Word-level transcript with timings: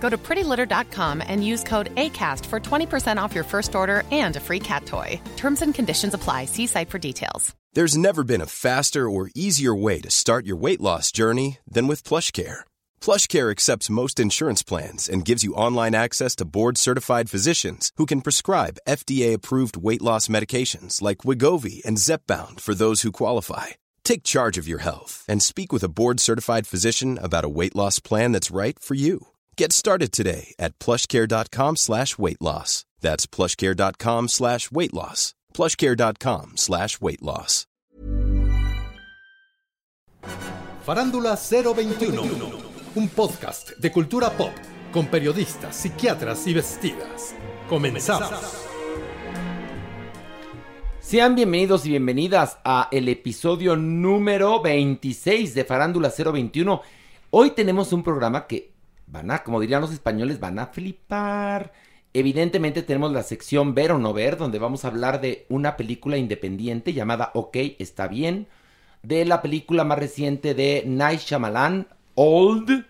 Go 0.00 0.08
to 0.08 0.16
prettylitter.com 0.16 1.22
and 1.26 1.44
use 1.44 1.64
code 1.64 1.94
ACAST 1.96 2.46
for 2.46 2.60
20% 2.60 3.20
off 3.20 3.34
your 3.34 3.44
first 3.44 3.74
order 3.74 4.04
and 4.12 4.36
a 4.36 4.40
free 4.40 4.60
cat 4.60 4.86
toy. 4.86 5.20
Terms 5.36 5.62
and 5.62 5.74
conditions 5.74 6.14
apply. 6.14 6.44
See 6.44 6.66
site 6.66 6.90
for 6.90 6.98
details. 6.98 7.54
There's 7.76 7.98
never 7.98 8.24
been 8.24 8.40
a 8.40 8.46
faster 8.46 9.10
or 9.10 9.28
easier 9.34 9.74
way 9.74 10.00
to 10.00 10.10
start 10.10 10.46
your 10.46 10.56
weight 10.56 10.80
loss 10.80 11.12
journey 11.12 11.58
than 11.68 11.86
with 11.86 12.08
PlushCare. 12.08 12.64
PlushCare 13.02 13.50
accepts 13.50 13.90
most 13.90 14.18
insurance 14.18 14.62
plans 14.62 15.10
and 15.10 15.26
gives 15.26 15.44
you 15.44 15.52
online 15.52 15.94
access 15.94 16.34
to 16.36 16.46
board-certified 16.46 17.28
physicians 17.28 17.92
who 17.96 18.06
can 18.06 18.22
prescribe 18.22 18.78
FDA-approved 18.88 19.76
weight 19.76 20.00
loss 20.00 20.26
medications 20.28 21.02
like 21.02 21.18
Wigovi 21.18 21.84
and 21.84 21.98
Zepbound 21.98 22.60
for 22.60 22.74
those 22.74 23.02
who 23.02 23.12
qualify. 23.12 23.66
Take 24.04 24.22
charge 24.22 24.56
of 24.56 24.66
your 24.66 24.80
health 24.80 25.22
and 25.28 25.42
speak 25.42 25.70
with 25.70 25.84
a 25.84 25.90
board-certified 25.90 26.66
physician 26.66 27.18
about 27.18 27.44
a 27.44 27.50
weight 27.58 27.76
loss 27.76 27.98
plan 27.98 28.32
that's 28.32 28.50
right 28.50 28.78
for 28.78 28.94
you. 28.94 29.26
Get 29.58 29.72
started 29.72 30.12
today 30.12 30.54
at 30.58 30.78
plushcare.com 30.78 31.76
slash 31.76 32.18
weight 32.18 32.42
loss. 32.42 32.84
That's 33.00 33.26
plushcare.com 33.26 34.28
slash 34.28 34.70
weight 34.70 34.92
loss. 34.92 35.32
plushcare.com 35.54 36.52
slash 36.56 37.00
weight 37.00 37.22
loss. 37.22 37.66
Farándula 40.84 41.36
021, 41.36 42.22
un 42.96 43.08
podcast 43.08 43.70
de 43.78 43.90
cultura 43.90 44.30
pop 44.36 44.52
con 44.92 45.06
periodistas, 45.06 45.74
psiquiatras 45.74 46.46
y 46.46 46.52
vestidas. 46.52 47.34
Comenzamos. 47.68 48.30
Sean 51.00 51.34
bienvenidos 51.34 51.86
y 51.86 51.90
bienvenidas 51.90 52.58
a 52.62 52.88
el 52.92 53.08
episodio 53.08 53.74
número 53.74 54.60
26 54.60 55.54
de 55.54 55.64
Farándula 55.64 56.12
021. 56.14 56.82
Hoy 57.30 57.50
tenemos 57.52 57.92
un 57.92 58.02
programa 58.02 58.46
que 58.46 58.75
van 59.06 59.30
a, 59.30 59.42
como 59.42 59.60
dirían 59.60 59.80
los 59.80 59.92
españoles, 59.92 60.40
van 60.40 60.58
a 60.58 60.66
flipar. 60.66 61.72
Evidentemente 62.12 62.82
tenemos 62.82 63.12
la 63.12 63.22
sección 63.22 63.74
Ver 63.74 63.92
o 63.92 63.98
no 63.98 64.12
ver, 64.12 64.38
donde 64.38 64.58
vamos 64.58 64.84
a 64.84 64.88
hablar 64.88 65.20
de 65.20 65.44
una 65.48 65.76
película 65.76 66.16
independiente 66.16 66.92
llamada 66.92 67.30
Ok, 67.34 67.56
está 67.78 68.08
bien. 68.08 68.46
De 69.02 69.24
la 69.24 69.42
película 69.42 69.84
más 69.84 69.98
reciente 69.98 70.54
de 70.54 70.82
Night 70.86 71.20
Shyamalan, 71.20 71.88
Old. 72.14 72.86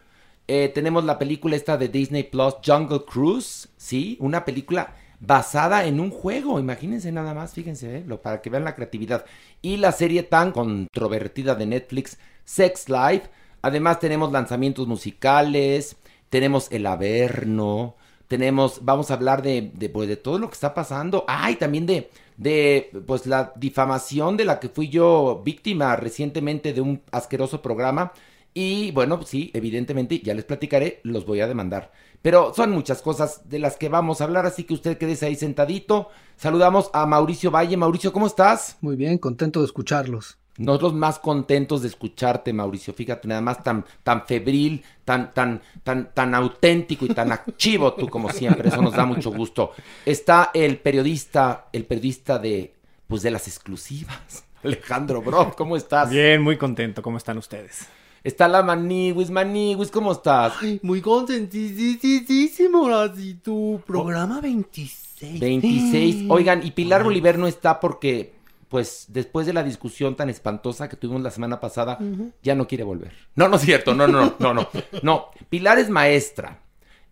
Eh, 0.48 0.70
tenemos 0.72 1.04
la 1.04 1.18
película 1.18 1.56
esta 1.56 1.76
de 1.76 1.88
Disney 1.88 2.22
Plus, 2.22 2.54
Jungle 2.64 3.04
Cruise. 3.04 3.68
Sí, 3.76 4.16
una 4.20 4.44
película 4.44 4.94
basada 5.18 5.86
en 5.86 5.98
un 5.98 6.10
juego. 6.10 6.60
Imagínense 6.60 7.10
nada 7.10 7.34
más, 7.34 7.52
fíjense, 7.52 7.98
¿eh? 7.98 8.04
Lo, 8.06 8.22
para 8.22 8.40
que 8.40 8.50
vean 8.50 8.64
la 8.64 8.76
creatividad. 8.76 9.24
Y 9.60 9.78
la 9.78 9.92
serie 9.92 10.22
tan 10.22 10.52
controvertida 10.52 11.54
de 11.54 11.66
Netflix, 11.66 12.18
Sex 12.44 12.88
Life. 12.88 13.28
Además 13.62 13.98
tenemos 13.98 14.30
lanzamientos 14.30 14.86
musicales, 14.86 15.96
tenemos 16.30 16.70
El 16.70 16.86
Averno, 16.86 17.96
tenemos, 18.28 18.84
vamos 18.84 19.10
a 19.10 19.14
hablar 19.14 19.42
de, 19.42 19.70
de, 19.74 19.88
pues, 19.88 20.08
de 20.08 20.16
todo 20.16 20.38
lo 20.38 20.48
que 20.48 20.54
está 20.54 20.74
pasando. 20.74 21.24
Ay, 21.28 21.56
también 21.56 21.86
de, 21.86 22.10
de, 22.36 22.90
pues 23.06 23.26
la 23.26 23.52
difamación 23.56 24.36
de 24.36 24.44
la 24.44 24.58
que 24.58 24.68
fui 24.68 24.88
yo 24.88 25.42
víctima 25.44 25.96
recientemente 25.96 26.72
de 26.72 26.80
un 26.80 27.02
asqueroso 27.12 27.62
programa. 27.62 28.12
Y 28.52 28.90
bueno, 28.92 29.20
sí, 29.22 29.50
evidentemente, 29.54 30.20
ya 30.20 30.34
les 30.34 30.46
platicaré, 30.46 31.00
los 31.02 31.26
voy 31.26 31.40
a 31.40 31.46
demandar. 31.46 31.92
Pero 32.22 32.54
son 32.54 32.70
muchas 32.72 33.02
cosas 33.02 33.48
de 33.48 33.58
las 33.58 33.76
que 33.76 33.88
vamos 33.90 34.20
a 34.20 34.24
hablar, 34.24 34.46
así 34.46 34.64
que 34.64 34.74
usted 34.74 34.98
quédese 34.98 35.26
ahí 35.26 35.36
sentadito. 35.36 36.08
Saludamos 36.36 36.90
a 36.94 37.06
Mauricio 37.06 37.50
Valle. 37.50 37.76
Mauricio, 37.76 38.12
¿cómo 38.12 38.26
estás? 38.26 38.78
Muy 38.80 38.96
bien, 38.96 39.18
contento 39.18 39.60
de 39.60 39.66
escucharlos. 39.66 40.38
Nosotros 40.58 40.94
más 40.94 41.18
contentos 41.18 41.82
de 41.82 41.88
escucharte, 41.88 42.52
Mauricio. 42.52 42.94
Fíjate, 42.94 43.28
nada 43.28 43.40
más 43.40 43.62
tan, 43.62 43.84
tan 44.02 44.26
febril, 44.26 44.82
tan, 45.04 45.32
tan, 45.34 45.60
tan, 45.82 46.12
tan 46.14 46.34
auténtico 46.34 47.04
y 47.04 47.08
tan 47.08 47.32
activo 47.32 47.92
tú 47.94 48.08
como 48.08 48.30
siempre. 48.30 48.68
Eso 48.68 48.80
nos 48.80 48.94
da 48.94 49.04
mucho 49.04 49.30
gusto. 49.30 49.72
Está 50.04 50.50
el 50.54 50.78
periodista, 50.78 51.66
el 51.72 51.84
periodista 51.84 52.38
de, 52.38 52.74
pues 53.06 53.22
de 53.22 53.30
las 53.30 53.46
exclusivas. 53.48 54.44
Alejandro 54.62 55.22
Brock, 55.22 55.54
¿cómo 55.54 55.76
estás? 55.76 56.10
Bien, 56.10 56.42
muy 56.42 56.56
contento. 56.56 57.02
¿Cómo 57.02 57.18
están 57.18 57.38
ustedes? 57.38 57.86
Está 58.24 58.48
la 58.48 58.62
Maniwis, 58.62 59.30
Maniwis, 59.30 59.90
¿cómo 59.92 60.10
estás? 60.10 60.54
Ay, 60.60 60.80
muy 60.82 61.00
contentísimo, 61.00 62.88
así 62.88 63.34
tu 63.34 63.80
programa 63.86 64.40
26. 64.40 65.38
26. 65.38 66.24
Oigan, 66.28 66.66
y 66.66 66.72
Pilar 66.72 67.04
Bolívar 67.04 67.38
no 67.38 67.46
está 67.46 67.78
porque 67.78 68.35
pues 68.68 69.06
después 69.08 69.46
de 69.46 69.52
la 69.52 69.62
discusión 69.62 70.16
tan 70.16 70.28
espantosa 70.28 70.88
que 70.88 70.96
tuvimos 70.96 71.22
la 71.22 71.30
semana 71.30 71.60
pasada, 71.60 71.98
uh 72.00 72.04
-huh. 72.04 72.32
ya 72.42 72.54
no 72.54 72.66
quiere 72.66 72.84
volver. 72.84 73.12
No, 73.34 73.48
no 73.48 73.56
es 73.56 73.62
cierto, 73.62 73.94
no, 73.94 74.06
no, 74.06 74.22
no, 74.22 74.34
no, 74.38 74.54
no. 74.54 74.68
No, 75.02 75.30
Pilar 75.48 75.78
es 75.78 75.88
maestra 75.88 76.60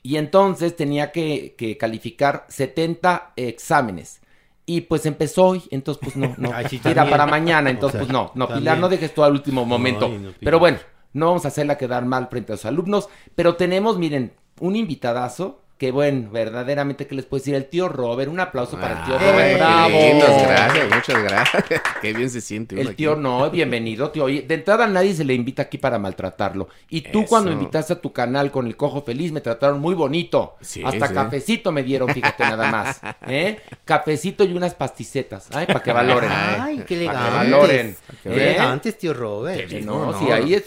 y 0.02 0.16
entonces 0.16 0.76
tenía 0.76 1.12
que, 1.12 1.54
que 1.56 1.76
calificar 1.78 2.44
70 2.48 3.32
exámenes. 3.36 4.20
Y 4.66 4.82
pues 4.82 5.04
empezó 5.04 5.46
hoy, 5.46 5.62
entonces 5.70 6.00
pues 6.02 6.16
no, 6.16 6.34
no. 6.38 6.50
Ay, 6.54 6.66
sí, 6.68 6.80
Era 6.84 7.08
para 7.08 7.26
mañana, 7.26 7.70
entonces 7.70 8.00
pues 8.00 8.12
no, 8.12 8.32
no, 8.34 8.48
Pilar, 8.48 8.78
no 8.78 8.88
dejes 8.88 9.14
todo 9.14 9.26
al 9.26 9.32
último 9.32 9.64
momento. 9.64 10.08
No, 10.08 10.32
pero 10.40 10.58
bueno, 10.58 10.78
no 11.12 11.26
vamos 11.26 11.44
a 11.44 11.48
hacerla 11.48 11.78
quedar 11.78 12.04
mal 12.04 12.28
frente 12.28 12.52
a 12.52 12.54
los 12.54 12.64
alumnos, 12.64 13.08
pero 13.34 13.56
tenemos, 13.56 13.98
miren, 13.98 14.32
un 14.60 14.76
invitadazo 14.76 15.63
que 15.78 15.90
bueno, 15.90 16.30
verdaderamente, 16.30 17.06
¿qué 17.08 17.16
les 17.16 17.24
puedo 17.24 17.40
decir? 17.40 17.54
El 17.56 17.66
tío 17.66 17.88
Robert, 17.88 18.30
un 18.30 18.38
aplauso 18.38 18.78
para 18.78 19.00
el 19.00 19.04
tío 19.06 19.18
Robert, 19.18 19.58
bravo. 19.58 19.98
Muchas 20.14 20.42
gracias, 20.42 20.88
muchas 20.94 21.22
gracias. 21.22 21.82
Qué 22.00 22.12
bien 22.12 22.30
se 22.30 22.40
siente. 22.40 22.80
El 22.80 22.94
tío 22.94 23.12
aquí. 23.12 23.20
no, 23.20 23.50
bienvenido, 23.50 24.10
tío. 24.10 24.24
Oye, 24.24 24.42
de 24.42 24.54
entrada 24.54 24.86
nadie 24.86 25.14
se 25.14 25.24
le 25.24 25.34
invita 25.34 25.62
aquí 25.62 25.78
para 25.78 25.98
maltratarlo. 25.98 26.68
Y 26.90 27.00
tú 27.00 27.24
cuando 27.26 27.50
invitaste 27.50 27.94
a 27.94 28.00
tu 28.00 28.12
canal 28.12 28.52
con 28.52 28.66
el 28.68 28.76
cojo 28.76 29.02
feliz 29.02 29.32
me 29.32 29.40
trataron 29.40 29.80
muy 29.80 29.94
bonito. 29.94 30.54
Sí, 30.60 30.80
Hasta 30.84 31.08
sí. 31.08 31.14
cafecito 31.14 31.72
me 31.72 31.82
dieron, 31.82 32.08
fíjate 32.08 32.44
nada 32.44 32.70
más. 32.70 33.00
¿eh? 33.26 33.58
Cafecito 33.84 34.44
y 34.44 34.52
unas 34.52 34.74
pasticetas. 34.74 35.48
Ay, 35.52 35.66
para 35.66 35.82
que 35.82 35.92
valoren. 35.92 36.30
Ay, 36.32 36.84
qué 36.86 37.04
Para 37.04 37.44
que 37.44 37.50
valen. 37.50 37.96
Qué 38.22 38.52
¿eh? 38.52 38.92
tío 38.92 39.12
Robert. 39.12 39.68
Sí, 39.68 39.80
no, 39.82 40.16
sí, 40.20 40.30
ahí 40.30 40.54
es. 40.54 40.64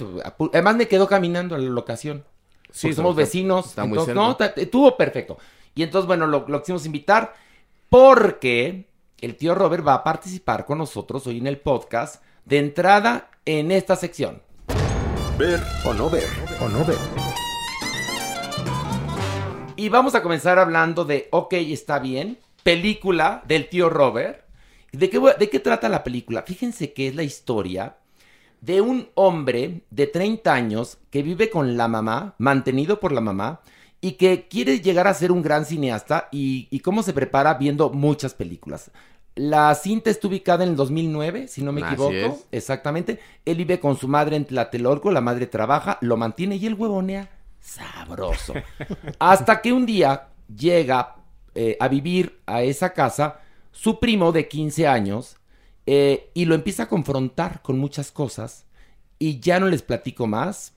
Además 0.52 0.76
me 0.76 0.88
quedó 0.88 1.08
caminando 1.08 1.56
a 1.56 1.60
la 1.60 1.70
locación. 1.70 2.24
Sí, 2.72 2.88
Porque 2.88 2.96
somos 2.96 3.12
está- 3.12 3.22
vecinos. 3.22 3.66
está 3.68 3.82
muy 3.86 3.98
entonces, 3.98 4.16
cerca. 4.16 4.54
no, 4.56 4.62
estuvo 4.62 4.98
perfecto. 4.98 5.38
Y 5.76 5.84
entonces, 5.84 6.08
bueno, 6.08 6.28
lo, 6.28 6.46
lo 6.48 6.60
quisimos 6.62 6.86
invitar 6.86 7.34
porque 7.90 8.88
el 9.22 9.36
tío 9.36 9.56
Robert 9.56 9.88
va 9.88 9.94
a 9.96 10.04
participar 10.04 10.66
con 10.66 10.78
nosotros 10.80 11.26
hoy 11.28 11.38
en 11.38 11.48
el 11.48 11.58
podcast 11.60 12.24
de 12.46 12.60
entrada 12.60 13.30
en 13.46 13.72
esta 13.72 13.96
sección. 13.96 14.42
Ver 15.38 15.62
o 15.86 15.94
no 15.94 16.10
ver. 16.10 16.28
O 16.62 16.68
no 16.70 16.84
ver. 16.86 16.98
Y 19.76 19.90
vamos 19.90 20.16
a 20.16 20.24
comenzar 20.24 20.58
hablando 20.58 21.06
de 21.06 21.28
Ok, 21.32 21.54
está 21.54 22.00
bien, 22.00 22.40
película 22.64 23.44
del 23.48 23.70
tío 23.70 23.90
Robert. 23.90 24.44
¿De 24.92 25.10
qué, 25.10 25.20
de 25.38 25.50
qué 25.50 25.60
trata 25.60 25.88
la 25.90 26.04
película? 26.04 26.42
Fíjense 26.44 26.94
que 26.94 27.08
es 27.08 27.16
la 27.16 27.24
historia 27.24 27.98
de 28.62 28.82
un 28.82 29.10
hombre 29.16 29.84
de 29.90 30.08
30 30.08 30.54
años 30.54 30.98
que 31.10 31.24
vive 31.24 31.50
con 31.50 31.78
la 31.78 31.88
mamá, 31.88 32.36
mantenido 32.38 33.00
por 33.00 33.12
la 33.12 33.22
mamá, 33.22 33.62
y 34.02 34.14
que 34.14 34.48
quiere 34.48 34.80
llegar 34.80 35.08
a 35.08 35.14
ser 35.14 35.32
un 35.32 35.42
gran 35.42 35.66
cineasta 35.66 36.28
y, 36.32 36.68
y 36.70 36.80
cómo 36.82 37.04
se 37.04 37.14
prepara 37.14 37.56
viendo 37.56 37.90
muchas 37.90 38.34
películas. 38.34 38.92
La 39.36 39.74
cinta 39.76 40.10
está 40.10 40.28
ubicada 40.28 40.64
en 40.64 40.72
el 40.72 40.76
2009, 40.76 41.48
si 41.48 41.62
no 41.62 41.72
me 41.72 41.82
Así 41.82 41.94
equivoco. 41.94 42.12
es. 42.14 42.48
Exactamente. 42.52 43.20
Él 43.46 43.58
vive 43.58 43.80
con 43.80 43.96
su 43.96 44.08
madre 44.08 44.36
en 44.36 44.46
Tlatelolco, 44.46 45.12
la 45.12 45.22
madre 45.22 45.46
trabaja, 45.46 45.98
lo 46.02 46.18
mantiene 46.18 46.56
y 46.56 46.66
él 46.66 46.74
huevonea 46.74 47.30
sabroso. 47.60 48.54
Hasta 49.20 49.62
que 49.62 49.74
un 49.74 49.86
día 49.86 50.28
llega 50.56 51.16
eh, 51.54 51.78
a 51.80 51.88
vivir 51.88 52.40
a 52.46 52.62
esa 52.64 52.94
casa 52.94 53.40
su 53.72 54.00
primo 54.00 54.32
de 54.32 54.48
15 54.48 54.88
años 54.88 55.38
eh, 55.90 56.30
y 56.34 56.44
lo 56.46 56.54
empieza 56.54 56.84
a 56.84 56.90
confrontar 56.90 57.62
con 57.62 57.80
muchas 57.80 58.12
cosas 58.12 58.66
y 59.20 59.40
ya 59.40 59.60
no 59.60 59.70
les 59.70 59.82
platico 59.82 60.28
más. 60.28 60.74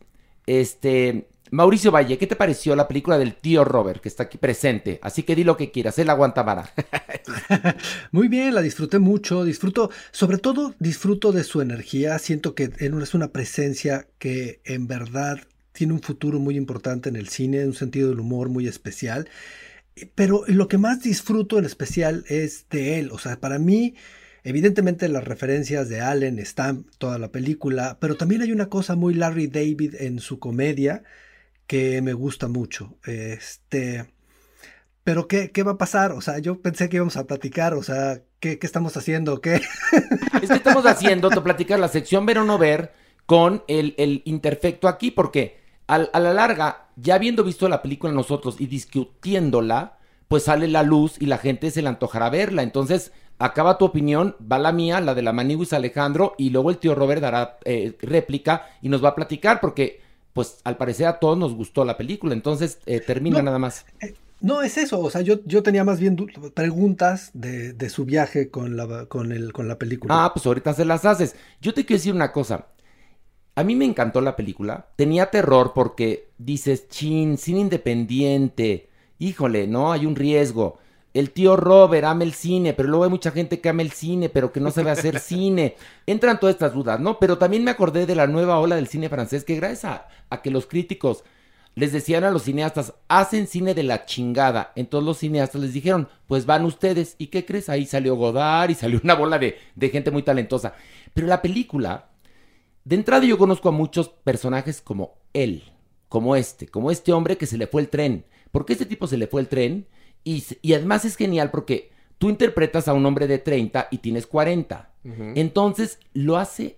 Este, 0.46 1.26
Mauricio 1.50 1.90
Valle, 1.90 2.16
¿qué 2.16 2.28
te 2.28 2.36
pareció 2.36 2.76
la 2.76 2.86
película 2.86 3.18
del 3.18 3.34
tío 3.34 3.64
Robert 3.64 4.00
que 4.00 4.08
está 4.08 4.22
aquí 4.22 4.38
presente? 4.38 5.00
Así 5.02 5.24
que 5.24 5.34
di 5.34 5.42
lo 5.42 5.56
que 5.56 5.72
quieras, 5.72 5.98
él 5.98 6.10
aguanta 6.10 6.44
vara. 6.44 6.72
Muy 8.12 8.28
bien, 8.28 8.54
la 8.54 8.62
disfruté 8.62 9.00
mucho, 9.00 9.44
disfruto, 9.44 9.90
sobre 10.12 10.38
todo 10.38 10.76
disfruto 10.78 11.32
de 11.32 11.42
su 11.42 11.60
energía, 11.60 12.16
siento 12.20 12.54
que 12.54 12.70
es 12.78 13.14
una 13.14 13.32
presencia 13.32 14.06
que 14.18 14.60
en 14.64 14.86
verdad 14.86 15.40
tiene 15.72 15.92
un 15.92 16.02
futuro 16.02 16.38
muy 16.38 16.56
importante 16.56 17.08
en 17.08 17.16
el 17.16 17.28
cine, 17.28 17.66
un 17.66 17.74
sentido 17.74 18.10
del 18.10 18.20
humor 18.20 18.48
muy 18.48 18.68
especial, 18.68 19.28
pero 20.14 20.44
lo 20.46 20.68
que 20.68 20.78
más 20.78 21.02
disfruto 21.02 21.58
en 21.58 21.64
especial 21.64 22.24
es 22.28 22.68
de 22.70 23.00
él, 23.00 23.10
o 23.10 23.18
sea, 23.18 23.40
para 23.40 23.58
mí... 23.58 23.94
Evidentemente 24.44 25.08
las 25.08 25.24
referencias 25.24 25.88
de 25.88 26.00
Allen 26.00 26.38
están 26.38 26.86
toda 26.98 27.18
la 27.18 27.30
película, 27.30 27.98
pero 28.00 28.16
también 28.16 28.42
hay 28.42 28.52
una 28.52 28.68
cosa 28.68 28.96
muy 28.96 29.14
Larry 29.14 29.48
David 29.48 29.96
en 29.98 30.18
su 30.18 30.38
comedia 30.38 31.02
que 31.66 32.02
me 32.02 32.14
gusta 32.14 32.48
mucho. 32.48 32.96
Este, 33.04 34.12
pero 35.04 35.28
¿qué, 35.28 35.50
¿qué, 35.50 35.62
va 35.62 35.72
a 35.72 35.78
pasar? 35.78 36.12
O 36.12 36.20
sea, 36.20 36.38
yo 36.38 36.60
pensé 36.60 36.88
que 36.88 36.96
íbamos 36.96 37.16
a 37.16 37.26
platicar, 37.26 37.74
o 37.74 37.82
sea, 37.82 38.22
¿qué, 38.40 38.58
qué 38.58 38.66
estamos 38.66 38.96
haciendo? 38.96 39.40
¿Qué? 39.40 39.60
Es 40.42 40.48
que 40.48 40.56
estamos 40.56 40.86
haciendo, 40.86 41.28
te 41.28 41.40
platicar 41.40 41.78
la 41.78 41.88
sección 41.88 42.26
ver 42.26 42.38
o 42.38 42.44
no 42.44 42.58
ver 42.58 42.92
con 43.26 43.62
el, 43.68 43.94
el 43.98 44.22
interfecto 44.24 44.88
aquí, 44.88 45.10
porque 45.10 45.60
al, 45.86 46.10
a 46.12 46.20
la 46.20 46.32
larga, 46.32 46.88
ya 46.96 47.14
habiendo 47.14 47.44
visto 47.44 47.68
la 47.68 47.82
película 47.82 48.12
nosotros 48.12 48.56
y 48.58 48.66
discutiéndola, 48.66 49.98
pues 50.28 50.44
sale 50.44 50.68
la 50.68 50.82
luz 50.82 51.16
y 51.20 51.26
la 51.26 51.38
gente 51.38 51.70
se 51.70 51.82
le 51.82 51.88
antojará 51.88 52.30
verla. 52.30 52.62
Entonces, 52.62 53.12
acaba 53.40 53.78
tu 53.78 53.86
opinión, 53.86 54.36
va 54.40 54.58
la 54.58 54.72
mía, 54.72 55.00
la 55.00 55.14
de 55.14 55.22
la 55.22 55.32
Maniguis 55.32 55.72
Alejandro, 55.72 56.34
y 56.38 56.50
luego 56.50 56.70
el 56.70 56.78
tío 56.78 56.94
Robert 56.94 57.22
dará 57.22 57.58
eh, 57.64 57.96
réplica 58.02 58.66
y 58.82 58.88
nos 58.90 59.02
va 59.04 59.10
a 59.10 59.14
platicar, 59.16 59.60
porque, 59.60 60.00
pues, 60.32 60.60
al 60.64 60.76
parecer 60.76 61.06
a 61.08 61.18
todos 61.18 61.38
nos 61.38 61.54
gustó 61.54 61.84
la 61.84 61.96
película. 61.98 62.34
Entonces, 62.34 62.80
eh, 62.86 63.00
termina 63.00 63.42
No, 63.42 63.42
nada 63.42 63.58
más. 63.58 63.86
eh, 64.00 64.14
No, 64.40 64.62
es 64.62 64.78
eso, 64.78 65.00
o 65.00 65.10
sea, 65.10 65.22
yo, 65.22 65.44
yo 65.46 65.62
tenía 65.62 65.84
más 65.84 66.00
bien 66.00 66.16
preguntas 66.54 67.30
de, 67.34 67.72
de 67.74 67.90
su 67.90 68.04
viaje 68.06 68.50
con 68.50 68.76
la, 68.76 69.06
con, 69.06 69.32
el, 69.32 69.52
con 69.52 69.68
la 69.68 69.78
película. 69.78 70.24
Ah, 70.24 70.30
pues 70.34 70.44
ahorita 70.46 70.74
se 70.74 70.84
las 70.84 71.04
haces. 71.04 71.36
Yo 71.60 71.72
te 71.72 71.84
quiero 71.84 71.98
decir 71.98 72.14
una 72.14 72.32
cosa. 72.32 72.66
A 73.56 73.64
mí 73.64 73.76
me 73.76 73.86
encantó 73.86 74.20
la 74.20 74.36
película. 74.36 74.88
Tenía 74.96 75.30
terror 75.30 75.72
porque 75.74 76.30
dices, 76.38 76.88
chin, 76.88 77.38
cine 77.38 77.60
independiente. 77.60 78.90
Híjole, 79.18 79.66
no, 79.68 79.92
hay 79.92 80.06
un 80.06 80.16
riesgo. 80.16 80.78
El 81.12 81.30
tío 81.32 81.56
Robert 81.56 82.04
ama 82.04 82.22
el 82.22 82.34
cine, 82.34 82.72
pero 82.72 82.88
luego 82.88 83.04
hay 83.04 83.10
mucha 83.10 83.32
gente 83.32 83.60
que 83.60 83.68
ama 83.68 83.82
el 83.82 83.90
cine, 83.90 84.28
pero 84.28 84.52
que 84.52 84.60
no 84.60 84.70
sabe 84.70 84.90
hacer 84.92 85.18
cine. 85.18 85.76
Entran 86.06 86.38
todas 86.38 86.54
estas 86.54 86.72
dudas, 86.72 87.00
¿no? 87.00 87.18
Pero 87.18 87.38
también 87.38 87.64
me 87.64 87.70
acordé 87.70 88.06
de 88.06 88.14
la 88.14 88.26
nueva 88.26 88.58
ola 88.60 88.76
del 88.76 88.86
cine 88.86 89.08
francés, 89.08 89.44
que 89.44 89.56
gracias 89.56 89.84
a, 89.84 90.08
a 90.28 90.42
que 90.42 90.50
los 90.50 90.66
críticos 90.66 91.24
les 91.74 91.92
decían 91.92 92.24
a 92.24 92.30
los 92.30 92.42
cineastas, 92.42 92.94
hacen 93.08 93.46
cine 93.46 93.74
de 93.74 93.82
la 93.82 94.04
chingada. 94.04 94.72
Entonces 94.76 95.06
los 95.06 95.18
cineastas 95.18 95.60
les 95.60 95.72
dijeron, 95.72 96.08
pues 96.26 96.46
van 96.46 96.64
ustedes. 96.64 97.14
¿Y 97.18 97.28
qué 97.28 97.44
crees? 97.44 97.68
Ahí 97.68 97.86
salió 97.86 98.16
Godard 98.16 98.70
y 98.70 98.74
salió 98.74 99.00
una 99.02 99.14
bola 99.14 99.38
de, 99.38 99.58
de 99.74 99.88
gente 99.88 100.10
muy 100.10 100.22
talentosa. 100.22 100.74
Pero 101.14 101.26
la 101.26 101.42
película, 101.42 102.10
de 102.84 102.96
entrada 102.96 103.24
yo 103.24 103.38
conozco 103.38 103.68
a 103.68 103.72
muchos 103.72 104.08
personajes 104.08 104.80
como 104.80 105.14
él, 105.32 105.64
como 106.08 106.36
este, 106.36 106.68
como 106.68 106.90
este 106.90 107.12
hombre 107.12 107.36
que 107.36 107.46
se 107.46 107.58
le 107.58 107.66
fue 107.66 107.82
el 107.82 107.88
tren. 107.88 108.24
Porque 108.50 108.72
este 108.72 108.86
tipo 108.86 109.06
se 109.06 109.16
le 109.16 109.26
fue 109.26 109.40
el 109.40 109.48
tren 109.48 109.86
y, 110.24 110.74
además 110.74 111.04
es 111.04 111.16
genial 111.16 111.50
porque 111.50 111.90
tú 112.18 112.28
interpretas 112.28 112.88
a 112.88 112.92
un 112.92 113.06
hombre 113.06 113.26
de 113.26 113.38
30 113.38 113.88
y 113.90 113.98
tienes 113.98 114.26
40. 114.26 114.90
Entonces 115.34 115.98
lo 116.12 116.36
hace 116.36 116.76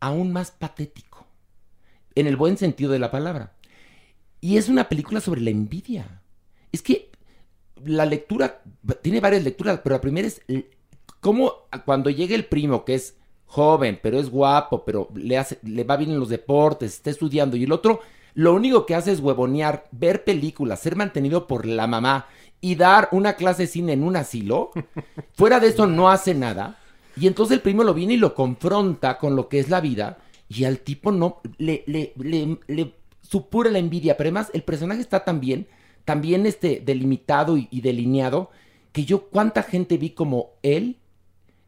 aún 0.00 0.32
más 0.32 0.50
patético, 0.50 1.26
en 2.14 2.26
el 2.26 2.36
buen 2.36 2.58
sentido 2.58 2.92
de 2.92 2.98
la 2.98 3.10
palabra. 3.10 3.54
Y 4.42 4.58
es 4.58 4.68
una 4.68 4.88
película 4.90 5.20
sobre 5.20 5.40
la 5.40 5.48
envidia. 5.48 6.20
Es 6.72 6.82
que 6.82 7.10
la 7.86 8.04
lectura, 8.04 8.62
tiene 9.00 9.20
varias 9.20 9.44
lecturas, 9.44 9.80
pero 9.82 9.96
la 9.96 10.00
primera 10.02 10.28
es 10.28 10.42
cómo 11.20 11.66
cuando 11.86 12.10
llega 12.10 12.34
el 12.34 12.44
primo, 12.44 12.84
que 12.84 12.94
es 12.94 13.16
joven, 13.46 13.98
pero 14.02 14.18
es 14.18 14.28
guapo, 14.28 14.84
pero 14.84 15.08
le, 15.14 15.38
hace, 15.38 15.58
le 15.62 15.84
va 15.84 15.96
bien 15.96 16.10
en 16.10 16.20
los 16.20 16.28
deportes, 16.28 16.94
está 16.94 17.10
estudiando, 17.10 17.56
y 17.56 17.64
el 17.64 17.72
otro, 17.72 18.00
lo 18.34 18.52
único 18.52 18.84
que 18.84 18.94
hace 18.94 19.12
es 19.12 19.20
huevonear, 19.20 19.88
ver 19.92 20.24
películas, 20.24 20.80
ser 20.80 20.96
mantenido 20.96 21.46
por 21.46 21.64
la 21.66 21.86
mamá 21.86 22.26
y 22.64 22.76
dar 22.76 23.10
una 23.12 23.34
clase 23.34 23.64
de 23.64 23.68
cine 23.68 23.92
en 23.92 24.02
un 24.02 24.16
asilo, 24.16 24.70
fuera 25.34 25.60
de 25.60 25.68
eso 25.68 25.86
no 25.86 26.08
hace 26.08 26.32
nada. 26.32 26.78
Y 27.14 27.26
entonces 27.26 27.56
el 27.56 27.60
primo 27.60 27.84
lo 27.84 27.92
viene 27.92 28.14
y 28.14 28.16
lo 28.16 28.34
confronta 28.34 29.18
con 29.18 29.36
lo 29.36 29.50
que 29.50 29.58
es 29.58 29.68
la 29.68 29.82
vida. 29.82 30.16
Y 30.48 30.64
al 30.64 30.78
tipo 30.78 31.12
no 31.12 31.42
le, 31.58 31.84
le, 31.86 32.14
le, 32.16 32.58
le 32.66 32.94
supura 33.20 33.70
la 33.70 33.80
envidia. 33.80 34.16
Pero 34.16 34.28
además 34.28 34.50
el 34.54 34.62
personaje 34.62 35.02
está 35.02 35.24
tan 35.24 35.40
bien, 35.40 35.66
tan 36.06 36.22
bien 36.22 36.46
este, 36.46 36.82
delimitado 36.82 37.58
y, 37.58 37.68
y 37.70 37.82
delineado, 37.82 38.48
que 38.92 39.04
yo 39.04 39.28
cuánta 39.28 39.62
gente 39.62 39.98
vi 39.98 40.10
como 40.10 40.52
él 40.62 40.96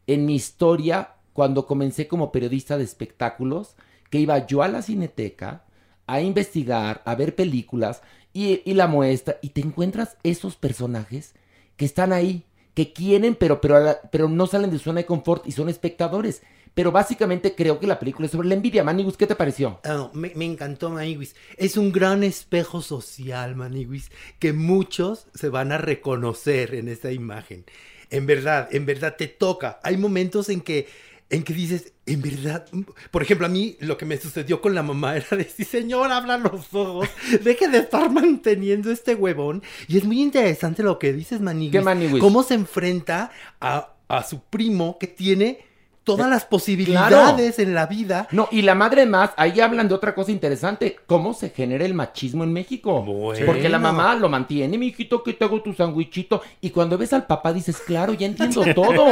en 0.07 0.25
mi 0.25 0.33
historia 0.33 1.11
cuando 1.33 1.67
comencé 1.67 2.07
como 2.07 2.31
periodista 2.31 2.75
de 2.75 2.85
espectáculos, 2.85 3.75
que 4.09 4.17
iba 4.17 4.47
yo 4.47 4.63
a 4.63 4.67
la 4.67 4.81
cineteca 4.81 5.63
a 6.07 6.21
investigar, 6.21 7.03
a 7.05 7.13
ver 7.13 7.35
películas 7.35 8.01
y, 8.37 8.73
la 8.73 8.87
muestra, 8.87 9.39
y 9.41 9.49
te 9.49 9.61
encuentras 9.61 10.17
esos 10.21 10.55
personajes 10.55 11.33
que 11.75 11.85
están 11.85 12.13
ahí, 12.13 12.43
que 12.75 12.93
quieren, 12.93 13.33
pero, 13.33 13.59
pero, 13.61 13.97
pero 14.11 14.29
no 14.29 14.45
salen 14.45 14.69
de 14.69 14.77
su 14.77 14.85
zona 14.85 15.01
de 15.01 15.05
confort 15.07 15.47
y 15.47 15.51
son 15.51 15.69
espectadores. 15.69 16.43
Pero 16.75 16.91
básicamente 16.91 17.55
creo 17.55 17.79
que 17.79 17.87
la 17.87 17.97
película 17.97 18.27
es 18.27 18.31
sobre 18.31 18.47
la 18.47 18.53
envidia. 18.53 18.83
Manigus, 18.83 19.17
¿qué 19.17 19.25
te 19.25 19.35
pareció? 19.35 19.79
Ah, 19.83 20.11
me, 20.13 20.31
encantó 20.45 20.91
Maniwis. 20.91 21.35
Es 21.57 21.75
un 21.75 21.91
gran 21.91 22.23
espejo 22.23 22.83
social, 22.83 23.55
Maniwis, 23.55 24.11
que 24.37 24.53
muchos 24.53 25.25
se 25.33 25.49
van 25.49 25.71
a 25.71 25.79
reconocer 25.79 26.75
en 26.75 26.87
esta 26.87 27.11
imagen. 27.11 27.65
En 28.11 28.27
verdad, 28.27 28.69
en 28.71 28.85
verdad 28.85 29.15
te 29.17 29.27
toca. 29.27 29.79
Hay 29.81 29.97
momentos 29.97 30.49
en 30.49 30.61
que, 30.61 30.87
en 31.29 31.43
que 31.43 31.53
dices, 31.53 31.93
en 32.05 32.21
verdad, 32.21 32.65
por 33.11 33.21
ejemplo, 33.21 33.45
a 33.45 33.49
mí 33.49 33.75
lo 33.79 33.97
que 33.97 34.05
me 34.05 34.17
sucedió 34.17 34.61
con 34.61 34.73
la 34.73 34.83
mamá 34.83 35.17
era 35.17 35.35
decir, 35.37 35.65
señor, 35.65 36.11
abra 36.11 36.37
los 36.37 36.73
ojos, 36.73 37.09
deje 37.43 37.67
de 37.67 37.79
estar 37.79 38.09
manteniendo 38.11 38.91
este 38.91 39.15
huevón. 39.15 39.61
Y 39.87 39.97
es 39.97 40.05
muy 40.05 40.21
interesante 40.21 40.83
lo 40.83 40.99
que 40.99 41.13
dices, 41.13 41.41
Maniwis. 41.41 42.13
¿Qué? 42.13 42.19
Cómo 42.19 42.43
se 42.43 42.53
enfrenta 42.53 43.31
a, 43.59 43.93
a 44.07 44.23
su 44.23 44.41
primo 44.41 44.97
que 44.99 45.07
tiene 45.07 45.66
todas 46.07 46.29
las 46.29 46.45
posibilidades 46.45 47.59
en 47.59 47.73
la 47.75 47.85
vida. 47.85 48.27
No, 48.31 48.47
y 48.51 48.61
la 48.63 48.73
madre 48.73 49.05
más, 49.05 49.31
ahí 49.37 49.59
hablan 49.59 49.87
de 49.87 49.93
otra 49.93 50.15
cosa 50.15 50.31
interesante, 50.31 50.95
cómo 51.05 51.33
se 51.33 51.49
genera 51.49 51.85
el 51.85 51.93
machismo 51.93 52.43
en 52.43 52.53
México. 52.53 53.03
Bueno. 53.03 53.45
Porque 53.45 53.69
la 53.69 53.77
mamá 53.77 54.15
lo 54.15 54.29
mantiene, 54.29 54.77
mi 54.77 54.87
hijito, 54.87 55.21
que 55.21 55.33
te 55.33 55.43
hago 55.45 55.61
tu 55.61 55.73
sandwichito. 55.73 56.41
Y 56.61 56.69
cuando 56.71 56.97
ves 56.97 57.13
al 57.13 57.27
papá 57.27 57.51
dices, 57.53 57.77
claro, 57.85 58.13
ya 58.13 58.25
entiendo 58.25 58.63
todo. 58.73 59.05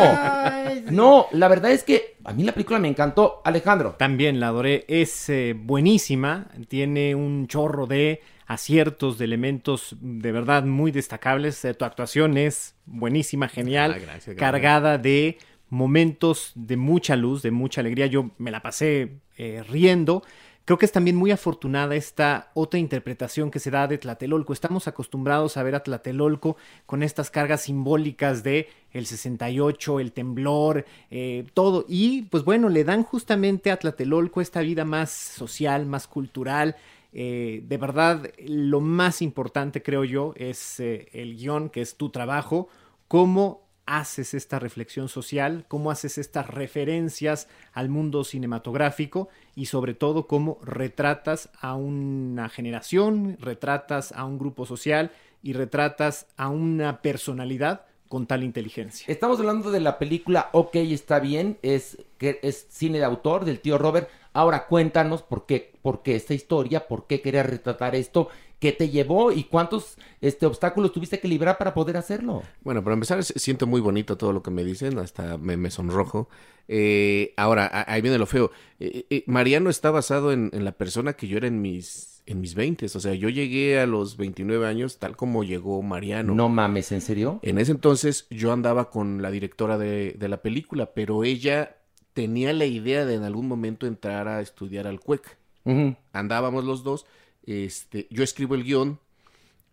No, 0.90 1.28
la 1.32 1.48
verdad 1.48 1.72
es 1.72 1.84
que 1.84 2.16
a 2.24 2.34
mí 2.34 2.44
la 2.44 2.54
película 2.54 2.80
me 2.80 2.88
encantó. 2.88 3.42
Alejandro. 3.44 3.96
También 4.00 4.40
la 4.40 4.48
adoré, 4.48 4.86
es 4.88 5.30
eh, 5.30 5.54
buenísima, 5.56 6.48
tiene 6.68 7.14
un 7.14 7.48
chorro 7.48 7.86
de 7.88 8.22
aciertos, 8.48 9.18
de 9.18 9.26
elementos 9.26 9.96
de 10.00 10.32
verdad 10.32 10.64
muy 10.64 10.92
destacables. 10.92 11.64
Eh, 11.66 11.74
tu 11.74 11.84
actuación 11.86 12.38
es 12.38 12.76
buenísima, 12.86 13.48
genial, 13.48 13.92
Ah, 13.92 14.00
gracias, 14.00 14.26
gracias. 14.36 14.38
cargada 14.38 14.98
de 14.98 15.38
momentos 15.76 16.54
de 16.56 16.78
mucha 16.78 17.16
luz, 17.16 17.44
de 17.44 17.52
mucha 17.52 17.82
alegría. 17.82 18.08
Yo 18.08 18.32
me 18.38 18.50
la 18.50 18.62
pasé 18.62 19.20
eh, 19.38 19.64
riendo. 19.68 20.24
Creo 20.64 20.80
que 20.80 20.86
es 20.88 20.92
también 20.92 21.16
muy 21.16 21.30
afortunada 21.30 21.96
esta 21.96 22.50
otra 22.56 22.80
interpretación 22.80 23.52
que 23.52 23.60
se 23.60 23.70
da 23.70 23.86
de 23.86 24.00
Tlatelolco. 24.00 24.52
Estamos 24.52 24.88
acostumbrados 24.88 25.58
a 25.58 25.64
ver 25.64 25.76
a 25.76 25.84
Tlatelolco 25.84 26.58
con 26.88 27.04
estas 27.04 27.30
cargas 27.30 27.62
simbólicas 27.62 28.42
de 28.42 28.70
el 28.92 29.06
68, 29.06 30.00
el 30.00 30.12
temblor, 30.12 30.86
eh, 31.12 31.46
todo. 31.54 31.86
Y 31.88 32.24
pues 32.24 32.44
bueno, 32.44 32.70
le 32.70 32.84
dan 32.84 33.04
justamente 33.04 33.70
a 33.70 33.78
Tlatelolco 33.78 34.42
esta 34.42 34.62
vida 34.62 34.86
más 34.86 35.12
social, 35.12 35.86
más 35.86 36.08
cultural. 36.08 36.78
Eh, 37.14 37.62
de 37.64 37.78
verdad, 37.78 38.32
lo 38.40 38.80
más 38.82 39.22
importante 39.22 39.84
creo 39.84 40.04
yo 40.04 40.34
es 40.36 40.80
el 40.80 41.36
guion, 41.36 41.70
que 41.70 41.82
es 41.82 41.96
tu 41.96 42.10
trabajo, 42.10 42.70
cómo 43.08 43.65
haces 43.86 44.34
esta 44.34 44.60
reflexión 44.60 45.10
social, 45.10 45.66
cómo 45.68 45.92
haces 45.92 46.18
estas 46.18 46.48
referencias 46.48 47.48
al 47.74 47.90
mundo 47.90 48.24
cinematográfico 48.24 49.30
y 49.56 49.68
sobre 49.68 49.94
todo 49.94 50.28
cómo 50.28 50.60
retratas 50.64 51.50
a 51.60 51.76
una 51.76 52.50
generación, 52.50 53.38
retratas 53.40 54.12
a 54.12 54.26
un 54.26 54.40
grupo 54.40 54.66
social 54.66 55.12
y 55.44 55.54
retratas 55.54 56.28
a 56.38 56.50
una 56.50 57.02
personalidad 57.02 57.86
con 58.08 58.28
tal 58.28 58.44
inteligencia. 58.44 59.06
Estamos 59.08 59.40
hablando 59.40 59.72
de 59.72 59.80
la 59.80 59.98
película 59.98 60.50
Ok, 60.52 60.76
está 60.76 61.20
bien, 61.20 61.58
es, 61.62 61.98
que 62.18 62.40
es 62.44 62.68
cine 62.70 63.00
de 63.00 63.04
autor 63.04 63.46
del 63.46 63.60
tío 63.60 63.78
Robert. 63.78 64.10
Ahora 64.34 64.68
cuéntanos 64.68 65.22
por 65.22 65.46
qué, 65.46 65.74
por 65.82 66.02
qué 66.02 66.16
esta 66.16 66.34
historia, 66.34 66.88
por 66.88 67.08
qué 67.08 67.22
quería 67.22 67.44
retratar 67.44 67.96
esto, 67.96 68.30
¿Qué 68.60 68.72
te 68.72 68.90
llevó 68.90 69.32
y 69.32 69.44
cuántos 69.44 69.98
este, 70.22 70.46
obstáculos 70.46 70.92
tuviste 70.92 71.20
que 71.20 71.28
librar 71.28 71.58
para 71.58 71.74
poder 71.74 71.98
hacerlo? 71.98 72.44
Bueno, 72.62 72.84
para 72.84 72.94
empezar, 72.94 73.24
siento 73.24 73.68
muy 73.68 73.82
bonito 73.82 74.18
todo 74.18 74.34
lo 74.34 74.42
que 74.42 74.52
me 74.52 74.64
dicen, 74.64 74.98
hasta 74.98 75.38
me, 75.38 75.58
me 75.58 75.70
sonrojo. 75.70 76.30
Eh, 76.68 77.34
ahora, 77.38 77.86
ahí 77.88 78.02
viene 78.02 78.18
lo 78.18 78.26
feo. 78.26 78.52
Eh, 78.80 79.06
eh, 79.10 79.24
Mariano 79.28 79.70
está 79.70 79.92
basado 79.92 80.32
en, 80.32 80.50
en, 80.54 80.66
la 80.66 80.72
persona 80.72 81.14
que 81.14 81.28
yo 81.28 81.38
era 81.38 81.48
en 81.48 81.62
mis, 81.62 82.24
en 82.26 82.42
mis 82.42 82.56
20. 82.56 82.86
O 82.86 83.00
sea, 83.00 83.14
yo 83.14 83.30
llegué 83.30 83.80
a 83.80 83.86
los 83.86 84.18
29 84.18 84.66
años 84.66 84.98
tal 84.98 85.16
como 85.16 85.44
llegó 85.44 85.82
Mariano. 85.82 86.34
No 86.34 86.50
mames, 86.50 86.92
¿en 86.92 87.02
serio? 87.02 87.40
En 87.44 87.58
ese 87.58 87.72
entonces 87.72 88.26
yo 88.30 88.52
andaba 88.52 88.90
con 88.90 89.22
la 89.22 89.32
directora 89.32 89.78
de, 89.78 90.16
de 90.18 90.30
la 90.30 90.42
película, 90.42 90.94
pero 90.94 91.24
ella 91.24 91.78
tenía 92.14 92.54
la 92.54 92.66
idea 92.66 93.06
de 93.06 93.16
en 93.16 93.24
algún 93.24 93.48
momento 93.48 93.86
entrar 93.86 94.28
a 94.28 94.42
estudiar 94.42 94.88
al 94.88 95.02
CUEC. 95.02 95.38
Uh 95.66 95.72
-huh. 95.72 95.98
Andábamos 96.14 96.64
los 96.64 96.84
dos. 96.84 97.06
Este, 97.46 98.08
yo 98.10 98.24
escribo 98.24 98.56
el 98.56 98.64
guion, 98.64 99.00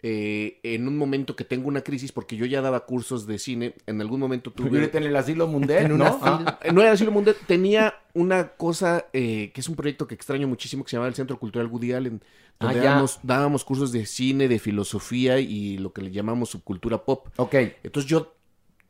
eh, 0.05 0.59
en 0.64 0.88
un 0.88 0.99
momento 0.99 1.37
que 1.37 1.45
tengo 1.45 1.69
una 1.69 1.83
crisis, 1.83 2.11
porque 2.11 2.37
yo 2.37 2.45
ya 2.45 2.61
daba 2.61 2.87
cursos 2.87 3.25
de 3.25 3.38
cine, 3.38 3.76
en 3.87 4.00
algún 4.00 4.19
momento 4.19 4.50
tuve... 4.50 4.91
en 4.93 5.05
el 5.05 5.14
asilo 5.14 5.47
Mundet, 5.47 5.88
¿no? 5.88 6.19
Ah, 6.23 6.59
no 6.73 6.81
era 6.81 6.91
el 6.91 6.95
asilo 6.95 7.12
Mundet, 7.12 7.37
tenía 7.47 7.95
una 8.12 8.49
cosa 8.49 9.07
eh, 9.12 9.52
que 9.55 9.61
es 9.61 9.69
un 9.69 9.76
proyecto 9.76 10.09
que 10.09 10.17
extraño 10.17 10.49
muchísimo, 10.49 10.83
que 10.83 10.91
se 10.91 10.97
llama 10.97 11.07
el 11.07 11.14
Centro 11.14 11.38
Cultural 11.38 11.69
Woody 11.69 11.93
Allen, 11.93 12.21
donde 12.59 12.81
ah, 12.81 12.83
dábamos, 12.83 13.21
dábamos, 13.23 13.64
cursos 13.64 13.93
de 13.93 14.05
cine, 14.05 14.49
de 14.49 14.59
filosofía 14.59 15.38
y 15.38 15.79
lo 15.79 15.93
que 15.93 16.02
le 16.02 16.11
llamamos 16.11 16.50
subcultura 16.50 17.05
pop. 17.05 17.29
Ok. 17.37 17.55
Entonces 17.85 18.11
yo, 18.11 18.35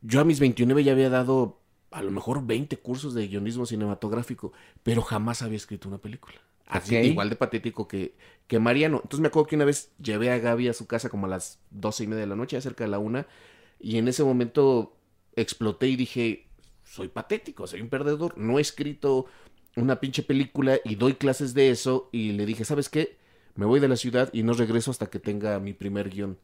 yo 0.01 0.21
a 0.21 0.25
mis 0.25 0.41
29 0.41 0.83
ya 0.83 0.93
había 0.93 1.11
dado 1.11 1.61
a 1.91 2.03
lo 2.03 2.11
mejor 2.11 2.47
20 2.47 2.79
cursos 2.79 3.13
de 3.13 3.29
guionismo 3.29 3.67
cinematográfico, 3.67 4.55
pero 4.83 5.03
jamás 5.03 5.43
había 5.43 5.59
escrito 5.59 5.89
una 5.89 5.99
película. 5.99 6.37
Así, 6.73 6.97
okay. 6.97 7.11
igual 7.11 7.29
de 7.29 7.37
patético 7.37 7.87
que, 7.87 8.15
que 8.47 8.59
Mariano. 8.59 9.01
Entonces 9.03 9.21
me 9.21 9.29
acuerdo 9.29 9.47
que 9.49 9.57
una 9.57 9.67
vez 9.67 9.93
llevé 10.03 10.31
a 10.31 10.39
Gaby 10.39 10.69
a 10.69 10.73
su 10.73 10.87
casa 10.87 11.11
como 11.11 11.27
a 11.27 11.29
las 11.29 11.61
doce 11.71 12.05
y 12.05 12.07
media 12.07 12.23
de 12.23 12.29
la 12.29 12.37
noche, 12.37 12.61
cerca 12.61 12.85
de 12.85 12.91
la 12.91 12.99
una, 12.99 13.27
y 13.79 13.99
en 13.99 14.09
ese 14.09 14.25
momento 14.25 14.97
exploté 15.37 15.89
y 15.89 15.97
dije, 15.97 16.47
soy 16.85 17.09
patético, 17.09 17.67
soy 17.67 17.81
un 17.83 17.89
perdedor, 17.89 18.39
no 18.39 18.59
he 18.59 18.63
escrito 18.63 19.27
una 19.77 20.01
pinche 20.01 20.23
película 20.23 20.79
y 20.85 20.95
doy 20.95 21.15
clases 21.15 21.55
de 21.55 21.71
eso, 21.71 22.09
y 22.11 22.33
le 22.33 22.47
dije, 22.47 22.65
¿sabes 22.65 22.89
qué? 22.89 23.19
Me 23.55 23.67
voy 23.67 23.81
de 23.81 23.89
la 23.89 23.97
ciudad 23.97 24.31
y 24.33 24.43
no 24.43 24.55
regreso 24.55 24.91
hasta 24.91 25.07
que 25.11 25.19
tenga 25.19 25.59
mi 25.61 25.75
primer 25.75 26.09
guion. 26.09 26.39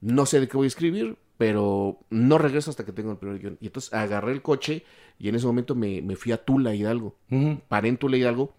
No 0.00 0.26
sé 0.26 0.40
de 0.40 0.48
qué 0.48 0.56
voy 0.56 0.64
a 0.64 0.68
escribir, 0.68 1.16
pero 1.36 2.00
no 2.10 2.38
regreso 2.38 2.70
hasta 2.70 2.84
que 2.84 2.92
tenga 2.92 3.12
el 3.12 3.18
primer 3.18 3.38
guion. 3.38 3.58
Y 3.60 3.66
entonces 3.66 3.92
agarré 3.92 4.32
el 4.32 4.42
coche 4.42 4.84
y 5.18 5.28
en 5.28 5.36
ese 5.36 5.46
momento 5.46 5.74
me, 5.74 6.02
me 6.02 6.16
fui 6.16 6.32
a 6.32 6.44
Tula 6.44 6.74
Hidalgo. 6.74 7.16
Uh 7.30 7.36
-huh. 7.36 7.60
Paré 7.68 7.88
en 7.88 7.98
Tula 7.98 8.16
Hidalgo 8.16 8.54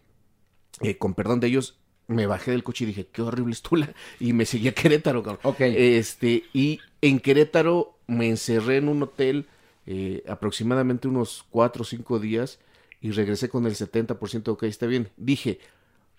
eh, 0.80 0.98
con 0.98 1.14
perdón 1.14 1.40
de 1.40 1.48
ellos, 1.48 1.78
me 2.08 2.26
bajé 2.26 2.52
del 2.52 2.64
coche 2.64 2.84
y 2.84 2.88
dije, 2.88 3.08
qué 3.08 3.22
horrible 3.22 3.54
es 3.54 3.62
Tula. 3.62 3.94
Y 4.20 4.34
me 4.34 4.46
seguí 4.46 4.68
a 4.68 4.74
Querétaro, 4.74 5.24
cabrón. 5.24 5.56
Este, 5.60 6.44
y 6.54 6.80
en 7.02 7.20
Querétaro 7.20 7.98
me 8.08 8.30
encerré 8.30 8.78
en 8.78 8.90
un 8.90 9.04
hotel 9.04 9.48
eh, 9.86 10.24
aproximadamente 10.28 11.08
unos 11.08 11.46
cuatro 11.50 11.82
o 11.82 11.86
cinco 11.86 12.20
días 12.20 12.60
y 13.02 13.12
regresé 13.12 13.50
con 13.50 13.66
el 13.66 13.76
70%, 13.76 14.50
ok, 14.50 14.64
está 14.64 14.86
bien. 14.86 15.10
Dije, 15.18 15.60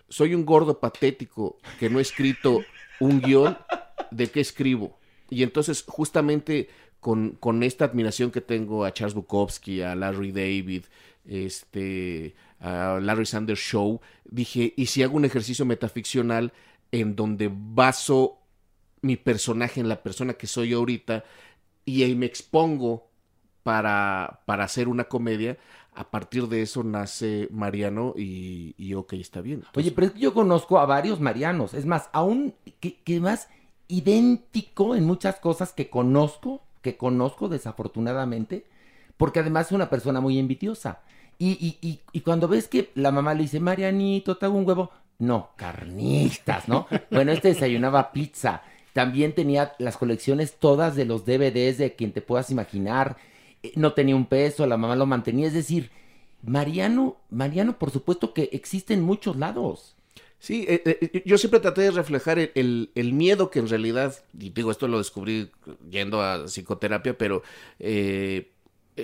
soy 0.09 0.35
un 0.35 0.45
gordo 0.45 0.79
patético 0.79 1.57
que 1.79 1.89
no 1.89 1.99
he 1.99 2.01
escrito 2.01 2.61
un 2.99 3.21
guion, 3.21 3.57
¿de 4.11 4.29
qué 4.29 4.41
escribo? 4.41 4.99
Y 5.29 5.43
entonces, 5.43 5.85
justamente 5.87 6.69
con, 6.99 7.31
con 7.39 7.63
esta 7.63 7.85
admiración 7.85 8.31
que 8.31 8.41
tengo 8.41 8.83
a 8.83 8.93
Charles 8.93 9.15
Bukowski, 9.15 9.81
a 9.81 9.95
Larry 9.95 10.31
David, 10.31 10.85
este, 11.25 12.35
a 12.59 12.99
Larry 13.01 13.25
Sanders 13.25 13.59
Show, 13.59 14.01
dije, 14.25 14.73
¿y 14.75 14.87
si 14.87 15.03
hago 15.03 15.15
un 15.15 15.25
ejercicio 15.25 15.65
metaficcional 15.65 16.53
en 16.91 17.15
donde 17.15 17.49
baso 17.51 18.39
mi 19.01 19.17
personaje 19.17 19.79
en 19.79 19.89
la 19.89 20.01
persona 20.01 20.33
que 20.33 20.47
soy 20.47 20.73
ahorita 20.73 21.23
y 21.85 22.03
ahí 22.03 22.15
me 22.15 22.25
expongo 22.25 23.09
para, 23.63 24.41
para 24.45 24.63
hacer 24.63 24.87
una 24.87 25.05
comedia? 25.05 25.57
A 25.95 26.09
partir 26.09 26.47
de 26.47 26.63
eso 26.63 26.83
nace 26.83 27.47
Mariano 27.51 28.15
y, 28.17 28.73
y 28.77 28.95
ok, 28.95 29.13
está 29.13 29.41
bien. 29.41 29.63
Oye, 29.75 29.91
pero 29.91 30.07
es 30.07 30.13
que 30.13 30.19
yo 30.19 30.33
conozco 30.33 30.79
a 30.79 30.87
varios 30.87 31.19
Marianos. 31.19 31.75
Es 31.75 31.85
más, 31.85 32.09
aún 32.13 32.55
que, 32.79 32.95
que 32.95 33.19
más 33.19 33.47
idéntico 33.87 34.95
en 34.95 35.05
muchas 35.05 35.39
cosas 35.39 35.71
que 35.71 35.91
conozco, 35.91 36.63
que 36.81 36.97
conozco 36.97 37.47
desafortunadamente, 37.47 38.65
porque 39.17 39.39
además 39.39 39.67
es 39.67 39.73
una 39.73 39.89
persona 39.91 40.19
muy 40.19 40.39
envidiosa. 40.39 41.03
Y, 41.43 41.57
y, 41.59 41.77
y, 41.85 41.99
y, 42.13 42.21
cuando 42.21 42.47
ves 42.47 42.69
que 42.69 42.91
la 42.95 43.11
mamá 43.11 43.33
le 43.33 43.41
dice, 43.41 43.59
Marianito, 43.59 44.37
te 44.37 44.45
hago 44.45 44.57
un 44.57 44.65
huevo, 44.65 44.91
no, 45.19 45.49
carnitas, 45.57 46.69
¿no? 46.69 46.87
bueno, 47.11 47.33
este 47.33 47.49
desayunaba 47.49 48.13
pizza. 48.13 48.63
También 48.93 49.35
tenía 49.35 49.73
las 49.77 49.97
colecciones 49.97 50.53
todas 50.57 50.95
de 50.95 51.03
los 51.03 51.25
DVDs 51.25 51.79
de 51.79 51.95
quien 51.97 52.13
te 52.13 52.21
puedas 52.21 52.49
imaginar. 52.49 53.17
No 53.75 53.91
tenía 53.91 54.15
un 54.15 54.27
peso, 54.27 54.65
la 54.65 54.77
mamá 54.77 54.95
lo 54.95 55.05
mantenía. 55.05 55.47
Es 55.47 55.53
decir, 55.53 55.91
Mariano, 56.43 57.17
Mariano, 57.29 57.77
por 57.77 57.91
supuesto 57.91 58.33
que 58.33 58.47
existe 58.53 58.93
en 58.93 59.01
muchos 59.01 59.35
lados. 59.35 59.97
Sí, 60.39 60.65
eh, 60.69 60.81
eh, 60.85 61.23
yo 61.25 61.37
siempre 61.37 61.59
traté 61.59 61.81
de 61.81 61.91
reflejar 61.91 62.39
el, 62.39 62.51
el, 62.55 62.91
el, 62.95 63.11
miedo 63.11 63.49
que 63.49 63.59
en 63.59 63.67
realidad, 63.67 64.15
y 64.39 64.51
digo, 64.51 64.71
esto 64.71 64.87
lo 64.87 64.97
descubrí 64.97 65.51
yendo 65.89 66.21
a 66.21 66.45
psicoterapia, 66.47 67.17
pero 67.17 67.43
eh, 67.79 68.52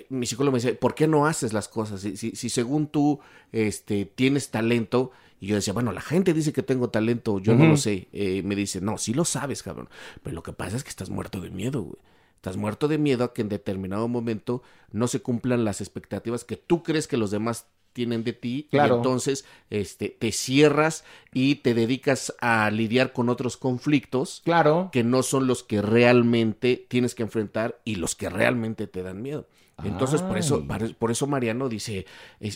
mi 0.10 0.26
psicólogo 0.26 0.54
me 0.54 0.60
dice, 0.60 0.74
¿por 0.74 0.96
qué 0.96 1.08
no 1.08 1.26
haces 1.26 1.54
las 1.54 1.68
cosas? 1.68 2.02
Si, 2.02 2.18
si, 2.18 2.32
si, 2.32 2.50
según 2.50 2.88
tú 2.88 3.20
este, 3.52 4.06
tienes 4.06 4.50
talento, 4.50 5.12
y 5.40 5.48
yo 5.48 5.56
decía, 5.56 5.74
bueno, 5.74 5.92
la 5.92 6.02
gente 6.02 6.34
dice 6.34 6.52
que 6.52 6.64
tengo 6.64 6.90
talento, 6.90 7.40
yo 7.40 7.54
uh 7.54 7.56
-huh. 7.56 7.60
no 7.60 7.68
lo 7.70 7.78
sé. 7.78 8.10
Eh, 8.12 8.42
me 8.44 8.56
dice, 8.56 8.82
no, 8.82 8.98
sí 8.98 9.14
lo 9.14 9.26
sabes, 9.26 9.64
cabrón. 9.64 9.90
Pero 10.22 10.36
lo 10.36 10.44
que 10.44 10.54
pasa 10.54 10.76
es 10.76 10.84
que 10.84 10.90
estás 10.90 11.10
muerto 11.10 11.40
de 11.40 11.50
miedo, 11.50 11.82
güey. 11.84 11.98
Estás 12.36 12.56
muerto 12.56 12.88
de 12.88 12.98
miedo 12.98 13.26
a 13.26 13.34
que 13.34 13.42
en 13.42 13.50
determinado 13.50 14.08
momento 14.08 14.64
no 14.92 15.08
se 15.08 15.22
cumplan 15.22 15.66
las 15.66 15.82
expectativas 15.82 16.46
que 16.46 16.56
tú 16.56 16.84
crees 16.84 17.06
que 17.08 17.18
los 17.18 17.32
demás 17.32 17.66
tienen 17.92 18.24
de 18.24 18.32
ti 18.32 18.68
claro. 18.72 18.94
y 18.94 18.98
entonces 18.98 19.44
este 19.70 20.08
te 20.08 20.32
cierras 20.32 21.04
y 21.34 21.56
te 21.56 21.74
dedicas 21.74 22.34
a 22.40 22.70
lidiar 22.72 23.12
con 23.12 23.28
otros 23.28 23.58
conflictos 23.58 24.42
claro 24.46 24.90
que 24.94 25.04
no 25.04 25.22
son 25.24 25.48
los 25.48 25.64
que 25.64 25.82
realmente 25.82 26.86
tienes 26.88 27.14
que 27.14 27.24
enfrentar 27.24 27.82
y 27.84 27.96
los 27.96 28.16
que 28.16 28.30
realmente 28.30 28.88
te 28.88 29.04
dan 29.04 29.22
miedo 29.22 29.48
entonces, 29.84 30.22
por 30.22 30.38
eso, 30.38 30.66
por 30.98 31.12
eso 31.12 31.28
Mariano 31.28 31.70
dice, 31.70 32.06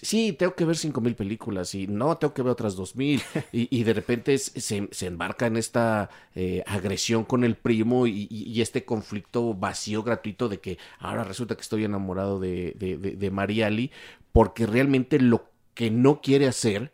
sí, 0.01 0.33
tengo 0.33 0.55
que 0.55 0.65
ver 0.65 0.77
cinco 0.77 1.01
mil 1.01 1.15
películas 1.15 1.73
y 1.75 1.87
no, 1.87 2.17
tengo 2.17 2.33
que 2.33 2.41
ver 2.41 2.51
otras 2.51 2.75
dos 2.75 2.95
mil. 2.95 3.21
y, 3.51 3.67
y, 3.75 3.83
de 3.83 3.93
repente 3.93 4.37
se, 4.37 4.87
se, 4.91 5.05
embarca 5.05 5.47
en 5.47 5.57
esta 5.57 6.09
eh, 6.35 6.63
agresión 6.65 7.23
con 7.25 7.43
el 7.43 7.55
primo 7.55 8.07
y, 8.07 8.27
y, 8.29 8.61
este 8.61 8.85
conflicto 8.85 9.53
vacío 9.53 10.03
gratuito 10.03 10.49
de 10.49 10.59
que 10.59 10.77
ahora 10.99 11.23
resulta 11.23 11.55
que 11.55 11.61
estoy 11.61 11.83
enamorado 11.83 12.39
de, 12.39 12.73
de, 12.77 12.97
de, 12.97 13.11
de 13.11 13.31
Mariali 13.31 13.91
porque 14.31 14.65
realmente 14.65 15.19
lo 15.19 15.45
que 15.73 15.91
no 15.91 16.21
quiere 16.21 16.47
hacer, 16.47 16.91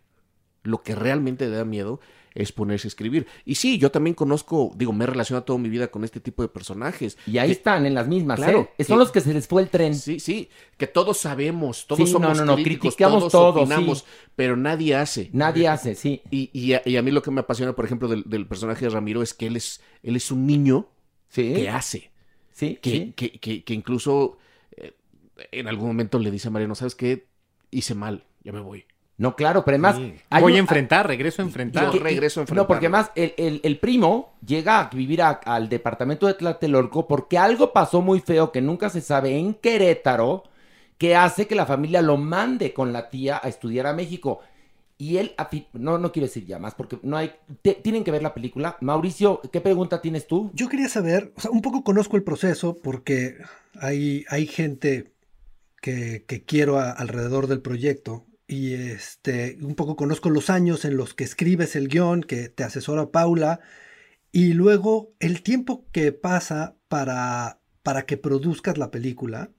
lo 0.64 0.84
que 0.84 0.96
realmente 0.96 1.48
le 1.48 1.56
da 1.56 1.66
miedo, 1.66 2.00
es 2.36 2.52
ponerse 2.52 2.88
a 2.88 2.90
escribir. 2.90 3.28
Y 3.46 3.56
sí, 3.56 3.78
yo 3.78 3.92
también 3.92 4.14
conozco, 4.14 4.72
digo, 4.76 4.94
me 4.94 5.04
he 5.04 5.08
relacionado 5.08 5.44
toda 5.44 5.60
mi 5.60 5.70
vida 5.70 5.90
con 5.90 6.04
este 6.04 6.20
tipo 6.20 6.42
de 6.42 6.50
personajes. 6.50 7.18
Y 7.26 7.38
ahí 7.38 7.48
que, 7.48 7.54
están, 7.54 7.86
en 7.86 7.94
las 7.94 8.08
mismas, 8.08 8.38
claro. 8.38 8.70
¿eh? 8.78 8.84
Son 8.84 8.98
que, 8.98 9.00
los 9.00 9.12
que 9.12 9.22
se 9.22 9.34
les 9.34 9.48
fue 9.48 9.62
el 9.62 9.70
tren. 9.70 9.96
Sí, 9.96 10.20
sí, 10.20 10.50
que 10.78 10.88
todos 10.88 11.18
sabemos, 11.18 11.88
todos 11.88 12.08
sí, 12.08 12.12
somos 12.12 12.38
no, 12.38 12.46
no, 12.46 12.46
no, 12.46 12.56
críticos, 12.56 12.96
criticamos 12.96 13.32
todos 13.32 13.54
todo, 13.54 13.62
opinamos, 13.62 14.00
sí. 14.00 14.06
pero 14.36 14.56
nadie 14.56 14.96
hace. 14.96 15.30
Nadie 15.34 15.68
hace, 15.68 15.96
sí. 15.96 16.22
Y, 16.32 16.50
y, 16.54 16.74
a, 16.74 16.82
y, 16.86 16.98
a, 16.98 17.02
mí 17.02 17.12
lo 17.12 17.22
que 17.22 17.32
me 17.32 17.42
apasiona, 17.42 17.74
por 17.74 17.86
ejemplo, 17.86 18.08
del, 18.08 18.24
del, 18.26 18.48
personaje 18.48 18.86
de 18.86 18.92
Ramiro 18.92 19.22
es 19.22 19.34
que 19.34 19.48
él 19.48 19.56
es, 19.56 19.82
él 20.04 20.16
es 20.16 20.32
un 20.32 20.46
niño 20.46 20.88
¿Sí? 21.30 21.54
que 21.54 21.70
hace. 21.70 22.12
Sí, 22.52 22.78
que, 22.82 22.90
sí. 22.90 23.14
Que, 23.16 23.40
que, 23.40 23.64
que, 23.64 23.74
incluso 23.74 24.38
eh, 24.76 24.94
en 25.52 25.68
algún 25.68 25.88
momento 25.88 26.20
le 26.20 26.32
dice 26.32 26.50
a 26.50 26.52
Mariano, 26.52 26.76
¿sabes 26.76 26.96
qué? 26.96 27.28
Hice 27.72 27.96
mal, 27.96 28.26
ya 28.44 28.52
me 28.52 28.60
voy. 28.60 28.86
No, 29.20 29.36
claro, 29.36 29.66
pero 29.66 29.76
además... 29.76 29.98
Sí. 29.98 30.16
Voy 30.40 30.54
un, 30.54 30.58
a 30.58 30.60
enfrentar, 30.62 31.06
regreso 31.06 31.42
a 31.42 31.46
enfrentar. 31.46 31.92
Yo 31.92 32.00
regreso 32.00 32.40
a 32.40 32.44
enfrentar. 32.44 32.64
No, 32.64 32.68
porque 32.68 32.86
además 32.86 33.12
el, 33.16 33.34
el, 33.38 33.60
el 33.64 33.78
primo 33.78 34.34
llega 34.46 34.80
a 34.80 34.90
vivir 34.90 35.22
a, 35.22 35.32
al 35.32 35.68
departamento 35.68 36.26
de 36.26 36.36
Tlatelolco 36.36 37.06
porque 37.06 37.38
algo 37.38 37.74
pasó 37.74 38.02
muy 38.02 38.22
feo 38.22 38.54
que 38.54 38.62
nunca 38.62 38.90
se 38.90 39.02
sabe 39.02 39.38
en 39.38 39.56
Querétaro 39.56 40.46
que 40.98 41.18
hace 41.18 41.48
que 41.48 41.56
la 41.56 41.66
familia 41.66 42.02
lo 42.02 42.16
mande 42.16 42.74
con 42.74 42.94
la 42.94 43.10
tía 43.10 43.42
a 43.44 43.50
estudiar 43.50 43.88
a 43.88 43.94
México. 43.94 44.40
Y 44.98 45.18
él, 45.18 45.34
no, 45.74 45.98
no 45.98 46.14
quiero 46.14 46.28
decir 46.28 46.46
ya 46.46 46.58
más 46.58 46.74
porque 46.76 46.98
no 47.04 47.18
hay, 47.18 47.34
te, 47.62 47.74
tienen 47.74 48.06
que 48.06 48.12
ver 48.12 48.24
la 48.24 48.34
película. 48.34 48.78
Mauricio, 48.80 49.42
¿qué 49.52 49.60
pregunta 49.60 50.02
tienes 50.02 50.28
tú? 50.28 50.50
Yo 50.54 50.70
quería 50.70 50.88
saber, 50.88 51.34
o 51.36 51.42
sea, 51.42 51.52
un 51.52 51.62
poco 51.62 51.84
conozco 51.84 52.16
el 52.16 52.24
proceso 52.24 52.78
porque 52.82 53.36
hay, 53.82 54.24
hay 54.30 54.48
gente 54.48 55.12
que, 55.82 56.24
que 56.26 56.44
quiero 56.44 56.80
a, 56.80 56.92
alrededor 56.92 57.48
del 57.48 57.62
proyecto 57.62 58.26
y 58.50 58.74
este, 58.74 59.60
un 59.62 59.76
poco 59.76 59.96
conozco 59.96 60.32
los 60.32 60.50
años 60.50 60.84
en 60.84 60.98
los 60.98 61.14
que 61.14 61.24
escribes 61.24 61.76
el 61.76 61.88
guion, 61.88 62.24
que 62.24 62.50
te 62.50 62.64
asesora 62.64 63.12
Paula, 63.12 63.60
y 64.32 64.54
luego 64.54 65.14
el 65.20 65.44
tiempo 65.44 65.86
que 65.92 66.12
pasa 66.14 66.76
para, 66.88 67.62
para 67.84 68.08
que 68.08 68.18
produzcas 68.18 68.80
la 68.80 68.90
película. 68.90 69.52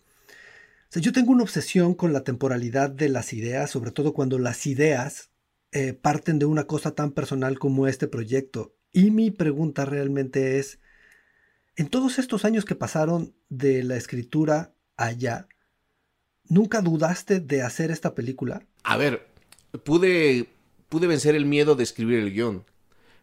Yo 0.92 1.12
tengo 1.12 1.30
una 1.30 1.44
obsesión 1.44 1.94
con 1.94 2.12
la 2.12 2.25
temporalidad 2.25 2.90
de 2.90 3.09
las 3.09 3.32
ideas, 3.32 3.70
sobre 3.70 3.92
todo 3.92 4.12
cuando 4.12 4.40
las 4.40 4.66
ideas 4.66 5.30
eh, 5.70 5.92
parten 5.92 6.40
de 6.40 6.47
una 6.47 6.64
cosa 6.64 6.97
tan 6.97 7.12
personal 7.12 7.61
como 7.61 7.87
este 7.87 8.09
proyecto. 8.09 8.75
Y 8.90 9.12
mi 9.12 9.30
pregunta 9.30 9.85
realmente 9.85 10.59
es, 10.59 10.80
en 11.76 11.88
todos 11.88 12.18
estos 12.18 12.44
años 12.44 12.64
que 12.64 12.75
pasaron 12.75 13.37
de 13.49 13.85
la 13.85 13.94
escritura 13.94 14.75
allá, 14.97 15.47
¿nunca 16.50 16.83
dudaste 16.83 17.40
de 17.40 17.62
hacer 17.62 17.90
esta 17.90 18.14
película? 18.14 18.62
A 18.83 18.99
ver, 18.99 19.26
pude, 19.85 20.50
pude 20.90 21.07
vencer 21.07 21.35
el 21.35 21.47
miedo 21.47 21.76
de 21.76 21.85
escribir 21.85 22.19
el 22.19 22.35
guion. 22.35 22.64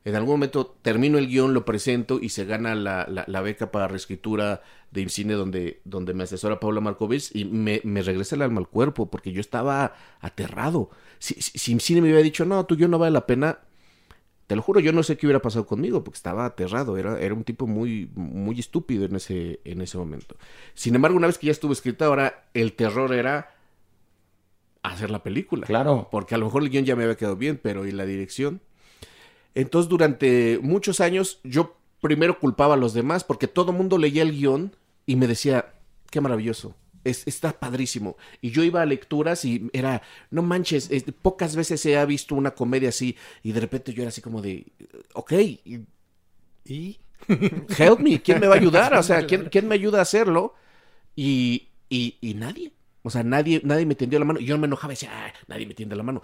En 0.04 0.16
algún 0.16 0.36
momento 0.36 0.78
termino 0.82 1.18
el 1.18 1.28
guion, 1.28 1.54
lo 1.54 1.66
presento 1.66 2.18
y 2.22 2.30
se 2.30 2.46
gana 2.46 2.74
la, 2.76 3.06
la, 3.28 3.42
beca 3.42 3.72
para 3.72 3.90
reescritura 3.90 4.62
de 4.92 5.02
IMCINE 5.02 5.34
donde, 5.34 5.82
donde 5.84 6.14
me 6.14 6.24
asesora 6.24 6.62
Paula 6.62 6.80
Markovich 6.80 7.36
y 7.36 7.44
me, 7.44 7.82
me, 7.84 8.02
regresa 8.02 8.38
el 8.38 8.42
alma 8.42 8.62
al 8.62 8.70
cuerpo 8.70 9.12
porque 9.12 9.34
yo 9.34 9.42
estaba 9.42 9.94
aterrado. 10.22 10.92
Si, 11.20 11.36
si, 11.42 11.96
me 11.96 12.04
hubiera 12.04 12.22
dicho, 12.22 12.46
no, 12.46 12.66
tu 12.66 12.78
guion 12.78 12.92
no 12.92 13.00
vale 13.00 13.12
la 13.12 13.28
pena, 13.28 13.60
te 14.48 14.56
lo 14.56 14.62
juro, 14.62 14.80
yo 14.80 14.94
no 14.94 15.04
sé 15.04 15.18
qué 15.18 15.28
hubiera 15.28 15.42
pasado 15.42 15.66
conmigo 15.66 16.06
porque 16.06 16.18
estaba 16.18 16.46
aterrado. 16.46 16.98
Era, 16.98 17.20
era 17.20 17.34
un 17.34 17.44
tipo 17.44 17.68
muy, 17.68 18.10
muy 18.16 18.58
estúpido 18.60 19.04
en 19.04 19.18
ese, 19.18 19.60
en 19.66 19.82
ese 19.82 19.98
momento. 19.98 20.38
Sin 20.74 20.96
embargo, 20.96 21.18
una 21.18 21.28
vez 21.28 21.38
que 21.38 21.48
ya 21.48 21.52
estuvo 21.52 21.74
escrita, 21.74 22.06
ahora 22.06 22.46
el 22.54 22.74
terror 22.74 23.14
era 23.14 23.54
hacer 24.84 25.12
la 25.12 25.22
película. 25.22 25.68
Claro. 25.68 26.08
Porque 26.10 26.34
a 26.34 26.38
lo 26.38 26.46
mejor 26.46 26.64
el 26.64 26.70
guion 26.70 26.86
ya 26.86 26.96
me 26.96 27.04
había 27.04 27.18
quedado 27.18 27.36
bien, 27.36 27.60
pero 27.62 27.86
¿y 27.86 27.92
la 27.92 28.06
dirección? 28.06 28.62
Entonces, 29.54 29.90
durante 29.90 30.60
muchos 30.62 31.02
años, 31.02 31.42
yo 31.44 31.76
primero 32.00 32.40
culpaba 32.40 32.76
a 32.76 32.78
los 32.78 32.94
demás 32.94 33.26
porque 33.26 33.48
todo 33.50 33.72
el 33.72 33.78
mundo 33.78 33.98
leía 33.98 34.22
el 34.22 34.32
guion 34.32 34.76
y 35.06 35.18
me 35.18 35.28
decía, 35.28 35.74
qué 36.10 36.22
maravilloso. 36.22 36.74
Es, 37.08 37.28
está 37.28 37.60
padrísimo. 37.60 38.18
Y 38.42 38.52
yo 38.52 38.64
iba 38.64 38.82
a 38.82 38.86
lecturas 38.86 39.46
y 39.46 39.70
era, 39.74 40.02
no 40.32 40.42
manches, 40.42 40.90
es, 40.92 41.04
pocas 41.22 41.56
veces 41.56 41.82
se 41.82 41.98
ha 41.98 42.06
visto 42.06 42.36
una 42.36 42.52
comedia 42.52 42.90
así. 42.90 43.16
Y 43.44 43.52
de 43.52 43.60
repente 43.60 43.94
yo 43.94 44.04
era 44.04 44.10
así 44.10 44.22
como 44.22 44.42
de, 44.42 44.66
ok. 45.14 45.32
¿Y? 45.34 45.86
¿Y? 46.66 47.00
Help 47.78 48.00
me, 48.00 48.22
¿quién 48.22 48.40
me 48.40 48.48
va 48.48 48.56
a 48.56 48.58
ayudar? 48.58 48.94
O 48.96 49.04
sea, 49.04 49.26
¿quién, 49.26 49.50
quién 49.50 49.68
me 49.68 49.76
ayuda 49.76 50.00
a 50.00 50.04
hacerlo? 50.04 50.54
Y, 51.16 51.70
y, 51.90 52.18
y, 52.22 52.34
nadie. 52.36 52.72
O 53.04 53.10
sea, 53.10 53.24
nadie, 53.24 53.62
nadie 53.64 53.86
me 53.86 53.96
tendió 53.96 54.20
la 54.20 54.26
mano. 54.26 54.40
Yo 54.40 54.58
me 54.58 54.68
enojaba 54.68 54.94
y 54.94 54.96
decía, 54.96 55.12
ah, 55.14 55.34
nadie 55.48 55.66
me 55.66 55.74
tiende 55.74 55.96
la 55.96 56.04
mano. 56.04 56.22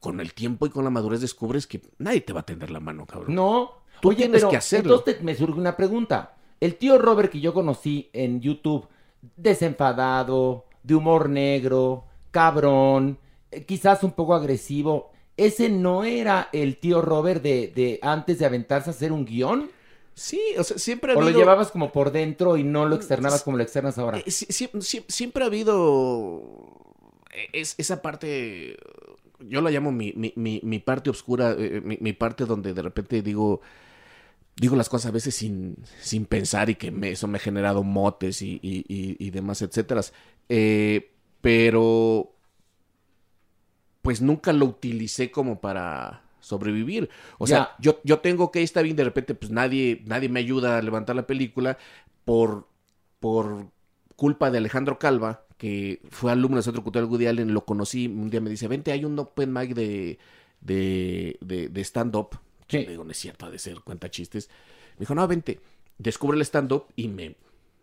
Con 0.00 0.20
el 0.20 0.34
tiempo 0.34 0.66
y 0.66 0.70
con 0.70 0.84
la 0.84 0.90
madurez 0.90 1.20
descubres 1.20 1.66
que 1.66 1.80
nadie 1.98 2.20
te 2.20 2.32
va 2.32 2.40
a 2.40 2.46
tender 2.46 2.70
la 2.70 2.80
mano, 2.80 3.06
cabrón. 3.06 3.34
No, 3.34 3.86
Tú 4.00 4.08
Oye, 4.08 4.18
tienes 4.18 4.40
pero 4.40 4.50
que 4.50 4.56
hacerlo. 4.56 4.96
Entonces 4.96 5.22
me 5.22 5.34
surge 5.34 5.58
una 5.58 5.76
pregunta. 5.76 6.34
El 6.60 6.76
tío 6.76 6.98
Robert 6.98 7.30
que 7.30 7.40
yo 7.40 7.52
conocí 7.52 8.10
en 8.12 8.40
YouTube, 8.40 8.86
desenfadado, 9.36 10.64
de 10.82 10.94
humor 10.94 11.28
negro, 11.28 12.04
cabrón, 12.30 13.18
eh, 13.50 13.64
quizás 13.64 14.02
un 14.04 14.12
poco 14.12 14.34
agresivo, 14.34 15.10
¿ese 15.36 15.68
no 15.68 16.04
era 16.04 16.48
el 16.52 16.78
tío 16.78 17.02
Robert 17.02 17.42
de, 17.42 17.72
de 17.74 17.98
antes 18.02 18.38
de 18.38 18.46
aventarse 18.46 18.90
a 18.90 18.92
hacer 18.92 19.12
un 19.12 19.24
guion? 19.24 19.70
Sí, 20.14 20.40
o 20.58 20.64
sea, 20.64 20.78
siempre 20.78 21.12
ha 21.12 21.16
¿O 21.16 21.20
habido... 21.20 21.32
lo 21.32 21.38
llevabas 21.38 21.70
como 21.70 21.92
por 21.92 22.10
dentro 22.10 22.56
y 22.56 22.64
no 22.64 22.86
lo 22.86 22.96
externabas 22.96 23.42
como 23.42 23.56
lo 23.56 23.62
externas 23.62 23.98
ahora? 23.98 24.18
Eh, 24.18 24.30
siempre 24.30 25.44
ha 25.44 25.46
habido 25.46 26.42
es, 27.52 27.74
esa 27.78 28.02
parte, 28.02 28.76
yo 29.40 29.60
la 29.60 29.70
llamo 29.70 29.92
mi, 29.92 30.12
mi, 30.16 30.32
mi, 30.36 30.60
mi 30.62 30.78
parte 30.78 31.10
oscura, 31.10 31.54
eh, 31.58 31.80
mi 31.82 32.12
parte 32.12 32.44
donde 32.44 32.72
de 32.74 32.82
repente 32.82 33.22
digo, 33.22 33.60
digo 34.56 34.76
las 34.76 34.88
cosas 34.88 35.10
a 35.10 35.12
veces 35.12 35.34
sin, 35.34 35.76
sin 36.00 36.26
pensar 36.26 36.70
y 36.70 36.76
que 36.76 36.90
me- 36.90 37.10
eso 37.12 37.28
me 37.28 37.36
ha 37.38 37.40
generado 37.40 37.82
motes 37.82 38.42
y, 38.42 38.58
y, 38.62 38.78
y- 38.88 39.16
y 39.18 39.30
demás, 39.30 39.62
etcétera. 39.62 40.02
Eh, 40.48 41.12
pero 41.40 42.32
pues 44.02 44.20
nunca 44.20 44.52
lo 44.52 44.66
utilicé 44.66 45.30
como 45.30 45.60
para 45.60 46.22
sobrevivir. 46.40 47.10
O 47.38 47.46
sea, 47.46 47.70
yo, 47.80 48.00
yo 48.04 48.20
tengo 48.20 48.50
que 48.52 48.62
está 48.62 48.82
bien, 48.82 48.96
de 48.96 49.04
repente, 49.04 49.34
pues 49.34 49.50
nadie, 49.50 50.02
nadie 50.06 50.28
me 50.28 50.40
ayuda 50.40 50.78
a 50.78 50.82
levantar 50.82 51.16
la 51.16 51.26
película 51.26 51.76
por, 52.24 52.68
por 53.20 53.66
culpa 54.16 54.50
de 54.50 54.58
Alejandro 54.58 54.98
Calva, 54.98 55.44
que 55.58 56.00
fue 56.10 56.30
alumno 56.30 56.56
del 56.56 56.64
Centro 56.64 56.82
Cultural 56.84 57.08
Woody 57.08 57.26
Allen, 57.26 57.52
lo 57.54 57.64
conocí, 57.64 58.06
un 58.06 58.30
día 58.30 58.40
me 58.40 58.50
dice, 58.50 58.68
vente, 58.68 58.92
hay 58.92 59.04
un 59.04 59.18
open 59.18 59.52
mic 59.52 59.74
de, 59.74 60.18
de, 60.60 61.38
de, 61.40 61.68
de 61.68 61.80
stand-up. 61.84 62.38
Le 62.68 62.86
digo, 62.86 63.04
no 63.04 63.10
es 63.10 63.18
cierto, 63.18 63.46
ha 63.46 63.50
de 63.50 63.58
ser 63.58 63.80
cuenta 63.80 64.10
chistes. 64.10 64.48
Me 64.96 65.00
dijo, 65.00 65.14
no, 65.14 65.26
vente, 65.26 65.60
descubre 65.98 66.36
el 66.36 66.42
stand-up 66.42 66.86
y 66.96 67.08
me, 67.08 67.36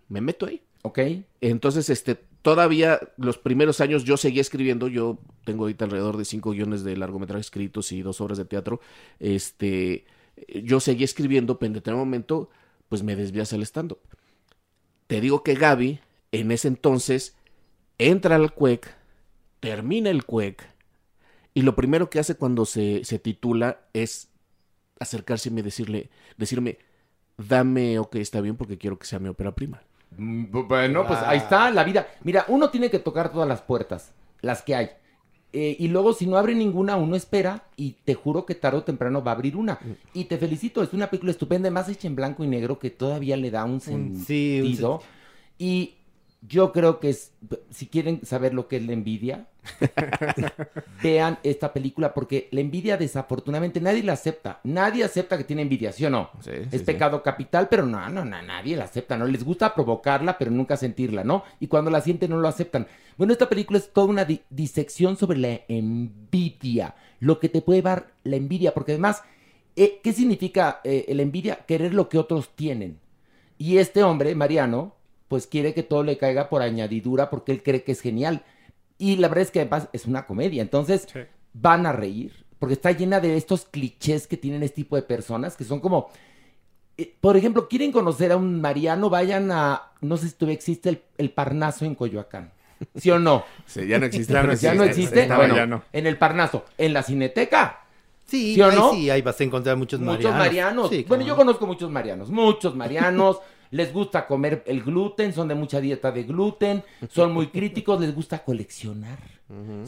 me 0.09 0.21
meto 0.21 0.45
ahí. 0.45 0.61
Ok. 0.81 0.99
Entonces, 1.41 1.89
este, 1.89 2.15
todavía 2.41 2.99
los 3.17 3.37
primeros 3.37 3.79
años 3.81 4.03
yo 4.03 4.17
seguía 4.17 4.41
escribiendo. 4.41 4.87
Yo 4.87 5.19
tengo 5.45 5.63
ahorita 5.63 5.85
alrededor 5.85 6.17
de 6.17 6.25
cinco 6.25 6.51
guiones 6.51 6.83
de 6.83 6.97
largometraje 6.97 7.41
escritos 7.41 7.91
y 7.91 8.01
dos 8.01 8.19
obras 8.21 8.37
de 8.37 8.45
teatro. 8.45 8.81
Este, 9.19 10.05
yo 10.63 10.79
seguía 10.79 11.05
escribiendo, 11.05 11.57
pero 11.57 11.67
en 11.67 11.73
determinado 11.73 12.05
momento, 12.05 12.49
pues 12.89 13.03
me 13.03 13.15
desvías 13.15 13.53
al 13.53 13.63
stand-up. 13.63 13.99
Te 15.07 15.21
digo 15.21 15.43
que 15.43 15.55
Gaby, 15.55 15.99
en 16.31 16.51
ese 16.51 16.67
entonces, 16.67 17.35
entra 17.97 18.35
al 18.35 18.53
CUEC, 18.53 18.93
termina 19.59 20.09
el 20.09 20.25
CUEC, 20.25 20.67
y 21.53 21.61
lo 21.61 21.75
primero 21.75 22.09
que 22.09 22.19
hace 22.19 22.35
cuando 22.35 22.65
se, 22.65 23.03
se 23.03 23.19
titula 23.19 23.81
es 23.93 24.29
acercarse 24.99 25.49
y 25.49 25.61
decirle, 25.61 26.09
decirme, 26.37 26.77
dame, 27.37 27.99
ok, 27.99 28.15
está 28.17 28.41
bien, 28.41 28.55
porque 28.57 28.77
quiero 28.77 28.97
que 28.99 29.05
sea 29.05 29.19
mi 29.19 29.29
ópera 29.29 29.53
prima. 29.55 29.81
Mm, 30.17 30.45
bu- 30.51 30.67
Bueno, 30.67 31.07
pues 31.07 31.23
ahí 31.23 31.37
está 31.37 31.71
la 31.71 31.83
vida. 31.83 32.07
Mira, 32.23 32.45
uno 32.47 32.69
tiene 32.69 32.89
que 32.89 32.99
tocar 32.99 33.31
todas 33.31 33.47
las 33.47 33.61
puertas, 33.61 34.11
las 34.41 34.61
que 34.61 34.75
hay. 34.75 34.89
Eh, 35.51 35.75
y 35.79 35.87
luego, 35.87 36.13
si 36.13 36.25
no 36.25 36.37
abre 36.37 36.55
ninguna, 36.55 36.95
uno 36.97 37.15
espera 37.15 37.63
y 37.75 37.91
te 38.05 38.15
juro 38.15 38.45
que 38.45 38.55
tarde 38.55 38.79
o 38.79 38.83
temprano 38.83 39.23
va 39.23 39.31
a 39.31 39.35
abrir 39.35 39.55
una. 39.55 39.79
Y 40.13 40.25
te 40.25 40.37
felicito, 40.37 40.81
es 40.81 40.93
una 40.93 41.09
película 41.09 41.31
estupenda, 41.31 41.69
más 41.69 41.89
hecha 41.89 42.07
en 42.07 42.15
blanco 42.15 42.43
y 42.43 42.47
negro 42.47 42.79
que 42.79 42.89
todavía 42.89 43.37
le 43.37 43.51
da 43.51 43.63
un 43.65 43.79
sentido. 43.79 44.25
sí, 44.25 44.61
un 44.61 44.99
Y 45.59 45.95
yo 46.47 46.71
creo 46.73 46.99
que 46.99 47.09
es, 47.09 47.31
si 47.69 47.87
quieren 47.87 48.25
saber 48.25 48.53
lo 48.53 48.67
que 48.67 48.77
es 48.77 48.85
la 48.85 48.93
envidia, 48.93 49.47
vean 51.01 51.39
esta 51.43 51.71
película 51.73 52.13
porque 52.13 52.47
la 52.51 52.61
envidia 52.61 52.97
desafortunadamente 52.97 53.79
nadie 53.79 54.03
la 54.03 54.13
acepta. 54.13 54.59
Nadie 54.63 55.03
acepta 55.03 55.37
que 55.37 55.43
tiene 55.43 55.61
envidia, 55.61 55.91
¿sí 55.91 56.05
o 56.05 56.09
no? 56.09 56.29
Sí, 56.41 56.51
es 56.69 56.69
sí, 56.71 56.79
sí. 56.79 56.83
pecado 56.83 57.23
capital, 57.23 57.67
pero 57.69 57.85
no, 57.85 58.09
no, 58.09 58.25
no, 58.25 58.41
nadie 58.41 58.75
la 58.75 58.85
acepta, 58.85 59.17
¿no? 59.17 59.25
Les 59.25 59.43
gusta 59.43 59.73
provocarla, 59.73 60.37
pero 60.37 60.51
nunca 60.51 60.77
sentirla, 60.77 61.23
¿no? 61.23 61.43
Y 61.59 61.67
cuando 61.67 61.91
la 61.91 62.01
sienten 62.01 62.29
no 62.31 62.37
lo 62.37 62.47
aceptan. 62.47 62.87
Bueno, 63.17 63.33
esta 63.33 63.49
película 63.49 63.79
es 63.79 63.91
toda 63.93 64.07
una 64.07 64.25
di- 64.25 64.41
disección 64.49 65.17
sobre 65.17 65.37
la 65.37 65.61
envidia, 65.67 66.95
lo 67.19 67.39
que 67.39 67.49
te 67.49 67.61
puede 67.61 67.81
dar 67.81 68.07
la 68.23 68.35
envidia, 68.35 68.73
porque 68.73 68.93
además, 68.93 69.23
eh, 69.75 69.99
¿qué 70.03 70.13
significa 70.13 70.81
eh, 70.83 71.05
la 71.15 71.21
envidia? 71.21 71.57
Querer 71.65 71.93
lo 71.93 72.09
que 72.09 72.17
otros 72.17 72.49
tienen. 72.55 72.99
Y 73.57 73.77
este 73.77 74.03
hombre, 74.03 74.35
Mariano, 74.35 74.95
pues 75.33 75.47
quiere 75.47 75.73
que 75.73 75.81
todo 75.81 76.03
le 76.03 76.15
caiga 76.19 76.47
por 76.47 76.61
añadidura 76.61 77.31
porque 77.31 77.51
él 77.51 77.63
cree 77.63 77.81
que 77.83 77.91
es 77.91 78.01
genial. 78.01 78.43
Y 78.99 79.15
la 79.15 79.29
verdad 79.29 79.41
es 79.41 79.49
que 79.49 79.61
además 79.61 79.89
es 79.91 80.05
una 80.05 80.27
comedia, 80.27 80.61
entonces 80.61 81.07
van 81.53 81.87
a 81.87 81.91
reír, 81.91 82.45
porque 82.59 82.73
está 82.75 82.91
llena 82.91 83.19
de 83.19 83.35
estos 83.35 83.65
clichés 83.65 84.27
que 84.27 84.37
tienen 84.37 84.61
este 84.61 84.75
tipo 84.75 84.95
de 84.95 85.01
personas, 85.01 85.57
que 85.57 85.63
son 85.63 85.79
como, 85.79 86.11
eh, 86.99 87.15
por 87.19 87.35
ejemplo, 87.35 87.67
quieren 87.67 87.91
conocer 87.91 88.31
a 88.31 88.37
un 88.37 88.61
Mariano, 88.61 89.09
vayan 89.09 89.51
a, 89.51 89.91
no 90.01 90.17
sé 90.17 90.27
si 90.29 90.35
todavía 90.35 90.53
existe 90.53 90.89
el, 90.89 91.01
el 91.17 91.31
Parnaso 91.31 91.83
en 91.83 91.95
Coyoacán, 91.95 92.51
¿sí 92.95 93.09
o 93.09 93.17
no? 93.17 93.43
Sí, 93.65 93.87
ya 93.87 93.97
no 93.97 94.05
existe. 94.05 94.33
Ya 94.33 94.43
no, 94.43 94.53
Ya 94.53 94.71
existe. 94.73 94.85
existe. 94.85 95.21
Estaba, 95.23 95.39
Bueno, 95.39 95.55
ya 95.55 95.65
no. 95.65 95.81
en 95.91 96.05
el 96.05 96.15
Parnaso, 96.19 96.63
en 96.77 96.93
la 96.93 97.01
Cineteca. 97.01 97.79
Sí, 98.27 98.53
¿Sí 98.53 98.61
o 98.61 98.69
ahí 98.69 98.75
no? 98.75 98.93
sí, 98.93 99.09
ahí 99.09 99.23
vas 99.23 99.41
a 99.41 99.43
encontrar 99.43 99.77
muchos, 99.77 99.99
Muchos 99.99 100.31
marianos. 100.31 100.89
Sí, 100.91 101.03
bueno, 101.09 101.23
yo 101.25 101.31
no. 101.33 101.37
conozco 101.37 101.65
muchos 101.65 101.89
marianos, 101.89 102.29
muchos 102.29 102.75
marianos. 102.75 103.39
les 103.73 103.91
gusta 103.91 104.27
comer 104.27 104.63
el 104.67 104.83
gluten, 104.83 105.33
son 105.33 105.47
de 105.47 105.55
mucha 105.55 105.81
dieta 105.81 106.11
de 106.11 106.23
gluten, 106.23 106.83
son 107.09 107.33
muy 107.33 107.47
críticos, 107.51 107.99
les 107.99 108.13
gusta 108.13 108.43
coleccionar. 108.43 109.17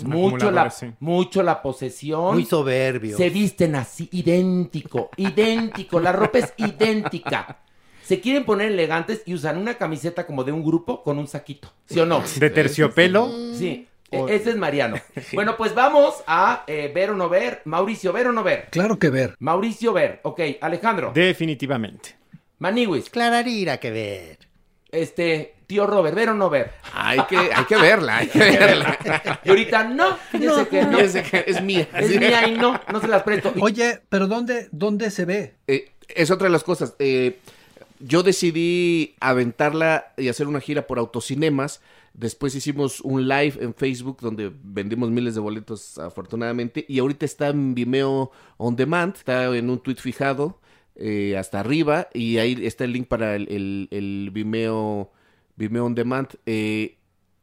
Mucho 0.04 0.52
la, 0.52 0.70
sí. 0.70 0.92
mucho 1.00 1.42
la 1.44 1.62
posesión. 1.62 2.34
Muy 2.34 2.46
soberbios. 2.46 3.18
Se 3.18 3.30
visten 3.30 3.76
así, 3.76 4.10
idéntico, 4.12 5.10
idéntico. 5.18 6.00
La 6.00 6.12
ropa 6.12 6.40
es 6.40 6.54
idéntica. 6.58 7.60
Se 8.04 8.20
quieren 8.20 8.44
poner 8.44 8.72
elegantes 8.72 9.24
y 9.26 9.34
usan 9.34 9.58
una 9.58 9.76
camiseta 9.76 10.26
como 10.26 10.44
de 10.44 10.52
un 10.52 10.64
grupo 10.64 11.02
con 11.04 11.18
un 11.18 11.28
saquito. 11.28 11.72
¿Sí 11.86 12.00
o 12.00 12.06
no? 12.06 12.24
De 12.40 12.50
terciopelo. 12.50 13.32
Sí. 13.54 13.88
e- 14.12 14.26
Ese 14.30 14.52
es 14.52 14.56
Mariano. 14.58 14.98
Bueno, 15.34 15.56
pues 15.58 15.74
vamos 15.76 16.24
a 16.28 16.64
eh, 16.68 16.92
ver 16.94 17.12
o 17.12 17.16
no 17.16 17.30
ver. 17.30 17.62
Mauricio, 17.66 18.14
ver 18.14 18.28
o 18.28 18.32
no 18.34 18.44
ver. 18.44 18.68
Claro 18.72 18.98
que 19.00 19.10
ver. 19.10 19.36
Mauricio, 19.40 19.94
ver. 19.94 20.20
Ok, 20.24 20.42
Alejandro. 20.62 21.12
Definitivamente. 21.14 22.16
Maniwis. 22.66 23.12
Clararira 23.12 23.78
que 23.80 23.92
ver. 23.92 24.40
Este, 24.92 25.54
tío 25.68 25.86
Robert, 25.86 26.16
ver 26.16 26.30
o 26.30 26.34
no 26.34 26.50
ver. 26.50 26.72
Hay 26.94 27.20
que, 27.30 27.38
hay 27.38 27.66
que 27.66 27.76
verla, 27.76 28.18
hay 28.18 28.28
que 28.28 28.40
verla. 28.40 28.98
Y 29.44 29.50
ahorita 29.50 29.84
no, 29.84 30.18
fíjense 30.32 30.48
No, 30.64 30.70
que 30.70 30.82
no. 30.84 30.92
fíjense 30.98 31.24
que 31.24 31.44
es 31.48 31.62
mía. 31.62 31.88
Es 31.94 32.08
Sí. 32.08 32.18
mía 32.18 32.48
y 32.48 32.58
no, 32.58 32.80
no 32.92 33.00
se 33.02 33.08
las 33.08 33.22
presto. 33.24 33.54
Oye, 33.62 34.00
pero 34.10 34.28
¿dónde, 34.28 34.68
dónde 34.72 35.12
se 35.12 35.26
ve? 35.26 35.56
Eh, 35.68 35.92
es 36.08 36.32
otra 36.32 36.46
de 36.48 36.52
las 36.52 36.64
cosas. 36.64 36.96
Eh, 36.98 37.40
yo 38.00 38.24
decidí 38.24 39.16
aventarla 39.20 40.14
y 40.18 40.28
hacer 40.30 40.48
una 40.48 40.60
gira 40.60 40.88
por 40.88 40.98
autocinemas. 40.98 41.82
Después 42.14 42.56
hicimos 42.56 43.02
un 43.02 43.28
live 43.28 43.58
en 43.62 43.76
Facebook 43.76 44.20
donde 44.22 44.52
vendimos 44.64 45.12
miles 45.12 45.36
de 45.36 45.42
boletos 45.42 45.98
afortunadamente. 46.00 46.84
Y 46.88 46.98
ahorita 47.00 47.26
está 47.26 47.50
en 47.50 47.76
Vimeo 47.76 48.32
On 48.58 48.76
Demand. 48.76 49.16
Está 49.16 49.56
en 49.56 49.70
un 49.70 49.80
tweet 49.80 49.98
fijado. 49.98 50.60
Eh, 50.96 51.38
hasta 51.38 51.60
arriba 51.60 52.10
y 52.14 52.38
ahí 52.38 52.58
está 52.66 52.84
el 52.84 52.94
link 52.94 53.08
para 53.08 53.36
el, 53.36 53.48
el, 53.50 53.88
el 53.92 54.30
Vimeo, 54.32 55.12
Vimeo 55.56 55.86
On 55.86 55.96
Demand. 55.96 56.30
Eh, 56.46 56.98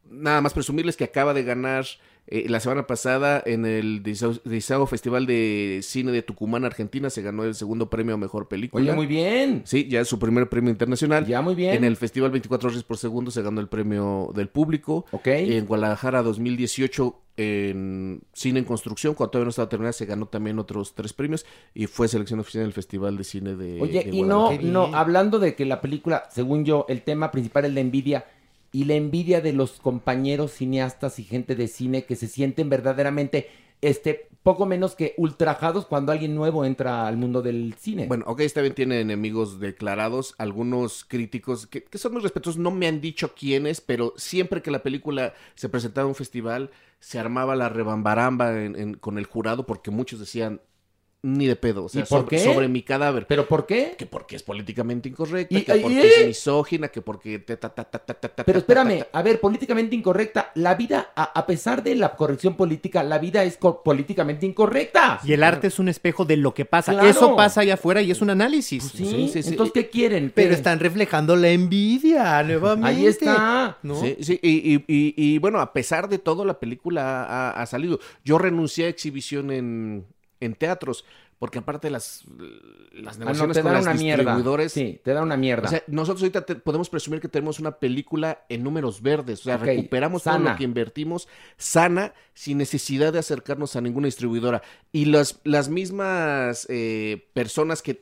nada 0.09 0.41
más 0.41 0.53
presumirles 0.53 0.97
que 0.97 1.03
acaba 1.03 1.33
de 1.33 1.43
ganar 1.43 1.85
eh, 2.27 2.45
la 2.47 2.61
semana 2.61 2.87
pasada 2.87 3.43
en 3.45 3.65
el 3.65 4.01
Disao 4.01 4.87
Festival 4.87 5.25
de 5.25 5.81
Cine 5.83 6.11
de 6.11 6.21
Tucumán, 6.21 6.63
Argentina, 6.63 7.09
se 7.09 7.21
ganó 7.21 7.43
el 7.43 7.53
segundo 7.53 7.89
premio 7.89 8.15
a 8.15 8.17
Mejor 8.17 8.47
Película. 8.47 8.81
Oye, 8.81 8.93
muy 8.93 9.07
bien. 9.07 9.63
Sí, 9.65 9.87
ya 9.89 10.01
es 10.01 10.07
su 10.07 10.19
primer 10.19 10.47
premio 10.47 10.71
internacional. 10.71 11.25
Ya, 11.25 11.41
muy 11.41 11.53
bien. 11.53 11.75
En 11.75 11.83
el 11.83 11.97
Festival 11.97 12.31
24 12.31 12.69
horas 12.69 12.83
por 12.83 12.97
segundo 12.97 13.29
se 13.29 13.41
ganó 13.41 13.59
el 13.59 13.67
premio 13.67 14.31
del 14.33 14.47
público. 14.47 15.05
Ok. 15.11 15.27
En 15.27 15.65
Guadalajara 15.65 16.23
2018 16.23 17.19
en 17.35 18.21
Cine 18.31 18.59
en 18.59 18.65
Construcción, 18.65 19.15
cuando 19.15 19.31
todavía 19.31 19.45
no 19.45 19.49
estaba 19.49 19.67
terminada, 19.67 19.93
se 19.93 20.05
ganó 20.05 20.27
también 20.27 20.59
otros 20.59 20.93
tres 20.93 21.13
premios 21.13 21.45
y 21.73 21.87
fue 21.87 22.07
selección 22.07 22.39
oficial 22.39 22.61
en 22.61 22.67
el 22.67 22.73
Festival 22.73 23.17
de 23.17 23.23
Cine 23.23 23.55
de 23.55 23.81
Oye, 23.81 24.03
de 24.03 24.15
y 24.15 24.21
no, 24.21 24.51
no, 24.61 24.95
hablando 24.95 25.39
de 25.39 25.55
que 25.55 25.65
la 25.65 25.81
película, 25.81 26.23
según 26.31 26.63
yo, 26.63 26.85
el 26.89 27.01
tema 27.01 27.31
principal 27.31 27.65
es 27.65 27.73
la 27.73 27.79
envidia 27.79 28.25
y 28.73 28.85
la 28.85 28.95
envidia 28.95 29.39
de 29.39 29.53
los 29.53 29.79
compañeros 29.79 30.51
cineastas 30.51 31.19
y 31.19 31.23
gente 31.23 31.55
de 31.55 31.67
cine 31.69 32.05
que 32.05 32.17
se 32.17 32.27
sienten 32.27 32.69
verdaderamente, 32.69 33.47
este, 33.81 34.27
poco 34.41 34.65
menos 34.65 34.95
que 34.95 35.13
ultrajados 35.17 35.85
cuando 35.85 36.11
alguien 36.11 36.33
nuevo 36.33 36.65
entra 36.65 37.07
al 37.07 37.15
mundo 37.15 37.43
del 37.43 37.75
cine. 37.79 38.07
Bueno, 38.07 38.25
ok, 38.27 38.41
bien, 38.55 38.73
tiene 38.73 38.99
enemigos 38.99 39.59
declarados. 39.59 40.33
Algunos 40.39 41.05
críticos 41.05 41.67
que, 41.67 41.85
son 41.93 42.13
muy 42.13 42.21
respetuosos 42.23 42.59
no 42.59 42.71
me 42.71 42.87
han 42.87 42.99
dicho 42.99 43.35
quiénes, 43.35 43.79
pero 43.79 44.13
siempre 44.17 44.63
que 44.63 44.71
la 44.71 44.81
película 44.81 45.35
se 45.53 45.69
presentaba 45.69 46.05
en 46.05 46.09
un 46.09 46.15
festival, 46.15 46.71
se 46.99 47.19
armaba 47.19 47.55
la 47.55 47.69
rebambaramba 47.69 48.53
con 48.99 49.19
el 49.19 49.25
jurado 49.27 49.67
porque 49.67 49.91
muchos 49.91 50.19
decían, 50.19 50.61
ni 51.25 51.47
de 51.47 51.55
pedo, 51.55 51.85
o 51.85 51.89
sea, 51.89 52.01
¿Y 52.01 52.05
por 52.05 52.23
sobre, 52.23 52.37
qué? 52.37 52.43
sobre 52.43 52.67
mi 52.67 52.81
cadáver. 52.83 53.25
¿Pero 53.27 53.47
por 53.47 53.65
qué? 53.65 53.95
Que 53.97 54.05
porque 54.05 54.35
es 54.35 54.43
políticamente 54.43 55.07
incorrecta, 55.07 55.57
Y- 55.57 55.61
que 55.63 55.77
y- 55.77 55.79
porque 55.81 56.07
es 56.21 56.27
misógina, 56.27 56.89
que 56.89 57.01
porque... 57.01 57.39
te- 57.39 57.55
ta, 57.55 57.69
ta, 57.69 57.85
ta, 57.85 57.97
ta, 57.99 58.13
ta, 58.13 58.27
ta, 58.27 58.43
Pero 58.43 58.59
ta, 58.59 58.59
espérame, 58.59 58.99
ta, 58.99 59.05
ta. 59.05 59.19
a 59.19 59.21
ver, 59.21 59.39
políticamente 59.39 59.95
incorrecta. 59.95 60.51
La 60.55 60.75
vida, 60.75 61.11
a, 61.15 61.23
a 61.39 61.45
pesar 61.45 61.81
de 61.81 61.95
la 61.95 62.13
corrección 62.17 62.55
política, 62.57 63.03
la 63.03 63.19
vida 63.19 63.45
es 63.45 63.57
políticamente 63.85 64.45
incorrecta. 64.45 65.21
Y 65.23 65.31
el 65.31 65.43
arte 65.43 65.67
es 65.67 65.79
un 65.79 65.87
espejo 65.87 66.25
de 66.25 66.35
lo 66.35 66.53
que 66.53 66.65
pasa. 66.65 66.91
Claro. 66.91 67.07
Eso 67.07 67.37
pasa 67.37 67.61
allá 67.61 67.75
afuera 67.75 68.01
y 68.01 68.11
es 68.11 68.21
un 68.21 68.29
análisis. 68.29 68.83
Sí, 68.83 69.05
Sí, 69.05 69.29
sí, 69.31 69.43
sí. 69.43 69.49
entonces, 69.51 69.71
¿qué 69.73 69.89
quieren? 69.89 70.29
Pero 70.35 70.49
¿Qué? 70.49 70.55
están 70.55 70.79
reflejando 70.81 71.37
la 71.37 71.49
envidia 71.51 72.43
nuevamente. 72.43 72.89
Ahí 72.99 73.05
está. 73.07 73.77
¿no? 73.81 73.95
Sí, 74.01 74.17
sí, 74.19 74.39
y, 74.43 74.73
y- 74.75 74.83
y- 74.87 75.13
y, 75.15 75.37
bueno, 75.37 75.61
a 75.61 75.71
pesar 75.71 76.09
de 76.09 76.19
todo, 76.19 76.43
la 76.43 76.59
película 76.59 77.23
ha, 77.23 77.51
ha 77.61 77.65
salido. 77.65 77.99
Yo 78.25 78.37
renuncié 78.37 78.85
a 78.85 78.89
exhibición 78.89 79.51
en, 79.51 80.05
en 80.43 80.55
teatros, 80.55 81.05
porque 81.39 81.59
aparte 81.59 81.89
las, 81.89 82.23
las 82.93 83.15
Ah, 83.17 83.19
no, 83.19 83.25
negociaciones 83.25 83.57
te 83.57 83.63
con 83.63 83.73
las 83.73 83.81
una 83.83 83.93
mierda. 83.95 84.23
distribuidores... 84.23 84.71
Sí, 84.71 85.01
te 85.03 85.11
da 85.13 85.21
una 85.23 85.35
mierda. 85.35 85.67
O 85.67 85.69
sea, 85.69 85.83
nosotros 85.87 86.21
ahorita 86.21 86.45
te- 86.45 86.55
podemos 86.55 86.89
presumir 86.89 87.19
que 87.19 87.27
tenemos 87.27 87.59
una 87.59 87.71
película 87.79 88.45
en 88.49 88.63
números 88.63 89.01
verdes, 89.01 89.41
o 89.41 89.43
sea, 89.43 89.57
recuperamos 89.57 90.23
todo 90.23 90.39
lo 90.39 90.55
que 90.55 90.63
invertimos 90.63 91.27
sana, 91.57 92.13
sin 92.33 92.57
necesidad 92.57 93.11
de 93.11 93.19
acercarnos 93.19 93.75
a 93.75 93.81
ninguna 93.81 94.05
distribuidora. 94.05 94.61
Y 94.91 95.05
las, 95.05 95.39
las 95.43 95.67
mismas 95.69 96.65
eh, 96.69 97.27
personas 97.33 97.81
que, 97.81 98.01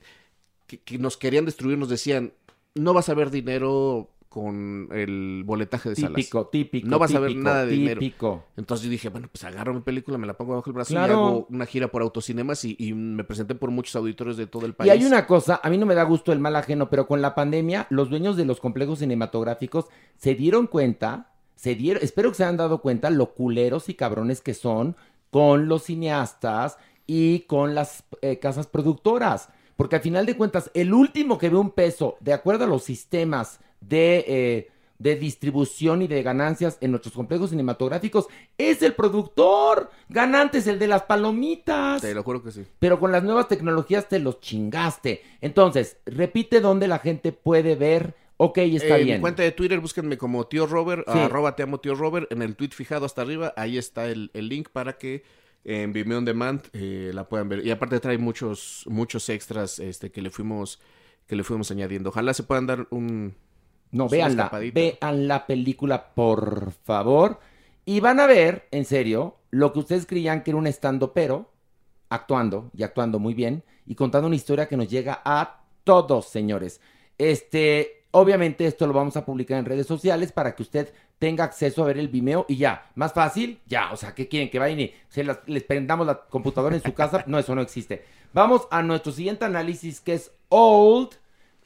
que, 0.67 0.79
que 0.79 0.97
nos 0.99 1.17
querían 1.17 1.45
destruir 1.45 1.77
nos 1.77 1.89
decían, 1.89 2.33
no 2.75 2.93
vas 2.93 3.09
a 3.09 3.13
ver 3.15 3.31
dinero 3.31 4.09
con 4.31 4.87
el 4.93 5.43
boletaje 5.45 5.89
de 5.89 5.95
salas. 5.97 6.15
típico, 6.15 6.47
típico. 6.47 6.87
No 6.87 6.97
vas 6.99 7.13
a 7.13 7.19
ver 7.19 7.31
típico, 7.31 7.43
nada 7.43 7.65
de 7.65 7.71
dinero. 7.73 7.99
Típico. 7.99 8.45
Entonces 8.55 8.85
yo 8.85 8.89
dije, 8.89 9.09
bueno, 9.09 9.27
pues 9.29 9.43
agarro 9.43 9.73
mi 9.73 9.81
película, 9.81 10.17
me 10.17 10.25
la 10.25 10.37
pongo 10.37 10.55
bajo 10.55 10.69
el 10.69 10.73
brazo 10.73 10.93
Claro. 10.93 11.11
y 11.13 11.15
hago 11.17 11.47
una 11.49 11.65
gira 11.65 11.89
por 11.89 12.01
autocinemas 12.01 12.63
y, 12.63 12.77
y 12.79 12.93
me 12.93 13.25
presenté 13.25 13.55
por 13.55 13.71
muchos 13.71 13.93
auditorios 13.97 14.37
de 14.37 14.47
todo 14.47 14.65
el 14.65 14.73
país. 14.73 14.87
Y 14.87 14.91
hay 14.91 15.03
una 15.03 15.27
cosa, 15.27 15.59
a 15.61 15.69
mí 15.69 15.77
no 15.77 15.85
me 15.85 15.95
da 15.95 16.03
gusto 16.03 16.31
el 16.31 16.39
mal 16.39 16.55
ajeno, 16.55 16.89
pero 16.89 17.07
con 17.07 17.21
la 17.21 17.35
pandemia, 17.35 17.87
los 17.89 18.09
dueños 18.09 18.37
de 18.37 18.45
los 18.45 18.61
complejos 18.61 18.99
cinematográficos 18.99 19.87
se 20.15 20.33
dieron 20.33 20.67
cuenta, 20.67 21.33
se 21.55 21.75
dieron, 21.75 22.01
espero 22.01 22.29
que 22.29 22.35
se 22.35 22.45
hayan 22.45 22.55
dado 22.55 22.81
cuenta 22.81 23.09
lo 23.09 23.33
culeros 23.33 23.89
y 23.89 23.95
cabrones 23.95 24.39
que 24.39 24.53
son 24.53 24.95
con 25.29 25.67
los 25.67 25.83
cineastas 25.83 26.77
y 27.05 27.41
con 27.41 27.75
las 27.75 28.05
eh, 28.21 28.39
casas 28.39 28.67
productoras. 28.67 29.49
Porque 29.75 29.97
al 29.97 30.01
final 30.01 30.25
de 30.25 30.37
cuentas, 30.37 30.71
el 30.73 30.93
último 30.93 31.37
que 31.37 31.49
ve 31.49 31.57
un 31.57 31.71
peso, 31.71 32.15
de 32.21 32.31
acuerdo 32.33 32.63
a 32.63 32.67
los 32.67 32.83
sistemas 32.83 33.59
de, 33.81 34.23
eh, 34.27 34.67
de 34.99 35.15
distribución 35.15 36.01
y 36.03 36.07
de 36.07 36.21
ganancias 36.23 36.77
en 36.79 36.91
nuestros 36.91 37.13
complejos 37.13 37.49
cinematográficos, 37.49 38.27
es 38.57 38.81
el 38.81 38.93
productor. 38.93 39.89
Ganante 40.09 40.59
es 40.59 40.67
el 40.67 40.79
de 40.79 40.87
las 40.87 41.03
palomitas. 41.03 42.01
Te 42.01 42.13
lo 42.13 42.23
juro 42.23 42.43
que 42.43 42.51
sí. 42.51 42.63
Pero 42.79 42.99
con 42.99 43.11
las 43.11 43.23
nuevas 43.23 43.47
tecnologías 43.47 44.07
te 44.07 44.19
los 44.19 44.39
chingaste. 44.39 45.23
Entonces, 45.41 45.97
repite 46.05 46.61
dónde 46.61 46.87
la 46.87 46.99
gente 46.99 47.31
puede 47.31 47.75
ver. 47.75 48.15
Ok, 48.37 48.57
está 48.59 48.97
en 48.97 49.05
bien. 49.05 49.17
mi 49.17 49.21
cuenta 49.21 49.43
de 49.43 49.51
Twitter, 49.51 49.79
búsquenme 49.79 50.17
como 50.17 50.47
tío 50.47 50.65
Robert, 50.65 51.03
Sí. 51.11 51.19
arroba 51.19 51.55
te 51.55 51.61
amo 51.61 51.79
tío 51.79 51.93
Robert, 51.93 52.31
en 52.31 52.41
el 52.41 52.55
tweet 52.55 52.69
fijado 52.71 53.05
hasta 53.05 53.21
arriba, 53.21 53.53
ahí 53.55 53.77
está 53.77 54.07
el, 54.07 54.31
el 54.33 54.49
link 54.49 54.69
para 54.69 54.97
que 54.97 55.23
en 55.63 55.93
Vimeo 55.93 56.17
On 56.17 56.25
Demand 56.25 56.59
eh, 56.73 57.11
la 57.13 57.29
puedan 57.29 57.49
ver. 57.49 57.63
Y 57.63 57.69
aparte 57.69 57.99
trae 57.99 58.17
muchos, 58.17 58.83
muchos 58.87 59.29
extras 59.29 59.77
este, 59.77 60.11
que 60.11 60.23
le 60.23 60.31
fuimos, 60.31 60.79
que 61.27 61.35
le 61.35 61.43
fuimos 61.43 61.69
añadiendo. 61.69 62.09
Ojalá 62.09 62.33
se 62.33 62.41
puedan 62.41 62.65
dar 62.65 62.87
un 62.89 63.35
No, 63.91 64.07
vean 64.07 64.37
la, 64.37 64.49
vean 64.73 65.27
la 65.27 65.45
película, 65.45 66.13
por 66.13 66.71
favor. 66.71 67.39
Y 67.85 67.99
van 67.99 68.19
a 68.19 68.27
ver, 68.27 68.67
en 68.71 68.85
serio, 68.85 69.37
lo 69.49 69.73
que 69.73 69.79
ustedes 69.79 70.05
creían 70.05 70.43
que 70.43 70.51
era 70.51 70.57
un 70.57 70.67
estando 70.67 71.13
pero, 71.13 71.49
actuando, 72.09 72.69
y 72.75 72.83
actuando 72.83 73.19
muy 73.19 73.33
bien, 73.33 73.63
y 73.85 73.95
contando 73.95 74.27
una 74.27 74.35
historia 74.35 74.67
que 74.67 74.77
nos 74.77 74.87
llega 74.87 75.21
a 75.25 75.61
todos, 75.83 76.27
señores. 76.27 76.79
Este, 77.17 78.03
obviamente 78.11 78.65
esto 78.65 78.87
lo 78.87 78.93
vamos 78.93 79.17
a 79.17 79.25
publicar 79.25 79.57
en 79.57 79.65
redes 79.65 79.87
sociales 79.87 80.31
para 80.31 80.55
que 80.55 80.63
usted 80.63 80.93
tenga 81.19 81.43
acceso 81.43 81.83
a 81.83 81.87
ver 81.87 81.97
el 81.99 82.07
Vimeo 82.07 82.45
y 82.47 82.57
ya, 82.57 82.89
más 82.95 83.13
fácil, 83.13 83.59
ya, 83.67 83.91
o 83.91 83.97
sea, 83.97 84.15
¿qué 84.15 84.27
quieren? 84.27 84.49
Que 84.49 84.59
vayan 84.59 84.79
y 84.79 84.93
se 85.09 85.23
las- 85.23 85.39
les 85.45 85.63
prendamos 85.63 86.07
la 86.07 86.19
computadora 86.25 86.75
en 86.75 86.81
su 86.81 86.93
casa, 86.93 87.23
no, 87.27 87.37
eso 87.37 87.53
no 87.55 87.61
existe. 87.61 88.03
Vamos 88.33 88.67
a 88.71 88.81
nuestro 88.81 89.11
siguiente 89.11 89.45
análisis 89.45 89.99
que 90.01 90.13
es 90.13 90.31
Old, 90.49 91.09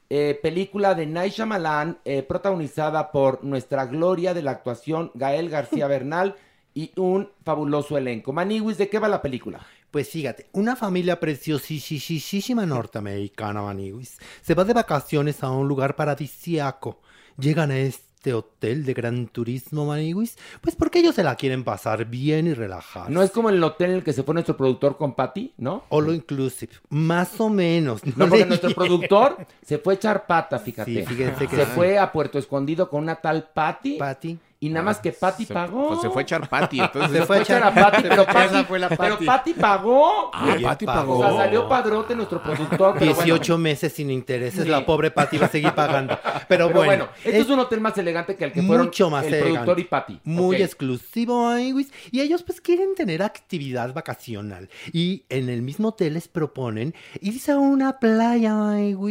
eh, 0.09 0.39
película 0.41 0.95
de 0.95 1.05
Night 1.05 1.33
Shyamalan, 1.33 1.99
eh, 2.05 2.23
protagonizada 2.23 3.11
por 3.11 3.43
nuestra 3.43 3.85
gloria 3.85 4.33
de 4.33 4.43
la 4.43 4.51
actuación, 4.51 5.11
Gael 5.13 5.49
García 5.49 5.87
Bernal, 5.87 6.35
y 6.73 6.91
un 6.97 7.29
fabuloso 7.43 7.97
elenco. 7.97 8.33
Maniwis, 8.33 8.77
¿de 8.77 8.89
qué 8.89 8.99
va 8.99 9.07
la 9.07 9.21
película? 9.21 9.65
Pues 9.89 10.09
fíjate, 10.09 10.49
una 10.51 10.75
familia 10.75 11.19
preciosísima 11.19 12.65
norteamericana, 12.65 13.61
Maniguis, 13.61 14.19
se 14.41 14.53
va 14.53 14.65
de 14.65 14.73
vacaciones 14.73 15.41
a 15.41 15.49
un 15.49 15.67
lugar 15.69 15.95
paradisíaco. 15.95 16.99
Llegan 17.37 17.71
a 17.71 17.77
este 17.77 18.04
hotel 18.33 18.85
de 18.85 18.93
gran 18.93 19.27
turismo, 19.27 19.85
Maniguis, 19.85 20.37
pues 20.61 20.75
porque 20.75 20.99
ellos 20.99 21.15
se 21.15 21.23
la 21.23 21.35
quieren 21.35 21.63
pasar 21.63 22.05
bien 22.05 22.47
y 22.47 22.53
relajar. 22.53 23.09
No 23.09 23.21
es 23.21 23.31
como 23.31 23.49
el 23.49 23.63
hotel 23.63 23.91
en 23.91 23.95
el 23.97 24.03
que 24.03 24.13
se 24.13 24.23
fue 24.23 24.33
nuestro 24.33 24.57
productor 24.57 24.97
con 24.97 25.13
Patty, 25.13 25.53
¿no? 25.57 25.83
All 25.89 26.13
inclusive, 26.13 26.73
más 26.89 27.39
o 27.39 27.49
menos. 27.49 28.05
No, 28.15 28.27
porque 28.27 28.45
nuestro 28.45 28.73
productor 28.73 29.45
se 29.61 29.77
fue 29.77 29.93
a 29.93 29.95
echar 29.97 30.25
pata, 30.25 30.59
fíjate. 30.59 30.91
Sí, 30.91 31.05
fíjense 31.05 31.47
que 31.47 31.55
se 31.55 31.65
fue 31.65 31.97
a 31.97 32.11
Puerto 32.11 32.39
Escondido 32.39 32.89
con 32.89 33.03
una 33.03 33.15
tal 33.15 33.49
Patty. 33.53 33.97
Patty. 33.97 34.39
Y 34.65 34.69
nada 34.69 34.83
más 34.83 34.99
que 34.99 35.11
Patty 35.11 35.45
se, 35.45 35.53
pagó. 35.53 35.89
pues 35.89 36.01
se 36.01 36.09
fue 36.09 36.21
a 36.21 36.23
echar 36.23 36.49
Patty, 36.49 36.79
entonces 36.79 37.11
Se 37.11 37.17
Se 37.19 37.25
fue 37.25 37.37
a 37.37 37.41
echar 37.41 37.63
a 37.63 37.73
Patty, 37.73 38.01
pero 38.03 38.25
Patty, 38.25 38.65
pero 38.97 39.19
Patty 39.19 39.53
pagó. 39.53 40.31
Ah, 40.33 40.53
Oye, 40.55 40.63
Patty 40.63 40.85
pagó. 40.85 41.19
O 41.19 41.21
sea, 41.21 41.37
salió 41.37 41.69
padrote 41.69 42.15
nuestro 42.15 42.41
productor. 42.41 42.95
pero 42.99 43.05
18 43.13 43.53
bueno. 43.53 43.57
meses 43.63 43.93
sin 43.93 44.09
intereses, 44.09 44.63
Sí. 44.63 44.69
la 44.69 44.85
pobre 44.85 45.11
Patty 45.11 45.37
va 45.37 45.45
a 45.45 45.49
seguir 45.49 45.73
pagando. 45.73 46.17
Pero, 46.23 46.45
Pero 46.47 46.69
bueno, 46.69 46.85
bueno, 46.85 47.07
este 47.23 47.39
es 47.39 47.49
un 47.49 47.59
hotel 47.59 47.81
más 47.81 47.97
elegante 47.97 48.35
que 48.35 48.45
el 48.45 48.51
que 48.51 48.61
fueron 48.63 48.87
mucho 48.87 49.09
más 49.09 49.25
el 49.25 49.33
elegante. 49.35 49.51
productor 49.53 49.79
y 49.79 49.83
Patty. 49.83 50.19
Muy 50.23 50.55
Ok. 50.57 50.61
exclusivo, 50.61 51.47
Aywis. 51.49 51.91
Y 52.11 52.21
ellos 52.21 52.43
pues 52.43 52.61
quieren 52.61 52.95
tener 52.95 53.21
actividad 53.21 53.93
vacacional. 53.93 54.69
Y 54.91 55.25
en 55.29 55.49
el 55.49 55.61
mismo 55.61 55.89
hotel 55.89 56.13
les 56.15 56.27
proponen 56.27 56.93
irse 57.21 57.51
a 57.51 57.57
una 57.57 57.99
playa, 57.99 58.55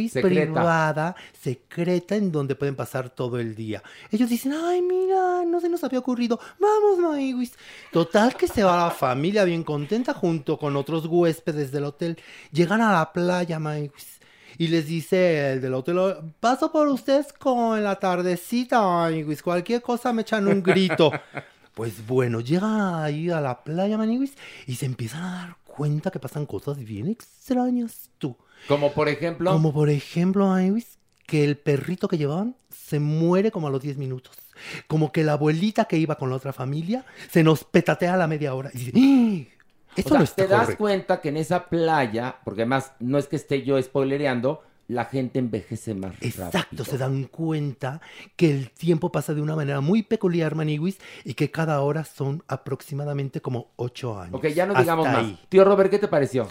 Secreta. 0.09 0.21
privada, 0.21 1.15
secreta, 1.39 2.15
en 2.15 2.31
donde 2.31 2.55
pueden 2.55 2.75
pasar 2.75 3.09
todo 3.09 3.39
el 3.39 3.55
día. 3.55 3.81
Ellos 4.11 4.29
dicen, 4.29 4.53
ay, 4.53 4.81
mira, 4.81 5.43
no 5.45 5.59
se 5.61 5.69
nos 5.69 5.83
había 5.83 5.99
ocurrido. 5.99 6.39
Vamos, 6.59 7.15
Aywis. 7.15 7.53
Total 7.91 8.35
que 8.35 8.47
se 8.47 8.63
va 8.63 8.85
la 8.85 8.91
familia 8.91 9.43
bien 9.43 9.63
contenta 9.63 10.13
junto 10.13 10.57
con 10.57 10.75
otros 10.75 11.05
huéspedes 11.05 11.71
del 11.71 11.85
hotel. 11.85 12.17
Llegan 12.51 12.81
a 12.81 12.91
la 12.91 13.13
playa, 13.13 13.57
Aywis. 13.57 14.15
Y 14.57 14.67
les 14.67 14.87
dice 14.87 15.51
el 15.53 15.61
del 15.61 15.73
hotel, 15.73 15.99
paso 16.39 16.71
por 16.71 16.87
ustedes 16.87 17.33
con 17.33 17.83
la 17.83 17.95
tardecita, 17.97 19.05
amiguis. 19.05 19.43
Cualquier 19.43 19.81
cosa 19.81 20.13
me 20.13 20.21
echan 20.21 20.47
un 20.47 20.63
grito. 20.63 21.11
pues 21.73 22.05
bueno, 22.07 22.39
llegan 22.39 23.03
ahí 23.03 23.29
a 23.29 23.41
la 23.41 23.63
playa, 23.63 23.97
maniguis, 23.97 24.33
y 24.65 24.75
se 24.75 24.85
empiezan 24.85 25.23
a 25.23 25.35
dar 25.35 25.57
cuenta 25.65 26.09
que 26.09 26.19
pasan 26.19 26.45
cosas 26.45 26.77
bien 26.77 27.07
extrañas, 27.09 28.09
tú. 28.17 28.37
Como 28.67 28.93
por 28.93 29.09
ejemplo. 29.09 29.51
Como 29.51 29.73
por 29.73 29.89
ejemplo, 29.89 30.49
amiguis, 30.49 30.97
que 31.27 31.43
el 31.43 31.57
perrito 31.57 32.07
que 32.07 32.17
llevaban 32.17 32.55
se 32.69 32.99
muere 32.99 33.51
como 33.51 33.67
a 33.67 33.71
los 33.71 33.81
10 33.81 33.97
minutos. 33.97 34.37
Como 34.87 35.11
que 35.11 35.23
la 35.23 35.33
abuelita 35.33 35.85
que 35.85 35.97
iba 35.97 36.15
con 36.15 36.29
la 36.29 36.35
otra 36.37 36.53
familia 36.53 37.05
se 37.29 37.43
nos 37.43 37.63
petatea 37.63 38.13
a 38.13 38.17
la 38.17 38.27
media 38.27 38.53
hora. 38.53 38.71
Y 38.73 38.77
dice, 38.91 39.49
Eso 39.95 40.07
o 40.07 40.09
sea, 40.09 40.17
no 40.19 40.23
está 40.23 40.43
te 40.43 40.47
das 40.47 40.61
correcto. 40.61 40.77
cuenta 40.83 41.21
que 41.21 41.29
en 41.29 41.37
esa 41.37 41.65
playa, 41.69 42.37
porque 42.43 42.61
además 42.61 42.91
no 42.99 43.17
es 43.17 43.27
que 43.27 43.35
esté 43.37 43.63
yo 43.63 43.81
spoilereando, 43.81 44.63
la 44.87 45.05
gente 45.05 45.39
envejece 45.39 45.95
más 45.95 46.13
Exacto, 46.21 46.59
rápido. 46.59 46.85
se 46.85 46.97
dan 46.99 47.23
cuenta 47.23 48.01
que 48.35 48.51
el 48.51 48.69
tiempo 48.69 49.11
pasa 49.11 49.33
de 49.33 49.41
una 49.41 49.55
manera 49.55 49.81
muy 49.81 50.03
peculiar, 50.03 50.53
Maniwis, 50.53 50.99
y 51.23 51.33
que 51.33 51.49
cada 51.49 51.81
hora 51.81 52.03
son 52.05 52.43
aproximadamente 52.47 53.41
como 53.41 53.71
ocho 53.77 54.19
años. 54.19 54.35
Ok, 54.35 54.47
ya 54.49 54.67
no 54.67 54.75
digamos 54.75 55.07
más. 55.07 55.17
ahí. 55.17 55.39
Tío 55.49 55.63
Robert, 55.63 55.89
¿qué 55.89 55.97
te 55.97 56.07
pareció? 56.07 56.47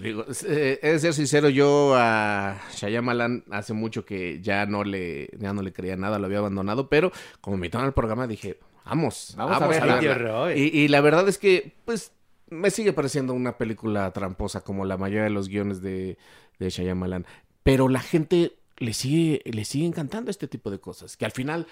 Digo, 0.00 0.24
eh, 0.46 0.78
he 0.82 0.92
de 0.92 0.98
ser 0.98 1.12
sincero, 1.12 1.48
yo 1.50 1.94
a 1.94 2.60
Shyamalan 2.74 3.44
hace 3.50 3.74
mucho 3.74 4.04
que 4.06 4.40
ya 4.40 4.64
no 4.64 4.84
le, 4.84 5.28
ya 5.38 5.52
no 5.52 5.60
le 5.60 5.72
creía 5.72 5.96
nada, 5.96 6.18
lo 6.18 6.26
había 6.26 6.38
abandonado, 6.38 6.88
pero 6.88 7.12
como 7.40 7.56
me 7.56 7.66
invitaron 7.66 7.86
al 7.86 7.92
programa 7.92 8.26
dije, 8.26 8.58
vamos, 8.86 9.34
Vamos 9.36 9.60
a 9.60 9.66
verla. 9.66 10.44
a. 10.44 10.54
Y, 10.54 10.62
y 10.72 10.88
la 10.88 11.00
verdad 11.02 11.28
es 11.28 11.36
que, 11.36 11.74
pues, 11.84 12.12
me 12.48 12.70
sigue 12.70 12.92
pareciendo 12.92 13.34
una 13.34 13.58
película 13.58 14.10
tramposa 14.12 14.62
como 14.62 14.84
la 14.84 14.96
mayoría 14.96 15.24
de 15.24 15.30
los 15.30 15.48
guiones 15.48 15.82
de, 15.82 16.16
de 16.58 16.70
Shyamalan, 16.70 17.26
pero 17.62 17.88
la 17.88 18.00
gente 18.00 18.52
le 18.78 18.92
sigue, 18.94 19.42
le 19.44 19.64
sigue 19.64 19.86
encantando 19.86 20.30
este 20.30 20.48
tipo 20.48 20.70
de 20.70 20.80
cosas, 20.80 21.16
que 21.16 21.24
al 21.24 21.32
final, 21.32 21.66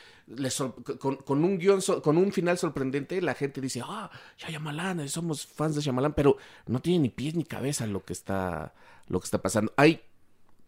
con, 0.98 1.16
con 1.16 1.44
un 1.44 1.58
guion, 1.58 1.82
so- 1.82 2.02
con 2.02 2.16
un 2.18 2.32
final 2.32 2.58
sorprendente, 2.58 3.20
la 3.22 3.34
gente 3.34 3.60
dice, 3.60 3.82
ah, 3.84 4.10
Shyamalan, 4.38 5.08
somos 5.08 5.46
fans 5.46 5.74
de 5.74 5.80
Shyamalan, 5.82 6.12
pero 6.14 6.36
no 6.66 6.80
tiene 6.80 7.00
ni 7.00 7.08
pies 7.08 7.34
ni 7.34 7.44
cabeza 7.44 7.86
lo 7.86 8.04
que 8.04 8.12
está, 8.12 8.74
lo 9.08 9.18
que 9.20 9.24
está 9.24 9.42
pasando. 9.42 9.72
Hay 9.76 10.00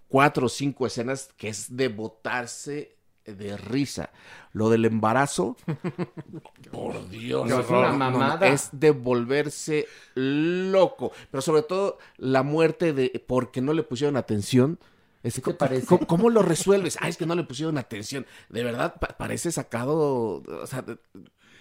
cuatro 0.09 0.47
o 0.47 0.49
cinco 0.49 0.87
escenas 0.87 1.31
que 1.37 1.49
es 1.49 1.77
de 1.77 1.89
botarse 1.89 2.97
de 3.25 3.57
risa. 3.57 4.11
Lo 4.53 4.69
del 4.69 4.85
embarazo, 4.85 5.57
por 6.73 7.09
Dios, 7.09 7.49
es 7.51 7.69
una 7.71 7.93
mamada. 7.93 8.49
es 8.49 8.69
de 8.73 8.91
volverse 8.91 9.87
loco. 10.15 11.13
Pero 11.31 11.41
sobre 11.41 11.63
todo 11.63 11.99
la 12.17 12.43
muerte 12.43 12.93
de 12.93 13.23
porque 13.27 13.61
no 13.61 13.73
le 13.73 13.83
pusieron 13.85 14.17
atención. 14.17 14.79
¿Cómo, 15.43 15.57
parece? 15.57 15.87
cómo- 15.87 16.07
cómo 16.07 16.31
lo 16.31 16.43
resuelves? 16.43 16.99
Ah, 17.01 17.09
es 17.09 17.17
que 17.17 17.27
no 17.27 17.35
le 17.35 17.45
pusieron 17.45 17.79
atención. 17.79 18.27
De 18.49 18.65
verdad, 18.65 18.95
pa- 18.99 19.17
parece 19.19 19.53
sacado. 19.53 20.43
O 20.43 20.67
sea, 20.67 20.85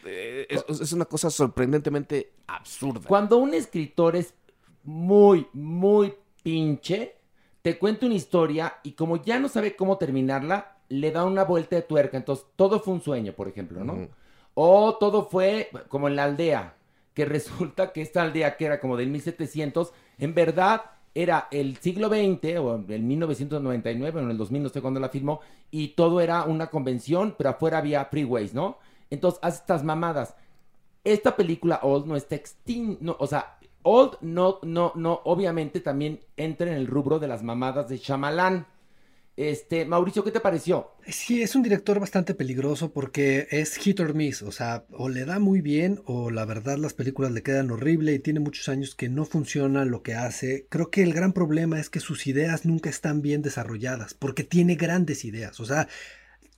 es, 0.06 0.64
es 0.68 0.94
una 0.94 1.06
cosa 1.06 1.30
sorprendentemente 1.30 2.34
absurda. 2.48 3.08
Cuando 3.08 3.38
un 3.38 3.54
escritor 3.54 4.16
es 4.16 4.34
muy, 4.84 5.48
muy 5.54 6.14
pinche, 6.44 7.16
te 7.62 7.78
cuenta 7.78 8.06
una 8.08 8.16
historia 8.16 8.78
y 8.84 8.94
como 8.94 9.22
ya 9.24 9.40
no 9.40 9.48
sabe 9.48 9.76
cómo 9.76 9.98
terminarla, 9.98 10.78
le 10.90 11.12
da 11.12 11.24
una 11.26 11.44
vuelta 11.44 11.76
de 11.76 11.84
tuerca. 11.84 12.18
Entonces, 12.18 12.46
todo 12.56 12.80
fue 12.80 12.96
un 12.96 13.02
sueño, 13.02 13.34
por 13.34 13.48
ejemplo, 13.48 13.84
¿no? 13.84 14.10
O 14.56 14.98
todo 14.98 15.30
fue 15.30 15.70
como 15.88 16.08
en 16.08 16.16
la 16.16 16.24
aldea, 16.26 16.76
que 17.14 17.26
resulta 17.26 17.94
que 17.94 18.02
esta 18.02 18.22
aldea 18.24 18.58
que 18.58 18.66
era 18.66 18.80
como 18.80 18.98
del 18.98 19.10
1700, 19.10 19.94
en 20.18 20.34
verdad 20.34 20.82
era 21.14 21.48
el 21.52 21.78
siglo 21.78 22.08
XX 22.08 22.58
o 22.60 22.76
el 22.88 23.04
1999 23.04 24.20
o 24.20 24.24
en 24.24 24.32
el 24.32 24.38
2000, 24.38 24.64
no 24.64 24.70
sé 24.70 24.82
cuándo 24.82 25.00
la 25.00 25.10
filmó, 25.10 25.42
y 25.70 25.90
todo 25.90 26.22
era 26.22 26.44
una 26.44 26.68
convención, 26.68 27.36
pero 27.38 27.52
afuera 27.52 27.80
había 27.80 28.06
freeways, 28.06 28.54
¿no? 28.54 28.78
Entonces, 29.10 29.40
hace 29.44 29.58
estas 29.58 29.84
mamadas. 29.84 30.36
Esta 31.04 31.36
película 31.36 31.80
Old 31.84 32.06
no 32.06 32.16
está 32.16 32.36
extinta, 32.36 33.00
no, 33.02 33.18
o 33.20 33.28
sea, 33.28 33.58
Old 33.84 34.18
no, 34.22 34.60
no, 34.62 34.94
no, 34.96 35.22
obviamente 35.26 35.80
también 35.80 36.20
entra 36.38 36.68
en 36.68 36.78
el 36.78 36.88
rubro 36.88 37.20
de 37.20 37.28
las 37.28 37.44
mamadas 37.44 37.90
de 37.90 37.98
Shyamalan. 37.98 38.68
Este, 39.38 39.86
Mauricio, 39.86 40.24
¿qué 40.24 40.32
te 40.32 40.40
pareció? 40.40 40.92
Sí, 41.08 41.42
es 41.42 41.56
un 41.56 41.64
director 41.64 42.00
bastante 42.00 42.34
peligroso 42.36 42.92
porque 42.92 43.48
es 43.50 43.78
hit 43.78 44.00
or 44.02 44.14
miss, 44.14 44.42
o 44.42 44.52
sea, 44.52 44.86
o 44.92 45.10
le 45.10 45.26
da 45.26 45.40
muy 45.40 45.62
bien 45.62 46.02
o 46.06 46.32
la 46.32 46.46
verdad 46.46 46.78
las 46.78 46.94
películas 46.94 47.32
le 47.32 47.42
quedan 47.42 47.72
horrible 47.72 48.14
y 48.14 48.20
tiene 48.20 48.42
muchos 48.42 48.68
años 48.68 48.94
que 48.94 49.10
no 49.10 49.26
funciona 49.26 49.86
lo 49.86 50.04
que 50.04 50.16
hace. 50.16 50.68
Creo 50.70 50.92
que 50.92 51.02
el 51.02 51.14
gran 51.14 51.32
problema 51.34 51.80
es 51.80 51.90
que 51.90 52.02
sus 52.02 52.28
ideas 52.28 52.66
nunca 52.66 52.90
están 52.90 53.22
bien 53.22 53.42
desarrolladas 53.42 54.14
porque 54.14 54.44
tiene 54.44 54.76
grandes 54.76 55.24
ideas, 55.24 55.60
o 55.60 55.66
sea, 55.66 55.88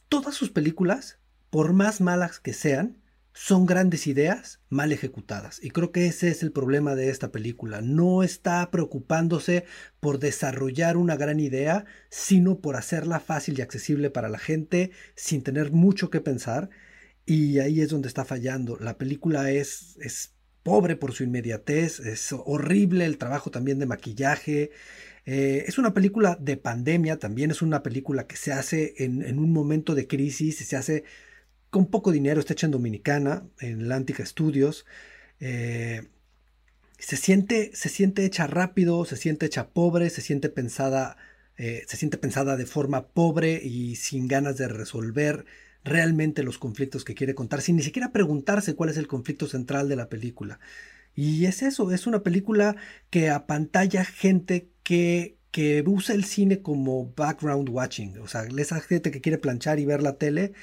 todas 0.10 0.34
sus 0.34 0.50
películas, 0.50 1.20
por 1.50 1.74
más 1.74 2.02
malas 2.02 2.40
que 2.40 2.54
sean, 2.54 3.03
son 3.34 3.66
grandes 3.66 4.06
ideas 4.06 4.60
mal 4.70 4.92
ejecutadas. 4.92 5.60
Y 5.64 5.72
creo 5.72 5.92
que 5.92 6.06
ese 6.06 6.30
es 6.30 6.44
el 6.44 6.52
problema 6.52 6.96
de 6.96 7.10
esta 7.10 7.32
película. 7.32 7.82
No 7.82 8.24
está 8.24 8.70
preocupándose 8.70 9.66
por 10.00 10.20
desarrollar 10.20 10.98
una 10.98 11.16
gran 11.16 11.40
idea, 11.40 11.86
sino 12.10 12.60
por 12.60 12.76
hacerla 12.76 13.20
fácil 13.20 13.58
y 13.58 13.62
accesible 13.62 14.12
para 14.12 14.30
la 14.30 14.38
gente 14.38 14.92
sin 15.16 15.42
tener 15.42 15.72
mucho 15.72 16.12
que 16.12 16.22
pensar. 16.22 16.70
Y 17.26 17.60
ahí 17.60 17.82
es 17.82 17.90
donde 17.90 18.08
está 18.08 18.24
fallando. 18.24 18.78
La 18.80 18.98
película 18.98 19.50
es, 19.50 19.98
es 20.00 20.36
pobre 20.62 20.96
por 20.96 21.14
su 21.14 21.24
inmediatez, 21.24 22.00
es 22.00 22.34
horrible 22.34 23.06
el 23.06 23.18
trabajo 23.18 23.50
también 23.50 23.80
de 23.80 23.86
maquillaje. 23.88 24.72
Eh, 25.26 25.66
es 25.68 25.78
una 25.78 25.94
película 25.94 26.38
de 26.40 26.58
pandemia, 26.58 27.18
también 27.18 27.50
es 27.50 27.62
una 27.62 27.82
película 27.82 28.28
que 28.28 28.36
se 28.36 28.52
hace 28.52 28.94
en, 28.98 29.24
en 29.24 29.40
un 29.40 29.52
momento 29.52 29.96
de 29.96 30.08
crisis 30.08 30.62
y 30.62 30.66
se 30.66 30.76
hace 30.76 31.04
con 31.74 31.88
poco 31.88 32.12
dinero, 32.12 32.40
está 32.40 32.54
hecha 32.54 32.68
en 32.68 32.72
Dominicana, 32.72 33.48
en 33.60 33.82
Atlantic 33.82 34.24
Studios. 34.24 34.86
Eh, 35.40 36.04
se, 37.00 37.18
siente, 37.18 37.72
se 37.74 37.90
siente 37.90 38.26
hecha 38.26 38.46
rápido, 38.46 39.04
se 39.06 39.18
siente 39.18 39.48
hecha 39.48 39.70
pobre, 39.70 40.12
se 40.12 40.22
siente 40.22 40.50
pensada, 40.50 41.18
eh, 41.58 41.84
se 41.88 41.98
siente 41.98 42.20
pensada 42.20 42.58
de 42.58 42.68
forma 42.68 43.08
pobre 43.08 43.60
y 43.64 43.96
sin 43.96 44.28
ganas 44.28 44.58
de 44.58 44.68
resolver 44.68 45.46
realmente 45.84 46.44
los 46.44 46.60
conflictos 46.60 47.04
que 47.04 47.16
quiere 47.16 47.34
contar, 47.34 47.60
sin 47.62 47.76
ni 47.78 47.82
siquiera 47.82 48.12
preguntarse 48.12 48.76
cuál 48.76 48.92
es 48.92 48.98
el 48.98 49.08
conflicto 49.08 49.48
central 49.48 49.90
de 49.90 49.96
la 49.96 50.10
película. 50.10 50.60
Y 51.16 51.46
es 51.48 51.64
eso, 51.64 51.92
es 51.92 52.06
una 52.06 52.22
película 52.22 52.76
que 53.10 53.32
apantalla 53.32 54.06
gente 54.06 54.70
que, 54.84 55.40
que 55.50 55.84
usa 55.88 56.14
el 56.14 56.24
cine 56.24 56.62
como 56.62 57.12
background 57.16 57.68
watching, 57.70 58.20
o 58.20 58.28
sea, 58.28 58.44
esa 58.60 58.80
gente 58.80 59.10
que 59.10 59.22
quiere 59.22 59.40
planchar 59.40 59.80
y 59.80 59.86
ver 59.86 60.04
la 60.04 60.20
tele, 60.20 60.54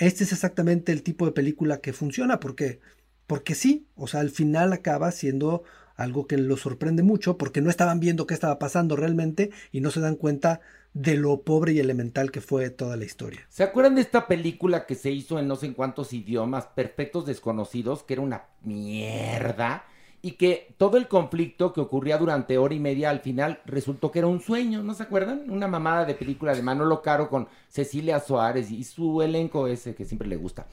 este 0.00 0.24
es 0.24 0.32
exactamente 0.32 0.92
el 0.92 1.02
tipo 1.02 1.26
de 1.26 1.32
película 1.32 1.80
que 1.80 1.92
funciona, 1.92 2.40
porque, 2.40 2.80
porque 3.26 3.54
sí, 3.54 3.86
o 3.96 4.06
sea, 4.06 4.20
al 4.20 4.30
final 4.30 4.72
acaba 4.72 5.12
siendo 5.12 5.62
algo 5.94 6.26
que 6.26 6.38
los 6.38 6.62
sorprende 6.62 7.02
mucho, 7.02 7.36
porque 7.36 7.60
no 7.60 7.68
estaban 7.68 8.00
viendo 8.00 8.26
qué 8.26 8.32
estaba 8.32 8.58
pasando 8.58 8.96
realmente 8.96 9.50
y 9.70 9.82
no 9.82 9.90
se 9.90 10.00
dan 10.00 10.16
cuenta 10.16 10.62
de 10.94 11.16
lo 11.16 11.42
pobre 11.42 11.72
y 11.72 11.78
elemental 11.78 12.30
que 12.30 12.40
fue 12.40 12.70
toda 12.70 12.96
la 12.96 13.04
historia. 13.04 13.46
¿Se 13.50 13.62
acuerdan 13.62 13.96
de 13.96 14.00
esta 14.00 14.26
película 14.26 14.86
que 14.86 14.94
se 14.94 15.10
hizo 15.10 15.38
en 15.38 15.46
no 15.46 15.56
sé 15.56 15.66
en 15.66 15.74
cuántos 15.74 16.14
idiomas, 16.14 16.66
Perfectos 16.68 17.26
Desconocidos, 17.26 18.02
que 18.02 18.14
era 18.14 18.22
una 18.22 18.46
mierda? 18.62 19.84
Y 20.22 20.32
que 20.32 20.74
todo 20.76 20.98
el 20.98 21.08
conflicto 21.08 21.72
que 21.72 21.80
ocurría 21.80 22.18
durante 22.18 22.58
hora 22.58 22.74
y 22.74 22.78
media 22.80 23.08
al 23.08 23.20
final 23.20 23.60
resultó 23.64 24.10
que 24.10 24.18
era 24.18 24.28
un 24.28 24.40
sueño, 24.40 24.82
¿no 24.82 24.92
se 24.92 25.02
acuerdan? 25.02 25.44
Una 25.48 25.66
mamada 25.66 26.04
de 26.04 26.14
película 26.14 26.54
de 26.54 26.62
Manolo 26.62 27.00
Caro 27.00 27.30
con 27.30 27.48
Cecilia 27.68 28.20
Suárez 28.20 28.70
y 28.70 28.84
su 28.84 29.22
elenco 29.22 29.66
ese 29.66 29.94
que 29.94 30.04
siempre 30.04 30.28
le 30.28 30.36
gusta. 30.36 30.66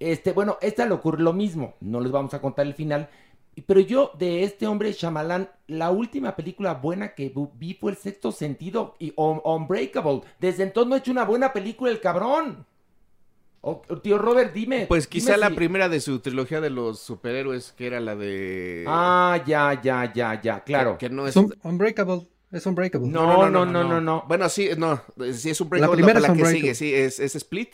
Este, 0.00 0.32
bueno, 0.32 0.56
esta 0.62 0.86
le 0.86 0.94
ocurre 0.94 1.22
lo 1.22 1.34
mismo, 1.34 1.74
no 1.80 2.00
les 2.00 2.12
vamos 2.12 2.32
a 2.32 2.40
contar 2.40 2.66
el 2.66 2.72
final, 2.74 3.08
pero 3.66 3.78
yo 3.80 4.10
de 4.18 4.42
este 4.42 4.66
hombre 4.66 4.92
Shyamalan, 4.92 5.48
la 5.68 5.90
última 5.90 6.34
película 6.34 6.74
buena 6.74 7.14
que 7.14 7.32
vi 7.54 7.74
fue 7.74 7.92
El 7.92 7.98
Sexto 7.98 8.32
Sentido 8.32 8.94
y 8.98 9.12
Un- 9.16 9.40
Unbreakable. 9.44 10.22
Desde 10.40 10.62
entonces 10.64 10.88
no 10.88 10.94
ha 10.94 10.98
hecho 10.98 11.12
una 11.12 11.24
buena 11.24 11.52
película 11.52 11.90
el 11.90 12.00
cabrón. 12.00 12.66
O- 13.66 13.82
tío 14.02 14.18
Robert, 14.18 14.52
dime. 14.52 14.84
Pues 14.86 15.08
dime 15.08 15.10
quizá 15.10 15.36
la 15.38 15.48
si- 15.48 15.54
primera 15.54 15.88
de 15.88 16.00
su 16.00 16.18
trilogía 16.20 16.60
de 16.60 16.68
los 16.70 17.00
superhéroes, 17.00 17.72
que 17.72 17.86
era 17.86 17.98
la 18.00 18.14
de... 18.14 18.84
Ah, 18.86 19.42
ya, 19.46 19.80
ya, 19.82 20.12
ya, 20.12 20.40
ya, 20.42 20.62
claro. 20.64 20.98
Que, 20.98 21.08
que 21.08 21.14
no 21.14 21.26
es... 21.26 21.34
Un- 21.36 21.54
Unbreakable, 21.62 22.26
es 22.52 22.66
Unbreakable. 22.66 23.08
No, 23.08 23.48
no, 23.48 23.64
no, 23.64 23.82
no, 23.84 24.00
no. 24.00 24.24
Bueno, 24.28 24.48
sí, 24.50 24.68
no, 24.76 25.00
sí 25.32 25.50
es 25.50 25.60
un 25.60 25.68
La 25.72 25.90
primera 25.90 26.20
la, 26.20 26.28
es 26.28 26.32
que 26.34 26.42
Unbreakable. 26.42 26.60
sigue, 26.60 26.74
sí, 26.74 26.94
es, 26.94 27.18
es 27.20 27.34
Split. 27.36 27.70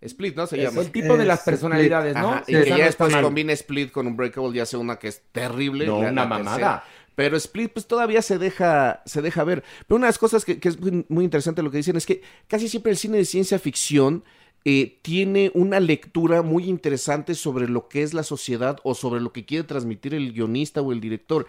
Split, 0.00 0.36
¿no? 0.36 0.46
Se 0.46 0.56
Es 0.56 0.62
llama. 0.70 0.80
el 0.82 0.90
tipo 0.92 1.16
de 1.16 1.24
las 1.24 1.40
Es 1.40 1.44
personalidades, 1.44 2.14
¿no? 2.14 2.30
Ajá, 2.34 2.44
Sí, 2.46 2.52
y 2.56 2.62
que 2.62 2.68
ya 2.70 2.84
después 2.86 3.10
mal. 3.12 3.22
combina 3.24 3.52
Split 3.52 3.90
con 3.92 4.06
Unbreakable 4.06 4.56
y 4.56 4.60
hace 4.60 4.76
una 4.76 4.96
que 4.98 5.08
es 5.08 5.22
terrible. 5.32 5.86
No, 5.86 6.02
la- 6.02 6.10
una 6.10 6.24
mamada. 6.24 6.44
tercera. 6.56 6.84
Pero 7.16 7.36
Split, 7.36 7.72
pues 7.72 7.86
todavía 7.88 8.22
se 8.22 8.38
deja, 8.38 9.02
se 9.06 9.22
deja 9.22 9.42
ver. 9.42 9.64
Pero 9.88 9.96
una 9.96 10.06
de 10.06 10.10
las 10.10 10.18
cosas 10.18 10.44
que, 10.44 10.60
que 10.60 10.68
es 10.68 10.78
muy, 10.80 11.04
muy 11.08 11.24
interesante 11.24 11.62
lo 11.64 11.70
que 11.72 11.78
dicen 11.78 11.96
es 11.96 12.06
que 12.06 12.22
casi 12.46 12.68
siempre 12.68 12.92
el 12.92 12.98
cine 12.98 13.18
de 13.18 13.24
ciencia 13.24 13.58
ficción 13.58 14.22
eh, 14.70 14.98
tiene 15.00 15.50
una 15.54 15.80
lectura 15.80 16.42
muy 16.42 16.68
interesante 16.68 17.34
sobre 17.34 17.70
lo 17.70 17.88
que 17.88 18.02
es 18.02 18.12
la 18.12 18.22
sociedad 18.22 18.78
o 18.84 18.94
sobre 18.94 19.18
lo 19.18 19.32
que 19.32 19.46
quiere 19.46 19.64
transmitir 19.64 20.12
el 20.12 20.34
guionista 20.34 20.82
o 20.82 20.92
el 20.92 21.00
director. 21.00 21.46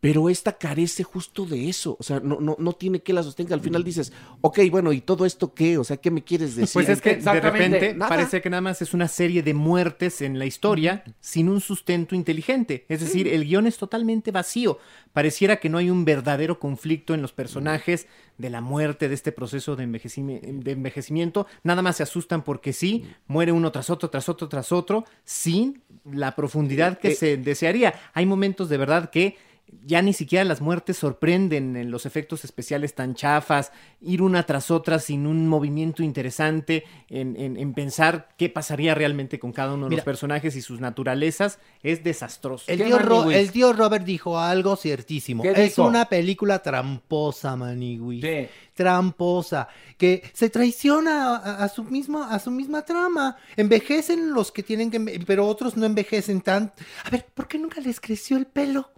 Pero 0.00 0.28
esta 0.28 0.52
carece 0.58 1.02
justo 1.02 1.44
de 1.44 1.68
eso. 1.68 1.96
O 1.98 2.02
sea, 2.04 2.20
no, 2.20 2.38
no, 2.40 2.54
no 2.58 2.72
tiene 2.72 3.00
que 3.00 3.12
la 3.12 3.24
sostenga. 3.24 3.54
Al 3.54 3.60
final 3.60 3.82
dices, 3.82 4.12
ok, 4.42 4.60
bueno, 4.70 4.92
¿y 4.92 5.00
todo 5.00 5.26
esto 5.26 5.54
qué? 5.54 5.76
O 5.76 5.82
sea, 5.82 5.96
¿qué 5.96 6.12
me 6.12 6.22
quieres 6.22 6.54
decir? 6.54 6.72
Pues 6.72 6.88
es 6.88 7.00
que 7.00 7.16
de 7.16 7.40
repente 7.40 7.94
nada. 7.94 8.08
parece 8.08 8.40
que 8.40 8.48
nada 8.48 8.60
más 8.60 8.80
es 8.80 8.94
una 8.94 9.08
serie 9.08 9.42
de 9.42 9.54
muertes 9.54 10.20
en 10.22 10.38
la 10.38 10.46
historia 10.46 11.02
sin 11.20 11.48
un 11.48 11.60
sustento 11.60 12.14
inteligente. 12.14 12.86
Es 12.88 13.00
decir, 13.00 13.26
el 13.26 13.44
guion 13.44 13.66
es 13.66 13.76
totalmente 13.76 14.30
vacío. 14.30 14.78
Pareciera 15.12 15.56
que 15.56 15.68
no 15.68 15.78
hay 15.78 15.90
un 15.90 16.04
verdadero 16.04 16.60
conflicto 16.60 17.12
en 17.12 17.20
los 17.20 17.32
personajes 17.32 18.06
de 18.36 18.50
la 18.50 18.60
muerte, 18.60 19.08
de 19.08 19.16
este 19.16 19.32
proceso 19.32 19.74
de, 19.74 19.84
envejecimi- 19.84 20.40
de 20.62 20.70
envejecimiento. 20.70 21.48
Nada 21.64 21.82
más 21.82 21.96
se 21.96 22.04
asustan 22.04 22.44
porque 22.44 22.72
sí, 22.72 23.04
muere 23.26 23.50
uno 23.50 23.72
tras 23.72 23.90
otro, 23.90 24.10
tras 24.10 24.28
otro, 24.28 24.48
tras 24.48 24.70
otro, 24.70 25.04
sin 25.24 25.82
la 26.04 26.36
profundidad 26.36 26.98
que 26.98 27.08
Eh, 27.08 27.14
se 27.16 27.36
desearía. 27.36 27.94
Hay 28.14 28.26
momentos 28.26 28.68
de 28.68 28.76
verdad 28.76 29.10
que 29.10 29.36
ya 29.84 30.02
ni 30.02 30.12
siquiera 30.12 30.44
las 30.44 30.60
muertes 30.60 30.96
sorprenden 30.96 31.76
en 31.76 31.90
los 31.90 32.06
efectos 32.06 32.44
especiales 32.44 32.94
tan 32.94 33.14
chafas, 33.14 33.72
ir 34.00 34.22
una 34.22 34.44
tras 34.44 34.70
otra 34.70 34.98
sin 34.98 35.26
un 35.26 35.46
movimiento 35.48 36.02
interesante, 36.02 36.84
en, 37.08 37.36
en- 37.36 37.56
en 37.56 37.74
pensar 37.74 38.28
qué 38.36 38.48
pasaría 38.48 38.94
realmente 38.94 39.38
con 39.38 39.52
cada 39.52 39.74
uno 39.74 39.84
de 39.84 39.90
Mira. 39.90 40.00
los 40.00 40.04
personajes 40.04 40.56
y 40.56 40.62
sus 40.62 40.80
naturalezas, 40.80 41.58
es 41.82 42.02
desastroso. 42.04 42.64
El 42.68 42.78
¿Qué, 42.78 42.84
tío, 42.84 42.98
Ro- 42.98 43.16
Maniwis? 43.18 43.36
el 43.36 43.52
tío 43.52 43.72
Robert 43.72 44.04
dijo 44.04 44.38
algo 44.38 44.76
ciertísimo. 44.76 45.42
¿Qué 45.42 45.50
Es 45.52 45.76
dijo? 45.76 45.86
una 45.86 46.04
película 46.06 46.62
tramposa, 46.62 47.56
Maniwis. 47.56 48.22
Sí. 48.24 48.48
Tramposa. 48.74 49.68
Que 49.96 50.22
se 50.32 50.50
traiciona 50.50 51.36
a, 51.36 51.64
a 51.64 51.68
su 51.68 51.84
misma, 51.84 52.30
a 52.32 52.38
su 52.38 52.50
misma 52.50 52.82
trama. 52.84 53.36
Envejecen 53.56 54.32
los 54.32 54.50
que 54.52 54.62
tienen 54.62 54.90
que... 54.90 55.00
Pero 55.26 55.46
otros 55.46 55.76
no 55.76 55.84
envejecen 55.86 56.40
tan... 56.40 56.72
A 57.04 57.10
ver, 57.10 57.26
¿por 57.34 57.46
qué 57.48 57.58
nunca 57.58 57.80
les 57.80 58.00
creció 58.00 58.36
el 58.36 58.46
pelo? 58.46 58.90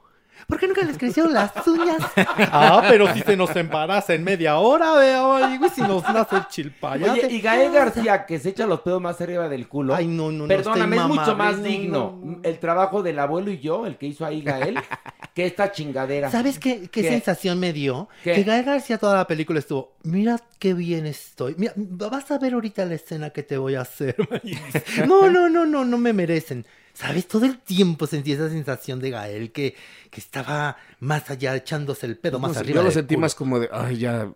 ¿Por 0.46 0.58
qué 0.58 0.66
nunca 0.66 0.82
les 0.82 0.98
crecieron 0.98 1.32
las 1.32 1.52
uñas? 1.66 1.98
Ah, 2.52 2.84
pero 2.88 3.12
si 3.12 3.20
se 3.20 3.36
nos 3.36 3.54
embaraza 3.56 4.14
en 4.14 4.24
media 4.24 4.58
hora, 4.58 4.94
veo, 4.94 5.34
Maniwis, 5.40 5.72
si 5.72 5.80
nos 5.82 6.02
nace 6.04 6.36
el 6.36 6.48
chilpayate. 6.48 7.26
Oye, 7.26 7.28
y 7.30 7.40
Gael 7.40 7.72
García, 7.72 8.26
que 8.26 8.38
se 8.38 8.50
echa 8.50 8.66
los 8.66 8.80
pedos 8.80 9.00
más 9.00 9.20
arriba 9.20 9.48
del 9.48 9.68
culo. 9.68 9.94
Ay, 9.94 10.06
no, 10.06 10.30
no, 10.30 10.42
no, 10.42 10.48
Perdóname, 10.48 10.96
es 10.96 11.04
mucho 11.04 11.36
más 11.36 11.58
no, 11.58 11.62
digno 11.62 12.18
no, 12.22 12.32
no. 12.32 12.40
el 12.42 12.58
trabajo 12.58 13.02
del 13.02 13.18
abuelo 13.18 13.50
y 13.50 13.58
yo, 13.58 13.86
el 13.86 13.96
que 13.96 14.06
hizo 14.06 14.24
ahí 14.24 14.42
Gael, 14.42 14.78
que 15.34 15.46
esta 15.46 15.70
chingadera. 15.72 16.30
¿Sabes 16.30 16.58
qué, 16.58 16.88
qué 16.88 17.02
¿Qué? 17.02 17.08
sensación 17.08 17.58
me 17.60 17.72
dio? 17.72 18.08
¿Qué? 18.24 18.34
Que 18.34 18.42
Gael 18.42 18.64
García 18.64 18.98
toda 18.98 19.16
la 19.16 19.26
película 19.26 19.58
estuvo, 19.58 19.94
mira 20.02 20.38
qué 20.58 20.74
bien 20.74 21.06
estoy. 21.06 21.54
Mira, 21.56 21.72
vas 21.76 22.30
a 22.30 22.38
ver 22.38 22.54
ahorita 22.54 22.84
la 22.84 22.94
escena 22.94 23.30
que 23.30 23.42
te 23.42 23.56
voy 23.58 23.74
a 23.76 23.82
hacer. 23.82 24.16
No, 25.06 25.30
no, 25.30 25.48
no, 25.48 25.66
no, 25.66 25.84
no 25.84 25.98
me 25.98 26.12
merecen. 26.12 26.66
¿Sabes? 26.94 27.26
Todo 27.28 27.46
el 27.46 27.58
tiempo 27.58 28.06
sentí 28.06 28.32
esa 28.32 28.48
sensación 28.50 29.00
de 29.00 29.10
Gael 29.10 29.52
que, 29.52 29.74
que 30.10 30.20
estaba 30.20 30.76
más 30.98 31.30
allá 31.30 31.56
echándose 31.56 32.06
el 32.06 32.18
pedo 32.18 32.38
más 32.38 32.50
No 32.50 32.54
sé, 32.54 32.60
arriba. 32.60 32.76
Yo 32.76 32.82
lo 32.82 32.90
sentí 32.90 33.14
culo. 33.14 33.22
más 33.22 33.34
como 33.34 33.58
de, 33.58 33.68
ay, 33.72 33.98
ya. 33.98 34.30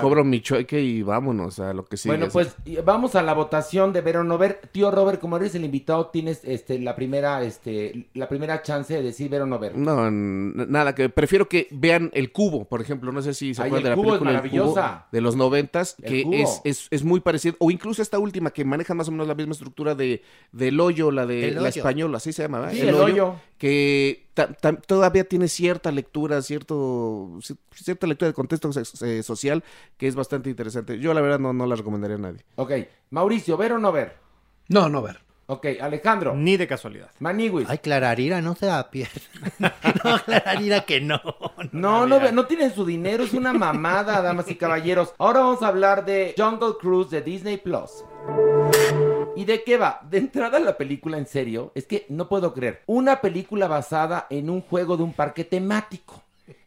Cobro 0.00 0.24
mi 0.24 0.40
choque 0.40 0.80
y 0.80 1.02
vámonos 1.02 1.58
a 1.60 1.72
lo 1.72 1.84
que 1.84 1.96
sigue. 1.96 2.16
bueno, 2.16 2.32
pues 2.32 2.56
vamos 2.84 3.14
a 3.14 3.22
la 3.22 3.34
votación 3.34 3.92
de 3.92 4.00
ver 4.00 4.16
o 4.18 4.24
no 4.24 4.38
ver. 4.38 4.60
Tío 4.72 4.90
Robert, 4.90 5.20
como 5.20 5.36
eres 5.36 5.54
el 5.54 5.64
invitado, 5.64 6.06
tienes 6.06 6.40
este 6.44 6.78
la 6.78 6.96
primera 6.96 7.42
este 7.42 8.08
la 8.14 8.28
primera 8.28 8.62
chance 8.62 8.94
de 8.94 9.02
decir 9.02 9.28
ver 9.30 9.42
o 9.42 9.46
no 9.46 9.58
ver. 9.58 9.76
No, 9.76 10.10
nada, 10.10 10.94
que 10.94 11.08
prefiero 11.08 11.48
que 11.48 11.68
vean 11.70 12.10
El 12.14 12.32
Cubo, 12.32 12.64
por 12.64 12.80
ejemplo. 12.80 13.12
No 13.12 13.22
sé 13.22 13.34
si 13.34 13.54
se 13.54 13.62
Ay, 13.62 13.66
acuerdan 13.68 13.84
de 13.84 13.90
la 13.90 13.96
Cubo 13.96 14.14
es 14.14 14.18
película 14.20 14.30
El 14.42 14.50
Cubo 14.50 14.74
maravillosa. 14.74 15.06
de 15.12 15.20
los 15.20 15.36
noventas, 15.36 15.96
que 16.04 16.26
es, 16.32 16.60
es, 16.64 16.88
es 16.90 17.04
muy 17.04 17.20
parecido. 17.20 17.54
O 17.60 17.70
incluso 17.70 18.02
esta 18.02 18.18
última 18.18 18.50
que 18.50 18.64
maneja 18.64 18.94
más 18.94 19.08
o 19.08 19.12
menos 19.12 19.28
la 19.28 19.34
misma 19.34 19.52
estructura 19.52 19.94
de 19.94 20.22
del 20.52 20.80
hoyo, 20.80 21.10
la 21.10 21.26
de 21.26 21.48
El 21.48 21.54
la 21.56 21.60
Hoyo. 21.62 21.68
española, 21.68 22.16
así 22.16 22.32
se 22.32 22.42
llama, 22.42 22.60
¿verdad? 22.60 22.74
Sí, 22.74 22.80
El 22.80 22.94
Hoyo. 22.94 23.34
Que 23.58 24.27
todavía 24.86 25.24
tiene 25.24 25.48
cierta 25.48 25.90
lectura, 25.92 26.40
cierto 26.42 26.76
ci- 27.40 27.56
cierta 27.74 28.06
lectura 28.06 28.28
de 28.28 28.34
contexto 28.34 28.72
so- 28.72 29.06
eh, 29.06 29.22
social 29.22 29.62
que 29.96 30.06
es 30.08 30.14
bastante 30.14 30.50
interesante. 30.50 30.98
Yo 30.98 31.12
la 31.14 31.20
verdad 31.20 31.38
no, 31.38 31.52
no 31.52 31.66
la 31.66 31.76
recomendaría 31.76 32.16
a 32.16 32.20
nadie. 32.20 32.44
Ok, 32.56 32.72
Mauricio, 33.10 33.56
ver 33.56 33.72
o 33.72 33.78
no 33.78 33.92
ver. 33.92 34.16
No, 34.68 34.88
no 34.88 35.02
ver. 35.02 35.20
Ok, 35.50 35.66
Alejandro, 35.80 36.34
Ni 36.34 36.58
de 36.58 36.66
casualidad. 36.68 37.10
Maniwis. 37.20 37.70
Ay, 37.70 37.78
Clararira 37.78 38.42
no 38.42 38.54
se 38.54 38.66
da 38.66 38.90
pie. 38.90 39.08
no, 39.58 39.70
Clararira 40.24 40.82
que 40.82 41.00
no. 41.00 41.22
No, 41.72 42.06
no, 42.06 42.20
ve- 42.20 42.32
no 42.32 42.44
tienen 42.44 42.74
su 42.74 42.84
dinero, 42.84 43.24
es 43.24 43.32
una 43.32 43.54
mamada, 43.54 44.20
damas 44.20 44.50
y 44.50 44.56
caballeros. 44.56 45.14
Ahora 45.16 45.40
vamos 45.40 45.62
a 45.62 45.68
hablar 45.68 46.04
de 46.04 46.34
Jungle 46.36 46.74
Cruise 46.78 47.08
de 47.10 47.22
Disney 47.22 47.56
Plus. 47.56 48.04
¿Y 49.36 49.44
de 49.44 49.62
qué 49.62 49.76
va? 49.76 50.00
De 50.10 50.18
entrada 50.18 50.58
la 50.58 50.76
película, 50.76 51.18
en 51.18 51.26
serio, 51.26 51.72
es 51.74 51.86
que 51.86 52.06
no 52.08 52.28
puedo 52.28 52.52
creer. 52.52 52.82
Una 52.86 53.20
película 53.20 53.68
basada 53.68 54.26
en 54.30 54.50
un 54.50 54.60
juego 54.62 54.96
de 54.96 55.04
un 55.04 55.12
parque 55.12 55.44
temático. 55.44 56.22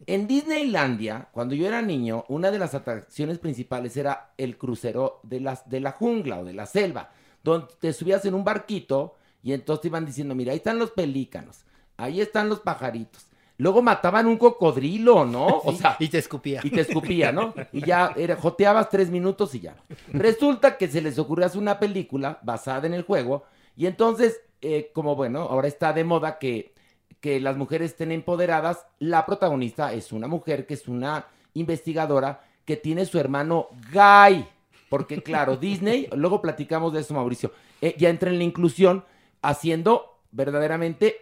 En 0.06 0.28
Disneylandia, 0.28 1.30
cuando 1.32 1.54
yo 1.54 1.68
era 1.68 1.82
niño, 1.82 2.26
una 2.28 2.50
de 2.50 2.60
las 2.60 2.74
atracciones 2.74 3.40
principales 3.40 3.96
era 3.98 4.32
el 4.38 4.58
crucero 4.58 5.20
de, 5.24 5.40
las, 5.40 5.70
de 5.70 5.80
la 5.80 5.92
jungla 5.92 6.40
o 6.40 6.46
de 6.46 6.54
la 6.54 6.66
selva, 6.66 7.12
donde 7.44 7.68
te 7.80 7.94
subías 7.94 8.26
en 8.26 8.34
un 8.34 8.44
barquito 8.44 9.16
y 9.44 9.54
entonces 9.54 9.82
te 9.82 9.88
iban 9.90 10.06
diciendo, 10.06 10.36
mira, 10.36 10.52
ahí 10.52 10.58
están 10.58 10.80
los 10.80 10.92
pelícanos, 10.92 11.66
ahí 11.98 12.22
están 12.22 12.50
los 12.50 12.60
pajaritos. 12.60 13.26
Luego 13.62 13.84
mataban 13.84 14.26
un 14.26 14.38
cocodrilo, 14.38 15.24
¿no? 15.24 15.46
O 15.64 15.72
sea, 15.74 15.96
y 16.00 16.08
te 16.08 16.18
escupía. 16.18 16.62
y 16.64 16.72
te 16.72 16.82
escupía, 16.82 17.32
¿no? 17.32 17.54
Y 17.72 17.86
ya 17.86 18.12
era, 18.16 18.36
joteabas 18.36 18.90
tres 18.90 19.12
minutos 19.12 19.54
y 19.54 19.60
ya. 19.60 19.76
Resulta 20.12 20.78
que 20.78 20.88
se 20.88 21.00
les 21.00 21.20
ocurrió 21.20 21.46
hacer 21.46 21.62
una 21.62 21.78
película 21.78 22.40
basada 22.42 22.88
en 22.88 22.96
el 22.96 23.04
juego. 23.04 23.44
Y 23.78 23.86
entonces, 23.86 24.42
eh, 24.62 24.90
como 24.96 25.16
bueno, 25.16 25.42
ahora 25.42 25.68
está 25.68 25.94
de 25.94 26.04
moda 26.04 26.40
que, 26.40 26.74
que 27.20 27.40
las 27.40 27.56
mujeres 27.56 27.92
estén 27.92 28.12
empoderadas. 28.12 28.88
La 28.98 29.28
protagonista 29.28 29.94
es 29.94 30.12
una 30.12 30.28
mujer 30.28 30.66
que 30.66 30.74
es 30.74 30.88
una 30.88 31.28
investigadora 31.54 32.42
que 32.66 32.78
tiene 32.78 33.06
su 33.06 33.20
hermano 33.20 33.68
Guy. 33.94 34.44
Porque 34.90 35.22
claro, 35.22 35.56
Disney, 35.56 36.10
luego 36.16 36.42
platicamos 36.42 36.94
de 36.94 37.02
eso, 37.02 37.14
Mauricio, 37.14 37.52
eh, 37.80 37.94
ya 37.96 38.10
entra 38.10 38.32
en 38.32 38.40
la 38.40 38.44
inclusión 38.44 39.06
haciendo 39.44 40.18
verdaderamente 40.32 41.18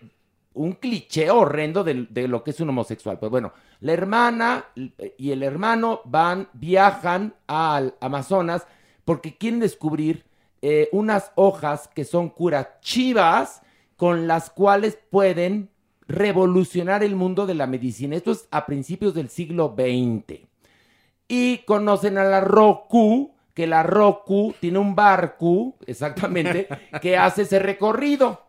un 0.54 0.74
cliché 0.74 1.30
horrendo 1.30 1.84
de, 1.84 2.08
de 2.10 2.28
lo 2.28 2.44
que 2.44 2.52
es 2.52 2.60
un 2.60 2.70
homosexual. 2.70 3.20
Pues 3.20 3.30
bueno, 3.30 3.54
la 3.82 3.94
hermana 3.94 4.66
y 5.18 5.32
el 5.32 5.44
hermano 5.44 6.02
van, 6.06 6.50
viajan 6.54 7.36
al 7.48 7.96
Amazonas 8.02 8.66
porque 9.06 9.38
quieren 9.38 9.60
descubrir 9.60 10.26
eh, 10.62 10.90
unas 10.92 11.32
hojas 11.36 11.88
que 11.88 12.04
son 12.04 12.30
curativas 12.30 13.62
con 13.96 14.28
las 14.28 14.50
cuales 14.50 14.98
pueden 15.10 15.70
revolucionar 16.08 17.04
el 17.04 17.16
mundo 17.16 17.46
de 17.46 17.54
la 17.54 17.68
medicina. 17.68 18.16
Esto 18.16 18.32
es 18.32 18.48
a 18.52 18.66
principios 18.66 19.14
del 19.14 19.30
siglo 19.30 19.76
XX. 19.78 20.42
Y 21.28 21.60
conocen 21.60 22.18
a 22.18 22.24
la 22.24 22.42
Roku, 22.42 23.36
que 23.54 23.68
la 23.68 23.84
Roku 23.84 24.54
tiene 24.60 24.80
un 24.80 24.96
barco, 24.96 25.76
exactamente, 25.86 26.68
que 27.02 27.18
hace 27.18 27.44
ese 27.44 27.60
recorrido. 27.60 28.48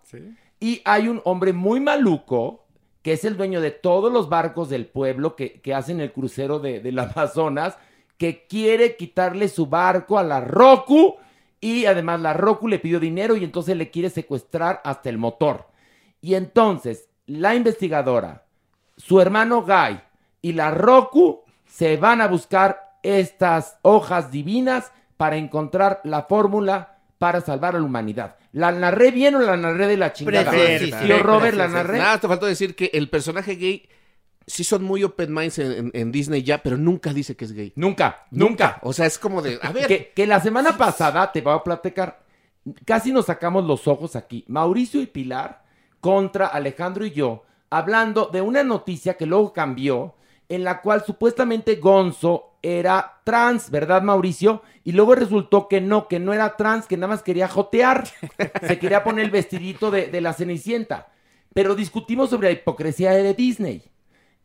Y 0.61 0.83
hay 0.85 1.09
un 1.09 1.23
hombre 1.25 1.53
muy 1.53 1.81
maluco, 1.81 2.66
que 3.03 3.14
es 3.14 3.25
el 3.25 3.37
dueño 3.37 3.62
de 3.62 3.70
todos 3.70 4.12
los 4.12 4.29
barcos 4.29 4.68
del 4.68 4.87
pueblo 4.87 5.35
que, 5.35 5.61
que 5.61 5.75
hacen 5.75 6.01
el 6.01 6.12
crucero 6.12 6.59
de, 6.61 6.81
del 6.81 6.99
Amazonas, 7.01 7.79
que 8.18 8.46
quiere 8.46 8.96
quitarle 8.96 9.49
su 9.49 9.66
barco 9.66 10.18
a 10.18 10.23
la 10.23 10.42
Roku. 10.42 11.16
Y 11.59 11.87
además 11.87 12.20
la 12.20 12.35
Roku 12.35 12.68
le 12.68 12.79
pidió 12.79 13.01
dinero 13.01 13.37
y 13.37 13.44
entonces 13.44 13.77
le 13.77 13.90
quiere 13.90 14.11
secuestrar 14.11 14.81
hasta 14.85 15.09
el 15.09 15.18
motor. 15.18 15.66
Y 16.20 16.35
entonces 16.35 17.09
la 17.27 17.55
investigadora, 17.55 18.44
su 18.96 19.20
hermano 19.20 19.62
Guy 19.62 20.01
y 20.42 20.53
la 20.53 20.70
Roku 20.70 21.42
se 21.64 21.96
van 21.96 22.20
a 22.20 22.29
buscar 22.29 22.96
estas 23.03 23.79
hojas 23.83 24.31
divinas 24.31 24.92
para 25.16 25.37
encontrar 25.37 26.01
la 26.05 26.25
fórmula 26.25 26.89
para 27.20 27.42
salvar 27.42 27.76
a 27.76 27.78
la 27.78 27.85
humanidad. 27.85 28.37
¿La 28.52 28.72
narré 28.72 29.11
bien 29.11 29.35
o 29.35 29.40
la 29.40 29.54
narré 29.54 29.87
de 29.87 29.98
la 29.98 30.14
chingada? 30.14 30.50
Tío 31.06 31.18
Robert, 31.22 31.54
¿la 31.54 31.68
narré? 31.68 31.98
Nada, 31.98 32.18
te 32.18 32.26
faltó 32.26 32.46
decir 32.46 32.74
que 32.74 32.90
el 32.94 33.11
personaje 33.11 33.56
gay 33.56 33.87
sí 34.46 34.64
son 34.64 34.83
muy 34.85 35.04
open 35.04 35.30
minds 35.35 35.59
en, 35.59 35.70
en- 35.70 35.90
en 35.92 36.12
Disney 36.12 36.42
ya, 36.42 36.62
pero 36.62 36.78
nunca 36.78 37.12
dice 37.12 37.37
que 37.37 37.44
es 37.44 37.52
gay. 37.52 37.74
Nunca, 37.76 38.24
nunca. 38.30 38.78
O 38.83 38.94
sea, 38.94 39.04
es 39.04 39.18
como 39.18 39.42
de, 39.42 39.59
a 39.61 39.70
ver, 39.70 39.87
Que, 39.87 40.12
que 40.16 40.26
la 40.26 40.40
semana 40.40 40.78
pasada, 40.78 41.30
te 41.30 41.42
voy 41.42 41.52
a 41.54 41.62
platicar, 41.62 42.24
casi 42.87 43.12
nos 43.12 43.26
sacamos 43.26 43.66
los 43.66 43.87
ojos 43.87 44.16
aquí. 44.16 44.46
Mauricio 44.48 45.02
y 45.02 45.06
Pilar 45.06 45.62
contra 46.00 46.46
Alejandro 46.46 47.04
y 47.04 47.11
yo, 47.11 47.44
hablando 47.68 48.30
de 48.33 48.40
una 48.40 48.64
noticia 48.64 49.18
que 49.18 49.26
luego 49.26 49.52
cambió, 49.52 50.14
en 50.48 50.64
la 50.64 50.80
cual 50.80 51.04
supuestamente 51.04 51.76
Gonzo 51.76 52.50
era 52.62 53.20
trans, 53.25 53.70
¿verdad, 53.70 54.03
Mauricio? 54.03 54.62
Y 54.85 54.92
luego 54.92 55.14
resultó 55.14 55.68
que 55.68 55.81
no, 55.81 56.09
que 56.09 56.18
no 56.18 56.33
era 56.33 56.57
trans, 56.57 56.87
que 56.87 56.96
nada 56.96 57.14
más 57.14 57.23
quería 57.23 57.49
jotear. 57.49 58.05
Se 58.66 58.79
quería 58.79 59.05
poner 59.05 59.25
el 59.25 59.31
vestidito 59.31 59.90
de, 59.90 60.07
de 60.07 60.20
la 60.20 60.33
Cenicienta. 60.33 61.09
Pero 61.55 61.75
discutimos 61.75 62.31
sobre 62.31 62.49
la 62.49 62.53
hipocresía 62.53 63.12
de 63.12 63.35
Disney. 63.35 63.83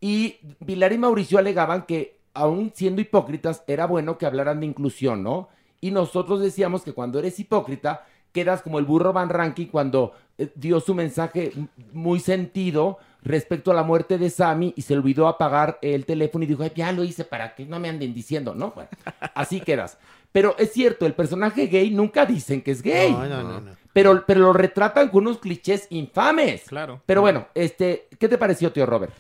Y 0.02 0.40
Pilar 0.66 0.94
y 0.94 0.98
Mauricio 0.98 1.38
alegaban 1.38 1.86
que, 1.86 2.20
aún 2.34 2.72
siendo 2.76 3.02
hipócritas, 3.02 3.64
era 3.68 3.86
bueno 3.86 4.18
que 4.18 4.26
hablaran 4.26 4.60
de 4.60 4.66
inclusión, 4.66 5.24
¿no? 5.24 5.50
Y 5.82 5.92
nosotros 5.92 6.42
decíamos 6.42 6.84
que 6.84 6.94
cuando 6.94 7.20
eres 7.20 7.40
hipócrita, 7.40 8.06
quedas 8.32 8.62
como 8.62 8.80
el 8.80 8.86
burro 8.86 9.14
Van 9.14 9.30
Ranking 9.30 9.68
cuando 9.68 10.14
eh, 10.38 10.52
dio 10.56 10.80
su 10.80 10.94
mensaje 10.94 11.54
muy 11.94 12.20
sentido 12.20 12.98
respecto 13.26 13.72
a 13.72 13.74
la 13.74 13.84
muerte 13.84 14.18
de 14.18 14.30
Sammy 14.30 14.74
y 14.78 14.84
se 14.84 14.94
olvidó 14.94 15.28
apagar 15.28 15.80
el 15.82 16.06
teléfono 16.06 16.46
y 16.46 16.48
dijo, 16.48 16.64
"Ay, 16.64 16.72
ya 16.76 16.92
lo 16.94 17.04
hice 17.04 17.26
para 17.26 17.56
que 17.56 17.66
no 17.66 17.80
me 17.80 17.90
anden 17.90 18.14
diciendo, 18.14 18.56
¿no? 18.56 18.72
Bueno, 18.72 18.90
así 19.34 19.60
quedas. 19.60 19.98
Pero 20.32 20.56
es 20.58 20.72
cierto, 20.72 21.06
el 21.06 21.14
personaje 21.14 21.68
gay 21.68 21.92
nunca 21.92 22.26
dicen 22.26 22.62
que 22.62 22.72
es 22.72 22.82
gay. 22.82 23.12
No, 23.12 23.26
no, 23.26 23.44
no, 23.44 23.62
no. 23.62 23.72
Pero, 23.94 24.26
pero 24.28 24.42
lo 24.42 24.54
retratan 24.54 25.10
con 25.10 25.26
unos 25.26 25.40
clichés 25.40 25.88
infames. 25.90 26.64
Claro. 26.68 27.02
Pero 27.06 27.22
bueno, 27.22 27.48
este, 27.56 28.08
¿qué 28.20 28.28
te 28.28 28.38
pareció, 28.38 28.72
tío 28.72 28.86
Robert? 28.86 29.14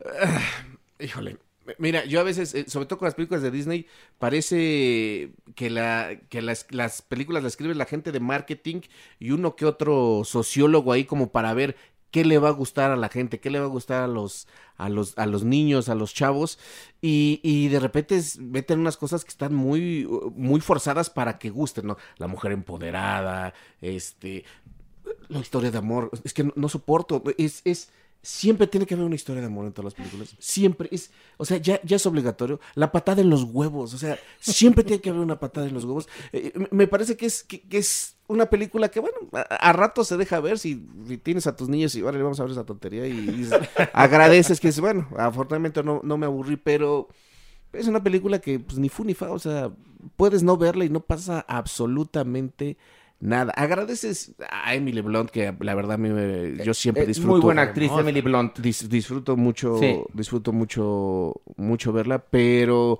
híjole. 0.98 1.36
Mira, 1.78 2.04
yo 2.04 2.18
a 2.18 2.24
veces, 2.24 2.54
eh, 2.54 2.64
sobre 2.66 2.86
todo 2.86 2.98
con 2.98 3.06
las 3.06 3.14
películas 3.14 3.42
de 3.42 3.50
Disney, 3.50 3.86
parece 4.18 5.30
que, 5.54 5.70
la, 5.70 6.18
que 6.28 6.42
las, 6.42 6.66
las 6.70 7.02
películas 7.02 7.44
las 7.44 7.52
escribe 7.52 7.74
la 7.74 7.84
gente 7.84 8.10
de 8.10 8.18
marketing 8.18 8.80
y 9.20 9.30
uno 9.30 9.54
que 9.54 9.64
otro 9.64 10.22
sociólogo 10.24 10.92
ahí 10.92 11.04
como 11.04 11.30
para 11.30 11.54
ver 11.54 11.76
qué 12.12 12.24
le 12.24 12.38
va 12.38 12.50
a 12.50 12.52
gustar 12.52 12.92
a 12.92 12.96
la 12.96 13.08
gente, 13.08 13.40
qué 13.40 13.50
le 13.50 13.58
va 13.58 13.64
a 13.64 13.68
gustar 13.68 14.02
a 14.04 14.06
los, 14.06 14.46
a 14.76 14.88
los, 14.88 15.18
a 15.18 15.26
los 15.26 15.42
niños, 15.42 15.88
a 15.88 15.96
los 15.96 16.14
chavos, 16.14 16.58
y, 17.00 17.40
y 17.42 17.68
de 17.68 17.80
repente 17.80 18.16
es, 18.16 18.38
meten 18.38 18.78
unas 18.78 18.96
cosas 18.96 19.24
que 19.24 19.30
están 19.30 19.54
muy, 19.54 20.06
muy 20.36 20.60
forzadas 20.60 21.10
para 21.10 21.38
que 21.38 21.50
gusten, 21.50 21.86
¿no? 21.86 21.96
La 22.18 22.28
mujer 22.28 22.52
empoderada, 22.52 23.54
este, 23.80 24.44
la 25.28 25.40
historia 25.40 25.70
de 25.70 25.78
amor, 25.78 26.10
es 26.22 26.34
que 26.34 26.52
no, 26.54 26.68
soporto, 26.68 27.22
es, 27.38 27.62
es, 27.64 27.88
siempre 28.20 28.66
tiene 28.66 28.86
que 28.86 28.94
haber 28.94 29.06
una 29.06 29.16
historia 29.16 29.40
de 29.40 29.48
amor 29.48 29.64
en 29.64 29.72
todas 29.72 29.86
las 29.86 29.94
películas, 29.94 30.36
siempre, 30.38 30.90
es, 30.92 31.10
o 31.38 31.46
sea, 31.46 31.56
ya, 31.56 31.80
ya 31.82 31.96
es 31.96 32.04
obligatorio, 32.04 32.60
la 32.74 32.92
patada 32.92 33.22
en 33.22 33.30
los 33.30 33.44
huevos, 33.44 33.94
o 33.94 33.98
sea, 33.98 34.18
siempre 34.38 34.84
tiene 34.84 35.00
que 35.00 35.08
haber 35.08 35.22
una 35.22 35.40
patada 35.40 35.66
en 35.66 35.72
los 35.72 35.84
huevos, 35.84 36.08
Eh, 36.34 36.52
me 36.70 36.86
parece 36.86 37.16
que 37.16 37.24
es, 37.24 37.42
que 37.42 37.64
es 37.70 38.16
una 38.32 38.46
película 38.46 38.88
que, 38.90 39.00
bueno, 39.00 39.16
a, 39.32 39.40
a 39.40 39.72
rato 39.72 40.04
se 40.04 40.16
deja 40.16 40.40
ver 40.40 40.58
si, 40.58 40.86
si 41.06 41.18
tienes 41.18 41.46
a 41.46 41.54
tus 41.56 41.68
niños 41.68 41.94
y, 41.94 42.02
vale, 42.02 42.22
vamos 42.22 42.40
a 42.40 42.42
ver 42.44 42.52
esa 42.52 42.64
tontería 42.64 43.06
y, 43.06 43.48
agradeces 43.92 44.58
que 44.60 44.68
es, 44.68 44.80
bueno, 44.80 45.08
afortunadamente 45.18 45.82
no, 45.82 46.00
no 46.02 46.16
me 46.16 46.26
aburrí, 46.26 46.56
pero 46.56 47.08
es 47.72 47.86
una 47.86 48.02
película 48.02 48.40
que 48.40 48.58
pues 48.58 48.78
ni 48.78 48.88
fu 48.88 49.04
ni 49.04 49.14
fa, 49.14 49.30
o 49.30 49.38
sea, 49.38 49.70
puedes 50.16 50.42
no 50.42 50.56
verla 50.56 50.84
y 50.84 50.88
no 50.90 51.00
pasa 51.00 51.44
absolutamente 51.48 52.76
nada. 53.20 53.52
Agradeces 53.56 54.32
a 54.50 54.74
Emily 54.74 55.00
Blunt, 55.00 55.30
que 55.30 55.54
la 55.60 55.74
verdad 55.74 55.92
a 55.92 55.96
mí 55.96 56.08
me- 56.10 56.62
yo 56.64 56.74
siempre 56.74 57.04
Eh, 57.04 57.06
disfruto. 57.06 57.30
muy 57.32 57.40
buena 57.40 57.62
actriz. 57.62 57.90
Emily 57.96 58.20
Blunt. 58.20 58.58
Dis- 58.58 58.88
disfruto 58.88 59.36
mucho, 59.36 59.78
Sí. 59.78 60.00
disfruto 60.12 60.52
mucho, 60.52 61.34
mucho 61.56 61.92
verla, 61.92 62.18
pero 62.18 62.98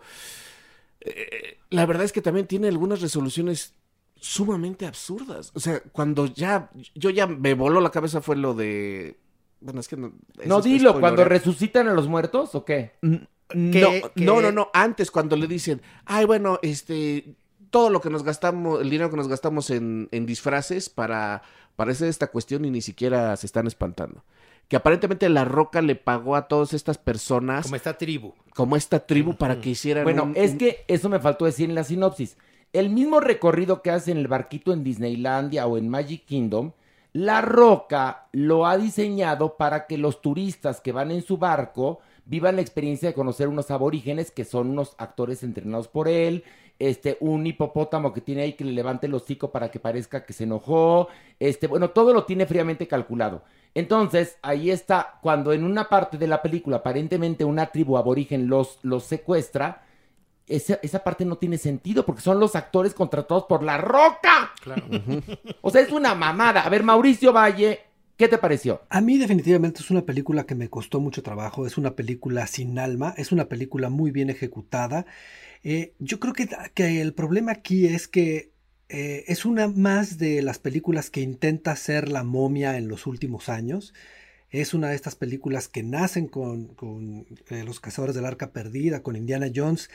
eh, 1.00 1.58
la 1.70 1.86
verdad 1.86 2.04
es 2.04 2.12
que 2.12 2.22
también 2.22 2.46
tiene 2.46 2.68
algunas 2.68 3.00
resoluciones 3.00 3.74
sumamente 4.22 4.86
absurdas. 4.86 5.50
O 5.54 5.60
sea, 5.60 5.80
cuando 5.92 6.26
ya, 6.26 6.70
yo 6.94 7.10
ya 7.10 7.26
me 7.26 7.54
voló 7.54 7.80
la 7.80 7.90
cabeza 7.90 8.20
fue 8.22 8.36
lo 8.36 8.54
de... 8.54 9.18
Bueno, 9.60 9.80
es 9.80 9.88
que 9.88 9.96
no... 9.96 10.12
No, 10.46 10.60
dilo, 10.62 10.92
cuando 10.92 11.22
spoilerear. 11.22 11.28
resucitan 11.28 11.88
a 11.88 11.92
los 11.94 12.06
muertos 12.08 12.54
o 12.54 12.64
qué? 12.64 12.92
No, 13.02 13.20
que- 13.52 14.02
no, 14.16 14.40
no, 14.40 14.50
no, 14.52 14.70
antes 14.72 15.10
cuando 15.10 15.36
le 15.36 15.46
dicen, 15.46 15.82
ay, 16.04 16.24
bueno, 16.24 16.58
este, 16.62 17.34
todo 17.70 17.90
lo 17.90 18.00
que 18.00 18.10
nos 18.10 18.22
gastamos, 18.22 18.80
el 18.80 18.90
dinero 18.90 19.10
que 19.10 19.16
nos 19.16 19.28
gastamos 19.28 19.70
en, 19.70 20.08
en 20.12 20.24
disfraces 20.24 20.88
para, 20.88 21.42
para 21.76 21.92
hacer 21.92 22.08
esta 22.08 22.28
cuestión 22.28 22.64
y 22.64 22.70
ni 22.70 22.80
siquiera 22.80 23.36
se 23.36 23.46
están 23.46 23.66
espantando. 23.66 24.24
Que 24.68 24.76
aparentemente 24.76 25.28
La 25.28 25.44
Roca 25.44 25.82
le 25.82 25.96
pagó 25.96 26.34
a 26.36 26.48
todas 26.48 26.72
estas 26.74 26.96
personas, 26.96 27.64
Como 27.64 27.76
esta 27.76 27.98
tribu. 27.98 28.34
como 28.54 28.76
esta 28.76 29.00
tribu, 29.04 29.34
para 29.36 29.60
que 29.60 29.70
hicieran 29.70 30.04
Bueno, 30.04 30.22
un- 30.24 30.32
es 30.36 30.52
un- 30.52 30.58
que 30.58 30.84
eso 30.88 31.08
me 31.08 31.18
faltó 31.18 31.44
decir 31.44 31.68
en 31.68 31.74
la 31.74 31.84
sinopsis. 31.84 32.36
El 32.72 32.88
mismo 32.88 33.20
recorrido 33.20 33.82
que 33.82 33.90
hace 33.90 34.12
en 34.12 34.16
el 34.16 34.28
barquito 34.28 34.72
en 34.72 34.82
Disneylandia 34.82 35.66
o 35.66 35.76
en 35.76 35.90
Magic 35.90 36.24
Kingdom, 36.24 36.72
La 37.12 37.42
Roca 37.42 38.28
lo 38.32 38.64
ha 38.64 38.78
diseñado 38.78 39.58
para 39.58 39.86
que 39.86 39.98
los 39.98 40.22
turistas 40.22 40.80
que 40.80 40.92
van 40.92 41.10
en 41.10 41.22
su 41.22 41.36
barco 41.36 42.00
vivan 42.24 42.56
la 42.56 42.62
experiencia 42.62 43.10
de 43.10 43.14
conocer 43.14 43.48
unos 43.48 43.70
aborígenes 43.70 44.30
que 44.30 44.46
son 44.46 44.70
unos 44.70 44.94
actores 44.96 45.42
entrenados 45.42 45.88
por 45.88 46.08
él, 46.08 46.44
este, 46.78 47.18
un 47.20 47.46
hipopótamo 47.46 48.14
que 48.14 48.22
tiene 48.22 48.40
ahí 48.40 48.54
que 48.54 48.64
le 48.64 48.72
levante 48.72 49.06
el 49.06 49.12
hocico 49.12 49.50
para 49.50 49.70
que 49.70 49.78
parezca 49.78 50.24
que 50.24 50.32
se 50.32 50.44
enojó, 50.44 51.08
este, 51.40 51.66
bueno, 51.66 51.90
todo 51.90 52.14
lo 52.14 52.24
tiene 52.24 52.46
fríamente 52.46 52.88
calculado. 52.88 53.42
Entonces, 53.74 54.38
ahí 54.40 54.70
está, 54.70 55.18
cuando 55.20 55.52
en 55.52 55.64
una 55.64 55.90
parte 55.90 56.16
de 56.16 56.26
la 56.26 56.40
película 56.40 56.78
aparentemente 56.78 57.44
una 57.44 57.66
tribu 57.66 57.98
aborigen 57.98 58.48
los, 58.48 58.78
los 58.82 59.04
secuestra, 59.04 59.82
esa, 60.46 60.78
esa 60.82 61.04
parte 61.04 61.24
no 61.24 61.36
tiene 61.36 61.58
sentido 61.58 62.04
porque 62.04 62.22
son 62.22 62.40
los 62.40 62.56
actores 62.56 62.94
contratados 62.94 63.44
por 63.44 63.62
La 63.62 63.78
Roca. 63.78 64.52
Claro. 64.62 64.84
O 65.60 65.70
sea, 65.70 65.82
es 65.82 65.90
una 65.90 66.14
mamada. 66.14 66.62
A 66.62 66.68
ver, 66.68 66.82
Mauricio 66.82 67.32
Valle, 67.32 67.80
¿qué 68.16 68.28
te 68.28 68.38
pareció? 68.38 68.82
A 68.88 69.00
mí 69.00 69.18
definitivamente 69.18 69.80
es 69.80 69.90
una 69.90 70.02
película 70.02 70.44
que 70.44 70.54
me 70.54 70.68
costó 70.68 71.00
mucho 71.00 71.22
trabajo, 71.22 71.66
es 71.66 71.78
una 71.78 71.94
película 71.94 72.46
sin 72.46 72.78
alma, 72.78 73.14
es 73.16 73.32
una 73.32 73.46
película 73.46 73.88
muy 73.88 74.10
bien 74.10 74.30
ejecutada. 74.30 75.06
Eh, 75.64 75.94
yo 75.98 76.18
creo 76.20 76.32
que, 76.32 76.48
que 76.74 77.00
el 77.00 77.14
problema 77.14 77.52
aquí 77.52 77.86
es 77.86 78.08
que 78.08 78.52
eh, 78.94 79.24
es 79.26 79.46
una 79.46 79.68
más 79.68 80.18
de 80.18 80.42
las 80.42 80.58
películas 80.58 81.08
que 81.08 81.22
intenta 81.22 81.74
ser 81.76 82.10
la 82.10 82.24
momia 82.24 82.76
en 82.76 82.88
los 82.88 83.06
últimos 83.06 83.48
años. 83.48 83.94
Es 84.50 84.74
una 84.74 84.90
de 84.90 84.96
estas 84.96 85.16
películas 85.16 85.66
que 85.66 85.82
nacen 85.82 86.26
con, 86.28 86.74
con, 86.74 87.26
eh, 87.48 87.64
Los 87.64 87.80
Cazadores 87.80 88.14
del 88.14 88.26
Arca 88.26 88.52
Perdida, 88.52 89.02
con 89.02 89.16
Indiana 89.16 89.46
Jones, 89.54 89.88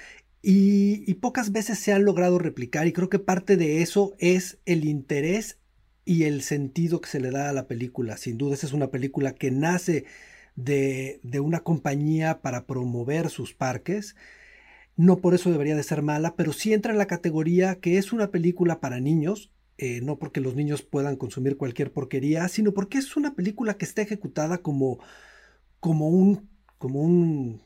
y, 0.50 1.14
pocas 1.16 1.52
veces 1.52 1.78
se 1.78 1.92
han 1.92 2.06
logrado 2.06 2.40
replicar, 2.40 2.88
y 2.88 2.94
creo 2.94 3.10
que 3.10 3.20
parte 3.20 3.58
de 3.58 3.82
eso 3.82 4.16
es 4.18 4.60
el 4.66 4.86
interés 4.86 5.60
y 6.06 6.24
el 6.24 6.42
sentido 6.42 7.02
que 7.02 7.10
se 7.10 7.20
le 7.20 7.32
da 7.32 7.50
a 7.50 7.54
la 7.54 7.68
película. 7.68 8.16
Sin 8.16 8.38
duda, 8.38 8.54
esa 8.54 8.66
es 8.66 8.72
una 8.72 8.88
película 8.88 9.36
que 9.36 9.52
nace 9.52 10.06
de, 10.56 11.20
de 11.22 11.42
una 11.42 11.60
compañía 11.60 12.40
para 12.42 12.66
promover 12.66 13.30
sus 13.30 13.54
parques. 13.54 14.16
No 14.96 15.18
por 15.18 15.34
eso 15.34 15.52
debería 15.52 15.76
de 15.76 15.84
ser 15.84 16.02
mala, 16.02 16.36
pero 16.38 16.54
sí 16.54 16.72
entra 16.74 16.94
en 16.94 16.98
la 16.98 17.08
categoría 17.08 17.82
que 17.82 17.98
es 17.98 18.14
una 18.14 18.32
película 18.32 18.80
para 18.80 19.02
niños, 19.02 19.52
eh, 19.78 20.00
no 20.02 20.18
porque 20.18 20.40
los 20.40 20.56
niños 20.56 20.82
puedan 20.82 21.18
consumir 21.18 21.58
cualquier 21.58 21.92
porquería, 21.92 22.48
sino 22.48 22.74
porque 22.74 23.00
es 23.00 23.18
una 23.18 23.36
película 23.36 23.74
que 23.78 23.84
está 23.84 24.02
ejecutada 24.02 24.60
como, 24.60 25.00
como 25.82 26.08
un, 26.08 26.50
como 26.78 27.02
un, 27.02 27.62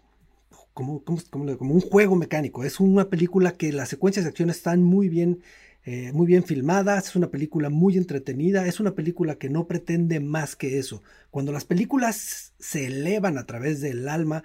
como, 0.74 1.04
como- 1.04 1.22
como- 1.58 1.74
un 1.74 1.82
juego 1.82 2.16
mecánico. 2.16 2.64
Es 2.64 2.80
una 2.80 3.10
película 3.10 3.54
que 3.58 3.72
las 3.72 3.90
secuencias 3.90 4.26
de 4.26 4.30
acción 4.30 4.50
están 4.50 4.84
muy 4.84 5.10
bien, 5.10 5.42
eh, 5.84 6.12
muy 6.14 6.28
bien 6.28 6.44
filmadas, 6.44 7.08
es 7.10 7.16
una 7.16 7.30
película 7.32 7.70
muy 7.70 7.98
entretenida, 7.98 8.68
es 8.68 8.80
una 8.80 8.94
película 8.96 9.36
que 9.36 9.50
no 9.50 9.68
pretende 9.68 10.20
más 10.20 10.56
que 10.56 10.78
eso. 10.80 11.02
Cuando 11.32 11.52
las 11.52 11.66
películas 11.66 12.54
se 12.60 12.86
elevan 12.88 13.38
a 13.38 13.46
través 13.46 13.82
del 13.82 14.08
alma 14.08 14.44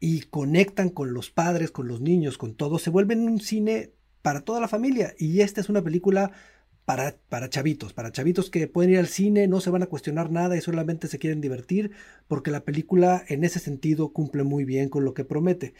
y 0.00 0.22
conectan 0.22 0.90
con 0.90 1.14
los 1.14 1.30
padres, 1.30 1.70
con 1.70 1.88
los 1.88 2.00
niños, 2.00 2.38
con 2.38 2.54
todo, 2.56 2.78
se 2.78 2.90
vuelven 2.90 3.20
un 3.28 3.40
cine 3.40 3.92
para 4.22 4.40
toda 4.42 4.60
la 4.60 4.68
familia. 4.68 5.14
Y 5.18 5.40
esta 5.40 5.60
es 5.60 5.68
una 5.68 5.82
película 5.82 6.32
para, 6.84 7.16
para 7.28 7.48
chavitos, 7.48 7.92
para 7.92 8.12
chavitos 8.12 8.50
que 8.50 8.66
pueden 8.66 8.92
ir 8.92 8.98
al 8.98 9.06
cine, 9.06 9.46
no 9.48 9.60
se 9.60 9.70
van 9.70 9.82
a 9.82 9.86
cuestionar 9.86 10.30
nada 10.30 10.56
y 10.56 10.60
solamente 10.60 11.08
se 11.08 11.18
quieren 11.18 11.40
divertir, 11.40 11.92
porque 12.28 12.50
la 12.50 12.64
película 12.64 13.24
en 13.28 13.44
ese 13.44 13.58
sentido 13.60 14.12
cumple 14.12 14.42
muy 14.44 14.64
bien 14.64 14.88
con 14.88 15.04
lo 15.04 15.14
que 15.14 15.24
promete. 15.24 15.74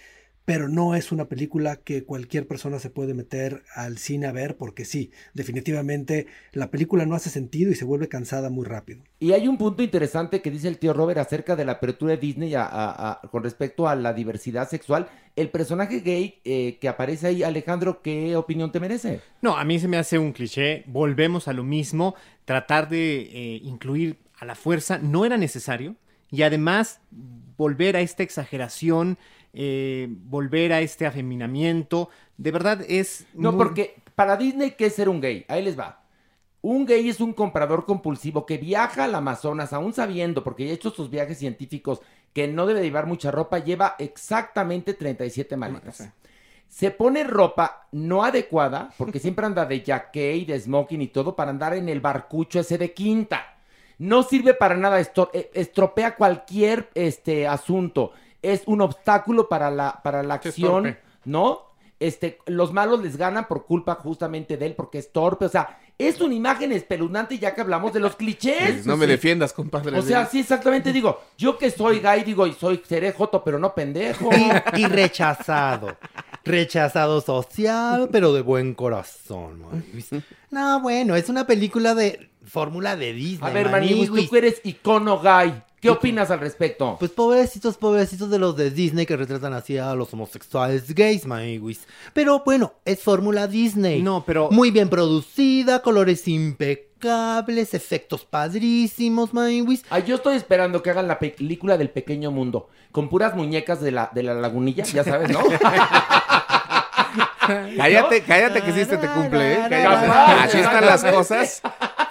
Pero 0.45 0.69
no 0.69 0.97
es 0.97 1.13
una 1.13 1.27
película 1.29 1.77
que 1.77 2.05
cualquier 2.05 2.49
persona 2.49 2.81
se 2.81 2.91
puede 2.91 3.15
meter 3.15 3.63
al 3.77 3.99
cine 3.99 4.27
a 4.27 4.33
ver, 4.33 4.57
porque 4.57 4.85
sí, 4.85 5.13
definitivamente 5.35 6.27
la 6.53 6.71
película 6.71 7.07
no 7.07 7.15
hace 7.15 7.31
sentido 7.31 7.71
y 7.71 7.75
se 7.77 7.85
vuelve 7.85 8.09
cansada 8.09 8.51
muy 8.51 8.65
rápido. 8.67 9.03
Y 9.21 9.33
hay 9.33 9.47
un 9.47 9.57
punto 9.59 9.83
interesante 9.85 10.43
que 10.43 10.51
dice 10.51 10.67
el 10.67 10.79
tío 10.79 10.93
Robert 10.95 11.19
acerca 11.19 11.55
de 11.55 11.65
la 11.65 11.73
apertura 11.73 12.13
de 12.13 12.19
Disney 12.19 12.55
a- 12.55 12.65
a- 12.65 13.13
a- 13.23 13.29
con 13.31 13.45
respecto 13.45 13.87
a 13.89 13.95
la 13.95 14.13
diversidad 14.15 14.69
sexual. 14.69 15.09
El 15.37 15.51
personaje 15.51 16.01
gay 16.01 16.41
eh, 16.45 16.79
que 16.81 16.89
aparece 16.89 17.29
ahí, 17.29 17.43
Alejandro, 17.43 18.03
¿qué 18.03 18.35
opinión 18.35 18.73
te 18.73 18.81
merece? 18.81 19.21
No, 19.43 19.57
a 19.57 19.65
mí 19.65 19.79
se 19.79 19.87
me 19.89 19.97
hace 19.97 20.19
un 20.19 20.33
cliché. 20.33 20.83
Volvemos 20.87 21.47
a 21.47 21.53
lo 21.53 21.63
mismo. 21.65 22.15
Tratar 22.45 22.89
de 22.89 23.21
eh, 23.33 23.61
incluir 23.63 24.19
a 24.39 24.45
la 24.45 24.55
fuerza 24.57 24.99
no 24.99 25.25
era 25.25 25.37
necesario. 25.37 25.95
Y 26.31 26.43
además, 26.43 27.01
volver 27.57 27.95
a 27.97 28.01
esta 28.01 28.23
exageración, 28.23 29.19
eh, 29.53 30.09
volver 30.11 30.73
a 30.73 30.81
este 30.81 31.07
afeminamiento, 31.07 32.09
de 32.37 32.51
verdad 32.51 32.85
es... 32.89 33.27
No, 33.35 33.53
muy- 33.53 33.59
porque 33.59 33.97
para 34.15 34.37
Disney, 34.37 34.73
¿qué 34.73 34.87
es 34.87 34.95
ser 34.95 35.09
un 35.09 35.21
gay? 35.21 35.45
Ahí 35.49 35.63
les 35.63 35.79
va. 35.79 36.03
Un 36.61 36.87
gay 36.87 37.09
es 37.09 37.21
un 37.21 37.33
comprador 37.33 37.87
compulsivo 37.87 38.47
que 38.47 38.57
viaja 38.57 39.05
al 39.05 39.15
Amazonas, 39.15 39.73
aún 39.73 39.93
sabiendo, 39.93 40.45
porque 40.45 40.65
ya 40.65 40.71
ha 40.71 40.75
hecho 40.75 40.91
sus 40.91 41.11
viajes 41.11 41.39
científicos, 41.39 42.01
que 42.33 42.47
no 42.47 42.67
debe 42.67 42.83
llevar 42.83 43.07
mucha 43.07 43.31
ropa, 43.33 43.59
lleva 43.59 43.97
exactamente 43.99 44.95
37 44.95 45.57
maletas. 45.57 46.09
Se 46.69 46.91
pone 46.91 47.25
ropa 47.25 47.89
no 47.93 48.25
adecuada, 48.25 48.95
porque 48.97 49.19
siempre 49.21 49.45
anda 49.45 49.67
de 49.67 49.83
jaque 49.85 50.37
y 50.37 50.45
de 50.45 50.59
smoking 50.59 51.03
y 51.03 51.09
todo, 51.09 51.35
para 51.35 51.51
andar 51.51 51.75
en 51.75 51.89
el 51.89 52.01
barcucho 52.01 52.61
ese 52.61 52.79
de 52.79 52.93
quinta. 52.95 53.57
No 53.99 54.23
sirve 54.23 54.55
para 54.55 54.77
nada, 54.77 55.01
eh, 55.01 55.51
estropea 55.55 56.15
cualquier 56.17 56.91
este, 56.95 57.47
asunto. 57.47 58.13
Es 58.43 58.63
un 58.67 58.81
obstáculo 58.81 59.49
para 59.49 59.71
la, 59.71 60.01
para 60.03 60.23
la 60.23 60.35
acción. 60.35 60.99
¿no? 61.25 61.71
Este, 62.01 62.39
los 62.47 62.73
malos 62.73 63.01
les 63.01 63.17
ganan 63.17 63.47
por 63.47 63.65
culpa 63.65 63.95
justamente 63.95 64.57
de 64.57 64.67
él, 64.67 64.75
porque 64.75 64.99
es 64.99 65.13
torpe. 65.13 65.45
O 65.45 65.49
sea, 65.49 65.79
es 65.97 66.21
una 66.21 66.35
imagen 66.35 66.73
espeluznante 66.73 67.39
ya 67.39 67.55
que 67.55 67.61
hablamos 67.61 67.93
de 67.93 68.01
los 68.01 68.17
clichés. 68.17 68.85
no 68.85 68.97
me 68.97 69.07
Sí. 69.07 69.13
defiendas, 69.13 69.53
compadre. 69.53 69.97
O 69.97 70.03
sea, 70.03 70.27
sí, 70.27 70.41
exactamente 70.41 70.93
digo, 70.93 71.21
yo 71.39 71.57
que 71.57 71.71
soy 71.71 72.01
gay, 72.01 72.25
digo, 72.25 72.45
y 72.49 72.55
soy, 72.55 72.83
seré 72.89 73.13
joto, 73.13 73.45
pero 73.45 73.61
no 73.61 73.73
pendejo. 73.73 74.31
Y, 74.75 74.81
y 74.81 74.87
rechazado. 74.87 75.97
Rechazado 76.45 77.21
social, 77.21 78.09
pero 78.11 78.33
de 78.33 78.41
buen 78.43 78.75
corazón. 78.75 79.63
Maniwis. 79.71 80.11
No, 80.51 80.81
bueno, 80.81 81.15
es 81.15 81.29
una 81.29 81.47
película 81.47 81.95
de 81.95 82.31
fórmula 82.45 82.97
de 82.97 83.13
Disney. 83.13 83.49
A 83.49 83.55
ver, 83.55 83.71
Maniwis, 83.71 84.11
Maniwis. 84.11 84.25
tú 84.25 84.31
que 84.33 84.39
eres 84.39 84.61
icono 84.65 85.21
gay, 85.21 85.63
¿Qué 85.83 85.91
opinas 85.91 86.31
al 86.31 86.39
respecto? 86.39 86.95
Pues 87.01 87.11
pobrecitos, 87.11 87.77
pobrecitos 87.77 88.31
de 88.31 88.39
los 88.39 88.57
de 88.57 88.71
Disney 88.71 89.05
que 89.05 89.17
retratan 89.17 89.53
así 89.53 89.79
a 89.79 89.97
los 89.97 90.13
homosexuales 90.15 90.95
gays, 90.95 91.27
Maywis. 91.27 91.89
Pero 92.13 92.41
bueno, 92.45 92.75
es 92.85 93.01
fórmula 93.01 93.49
Disney. 93.49 94.01
No, 94.01 94.23
pero- 94.25 94.49
Muy 94.53 94.71
bien 94.71 94.89
producida, 94.89 95.83
colores 95.83 96.29
impecables, 96.29 97.75
efectos 97.75 98.25
padrísimos, 98.25 99.35
Maywis. 99.35 99.85
Ay, 99.91 100.05
yo 100.07 100.15
estoy 100.15 100.37
esperando 100.37 100.85
que 100.85 100.91
hagan 100.91 101.09
la 101.09 101.19
película 101.19 101.77
del 101.77 101.91
pequeño 101.91 102.31
mundo, 102.31 102.69
con 102.93 103.09
puras 103.09 103.35
muñecas 103.35 103.81
de 103.81 103.91
la, 103.91 104.09
de 104.15 104.23
la 104.23 104.35
lagunilla, 104.35 104.85
ya 104.85 105.03
sabes, 105.03 105.31
¿no? 105.31 105.41
Cállate, 107.77 108.23
cállate 108.23 108.63
que 108.63 108.73
sí 108.73 108.85
se 108.85 108.97
te 108.97 109.09
cumple, 109.09 109.53
¿eh? 109.55 109.59
Cállate. 109.69 110.07
Así 110.07 110.59
están 110.59 110.87
las 110.87 111.05
cosas. 111.05 111.61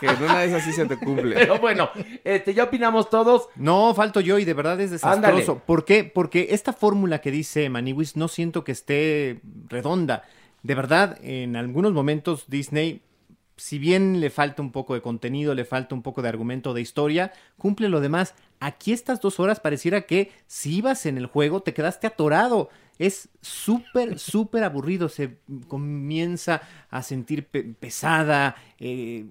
Que 0.01 0.07
en 0.07 0.23
una 0.23 0.39
de 0.39 0.47
esas 0.47 0.63
sí 0.63 0.73
se 0.73 0.85
te 0.87 0.97
cumple. 0.97 1.35
Pero 1.35 1.59
bueno, 1.59 1.91
este, 2.23 2.53
ya 2.53 2.63
opinamos 2.63 3.09
todos. 3.09 3.47
No, 3.55 3.93
falto 3.93 4.19
yo 4.19 4.39
y 4.39 4.45
de 4.45 4.53
verdad 4.53 4.81
es 4.81 4.89
desastroso. 4.91 5.51
Ándale. 5.51 5.61
¿Por 5.65 5.85
qué? 5.85 6.03
Porque 6.03 6.47
esta 6.49 6.73
fórmula 6.73 7.21
que 7.21 7.29
dice 7.29 7.69
Maniwis 7.69 8.17
no 8.17 8.27
siento 8.27 8.63
que 8.63 8.71
esté 8.71 9.41
redonda. 9.69 10.23
De 10.63 10.75
verdad, 10.75 11.17
en 11.21 11.55
algunos 11.55 11.93
momentos 11.93 12.45
Disney, 12.47 13.03
si 13.57 13.77
bien 13.77 14.19
le 14.19 14.31
falta 14.31 14.63
un 14.63 14.71
poco 14.71 14.95
de 14.95 15.01
contenido, 15.01 15.53
le 15.53 15.65
falta 15.65 15.93
un 15.93 16.01
poco 16.01 16.23
de 16.23 16.29
argumento 16.29 16.73
de 16.73 16.81
historia, 16.81 17.31
cumple 17.57 17.89
lo 17.89 18.01
demás. 18.01 18.33
Aquí 18.59 18.91
estas 18.91 19.21
dos 19.21 19.39
horas 19.39 19.59
pareciera 19.59 20.01
que 20.01 20.31
si 20.47 20.77
ibas 20.77 21.05
en 21.05 21.17
el 21.17 21.27
juego 21.27 21.61
te 21.61 21.73
quedaste 21.73 22.07
atorado. 22.07 22.69
Es 22.99 23.29
súper, 23.41 24.19
súper 24.19 24.63
aburrido. 24.63 25.09
Se 25.09 25.37
comienza 25.67 26.61
a 26.89 27.01
sentir 27.01 27.47
pe- 27.47 27.63
pesada, 27.63 28.55
eh, 28.79 29.25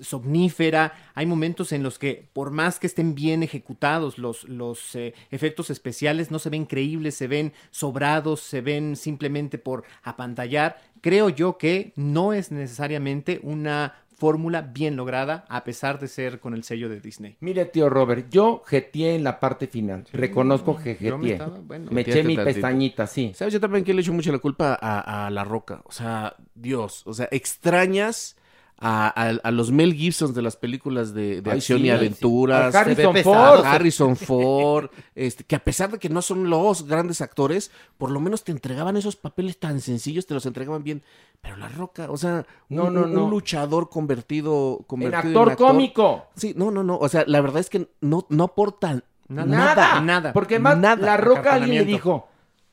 somnífera. 0.00 0.92
Hay 1.14 1.26
momentos 1.26 1.72
en 1.72 1.82
los 1.82 1.98
que, 1.98 2.28
por 2.32 2.50
más 2.50 2.78
que 2.78 2.86
estén 2.86 3.14
bien 3.14 3.42
ejecutados 3.42 4.18
los, 4.18 4.44
los 4.44 4.94
eh, 4.94 5.14
efectos 5.30 5.70
especiales, 5.70 6.30
no 6.30 6.38
se 6.38 6.50
ven 6.50 6.64
creíbles, 6.64 7.14
se 7.14 7.26
ven 7.26 7.52
sobrados, 7.70 8.40
se 8.40 8.60
ven 8.60 8.96
simplemente 8.96 9.58
por 9.58 9.84
apantallar. 10.02 10.80
Creo 11.00 11.28
yo 11.28 11.58
que 11.58 11.92
no 11.96 12.32
es 12.32 12.50
necesariamente 12.50 13.40
una 13.42 13.94
fórmula 14.22 14.62
bien 14.62 14.94
lograda, 14.94 15.44
a 15.48 15.64
pesar 15.64 15.98
de 15.98 16.06
ser 16.06 16.38
con 16.38 16.54
el 16.54 16.62
sello 16.62 16.88
de 16.88 17.00
Disney. 17.00 17.36
Mire, 17.40 17.64
tío 17.64 17.90
Robert, 17.90 18.28
yo 18.30 18.62
jeteé 18.64 19.16
en 19.16 19.24
la 19.24 19.40
parte 19.40 19.66
final. 19.66 20.04
Reconozco 20.12 20.76
que 20.76 20.90
me 20.90 20.94
jeteé. 21.10 21.32
estaba- 21.32 21.58
bueno. 21.58 21.90
me 21.90 22.02
eché 22.02 22.22
mi 22.22 22.36
tantito. 22.36 22.54
pestañita, 22.54 23.06
sí. 23.08 23.32
¿Sabes? 23.34 23.52
Yo 23.52 23.58
también 23.58 23.82
que 23.84 23.92
le 23.92 24.00
echo 24.00 24.12
mucho 24.12 24.30
la 24.30 24.38
culpa 24.38 24.78
a, 24.80 25.26
a 25.26 25.30
La 25.30 25.42
Roca. 25.42 25.82
O 25.86 25.90
sea, 25.90 26.36
Dios. 26.54 27.02
O 27.04 27.12
sea, 27.14 27.26
extrañas 27.32 28.36
a, 28.84 29.06
a- 29.08 29.38
a 29.44 29.50
los 29.52 29.70
Mel 29.70 29.94
Gibsons 29.94 30.34
de 30.34 30.42
las 30.42 30.56
películas 30.56 31.14
de, 31.14 31.40
de 31.40 31.50
Ay, 31.52 31.58
acción 31.58 31.78
sí, 31.78 31.84
y 31.84 31.86
sí. 31.86 31.90
aventuras. 31.92 32.74
A 32.74 32.80
Harrison 32.80 33.16
Ford. 33.22 33.64
Harrison 33.64 34.16
Ford, 34.28 34.90
este, 35.14 35.44
que 35.44 35.54
a 35.54 35.62
pesar 35.62 35.92
de 35.92 35.98
que 36.00 36.08
no 36.08 36.20
son 36.20 36.50
los 36.50 36.86
grandes 36.88 37.20
actores, 37.20 37.70
por 37.96 38.10
lo 38.10 38.18
menos 38.18 38.42
te 38.42 38.50
entregaban 38.50 38.96
esos 38.96 39.14
papeles 39.14 39.58
tan 39.60 39.80
sencillos, 39.80 40.26
te 40.26 40.34
los 40.34 40.44
entregaban 40.46 40.82
bien. 40.82 41.02
Pero 41.40 41.56
La 41.56 41.68
Roca, 41.68 42.10
o 42.10 42.16
sea, 42.16 42.44
un, 42.68 42.76
No, 42.76 42.90
no, 42.90 43.02
un- 43.04 43.14
no. 43.14 43.24
un 43.26 43.30
luchador 43.30 43.88
convertido, 43.88 44.84
En 45.00 45.14
actor 45.14 45.56
cómico. 45.56 46.26
Sí, 46.34 46.52
no, 46.56 46.70
no, 46.72 46.82
no. 46.82 46.98
O 46.98 47.08
sea, 47.08 47.24
la 47.28 47.40
verdad 47.40 47.60
es 47.60 47.70
que 47.70 47.88
no, 48.00 48.26
no 48.30 48.44
aportan 48.44 49.04
Nada, 49.28 49.46
Nada, 49.46 50.00
nada. 50.02 50.32
Porque 50.32 50.58
más 50.58 50.76
Nada. 50.76 51.06
la 51.06 51.16
roca 51.16 51.54
alguien 51.54 51.78
le 51.78 51.84
dijo, 51.86 52.28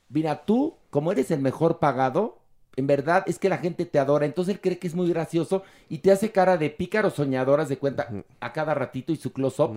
mira, 0.09 0.43
tú, 0.43 0.73
como 0.89 1.11
eres 1.11 1.31
el 1.31 1.39
mejor 1.39 1.77
pagado, 1.79 2.38
en 2.75 2.87
verdad 2.87 3.23
es 3.27 3.39
que 3.39 3.49
la 3.49 3.57
gente 3.57 3.85
te 3.85 3.99
adora, 3.99 4.25
entonces 4.25 4.55
él 4.55 4.61
cree 4.61 4.79
que 4.79 4.87
es 4.87 4.95
muy 4.95 5.09
gracioso 5.09 5.63
y 5.89 5.97
te 5.99 6.11
hace 6.11 6.31
cara 6.31 6.57
de 6.57 6.69
pícaro 6.69 7.09
soñadoras 7.09 7.67
de 7.69 7.77
cuenta 7.77 8.09
a 8.39 8.53
cada 8.53 8.73
ratito 8.73 9.11
y 9.11 9.15
su 9.17 9.33
close-up. 9.33 9.71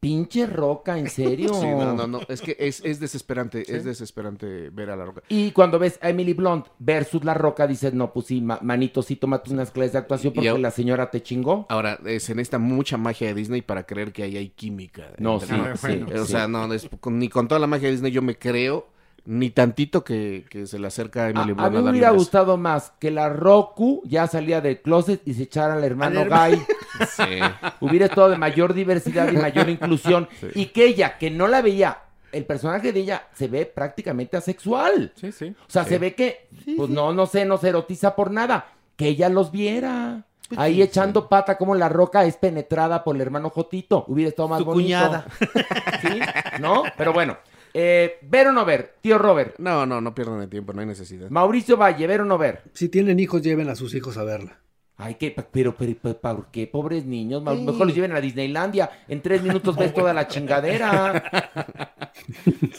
Pinche 0.00 0.46
roca, 0.46 0.98
en 0.98 1.08
serio. 1.08 1.54
Sí, 1.54 1.66
no, 1.66 1.94
no, 1.94 2.06
no. 2.06 2.20
Es 2.28 2.42
que 2.42 2.54
es, 2.60 2.84
es 2.84 3.00
desesperante, 3.00 3.64
es 3.74 3.84
desesperante 3.84 4.68
ver 4.68 4.90
a 4.90 4.96
La 4.96 5.06
Roca. 5.06 5.22
Y 5.30 5.50
cuando 5.52 5.78
ves 5.78 5.98
a 6.02 6.10
Emily 6.10 6.34
Blunt 6.34 6.66
versus 6.78 7.24
La 7.24 7.32
Roca, 7.32 7.66
dices, 7.66 7.94
no, 7.94 8.12
pues 8.12 8.26
sí, 8.26 8.42
ma- 8.42 8.58
manito, 8.60 9.00
sí, 9.00 9.16
tómate 9.16 9.50
unas 9.50 9.70
clases 9.70 9.92
de 9.92 9.98
actuación 10.00 10.34
porque 10.34 10.46
yo- 10.48 10.58
la 10.58 10.70
señora 10.70 11.10
te 11.10 11.22
chingó. 11.22 11.64
Ahora, 11.70 11.98
eh, 12.04 12.20
se 12.20 12.34
necesita 12.34 12.58
mucha 12.58 12.98
magia 12.98 13.28
de 13.28 13.34
Disney 13.34 13.62
para 13.62 13.86
creer 13.86 14.12
que 14.12 14.22
ahí 14.24 14.36
hay 14.36 14.50
química. 14.50 15.08
No, 15.18 15.40
sí, 15.40 15.46
ellos. 15.54 15.80
sí, 15.80 16.02
O 16.18 16.26
sea, 16.26 16.48
no, 16.48 16.70
es- 16.74 16.86
con- 17.00 17.18
ni 17.18 17.30
con 17.30 17.48
toda 17.48 17.58
la 17.58 17.66
magia 17.66 17.86
de 17.88 17.92
Disney 17.92 18.12
yo 18.12 18.20
me 18.20 18.36
creo, 18.36 18.86
ni 19.26 19.50
tantito 19.50 20.04
que, 20.04 20.44
que 20.50 20.66
se 20.66 20.78
le 20.78 20.86
acerca 20.86 21.22
a 21.22 21.26
A, 21.26 21.30
Emily 21.30 21.52
a 21.52 21.54
Blunt 21.54 21.74
mí 21.76 21.82
me 21.82 21.90
hubiera 21.90 22.10
gustado 22.10 22.56
más 22.56 22.92
que 22.98 23.10
la 23.10 23.28
Roku 23.30 24.02
ya 24.04 24.26
salía 24.26 24.60
del 24.60 24.80
closet 24.82 25.22
y 25.26 25.34
se 25.34 25.44
echara 25.44 25.74
al 25.74 25.84
hermano 25.84 26.20
Al 26.20 26.28
Guy. 26.56 26.62
Sí. 27.16 27.40
hubiera 27.80 28.06
estado 28.06 28.30
de 28.30 28.38
mayor 28.38 28.72
diversidad 28.72 29.32
y 29.32 29.36
mayor 29.36 29.68
inclusión. 29.70 30.28
Y 30.54 30.66
que 30.66 30.86
ella, 30.86 31.18
que 31.18 31.28
no 31.30 31.48
la 31.48 31.60
veía, 31.60 31.98
el 32.30 32.44
personaje 32.44 32.92
de 32.92 33.00
ella 33.00 33.26
se 33.34 33.48
ve 33.48 33.66
prácticamente 33.66 34.36
asexual. 34.36 35.12
Sí, 35.16 35.32
sí. 35.32 35.54
O 35.66 35.70
sea, 35.70 35.84
se 35.84 35.98
ve 35.98 36.14
que, 36.14 36.46
pues 36.76 36.90
no, 36.90 37.12
no 37.12 37.26
sé, 37.26 37.44
no 37.46 37.56
se 37.58 37.70
erotiza 37.70 38.14
por 38.14 38.30
nada. 38.30 38.66
Que 38.96 39.08
ella 39.08 39.28
los 39.28 39.50
viera. 39.50 40.24
Pues 40.48 40.60
Ahí 40.60 40.82
echando 40.82 41.28
pata 41.28 41.56
como 41.58 41.74
la 41.74 41.88
roca 41.88 42.24
es 42.26 42.36
penetrada 42.36 43.02
por 43.02 43.16
el 43.16 43.22
hermano 43.22 43.50
Jotito. 43.50 44.04
Hubiera 44.06 44.28
estado 44.28 44.48
más 44.48 44.58
Su 44.60 44.64
bonito. 44.66 44.84
cuñada. 44.84 45.26
¿Sí? 46.00 46.20
¿No? 46.60 46.84
Pero 46.96 47.12
bueno. 47.12 47.36
Eh, 47.76 48.18
¿Ver 48.22 48.46
o 48.46 48.52
no 48.52 48.64
ver? 48.64 48.94
Tío 49.00 49.18
Robert. 49.18 49.56
No, 49.58 49.84
no, 49.84 50.00
no 50.00 50.14
pierdan 50.14 50.40
el 50.40 50.48
tiempo, 50.48 50.72
no 50.72 50.80
hay 50.80 50.86
necesidad. 50.86 51.28
Mauricio 51.28 51.76
Valle, 51.76 52.06
¿ver 52.06 52.20
o 52.20 52.24
no 52.24 52.38
ver? 52.38 52.62
Si 52.72 52.88
tienen 52.88 53.18
hijos, 53.18 53.42
lleven 53.42 53.68
a 53.68 53.74
sus 53.74 53.94
hijos 53.94 54.16
a 54.16 54.22
verla. 54.22 54.58
Ay, 54.96 55.16
que, 55.16 55.32
pero, 55.32 55.74
pero, 55.76 55.96
pero, 56.00 56.18
¿por 56.20 56.46
qué? 56.52 56.68
Pobres 56.68 57.04
niños, 57.04 57.42
mejor 57.42 57.84
los 57.88 57.94
lleven 57.96 58.12
a 58.12 58.20
Disneylandia. 58.20 58.90
En 59.08 59.22
tres 59.22 59.42
minutos 59.42 59.76
ves 59.76 59.92
toda 59.92 60.14
la 60.14 60.28
chingadera. 60.28 61.24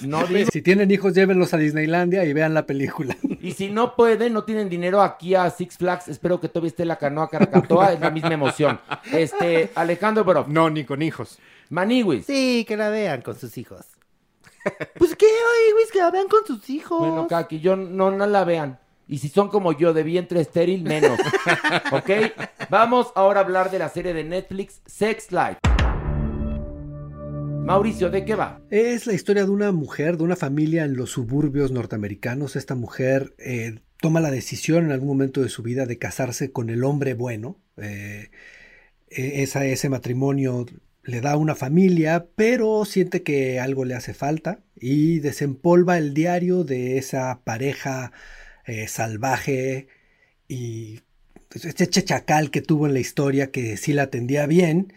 No 0.03 0.25
digo. 0.27 0.49
Si 0.49 0.61
tienen 0.61 0.89
hijos, 0.91 1.13
llévenlos 1.13 1.53
a 1.53 1.57
Disneylandia 1.57 2.23
y 2.23 2.31
vean 2.31 2.53
la 2.53 2.65
película. 2.65 3.17
Y 3.41 3.51
si 3.51 3.69
no 3.69 3.97
pueden, 3.97 4.31
no 4.31 4.45
tienen 4.45 4.69
dinero 4.69 5.01
aquí 5.01 5.35
a 5.35 5.49
Six 5.49 5.77
Flags, 5.77 6.07
espero 6.07 6.39
que 6.39 6.47
todavía 6.47 6.69
esté 6.69 6.85
la 6.85 6.95
canoa 6.95 7.29
Caracatoa, 7.29 7.91
es 7.91 7.99
la 7.99 8.11
misma 8.11 8.33
emoción. 8.33 8.79
Este, 9.11 9.71
Alejandro 9.75 10.23
Boroff, 10.23 10.47
No, 10.47 10.69
ni 10.69 10.85
con 10.85 11.01
hijos. 11.01 11.37
Maniwis. 11.69 12.25
Sí, 12.27 12.63
que 12.65 12.77
la 12.77 12.89
vean 12.89 13.23
con 13.23 13.35
sus 13.37 13.57
hijos. 13.57 13.81
Pues 14.97 15.15
qué, 15.15 15.25
Maywis, 15.25 15.91
que 15.91 15.99
la 15.99 16.11
vean 16.11 16.27
con 16.27 16.45
sus 16.45 16.69
hijos. 16.69 16.99
Bueno, 16.99 17.27
Kaki, 17.27 17.59
yo 17.59 17.75
no, 17.75 18.11
no 18.11 18.25
la 18.25 18.43
vean. 18.43 18.79
Y 19.07 19.19
si 19.19 19.29
son 19.29 19.49
como 19.49 19.71
yo, 19.73 19.93
de 19.93 20.01
vientre 20.03 20.41
estéril, 20.41 20.83
menos. 20.83 21.19
¿Ok? 21.91 22.09
Vamos 22.69 23.11
ahora 23.15 23.41
a 23.41 23.43
hablar 23.43 23.69
de 23.69 23.77
la 23.79 23.89
serie 23.89 24.13
de 24.13 24.23
Netflix, 24.23 24.81
Sex 24.85 25.31
Life. 25.31 25.57
Mauricio, 27.65 28.09
¿de 28.11 28.25
qué 28.25 28.35
va? 28.35 28.61
Es 28.69 29.07
la 29.07 29.13
historia 29.13 29.43
de 29.43 29.49
una 29.49 29.71
mujer, 29.71 30.17
de 30.17 30.23
una 30.23 30.35
familia 30.35 30.85
en 30.85 30.95
los 30.95 31.09
suburbios 31.11 31.71
norteamericanos. 31.71 32.55
Esta 32.55 32.75
mujer 32.75 33.33
eh, 33.39 33.79
toma 34.01 34.19
la 34.21 34.29
decisión 34.29 34.85
en 34.85 34.91
algún 34.91 35.07
momento 35.07 35.41
de 35.41 35.49
su 35.49 35.63
vida 35.63 35.85
de 35.87 35.97
casarse 35.97 36.51
con 36.51 36.69
el 36.69 36.83
hombre 36.83 37.15
bueno. 37.15 37.57
Eh, 37.77 38.29
eh, 39.09 39.41
esa- 39.43 39.65
ese 39.65 39.89
matrimonio 39.89 40.65
le 41.05 41.21
da 41.21 41.37
una 41.37 41.55
familia, 41.55 42.27
pero 42.35 42.83
siente 42.85 43.21
que 43.23 43.59
algo 43.59 43.85
le 43.85 43.93
hace 43.95 44.13
falta 44.13 44.59
y 44.75 45.19
desempolva 45.19 45.97
el 45.97 46.13
diario 46.13 46.63
de 46.63 46.97
esa 46.97 47.41
pareja 47.43 48.11
eh, 48.65 48.87
salvaje 48.87 49.87
y 50.47 51.01
este 51.53 51.87
chacal 52.03 52.51
que 52.51 52.61
tuvo 52.61 52.87
en 52.87 52.93
la 52.93 52.99
historia 52.99 53.51
que 53.51 53.77
sí 53.77 53.93
la 53.93 54.03
atendía 54.03 54.45
bien 54.47 54.93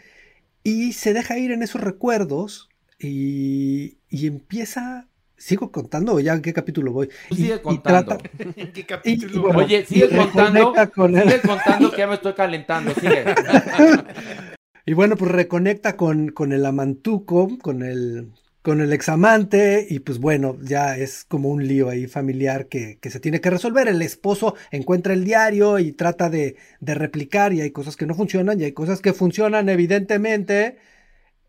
y 0.64 0.92
se 0.94 1.12
deja 1.12 1.38
ir 1.38 1.52
en 1.52 1.62
esos 1.62 1.80
recuerdos 1.80 2.68
y, 2.98 3.98
y 4.08 4.26
empieza... 4.26 5.06
¿Sigo 5.40 5.70
contando 5.70 6.14
o 6.14 6.18
ya 6.20 6.32
en 6.32 6.42
qué 6.42 6.52
capítulo 6.52 6.90
voy? 6.90 7.10
Y- 7.30 7.36
sigue 7.36 7.54
y 7.54 7.58
contando. 7.60 8.18
¿Qué 8.74 8.80
y- 8.80 8.82
capítulo? 8.82 9.32
y 9.34 9.38
bueno, 9.38 9.58
Oye, 9.60 9.86
sigue 9.86 10.08
contando. 10.08 10.74
él. 11.06 11.22
Sigue 11.22 11.40
contando 11.42 11.90
que 11.92 11.98
ya 11.98 12.06
me 12.08 12.14
estoy 12.14 12.32
calentando. 12.32 12.92
Sigue. 12.94 13.24
Y 14.88 14.94
bueno, 14.94 15.16
pues 15.18 15.30
reconecta 15.30 15.98
con, 15.98 16.30
con 16.30 16.50
el 16.50 16.64
amantuco, 16.64 17.58
con 17.58 17.82
el, 17.82 18.32
con 18.62 18.80
el 18.80 18.94
examante, 18.94 19.86
y 19.86 19.98
pues 19.98 20.18
bueno, 20.18 20.56
ya 20.62 20.96
es 20.96 21.24
como 21.26 21.50
un 21.50 21.68
lío 21.68 21.90
ahí 21.90 22.06
familiar 22.06 22.68
que, 22.68 22.98
que 22.98 23.10
se 23.10 23.20
tiene 23.20 23.42
que 23.42 23.50
resolver. 23.50 23.86
El 23.86 24.00
esposo 24.00 24.54
encuentra 24.70 25.12
el 25.12 25.24
diario 25.24 25.78
y 25.78 25.92
trata 25.92 26.30
de, 26.30 26.56
de 26.80 26.94
replicar, 26.94 27.52
y 27.52 27.60
hay 27.60 27.70
cosas 27.70 27.96
que 27.96 28.06
no 28.06 28.14
funcionan, 28.14 28.58
y 28.62 28.64
hay 28.64 28.72
cosas 28.72 29.02
que 29.02 29.12
funcionan, 29.12 29.68
evidentemente. 29.68 30.78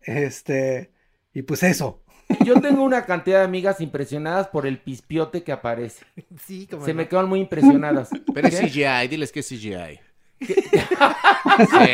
Este, 0.02 0.92
y 1.32 1.40
pues 1.42 1.62
eso. 1.62 2.02
Yo 2.44 2.60
tengo 2.60 2.82
una 2.84 3.06
cantidad 3.06 3.38
de 3.38 3.44
amigas 3.46 3.80
impresionadas 3.80 4.48
por 4.48 4.66
el 4.66 4.78
pispiote 4.82 5.42
que 5.44 5.52
aparece. 5.52 6.04
Sí, 6.46 6.66
como 6.66 6.84
Se 6.84 6.92
no. 6.92 6.98
me 6.98 7.08
quedan 7.08 7.28
muy 7.28 7.40
impresionadas. 7.40 8.10
Pero 8.34 8.48
es. 8.48 8.60
CGI, 8.60 9.08
diles 9.08 9.32
que 9.32 9.40
es 9.40 9.48
CGI. 9.48 10.00
sí, 10.46 10.54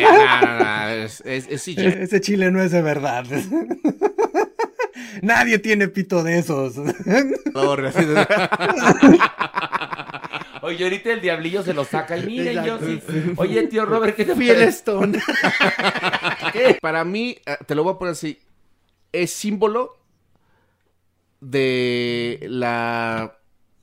no, 0.02 0.40
no, 0.40 0.58
no, 0.64 0.88
es, 0.90 1.20
es- 1.24 1.48
es 1.48 1.62
CGI. 1.64 1.86
Ese 1.86 2.20
chile 2.20 2.50
no 2.50 2.62
es 2.62 2.70
de 2.72 2.82
verdad. 2.82 3.24
Nadie 5.22 5.58
tiene 5.58 5.88
pito 5.88 6.22
de 6.22 6.38
esos. 6.38 6.74
Oye, 10.62 10.84
ahorita 10.84 11.12
el 11.12 11.20
diablillo 11.20 11.62
se 11.62 11.74
lo 11.74 11.84
saca 11.84 12.16
y 12.18 12.26
miren, 12.26 12.64
yo 12.64 12.78
sí. 12.78 13.00
Oye, 13.36 13.66
tío 13.68 13.84
Robert, 13.86 14.16
¿qué 14.16 14.24
te? 14.24 14.64
Stone. 14.64 15.18
Para 16.80 17.04
mí, 17.04 17.36
eh, 17.46 17.56
te 17.66 17.74
lo 17.74 17.84
voy 17.84 17.94
a 17.94 17.98
poner 17.98 18.12
así. 18.12 18.38
es 19.12 19.30
símbolo 19.32 19.96
de 21.40 22.40
la 22.48 23.38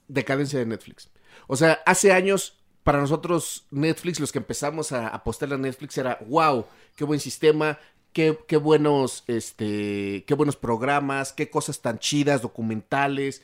decadencia 0.08 0.60
de 0.60 0.66
Netflix. 0.66 1.10
O 1.48 1.56
sea, 1.56 1.80
hace 1.86 2.12
años, 2.12 2.63
para 2.84 3.00
nosotros, 3.00 3.66
Netflix, 3.72 4.20
los 4.20 4.32
que 4.32 4.40
empezamos 4.40 4.92
a 4.92 5.08
apostar 5.08 5.54
a 5.54 5.58
Netflix, 5.58 5.98
era 5.98 6.20
wow, 6.28 6.66
qué 6.96 7.06
buen 7.06 7.20
sistema, 7.20 7.80
qué, 8.12 8.38
qué 8.48 8.58
buenos, 8.58 9.24
este, 9.28 10.24
qué 10.26 10.34
buenos 10.34 10.56
programas, 10.56 11.34
qué 11.34 11.50
cosas 11.50 11.82
tan 11.82 12.00
chidas, 12.00 12.42
documentales. 12.42 13.42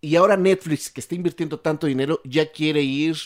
Y 0.00 0.16
ahora 0.16 0.36
Netflix, 0.36 0.90
que 0.90 1.00
está 1.00 1.14
invirtiendo 1.14 1.58
tanto 1.60 1.86
dinero, 1.86 2.20
ya 2.24 2.52
quiere 2.52 2.82
ir 2.82 3.16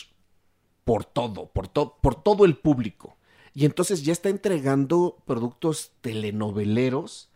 por 0.83 1.05
todo, 1.05 1.47
por, 1.51 1.69
por 1.69 2.21
todo 2.21 2.45
el 2.45 2.57
público. 2.57 3.15
Y 3.53 3.65
entonces 3.65 4.03
ya 4.03 4.13
está 4.13 4.29
entregando 4.29 5.17
productos 5.25 5.91
telenoveleros 6.01 7.29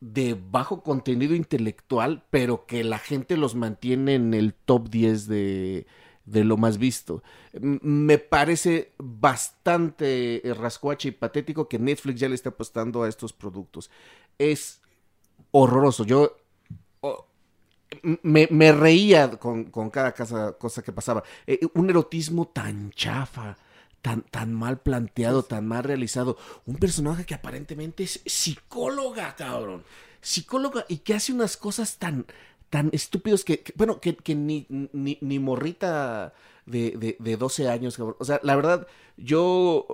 de 0.00 0.34
bajo 0.34 0.82
contenido 0.82 1.34
intelectual, 1.34 2.24
pero 2.30 2.66
que 2.66 2.82
la 2.82 2.98
gente 2.98 3.36
los 3.36 3.54
mantiene 3.54 4.14
en 4.14 4.34
el 4.34 4.54
top 4.54 4.88
10 4.88 5.28
de, 5.28 5.86
de 6.24 6.44
lo 6.44 6.56
más 6.56 6.78
visto. 6.78 7.22
Me 7.60 8.18
parece 8.18 8.92
bastante 8.98 10.42
rascuache 10.56 11.08
y 11.08 11.12
patético 11.12 11.68
que 11.68 11.78
Netflix 11.78 12.20
ya 12.20 12.28
le 12.28 12.34
esté 12.34 12.48
apostando 12.48 13.02
a 13.02 13.08
estos 13.08 13.32
productos. 13.32 13.90
Es 14.38 14.80
horroroso. 15.50 16.04
Yo 16.04 16.36
me, 18.22 18.72
reía 18.72 19.30
con, 19.38 19.64
cada 19.90 20.12
cosa 20.12 20.82
que 20.82 20.92
pasaba. 20.92 21.22
Eh, 21.46 21.60
un 21.74 21.90
erotismo 21.90 22.48
tan 22.48 22.90
chafa. 22.90 23.58
Tan, 24.00 24.22
tan 24.22 24.52
mal 24.52 24.80
planteado, 24.80 25.44
tan 25.44 25.68
mal 25.68 25.84
realizado. 25.84 26.36
Un 26.66 26.74
personaje 26.74 27.24
que 27.24 27.34
aparentemente 27.34 28.02
es 28.02 28.20
psicóloga, 28.26 29.36
cabrón. 29.36 29.84
Psicóloga 30.20 30.84
y 30.88 30.98
que 30.98 31.14
hace 31.14 31.32
unas 31.32 31.56
cosas 31.56 31.98
tan, 31.98 32.26
tan 32.72 32.88
estúpidos 32.94 33.44
que, 33.44 33.62
bueno, 33.74 34.00
que, 34.00 34.34
ni, 34.34 34.66
ni, 34.70 35.38
morrita 35.38 36.32
de, 36.64 37.16
de, 37.18 37.36
12 37.36 37.68
años, 37.68 37.98
cabrón. 37.98 38.16
O 38.18 38.24
sea, 38.24 38.40
la 38.42 38.56
verdad, 38.56 38.86
yo 39.18 39.86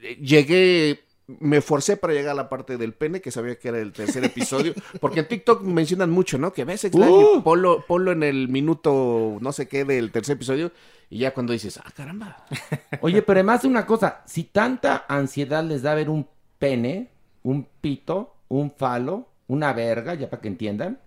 eh, 0.00 0.16
llegué 0.16 1.04
me 1.26 1.60
forcé 1.60 1.98
para 1.98 2.14
llegar 2.14 2.32
a 2.32 2.36
la 2.36 2.48
parte 2.48 2.78
del 2.78 2.94
pene, 2.94 3.20
que 3.20 3.30
sabía 3.30 3.58
que 3.58 3.68
era 3.68 3.80
el 3.80 3.92
tercer 3.92 4.24
episodio, 4.24 4.72
porque 5.00 5.20
en 5.20 5.28
TikTok 5.28 5.60
mencionan 5.60 6.08
mucho, 6.08 6.38
¿no? 6.38 6.54
Que 6.54 6.64
ves, 6.64 6.84
uh. 6.90 7.42
polo, 7.44 7.84
polo 7.86 8.12
en 8.12 8.22
el 8.22 8.48
minuto 8.48 9.36
no 9.38 9.52
sé 9.52 9.68
qué 9.68 9.84
del 9.84 10.10
tercer 10.10 10.36
episodio, 10.36 10.72
y 11.10 11.18
ya 11.18 11.34
cuando 11.34 11.52
dices, 11.52 11.78
ah, 11.84 11.92
caramba. 11.94 12.46
Oye, 13.02 13.20
pero 13.20 13.40
además 13.40 13.64
una 13.64 13.84
cosa, 13.84 14.22
si 14.24 14.44
tanta 14.44 15.04
ansiedad 15.06 15.62
les 15.64 15.82
da 15.82 15.94
ver 15.94 16.08
un 16.08 16.26
pene, 16.58 17.10
un 17.42 17.68
pito, 17.82 18.36
un 18.48 18.70
falo, 18.70 19.28
una 19.48 19.74
verga, 19.74 20.14
ya 20.14 20.30
para 20.30 20.40
que 20.40 20.48
entiendan, 20.48 20.98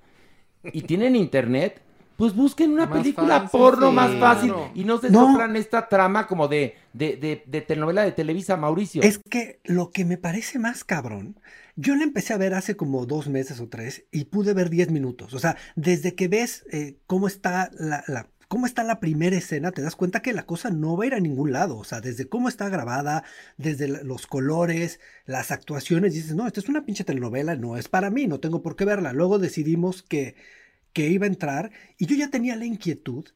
y 0.63 0.81
tienen 0.83 1.15
internet, 1.15 1.81
pues 2.17 2.35
busquen 2.35 2.71
una 2.71 2.91
película 2.91 3.47
porno 3.47 3.91
más 3.91 4.15
fácil 4.19 4.53
y 4.75 4.83
no 4.83 4.99
se 4.99 5.11
soplan 5.11 5.55
esta 5.55 5.87
trama 5.89 6.27
como 6.27 6.47
de, 6.47 6.75
de, 6.93 7.43
de, 7.47 7.61
telenovela 7.61 8.03
de 8.03 8.11
Televisa, 8.11 8.57
Mauricio. 8.57 9.01
Es 9.01 9.17
que 9.17 9.59
lo 9.63 9.89
que 9.89 10.05
me 10.05 10.17
parece 10.17 10.59
más 10.59 10.83
cabrón, 10.83 11.39
yo 11.75 11.95
la 11.95 12.03
empecé 12.03 12.33
a 12.33 12.37
ver 12.37 12.53
hace 12.53 12.75
como 12.75 13.07
dos 13.07 13.27
meses 13.27 13.59
o 13.59 13.69
tres 13.69 14.05
y 14.11 14.25
pude 14.25 14.53
ver 14.53 14.69
diez 14.69 14.91
minutos. 14.91 15.33
O 15.33 15.39
sea, 15.39 15.57
desde 15.75 16.13
que 16.13 16.27
ves 16.27 16.63
eh, 16.71 16.97
cómo 17.07 17.25
está 17.25 17.71
la, 17.73 18.03
la 18.07 18.27
cómo 18.51 18.65
está 18.65 18.83
la 18.83 18.99
primera 18.99 19.37
escena, 19.37 19.71
te 19.71 19.81
das 19.81 19.95
cuenta 19.95 20.21
que 20.21 20.33
la 20.33 20.45
cosa 20.45 20.69
no 20.69 20.97
va 20.97 21.05
a 21.05 21.07
ir 21.07 21.13
a 21.13 21.21
ningún 21.21 21.53
lado. 21.53 21.77
O 21.77 21.85
sea, 21.85 22.01
desde 22.01 22.27
cómo 22.27 22.49
está 22.49 22.67
grabada, 22.67 23.23
desde 23.57 23.87
los 23.87 24.27
colores, 24.27 24.99
las 25.25 25.51
actuaciones, 25.51 26.13
dices, 26.13 26.35
no, 26.35 26.45
esta 26.47 26.59
es 26.59 26.67
una 26.67 26.83
pinche 26.83 27.05
telenovela, 27.05 27.55
no 27.55 27.77
es 27.77 27.87
para 27.87 28.09
mí, 28.09 28.27
no 28.27 28.41
tengo 28.41 28.61
por 28.61 28.75
qué 28.75 28.83
verla. 28.83 29.13
Luego 29.13 29.39
decidimos 29.39 30.03
que 30.03 30.35
que 30.93 31.07
iba 31.07 31.25
a 31.25 31.29
entrar 31.29 31.71
y 31.97 32.05
yo 32.05 32.15
ya 32.15 32.29
tenía 32.29 32.55
la 32.57 32.65
inquietud, 32.65 33.29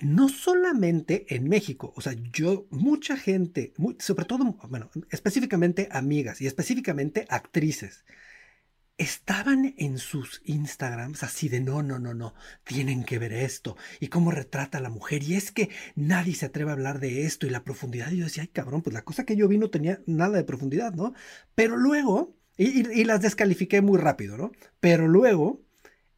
no 0.00 0.28
solamente 0.28 1.26
en 1.34 1.48
México, 1.48 1.92
o 1.96 2.00
sea, 2.00 2.14
yo, 2.32 2.66
mucha 2.70 3.16
gente, 3.16 3.74
sobre 3.98 4.24
todo, 4.24 4.56
bueno, 4.68 4.90
específicamente 5.10 5.88
amigas 5.92 6.40
y 6.40 6.46
específicamente 6.46 7.26
actrices, 7.28 8.04
estaban 8.96 9.74
en 9.76 9.98
sus 9.98 10.40
Instagrams 10.44 11.22
así 11.22 11.48
de 11.48 11.60
no, 11.60 11.82
no, 11.82 11.98
no, 11.98 12.14
no, 12.14 12.34
tienen 12.64 13.04
que 13.04 13.18
ver 13.18 13.32
esto 13.32 13.76
y 13.98 14.08
cómo 14.08 14.30
retrata 14.30 14.78
a 14.78 14.80
la 14.80 14.90
mujer 14.90 15.22
y 15.24 15.34
es 15.34 15.50
que 15.50 15.68
nadie 15.96 16.34
se 16.34 16.46
atreve 16.46 16.70
a 16.70 16.74
hablar 16.74 17.00
de 17.00 17.26
esto 17.26 17.46
y 17.46 17.50
la 17.50 17.64
profundidad. 17.64 18.10
Y 18.12 18.18
yo 18.18 18.24
decía, 18.24 18.44
ay 18.44 18.48
cabrón, 18.48 18.82
pues 18.82 18.94
la 18.94 19.02
cosa 19.02 19.24
que 19.24 19.36
yo 19.36 19.48
vi 19.48 19.58
no 19.58 19.70
tenía 19.70 20.00
nada 20.06 20.36
de 20.36 20.44
profundidad, 20.44 20.94
¿no? 20.94 21.14
Pero 21.54 21.76
luego, 21.76 22.36
y 22.56 23.04
las 23.04 23.20
descalifiqué 23.20 23.80
muy 23.82 23.98
rápido, 23.98 24.36
¿no? 24.36 24.52
Pero 24.80 25.08
luego 25.08 25.64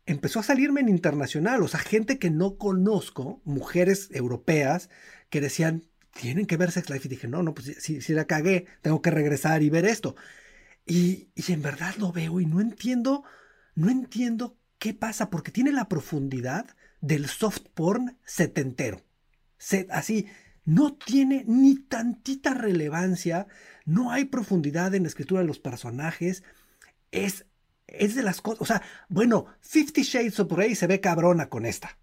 empezó 0.07 0.41
a 0.41 0.45
salirme 0.45 0.81
en 0.81 0.89
internacional, 0.89 1.63
o 1.63 1.69
sea, 1.69 1.81
gente 1.81 2.19
que 2.19 2.31
no 2.31 2.57
conozco, 2.57 3.43
mujeres 3.45 4.09
europeas, 4.13 4.89
que 5.31 5.41
decían, 5.41 5.85
tienen 6.13 6.47
que 6.47 6.57
ver 6.57 6.71
Sex 6.71 6.89
Life. 6.91 7.07
Y 7.07 7.11
dije, 7.11 7.29
no, 7.29 7.43
no, 7.43 7.55
pues 7.55 7.77
si, 7.79 8.01
si 8.01 8.13
la 8.13 8.27
cagué, 8.27 8.67
tengo 8.83 9.03
que 9.03 9.11
regresar 9.11 9.63
y 9.63 9.71
ver 9.71 9.85
esto. 9.85 10.17
Y, 10.87 11.29
en 11.49 11.63
verdad 11.63 11.97
lo 11.97 12.13
veo 12.13 12.41
y 12.41 12.47
no 12.47 12.61
entiendo, 12.61 13.25
no 13.75 13.91
entiendo 13.91 14.57
qué 14.79 14.95
pasa, 14.95 15.31
porque 15.31 15.51
tiene 15.51 15.73
la 15.73 15.89
profundidad 15.89 16.77
del 17.01 17.27
soft 17.27 17.63
porn 17.75 18.19
setentero. 18.25 19.03
así, 19.91 20.27
no 20.65 20.95
tiene 20.95 21.45
ni 21.47 21.77
tantita 21.77 22.55
relevancia, 22.55 23.47
no 23.85 24.13
hay 24.13 24.27
profundidad 24.27 24.95
en 24.95 25.03
la 25.03 25.09
escritura 25.09 25.41
de 25.41 25.47
los 25.47 25.59
personajes, 25.59 26.43
es 27.11 27.47
es 27.87 28.15
de 28.15 28.23
las 28.23 28.41
cosas, 28.41 28.61
o 28.61 28.65
sea, 28.65 28.83
bueno, 29.09 29.47
Fifty 29.61 30.03
Shades 30.03 30.41
of 30.41 30.53
Grey 30.53 30.75
se 30.75 30.87
ve 30.87 31.01
cabrona 31.01 31.49
con 31.49 31.67
esta. 31.67 31.97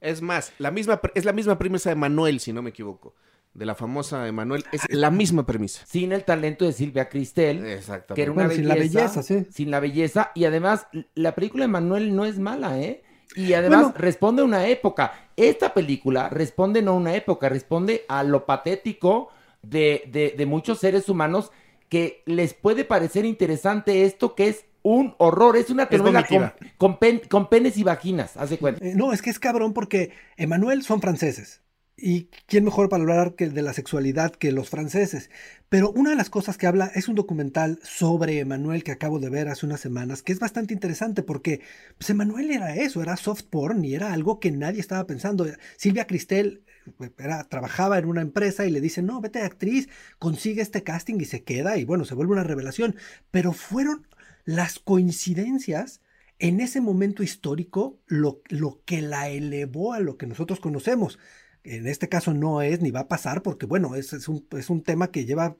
Es 0.00 0.20
más, 0.20 0.52
la 0.58 0.70
misma, 0.70 1.00
es 1.14 1.24
la 1.24 1.32
misma 1.32 1.58
premisa 1.58 1.88
de 1.88 1.96
Manuel, 1.96 2.40
si 2.40 2.52
no 2.52 2.62
me 2.62 2.70
equivoco. 2.70 3.14
De 3.54 3.64
la 3.64 3.76
famosa 3.76 4.26
Emanuel, 4.26 4.64
es 4.72 4.82
la 4.90 5.10
misma 5.10 5.46
premisa. 5.46 5.84
Sin 5.86 6.12
el 6.12 6.24
talento 6.24 6.64
de 6.64 6.72
Silvia 6.72 7.08
Cristel. 7.08 7.64
Exactamente. 7.64 8.14
Que 8.14 8.22
era 8.22 8.32
una 8.32 8.48
belleza, 8.48 8.56
sin 8.56 8.68
la 8.68 8.74
belleza, 8.74 9.22
sí. 9.22 9.46
Sin 9.50 9.70
la 9.70 9.80
belleza. 9.80 10.32
Y 10.34 10.44
además, 10.44 10.88
la 11.14 11.34
película 11.36 11.64
de 11.64 11.68
Manuel 11.68 12.16
no 12.16 12.24
es 12.24 12.38
mala, 12.38 12.80
¿eh? 12.80 13.02
Y 13.36 13.52
además 13.54 13.94
responde 13.96 14.42
a 14.42 14.44
una 14.44 14.66
época. 14.66 15.12
Esta 15.36 15.72
película 15.74 16.28
responde 16.28 16.82
no 16.82 16.92
a 16.92 16.94
una 16.94 17.14
época, 17.14 17.48
responde 17.48 18.04
a 18.08 18.22
lo 18.22 18.46
patético 18.46 19.30
de, 19.62 20.04
de, 20.10 20.34
de 20.36 20.46
muchos 20.46 20.78
seres 20.78 21.08
humanos 21.08 21.50
que 21.88 22.22
les 22.26 22.54
puede 22.54 22.84
parecer 22.84 23.24
interesante 23.24 24.04
esto 24.04 24.34
que 24.34 24.48
es 24.48 24.64
un 24.82 25.14
horror. 25.18 25.56
Es 25.56 25.70
una 25.70 25.88
telenovela 25.88 26.54
con, 26.78 26.98
con, 27.28 27.48
penes 27.48 27.76
y 27.76 27.82
vaginas, 27.82 28.36
haz 28.36 28.50
de 28.50 28.58
cuenta. 28.58 28.84
Eh, 28.84 28.94
no, 28.94 29.12
es 29.12 29.22
que 29.22 29.30
es 29.30 29.38
cabrón 29.40 29.72
porque 29.72 30.12
Emanuel 30.36 30.82
son 30.84 31.00
franceses. 31.00 31.60
¿Y 31.96 32.24
quién 32.46 32.64
mejor 32.64 32.88
para 32.88 33.02
hablar 33.02 33.36
que 33.36 33.48
de 33.48 33.62
la 33.62 33.72
sexualidad 33.72 34.32
que 34.32 34.50
los 34.50 34.68
franceses? 34.68 35.30
Pero 35.68 35.92
una 35.92 36.10
de 36.10 36.16
las 36.16 36.28
cosas 36.28 36.58
que 36.58 36.66
habla 36.66 36.90
es 36.94 37.06
un 37.06 37.14
documental 37.14 37.78
sobre 37.84 38.40
Emanuel 38.40 38.82
que 38.82 38.90
acabo 38.90 39.20
de 39.20 39.30
ver 39.30 39.48
hace 39.48 39.64
unas 39.64 39.80
semanas, 39.80 40.22
que 40.22 40.32
es 40.32 40.40
bastante 40.40 40.74
interesante 40.74 41.22
porque 41.22 41.60
pues 41.96 42.10
Emanuel 42.10 42.50
era 42.50 42.74
eso, 42.74 43.00
era 43.00 43.16
soft 43.16 43.44
porn 43.44 43.84
y 43.84 43.94
era 43.94 44.12
algo 44.12 44.40
que 44.40 44.50
nadie 44.50 44.80
estaba 44.80 45.06
pensando. 45.06 45.46
Silvia 45.76 46.08
Cristel 46.08 46.64
eh, 47.00 47.10
era, 47.16 47.44
trabajaba 47.44 47.98
en 47.98 48.06
una 48.06 48.22
empresa 48.22 48.66
y 48.66 48.70
le 48.70 48.80
dicen, 48.80 49.06
no, 49.06 49.20
vete 49.20 49.38
de 49.38 49.46
actriz, 49.46 49.88
consigue 50.18 50.62
este 50.62 50.82
casting 50.82 51.20
y 51.20 51.26
se 51.26 51.44
queda 51.44 51.78
y 51.78 51.84
bueno, 51.84 52.04
se 52.04 52.16
vuelve 52.16 52.32
una 52.32 52.44
revelación. 52.44 52.96
Pero 53.30 53.52
fueron 53.52 54.06
las 54.44 54.80
coincidencias 54.80 56.00
en 56.40 56.60
ese 56.60 56.80
momento 56.80 57.22
histórico 57.22 58.00
lo, 58.06 58.42
lo, 58.48 58.82
que 58.84 59.00
la 59.00 59.28
elevó 59.28 59.92
a 59.92 60.00
lo 60.00 60.16
que 60.16 60.26
nosotros 60.26 60.58
conocemos. 60.58 61.18
En 61.64 61.86
este 61.86 62.08
caso 62.08 62.34
no 62.34 62.62
es 62.62 62.80
ni 62.80 62.90
va 62.90 63.00
a 63.00 63.08
pasar 63.08 63.42
porque, 63.42 63.66
bueno, 63.66 63.94
es, 63.94 64.12
es, 64.12 64.28
un, 64.28 64.46
es 64.52 64.70
un 64.70 64.82
tema 64.82 65.10
que 65.10 65.24
lleva 65.24 65.56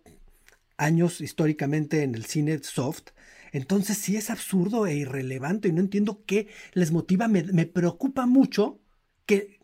años 0.76 1.20
históricamente 1.20 2.02
en 2.02 2.14
el 2.14 2.26
cine 2.26 2.58
soft. 2.62 3.10
Entonces 3.52 3.98
sí 3.98 4.16
es 4.16 4.30
absurdo 4.30 4.86
e 4.86 4.94
irrelevante 4.94 5.68
y 5.68 5.72
no 5.72 5.80
entiendo 5.80 6.22
qué 6.26 6.48
les 6.72 6.92
motiva. 6.92 7.28
Me, 7.28 7.42
me 7.44 7.66
preocupa 7.66 8.26
mucho 8.26 8.80
que, 9.26 9.60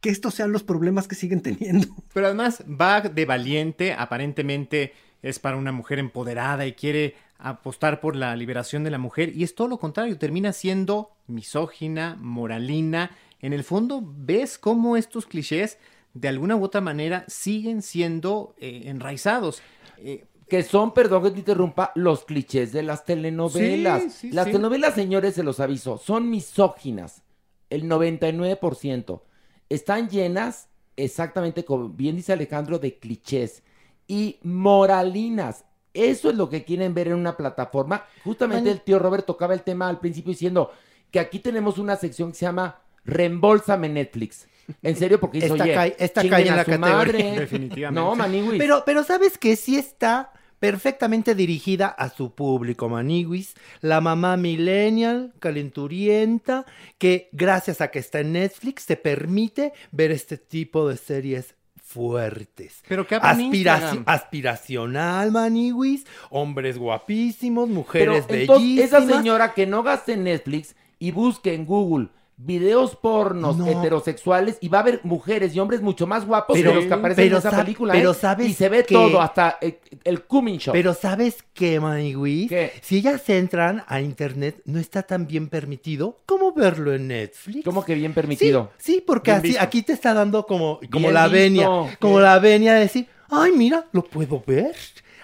que 0.00 0.10
estos 0.10 0.34
sean 0.34 0.52
los 0.52 0.62
problemas 0.62 1.08
que 1.08 1.14
siguen 1.14 1.40
teniendo. 1.40 1.88
Pero 2.12 2.26
además 2.26 2.64
va 2.68 3.00
de 3.00 3.24
valiente, 3.24 3.92
aparentemente 3.92 4.92
es 5.22 5.38
para 5.38 5.56
una 5.56 5.72
mujer 5.72 5.98
empoderada 5.98 6.66
y 6.66 6.74
quiere 6.74 7.14
apostar 7.38 8.00
por 8.00 8.16
la 8.16 8.34
liberación 8.36 8.84
de 8.84 8.90
la 8.90 8.98
mujer 8.98 9.34
y 9.34 9.42
es 9.44 9.54
todo 9.54 9.68
lo 9.68 9.78
contrario, 9.78 10.18
termina 10.18 10.52
siendo 10.52 11.10
misógina, 11.26 12.16
moralina. 12.20 13.10
En 13.44 13.52
el 13.52 13.62
fondo 13.62 14.02
ves 14.02 14.56
cómo 14.56 14.96
estos 14.96 15.26
clichés 15.26 15.76
de 16.14 16.28
alguna 16.28 16.56
u 16.56 16.64
otra 16.64 16.80
manera 16.80 17.26
siguen 17.28 17.82
siendo 17.82 18.54
eh, 18.56 18.84
enraizados. 18.86 19.60
Eh, 19.98 20.24
que 20.48 20.62
son, 20.62 20.94
perdón 20.94 21.24
que 21.24 21.30
te 21.30 21.40
interrumpa, 21.40 21.92
los 21.94 22.24
clichés 22.24 22.72
de 22.72 22.82
las 22.82 23.04
telenovelas. 23.04 24.24
las 24.24 24.46
telenovelas, 24.46 24.94
señores, 24.94 25.34
se 25.34 25.42
los 25.42 25.60
aviso, 25.60 25.98
son 25.98 26.30
misóginas. 26.30 27.22
El 27.68 27.84
99%. 27.84 29.20
Están 29.68 30.08
llenas, 30.08 30.70
exactamente 30.96 31.66
como 31.66 31.90
bien 31.90 32.16
dice 32.16 32.32
Alejandro, 32.32 32.78
de 32.78 32.98
clichés 32.98 33.62
y 34.06 34.38
moralinas 34.42 35.66
eso 35.92 36.30
es 36.30 36.34
lo 36.34 36.48
que 36.48 36.64
quieren 36.64 36.94
ver 36.94 37.08
en 37.08 37.14
una 37.14 37.36
plataforma. 37.36 38.06
Justamente 38.24 38.70
el 38.70 38.80
tío 38.80 38.98
Robert 38.98 39.26
tocaba 39.26 39.52
el 39.52 39.62
tema 39.62 39.88
al 39.88 40.00
principio 40.00 40.30
diciendo 40.30 40.72
que 41.10 41.20
aquí 41.20 41.38
tenemos 41.38 41.78
una 41.78 41.94
sección 41.94 42.32
que 42.32 42.38
se 42.38 42.46
llama 42.46 42.80
Reembolsame 43.04 43.88
Netflix. 43.88 44.46
En 44.82 44.96
serio, 44.96 45.20
porque 45.20 45.38
dice, 45.38 45.48
Esta 45.52 45.64
oye, 45.64 45.74
cae- 45.74 45.96
esta 45.98 46.26
cae 46.28 46.48
en 46.48 46.56
la 46.56 46.64
su 46.64 46.70
categoría. 46.70 46.96
madre. 46.96 47.22
Definitivamente. 47.40 48.00
No, 48.00 48.14
Maniwis. 48.14 48.58
Pero, 48.58 48.82
pero 48.86 49.04
sabes 49.04 49.36
que 49.36 49.56
sí 49.56 49.76
está 49.76 50.32
perfectamente 50.58 51.34
dirigida 51.34 51.88
a 51.88 52.08
su 52.08 52.34
público, 52.34 52.88
Maniguis. 52.88 53.54
La 53.82 54.00
mamá 54.00 54.38
millennial, 54.38 55.34
calenturienta, 55.38 56.64
que 56.96 57.28
gracias 57.32 57.82
a 57.82 57.88
que 57.90 57.98
está 57.98 58.20
en 58.20 58.32
Netflix 58.32 58.86
te 58.86 58.96
permite 58.96 59.74
ver 59.92 60.10
este 60.10 60.38
tipo 60.38 60.88
de 60.88 60.96
series 60.96 61.54
fuertes. 61.76 62.82
Pero 62.88 63.06
abran 63.10 63.38
Aspiraci- 63.40 64.02
aspiracional, 64.06 65.30
Maniwis. 65.32 66.06
Hombres 66.30 66.78
guapísimos, 66.78 67.68
Pero 67.68 67.74
mujeres 67.74 68.24
entonces, 68.28 68.78
esa 68.84 68.96
bellísimas. 68.98 69.16
señora 69.22 69.54
que 69.54 69.66
no 69.66 69.82
gaste 69.82 70.14
en 70.14 70.24
Netflix 70.24 70.74
y 70.98 71.10
busque 71.10 71.52
en 71.54 71.66
Google 71.66 72.08
videos 72.36 72.96
pornos 72.96 73.56
No. 73.56 73.66
heterosexuales 73.68 74.58
y 74.60 74.68
va 74.68 74.80
a 74.80 74.82
ver 74.82 75.00
mujeres 75.04 75.54
y 75.54 75.60
hombres 75.60 75.80
mucho 75.82 76.06
más 76.06 76.26
guapos 76.26 76.56
Pero- 76.58 76.70
que 76.70 76.76
los 76.76 76.84
que 76.86 76.94
aparecen 76.94 77.26
en 77.28 77.36
esa 77.36 77.50
sa- 77.50 77.56
película. 77.62 77.92
pero 77.92 78.10
¿eh? 78.10 78.14
sabes 78.14 78.48
y 78.48 78.54
se 78.54 78.68
ve 78.68 78.84
que- 78.84 78.94
todo, 78.94 79.20
hasta 79.20 79.58
el, 79.60 79.78
el 80.02 80.22
Cumming 80.24 80.58
Show. 80.58 80.72
Pero 80.72 80.94
¿sabes 80.94 81.44
qué, 81.54 81.78
Maniwis? 81.78 82.50
Si 82.82 82.96
ellas 82.98 83.28
entran 83.30 83.84
a 83.86 84.00
internet, 84.00 84.60
no 84.64 84.80
está 84.80 85.02
tan 85.04 85.26
bien 85.28 85.48
permitido 85.48 86.18
como 86.26 86.52
verlo 86.52 86.92
en 86.92 87.06
Netflix. 87.08 87.64
¿Cómo 87.64 87.84
que 87.84 87.94
bien 87.94 88.12
permitido? 88.14 88.72
Sí, 88.78 88.94
sí, 88.94 89.04
porque 89.06 89.30
Bien 89.30 89.38
así 89.38 89.48
visto. 89.48 89.62
aquí 89.62 89.82
te 89.82 89.92
está 89.92 90.12
dando 90.12 90.44
como, 90.44 90.80
como 90.90 91.08
Bien 91.08 91.14
la 91.14 91.28
visto. 91.28 91.36
venia, 91.38 91.96
como 92.00 92.18
la 92.20 92.38
venia 92.40 92.74
de 92.74 92.80
decir, 92.80 93.06
ay, 93.30 93.52
mira, 93.52 93.86
lo 93.92 94.02
puedo 94.04 94.42
ver. 94.46 94.74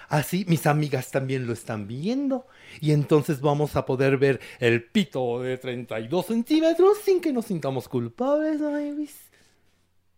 Así 0.09 0.45
mis 0.49 0.67
amigas 0.67 1.11
también 1.11 1.47
lo 1.47 1.53
están 1.53 1.87
viendo. 1.87 2.47
Y 2.81 2.93
entonces 2.93 3.41
vamos 3.41 3.75
a 3.77 3.85
poder 3.87 4.17
ver 4.19 4.41
el 4.59 4.85
pito 4.85 5.41
de 5.41 5.59
32 5.59 6.27
centímetros 6.27 6.99
sin 7.05 7.21
que 7.21 7.33
nos 7.33 7.47
sintamos 7.47 7.89
culpables, 7.89 8.61
Maniwis. 8.61 9.17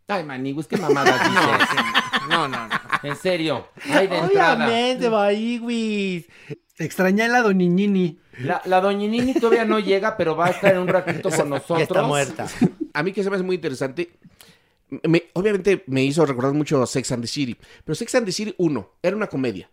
Ay, 0.08 0.24
Maniguis, 0.24 0.66
qué 0.66 0.76
mamada 0.76 1.12
dices. 1.24 2.26
No, 2.28 2.48
no, 2.48 2.68
no. 2.68 2.74
En 3.02 3.16
serio. 3.16 3.68
Ay, 3.90 4.06
de 4.08 4.18
entrada. 4.18 4.66
Obviamente, 4.66 5.08
Maniwis. 5.08 6.26
Extrañé 6.78 7.28
la 7.28 7.42
doñiñini. 7.42 8.18
La, 8.40 8.60
la 8.64 8.80
doñinini 8.80 9.34
todavía 9.34 9.64
no 9.64 9.78
llega, 9.78 10.16
pero 10.16 10.34
va 10.36 10.46
a 10.46 10.50
estar 10.50 10.72
en 10.74 10.80
un 10.80 10.88
ratito 10.88 11.30
con 11.30 11.48
nosotros. 11.50 11.78
Ya 11.78 11.84
está 11.84 12.02
muerta. 12.02 12.48
A 12.94 13.02
mí 13.02 13.12
que 13.12 13.22
se 13.22 13.30
me 13.30 13.36
hace 13.36 13.44
muy 13.44 13.56
interesante. 13.56 14.10
me- 15.04 15.24
obviamente 15.34 15.84
me 15.86 16.02
hizo 16.04 16.24
recordar 16.26 16.52
mucho 16.52 16.84
Sex 16.86 17.12
and 17.12 17.22
the 17.22 17.28
City. 17.28 17.56
Pero 17.84 17.94
Sex 17.94 18.14
and 18.14 18.26
the 18.26 18.32
City 18.32 18.54
1 18.58 18.90
era 19.02 19.16
una 19.16 19.26
comedia. 19.26 19.70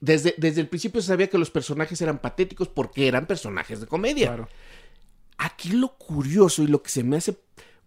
Desde, 0.00 0.34
desde 0.36 0.60
el 0.60 0.68
principio 0.68 1.00
se 1.00 1.08
sabía 1.08 1.28
que 1.28 1.38
los 1.38 1.50
personajes 1.50 2.00
eran 2.00 2.18
patéticos 2.18 2.68
porque 2.68 3.08
eran 3.08 3.26
personajes 3.26 3.80
de 3.80 3.86
comedia. 3.86 4.28
Claro. 4.28 4.48
Aquí 5.38 5.70
lo 5.70 5.96
curioso 5.96 6.62
y 6.62 6.66
lo 6.66 6.82
que 6.82 6.90
se 6.90 7.04
me 7.04 7.16
hace 7.16 7.36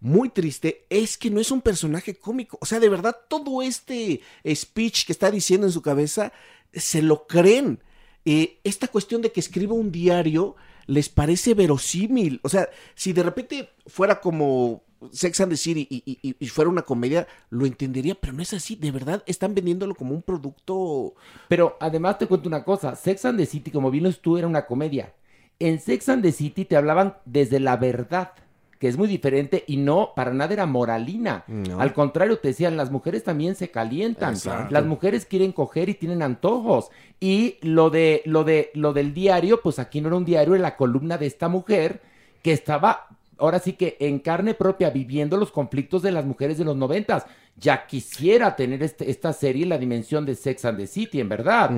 muy 0.00 0.28
triste 0.28 0.86
es 0.90 1.16
que 1.16 1.30
no 1.30 1.40
es 1.40 1.50
un 1.50 1.60
personaje 1.60 2.14
cómico. 2.14 2.58
O 2.60 2.66
sea, 2.66 2.80
de 2.80 2.88
verdad, 2.88 3.16
todo 3.28 3.62
este 3.62 4.20
speech 4.54 5.06
que 5.06 5.12
está 5.12 5.30
diciendo 5.30 5.66
en 5.66 5.72
su 5.72 5.82
cabeza 5.82 6.32
se 6.72 7.02
lo 7.02 7.26
creen. 7.26 7.82
Eh, 8.24 8.60
esta 8.64 8.88
cuestión 8.88 9.22
de 9.22 9.32
que 9.32 9.40
escriba 9.40 9.74
un 9.74 9.90
diario 9.90 10.56
les 10.86 11.08
parece 11.08 11.54
verosímil. 11.54 12.40
O 12.42 12.48
sea, 12.48 12.68
si 12.94 13.12
de 13.12 13.22
repente 13.22 13.70
fuera 13.86 14.20
como 14.20 14.82
Sex 15.12 15.40
and 15.40 15.50
the 15.52 15.56
City 15.56 15.86
y, 15.90 16.02
y- 16.22 16.36
y- 16.38 16.46
fuera 16.48 16.70
una 16.70 16.82
comedia, 16.82 17.26
lo 17.50 17.66
entendería, 17.66 18.14
pero 18.14 18.32
no 18.32 18.42
es 18.42 18.52
así. 18.52 18.76
De 18.76 18.90
verdad, 18.90 19.22
están 19.26 19.54
vendiéndolo 19.54 19.94
como 19.94 20.14
un 20.14 20.22
producto. 20.22 21.14
Pero 21.48 21.76
además 21.80 22.18
te 22.18 22.26
cuento 22.26 22.48
una 22.48 22.64
cosa, 22.64 22.96
Sex 22.96 23.24
and 23.24 23.38
the 23.38 23.46
City, 23.46 23.70
como 23.70 23.90
bien 23.90 24.04
lo 24.04 24.12
tú, 24.12 24.38
era 24.38 24.46
una 24.46 24.66
comedia. 24.66 25.12
En 25.60 25.80
Sex 25.80 26.08
and 26.08 26.22
the 26.22 26.32
City 26.32 26.64
te 26.64 26.76
hablaban 26.76 27.16
desde 27.24 27.58
la 27.60 27.76
verdad, 27.76 28.32
que 28.78 28.86
es 28.86 28.96
muy 28.96 29.08
diferente 29.08 29.64
y 29.66 29.76
no, 29.76 30.12
para 30.14 30.32
nada 30.32 30.52
era 30.52 30.64
moralina. 30.66 31.42
No. 31.48 31.80
Al 31.80 31.92
contrario, 31.92 32.38
te 32.38 32.48
decían, 32.48 32.76
las 32.76 32.92
mujeres 32.92 33.24
también 33.24 33.56
se 33.56 33.70
calientan. 33.70 34.34
Exacto. 34.34 34.72
Las 34.72 34.84
mujeres 34.84 35.26
quieren 35.26 35.50
coger 35.52 35.88
y 35.88 35.94
tienen 35.94 36.22
antojos. 36.22 36.90
Y 37.18 37.56
lo 37.62 37.90
de, 37.90 38.22
lo 38.24 38.44
de, 38.44 38.70
lo 38.74 38.92
del 38.92 39.14
diario, 39.14 39.60
pues 39.62 39.80
aquí 39.80 40.00
no 40.00 40.06
era 40.08 40.16
un 40.16 40.24
diario, 40.24 40.54
era 40.54 40.62
la 40.62 40.76
columna 40.76 41.18
de 41.18 41.26
esta 41.26 41.48
mujer 41.48 42.02
que 42.42 42.52
estaba 42.52 43.08
ahora 43.38 43.58
sí 43.58 43.72
que 43.74 43.96
en 44.00 44.18
carne 44.18 44.54
propia 44.54 44.90
viviendo 44.90 45.36
los 45.36 45.50
conflictos 45.52 46.02
de 46.02 46.12
las 46.12 46.24
mujeres 46.24 46.58
de 46.58 46.64
los 46.64 46.76
noventas. 46.76 47.24
Ya 47.56 47.86
quisiera 47.86 48.54
tener 48.56 48.82
este- 48.82 49.10
esta 49.10 49.32
serie 49.32 49.64
en 49.64 49.68
la 49.70 49.78
dimensión 49.78 50.24
de 50.26 50.34
Sex 50.34 50.64
and 50.64 50.78
the 50.78 50.86
City, 50.86 51.20
en 51.20 51.28
verdad. 51.28 51.70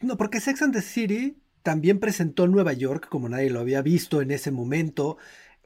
No, 0.00 0.16
porque 0.16 0.40
Sex 0.40 0.60
and 0.62 0.74
the 0.74 0.82
City 0.82 1.38
también 1.62 1.98
presentó 1.98 2.46
Nueva 2.46 2.74
York 2.74 3.08
como 3.08 3.28
nadie 3.28 3.48
lo 3.48 3.60
había 3.60 3.80
visto 3.80 4.20
en 4.20 4.30
ese 4.30 4.50
momento. 4.50 5.16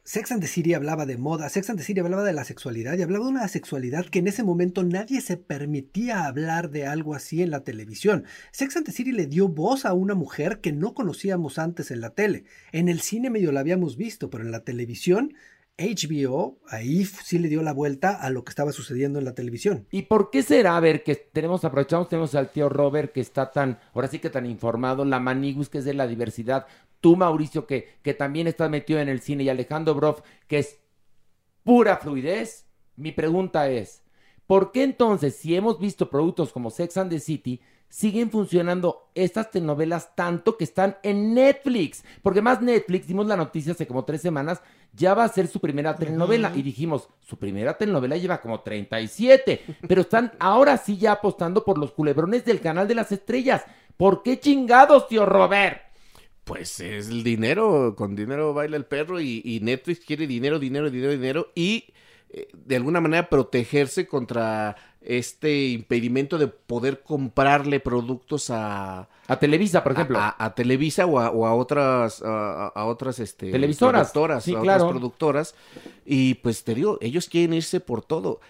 Sex 0.09 0.33
and 0.33 0.41
the 0.41 0.49
City 0.49 0.73
hablaba 0.73 1.05
de 1.05 1.19
moda, 1.19 1.51
Sex 1.51 1.69
and 1.69 1.79
the 1.79 1.85
City 1.85 2.01
hablaba 2.01 2.25
de 2.25 2.33
la 2.33 2.45
sexualidad 2.45 2.97
y 2.97 3.03
hablaba 3.03 3.27
de 3.27 3.33
una 3.33 3.47
sexualidad 3.47 4.07
que 4.07 4.21
en 4.21 4.29
ese 4.29 4.43
momento 4.43 4.83
nadie 4.83 5.21
se 5.21 5.37
permitía 5.37 6.25
hablar 6.25 6.71
de 6.71 6.87
algo 6.87 7.15
así 7.15 7.43
en 7.43 7.51
la 7.51 7.61
televisión. 7.61 8.25
Sex 8.51 8.79
and 8.79 8.87
the 8.87 8.93
City 8.93 9.13
le 9.13 9.27
dio 9.27 9.49
voz 9.49 9.85
a 9.85 9.93
una 9.93 10.15
mujer 10.15 10.63
que 10.63 10.73
no 10.73 10.95
conocíamos 10.95 11.59
antes 11.59 11.91
en 11.91 12.01
la 12.01 12.15
tele. 12.15 12.45
En 12.73 12.89
el 12.89 13.03
cine 13.03 13.29
medio 13.29 13.53
la 13.53 13.61
habíamos 13.61 13.99
visto, 13.99 14.31
pero 14.31 14.45
en 14.45 14.51
la 14.51 14.65
televisión, 14.65 15.35
HBO 15.79 16.59
ahí 16.69 17.05
sí 17.05 17.39
le 17.39 17.49
dio 17.49 17.63
la 17.63 17.73
vuelta 17.73 18.15
a 18.15 18.31
lo 18.31 18.45
que 18.45 18.51
estaba 18.51 18.73
sucediendo 18.73 19.19
en 19.19 19.27
la 19.27 19.35
televisión. 19.35 19.87
¿Y 19.91 20.03
por 20.03 20.31
qué 20.31 20.43
será? 20.43 20.77
A 20.77 20.81
ver, 20.81 21.05
que 21.05 21.15
tenemos, 21.17 21.65
aprovechamos, 21.65 22.09
tenemos 22.09 22.35
al 22.35 22.51
tío 22.51 22.69
Robert 22.69 23.13
que 23.13 23.21
está 23.21 23.53
tan, 23.53 23.79
ahora 23.95 24.09
sí 24.09 24.19
que 24.19 24.31
tan 24.31 24.47
informado, 24.47 25.05
la 25.05 25.21
Manigus 25.21 25.69
que 25.69 25.79
es 25.79 25.85
de 25.85 25.95
la 25.95 26.07
diversidad, 26.07 26.67
tú 27.01 27.17
Mauricio 27.17 27.67
que, 27.67 27.99
que 28.03 28.15
también 28.15 28.47
estás 28.47 28.71
metido 28.71 29.01
en 29.01 29.09
el 29.09 29.21
cine 29.21 29.45
y 29.45 29.49
Alejandro 29.49 29.95
Broff 29.95 30.21
que 30.47 30.59
es 30.59 30.79
pura 31.69 31.97
fluidez. 31.99 32.67
Mi 32.97 33.13
pregunta 33.13 33.69
es, 33.69 34.03
¿por 34.47 34.73
qué 34.73 34.83
entonces 34.83 35.37
si 35.37 35.55
hemos 35.55 35.79
visto 35.79 36.11
productos 36.11 36.53
como 36.53 36.71
Sex 36.71 36.97
and 36.97 37.11
the 37.11 37.21
City, 37.21 37.61
siguen 37.91 38.31
funcionando 38.31 39.11
estas 39.15 39.51
telenovelas 39.51 40.15
tanto 40.17 40.57
que 40.57 40.65
están 40.65 40.97
en 41.03 41.35
Netflix? 41.35 42.05
Porque 42.23 42.43
más 42.43 42.61
Netflix, 42.61 43.07
dimos 43.07 43.27
la 43.27 43.37
noticia 43.37 43.73
hace 43.73 43.87
como 43.87 44.05
tres 44.05 44.23
semanas, 44.23 44.63
ya 44.93 45.15
va 45.15 45.25
a 45.25 45.29
ser 45.29 45.47
su 45.47 45.61
primera 45.61 45.95
telenovela. 45.95 46.53
Y 46.55 46.63
dijimos, 46.63 47.09
su 47.21 47.39
primera 47.39 47.77
telenovela 47.77 48.17
lleva 48.17 48.41
como 48.41 48.61
37, 48.61 49.61
pero 49.87 50.01
están 50.01 50.33
ahora 50.39 50.77
sí 50.79 50.97
ya 50.97 51.13
apostando 51.13 51.65
por 51.65 51.79
los 51.79 51.93
culebrones 51.93 52.45
del 52.45 52.61
canal 52.61 52.89
de 52.89 52.95
las 52.95 53.13
estrellas. 53.13 53.63
¿Por 53.97 54.23
qué 54.23 54.41
chingados, 54.41 55.07
tío 55.07 55.27
Robert? 55.27 55.88
Pues 56.49 56.81
es 56.81 57.09
el 57.09 57.23
dinero, 57.23 57.95
con 57.97 58.17
dinero 58.17 58.55
baila 58.55 58.77
el 58.77 58.85
perro 58.87 59.21
y, 59.21 59.43
y 59.45 59.61
Netflix 59.61 60.01
quiere 60.05 60.27
dinero, 60.27 60.59
dinero, 60.59 60.91
dinero, 60.91 61.13
dinero 61.13 61.49
y 61.55 61.85
eh, 62.31 62.49
de 62.53 62.77
alguna 62.77 63.01
manera 63.01 63.29
protegerse 63.29 64.07
contra 64.07 64.75
este 65.01 65.69
impedimento 65.69 66.37
de 66.39 66.49
poder 66.49 67.03
comprarle 67.03 67.81
productos 67.81 68.51
a, 68.51 69.09
A 69.29 69.39
Televisa, 69.39 69.83
por 69.85 69.93
ejemplo. 69.93 70.19
a, 70.19 70.35
a 70.39 70.55
Televisa 70.55 71.07
o 71.07 71.21
a, 71.21 71.31
o 71.31 71.47
a 71.47 71.55
otras 71.55 72.21
a, 72.25 72.85
otras 72.87 73.19
este 73.21 73.51
Televisoras. 73.51 74.11
productoras, 74.11 74.45
Sí, 74.45 74.55
a 74.55 74.61
claro. 74.61 74.85
otras 74.85 74.91
productoras 74.99 75.55
y 76.05 76.35
pues 76.35 76.65
te 76.65 76.75
digo, 76.75 76.99
ellos 77.01 77.29
quieren 77.29 77.55
irse 77.55 77.81
por 77.81 78.03
todo. 78.03 78.41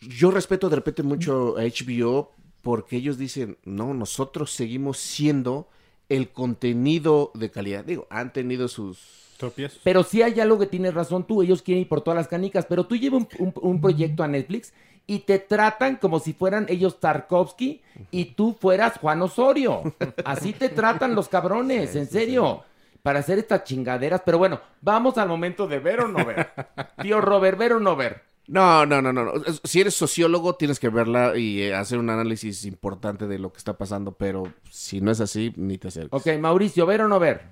Yo 0.00 0.30
respeto 0.30 0.68
de 0.68 0.76
repente 0.76 1.02
mucho 1.02 1.56
a 1.58 1.62
HBO 1.64 2.30
porque 2.62 2.96
ellos 2.96 3.18
dicen, 3.18 3.58
"No, 3.64 3.92
nosotros 3.94 4.52
seguimos 4.52 4.98
siendo 4.98 5.68
el 6.16 6.30
contenido 6.30 7.30
de 7.34 7.50
calidad." 7.50 7.84
Digo, 7.84 8.06
han 8.10 8.32
tenido 8.32 8.68
sus 8.68 9.20
Tropiezos. 9.38 9.80
Pero 9.82 10.04
sí 10.04 10.22
hay 10.22 10.38
algo 10.38 10.56
que 10.58 10.66
tienes 10.66 10.94
razón 10.94 11.26
tú, 11.26 11.42
ellos 11.42 11.62
quieren 11.62 11.82
ir 11.82 11.88
por 11.88 12.00
todas 12.02 12.16
las 12.16 12.28
canicas, 12.28 12.64
pero 12.66 12.86
tú 12.86 12.94
llevas 12.94 13.22
un, 13.22 13.28
un- 13.46 13.54
un 13.60 13.80
proyecto 13.80 14.22
a 14.22 14.28
Netflix 14.28 14.72
y 15.04 15.18
te 15.20 15.40
tratan 15.40 15.96
como 15.96 16.20
si 16.20 16.32
fueran 16.32 16.66
ellos 16.68 17.00
Tarkovsky 17.00 17.82
y 18.12 18.24
tú 18.36 18.56
fueras 18.60 18.98
Juan 19.00 19.20
Osorio. 19.20 19.82
Así 20.24 20.52
te 20.52 20.68
tratan 20.68 21.16
los 21.16 21.28
cabrones, 21.28 21.96
en 21.96 22.06
serio, 22.06 22.62
para 23.02 23.18
hacer 23.18 23.40
estas 23.40 23.64
chingaderas. 23.64 24.22
Pero 24.24 24.38
bueno, 24.38 24.60
vamos 24.80 25.18
al 25.18 25.26
momento 25.28 25.66
de 25.66 25.80
ver 25.80 26.02
o 26.02 26.06
no 26.08 26.24
ver. 26.24 26.50
Tío 27.02 27.20
Robert, 27.20 27.58
ver 27.58 27.72
o 27.72 27.80
no 27.80 27.96
ver. 27.96 28.22
No, 28.52 28.84
no, 28.84 29.00
no, 29.00 29.14
no, 29.14 29.24
no. 29.24 29.32
Si 29.64 29.80
eres 29.80 29.94
sociólogo, 29.94 30.56
tienes 30.56 30.78
que 30.78 30.90
verla 30.90 31.38
y 31.38 31.62
eh, 31.62 31.74
hacer 31.74 31.98
un 31.98 32.10
análisis 32.10 32.66
importante 32.66 33.26
de 33.26 33.38
lo 33.38 33.50
que 33.50 33.56
está 33.56 33.78
pasando, 33.78 34.12
pero 34.12 34.44
si 34.70 35.00
no 35.00 35.10
es 35.10 35.22
así, 35.22 35.54
ni 35.56 35.78
te 35.78 35.88
acerques. 35.88 36.12
Ok, 36.12 36.38
Mauricio, 36.38 36.84
ver 36.84 37.00
o 37.00 37.08
no 37.08 37.18
ver. 37.18 37.46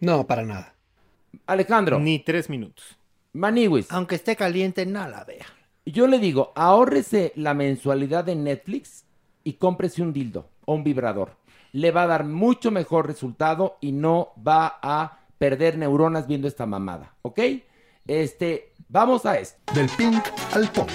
No, 0.00 0.26
para 0.26 0.44
nada. 0.44 0.74
Alejandro, 1.46 1.98
Ni 1.98 2.20
tres 2.20 2.48
minutos. 2.48 2.96
Maniwis. 3.34 3.92
Aunque 3.92 4.14
esté 4.14 4.36
caliente, 4.36 4.86
no 4.86 5.06
la 5.06 5.22
vea. 5.24 5.44
Yo 5.84 6.06
le 6.06 6.18
digo, 6.18 6.52
ahórrese 6.54 7.34
la 7.36 7.52
mensualidad 7.52 8.24
de 8.24 8.34
Netflix 8.34 9.04
y 9.44 9.52
cómprese 9.54 10.00
un 10.00 10.14
dildo 10.14 10.48
o 10.64 10.72
un 10.72 10.82
vibrador. 10.82 11.36
Le 11.72 11.90
va 11.90 12.04
a 12.04 12.06
dar 12.06 12.24
mucho 12.24 12.70
mejor 12.70 13.06
resultado 13.06 13.76
y 13.82 13.92
no 13.92 14.32
va 14.46 14.78
a 14.80 15.18
perder 15.36 15.76
neuronas 15.76 16.26
viendo 16.26 16.48
esta 16.48 16.64
mamada, 16.64 17.16
¿ok? 17.20 17.38
Este, 18.08 18.72
vamos 18.88 19.26
a 19.26 19.38
esto. 19.38 19.60
Del 19.74 19.88
pink 19.90 20.24
al 20.54 20.68
punk. 20.72 20.88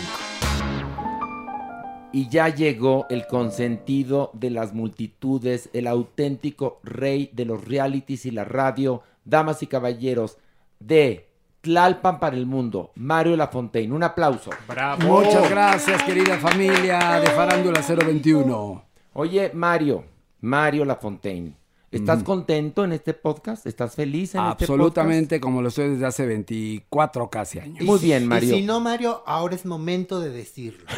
y 2.11 2.27
ya 2.29 2.49
llegó 2.49 3.07
el 3.09 3.25
consentido 3.27 4.29
de 4.33 4.49
las 4.51 4.73
multitudes, 4.73 5.69
el 5.73 5.87
auténtico 5.87 6.79
rey 6.83 7.29
de 7.33 7.45
los 7.45 7.65
realities 7.65 8.25
y 8.25 8.31
la 8.31 8.43
radio, 8.43 9.01
damas 9.25 9.63
y 9.63 9.67
caballeros, 9.67 10.37
de 10.79 11.29
Tlalpan 11.61 12.19
para 12.19 12.35
el 12.35 12.45
mundo, 12.45 12.91
Mario 12.95 13.37
Lafontaine. 13.37 13.93
Un 13.93 14.03
aplauso. 14.03 14.51
Bravo. 14.67 15.01
Muchas 15.01 15.49
gracias, 15.49 16.03
querida 16.03 16.37
familia 16.37 17.21
de 17.21 17.27
Farándula 17.27 17.81
021. 17.81 18.85
Oye, 19.13 19.51
Mario, 19.53 20.03
Mario 20.41 20.83
Lafontaine. 20.83 21.62
¿Estás 21.93 22.23
contento 22.23 22.83
en 22.83 22.91
este 22.91 23.13
podcast? 23.13 23.67
¿Estás 23.67 23.93
feliz 23.93 24.33
en 24.33 24.41
este 24.41 24.49
podcast? 24.49 24.61
Absolutamente, 24.61 25.39
como 25.39 25.61
lo 25.61 25.67
estoy 25.67 25.89
desde 25.89 26.07
hace 26.07 26.25
24 26.25 27.29
casi 27.29 27.59
años. 27.59 27.83
Muy 27.85 27.99
bien, 27.99 28.27
Mario. 28.27 28.49
Y 28.49 28.61
si 28.61 28.65
no, 28.65 28.79
Mario, 28.79 29.21
ahora 29.27 29.53
es 29.53 29.63
momento 29.65 30.19
de 30.19 30.31
decirlo. 30.31 30.85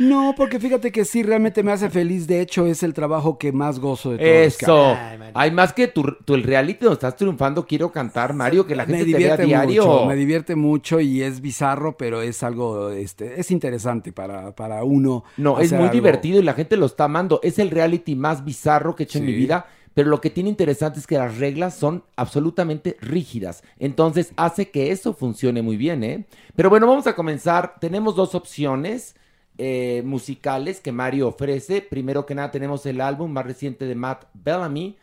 No, 0.00 0.32
porque 0.36 0.60
fíjate 0.60 0.92
que 0.92 1.04
sí, 1.04 1.24
realmente 1.24 1.64
me 1.64 1.72
hace 1.72 1.90
feliz. 1.90 2.28
De 2.28 2.40
hecho, 2.40 2.66
es 2.66 2.84
el 2.84 2.94
trabajo 2.94 3.36
que 3.36 3.50
más 3.50 3.80
gozo 3.80 4.12
de 4.12 4.18
todo. 4.18 4.26
Eso. 4.28 4.96
Hay 5.34 5.50
más 5.50 5.72
que 5.72 5.88
tu, 5.88 6.04
el 6.28 6.44
reality 6.44 6.84
donde 6.84 6.94
estás 6.94 7.16
triunfando, 7.16 7.66
quiero 7.66 7.90
cantar, 7.90 8.32
Mario, 8.32 8.64
que 8.64 8.76
la 8.76 8.86
gente 8.86 9.04
te 9.04 9.18
vea 9.18 9.34
a 9.34 9.36
diario. 9.36 9.84
Mucho, 9.84 10.06
me 10.06 10.14
divierte 10.14 10.54
mucho 10.54 11.00
y 11.00 11.20
es 11.22 11.40
bizarro, 11.40 11.96
pero 11.96 12.22
es 12.22 12.44
algo, 12.44 12.90
este, 12.90 13.40
es 13.40 13.50
interesante 13.50 14.12
para, 14.12 14.52
para 14.52 14.84
uno. 14.84 15.24
No, 15.36 15.58
es 15.58 15.72
muy 15.72 15.88
divertido 15.88 16.38
y 16.38 16.44
la 16.44 16.54
gente 16.54 16.76
lo 16.76 16.86
está 16.86 17.04
amando. 17.04 17.40
Es 17.42 17.58
el 17.58 17.70
reality 17.70 18.14
más 18.14 18.44
bizarro 18.44 18.94
que 18.94 19.02
he 19.02 19.06
hecho 19.06 19.18
en 19.18 19.26
mi 19.26 19.32
vida. 19.34 19.66
Pero 19.98 20.10
lo 20.10 20.20
que 20.20 20.30
tiene 20.30 20.48
interesante 20.48 21.00
es 21.00 21.08
que 21.08 21.18
las 21.18 21.38
reglas 21.38 21.74
son 21.74 22.04
absolutamente 22.14 22.96
rígidas. 23.00 23.64
Entonces 23.80 24.32
hace 24.36 24.70
que 24.70 24.92
eso 24.92 25.12
funcione 25.12 25.60
muy 25.60 25.76
bien, 25.76 26.04
¿eh? 26.04 26.24
Pero 26.54 26.70
bueno, 26.70 26.86
vamos 26.86 27.08
a 27.08 27.16
comenzar. 27.16 27.80
Tenemos 27.80 28.14
dos 28.14 28.36
opciones. 28.36 29.16
Eh, 29.60 30.02
musicales 30.04 30.80
que 30.80 30.92
Mario 30.92 31.26
ofrece. 31.26 31.82
Primero 31.82 32.26
que 32.26 32.36
nada 32.36 32.52
tenemos 32.52 32.86
el 32.86 33.00
álbum 33.00 33.32
más 33.32 33.44
reciente 33.44 33.86
de 33.86 33.96
Matt 33.96 34.26
Bellamy 34.34 34.96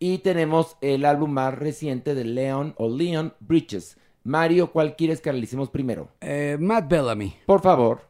y 0.00 0.18
tenemos 0.18 0.76
el 0.80 1.04
álbum 1.04 1.30
más 1.30 1.56
reciente 1.56 2.16
de 2.16 2.24
Leon 2.24 2.74
o 2.78 2.88
Leon 2.88 3.34
Bridges. 3.38 3.96
Mario, 4.24 4.72
¿cuál 4.72 4.96
quieres 4.96 5.20
que 5.20 5.30
analicemos 5.30 5.70
primero? 5.70 6.08
Eh, 6.20 6.56
Matt 6.58 6.90
Bellamy. 6.90 7.36
Por 7.46 7.62
favor. 7.62 8.00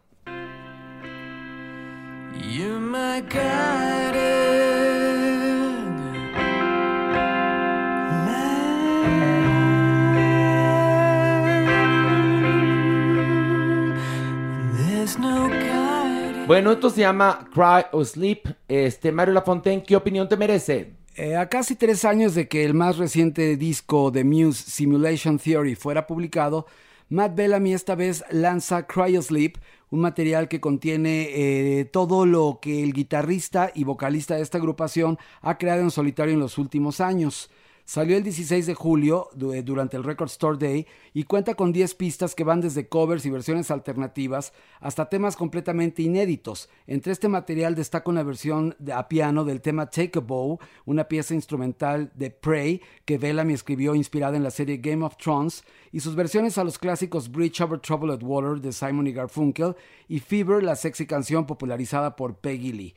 Bueno, 16.52 16.72
esto 16.72 16.90
se 16.90 17.00
llama 17.00 17.48
Cry 17.54 17.86
or 17.92 18.04
Sleep. 18.04 18.46
Este, 18.68 19.10
Mario 19.10 19.32
Lafontaine, 19.32 19.82
¿qué 19.82 19.96
opinión 19.96 20.28
te 20.28 20.36
merece? 20.36 20.92
Eh, 21.14 21.34
a 21.34 21.48
casi 21.48 21.76
tres 21.76 22.04
años 22.04 22.34
de 22.34 22.46
que 22.46 22.62
el 22.64 22.74
más 22.74 22.98
reciente 22.98 23.56
disco 23.56 24.10
de 24.10 24.22
Muse, 24.22 24.70
Simulation 24.70 25.38
Theory, 25.38 25.76
fuera 25.76 26.06
publicado, 26.06 26.66
Matt 27.08 27.34
Bellamy 27.36 27.72
esta 27.72 27.94
vez 27.94 28.22
lanza 28.30 28.86
Cry 28.86 29.16
or 29.16 29.22
Sleep, 29.22 29.56
un 29.88 30.00
material 30.00 30.48
que 30.48 30.60
contiene 30.60 31.28
eh, 31.30 31.84
todo 31.86 32.26
lo 32.26 32.58
que 32.60 32.82
el 32.82 32.92
guitarrista 32.92 33.70
y 33.74 33.84
vocalista 33.84 34.36
de 34.36 34.42
esta 34.42 34.58
agrupación 34.58 35.18
ha 35.40 35.56
creado 35.56 35.80
en 35.80 35.90
solitario 35.90 36.34
en 36.34 36.40
los 36.40 36.58
últimos 36.58 37.00
años. 37.00 37.50
Salió 37.84 38.16
el 38.16 38.22
16 38.22 38.66
de 38.66 38.74
julio 38.74 39.28
eh, 39.52 39.62
durante 39.62 39.96
el 39.96 40.04
Record 40.04 40.28
Store 40.28 40.56
Day 40.56 40.86
y 41.12 41.24
cuenta 41.24 41.54
con 41.54 41.72
10 41.72 41.94
pistas 41.96 42.34
que 42.34 42.44
van 42.44 42.60
desde 42.60 42.88
covers 42.88 43.26
y 43.26 43.30
versiones 43.30 43.70
alternativas 43.70 44.52
hasta 44.80 45.08
temas 45.08 45.36
completamente 45.36 46.02
inéditos. 46.02 46.68
Entre 46.86 47.12
este 47.12 47.28
material 47.28 47.74
destaca 47.74 48.10
una 48.10 48.22
versión 48.22 48.76
a 48.94 49.08
piano 49.08 49.44
del 49.44 49.60
tema 49.60 49.90
Take 49.90 50.18
a 50.18 50.22
Bow, 50.22 50.60
una 50.84 51.04
pieza 51.08 51.34
instrumental 51.34 52.12
de 52.14 52.30
Prey 52.30 52.80
que 53.04 53.18
Bellamy 53.18 53.54
escribió 53.54 53.94
inspirada 53.94 54.36
en 54.36 54.44
la 54.44 54.50
serie 54.50 54.78
Game 54.78 55.04
of 55.04 55.16
Thrones, 55.16 55.64
y 55.90 56.00
sus 56.00 56.14
versiones 56.14 56.58
a 56.58 56.64
los 56.64 56.78
clásicos 56.78 57.30
Bridge 57.30 57.60
Over 57.60 57.80
Troubled 57.80 58.22
Water 58.22 58.60
de 58.60 58.72
Simon 58.72 59.08
y 59.08 59.12
Garfunkel 59.12 59.74
y 60.08 60.20
Fever, 60.20 60.62
la 60.62 60.76
sexy 60.76 61.06
canción 61.06 61.46
popularizada 61.46 62.16
por 62.16 62.36
Peggy 62.36 62.72
Lee. 62.72 62.94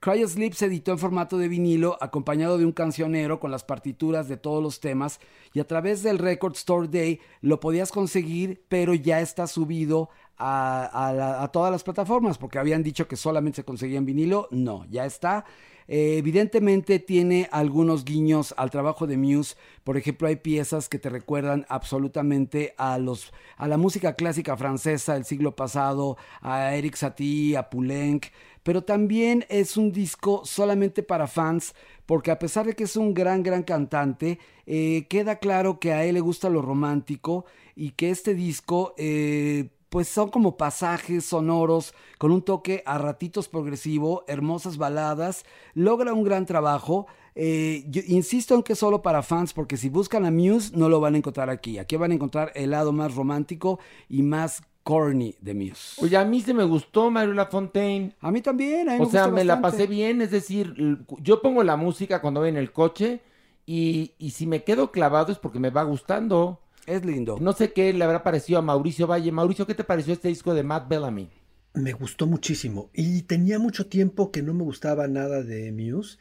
Cry 0.00 0.24
Sleep 0.28 0.52
se 0.52 0.66
editó 0.66 0.92
en 0.92 0.98
formato 0.98 1.38
de 1.38 1.48
vinilo 1.48 1.98
acompañado 2.00 2.56
de 2.56 2.64
un 2.64 2.70
cancionero 2.70 3.40
con 3.40 3.50
las 3.50 3.64
partituras 3.64 4.28
de 4.28 4.36
todos 4.36 4.62
los 4.62 4.78
temas 4.78 5.18
y 5.52 5.58
a 5.58 5.66
través 5.66 6.04
del 6.04 6.18
Record 6.18 6.54
Store 6.54 6.86
Day 6.86 7.20
lo 7.40 7.58
podías 7.58 7.90
conseguir 7.90 8.62
pero 8.68 8.94
ya 8.94 9.20
está 9.20 9.48
subido 9.48 10.08
a, 10.38 11.50
todas 11.52 11.72
las 11.72 11.82
plataformas 11.82 12.38
porque 12.38 12.60
habían 12.60 12.84
dicho 12.84 13.08
que 13.08 13.16
solamente 13.16 13.56
se 13.56 13.64
conseguía 13.64 13.98
en 13.98 14.06
vinilo, 14.06 14.46
no, 14.52 14.86
ya 14.88 15.04
está. 15.04 15.44
Eh, 15.88 16.18
evidentemente 16.18 16.98
tiene 16.98 17.48
algunos 17.50 18.04
guiños 18.04 18.54
al 18.58 18.70
trabajo 18.70 19.06
de 19.06 19.16
Muse. 19.16 19.56
Por 19.84 19.96
ejemplo, 19.96 20.28
hay 20.28 20.36
piezas 20.36 20.88
que 20.88 20.98
te 20.98 21.08
recuerdan 21.08 21.64
absolutamente 21.68 22.74
a 22.76 22.98
los 22.98 23.32
a 23.56 23.66
la 23.66 23.78
música 23.78 24.14
clásica 24.14 24.56
francesa 24.56 25.14
del 25.14 25.24
siglo 25.24 25.56
pasado, 25.56 26.16
a 26.42 26.74
Eric 26.74 26.94
Satie, 26.94 27.56
a 27.56 27.70
Poulenc, 27.70 28.26
pero 28.62 28.84
también 28.84 29.46
es 29.48 29.76
un 29.76 29.92
disco 29.92 30.42
solamente 30.44 31.02
para 31.02 31.26
fans, 31.26 31.74
porque 32.06 32.30
a 32.30 32.38
pesar 32.38 32.66
de 32.66 32.74
que 32.74 32.84
es 32.84 32.96
un 32.96 33.14
gran, 33.14 33.42
gran 33.42 33.62
cantante, 33.62 34.38
eh, 34.66 35.06
queda 35.08 35.36
claro 35.36 35.80
que 35.80 35.92
a 35.92 36.04
él 36.04 36.14
le 36.14 36.20
gusta 36.20 36.50
lo 36.50 36.62
romántico 36.62 37.46
y 37.74 37.92
que 37.92 38.10
este 38.10 38.34
disco... 38.34 38.94
Eh, 38.98 39.70
pues 39.88 40.08
son 40.08 40.28
como 40.30 40.56
pasajes 40.56 41.24
sonoros 41.24 41.94
con 42.18 42.30
un 42.30 42.42
toque 42.42 42.82
a 42.86 42.98
ratitos 42.98 43.48
progresivo, 43.48 44.24
hermosas 44.28 44.76
baladas, 44.76 45.44
logra 45.74 46.12
un 46.12 46.24
gran 46.24 46.46
trabajo. 46.46 47.06
Eh, 47.34 47.84
yo 47.88 48.02
insisto 48.06 48.54
en 48.54 48.62
que 48.62 48.74
solo 48.74 49.00
para 49.00 49.22
fans 49.22 49.52
porque 49.52 49.76
si 49.76 49.88
buscan 49.88 50.26
a 50.26 50.30
Muse 50.30 50.76
no 50.76 50.88
lo 50.88 51.00
van 51.00 51.14
a 51.14 51.18
encontrar 51.18 51.50
aquí. 51.50 51.78
Aquí 51.78 51.96
van 51.96 52.10
a 52.10 52.14
encontrar 52.14 52.52
el 52.54 52.70
lado 52.70 52.92
más 52.92 53.14
romántico 53.14 53.78
y 54.08 54.22
más 54.22 54.62
corny 54.82 55.34
de 55.40 55.54
Muse. 55.54 56.02
Oye, 56.02 56.16
a 56.16 56.24
mí 56.24 56.40
se 56.40 56.54
me 56.54 56.64
gustó 56.64 57.10
Mario 57.10 57.34
Lafontaine. 57.34 58.14
A 58.20 58.30
mí 58.30 58.40
también. 58.40 58.88
o 59.00 59.06
sea, 59.06 59.28
me 59.28 59.44
la 59.44 59.60
pasé 59.60 59.86
bien. 59.86 60.20
Es 60.20 60.30
decir, 60.30 60.74
yo 61.20 61.40
pongo 61.40 61.62
la 61.62 61.76
música 61.76 62.20
cuando 62.20 62.40
voy 62.40 62.48
en 62.48 62.56
el 62.56 62.72
coche 62.72 63.20
y, 63.66 64.12
y 64.18 64.30
si 64.30 64.46
me 64.46 64.64
quedo 64.64 64.90
clavado 64.90 65.30
es 65.30 65.38
porque 65.38 65.58
me 65.58 65.70
va 65.70 65.82
gustando. 65.82 66.60
Es 66.88 67.04
lindo. 67.04 67.36
No 67.38 67.52
sé 67.52 67.74
qué 67.74 67.92
le 67.92 68.02
habrá 68.02 68.22
parecido 68.22 68.58
a 68.58 68.62
Mauricio 68.62 69.06
Valle. 69.06 69.30
Mauricio, 69.30 69.66
¿qué 69.66 69.74
te 69.74 69.84
pareció 69.84 70.14
este 70.14 70.28
disco 70.28 70.54
de 70.54 70.62
Matt 70.62 70.88
Bellamy? 70.88 71.28
Me 71.74 71.92
gustó 71.92 72.26
muchísimo. 72.26 72.88
Y 72.94 73.22
tenía 73.22 73.58
mucho 73.58 73.88
tiempo 73.88 74.32
que 74.32 74.42
no 74.42 74.54
me 74.54 74.64
gustaba 74.64 75.06
nada 75.06 75.42
de 75.42 75.70
Muse. 75.70 76.16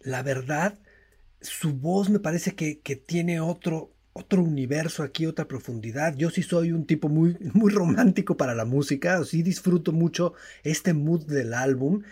La 0.00 0.24
verdad, 0.24 0.76
su 1.40 1.72
voz 1.74 2.10
me 2.10 2.18
parece 2.18 2.56
que, 2.56 2.80
que 2.80 2.96
tiene 2.96 3.40
otro, 3.40 3.92
otro 4.12 4.42
universo 4.42 5.04
aquí, 5.04 5.24
otra 5.24 5.46
profundidad. 5.46 6.16
Yo 6.16 6.30
sí 6.30 6.42
soy 6.42 6.72
un 6.72 6.84
tipo 6.84 7.08
muy, 7.08 7.36
muy 7.54 7.70
romántico 7.72 8.36
para 8.36 8.56
la 8.56 8.64
música, 8.64 9.24
sí 9.24 9.42
disfruto 9.44 9.92
mucho 9.92 10.34
este 10.64 10.94
mood 10.94 11.26
del 11.26 11.54
álbum 11.54 12.02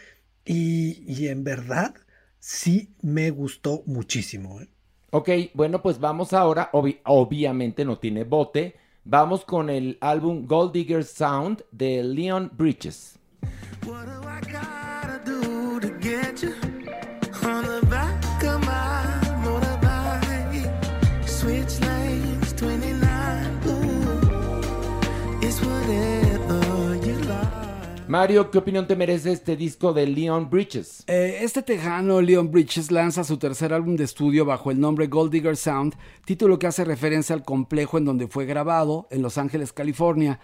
y, 0.44 1.26
en 1.26 1.42
verdad 1.42 1.94
sí 2.38 2.94
me 3.02 3.30
gustó 3.30 3.82
muchísimo. 3.86 4.60
¿eh? 4.60 4.68
Ok, 5.18 5.30
bueno, 5.54 5.80
pues 5.80 5.98
vamos 5.98 6.34
ahora, 6.34 6.68
obviamente 6.72 7.86
no 7.86 7.96
tiene 7.96 8.24
bote, 8.24 8.76
vamos 9.02 9.46
con 9.46 9.70
el 9.70 9.96
álbum 10.02 10.46
Gold 10.46 10.72
Digger 10.72 11.04
Sound 11.04 11.64
de 11.72 12.04
Leon 12.04 12.50
Bridges. 12.54 13.18
Mario, 28.08 28.52
¿qué 28.52 28.58
opinión 28.58 28.86
te 28.86 28.94
merece 28.94 29.32
este 29.32 29.56
disco 29.56 29.92
de 29.92 30.06
Leon 30.06 30.48
Bridges? 30.48 31.02
Eh, 31.08 31.38
este 31.40 31.60
tejano 31.62 32.20
Leon 32.20 32.52
Bridges 32.52 32.92
lanza 32.92 33.24
su 33.24 33.36
tercer 33.36 33.72
álbum 33.72 33.96
de 33.96 34.04
estudio 34.04 34.44
bajo 34.44 34.70
el 34.70 34.78
nombre 34.78 35.08
Gold 35.08 35.32
Digger 35.32 35.56
Sound, 35.56 35.96
título 36.24 36.56
que 36.56 36.68
hace 36.68 36.84
referencia 36.84 37.34
al 37.34 37.42
complejo 37.42 37.98
en 37.98 38.04
donde 38.04 38.28
fue 38.28 38.46
grabado, 38.46 39.08
en 39.10 39.22
Los 39.22 39.38
Ángeles, 39.38 39.72
California. 39.72 40.38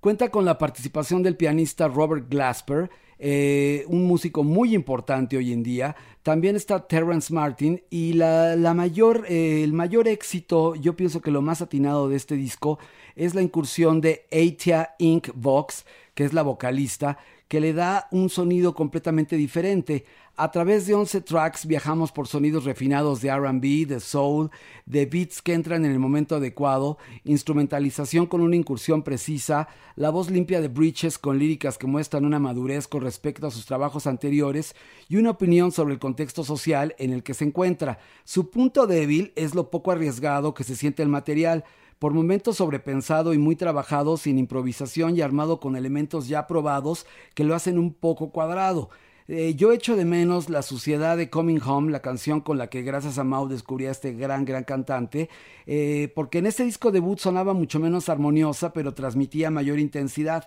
Cuenta 0.00 0.30
con 0.30 0.44
la 0.44 0.58
participación 0.58 1.22
del 1.22 1.38
pianista 1.38 1.88
Robert 1.88 2.26
Glasper, 2.28 2.90
eh, 3.18 3.84
un 3.88 4.04
músico 4.04 4.44
muy 4.44 4.74
importante 4.74 5.38
hoy 5.38 5.54
en 5.54 5.62
día. 5.62 5.96
También 6.22 6.54
está 6.54 6.86
Terrence 6.86 7.32
Martin 7.32 7.82
y 7.88 8.12
la, 8.12 8.74
mayor, 8.74 9.24
eh, 9.26 9.64
el 9.64 9.72
mayor 9.72 10.06
éxito, 10.06 10.74
yo 10.74 10.96
pienso 10.96 11.22
que 11.22 11.30
lo 11.30 11.40
más 11.40 11.62
atinado 11.62 12.10
de 12.10 12.16
este 12.16 12.34
disco 12.34 12.78
es 13.14 13.34
la 13.34 13.40
incursión 13.40 14.02
de 14.02 14.26
Atia 14.30 14.94
Inc. 14.98 15.30
Vox, 15.34 15.86
que 16.16 16.24
es 16.24 16.32
la 16.32 16.42
vocalista, 16.42 17.18
que 17.46 17.60
le 17.60 17.74
da 17.74 18.08
un 18.10 18.30
sonido 18.30 18.74
completamente 18.74 19.36
diferente. 19.36 20.06
A 20.34 20.50
través 20.50 20.86
de 20.86 20.94
11 20.94 21.20
tracks 21.20 21.66
viajamos 21.66 22.10
por 22.10 22.26
sonidos 22.26 22.64
refinados 22.64 23.20
de 23.20 23.30
RB, 23.34 23.86
de 23.86 24.00
soul, 24.00 24.50
de 24.86 25.04
beats 25.04 25.42
que 25.42 25.52
entran 25.52 25.84
en 25.84 25.92
el 25.92 25.98
momento 25.98 26.36
adecuado, 26.36 26.96
instrumentalización 27.24 28.26
con 28.26 28.40
una 28.40 28.56
incursión 28.56 29.02
precisa, 29.02 29.68
la 29.94 30.08
voz 30.08 30.30
limpia 30.30 30.62
de 30.62 30.68
Breaches 30.68 31.18
con 31.18 31.38
líricas 31.38 31.76
que 31.76 31.86
muestran 31.86 32.24
una 32.24 32.38
madurez 32.38 32.88
con 32.88 33.02
respecto 33.02 33.46
a 33.46 33.50
sus 33.50 33.66
trabajos 33.66 34.06
anteriores 34.06 34.74
y 35.08 35.16
una 35.16 35.30
opinión 35.30 35.70
sobre 35.70 35.92
el 35.92 36.00
contexto 36.00 36.44
social 36.44 36.94
en 36.98 37.12
el 37.12 37.22
que 37.22 37.34
se 37.34 37.44
encuentra. 37.44 37.98
Su 38.24 38.50
punto 38.50 38.86
débil 38.86 39.32
es 39.36 39.54
lo 39.54 39.70
poco 39.70 39.92
arriesgado 39.92 40.54
que 40.54 40.64
se 40.64 40.76
siente 40.76 41.02
el 41.02 41.10
material 41.10 41.64
por 41.98 42.12
momentos 42.12 42.56
sobrepensado 42.56 43.34
y 43.34 43.38
muy 43.38 43.56
trabajado 43.56 44.16
sin 44.16 44.38
improvisación 44.38 45.16
y 45.16 45.22
armado 45.22 45.60
con 45.60 45.76
elementos 45.76 46.28
ya 46.28 46.46
probados 46.46 47.06
que 47.34 47.44
lo 47.44 47.54
hacen 47.54 47.78
un 47.78 47.94
poco 47.94 48.30
cuadrado. 48.30 48.90
Eh, 49.28 49.54
yo 49.56 49.72
echo 49.72 49.96
de 49.96 50.04
menos 50.04 50.48
la 50.50 50.62
suciedad 50.62 51.16
de 51.16 51.30
Coming 51.30 51.60
Home, 51.66 51.90
la 51.90 52.00
canción 52.00 52.40
con 52.40 52.58
la 52.58 52.68
que 52.68 52.82
gracias 52.82 53.18
a 53.18 53.24
Mau 53.24 53.48
descubrí 53.48 53.86
a 53.86 53.90
este 53.90 54.12
gran, 54.12 54.44
gran 54.44 54.62
cantante, 54.62 55.28
eh, 55.66 56.12
porque 56.14 56.38
en 56.38 56.46
este 56.46 56.64
disco 56.64 56.92
debut 56.92 57.18
sonaba 57.18 57.52
mucho 57.52 57.80
menos 57.80 58.08
armoniosa, 58.08 58.72
pero 58.72 58.94
transmitía 58.94 59.50
mayor 59.50 59.80
intensidad. 59.80 60.46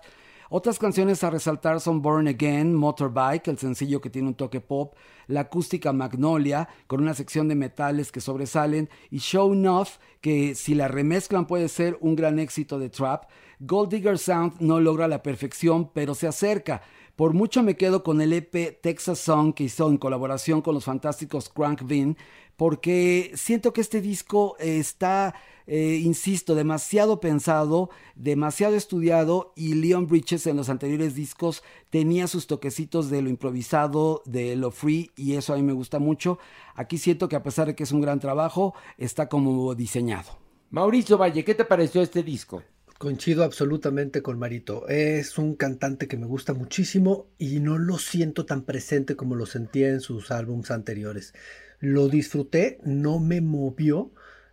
Otras 0.52 0.80
canciones 0.80 1.22
a 1.22 1.30
resaltar 1.30 1.80
son 1.80 2.02
Born 2.02 2.26
Again, 2.26 2.74
Motorbike, 2.74 3.46
el 3.46 3.58
sencillo 3.58 4.00
que 4.00 4.10
tiene 4.10 4.26
un 4.26 4.34
toque 4.34 4.60
pop, 4.60 4.96
la 5.28 5.42
acústica 5.42 5.92
Magnolia, 5.92 6.68
con 6.88 7.00
una 7.00 7.14
sección 7.14 7.46
de 7.46 7.54
metales 7.54 8.10
que 8.10 8.20
sobresalen, 8.20 8.90
y 9.12 9.18
Show 9.18 9.52
Enough, 9.52 9.90
que 10.20 10.56
si 10.56 10.74
la 10.74 10.88
remezclan 10.88 11.46
puede 11.46 11.68
ser 11.68 11.96
un 12.00 12.16
gran 12.16 12.40
éxito 12.40 12.80
de 12.80 12.90
trap. 12.90 13.30
Gold 13.60 13.90
Digger 13.90 14.18
Sound 14.18 14.54
no 14.58 14.80
logra 14.80 15.06
la 15.06 15.22
perfección, 15.22 15.92
pero 15.92 16.16
se 16.16 16.26
acerca. 16.26 16.82
Por 17.14 17.32
mucho 17.32 17.62
me 17.62 17.76
quedo 17.76 18.02
con 18.02 18.20
el 18.20 18.32
EP 18.32 18.80
Texas 18.82 19.20
Song 19.20 19.54
que 19.54 19.64
hizo 19.64 19.88
en 19.88 19.98
colaboración 19.98 20.62
con 20.62 20.74
los 20.74 20.84
fantásticos 20.84 21.48
Crank 21.48 21.82
Bean, 21.84 22.16
porque 22.56 23.30
siento 23.36 23.72
que 23.72 23.82
este 23.82 24.00
disco 24.00 24.56
está, 24.58 25.32
eh, 25.72 26.00
insisto, 26.02 26.56
demasiado 26.56 27.20
pensado, 27.20 27.90
demasiado 28.16 28.74
estudiado 28.74 29.52
y 29.54 29.74
Leon 29.74 30.08
Bridges 30.08 30.48
en 30.48 30.56
los 30.56 30.68
anteriores 30.68 31.14
discos 31.14 31.62
tenía 31.90 32.26
sus 32.26 32.48
toquecitos 32.48 33.08
de 33.08 33.22
lo 33.22 33.30
improvisado, 33.30 34.24
de 34.26 34.56
lo 34.56 34.72
free 34.72 35.12
y 35.14 35.36
eso 35.36 35.54
a 35.54 35.56
mí 35.56 35.62
me 35.62 35.72
gusta 35.72 36.00
mucho. 36.00 36.40
Aquí 36.74 36.98
siento 36.98 37.28
que 37.28 37.36
a 37.36 37.44
pesar 37.44 37.68
de 37.68 37.76
que 37.76 37.84
es 37.84 37.92
un 37.92 38.00
gran 38.00 38.18
trabajo, 38.18 38.74
está 38.98 39.28
como 39.28 39.76
diseñado. 39.76 40.40
Mauricio 40.70 41.16
Valle, 41.16 41.44
¿qué 41.44 41.54
te 41.54 41.64
pareció 41.64 42.02
este 42.02 42.24
disco? 42.24 42.64
Coincido 42.98 43.44
absolutamente 43.44 44.22
con 44.22 44.40
Marito. 44.40 44.88
Es 44.88 45.38
un 45.38 45.54
cantante 45.54 46.08
que 46.08 46.16
me 46.16 46.26
gusta 46.26 46.52
muchísimo 46.52 47.28
y 47.38 47.60
no 47.60 47.78
lo 47.78 47.96
siento 47.98 48.44
tan 48.44 48.62
presente 48.62 49.14
como 49.14 49.36
lo 49.36 49.46
sentía 49.46 49.90
en 49.90 50.00
sus 50.00 50.32
álbumes 50.32 50.72
anteriores. 50.72 51.32
Lo 51.78 52.08
disfruté, 52.08 52.80
no 52.82 53.20
me 53.20 53.40
movió, 53.40 54.10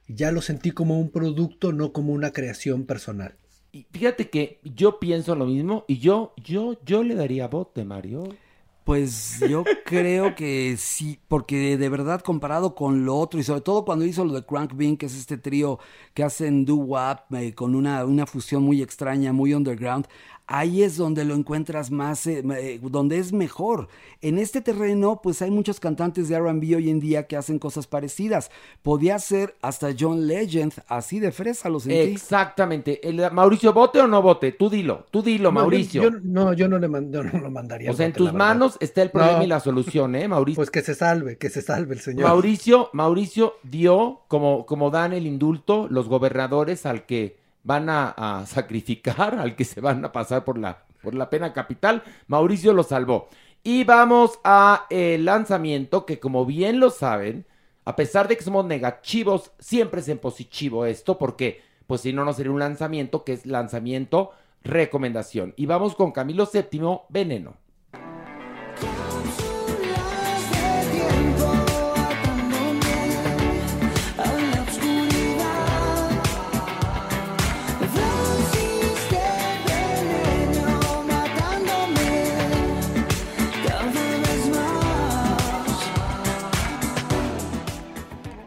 ya 0.07 0.31
lo 0.31 0.41
sentí 0.41 0.71
como 0.71 0.99
un 0.99 1.09
producto, 1.09 1.71
no 1.71 1.91
como 1.93 2.13
una 2.13 2.31
creación 2.31 2.85
personal. 2.85 3.35
Y 3.71 3.85
fíjate 3.91 4.29
que 4.29 4.59
yo 4.63 4.99
pienso 4.99 5.35
lo 5.35 5.45
mismo 5.45 5.85
y 5.87 5.99
yo, 5.99 6.33
yo, 6.37 6.77
yo 6.85 7.03
le 7.03 7.15
daría 7.15 7.47
bote, 7.47 7.83
Mario. 7.83 8.23
Pues 8.83 9.41
yo 9.49 9.65
creo 9.85 10.33
que 10.33 10.75
sí, 10.77 11.19
porque 11.27 11.77
de 11.77 11.89
verdad 11.89 12.21
comparado 12.21 12.73
con 12.73 13.03
lo 13.03 13.17
otro 13.17 13.37
y 13.37 13.43
sobre 13.43 13.59
todo 13.59 13.83
cuando 13.83 14.05
hizo 14.05 14.23
lo 14.23 14.33
de 14.33 14.45
Crank 14.45 14.73
Bean, 14.75 14.95
que 14.95 15.07
es 15.07 15.15
este 15.17 15.37
trío 15.37 15.77
que 16.13 16.23
hacen 16.23 16.63
doo-wop 16.63 17.33
eh, 17.35 17.53
con 17.53 17.75
una, 17.75 18.05
una 18.05 18.25
fusión 18.25 18.63
muy 18.63 18.81
extraña, 18.81 19.33
muy 19.33 19.53
underground, 19.53 20.07
ahí 20.47 20.81
es 20.81 20.97
donde 20.97 21.25
lo 21.25 21.35
encuentras 21.35 21.91
más, 21.91 22.25
eh, 22.25 22.43
eh, 22.57 22.79
donde 22.81 23.19
es 23.19 23.33
mejor. 23.33 23.89
En 24.21 24.37
este 24.39 24.61
terreno, 24.61 25.19
pues 25.21 25.41
hay 25.41 25.51
muchos 25.51 25.79
cantantes 25.79 26.29
de 26.29 26.39
RB 26.39 26.75
hoy 26.75 26.89
en 26.89 26.99
día 26.99 27.27
que 27.27 27.35
hacen 27.37 27.59
cosas 27.59 27.85
parecidas. 27.85 28.49
Podía 28.81 29.19
ser 29.19 29.55
hasta 29.61 29.89
John 29.97 30.25
Legend, 30.25 30.73
así 30.87 31.19
de 31.19 31.31
fresa 31.31 31.69
lo 31.69 31.79
sentí. 31.79 31.97
Exactamente. 32.13 33.07
El, 33.07 33.21
Mauricio, 33.31 33.73
¿vote 33.73 33.99
o 33.99 34.07
no 34.07 34.21
vote? 34.21 34.51
Tú 34.53 34.69
dilo, 34.69 35.05
tú 35.11 35.21
dilo, 35.21 35.49
No, 35.49 35.59
Mauricio. 35.59 36.03
Yo, 36.03 36.09
yo- 36.11 36.19
no, 36.23 36.53
yo 36.53 36.67
no, 36.67 36.79
le 36.79 36.87
yo 37.11 37.23
no 37.23 37.39
lo 37.39 37.51
mandaría. 37.51 37.91
o 37.91 37.93
sea, 37.93 38.05
en 38.05 38.13
tus 38.13 38.27
verdad. 38.27 38.37
manos 38.39 38.77
está 38.79 39.01
el 39.01 39.11
problema 39.11 39.39
No. 39.39 39.43
y 39.43 39.47
la 39.47 39.59
solución, 39.59 40.15
¿eh, 40.15 40.27
Mauricio? 40.27 40.57
Pues 40.57 40.71
que 40.71 40.81
se 40.81 40.95
salve, 40.95 41.37
que 41.37 41.49
se 41.49 41.61
salve 41.61 41.93
el 41.93 41.99
señor. 41.99 42.27
Mauricio, 42.27 42.89
Mauricio 42.93 43.55
dio, 43.63 44.21
como, 44.27 44.65
como 44.65 44.89
dan 44.91 45.13
el 45.13 45.27
indulto, 45.27 45.87
los 45.89 46.07
gobernadores 46.07 46.85
al 46.85 47.05
que 47.05 47.37
van 47.63 47.89
a, 47.89 48.43
sacrificar, 48.47 49.35
al 49.35 49.55
que 49.55 49.65
se 49.65 49.81
van 49.81 50.03
a 50.05 50.11
pasar 50.11 50.43
por 50.43 50.57
la, 50.57 50.85
por 51.01 51.13
la 51.13 51.29
pena 51.29 51.53
capital, 51.53 52.03
Mauricio 52.27 52.73
lo 52.73 52.83
salvó. 52.83 53.29
Y 53.63 53.83
vamos 53.83 54.39
a 54.43 54.85
el 54.89 55.25
lanzamiento 55.25 56.05
que 56.05 56.19
como 56.19 56.45
bien 56.45 56.79
lo 56.79 56.89
saben, 56.89 57.45
a 57.85 57.95
pesar 57.95 58.27
de 58.27 58.37
que 58.37 58.43
somos 58.43 58.65
negativos, 58.65 59.51
siempre 59.59 60.01
es 60.01 60.09
en 60.09 60.19
positivo 60.19 60.85
esto, 60.85 61.17
porque 61.17 61.61
pues 61.87 62.01
si 62.01 62.13
no, 62.13 62.25
no 62.25 62.33
sería 62.33 62.51
un 62.51 62.59
lanzamiento, 62.59 63.23
que 63.23 63.33
es 63.33 63.45
lanzamiento 63.45 64.31
recomendación. 64.63 65.53
Y 65.55 65.65
vamos 65.65 65.95
con 65.95 66.11
Camilo 66.11 66.47
VII, 66.51 66.99
Veneno. 67.09 67.55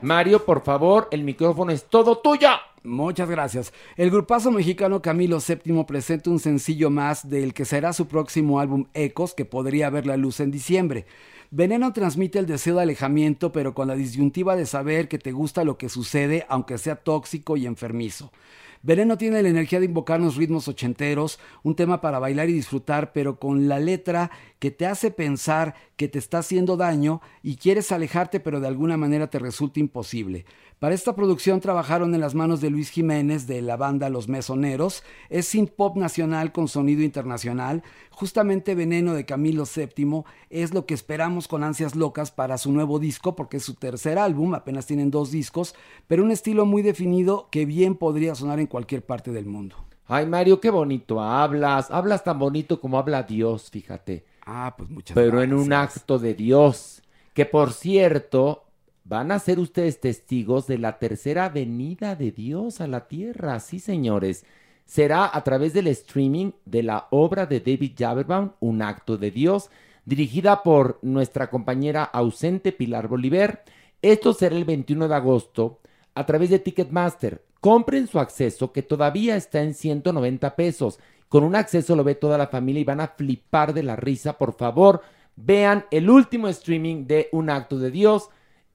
Mario, 0.02 0.44
por 0.46 0.62
favor, 0.62 1.08
el 1.10 1.24
micrófono 1.24 1.72
es 1.72 1.84
todo 1.84 2.18
tuyo. 2.18 2.48
Muchas 2.82 3.28
gracias. 3.28 3.74
El 3.96 4.10
grupazo 4.10 4.50
mexicano 4.50 5.02
Camilo 5.02 5.38
VII 5.46 5.84
presenta 5.84 6.30
un 6.30 6.38
sencillo 6.38 6.88
más 6.88 7.28
del 7.28 7.52
que 7.52 7.66
será 7.66 7.92
su 7.92 8.08
próximo 8.08 8.60
álbum 8.60 8.86
Ecos, 8.94 9.34
que 9.34 9.44
podría 9.44 9.90
ver 9.90 10.06
la 10.06 10.16
luz 10.16 10.40
en 10.40 10.50
diciembre. 10.50 11.04
Veneno 11.50 11.92
transmite 11.92 12.38
el 12.38 12.46
deseo 12.46 12.76
de 12.76 12.82
alejamiento, 12.82 13.52
pero 13.52 13.74
con 13.74 13.88
la 13.88 13.94
disyuntiva 13.96 14.56
de 14.56 14.64
saber 14.64 15.08
que 15.08 15.18
te 15.18 15.32
gusta 15.32 15.64
lo 15.64 15.76
que 15.76 15.90
sucede, 15.90 16.46
aunque 16.48 16.78
sea 16.78 16.96
tóxico 16.96 17.58
y 17.58 17.66
enfermizo. 17.66 18.32
Veneno 18.82 19.18
tiene 19.18 19.42
la 19.42 19.50
energía 19.50 19.78
de 19.78 19.84
invocarnos 19.84 20.36
ritmos 20.36 20.66
ochenteros, 20.66 21.38
un 21.62 21.74
tema 21.74 22.00
para 22.00 22.18
bailar 22.18 22.48
y 22.48 22.54
disfrutar, 22.54 23.12
pero 23.12 23.38
con 23.38 23.68
la 23.68 23.78
letra 23.78 24.30
que 24.58 24.70
te 24.70 24.86
hace 24.86 25.10
pensar 25.10 25.74
que 25.96 26.08
te 26.08 26.18
está 26.18 26.38
haciendo 26.38 26.78
daño 26.78 27.20
y 27.42 27.56
quieres 27.56 27.92
alejarte, 27.92 28.40
pero 28.40 28.58
de 28.58 28.68
alguna 28.68 28.96
manera 28.96 29.28
te 29.28 29.38
resulta 29.38 29.80
imposible. 29.80 30.46
Para 30.80 30.94
esta 30.94 31.14
producción 31.14 31.60
trabajaron 31.60 32.14
en 32.14 32.22
las 32.22 32.34
manos 32.34 32.62
de 32.62 32.70
Luis 32.70 32.88
Jiménez 32.88 33.46
de 33.46 33.60
la 33.60 33.76
banda 33.76 34.08
Los 34.08 34.28
Mesoneros. 34.28 35.02
Es 35.28 35.44
synth 35.46 35.72
pop 35.72 35.98
nacional 35.98 36.52
con 36.52 36.68
sonido 36.68 37.02
internacional. 37.02 37.82
Justamente 38.10 38.74
Veneno 38.74 39.12
de 39.12 39.26
Camilo 39.26 39.64
VII 39.66 40.22
es 40.48 40.72
lo 40.72 40.86
que 40.86 40.94
esperamos 40.94 41.48
con 41.48 41.64
ansias 41.64 41.96
locas 41.96 42.30
para 42.30 42.56
su 42.56 42.72
nuevo 42.72 42.98
disco, 42.98 43.36
porque 43.36 43.58
es 43.58 43.62
su 43.62 43.74
tercer 43.74 44.18
álbum, 44.18 44.54
apenas 44.54 44.86
tienen 44.86 45.10
dos 45.10 45.30
discos, 45.30 45.74
pero 46.06 46.22
un 46.22 46.30
estilo 46.30 46.64
muy 46.64 46.80
definido 46.80 47.48
que 47.50 47.66
bien 47.66 47.94
podría 47.94 48.34
sonar 48.34 48.58
en 48.58 48.66
cualquier 48.66 49.04
parte 49.04 49.32
del 49.32 49.44
mundo. 49.44 49.76
Ay, 50.06 50.24
Mario, 50.24 50.62
qué 50.62 50.70
bonito 50.70 51.20
hablas. 51.20 51.90
Hablas 51.90 52.24
tan 52.24 52.38
bonito 52.38 52.80
como 52.80 52.98
habla 52.98 53.24
Dios, 53.24 53.70
fíjate. 53.70 54.24
Ah, 54.46 54.74
pues 54.78 54.88
muchas 54.88 55.14
Pero 55.14 55.42
en 55.42 55.52
un 55.52 55.74
acto 55.74 56.18
de 56.18 56.32
Dios. 56.32 57.02
Que 57.34 57.44
por 57.44 57.74
cierto, 57.74 58.64
van 59.10 59.32
a 59.32 59.40
ser 59.40 59.58
ustedes 59.58 59.98
testigos 59.98 60.68
de 60.68 60.78
la 60.78 61.00
tercera 61.00 61.48
venida 61.48 62.14
de 62.14 62.30
Dios 62.30 62.80
a 62.80 62.86
la 62.86 63.08
tierra. 63.08 63.58
Sí, 63.58 63.80
señores. 63.80 64.44
Será 64.84 65.28
a 65.36 65.42
través 65.42 65.72
del 65.72 65.88
streaming 65.88 66.52
de 66.64 66.84
la 66.84 67.08
obra 67.10 67.44
de 67.44 67.58
David 67.58 67.94
Jaberbaum, 67.98 68.52
Un 68.60 68.82
acto 68.82 69.16
de 69.18 69.32
Dios, 69.32 69.68
dirigida 70.04 70.62
por 70.62 71.00
nuestra 71.02 71.50
compañera 71.50 72.04
ausente 72.04 72.70
Pilar 72.70 73.08
Bolívar. 73.08 73.64
Esto 74.00 74.32
será 74.32 74.54
el 74.54 74.64
21 74.64 75.08
de 75.08 75.14
agosto 75.16 75.80
a 76.14 76.24
través 76.24 76.50
de 76.50 76.60
Ticketmaster. 76.60 77.44
Compren 77.58 78.06
su 78.06 78.20
acceso 78.20 78.70
que 78.70 78.84
todavía 78.84 79.34
está 79.34 79.60
en 79.60 79.74
190 79.74 80.54
pesos. 80.54 81.00
Con 81.28 81.42
un 81.42 81.56
acceso 81.56 81.96
lo 81.96 82.04
ve 82.04 82.14
toda 82.14 82.38
la 82.38 82.46
familia 82.46 82.82
y 82.82 82.84
van 82.84 83.00
a 83.00 83.08
flipar 83.08 83.74
de 83.74 83.82
la 83.82 83.96
risa. 83.96 84.38
Por 84.38 84.56
favor, 84.56 85.02
vean 85.34 85.84
el 85.90 86.08
último 86.08 86.46
streaming 86.46 87.08
de 87.08 87.28
Un 87.32 87.50
Acto 87.50 87.76
de 87.76 87.90
Dios, 87.90 88.30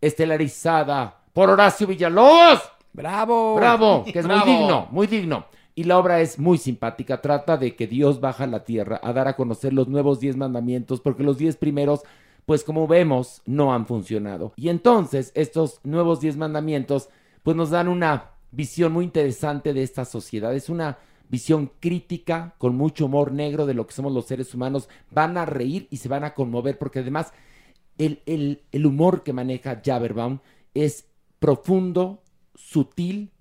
estelarizada 0.06 1.22
por 1.34 1.50
Horacio 1.50 1.88
Villalobos. 1.88 2.62
¡Bravo! 2.94 3.56
¡Bravo! 3.56 4.04
Que 4.12 4.20
es 4.20 4.26
¡Bravo! 4.26 4.46
muy 4.46 4.56
digno, 4.56 4.88
muy 4.92 5.08
digno. 5.08 5.46
Y 5.74 5.84
la 5.84 5.98
obra 5.98 6.22
es 6.22 6.40
muy 6.40 6.58
simpática. 6.58 7.22
Trata 7.22 7.58
de 7.58 7.76
que 7.76 7.88
Dios 7.88 8.22
baja 8.22 8.46
a 8.46 8.48
la 8.48 8.64
tierra 8.64 9.00
a 9.04 9.12
dar 9.12 9.28
a 9.28 9.36
conocer 9.36 9.74
los 9.74 9.90
nuevos 9.90 10.22
diez 10.22 10.38
mandamientos, 10.38 11.02
porque 11.02 11.24
los 11.24 11.38
diez 11.38 11.58
primeros, 11.58 12.04
pues 12.46 12.64
como 12.64 12.88
vemos, 12.88 13.42
no 13.46 13.74
han 13.74 13.86
funcionado. 13.86 14.54
Y 14.56 14.70
entonces 14.70 15.34
estos 15.36 15.82
nuevos 15.84 16.22
diez 16.22 16.38
mandamientos, 16.38 17.10
pues 17.44 17.58
nos 17.58 17.72
dan 17.72 17.90
una 17.90 18.32
visión 18.52 18.94
muy 18.94 19.04
interesante 19.04 19.74
de 19.74 19.84
esta 19.84 20.06
sociedad. 20.06 20.56
Es 20.56 20.70
una 20.70 20.98
visión 21.28 21.72
crítica, 21.82 22.54
con 22.58 22.78
mucho 22.78 23.08
humor 23.08 23.34
negro 23.34 23.66
de 23.66 23.74
lo 23.74 23.86
que 23.86 23.94
somos 23.94 24.14
los 24.14 24.26
seres 24.26 24.54
humanos. 24.54 24.88
Van 25.12 25.38
a 25.38 25.46
reír 25.46 25.88
y 25.92 25.98
se 25.98 26.08
van 26.08 26.24
a 26.24 26.34
conmover 26.34 26.78
porque 26.78 27.00
además 27.00 27.34
el, 27.98 28.22
el, 28.26 28.62
el 28.72 28.86
humor 28.86 29.24
que 29.24 29.34
maneja 29.34 29.82
Jaberbaum 29.84 30.40
es 30.74 31.08
profundo, 31.40 32.22
sutil 32.54 33.32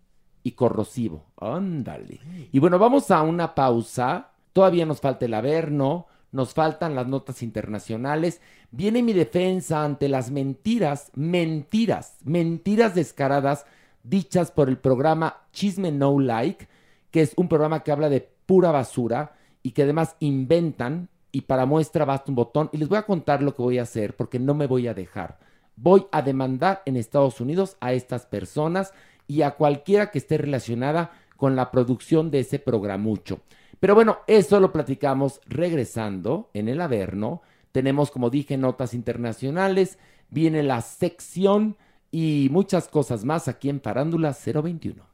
y 0.42 0.52
corrosivo. 0.52 1.26
Ándale. 1.40 2.20
Y 2.52 2.58
bueno, 2.58 2.78
vamos 2.78 3.10
a 3.10 3.22
una 3.22 3.54
pausa. 3.54 4.30
Todavía 4.52 4.86
nos 4.86 5.00
falta 5.00 5.24
el 5.24 5.34
Averno, 5.34 6.06
nos 6.30 6.52
faltan 6.54 6.94
las 6.94 7.06
notas 7.06 7.42
internacionales. 7.42 8.40
Viene 8.70 9.02
mi 9.02 9.12
defensa 9.12 9.84
ante 9.84 10.08
las 10.08 10.30
mentiras, 10.30 11.10
mentiras, 11.14 12.18
mentiras 12.24 12.94
descaradas 12.94 13.66
dichas 14.02 14.50
por 14.50 14.68
el 14.68 14.78
programa 14.78 15.44
Chisme 15.52 15.90
No 15.90 16.20
Like, 16.20 16.68
que 17.10 17.22
es 17.22 17.32
un 17.36 17.48
programa 17.48 17.82
que 17.82 17.92
habla 17.92 18.08
de 18.08 18.28
pura 18.46 18.70
basura 18.70 19.34
y 19.62 19.70
que 19.70 19.84
además 19.84 20.16
inventan 20.20 21.08
y 21.34 21.40
para 21.40 21.66
muestra 21.66 22.04
basta 22.04 22.30
un 22.30 22.36
botón. 22.36 22.70
Y 22.72 22.78
les 22.78 22.88
voy 22.88 22.96
a 22.96 23.02
contar 23.02 23.42
lo 23.42 23.56
que 23.56 23.62
voy 23.62 23.78
a 23.78 23.82
hacer 23.82 24.14
porque 24.14 24.38
no 24.38 24.54
me 24.54 24.68
voy 24.68 24.86
a 24.86 24.94
dejar. 24.94 25.40
Voy 25.74 26.06
a 26.12 26.22
demandar 26.22 26.82
en 26.86 26.96
Estados 26.96 27.40
Unidos 27.40 27.76
a 27.80 27.92
estas 27.92 28.24
personas 28.24 28.94
y 29.26 29.42
a 29.42 29.56
cualquiera 29.56 30.12
que 30.12 30.18
esté 30.18 30.38
relacionada 30.38 31.10
con 31.36 31.56
la 31.56 31.72
producción 31.72 32.30
de 32.30 32.38
ese 32.38 32.60
programucho. 32.60 33.40
Pero 33.80 33.96
bueno, 33.96 34.18
eso 34.28 34.60
lo 34.60 34.70
platicamos 34.70 35.40
regresando 35.46 36.50
en 36.54 36.68
el 36.68 36.80
Averno. 36.80 37.42
Tenemos, 37.72 38.12
como 38.12 38.30
dije, 38.30 38.56
notas 38.56 38.94
internacionales, 38.94 39.98
viene 40.30 40.62
la 40.62 40.82
sección 40.82 41.76
y 42.12 42.46
muchas 42.52 42.86
cosas 42.86 43.24
más 43.24 43.48
aquí 43.48 43.70
en 43.70 43.80
Farándula 43.80 44.32
021. 44.32 45.13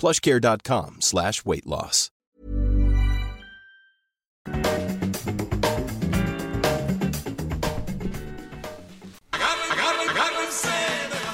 plushcare.com 0.00 0.96
slash 1.00 1.42
weight 1.44 1.66
loss. 1.66 2.10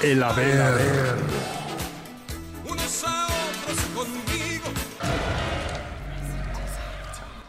El 0.03 0.21
haber. 0.21 1.17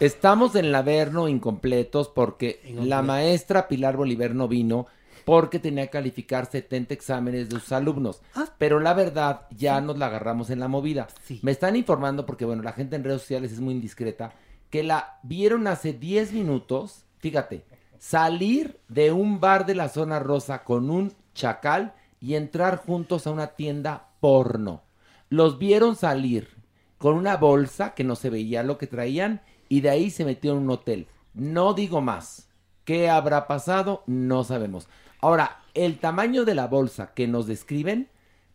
Estamos 0.01 0.55
en 0.55 0.67
el 0.67 0.75
Averno 0.77 1.27
incompletos 1.29 2.09
porque 2.09 2.61
la 2.81 3.03
maestra 3.03 3.67
Pilar 3.67 3.97
Bolívar 3.97 4.35
no 4.35 4.47
vino 4.47 4.87
porque 5.29 5.59
tenía 5.59 5.85
que 5.85 5.91
calificar 5.91 6.47
70 6.47 6.95
exámenes 6.95 7.51
de 7.51 7.61
sus 7.61 7.71
alumnos. 7.73 8.23
Pero 8.57 8.81
la 8.81 8.95
verdad, 8.95 9.43
ya 9.51 9.79
nos 9.83 9.99
la 9.99 10.07
agarramos 10.07 10.49
en 10.49 10.59
la 10.59 10.69
movida. 10.69 11.07
Me 11.43 11.51
están 11.51 11.77
informando, 11.77 12.25
porque 12.25 12.47
bueno, 12.47 12.63
la 12.63 12.73
gente 12.73 12.97
en 12.97 13.05
redes 13.05 13.21
sociales 13.21 13.53
es 13.53 13.61
muy 13.61 13.75
indiscreta, 13.75 14.33
que 14.71 14.83
la 14.83 15.19
vieron 15.23 15.67
hace 15.67 15.93
10 15.93 16.33
minutos, 16.33 17.05
fíjate, 17.19 17.67
salir 17.99 18.81
de 18.89 19.13
un 19.13 19.39
bar 19.39 19.67
de 19.67 19.75
la 19.75 19.91
zona 19.91 20.19
rosa 20.19 20.65
con 20.65 20.89
un 20.89 21.13
chacal 21.35 21.93
y 22.23 22.35
entrar 22.35 22.79
juntos 22.79 23.27
a 23.27 23.31
una 23.31 23.49
tienda 23.49 24.09
porno. 24.21 24.81
Los 25.29 25.59
vieron 25.59 25.95
salir 25.95 26.57
con 26.97 27.17
una 27.17 27.37
bolsa 27.37 27.93
que 27.93 28.03
no 28.03 28.17
se 28.17 28.31
veía 28.31 28.63
lo 28.63 28.79
que 28.79 28.87
traían 28.87 29.43
y 29.69 29.83
de 29.83 29.91
ahí 29.91 30.09
se 30.09 30.25
metió 30.25 30.53
en 30.53 30.59
un 30.61 30.71
hotel. 30.71 31.07
No 31.35 31.75
digo 31.75 32.01
más. 32.01 32.49
¿Qué 32.87 33.11
habrá 33.11 33.47
pasado? 33.47 34.03
No 34.07 34.45
sabemos. 34.45 34.89
Ahora, 35.21 35.59
el 35.75 35.99
tamaño 35.99 36.45
de 36.45 36.55
la 36.55 36.67
bolsa 36.67 37.13
que 37.15 37.27
nos 37.27 37.47
describen, 37.47 38.09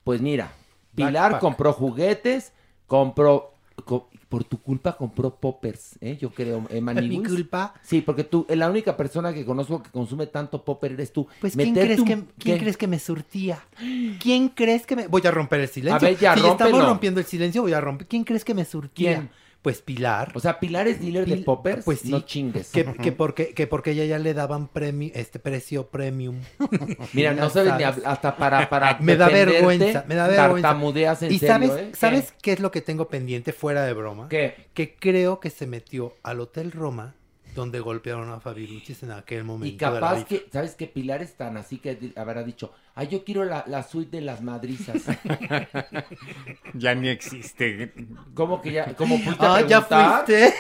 pues 0.04 0.22
mira, 0.22 0.52
Pilar 0.96 1.14
Backpack. 1.34 1.42
compró 1.42 1.74
juguetes, 1.74 2.54
compró, 2.88 3.54
co- 3.86 4.10
por 4.30 4.44
tu 4.44 4.58
culpa 4.60 4.98
compró 4.98 5.36
poppers, 5.36 5.96
¿eh? 6.02 6.18
yo 6.20 6.30
creo, 6.32 6.60
eh, 6.70 6.76
¿Mi 6.76 6.82
Maniguis. 6.82 7.28
culpa? 7.30 7.74
Sí, 7.84 8.02
porque 8.02 8.24
tú, 8.24 8.46
la 8.50 8.70
única 8.70 8.96
persona 8.98 9.34
que 9.34 9.46
conozco 9.46 9.84
que 9.84 9.90
consume 9.92 10.28
tanto 10.28 10.64
popper 10.64 10.94
eres 10.94 11.12
tú. 11.14 11.28
Pues 11.42 11.56
¿quién, 11.56 11.74
crees 11.74 12.00
un- 12.00 12.06
que, 12.08 12.24
¿quién 12.40 12.58
crees 12.58 12.78
que 12.78 12.88
me 12.88 13.00
surtía? 13.00 13.60
¿Quién 14.20 14.50
crees 14.50 14.86
que 14.86 14.96
me...? 14.96 15.08
Voy 15.08 15.22
a 15.26 15.32
romper 15.32 15.60
el 15.62 15.68
silencio. 15.68 15.96
A 15.96 16.00
ver, 16.00 16.18
ya, 16.18 16.34
si 16.36 16.46
estamos 16.48 16.84
rompiendo 16.84 17.20
el 17.20 17.26
silencio, 17.26 17.62
voy 17.62 17.74
a 17.74 17.82
romper. 17.82 18.08
¿Quién 18.08 18.24
crees 18.24 18.44
que 18.46 18.54
me 18.54 18.66
surtía? 18.66 19.16
¿Quién? 19.18 19.30
Pues 19.64 19.82
Pilar. 19.82 20.32
O 20.36 20.40
sea, 20.42 20.60
Pilar 20.60 20.88
es 20.88 21.00
dealer 21.00 21.26
de 21.26 21.38
poppers, 21.38 21.86
Pues 21.86 22.02
sí. 22.02 22.12
no 22.12 22.20
chingues. 22.20 22.70
Que, 22.70 22.84
que 22.86 23.12
porque, 23.14 23.54
que 23.56 23.66
porque 23.66 23.92
ella 23.92 24.04
ya 24.06 24.20
le 24.20 24.34
daban 24.36 24.70
premi- 24.70 25.12
este 25.16 25.40
precio 25.40 25.88
premium. 25.88 26.42
Mira, 27.14 27.34
no 27.34 27.50
sabes 27.50 27.74
ni 27.78 27.84
hasta 27.84 28.36
para, 28.36 28.70
para 28.70 28.98
me 29.00 29.16
da 29.16 29.30
vergüenza, 29.30 30.04
me 30.08 30.16
da 30.16 30.28
vergüenza. 30.28 30.68
tartamudeas 30.68 31.24
en 31.24 31.32
y 31.32 31.40
serio, 31.40 31.54
sabes, 31.70 31.72
¿eh? 31.72 31.92
¿sabes 31.96 32.34
qué 32.42 32.52
es 32.52 32.60
lo 32.60 32.72
que 32.72 32.82
tengo 32.82 33.08
pendiente 33.08 33.54
fuera 33.54 33.84
de 33.86 33.94
broma? 33.94 34.28
¿Qué? 34.30 34.68
Que 34.74 34.96
creo 34.96 35.40
que 35.40 35.50
se 35.50 35.66
metió 35.66 36.14
al 36.24 36.42
Hotel 36.42 36.72
Roma 36.74 37.16
donde 37.56 37.80
golpearon 37.80 38.32
a 38.32 38.40
Fabiruchis 38.42 39.02
en 39.04 39.12
aquel 39.12 39.44
momento. 39.46 39.74
Y 39.76 39.78
de 39.78 39.86
la 39.86 39.92
capaz 39.94 40.26
que, 40.26 40.46
¿sabes 40.52 40.76
qué? 40.76 40.88
Pilar 40.88 41.22
es 41.22 41.36
tan 41.36 41.56
así 41.56 41.78
que 41.78 42.12
habrá 42.16 42.44
dicho, 42.44 42.74
ay, 42.96 43.08
yo 43.08 43.24
quiero 43.24 43.44
la, 43.46 43.64
la 43.68 43.84
suite 43.84 44.18
de 44.18 44.24
las 44.24 44.42
madrizas. 44.42 45.04
Ya 46.76 46.96
ni 46.96 47.10
existe. 47.10 47.94
¿Cómo 48.34 48.62
que 48.62 48.72
ya? 48.72 48.96
¿Cómo 48.96 49.18
fuiste 49.20 49.46
a 49.46 49.56
Ah, 49.56 49.62
ya 49.62 49.82
fuiste. 49.82 50.54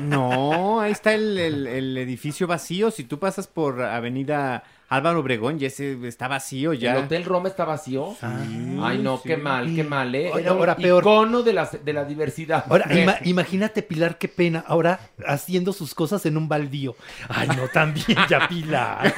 No, 0.00 0.80
ahí 0.80 0.92
está 0.92 1.12
el, 1.12 1.38
el- 1.38 1.66
el 1.66 1.98
edificio 1.98 2.46
vacío. 2.46 2.90
Si 2.90 3.04
tú 3.04 3.18
pasas 3.18 3.46
por 3.46 3.82
Avenida 3.82 4.64
Álvaro 4.92 5.20
Obregón, 5.20 5.58
ya 5.58 5.68
ese 5.68 6.06
está 6.06 6.28
vacío 6.28 6.74
ya. 6.74 6.92
¿El 6.98 7.04
Hotel 7.04 7.24
Roma 7.24 7.48
está 7.48 7.64
vacío? 7.64 8.14
Ay, 8.20 9.00
no, 9.02 9.16
sí. 9.16 9.22
qué 9.26 9.38
mal, 9.38 9.74
qué 9.74 9.84
mal, 9.84 10.14
¿eh? 10.14 10.30
Ahora 10.46 10.76
peor. 10.76 11.02
icono 11.02 11.42
de 11.42 11.54
la, 11.54 11.64
de 11.64 11.92
la 11.94 12.04
diversidad. 12.04 12.66
Ahora, 12.68 12.86
imagínate 13.24 13.82
Pilar, 13.82 14.18
qué 14.18 14.28
pena. 14.28 14.62
Ahora 14.66 15.00
haciendo 15.26 15.72
sus 15.72 15.94
cosas 15.94 16.26
en 16.26 16.36
un 16.36 16.46
baldío. 16.46 16.94
Ay, 17.30 17.48
no, 17.56 17.68
también 17.68 18.18
ya 18.28 18.46
Pilar. 18.50 19.14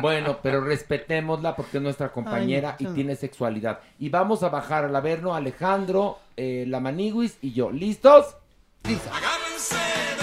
Bueno, 0.00 0.38
pero 0.42 0.64
respetémosla 0.64 1.54
porque 1.54 1.76
es 1.76 1.82
nuestra 1.84 2.10
compañera 2.10 2.74
Ay, 2.76 2.86
no. 2.86 2.90
y 2.90 2.94
tiene 2.94 3.14
sexualidad. 3.14 3.78
Y 4.00 4.08
vamos 4.08 4.42
a 4.42 4.48
bajar 4.48 4.84
al 4.84 4.96
Averno, 4.96 5.32
Alejandro, 5.32 6.18
eh, 6.36 6.64
la 6.66 6.80
Maniguis 6.80 7.38
y 7.40 7.52
yo. 7.52 7.70
¿Listos? 7.70 8.34
ay, 8.82 8.98
ay, 9.12 10.19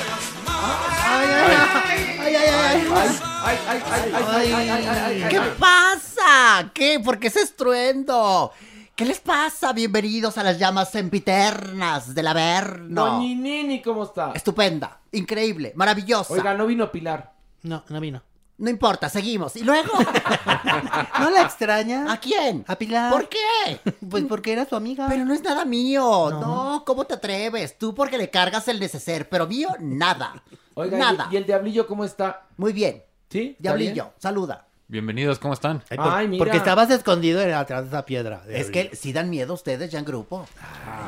¿Qué 5.29 5.37
ay. 5.37 5.53
pasa? 5.59 6.71
¿Qué? 6.73 6.99
¿Por 6.99 7.19
qué 7.19 7.27
ese 7.27 7.41
estruendo? 7.41 8.51
¿Qué 8.95 9.05
les 9.05 9.19
pasa? 9.19 9.73
Bienvenidos 9.73 10.37
a 10.37 10.43
las 10.43 10.57
llamas 10.57 10.91
sempiternas 10.91 12.15
del 12.15 12.27
Averno. 12.27 13.05
Doñinini, 13.05 13.81
¿cómo 13.81 14.03
está? 14.03 14.31
Estupenda, 14.33 14.99
increíble, 15.11 15.73
maravillosa. 15.75 16.33
Oiga, 16.33 16.53
no 16.55 16.65
vino 16.65 16.91
Pilar. 16.91 17.33
No, 17.63 17.83
no 17.89 17.99
vino. 17.99 18.23
No 18.59 18.69
importa, 18.71 19.07
seguimos. 19.09 19.55
¿Y 19.55 19.63
luego? 19.63 19.91
¿No 21.19 21.29
la 21.29 21.43
extraña? 21.43 22.11
¿A 22.11 22.19
quién? 22.19 22.65
A 22.67 22.75
Pilar. 22.75 23.11
¿Por 23.11 23.29
qué? 23.29 23.79
Pues 24.09 24.23
porque 24.23 24.51
era 24.53 24.65
su 24.65 24.75
amiga. 24.75 25.05
Pero 25.07 25.25
no 25.25 25.33
es 25.33 25.43
nada 25.43 25.63
mío. 25.63 26.29
No. 26.31 26.39
No, 26.39 26.83
¿cómo 26.85 27.05
te 27.05 27.13
atreves? 27.15 27.77
Tú 27.77 27.93
porque 27.93 28.17
le 28.17 28.29
cargas 28.31 28.67
el 28.67 28.79
neceser, 28.79 29.29
pero 29.29 29.45
mío, 29.47 29.69
nada. 29.79 30.43
Oiga, 30.73 30.97
nada. 30.97 31.27
¿y, 31.31 31.35
y 31.35 31.37
el 31.37 31.45
diablillo 31.45 31.85
cómo 31.85 32.03
está? 32.03 32.47
Muy 32.57 32.73
bien. 32.73 33.03
¿Sí? 33.29 33.49
¿Está 33.49 33.61
Diablillo, 33.63 33.93
bien? 34.05 34.15
saluda. 34.17 34.66
Bienvenidos, 34.89 35.37
¿cómo 35.37 35.53
están? 35.53 35.83
Ay, 35.89 35.97
por- 35.97 36.07
Ay, 36.13 36.27
mira. 36.29 36.39
Porque 36.45 36.57
estabas 36.57 36.89
escondido 36.91 37.41
en- 37.41 37.53
atrás 37.53 37.81
de 37.83 37.87
esa 37.89 38.05
piedra. 38.05 38.39
de 38.47 38.61
Es 38.61 38.69
que 38.71 38.95
si 38.95 39.11
dan 39.11 39.29
miedo 39.29 39.53
ustedes 39.53 39.91
ya 39.91 39.99
en 39.99 40.05
grupo. 40.05 40.47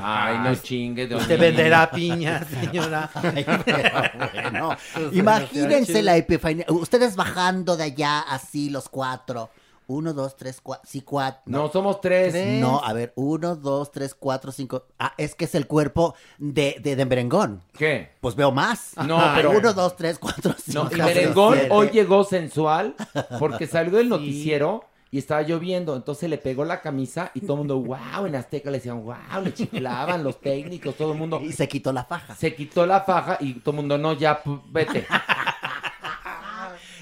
Ay, 0.04 0.38
no 0.40 0.54
chingue, 0.56 1.08
Te 1.08 1.14
doñinini. 1.14 1.38
venderá 1.40 1.90
piña, 1.90 2.44
señora. 2.62 3.10
Ay, 3.16 3.46
pero 3.64 4.30
bueno, 4.34 4.76
imagínense 5.14 6.02
la 6.04 6.18
epifanía. 6.18 6.66
Ustedes 6.68 7.16
bajando 7.16 7.78
de 7.78 7.84
allá 7.86 8.20
así 8.20 8.70
los 8.70 8.90
cuatro. 8.90 9.50
Uno, 9.90 10.14
dos, 10.14 10.38
tres, 10.38 10.60
cuatro. 10.62 10.88
Sí, 10.88 11.02
cuatro. 11.02 11.42
No, 11.48 11.72
somos 11.72 12.00
tres. 12.00 12.36
No, 12.62 12.80
a 12.84 12.94
ver, 12.94 13.12
uno, 13.16 13.56
dos, 13.56 13.92
tres, 13.92 14.14
cuatro, 14.14 14.52
cinco. 14.52 14.86
Ah, 15.00 15.14
es 15.18 15.34
que 15.34 15.46
es 15.46 15.56
el 15.56 15.66
cuerpo 15.66 16.14
de, 16.38 16.78
de, 16.80 16.96
de 16.96 17.06
Merengón. 17.08 17.64
¿Qué? 17.76 18.12
Pues 18.22 18.36
veo 18.36 18.52
más. 18.52 18.92
No, 19.08 19.20
pero- 19.36 19.50
Uno, 19.52 19.74
dos, 19.74 19.96
tres, 19.96 20.20
cuatro, 20.20 20.54
cinco. 20.64 20.84
No, 20.84 20.92
y 20.96 21.02
Merengón 21.02 21.54
siete. 21.56 21.70
hoy 21.72 21.90
llegó 21.90 22.24
sensual 22.24 22.96
porque 23.40 23.66
salió 23.68 23.98
del 23.98 24.10
noticiero 24.10 24.86
y 25.10 25.18
estaba 25.18 25.42
lloviendo. 25.42 25.96
Entonces 25.96 26.30
le 26.30 26.38
pegó 26.38 26.66
la 26.66 26.82
camisa 26.82 27.32
y 27.34 27.42
todo 27.42 27.54
el 27.54 27.58
mundo, 27.60 27.80
wow, 27.80 28.28
en 28.28 28.36
Azteca 28.36 28.70
le 28.70 28.78
decían, 28.78 29.04
wow, 29.04 29.42
le 29.44 29.52
chiflaban 29.56 30.24
los 30.24 30.40
técnicos, 30.40 30.94
todo 30.96 31.14
el 31.14 31.18
mundo. 31.18 31.42
Y 31.42 31.52
se 31.52 31.68
quitó 31.68 31.92
la 31.92 32.04
faja. 32.04 32.36
Se 32.36 32.54
quitó 32.54 32.86
la 32.86 33.02
faja 33.02 33.38
y 33.40 33.54
todo 33.56 33.72
el 33.72 33.78
mundo, 33.78 33.98
no, 33.98 34.14
ya, 34.14 34.40
vete. 34.70 35.08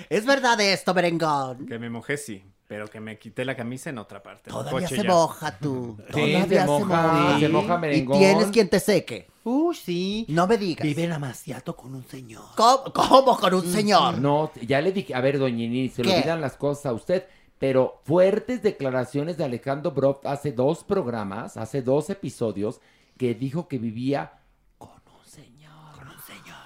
¿Es 0.09 0.25
verdad 0.25 0.59
esto, 0.61 0.93
Merengón? 0.93 1.65
Que 1.65 1.77
me 1.79 1.89
mojé, 1.89 2.15
sí, 2.15 2.41
pero 2.67 2.87
que 2.87 2.99
me 2.99 3.17
quité 3.17 3.45
la 3.45 3.55
camisa 3.55 3.89
en 3.89 3.97
otra 3.97 4.21
parte. 4.21 4.49
Todavía 4.49 4.71
coche 4.71 4.95
se 4.97 5.03
ya. 5.03 5.09
moja 5.09 5.57
tú. 5.57 5.95
Sí, 6.07 6.11
Todavía 6.11 6.45
se 6.47 6.65
moja, 6.65 7.39
se 7.39 7.49
moja 7.49 7.75
Y 7.75 7.79
Merengón. 7.79 8.17
tienes 8.19 8.47
quien 8.47 8.69
te 8.69 8.79
seque. 8.79 9.27
Uy, 9.45 9.73
sí. 9.75 10.25
No 10.27 10.45
me 10.45 10.57
digas. 10.57 10.83
Vive 10.85 11.05
en 11.05 11.13
Amaciato 11.13 11.75
con 11.75 11.95
un 11.95 12.05
señor. 12.05 12.43
¿Cómo, 12.57 12.91
cómo 12.93 13.37
con 13.37 13.53
un 13.53 13.65
señor? 13.71 14.17
No, 14.19 14.51
ya 14.61 14.81
le 14.81 14.91
dije, 14.91 15.15
a 15.15 15.21
ver, 15.21 15.39
doñini, 15.39 15.87
se 15.87 16.03
le 16.03 16.13
olvidan 16.17 16.41
las 16.41 16.57
cosas 16.57 16.87
a 16.87 16.93
usted, 16.93 17.25
pero 17.57 18.01
fuertes 18.03 18.61
declaraciones 18.61 19.37
de 19.37 19.45
Alejandro 19.45 19.91
Broft 19.91 20.25
hace 20.25 20.51
dos 20.51 20.83
programas, 20.83 21.55
hace 21.55 21.81
dos 21.81 22.09
episodios, 22.09 22.81
que 23.17 23.33
dijo 23.33 23.69
que 23.69 23.77
vivía 23.77 24.33
con 24.77 24.89
un 24.91 25.25
señor. 25.25 25.71
Con 25.97 26.09
un 26.09 26.19
señor. 26.21 26.57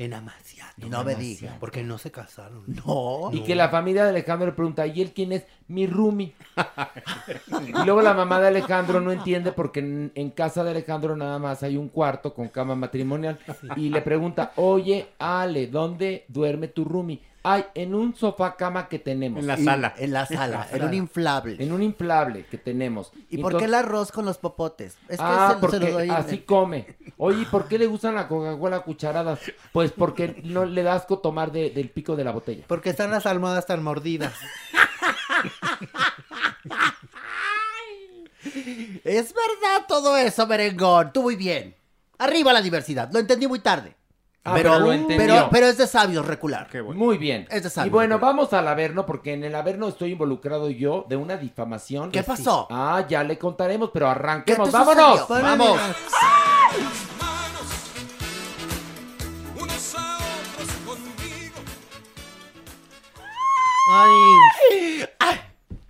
En 0.00 0.14
Amaciato. 0.14 0.88
No 0.88 1.04
me 1.04 1.14
digas. 1.14 1.58
Porque 1.60 1.82
no 1.82 1.98
se 1.98 2.10
casaron. 2.10 2.64
No. 2.66 3.28
Y 3.34 3.40
que 3.40 3.54
la 3.54 3.68
familia 3.68 4.04
de 4.04 4.08
Alejandro 4.08 4.46
le 4.46 4.54
pregunta, 4.54 4.86
¿y 4.86 5.02
él 5.02 5.12
quién 5.12 5.30
es? 5.30 5.44
Mi 5.68 5.86
roomie. 5.86 6.32
y 7.68 7.84
luego 7.84 8.00
la 8.00 8.14
mamá 8.14 8.40
de 8.40 8.48
Alejandro 8.48 9.02
no 9.02 9.12
entiende 9.12 9.52
porque 9.52 9.80
en, 9.80 10.10
en 10.14 10.30
casa 10.30 10.64
de 10.64 10.70
Alejandro 10.70 11.16
nada 11.16 11.38
más 11.38 11.62
hay 11.62 11.76
un 11.76 11.90
cuarto 11.90 12.32
con 12.32 12.48
cama 12.48 12.74
matrimonial. 12.74 13.38
Y 13.76 13.90
le 13.90 14.00
pregunta, 14.00 14.52
oye, 14.56 15.08
Ale, 15.18 15.66
¿dónde 15.66 16.24
duerme 16.28 16.68
tu 16.68 16.86
roomie? 16.86 17.20
Ay, 17.42 17.64
en 17.74 17.94
un 17.94 18.14
sofá 18.14 18.54
cama 18.56 18.86
que 18.88 18.98
tenemos. 18.98 19.40
En 19.40 19.46
la 19.46 19.58
Y- 19.58 19.64
sala. 19.64 19.94
En 19.96 20.12
la 20.12 20.26
sala, 20.26 20.68
en 20.72 20.84
un 20.84 20.92
inflable. 20.94 21.56
En 21.58 21.72
un 21.72 21.82
inflable 21.82 22.44
que 22.44 22.58
tenemos. 22.58 23.12
¿Y 23.30 23.38
por 23.38 23.56
qué 23.56 23.64
el 23.64 23.72
arroz 23.74 24.12
con 24.12 24.26
los 24.26 24.36
popotes? 24.36 24.98
Es 25.08 25.16
que 25.18 25.24
ah, 25.26 25.48
se- 25.48 25.54
se, 25.54 25.60
porque 25.60 25.78
lo 25.78 25.90
doy 25.92 26.10
así 26.10 26.34
el- 26.36 26.44
come. 26.44 26.96
Oye, 27.16 27.42
¿y 27.42 27.44
por 27.46 27.66
qué 27.66 27.78
le 27.78 27.86
gustan 27.86 28.14
la 28.14 28.28
Coca-Cola 28.28 28.80
cucharadas? 28.80 29.40
Pues 29.72 29.90
porque 29.92 30.42
no 30.44 30.66
le 30.66 30.82
da 30.82 30.94
asco 30.96 31.18
tomar 31.20 31.50
de- 31.50 31.70
del 31.70 31.88
pico 31.88 32.14
de 32.14 32.24
la 32.24 32.32
botella. 32.32 32.64
Porque 32.66 32.90
están 32.90 33.10
las 33.10 33.24
almohadas 33.24 33.64
tan 33.66 33.82
mordidas. 33.82 34.34
Es 39.04 39.34
verdad 39.34 39.86
todo 39.88 40.16
eso, 40.16 40.46
Merengón. 40.46 41.12
Tú 41.12 41.22
muy 41.22 41.36
bien. 41.36 41.74
Arriba 42.18 42.52
la 42.52 42.62
diversidad. 42.62 43.10
Lo 43.12 43.18
entendí 43.18 43.46
muy 43.46 43.60
tarde. 43.60 43.94
Ah, 44.42 44.52
pero 44.54 44.78
lo 44.78 44.90
entendió. 44.92 45.18
pero, 45.18 45.48
pero 45.50 45.66
es 45.66 45.76
de 45.76 45.86
sabios 45.86 46.26
recular. 46.26 46.66
Qué 46.70 46.80
bueno. 46.80 46.98
Muy 46.98 47.18
bien. 47.18 47.46
Es 47.50 47.62
de 47.62 47.68
y 47.68 47.72
sabio, 47.72 47.92
bueno, 47.92 48.18
vamos 48.18 48.52
al 48.54 48.66
Averno, 48.68 49.04
porque 49.04 49.34
en 49.34 49.44
el 49.44 49.54
Averno 49.54 49.86
estoy 49.88 50.12
involucrado 50.12 50.70
yo 50.70 51.04
de 51.08 51.16
una 51.16 51.36
difamación. 51.36 52.10
¿Qué 52.10 52.22
pasó? 52.22 52.66
Ah, 52.70 53.04
ya 53.06 53.22
le 53.22 53.36
contaremos, 53.38 53.90
pero 53.92 54.06
¿Qué 54.06 54.10
arranquemos. 54.12 54.70
te 54.70 54.76
¡Vámonos! 54.76 55.20
sucedió? 55.20 55.42
Vamos. 55.42 55.78
Ay, 63.88 65.40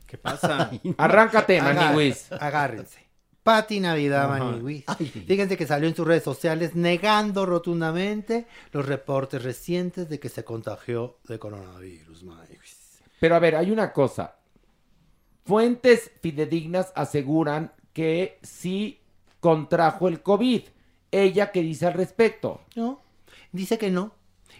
¿Qué 0.06 0.18
pasa? 0.18 0.70
Arráncate, 0.97 1.60
Agá- 1.60 1.74
Maniwis. 1.82 2.31
Agárrense. 2.32 2.99
Pati 3.43 3.81
Navidad 3.81 4.29
Maniwis. 4.29 4.85
Fíjense 5.27 5.57
que 5.57 5.67
salió 5.67 5.89
en 5.89 5.97
sus 5.97 6.07
redes 6.07 6.25
sociales 6.25 6.75
negando 6.75 7.47
rotundamente 7.47 8.47
los 8.73 8.87
reportes 8.87 9.43
recientes 9.43 10.09
de 10.09 10.21
que 10.21 10.29
se 10.29 10.45
contagió 10.45 11.19
de 11.27 11.39
coronavirus. 11.39 12.23
Maniwis. 12.23 13.01
Pero 13.19 13.35
a 13.35 13.39
ver, 13.39 13.57
hay 13.57 13.71
una 13.71 13.93
cosa. 13.93 14.37
Fuentes 15.45 16.11
fidedignas 16.21 16.93
aseguran 16.95 17.73
que 17.93 18.39
sí 18.43 19.01
contrajo 19.41 20.09
el 20.09 20.23
COVID. 20.23 20.62
¿Ella 21.11 21.51
qué 21.51 21.62
dice 21.62 21.87
al 21.87 21.95
respecto? 21.95 22.61
No, 22.77 23.01
dice 23.53 23.79
que 23.79 23.91
no, 23.91 24.15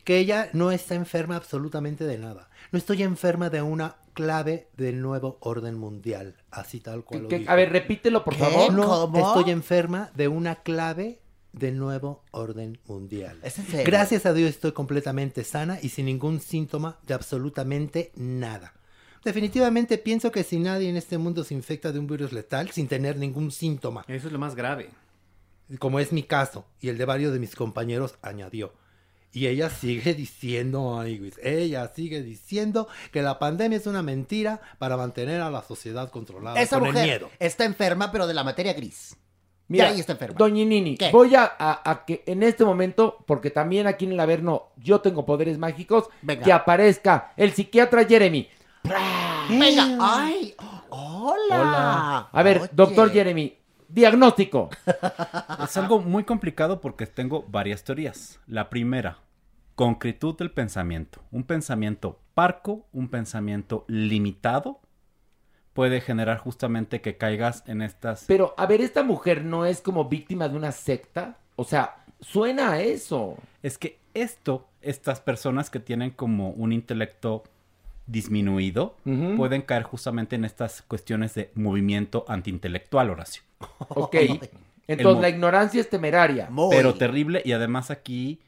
que 0.05 0.19
ella 0.19 0.49
no 0.53 0.73
está 0.73 0.95
enferma 0.95 1.37
absolutamente 1.37 2.05
de 2.05 2.19
nada. 2.19 2.51
No 2.73 2.79
estoy 2.79 3.03
enferma 3.03 3.51
de 3.51 3.63
una 3.63 3.97
clave 4.13 4.69
del 4.77 5.01
nuevo 5.01 5.39
orden 5.41 5.77
mundial, 5.79 6.37
así 6.51 6.81
tal 6.81 7.05
cual 7.05 7.27
¿Qué- 7.29 7.35
lo 7.37 7.39
dijo. 7.41 7.51
a 7.51 7.55
ver, 7.55 7.71
repítelo, 7.71 8.25
por 8.25 8.35
¿Qué? 8.35 8.41
favor. 8.41 8.73
No, 8.73 8.87
¿Cómo? 9.11 9.19
estoy 9.37 9.51
enferma 9.53 10.11
de 10.15 10.29
una 10.29 10.57
clave 10.63 11.21
del 11.53 11.79
nuevo 11.79 12.23
orden 12.31 12.79
mundial. 12.87 13.39
¿Es 13.43 13.59
en 13.59 13.67
serio? 13.67 13.85
Gracias 13.87 14.25
a 14.27 14.33
Dios 14.33 14.51
estoy 14.51 14.73
completamente 14.73 15.43
sana 15.45 15.79
y 15.83 15.89
sin 15.89 16.07
ningún 16.07 16.41
síntoma 16.41 16.99
de 17.07 17.15
absolutamente 17.15 18.13
nada. 18.15 18.75
Definitivamente 19.25 19.99
pienso 19.99 20.31
que 20.33 20.45
si 20.45 20.59
nadie 20.59 20.89
en 20.89 20.97
este 20.97 21.19
mundo 21.19 21.45
se 21.45 21.55
infecta 21.55 21.93
de 21.93 21.99
un 21.99 22.07
virus 22.07 22.33
letal 22.33 22.71
sin 22.71 22.89
tener 22.89 23.17
ningún 23.19 23.51
síntoma, 23.51 24.05
Eso 24.09 24.29
es 24.29 24.33
lo 24.33 24.39
más 24.39 24.55
grave. 24.55 24.91
como 25.79 26.01
es 26.01 26.13
mi 26.13 26.23
caso 26.23 26.65
y 26.81 26.89
el 26.89 26.97
de 26.99 27.05
varios 27.05 27.33
de 27.33 27.39
mis 27.39 27.55
compañeros, 27.55 28.15
añadió. 28.23 28.73
Y 29.33 29.47
ella 29.47 29.71
sigue 29.71 30.15
diciendo, 30.15 30.99
ay, 30.99 31.19
güey, 31.19 31.33
ella 31.43 31.91
sigue 31.95 32.23
diciendo 32.23 32.89
que 33.13 33.23
la 33.23 33.39
pandemia 33.39 33.79
es 33.79 33.87
una 33.87 34.03
mentira 34.03 34.61
para 34.79 34.97
mantener 34.97 35.41
a 35.41 35.51
la 35.51 35.63
sociedad 35.63 36.11
controlada 36.11 36.61
Esa 36.61 36.79
con 36.79 36.87
el 36.89 36.93
mujer 36.93 37.07
miedo. 37.07 37.31
está 37.39 37.65
enferma, 37.65 38.11
pero 38.11 38.27
de 38.27 38.35
la 38.35 38.43
materia 38.45 38.73
gris. 38.73 39.17
Mira, 39.69 39.87
ahí 39.87 40.01
está 40.01 40.13
enferma. 40.15 40.37
Doñinini, 40.37 40.97
¿Qué? 40.97 41.11
voy 41.13 41.33
a, 41.37 41.45
a- 41.45 41.89
a 41.89 42.05
que 42.05 42.25
en 42.27 42.43
este 42.43 42.65
momento, 42.65 43.19
porque 43.25 43.51
también 43.51 43.87
aquí 43.87 44.05
en 44.05 44.13
el 44.13 44.19
Averno 44.21 44.71
yo 44.77 45.01
tengo 45.01 45.25
poderes 45.25 45.59
mágicos, 45.59 46.09
Venga. 46.23 46.43
que 46.45 46.53
aparezca 46.53 47.33
el 47.37 47.53
psiquiatra 47.53 48.05
Jeremy. 48.05 48.49
Venga, 49.49 49.97
ay, 50.01 50.55
hola. 50.89 52.29
A 52.33 52.43
ver, 52.43 52.59
Oye. 52.63 52.71
doctor 52.73 53.13
Jeremy, 53.13 53.57
diagnóstico. 53.93 54.71
Es 55.63 55.77
algo 55.77 56.01
muy 56.01 56.25
complicado 56.25 56.81
porque 56.81 57.07
tengo 57.07 57.45
varias 57.49 57.85
teorías. 57.85 58.41
La 58.47 58.71
primera, 58.71 59.19
concretud 59.75 60.37
del 60.37 60.51
pensamiento. 60.51 61.23
Un 61.31 61.45
pensamiento 61.45 62.19
parco, 62.35 62.87
un 62.93 63.09
pensamiento 63.09 63.85
limitado, 63.89 64.81
puede 65.73 66.01
generar 66.01 66.39
justamente 66.39 67.01
que 67.01 67.17
caigas 67.17 67.65
en 67.67 67.83
estas... 67.83 68.25
Pero, 68.27 68.55
a 68.57 68.67
ver, 68.67 68.81
esta 68.81 69.03
mujer 69.03 69.45
no 69.45 69.65
es 69.65 69.81
como 69.81 70.09
víctima 70.09 70.49
de 70.49 70.57
una 70.57 70.73
secta. 70.73 71.39
O 71.57 71.65
sea, 71.65 72.05
suena 72.21 72.73
a 72.73 72.81
eso. 72.81 73.37
Es 73.63 73.79
que 73.79 73.99
esto, 74.15 74.67
estas 74.83 75.21
personas 75.21 75.71
que 75.71 75.81
tienen 75.81 76.11
como 76.11 76.51
un 76.51 76.73
intelecto 76.73 77.45
disminuido, 78.07 78.97
pueden 79.37 79.63
caer 79.63 79.85
justamente 79.85 80.35
en 80.35 80.45
estas 80.45 80.83
cuestiones 80.83 81.35
de 81.35 81.53
movimiento 81.55 82.25
antiintelectual, 82.27 83.09
Horacio. 83.09 83.43
Ok. 83.89 84.17
Entonces, 84.87 85.23
la 85.23 85.29
ignorancia 85.29 85.81
es 85.81 85.89
temeraria. 85.89 86.49
Muy. 86.51 86.75
Pero 86.75 86.95
terrible 86.95 87.43
y 87.45 87.53
además 87.53 87.91
aquí 87.91 88.41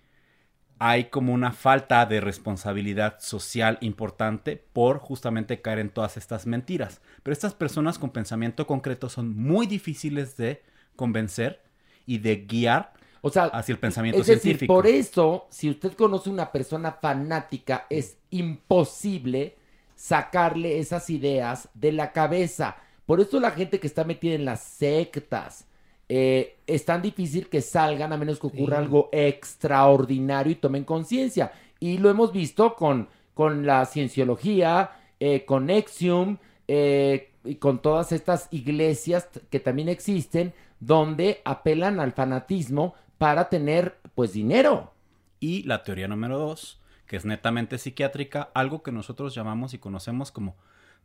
hay 0.78 1.04
como 1.04 1.32
una 1.32 1.52
falta 1.52 2.04
de 2.06 2.20
responsabilidad 2.20 3.20
social 3.20 3.78
importante 3.82 4.56
por 4.56 4.98
justamente 4.98 5.62
caer 5.62 5.78
en 5.78 5.90
todas 5.90 6.16
estas 6.16 6.44
mentiras. 6.46 7.00
Pero 7.22 7.32
estas 7.32 7.54
personas 7.54 7.98
con 8.00 8.10
pensamiento 8.10 8.66
concreto 8.66 9.08
son 9.08 9.36
muy 9.36 9.68
difíciles 9.68 10.36
de 10.36 10.62
convencer 10.96 11.62
y 12.04 12.18
de 12.18 12.36
guiar 12.46 12.92
O 13.20 13.30
sea, 13.30 13.44
hacia 13.44 13.72
el 13.72 13.78
pensamiento 13.78 14.22
es 14.22 14.26
decir, 14.26 14.42
científico. 14.42 14.74
por 14.74 14.88
eso, 14.88 15.46
si 15.50 15.70
usted 15.70 15.92
conoce 15.92 16.28
una 16.30 16.50
persona 16.50 16.90
fanática, 16.92 17.86
es 17.88 18.16
imposible 18.30 19.56
sacarle 19.94 20.80
esas 20.80 21.08
ideas 21.10 21.68
de 21.74 21.92
la 21.92 22.10
cabeza. 22.10 22.76
Por 23.06 23.20
eso 23.20 23.40
la 23.40 23.50
gente 23.50 23.80
que 23.80 23.86
está 23.86 24.04
metida 24.04 24.34
en 24.34 24.44
las 24.44 24.62
sectas 24.62 25.66
eh, 26.08 26.56
es 26.66 26.84
tan 26.84 27.00
difícil 27.02 27.48
que 27.48 27.60
salgan 27.62 28.12
a 28.12 28.16
menos 28.16 28.38
que 28.38 28.46
ocurra 28.46 28.78
Sí. 28.78 28.84
algo 28.84 29.08
extraordinario 29.12 30.52
y 30.52 30.56
tomen 30.56 30.84
conciencia. 30.84 31.52
Y 31.80 31.98
lo 31.98 32.10
hemos 32.10 32.32
visto 32.32 32.74
con, 32.76 33.08
con 33.34 33.66
la 33.66 33.84
cienciología, 33.86 34.90
eh, 35.20 35.44
con 35.44 35.66
Nexium 35.66 36.36
eh, 36.68 37.30
y 37.44 37.56
con 37.56 37.80
todas 37.80 38.12
estas 38.12 38.48
iglesias 38.50 39.28
que 39.50 39.60
también 39.60 39.88
existen 39.88 40.52
donde 40.80 41.40
apelan 41.44 42.00
al 42.00 42.12
fanatismo 42.12 42.94
para 43.18 43.48
tener 43.48 43.98
pues 44.14 44.32
dinero. 44.32 44.92
Y 45.40 45.62
la 45.64 45.82
teoría 45.82 46.08
número 46.08 46.38
dos, 46.38 46.80
que 47.06 47.16
es 47.16 47.24
netamente 47.24 47.78
psiquiátrica, 47.78 48.50
algo 48.54 48.82
que 48.82 48.92
nosotros 48.92 49.34
llamamos 49.34 49.74
y 49.74 49.78
conocemos 49.78 50.30
como 50.30 50.56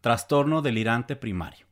trastorno 0.01 0.61
delirante 0.61 1.15
primario. 1.15 1.65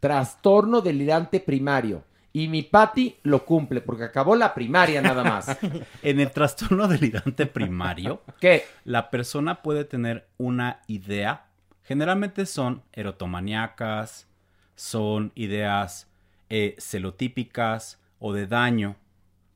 Trastorno 0.00 0.80
delirante 0.80 1.40
primario. 1.40 2.04
Y 2.32 2.48
mi 2.48 2.62
Patti 2.62 3.16
lo 3.22 3.44
cumple 3.44 3.80
porque 3.80 4.04
acabó 4.04 4.36
la 4.36 4.54
primaria 4.54 5.00
nada 5.00 5.24
más. 5.24 5.56
En 6.02 6.20
el 6.20 6.30
trastorno 6.30 6.86
delirante 6.86 7.46
primario, 7.46 8.22
¿Qué? 8.40 8.64
la 8.84 9.10
persona 9.10 9.62
puede 9.62 9.84
tener 9.84 10.28
una 10.36 10.82
idea, 10.86 11.46
generalmente 11.82 12.46
son 12.46 12.82
erotomaníacas, 12.92 14.28
son 14.76 15.32
ideas 15.34 16.06
eh, 16.50 16.76
celotípicas 16.78 17.98
o 18.20 18.32
de 18.32 18.46
daño 18.46 18.96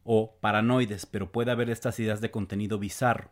o 0.04 0.34
paranoides, 0.40 1.06
pero 1.06 1.30
puede 1.30 1.52
haber 1.52 1.70
estas 1.70 2.00
ideas 2.00 2.20
de 2.20 2.30
contenido 2.30 2.78
bizarro, 2.78 3.30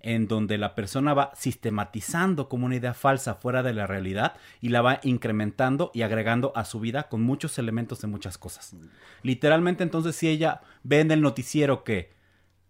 en 0.00 0.28
donde 0.28 0.56
la 0.58 0.74
persona 0.74 1.14
va 1.14 1.32
sistematizando 1.34 2.48
como 2.48 2.66
una 2.66 2.76
idea 2.76 2.94
falsa 2.94 3.34
fuera 3.34 3.62
de 3.62 3.72
la 3.74 3.86
realidad 3.86 4.34
y 4.60 4.68
la 4.68 4.82
va 4.82 5.00
incrementando 5.02 5.90
y 5.94 6.02
agregando 6.02 6.52
a 6.54 6.64
su 6.64 6.80
vida 6.80 7.08
con 7.08 7.22
muchos 7.22 7.58
elementos 7.58 8.00
de 8.00 8.06
muchas 8.08 8.38
cosas. 8.38 8.74
Literalmente 9.22 9.82
entonces 9.82 10.14
si 10.14 10.28
ella 10.28 10.60
ve 10.84 11.00
en 11.00 11.10
el 11.10 11.20
noticiero 11.20 11.82
que 11.82 12.12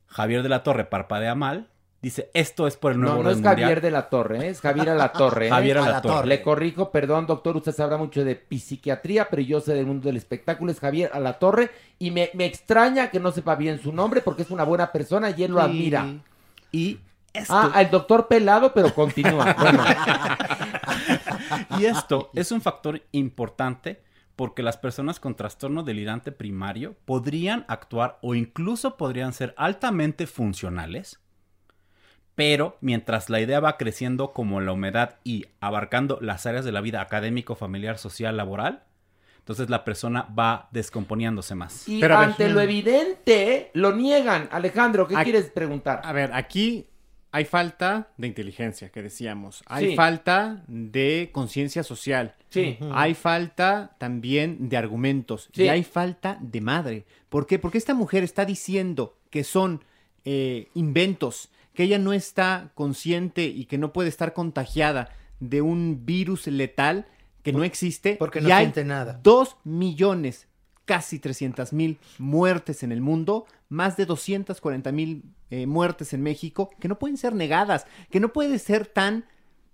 Javier 0.07 0.43
de 0.43 0.49
la 0.49 0.63
Torre 0.63 0.85
parpadea 0.85 1.35
mal, 1.35 1.69
dice 2.01 2.31
esto 2.33 2.67
es 2.67 2.77
por 2.77 2.93
el 2.93 3.01
nuevo 3.01 3.17
No, 3.17 3.23
no 3.25 3.31
es 3.31 3.43
Javier 3.43 3.67
mundial". 3.67 3.83
de 3.83 3.91
la 3.91 4.09
Torre, 4.09 4.47
¿eh? 4.47 4.49
es 4.51 4.61
Javier 4.61 4.89
a 4.91 4.95
la 4.95 5.13
Torre. 5.13 5.47
¿eh? 5.49 5.51
Javier 5.51 5.79
a 5.79 5.89
la 5.91 6.01
Torre. 6.01 6.29
Le 6.29 6.41
corrijo, 6.43 6.91
perdón, 6.91 7.27
doctor, 7.27 7.57
usted 7.57 7.73
sabrá 7.73 7.97
mucho 7.99 8.25
de 8.25 8.47
psiquiatría, 8.51 9.29
pero 9.29 9.43
yo 9.43 9.61
sé 9.61 9.75
del 9.75 9.85
mundo 9.87 10.07
del 10.07 10.17
espectáculo, 10.17 10.71
es 10.71 10.81
Javier 10.81 11.11
a 11.13 11.21
la 11.21 11.35
Torre, 11.39 11.71
y 11.99 12.13
me, 12.13 12.31
me 12.35 12.47
extraña 12.47 13.11
que 13.11 13.19
no 13.21 13.33
sepa 13.33 13.57
bien 13.57 13.79
su 13.81 13.93
nombre 13.93 14.21
porque 14.23 14.43
es 14.43 14.51
una 14.51 14.63
buena 14.65 14.93
persona 14.93 15.31
y 15.37 15.43
él 15.43 15.51
lo 15.53 15.59
Sí. 15.61 15.65
admira. 15.67 16.07
Y 16.73 17.01
esto, 17.37 17.55
Ah, 17.55 17.81
el 17.81 17.91
doctor 17.91 18.29
pelado, 18.29 18.73
pero 18.75 18.93
continúa. 18.95 19.55
Bueno, 19.59 19.85
y 21.79 21.85
esto 21.87 22.31
es 22.35 22.51
un 22.53 22.61
factor 22.61 23.03
importante 23.13 24.03
porque 24.35 24.63
las 24.63 24.77
personas 24.77 25.21
con 25.21 25.35
trastorno 25.35 25.83
delirante 25.83 26.33
primario 26.33 26.95
podrían 27.05 27.65
actuar 27.69 28.19
o 28.23 28.35
incluso 28.35 28.97
podrían 28.97 29.33
ser 29.33 29.55
altamente 29.57 30.27
funcionales, 30.27 31.21
pero 32.35 32.77
mientras 32.81 33.31
la 33.31 33.41
idea 33.41 33.61
va 33.61 33.77
creciendo 33.79 34.33
como 34.33 34.61
la 34.61 34.73
humedad 34.73 35.17
y 35.25 35.47
abarcando 35.61 36.19
las 36.21 36.45
áreas 36.47 36.65
de 36.65 36.73
la 36.73 36.81
vida 36.83 37.01
académico, 37.01 37.55
familiar, 37.55 37.97
social, 37.99 38.37
laboral, 38.37 38.83
entonces 39.39 39.71
la 39.71 39.85
persona 39.85 40.29
va 40.39 40.69
descomponiéndose 40.73 41.55
más. 41.55 41.89
y 41.89 42.01
Pero 42.01 42.19
ver, 42.19 42.29
ante 42.29 42.49
lo 42.51 42.61
evidente, 42.61 43.71
lo 43.75 43.93
niegan. 43.95 44.49
Alejandro, 44.53 45.07
¿qué 45.07 45.17
Aquí- 45.17 45.31
quieres 45.31 45.51
preguntar? 45.51 46.01
A 46.05 46.13
ver, 46.13 46.33
aquí 46.35 46.89
hay 47.37 47.45
falta 47.45 48.09
de 48.17 48.29
inteligencia, 48.29 48.89
que 48.91 49.03
decíamos. 49.03 49.63
Hay 49.67 49.91
Sí. 49.91 49.95
falta 49.97 50.65
de 50.69 51.29
conciencia 51.33 51.83
social. 51.83 52.35
Sí. 52.49 52.79
Hay 52.93 53.13
falta 53.13 53.95
también 53.99 54.71
de 54.71 54.79
argumentos. 54.79 55.51
Sí. 55.53 55.65
Y 55.65 55.69
hay 55.69 55.85
falta 55.85 56.39
de 56.41 56.63
madre. 56.63 57.05
¿Por 57.29 57.47
qué? 57.47 57.59
Porque 57.59 57.77
esta 57.77 57.93
mujer 57.93 58.25
está 58.25 58.47
diciendo 58.47 59.19
que 59.29 59.45
son 59.45 59.85
eh, 60.25 60.69
inventos, 60.73 61.51
que 61.75 61.83
ella 61.83 61.99
no 61.99 62.15
está 62.15 62.71
consciente 62.75 63.45
y 63.45 63.67
que 63.67 63.77
no 63.77 63.93
puede 63.93 64.09
estar 64.09 64.33
contagiada 64.33 65.11
de 65.39 65.61
un 65.61 66.07
virus 66.07 66.47
letal 66.47 67.07
que 67.43 67.53
no 67.53 67.65
existe. 67.65 68.17
Porque 68.17 68.39
y 68.39 68.43
no 68.45 68.55
hay 68.55 68.65
siente 68.65 68.85
nada. 68.85 69.21
Dos 69.23 69.57
millones, 69.63 70.49
casi 70.87 71.19
300 71.19 71.73
mil 71.75 71.99
muertes 72.19 72.83
en 72.83 72.93
el 72.93 73.03
mundo, 73.03 73.47
más 73.69 73.97
de 73.97 74.07
240 74.07 74.93
mil 74.93 75.23
eh, 75.51 75.67
muertes 75.67 76.13
en 76.13 76.23
México, 76.23 76.71
que 76.81 76.89
no 76.89 76.99
pueden 76.99 77.17
ser 77.17 77.35
negadas, 77.35 77.87
que 78.11 78.21
no 78.21 78.33
puede 78.33 78.59
ser 78.59 78.87
tan 78.87 79.25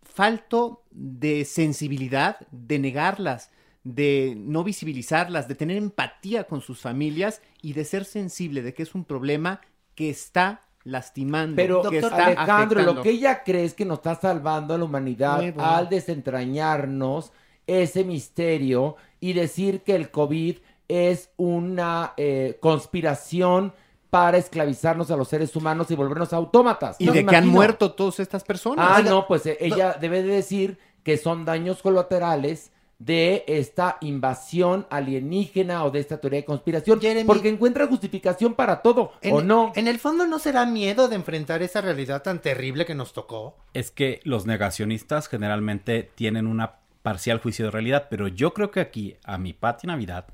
falto 0.03 0.83
de 0.91 1.45
sensibilidad 1.45 2.37
de 2.51 2.79
negarlas, 2.79 3.51
de 3.85 4.35
no 4.37 4.65
visibilizarlas, 4.65 5.49
de 5.49 5.55
tener 5.55 5.77
empatía 5.77 6.45
con 6.45 6.61
sus 6.61 6.81
familias 6.81 7.43
y 7.61 7.73
de 7.73 7.85
ser 7.85 8.05
sensible 8.05 8.63
de 8.63 8.75
que 8.75 8.83
es 8.83 8.95
un 8.95 9.05
problema 9.05 9.61
que 9.95 10.11
está 10.11 10.61
lastimando, 10.85 11.57
Pero, 11.57 11.83
que 11.83 11.99
está 11.99 12.27
Alejandro, 12.27 12.81
afectando. 12.81 12.95
lo 12.95 13.03
que 13.03 13.11
ella 13.11 13.43
cree 13.45 13.65
es 13.65 13.75
que 13.75 13.85
nos 13.85 13.99
está 13.99 14.17
salvando 14.17 14.75
a 14.75 14.79
la 14.79 14.85
humanidad 14.85 15.37
bueno. 15.39 15.65
al 15.65 15.89
desentrañarnos 15.89 17.33
ese 17.67 18.05
misterio 18.05 18.97
y 19.21 19.33
decir 19.33 19.83
que 19.83 19.95
el 19.95 20.11
COVID 20.11 20.59
es 20.93 21.31
una 21.37 22.13
eh, 22.17 22.59
conspiración 22.61 23.73
para 24.11 24.37
esclavizarnos 24.37 25.11
a 25.11 25.17
los 25.17 25.29
seres 25.29 25.57
humanos 25.57 25.91
y 25.91 25.95
volvernos 25.95 26.33
autómatas. 26.35 26.97
y 26.99 27.07
No 27.07 27.13
de 27.13 27.25
que 27.25 27.35
han 27.37 27.49
muerto 27.49 27.93
todas 27.93 28.21
estas 28.21 28.45
personas. 28.45 28.87
Ah, 28.89 29.03
no, 29.03 29.27
pues 29.27 29.47
eh, 29.47 29.57
ella 29.61 29.97
debe 29.99 30.23
de 30.23 30.35
decir 30.35 30.79
que 31.03 31.17
son 31.17 31.45
daños 31.47 31.81
colaterales 31.81 32.71
de 32.99 33.43
esta 33.49 33.97
invasión 34.01 34.87
alienígena 34.91 35.83
o 35.85 35.91
de 35.91 35.99
esta 35.99 36.21
teoría 36.21 36.41
de 36.41 36.45
conspiración, 36.45 37.01
Jeremy- 37.01 37.27
porque 37.27 37.49
encuentra 37.49 37.89
justificación 37.89 38.55
para 38.55 38.81
todo, 38.81 39.13
En, 39.23 39.35
¿o 39.35 39.41
no? 39.43 39.73
En 39.75 39.89
el 39.89 39.99
fondo, 39.99 40.25
¿no 40.27 40.39
será 40.39 40.67
miedo 40.67 41.09
de 41.09 41.17
enfrentar 41.17 41.63
esa 41.63 41.81
realidad 41.81 42.23
tan 42.23 42.41
terrible 42.41 42.85
que 42.87 42.95
nos 42.95 43.13
tocó? 43.13 43.57
Es 43.73 43.91
que 43.91 44.21
los 44.23 44.47
negacionistas 44.47 45.27
generalmente 45.27 46.11
tienen 46.15 46.47
una 46.47 46.75
parcial 47.03 47.41
juicio 47.41 47.65
de 47.65 47.71
realidad, 47.73 48.07
pero 48.09 48.29
yo 48.29 48.55
creo 48.55 48.71
que 48.71 48.79
aquí, 48.79 49.17
a 49.25 49.37
mi 49.37 49.53
Pati 49.53 49.89
Navidad, 49.89 50.27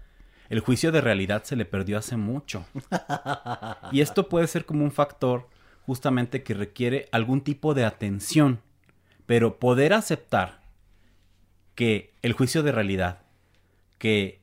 el 0.49 0.61
juicio 0.61 0.93
de 0.93 1.01
realidad 1.01 1.45
se 1.45 1.57
le 1.57 1.65
perdió 1.65 1.99
hace 1.99 2.17
mucho. 2.17 2.65
Y 3.93 4.01
esto 4.01 4.29
puede 4.29 4.47
ser 4.47 4.65
como 4.65 4.85
un 4.85 4.93
factor 4.93 5.49
justamente 5.87 6.43
que 6.43 6.53
requiere 6.53 7.09
algún 7.13 7.41
tipo 7.41 7.73
de 7.73 7.85
atención, 7.85 8.61
pero 9.27 9.59
poder 9.59 9.95
aceptar 9.95 10.61
que 11.75 12.13
el 12.23 12.33
juicio 12.35 12.63
de 12.63 12.73
realidad, 12.73 13.23
que 13.97 14.41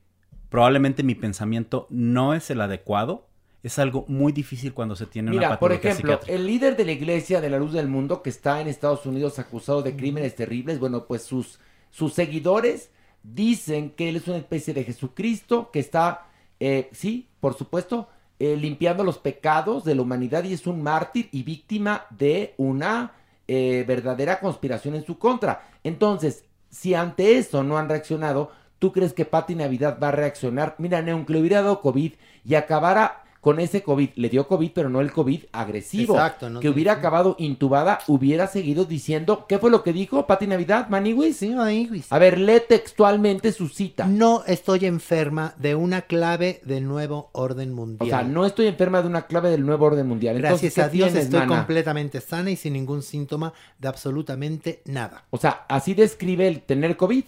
probablemente 0.49 1.03
mi 1.03 1.15
pensamiento 1.15 1.85
no 1.89 2.33
es 2.33 2.49
el 2.49 2.61
adecuado, 2.61 3.27
es 3.61 3.77
algo 3.79 4.05
muy 4.07 4.31
difícil 4.31 4.73
cuando 4.73 4.95
se 4.95 5.05
tiene 5.05 5.31
una 5.31 5.37
Mira, 5.39 5.49
por 5.59 5.69
patología 5.69 5.91
ejemplo, 5.91 6.13
psiquiátrica. 6.13 6.35
el 6.35 6.47
líder 6.47 6.77
de 6.77 6.85
la 6.85 6.91
Iglesia 6.91 7.41
de 7.41 7.49
la 7.49 7.59
Luz 7.59 7.73
del 7.73 7.87
Mundo 7.87 8.21
que 8.21 8.29
está 8.29 8.61
en 8.61 8.67
Estados 8.67 9.05
Unidos 9.05 9.37
acusado 9.39 9.81
de 9.81 9.95
crímenes 9.95 10.35
terribles, 10.35 10.79
bueno, 10.79 11.05
pues 11.05 11.23
sus, 11.23 11.59
sus 11.91 12.13
seguidores 12.13 12.89
dicen 13.33 13.91
que 13.91 14.09
él 14.09 14.17
es 14.17 14.27
una 14.27 14.37
especie 14.37 14.73
de 14.73 14.83
Jesucristo 14.83 15.71
que 15.71 15.79
está, 15.79 16.27
eh, 16.59 16.89
sí, 16.91 17.27
por 17.39 17.55
supuesto, 17.55 18.07
eh, 18.39 18.57
limpiando 18.57 19.03
los 19.03 19.17
pecados 19.17 19.85
de 19.85 19.95
la 19.95 20.01
humanidad 20.01 20.43
y 20.43 20.53
es 20.53 20.67
un 20.67 20.83
mártir 20.83 21.29
y 21.31 21.43
víctima 21.43 22.05
de 22.09 22.53
una 22.57 23.13
eh, 23.47 23.85
verdadera 23.87 24.39
conspiración 24.39 24.95
en 24.95 25.05
su 25.05 25.17
contra. 25.17 25.69
Entonces, 25.83 26.43
si 26.69 26.93
ante 26.93 27.37
eso 27.37 27.63
no 27.63 27.77
han 27.77 27.89
reaccionado, 27.89 28.51
¿tú 28.79 28.91
crees 28.91 29.13
que 29.13 29.25
Pati 29.25 29.55
Navidad 29.55 29.97
va 30.01 30.09
a 30.09 30.11
reaccionar? 30.11 30.75
Mira, 30.77 31.03
aunque 31.11 31.33
le 31.33 31.49
dado 31.49 31.81
COVID 31.81 32.13
y 32.43 32.55
acabara 32.55 33.24
con 33.45 33.59
ese 33.59 33.83
COVID, 33.83 34.09
le 34.15 34.29
dio 34.29 34.47
COVID, 34.47 34.71
pero 34.73 34.89
no 34.89 35.01
el 35.01 35.11
COVID 35.11 35.43
agresivo, 35.51 36.15
Exacto, 36.15 36.49
no 36.49 36.59
que 36.61 36.67
hubiera 36.67 36.93
acabado 36.93 37.35
intubada, 37.37 37.99
hubiera 38.07 38.47
seguido 38.47 38.85
diciendo, 38.85 39.45
¿qué 39.47 39.59
fue 39.59 39.69
lo 39.69 39.83
que 39.83 39.93
dijo 39.93 40.25
Pati 40.25 40.47
Navidad, 40.47 40.89
Maniwis? 40.89 41.37
Sí, 41.37 41.49
Maniwis. 41.51 42.11
A 42.11 42.17
ver, 42.17 42.39
lee 42.39 42.59
textualmente 42.67 43.51
su 43.51 43.67
cita. 43.67 44.07
No 44.07 44.43
estoy 44.47 44.87
enferma 44.87 45.53
de 45.59 45.75
una 45.75 46.01
clave 46.01 46.59
del 46.65 46.87
nuevo 46.87 47.29
orden 47.33 47.73
O 47.73 47.75
mundial. 47.75 48.09
sea, 48.09 48.23
no 48.23 48.47
estoy 48.47 48.65
enferma 48.65 49.03
de 49.03 49.09
una 49.09 49.27
clave 49.27 49.51
del 49.51 49.63
nuevo 49.63 49.85
orden 49.85 50.07
mundial. 50.07 50.37
Entonces, 50.37 50.73
Gracias 50.73 50.87
a 50.87 50.89
¿qué 50.89 50.97
Dios 50.97 51.09
tienes, 51.09 51.25
estoy 51.25 51.41
mana? 51.41 51.57
completamente 51.57 52.21
sana 52.21 52.49
y 52.49 52.55
sin 52.55 52.73
ningún 52.73 53.03
síntoma 53.03 53.53
de 53.77 53.87
absolutamente 53.87 54.81
nada. 54.85 55.23
O 55.29 55.37
sea, 55.37 55.65
así 55.69 55.93
describe 55.93 56.47
el 56.47 56.61
tener 56.63 56.97
COVID. 56.97 57.25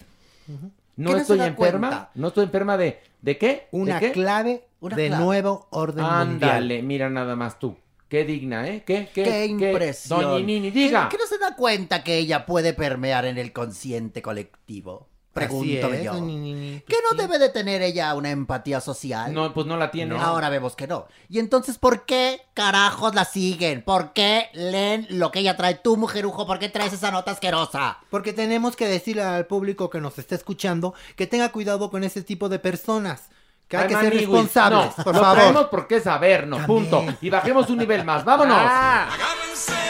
¿Qué 0.48 0.52
no 1.04 1.16
estoy 1.16 1.40
enferma. 1.40 1.88
cuenta? 1.88 2.10
No 2.14 2.28
estoy 2.28 2.44
enferma 2.44 2.76
de. 2.76 3.00
¿De 3.22 3.38
qué? 3.38 3.46
¿De 3.48 3.68
Una 3.72 3.98
qué? 4.00 4.12
clave 4.12 4.64
Una 4.80 4.96
de 4.96 5.08
clave. 5.08 5.24
nuevo 5.24 5.66
orden 5.70 6.04
Ándale, 6.04 6.60
mundial. 6.60 6.82
mira 6.84 7.10
nada 7.10 7.34
más 7.36 7.58
tú. 7.58 7.76
Qué 8.08 8.24
digna, 8.24 8.66
¿eh? 8.68 8.84
¿Qué? 8.86 9.08
¿Qué? 9.12 9.22
¡Qué 9.22 9.46
impresión! 9.46 10.22
Doña 10.22 10.44
Nini, 10.46 10.70
diga. 10.70 11.08
¿Que 11.10 11.18
no 11.18 11.26
se 11.26 11.36
da 11.38 11.54
cuenta 11.56 12.02
que 12.02 12.16
ella 12.16 12.46
puede 12.46 12.72
permear 12.72 13.24
en 13.26 13.36
el 13.38 13.52
consciente 13.52 14.22
colectivo? 14.22 15.08
Pregunto 15.38 15.94
yo. 15.94 16.12
¿Que 16.86 16.96
no 17.10 17.16
debe 17.16 17.38
de 17.38 17.48
tener 17.48 17.82
ella 17.82 18.14
una 18.14 18.30
empatía 18.30 18.80
social? 18.80 19.32
No, 19.32 19.52
pues 19.54 19.66
no 19.66 19.76
la 19.76 19.90
tiene. 19.90 20.16
Ahora 20.18 20.48
vemos 20.48 20.76
que 20.76 20.86
no. 20.86 21.06
Y 21.28 21.38
entonces, 21.38 21.78
¿por 21.78 22.04
qué 22.04 22.40
carajos 22.54 23.14
la 23.14 23.24
siguen? 23.24 23.82
¿Por 23.82 24.12
qué 24.12 24.48
leen 24.52 25.06
lo 25.10 25.30
que 25.30 25.40
ella 25.40 25.56
trae? 25.56 25.74
Tú, 25.74 25.96
mujerujo, 25.96 26.46
¿por 26.46 26.58
qué 26.58 26.68
traes 26.68 26.92
esa 26.92 27.10
nota 27.10 27.30
asquerosa? 27.32 27.98
Porque 28.10 28.32
tenemos 28.32 28.76
que 28.76 28.86
decirle 28.86 29.22
al 29.22 29.46
público 29.46 29.90
que 29.90 30.00
nos 30.00 30.18
está 30.18 30.34
escuchando 30.34 30.94
que 31.16 31.26
tenga 31.26 31.50
cuidado 31.50 31.90
con 31.90 32.04
ese 32.04 32.22
tipo 32.22 32.48
de 32.48 32.58
personas. 32.58 33.28
Que 33.68 33.76
hay 33.76 33.82
Ay, 33.82 33.88
que 33.88 34.00
ser 34.00 34.14
responsables, 34.14 34.96
no, 34.96 35.04
por 35.04 35.14
no 35.14 35.20
favor. 35.20 35.38
tenemos 35.38 35.64
por 35.66 35.86
qué 35.86 36.00
sabernos, 36.00 36.62
punto. 36.62 37.04
Y 37.20 37.28
bajemos 37.28 37.68
un 37.68 37.76
nivel 37.76 38.02
más, 38.02 38.24
vámonos. 38.24 38.56
Ah. 38.58 39.08
unos 39.46 39.87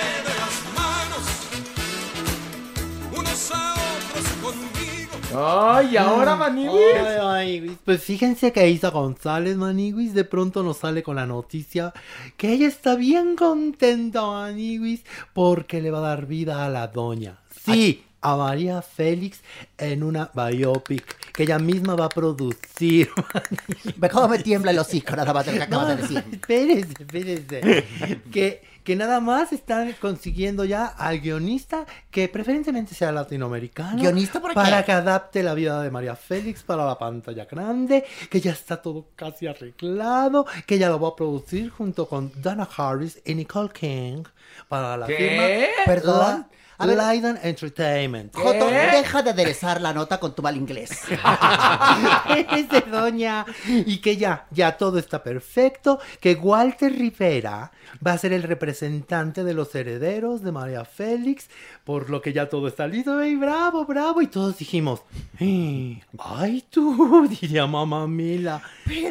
Ay, 5.34 5.96
ahora. 5.96 6.32
Ay, 6.32 6.38
Maniwis. 6.38 7.78
Pues 7.84 8.02
fíjense 8.02 8.52
que 8.52 8.68
Isa 8.68 8.90
González, 8.90 9.56
Maniwis, 9.56 10.14
de 10.14 10.24
pronto 10.24 10.62
nos 10.62 10.78
sale 10.78 11.02
con 11.02 11.16
la 11.16 11.26
noticia 11.26 11.92
que 12.36 12.52
ella 12.52 12.66
está 12.66 12.96
bien 12.96 13.36
contenta, 13.36 14.22
Maniwis, 14.26 15.04
porque 15.34 15.82
le 15.82 15.90
va 15.90 15.98
a 15.98 16.02
dar 16.02 16.26
vida 16.26 16.64
a 16.64 16.68
la 16.70 16.86
doña. 16.88 17.38
Sí, 17.64 18.04
a 18.20 18.36
María 18.36 18.82
Félix 18.82 19.40
en 19.76 20.02
una 20.02 20.30
biopic 20.34 21.32
que 21.32 21.44
ella 21.44 21.58
misma 21.58 21.94
va 21.94 22.06
a 22.06 22.08
producir. 22.08 23.10
Cómo 24.12 24.28
me 24.28 24.38
tiembla 24.38 24.70
el 24.70 24.78
hocico 24.78 25.14
nada 25.14 25.32
más 25.32 25.46
de 25.46 25.52
lo 25.52 25.58
que 25.58 25.64
acabas 25.64 25.88
de 25.88 25.96
decir. 25.96 26.24
Espérese, 26.32 26.94
espérese. 26.98 28.22
que, 28.32 28.62
que 28.88 28.96
nada 28.96 29.20
más 29.20 29.52
están 29.52 29.94
consiguiendo 30.00 30.64
ya 30.64 30.86
al 30.86 31.20
guionista 31.20 31.84
que 32.10 32.26
preferentemente 32.26 32.94
sea 32.94 33.12
latinoamericano. 33.12 34.00
¿Guionista 34.00 34.40
para 34.40 34.54
qué? 34.54 34.60
Para 34.62 34.82
que 34.82 34.92
adapte 34.92 35.42
la 35.42 35.52
vida 35.52 35.82
de 35.82 35.90
María 35.90 36.16
Félix 36.16 36.62
para 36.62 36.86
la 36.86 36.96
pantalla 36.96 37.44
grande, 37.44 38.06
que 38.30 38.40
ya 38.40 38.52
está 38.52 38.80
todo 38.80 39.10
casi 39.14 39.46
arreglado, 39.46 40.46
que 40.66 40.76
ella 40.76 40.88
lo 40.88 40.98
va 40.98 41.08
a 41.08 41.16
producir 41.16 41.68
junto 41.68 42.08
con 42.08 42.32
Dana 42.40 42.66
Harris 42.78 43.20
y 43.26 43.34
Nicole 43.34 43.68
King 43.78 44.22
para 44.68 44.96
la 44.96 45.06
¿Qué? 45.06 45.68
firma 45.76 45.84
Perdón. 45.84 46.46
A 46.78 46.86
ver- 46.86 46.96
Entertainment. 47.42 48.34
Joto, 48.34 48.66
deja 48.66 49.22
de 49.22 49.30
aderezar 49.30 49.80
la 49.80 49.92
nota 49.92 50.20
con 50.20 50.34
tu 50.34 50.42
mal 50.42 50.56
inglés. 50.56 50.90
Ese 52.56 52.80
doña. 52.90 53.44
Y 53.66 53.98
que 53.98 54.16
ya, 54.16 54.46
ya 54.50 54.76
todo 54.76 54.98
está 54.98 55.22
perfecto. 55.22 55.98
Que 56.20 56.34
Walter 56.34 56.92
Rivera 56.92 57.72
va 58.06 58.12
a 58.12 58.18
ser 58.18 58.32
el 58.32 58.42
representante 58.42 59.44
de 59.44 59.54
los 59.54 59.74
herederos 59.74 60.42
de 60.42 60.52
María 60.52 60.84
Félix. 60.84 61.48
Por 61.84 62.10
lo 62.10 62.20
que 62.22 62.32
ya 62.32 62.48
todo 62.48 62.68
está 62.68 62.86
listo. 62.86 63.20
¡Ey, 63.20 63.34
bravo, 63.36 63.84
bravo! 63.84 64.20
Y 64.22 64.26
todos 64.28 64.58
dijimos, 64.58 65.00
"Eh, 65.40 66.00
¡ay 66.18 66.64
tú! 66.70 67.26
Diría 67.40 67.66
mamá 67.66 68.06
Mila. 68.06 68.62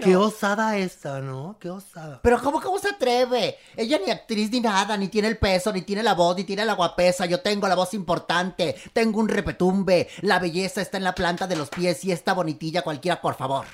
Qué 0.03 0.15
osada 0.15 0.77
esta, 0.77 1.19
¿no? 1.19 1.57
Qué 1.59 1.69
osada. 1.69 2.19
Pero 2.23 2.39
¿cómo, 2.41 2.61
¿cómo 2.61 2.77
se 2.79 2.89
atreve? 2.89 3.57
Ella 3.75 3.99
ni 4.05 4.11
actriz 4.11 4.51
ni 4.51 4.61
nada, 4.61 4.95
ni 4.95 5.07
tiene 5.07 5.27
el 5.27 5.37
peso, 5.37 5.73
ni 5.73 5.81
tiene 5.81 6.03
la 6.03 6.13
voz, 6.13 6.35
ni 6.37 6.43
tiene 6.43 6.63
la 6.63 6.73
guapesa. 6.73 7.25
Yo 7.25 7.39
tengo 7.41 7.56
la 7.65 7.75
voz 7.75 7.95
importante, 7.95 8.75
tengo 8.93 9.19
un 9.19 9.29
repetumbe, 9.29 10.07
la 10.21 10.37
belleza 10.37 10.81
está 10.81 10.97
en 10.97 11.03
la 11.05 11.15
planta 11.15 11.47
de 11.47 11.55
los 11.55 11.69
pies 11.69 12.05
y 12.05 12.11
esta 12.11 12.33
bonitilla 12.33 12.83
cualquiera, 12.83 13.19
por 13.21 13.33
favor. 13.35 13.65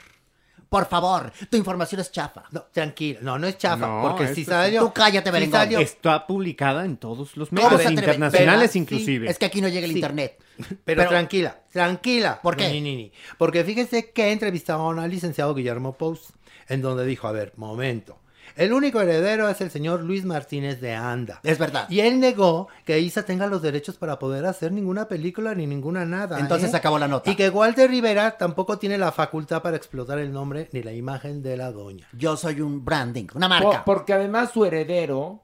Por 0.70 0.88
favor, 0.88 1.32
tu 1.52 1.58
información 1.58 2.02
es 2.02 2.12
chafa. 2.12 2.46
No, 2.50 2.64
tranquila. 2.72 3.20
No, 3.22 3.38
no 3.38 3.46
es 3.46 3.60
chafa. 3.60 3.86
No, 3.86 4.02
porque 4.02 4.24
esto 4.24 4.36
si 4.36 4.42
es- 4.42 4.48
salió... 4.48 4.82
Tú 4.82 4.92
cállate, 4.94 5.30
si 5.30 5.34
Berengón. 5.34 5.60
salió- 5.60 5.80
Está 5.80 6.26
publicada 6.26 6.84
en 6.86 6.98
todos 6.98 7.38
los 7.38 7.50
¿Cómo 7.50 7.62
medios 7.62 7.80
se 7.82 7.88
atreve? 7.90 8.02
internacionales 8.02 8.74
¿Verdad? 8.74 8.76
inclusive. 8.82 9.30
Es 9.30 9.38
que 9.38 9.46
aquí 9.46 9.62
no 9.62 9.68
llega 9.68 9.86
el 9.86 9.92
Sí. 9.92 9.98
internet. 10.00 10.42
Pero, 10.58 10.78
Pero- 10.84 11.10
tranquila, 11.10 11.60
tranquila. 11.72 12.40
¿Por 12.42 12.56
qué? 12.58 12.70
Ni, 12.72 12.82
ni, 12.82 12.96
ni. 12.96 13.12
Porque 13.38 13.64
fíjese 13.64 14.10
que 14.10 14.32
entrevistaron 14.32 14.98
al 14.98 15.12
licenciado 15.12 15.54
Guillermo 15.54 15.94
Pous, 15.94 16.34
en 16.68 16.82
donde 16.82 17.06
dijo, 17.06 17.28
a 17.28 17.32
ver, 17.34 17.54
momento. 17.56 18.18
El 18.56 18.72
único 18.72 19.02
heredero 19.02 19.50
es 19.50 19.62
el 19.62 19.72
señor 19.72 20.02
Luis 20.04 20.26
Martínez 20.26 20.80
de 20.80 20.94
Anda. 20.94 21.40
Es 21.44 21.58
verdad. 21.58 21.90
Y 21.90 22.02
él 22.02 22.20
negó 22.20 22.68
que 22.86 23.00
Isa 23.00 23.24
tenga 23.26 23.48
los 23.48 23.62
derechos 23.62 23.98
para 23.98 24.20
poder 24.20 24.46
hacer 24.46 24.72
ninguna 24.72 25.08
película 25.08 25.56
ni 25.56 25.66
ninguna 25.66 26.06
nada. 26.06 26.40
Entonces 26.40 26.68
¿eh? 26.68 26.72
se 26.72 26.78
acabó 26.78 27.00
la 27.00 27.08
nota. 27.08 27.32
Y 27.32 27.36
que 27.36 27.50
Walter 27.50 27.90
Rivera 27.90 28.38
tampoco 28.38 28.78
tiene 28.78 28.98
la 28.98 29.12
facultad 29.12 29.62
para 29.62 29.76
explotar 29.78 30.20
el 30.20 30.32
nombre 30.32 30.70
ni 30.72 30.84
la 30.84 30.94
imagen 30.94 31.42
de 31.42 31.58
la 31.58 31.72
doña. 31.72 32.08
Yo 32.14 32.38
soy 32.38 32.62
un 32.62 32.86
branding, 32.86 33.28
una 33.34 33.50
Por- 33.50 33.64
marca. 33.68 33.86
porque 33.86 34.14
además 34.14 34.52
su 34.52 34.66
heredero 34.66 35.42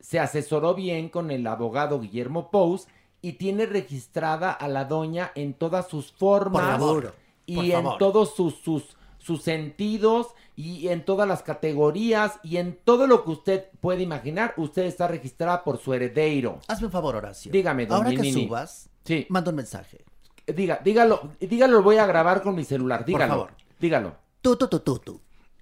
se 0.00 0.18
asesoró 0.20 0.74
bien 0.74 1.08
con 1.08 1.30
el 1.30 1.46
abogado 1.46 2.00
Guillermo 2.00 2.50
Pous 2.50 2.86
y 3.22 3.34
tiene 3.34 3.66
registrada 3.66 4.52
a 4.52 4.68
la 4.68 4.84
doña 4.84 5.32
en 5.34 5.54
todas 5.54 5.88
sus 5.88 6.12
formas 6.12 6.62
Por 6.62 6.70
favor, 7.02 7.14
y 7.46 7.56
por 7.56 7.64
en 7.64 7.98
todos 7.98 8.34
sus, 8.34 8.54
sus, 8.56 8.96
sus 9.18 9.42
sentidos 9.42 10.28
y 10.60 10.88
en 10.88 11.04
todas 11.04 11.26
las 11.26 11.42
categorías 11.42 12.38
y 12.42 12.58
en 12.58 12.78
todo 12.84 13.06
lo 13.06 13.24
que 13.24 13.30
usted 13.30 13.64
puede 13.80 14.02
imaginar, 14.02 14.52
usted 14.58 14.82
está 14.84 15.08
registrada 15.08 15.64
por 15.64 15.78
su 15.78 15.94
heredero. 15.94 16.58
Hazme 16.68 16.86
un 16.86 16.92
favor, 16.92 17.16
Horacio. 17.16 17.50
Dígame, 17.50 17.86
don 17.86 17.96
Ahora 17.98 18.10
que 18.10 18.30
subas, 18.30 18.90
Sí, 19.04 19.26
manda 19.30 19.50
un 19.50 19.56
mensaje. 19.56 20.04
diga, 20.46 20.80
dígalo, 20.84 21.30
dígalo, 21.40 21.78
lo 21.78 21.82
voy 21.82 21.96
a 21.96 22.06
grabar 22.06 22.42
con 22.42 22.54
mi 22.54 22.64
celular, 22.64 23.04
dígalo. 23.06 23.32
favor. 23.32 23.50
Dígalo. 23.80 24.14
Tú, 24.42 24.56
tú, 24.56 24.68
tú, 24.68 24.80
tú, 24.80 24.98
tú. 24.98 25.20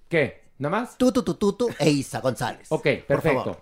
¿Qué? 0.09 0.41
¿Nada 0.57 0.81
más? 0.81 0.97
Tú, 0.97 1.11
tú, 1.13 1.23
tú, 1.23 1.35
tú, 1.35 1.53
tú 1.53 1.69
e 1.79 1.89
Isa 1.89 2.19
González. 2.19 2.67
Ok, 2.69 2.83
Por 2.83 3.05
perfecto. 3.05 3.61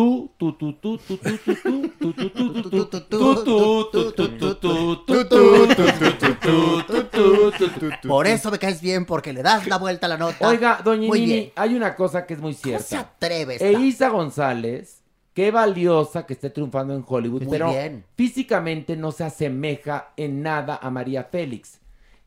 Tú, 0.00 0.32
tú, 0.38 0.54
tú, 0.54 0.72
tú, 0.72 0.96
tú, 0.96 1.18
tú, 1.18 1.36
tú, 1.36 1.52
tú, 1.52 1.60
tú, 1.60 2.14
tú, 2.16 2.88
tú, 7.68 7.90
tú. 8.00 8.08
Por 8.08 8.26
eso 8.26 8.50
me 8.50 8.58
caes 8.58 8.80
bien, 8.80 9.04
porque 9.04 9.34
le 9.34 9.42
das 9.42 9.66
la 9.66 9.76
vuelta 9.76 10.06
a 10.06 10.08
la 10.08 10.16
nota. 10.16 10.48
Oiga, 10.48 10.80
doña 10.82 11.12
Nini, 11.12 11.52
hay 11.54 11.74
una 11.74 11.94
cosa 11.94 12.24
que 12.24 12.32
es 12.32 12.40
muy 12.40 12.54
¿Cómo 12.54 12.78
se 12.78 12.84
cierta. 12.84 13.10
atreve 13.10 13.56
esta? 13.56 13.66
E 13.66 13.72
Isa 13.74 14.08
González, 14.08 15.02
qué 15.34 15.50
valiosa 15.50 16.24
que 16.24 16.32
esté 16.32 16.48
triunfando 16.48 16.94
en 16.94 17.04
Hollywood, 17.06 17.42
pero 17.50 17.70
físicamente 18.16 18.96
no 18.96 19.12
se 19.12 19.24
asemeja 19.24 20.14
en 20.16 20.40
nada 20.40 20.78
a 20.80 20.90
María 20.90 21.24
Félix. 21.24 21.78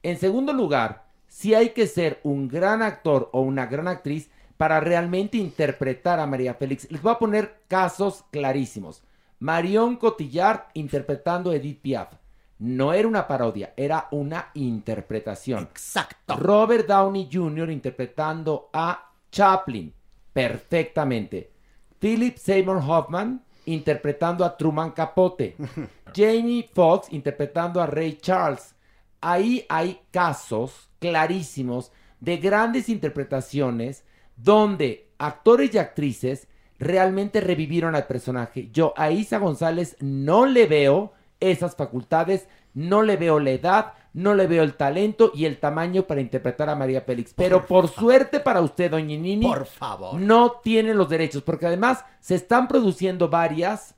En 0.03 0.19
segundo 0.19 0.53
lugar, 0.53 1.05
sí 1.27 1.55
hay 1.55 1.69
que 1.69 1.87
ser 1.87 2.19
un 2.21 2.47
gran 2.49 2.83
actor 2.83 3.31
o 3.33 3.41
una 3.41 3.65
gran 3.65 3.87
actriz 3.87 4.29
para 4.57 4.79
realmente 4.79 5.37
interpretar 5.37 6.19
a 6.19 6.27
María 6.27 6.53
Félix. 6.53 6.89
Les 6.91 7.01
voy 7.01 7.11
a 7.11 7.19
poner 7.19 7.63
casos 7.67 8.23
clarísimos. 8.31 9.03
Marion 9.39 9.97
Cotillard 9.97 10.67
interpretando 10.73 11.51
a 11.51 11.55
Edith 11.55 11.81
Piaf. 11.81 12.13
No 12.59 12.93
era 12.93 13.07
una 13.07 13.27
parodia, 13.27 13.73
era 13.75 14.07
una 14.11 14.51
interpretación. 14.53 15.63
Exacto. 15.63 16.37
Robert 16.37 16.87
Downey 16.87 17.27
Jr. 17.31 17.69
interpretando 17.71 18.69
a 18.71 19.11
Chaplin 19.31 19.93
perfectamente. 20.31 21.51
Philip 21.99 22.37
Seymour 22.37 22.77
Hoffman 22.77 23.43
interpretando 23.65 24.45
a 24.45 24.55
Truman 24.55 24.91
Capote. 24.91 25.55
Jamie 26.15 26.69
Foxx 26.73 27.11
interpretando 27.11 27.81
a 27.81 27.85
Ray 27.85 28.17
Charles. 28.21 28.75
Ahí 29.19 29.65
hay 29.69 30.01
casos 30.11 30.89
clarísimos 30.99 31.91
de 32.19 32.37
grandes 32.37 32.87
interpretaciones 32.87 34.05
donde 34.35 35.09
actores 35.17 35.73
y 35.73 35.77
actrices 35.77 36.47
realmente 36.79 37.41
revivieron 37.41 37.95
al 37.95 38.07
personaje. 38.07 38.69
Yo 38.71 38.93
a 38.97 39.11
Isa 39.11 39.37
González 39.37 39.95
no 39.99 40.45
le 40.45 40.67
veo 40.67 41.13
esas 41.39 41.75
facultades, 41.75 42.47
no 42.73 43.03
le 43.03 43.17
veo 43.17 43.39
la 43.39 43.51
edad, 43.51 43.93
no 44.13 44.33
le 44.35 44.47
veo 44.47 44.63
el 44.63 44.75
talento 44.75 45.31
y 45.33 45.45
el 45.45 45.59
tamaño 45.59 46.03
para 46.03 46.21
interpretar 46.21 46.69
a 46.69 46.75
María 46.75 47.01
Félix. 47.01 47.33
Pero 47.33 47.65
por, 47.65 47.87
suerte 47.87 48.39
para 48.39 48.61
usted, 48.61 48.91
doña 48.91 49.17
Nini, 49.17 49.45
Por 49.45 49.65
favor. 49.65 50.19
no 50.19 50.59
tiene 50.63 50.93
los 50.93 51.09
derechos, 51.09 51.41
porque 51.43 51.65
además 51.67 52.05
se 52.19 52.35
están 52.35 52.67
produciendo 52.67 53.29
varias 53.29 53.95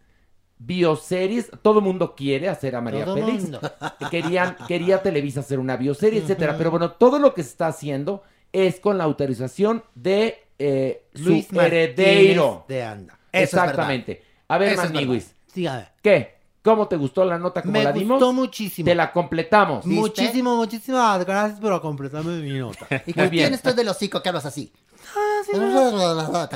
bioseries. 0.58 1.52
Todo 1.62 1.80
el 1.80 1.86
mundo 1.86 2.16
quiere 2.16 2.50
hacer 2.50 2.76
a 2.76 2.82
María 2.82 3.06
Todo 3.06 3.16
Félix. 3.16 3.44
mundo. 3.44 3.62
Querían, 4.10 4.56
quería 4.68 5.02
Televisa 5.02 5.42
hacer 5.42 5.60
una 5.60 5.76
bioserie, 5.76 6.22
etcétera. 6.22 6.56
Pero 6.58 6.72
bueno, 6.72 6.92
todo 6.92 7.20
lo 7.20 7.34
que 7.34 7.44
se 7.44 7.50
está 7.50 7.68
haciendo 7.68 8.24
es 8.56 8.80
con 8.80 8.98
la 8.98 9.04
autorización 9.04 9.84
de 9.96 10.44
eh, 10.58 11.04
Luis 11.14 11.48
su 11.48 11.60
heredero. 11.60 12.66
de 12.68 12.84
Anda. 12.84 13.20
Eso 13.32 13.44
es 13.44 13.52
verdad. 13.52 13.70
Exactamente. 13.70 14.24
A 14.48 14.58
ver, 14.58 14.74
Eso 14.74 14.84
es 14.84 14.94
Maniguis, 14.94 15.36
Dígame. 15.54 15.88
¿qué? 16.02 16.36
¿Cómo 16.62 16.88
te 16.88 16.96
gustó 16.96 17.24
la 17.26 17.38
nota 17.38 17.62
como 17.62 17.74
Me 17.74 17.84
la 17.84 17.92
dimos? 17.92 18.18
gustó 18.18 18.34
muchísimo. 18.34 18.86
Te 18.86 18.96
la 18.96 19.12
completamos. 19.12 19.86
¿Viste? 19.86 20.00
Muchísimo, 20.00 20.56
muchísimas 20.56 21.24
gracias 21.24 21.60
por 21.60 21.80
completarme 21.82 22.38
mi 22.40 22.58
nota. 22.58 22.88
¿Y 23.06 23.14
bien. 23.14 23.30
tienes 23.30 23.62
tú 23.62 23.74
del 23.74 23.88
hocico 23.90 24.22
que 24.24 24.30
hablas 24.30 24.46
así? 24.46 24.72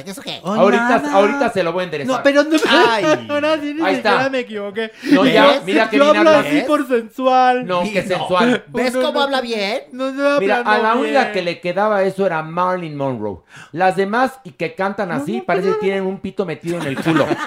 ¿Qué 0.04 0.12
eso 0.12 0.22
qué? 0.22 0.40
Oh, 0.44 0.52
ahorita, 0.54 1.04
ahorita 1.14 1.50
se 1.52 1.64
lo 1.64 1.72
voy 1.74 1.82
a 1.82 1.84
enderezar. 1.86 2.18
No, 2.18 2.24
pero 2.24 2.44
no, 2.44 2.58
Ay. 2.68 3.26
ahora 3.30 3.56
sí, 3.60 3.74
ni 3.74 3.82
Ahí 3.86 3.96
siquiera 3.96 4.18
está. 4.18 4.30
me 4.30 4.40
equivoqué. 4.40 4.92
No, 5.12 5.26
ya, 5.26 5.46
¿Ves? 5.48 5.64
mira 5.66 5.90
que 5.90 5.98
Yo 5.98 6.06
bien 6.06 6.18
hablo 6.18 6.30
hablas. 6.32 6.46
así 6.48 6.62
por 6.62 6.88
sensual. 6.88 7.66
No, 7.66 7.84
que 7.84 8.04
sensual. 8.04 8.64
¿Ves 8.68 8.94
cómo 8.96 9.12
no. 9.14 9.22
habla 9.22 9.42
bien? 9.42 9.84
No 9.92 10.12
se 10.12 10.18
va 10.22 10.40
Mira, 10.40 10.58
a 10.60 10.64
la 10.64 10.76
hablando 10.76 11.02
única 11.02 11.22
bien. 11.22 11.34
que 11.34 11.42
le 11.42 11.60
quedaba 11.62 12.04
eso 12.04 12.26
era 12.26 12.42
Marilyn 12.44 12.96
Monroe. 12.96 13.40
Las 13.72 13.96
demás 13.96 14.40
y 14.44 14.52
que 14.52 14.76
cantan 14.76 15.12
así, 15.12 15.42
parece 15.42 15.70
que 15.70 15.76
tienen 15.76 16.06
un 16.06 16.20
pito 16.20 16.46
metido 16.46 16.78
en 16.80 16.88
el 16.88 17.02
culo. 17.02 17.26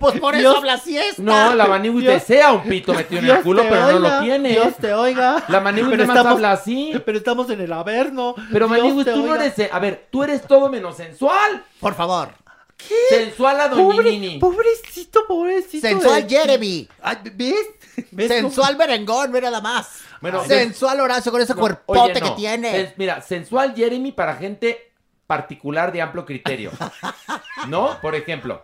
Pues 0.00 0.18
por 0.18 0.34
eso 0.34 0.40
Dios- 0.42 0.56
habla 0.56 0.78
siesta. 0.78 1.22
No, 1.22 1.54
la 1.54 1.66
Maniwis 1.66 2.02
Dios- 2.02 2.14
desea 2.14 2.52
un 2.52 2.62
pito 2.62 2.94
metido 2.94 3.18
en 3.20 3.24
Dios 3.26 3.38
el 3.38 3.44
culo, 3.44 3.62
te 3.62 3.68
pero 3.68 3.80
no 3.82 3.86
oiga, 3.98 3.98
lo 4.18 4.24
tiene. 4.24 4.48
Dios 4.50 4.74
te 4.80 4.94
oiga. 4.94 5.44
La 5.48 5.60
Maniwis 5.60 5.90
Pero 5.90 6.02
nada 6.02 6.06
más 6.06 6.16
estamos- 6.16 6.32
habla 6.36 6.52
así. 6.52 7.02
Pero 7.04 7.18
estamos 7.18 7.50
en 7.50 7.60
el 7.60 7.72
averno. 7.72 8.34
Pero 8.52 8.68
Dios 8.68 8.78
Maniwis, 8.80 9.04
te 9.04 9.12
tú 9.12 9.18
no 9.26 9.32
oiga. 9.32 9.44
eres... 9.44 9.70
A 9.72 9.78
ver, 9.78 10.06
tú 10.10 10.22
eres 10.26 10.46
todo 10.46 10.68
menos 10.68 10.96
sensual. 10.96 11.64
Por 11.80 11.94
favor. 11.94 12.28
Sensual 13.08 13.58
a 13.60 13.70
Pobre- 13.70 13.96
Doñinini. 14.04 14.38
Pobrecito, 14.38 15.26
pobrecito. 15.26 15.86
Sensual 15.88 16.26
de- 16.26 16.36
Jeremy. 16.36 16.88
Ay, 17.02 17.16
¿Ves? 17.34 17.66
¿Ves 18.10 18.28
Sensual 18.28 18.76
Merengón, 18.76 19.32
mira 19.32 19.50
nada 19.50 19.62
más. 19.62 20.02
Bueno, 20.20 20.44
Sensual 20.44 21.00
Horacio 21.00 21.32
con 21.32 21.40
ese 21.40 21.54
No, 21.54 21.60
cuerpote 21.60 22.00
oye, 22.00 22.20
que 22.20 22.30
tiene. 22.32 22.72
Sen- 22.72 22.94
mira, 22.96 23.22
sensual 23.22 23.74
Jeremy 23.74 24.12
para 24.12 24.34
gente 24.36 24.92
particular 25.26 25.90
de 25.90 26.02
amplio 26.02 26.24
criterio. 26.26 26.70
¿No? 27.68 27.98
Por 28.02 28.14
ejemplo, 28.14 28.62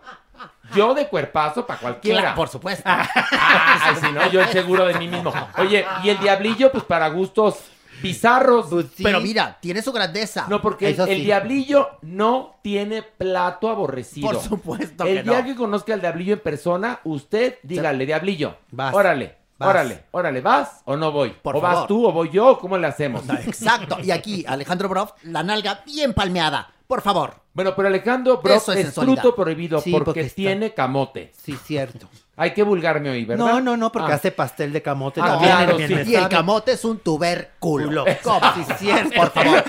yo 0.75 0.93
de 0.93 1.07
cuerpazo 1.07 1.65
para 1.65 1.79
cualquiera. 1.79 2.19
Claro, 2.21 2.35
por 2.35 2.49
supuesto. 2.49 2.83
Ay, 2.87 3.95
si 3.99 4.11
no, 4.11 4.29
yo 4.29 4.45
seguro 4.47 4.85
de 4.85 4.93
mí 4.95 5.07
mismo. 5.07 5.33
Oye, 5.57 5.85
y 6.03 6.09
el 6.09 6.19
diablillo, 6.19 6.71
pues 6.71 6.83
para 6.83 7.07
gustos 7.09 7.55
bizarros. 8.03 8.67
Pues 8.69 8.85
sí. 8.95 9.03
Pero 9.03 9.19
mira, 9.21 9.57
tiene 9.59 9.81
su 9.81 9.91
grandeza. 9.91 10.45
No, 10.49 10.61
porque 10.61 10.87
el, 10.87 10.93
Eso 10.93 11.05
el 11.05 11.17
sí. 11.17 11.23
diablillo 11.25 11.89
no 12.01 12.55
tiene 12.61 13.01
plato 13.01 13.69
aborrecido. 13.69 14.27
Por 14.31 14.39
supuesto 14.41 15.05
El 15.05 15.17
que 15.17 15.23
día 15.23 15.39
no. 15.41 15.45
que 15.45 15.55
conozca 15.55 15.93
al 15.93 16.01
diablillo 16.01 16.33
en 16.33 16.39
persona, 16.41 16.99
usted 17.03 17.55
dígale, 17.63 18.05
diablillo, 18.05 18.57
Vas. 18.71 18.93
órale, 18.93 19.37
Vas. 19.57 19.69
órale, 19.69 20.03
órale, 20.11 20.41
¿vas 20.41 20.81
o 20.85 20.95
no 20.97 21.11
voy? 21.11 21.29
Por 21.41 21.55
¿O 21.57 21.61
vas 21.61 21.87
tú 21.87 22.05
o 22.05 22.11
voy 22.11 22.29
yo? 22.31 22.57
¿Cómo 22.59 22.77
le 22.77 22.87
hacemos? 22.87 23.23
Exacto. 23.45 23.97
Y 24.03 24.11
aquí, 24.11 24.43
Alejandro 24.47 24.89
Broff, 24.89 25.11
la 25.23 25.41
nalga 25.43 25.81
bien 25.85 26.13
palmeada. 26.13 26.69
Por 26.93 27.01
favor. 27.01 27.33
Bueno, 27.55 27.73
pero 27.75 27.87
Alejandro 27.87 28.37
Brock 28.39 28.55
Eso 28.57 28.71
es 28.71 28.85
es, 28.89 28.93
fruto 28.93 29.35
prohibido 29.35 29.81
Sí, 29.81 29.89
porque, 29.89 30.05
porque 30.05 30.21
está- 30.21 30.35
tiene 30.35 30.75
camote. 30.75 31.31
Sí, 31.43 31.57
cierto. 31.65 32.07
Hay 32.35 32.53
que 32.53 32.61
vulgarme 32.61 33.09
hoy, 33.09 33.25
¿verdad? 33.25 33.43
No, 33.47 33.59
no, 33.61 33.75
no, 33.75 33.91
porque 33.91 34.11
Ah. 34.11 34.15
hace 34.15 34.31
pastel 34.31 34.71
de 34.71 34.83
camote 34.83 35.19
Ah, 35.19 35.25
también. 35.25 35.51
claro, 35.55 35.77
sí. 35.79 36.11
Y 36.11 36.13
el 36.15 36.29
camote 36.29 36.73
es 36.73 36.85
un 36.85 36.99
tubérculo. 36.99 38.05
Sí, 38.05 38.63
cierto. 38.77 39.09
Por 39.15 39.31
favor. 39.31 39.63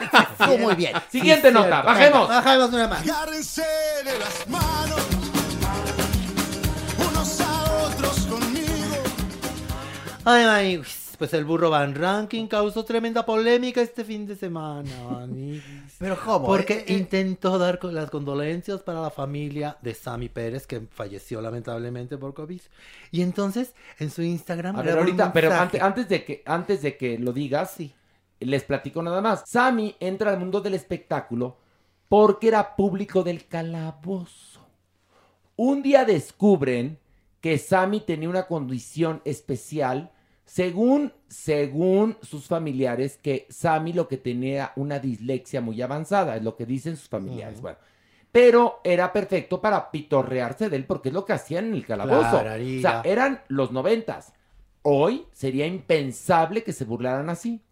Tú 0.44 0.58
muy 0.58 0.74
bien. 0.74 0.92
Siguiente 1.10 1.48
Sí, 1.48 1.54
nota, 1.54 1.80
bajemos. 1.80 2.28
Bajemos 2.28 2.68
una 2.74 2.88
más. 2.88 3.00
Agárrense 3.00 3.62
de 4.04 4.18
las 4.18 4.46
manos, 4.46 5.00
unos 7.08 7.40
a 7.40 7.86
otros 7.86 8.18
conmigo. 8.26 9.02
Ay, 10.26 10.44
Maniguis, 10.44 11.03
pues 11.24 11.32
el 11.32 11.46
burro 11.46 11.70
Van 11.70 11.94
Ranking 11.94 12.46
causó 12.48 12.84
tremenda 12.84 13.24
polémica 13.24 13.80
este 13.80 14.04
fin 14.04 14.26
de 14.26 14.36
semana. 14.36 15.26
Pero 15.98 16.18
¿cómo? 16.22 16.46
Porque 16.46 16.74
Eh, 16.74 16.84
eh, 16.88 16.98
intentó 16.98 17.56
dar 17.56 17.82
las 17.82 18.10
condolencias 18.10 18.82
para 18.82 19.00
la 19.00 19.08
familia 19.08 19.78
de 19.80 19.94
Sammy 19.94 20.28
Pérez, 20.28 20.66
que 20.66 20.80
falleció 20.90 21.40
lamentablemente 21.40 22.18
por 22.18 22.34
COVID. 22.34 22.60
Y 23.10 23.22
entonces, 23.22 23.74
en 23.98 24.10
su 24.10 24.20
Instagram... 24.20 24.76
A 24.76 24.82
ver, 24.82 24.98
ahorita, 24.98 25.32
pero 25.32 25.50
antes, 25.50 25.80
antes 25.80 26.10
de 26.10 26.24
que, 26.26 26.42
antes 26.44 26.82
de 26.82 26.98
que 26.98 27.18
lo 27.18 27.32
digas, 27.32 27.78
les 28.40 28.64
platico 28.64 29.02
nada 29.02 29.22
más. 29.22 29.44
Sammy 29.46 29.96
entra 30.00 30.30
al 30.30 30.38
mundo 30.38 30.60
del 30.60 30.74
espectáculo 30.74 31.56
porque 32.10 32.48
era 32.48 32.76
público 32.76 33.22
del 33.22 33.46
calabozo. 33.46 34.60
Un 35.56 35.80
día 35.82 36.04
descubren 36.04 36.98
que 37.40 37.56
Sammy 37.56 38.00
tenía 38.00 38.28
una 38.28 38.46
condición 38.46 39.22
especial, 39.24 40.10
según, 40.44 41.12
según 41.28 42.16
sus 42.22 42.46
familiares, 42.46 43.18
que 43.20 43.46
Sammy 43.48 43.92
lo 43.92 44.08
que 44.08 44.18
tenía 44.18 44.72
una 44.76 44.98
dislexia 44.98 45.60
muy 45.60 45.80
avanzada, 45.80 46.36
es 46.36 46.42
lo 46.42 46.54
que 46.56 46.66
dicen 46.66 46.96
sus 46.96 47.08
familiares. 47.08 47.60
Bueno, 47.60 47.78
pero 48.30 48.80
era 48.84 49.12
perfecto 49.12 49.60
para 49.60 49.90
pitorrearse 49.90 50.68
de 50.68 50.76
él 50.76 50.86
porque 50.86 51.08
es 51.08 51.14
lo 51.14 51.24
que 51.24 51.32
hacían 51.32 51.66
en 51.66 51.74
el 51.74 51.86
calabozo. 51.86 52.38
O 52.38 52.80
sea, 52.80 53.02
eran 53.04 53.42
los 53.48 53.72
noventas. 53.72 54.32
Hoy 54.82 55.26
sería 55.32 55.66
impensable 55.66 56.62
que 56.62 56.72
se 56.72 56.84
burlaran 56.84 57.30
así. 57.30 57.62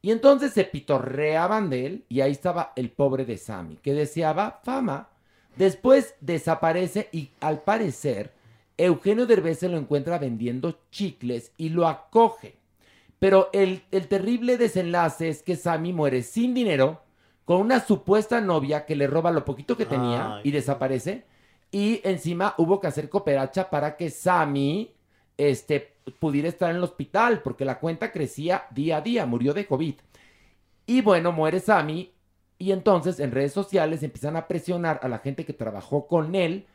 Y 0.00 0.10
entonces 0.10 0.52
se 0.52 0.64
pitorreaban 0.64 1.70
de 1.70 1.86
él 1.86 2.04
y 2.08 2.22
ahí 2.22 2.32
estaba 2.32 2.72
el 2.76 2.90
pobre 2.90 3.24
de 3.24 3.36
Sammy, 3.36 3.76
que 3.76 3.94
deseaba 3.94 4.60
fama. 4.64 5.10
Después 5.56 6.14
desaparece 6.20 7.08
y 7.12 7.30
al 7.40 7.62
parecer 7.62 8.32
Eugenio 8.76 9.26
Derbez 9.26 9.58
se 9.58 9.68
lo 9.68 9.78
encuentra 9.78 10.18
vendiendo 10.18 10.78
chicles 10.90 11.52
y 11.56 11.68
lo 11.68 11.86
acoge. 11.86 12.56
Pero 13.18 13.50
el, 13.52 13.82
el 13.90 14.08
terrible 14.08 14.56
desenlace 14.56 15.28
es 15.28 15.42
que 15.42 15.56
Sammy 15.56 15.92
muere 15.92 16.22
sin 16.22 16.54
dinero, 16.54 17.02
con 17.44 17.60
una 17.60 17.80
supuesta 17.84 18.40
novia 18.40 18.84
que 18.84 18.96
le 18.96 19.06
roba 19.06 19.30
lo 19.30 19.44
poquito 19.44 19.76
que 19.76 19.86
tenía 19.86 20.36
Ay. 20.36 20.42
y 20.44 20.50
desaparece. 20.50 21.24
Y 21.70 22.00
encima 22.04 22.54
hubo 22.58 22.80
que 22.80 22.86
hacer 22.86 23.08
cooperacha 23.08 23.70
para 23.70 23.96
que 23.96 24.10
Sammy 24.10 24.92
este, 25.36 25.94
pudiera 26.18 26.48
estar 26.48 26.70
en 26.70 26.76
el 26.76 26.84
hospital, 26.84 27.42
porque 27.42 27.64
la 27.64 27.78
cuenta 27.78 28.12
crecía 28.12 28.64
día 28.70 28.98
a 28.98 29.00
día, 29.00 29.26
murió 29.26 29.54
de 29.54 29.66
COVID. 29.66 29.94
Y 30.86 31.00
bueno, 31.00 31.32
muere 31.32 31.60
Sammy. 31.60 32.12
Y 32.58 32.72
entonces 32.72 33.18
en 33.18 33.32
redes 33.32 33.52
sociales 33.52 34.02
empiezan 34.02 34.36
a 34.36 34.46
presionar 34.46 35.00
a 35.02 35.08
la 35.08 35.18
gente 35.18 35.44
que 35.44 35.52
trabajó 35.52 36.06
con 36.06 36.34
él, 36.34 36.66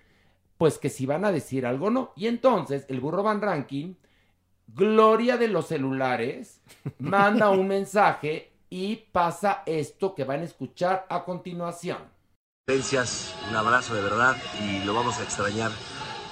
pues 0.57 0.77
que 0.77 0.89
si 0.89 1.05
van 1.05 1.25
a 1.25 1.31
decir 1.31 1.65
algo 1.65 1.87
o 1.87 1.91
no. 1.91 2.13
Y 2.15 2.27
entonces 2.27 2.85
el 2.89 2.99
burro 2.99 3.23
Van 3.23 3.41
Ranking, 3.41 3.93
gloria 4.67 5.37
de 5.37 5.47
los 5.47 5.67
celulares, 5.67 6.61
manda 6.99 7.49
un 7.49 7.67
mensaje 7.67 8.51
y 8.69 8.95
pasa 9.11 9.63
esto 9.65 10.15
que 10.15 10.23
van 10.23 10.41
a 10.41 10.45
escuchar 10.45 11.05
a 11.09 11.23
continuación. 11.23 11.99
Gracias, 12.67 13.33
un 13.49 13.55
abrazo 13.55 13.95
de 13.95 14.01
verdad 14.01 14.35
y 14.61 14.83
lo 14.83 14.93
vamos 14.93 15.19
a 15.19 15.23
extrañar 15.23 15.71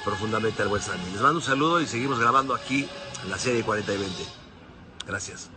profundamente 0.04 0.62
al 0.62 0.68
buen 0.68 0.82
Sandy. 0.82 1.12
Les 1.12 1.22
mando 1.22 1.38
un 1.38 1.44
saludo 1.44 1.80
y 1.80 1.88
seguimos 1.88 2.20
grabando 2.20 2.54
aquí 2.54 2.88
en 3.24 3.30
la 3.30 3.38
serie 3.38 3.64
40 3.64 3.94
y 3.94 3.98
20. 3.98 4.24
Gracias. 5.08 5.50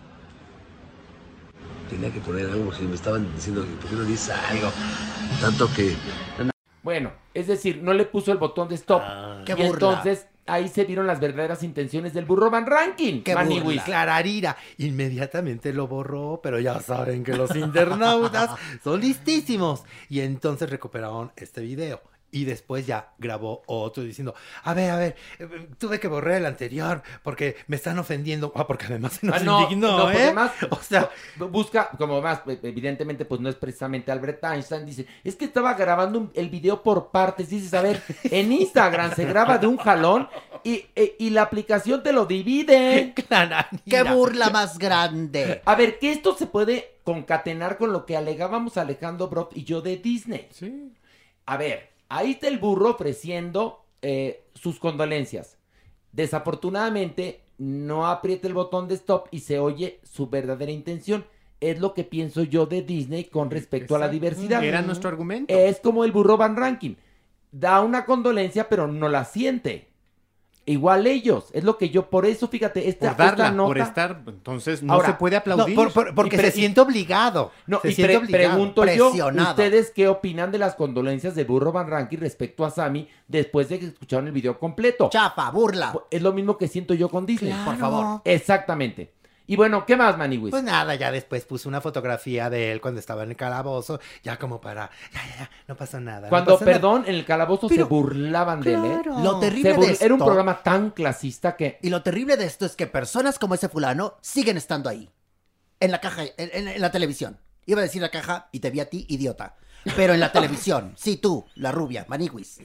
Tenía 1.91 2.13
que 2.13 2.21
poner 2.21 2.49
algo 2.49 2.67
porque 2.67 2.83
me 2.83 2.95
estaban 2.95 3.35
diciendo 3.35 3.63
que 3.63 3.71
por 3.73 3.91
qué 3.91 3.97
no 3.97 4.05
dices 4.05 4.31
algo. 4.31 4.71
Tanto 5.41 5.69
que 5.75 5.97
Bueno, 6.83 7.13
es 7.35 7.47
decir, 7.47 7.81
no 7.83 7.93
le 7.93 8.05
puso 8.05 8.33
el 8.33 8.39
botón 8.39 8.69
de 8.69 8.77
stop. 8.77 9.03
Qué 9.45 9.53
y 9.53 9.55
burla. 9.55 9.73
entonces 9.73 10.27
ahí 10.47 10.69
se 10.69 10.85
vieron 10.85 11.07
las 11.07 11.21
verdaderas 11.21 11.63
intenciones 11.63 12.15
del 12.15 12.25
burro 12.25 12.51
Van 12.51 12.67
Ranking. 12.67 13.23
Qué 13.23 13.35
Maniwis. 13.35 13.63
burla. 13.63 13.85
Clararira. 13.85 14.57
Inmediatamente 14.79 15.73
lo 15.73 15.87
borró, 15.87 16.41
pero 16.43 16.59
ya 16.59 16.81
saben 16.81 17.23
que 17.25 17.37
los 17.37 17.55
internautas 17.55 18.51
son 18.83 19.01
listísimos. 19.01 19.85
Y 20.09 20.21
entonces 20.21 20.71
recuperaron 20.71 21.33
este 21.37 21.61
video. 21.61 22.01
Y 22.31 22.45
después 22.45 22.87
ya 22.87 23.13
grabó 23.19 23.63
otro 23.67 24.03
diciendo, 24.03 24.35
a 24.63 24.75
ver, 24.75 24.91
a 24.91 24.97
ver, 24.97 25.17
tuve 25.79 25.99
que 25.99 26.09
borrar 26.09 26.35
el 26.37 26.45
anterior 26.45 27.03
porque 27.23 27.57
me 27.69 27.77
están 27.77 27.99
ofendiendo. 27.99 28.53
Ah, 28.55 28.67
porque 28.67 28.85
además 28.85 29.15
se 29.15 29.27
nos 29.27 29.37
Ah, 29.37 29.41
no, 29.41 29.63
indignó, 29.63 29.97
no, 29.97 30.03
porque 30.05 30.19
¿eh? 30.19 30.23
además, 30.25 30.53
O 30.71 30.77
sea, 30.83 31.09
bu- 31.39 31.49
busca, 31.51 31.89
como 31.97 32.21
más, 32.21 32.41
e- 32.47 32.59
evidentemente, 32.65 33.25
pues 33.25 33.41
no 33.41 33.49
es 33.49 33.55
precisamente 33.55 34.13
Albert 34.13 34.45
Einstein, 34.45 34.85
dice, 34.85 35.07
es 35.25 35.37
que 35.37 35.47
estaba 35.47 35.73
grabando 35.73 36.19
un- 36.19 36.31
el 36.35 36.51
video 36.51 36.83
por 36.83 37.11
partes, 37.11 37.49
dices, 37.49 37.73
a 37.73 37.81
ver, 37.81 38.03
en 38.25 38.53
Instagram 38.53 39.15
se 39.15 39.25
graba 39.25 39.57
de 39.57 39.67
un 39.67 39.79
jalón 39.79 40.29
y, 40.65 40.85
e- 40.95 41.17
y 41.19 41.31
la 41.31 41.43
aplicación 41.43 42.03
te 42.03 42.13
lo 42.13 42.27
divide. 42.27 43.15
¡Qué 43.89 44.03
burla 44.03 44.51
más 44.51 44.79
grande! 44.79 45.63
A 45.65 45.75
ver, 45.75 45.99
que 45.99 46.13
esto 46.13 46.37
se 46.37 46.47
puede 46.47 46.97
concatenar 47.05 47.79
con 47.79 47.91
lo 47.93 48.05
que 48.05 48.19
alegábamos 48.19 48.77
Alejandro 48.77 49.29
Brock 49.29 49.53
y 49.57 49.65
yo 49.65 49.81
de 49.81 49.97
Disney. 49.97 50.47
Sí. 50.53 50.93
A 51.47 51.57
ver, 51.57 51.89
ahí 52.09 52.33
está 52.33 52.49
el 52.49 52.59
burro 52.59 52.91
ofreciendo 52.91 53.85
eh, 54.03 54.45
sus 54.55 54.79
condolencias. 54.79 55.59
Desafortunadamente, 56.13 57.43
no 57.59 58.07
aprieta 58.07 58.49
el 58.49 58.55
botón 58.55 58.89
de 58.89 58.95
stop 58.95 59.29
y 59.31 59.41
se 59.41 59.59
oye 59.59 60.01
su 60.05 60.29
verdadera 60.29 60.73
intención. 60.73 61.25
Es 61.61 61.81
lo 61.81 61.93
que 61.93 62.05
pienso 62.05 62.45
yo 62.45 62.67
de 62.67 62.83
Disney 62.83 63.25
con 63.25 63.51
respecto 63.51 63.97
a 63.97 63.99
la 63.99 64.09
diversidad. 64.09 64.63
Era 64.63 64.81
nuestro 64.83 65.09
argumento. 65.09 65.53
Es 65.53 65.81
como 65.81 66.05
el 66.05 66.13
burro 66.13 66.37
Van 66.37 66.57
Ranking. 66.57 66.95
Da 67.51 67.81
una 67.81 68.05
condolencia, 68.05 68.69
pero 68.69 68.87
no 68.87 69.09
la 69.09 69.25
siente. 69.25 69.88
Igual 70.69 71.07
ellos. 71.07 71.47
Es 71.53 71.65
lo 71.65 71.79
que 71.79 71.89
yo, 71.91 72.11
por 72.11 72.27
eso, 72.27 72.47
fíjate, 72.49 72.89
esta, 72.89 73.09
por 73.09 73.17
darla, 73.17 73.45
esta 73.47 73.57
nota. 73.57 73.67
por 73.69 73.79
estar, 73.79 74.23
entonces 74.27 74.83
no 74.83 74.93
Ahora, 74.93 75.09
se 75.09 75.15
puede 75.15 75.37
No, 75.37 75.41
aplaudir. 75.41 75.75
por- 75.75 75.93
por- 75.93 76.15
porque 76.15 76.37
se 76.37 76.51
siente 76.51 76.81
obligado. 76.81 77.51
No, 77.67 77.81
se 77.81 77.91
y 77.91 77.95
siente 77.95 78.19
pre- 78.19 78.25
obligado. 78.27 78.55
pregunto 78.55 78.85
yo. 78.87 79.11
¿ustedes 79.51 79.91
qué 79.91 80.09
opinan 80.09 80.53
de 80.53 80.59
las 80.59 80.75
condolencias 80.75 81.35
de 81.35 81.45
Burro 81.45 81.73
Van 81.73 81.89
Ranking 81.89 82.19
respecto 82.19 82.65
a 82.65 82.71
Sammy 82.71 83.09
después 83.27 83.69
de 83.71 83.79
que 83.79 83.87
escucharon 83.87 84.27
el 84.27 84.33
video 84.33 84.59
completo? 84.59 85.09
Chafa, 85.11 85.51
burla. 85.51 85.95
Es 86.11 86.21
lo 86.23 86.33
mismo 86.33 86.59
que 86.59 86.69
siento 86.69 86.93
yo 86.95 87.09
con 87.09 87.25
Disney. 87.25 87.55
Por 87.65 87.77
favor. 87.77 88.21
Exactamente. 88.25 89.13
Y 89.51 89.57
bueno, 89.57 89.87
¿qué 89.87 89.97
más, 89.97 90.17
Maniwis? 90.19 90.51
Pues 90.51 90.63
nada, 90.63 90.95
ya 90.95 91.11
después 91.11 91.45
puso 91.47 91.71
una 91.71 91.81
fotografía 91.81 92.51
de 92.51 92.71
él 92.71 92.83
cuando 92.83 93.01
estaba 93.01 93.23
en 93.23 93.31
el 93.31 93.37
calabozo, 93.37 93.99
ya 94.23 94.39
como 94.39 94.61
para, 94.61 94.91
ya, 95.13 95.27
ya, 95.27 95.37
ya, 95.39 95.51
no 95.67 95.75
pasó 95.75 95.99
nada. 95.99 96.21
no 96.23 96.29
Cuando, 96.29 96.53
nada. 96.53 96.65
perdón, 96.67 97.05
en 97.07 97.15
el 97.15 97.25
calabozo 97.25 97.67
se 97.71 97.83
burlaban 97.83 98.61
de 98.61 98.75
él, 98.75 98.85
¿eh? 98.85 99.01
Lo 99.23 99.41
terrible 99.41 99.75
bur- 99.75 99.87
de 99.87 99.93
esto... 99.93 100.05
Era 100.05 100.15
un 100.15 100.21
programa 100.21 100.63
tan 100.63 100.91
clasista 100.91 101.57
que... 101.57 101.79
Y 101.81 101.89
lo 101.89 102.03
terrible 102.03 102.37
de 102.37 102.45
esto 102.45 102.67
es 102.67 102.77
que 102.77 102.87
personas 102.87 103.39
como 103.39 103.55
ese 103.55 103.71
fulano 103.71 104.17
siguen 104.21 104.59
estando 104.59 104.91
ahí. 104.91 105.11
En 105.81 105.93
la 105.93 106.01
caja, 106.03 106.25
en, 106.25 106.33
en- 106.37 106.69
en 106.69 106.81
la 106.83 106.91
televisión. 106.93 107.41
Iba 107.65 107.81
a 107.81 107.85
decir 107.85 108.03
la 108.03 108.11
caja 108.11 108.51
y 108.53 108.61
te 108.61 108.71
vi 108.71 108.81
a 108.81 108.91
ti, 108.91 109.07
idiota. 109.09 109.57
Pero 109.97 110.13
en 110.13 110.21
la 110.21 110.31
televisión. 110.31 110.93
Sí, 110.99 111.17
tú, 111.17 111.47
la 111.55 111.73
rubia, 111.73 112.05
Maniguis. 112.09 112.61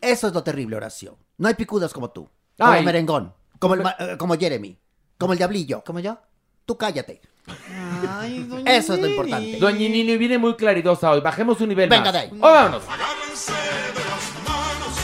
Eso 0.00 0.28
es 0.28 0.32
lo 0.32 0.44
terrible, 0.44 0.76
Horacio. 0.76 1.18
No 1.38 1.48
hay 1.48 1.54
picudas 1.54 1.92
como 1.92 2.10
tú. 2.10 2.28
Como 2.56 2.70
Ay. 2.70 2.78
el 2.80 2.84
merengón. 2.84 3.34
Como, 3.58 3.74
el 3.74 3.82
eh, 3.98 4.16
como 4.16 4.36
Jeremy. 4.38 4.78
Como 5.20 5.34
el 5.34 5.38
diablillo. 5.38 5.84
¿Como 5.84 6.00
yo? 6.00 6.18
Tú 6.64 6.78
cállate. 6.78 7.20
Eso 8.64 8.94
es 8.94 9.00
lo 9.00 9.06
importante. 9.06 9.58
Doña 9.58 9.78
Nini 9.78 10.16
viene 10.16 10.38
muy 10.38 10.56
claridosa 10.56 11.10
hoy. 11.10 11.20
Bajemos 11.20 11.60
un 11.60 11.68
nivel 11.68 11.90
Venga 11.90 12.04
más. 12.04 12.12
de 12.14 12.18
ahí. 12.20 12.30
Oh, 12.32 12.40
vámonos. 12.40 12.82
Agárrense 12.88 13.52
de 13.52 14.00
las 14.08 14.48
manos, 14.48 14.96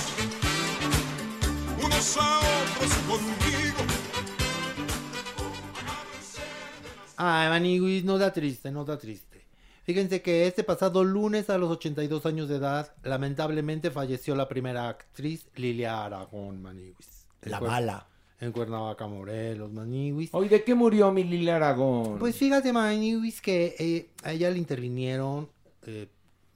unos 1.84 2.16
a 2.16 2.38
otros 2.38 2.94
conmigo. 3.06 3.76
Ay, 7.18 7.48
Maniguis, 7.50 8.04
no 8.04 8.16
da 8.16 8.32
triste, 8.32 8.70
no 8.70 8.86
da 8.86 8.96
triste. 8.98 9.44
Fíjense 9.84 10.22
que 10.22 10.46
este 10.46 10.64
pasado 10.64 11.04
lunes 11.04 11.50
a 11.50 11.58
los 11.58 11.70
82 11.70 12.24
años 12.24 12.48
de 12.48 12.56
edad, 12.56 12.90
lamentablemente 13.02 13.90
falleció 13.90 14.34
la 14.34 14.48
primera 14.48 14.88
actriz 14.88 15.46
Lilia 15.56 16.04
Aragón, 16.06 16.62
Maniguis. 16.62 17.26
La 17.42 17.60
mala. 17.60 18.06
En 18.38 18.52
Cuernavaca, 18.52 19.06
Morelos, 19.06 19.72
Maniguis. 19.72 20.30
Hoy, 20.32 20.48
¿de 20.48 20.62
qué 20.62 20.74
murió 20.74 21.10
mi 21.10 21.24
Lilia 21.24 21.56
Aragón? 21.56 22.18
Pues 22.18 22.36
fíjate, 22.36 22.72
Maniguis, 22.72 23.40
que 23.40 23.74
eh, 23.78 24.10
a 24.22 24.32
ella 24.32 24.50
le 24.50 24.58
intervinieron, 24.58 25.48
eh, 25.86 26.08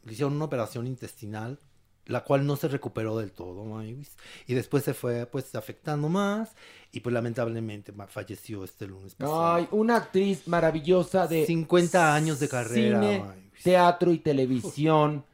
le 0.05 0.13
hicieron 0.13 0.35
una 0.35 0.45
operación 0.45 0.87
intestinal, 0.87 1.59
la 2.05 2.23
cual 2.23 2.45
no 2.45 2.57
se 2.57 2.69
recuperó 2.69 3.17
del 3.17 3.33
todo, 3.33 3.65
Maniguis. 3.65 4.15
Y 4.47 4.53
después 4.53 4.85
se 4.85 4.93
fue, 4.93 5.25
pues, 5.25 5.55
afectando 5.55 6.11
más, 6.11 6.55
y 6.93 7.01
pues 7.01 7.15
lamentablemente 7.15 7.95
falleció 8.09 8.63
este 8.63 8.87
lunes 8.87 9.15
pasado. 9.15 9.55
Ay, 9.55 9.69
una 9.71 9.97
actriz 9.97 10.47
maravillosa 10.49 11.27
de 11.27 11.47
50 11.47 12.15
años 12.15 12.41
de 12.41 12.49
carrera. 12.49 13.01
cine, 13.01 13.25
teatro 13.63 14.13
y 14.13 14.19
televisión. 14.19 15.25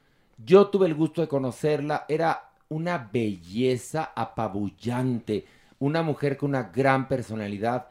Yo 0.45 0.69
tuve 0.69 0.87
el 0.87 0.95
gusto 0.95 1.23
de 1.23 1.29
conocerla. 1.29 2.05
Era 2.09 2.51
una 2.69 2.99
belleza 2.99 4.13
apabullante. 4.15 5.47
Una 5.79 6.03
mujer 6.03 6.37
con 6.37 6.51
una 6.51 6.65
gran 6.65 7.09
personalidad. 7.09 7.89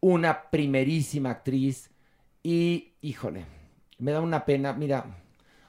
Una 0.00 0.50
primerísima 0.50 1.30
actriz. 1.30 1.90
Y, 2.42 2.92
híjole, 3.00 3.46
me 3.98 4.12
da 4.12 4.20
una 4.20 4.44
pena. 4.44 4.72
Mira, 4.72 5.06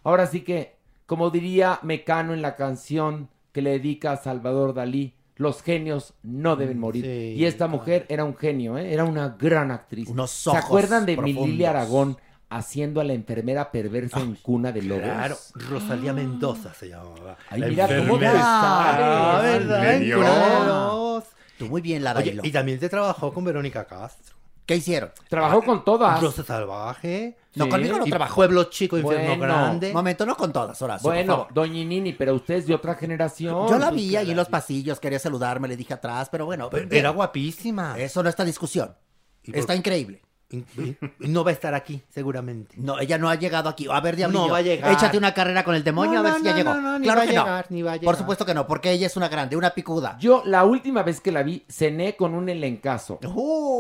ahora 0.04 0.28
sí 0.28 0.42
que, 0.42 0.76
como 1.06 1.30
diría 1.30 1.80
Mecano 1.84 2.34
en 2.34 2.42
la 2.42 2.56
canción 2.56 3.30
que 3.52 3.62
le 3.62 3.72
dedica 3.72 4.12
a 4.12 4.18
Salvador 4.18 4.74
Dalí, 4.74 5.14
los 5.38 5.62
genios 5.64 6.14
no 6.24 6.56
deben 6.56 6.80
morir. 6.80 7.04
sí, 7.06 7.34
y 7.38 7.46
esta 7.46 7.68
mujer 7.68 8.06
era 8.10 8.24
un 8.24 8.36
genio, 8.38 8.78
¿eh? 8.78 8.94
era 8.94 9.04
una 9.04 9.36
gran 9.38 9.72
actriz. 9.72 10.08
Unos 10.10 10.32
¿Se 10.32 10.50
ojos 10.50 10.64
acuerdan 10.64 11.06
de 11.06 11.14
mi 11.14 11.18
profundos. 11.34 11.48
Lilia 11.50 11.70
Aragón 11.72 12.18
haciendo 12.50 13.02
a 13.02 13.04
la 13.04 13.14
enfermera 13.14 13.70
perversa 13.72 14.22
en 14.22 14.36
Cuna 14.36 14.72
de 14.72 14.82
Lobos? 14.82 15.04
Claro, 15.04 15.36
Rosalía 15.70 16.14
Mendoza 16.14 16.74
se 16.74 16.88
llamaba. 16.90 17.38
Ay, 17.50 17.60
La 17.62 17.68
mira 17.68 17.88
cómo 17.88 17.98
te 17.98 18.02
enfermera. 18.26 18.32
Ah, 18.44 19.38
sabes. 19.42 19.60
¿verdad? 19.68 19.94
En. 19.94 20.12
Cuna 20.14 20.30
de 20.30 20.66
Lobos. 20.68 21.24
Tú 21.58 21.68
muy 21.68 21.82
bien, 21.82 22.04
Lara 22.04 22.20
Oye, 22.20 22.32
Hilo. 22.32 22.42
y 22.46 22.52
también 22.52 22.80
se 22.80 22.90
trabajó 22.90 23.34
con 23.34 23.44
Verónica 23.44 23.86
Castro. 23.86 24.36
¿Qué 24.66 24.78
hicieron? 24.78 25.12
Trabajó 25.30 25.62
con 25.62 25.86
todas. 25.86 26.20
Rosa 26.20 26.44
Salvaje. 26.44 27.38
No, 27.54 27.70
conmigo 27.70 28.00
no 28.00 28.08
y 28.08 28.10
trabajó. 28.10 28.36
Pueblo 28.36 28.64
Chico, 28.66 28.98
Infierno 28.98 29.28
Bueno. 29.38 29.44
Grande. 29.44 29.94
Momento, 29.94 30.26
no 30.26 30.36
con 30.36 30.52
todas, 30.52 30.82
Horacio. 30.82 31.08
Bueno. 31.08 31.48
Doña 31.54 31.84
Nini, 31.86 32.14
pero 32.14 32.34
usted 32.34 32.56
es 32.56 32.68
de 32.68 32.74
otra 32.74 32.96
generación. 32.96 33.70
Yo 33.70 33.78
la 33.78 33.92
vi 33.92 34.16
ahí 34.16 34.32
en 34.32 34.38
los 34.38 34.50
pasillos, 34.50 35.00
quería 35.00 35.20
saludarme, 35.20 35.68
le 35.68 35.78
dije 35.78 35.94
atrás, 35.94 36.30
pero 36.32 36.46
bueno. 36.46 36.70
Pero. 36.72 36.88
Era 36.92 37.12
guapísima. 37.12 37.96
Eso 38.00 38.24
no 38.24 38.30
está 38.30 38.44
discusión. 38.44 38.96
¿Y 39.44 39.52
por- 39.52 39.60
Está 39.60 39.76
increíble. 39.76 40.22
Y- 40.52 40.58
y 40.80 40.98
No 41.28 41.44
va 41.44 41.50
a 41.50 41.54
estar 41.54 41.74
aquí, 41.74 42.02
seguramente. 42.10 42.76
No, 42.78 43.00
ella 43.00 43.18
no 43.18 43.30
ha 43.30 43.36
llegado 43.36 43.68
aquí. 43.70 43.88
A 43.92 44.00
ver, 44.00 44.16
Diablillo. 44.16 44.46
No 44.46 44.52
va 44.52 44.58
a 44.60 44.62
llegar. 44.62 44.92
Échate 44.94 45.18
una 45.18 45.34
carrera 45.34 45.64
con 45.64 45.74
el 45.76 45.84
demonio 45.84 46.14
No, 46.14 46.20
a 46.20 46.22
ver 46.24 46.32
no, 46.34 46.38
si 46.40 46.44
ya 46.46 46.52
no, 46.52 46.58
llegó. 46.58 46.74
no, 46.76 46.82
no, 46.82 47.00
ni 47.00 47.04
claro 47.06 47.18
va 47.20 47.24
a 47.24 47.28
que 47.28 47.32
llegar, 47.34 47.66
no. 47.70 47.76
ni 47.76 47.82
va 47.82 47.92
a 47.92 47.94
Por 47.96 48.02
llegar. 48.02 48.16
supuesto 48.18 48.46
que 48.46 48.54
no, 48.54 48.68
porque 48.68 48.92
ella 48.92 49.08
es 49.08 49.18
una 49.18 49.28
grande, 49.28 49.56
una 49.58 49.72
picuda. 49.72 50.18
Yo 50.20 50.44
la 50.46 50.64
última 50.66 51.04
vez 51.04 51.20
que 51.20 51.32
la 51.32 51.42
vi 51.44 51.64
cené 51.70 52.16
con 52.16 52.34
un 52.36 52.48
elencazo. 52.50 53.20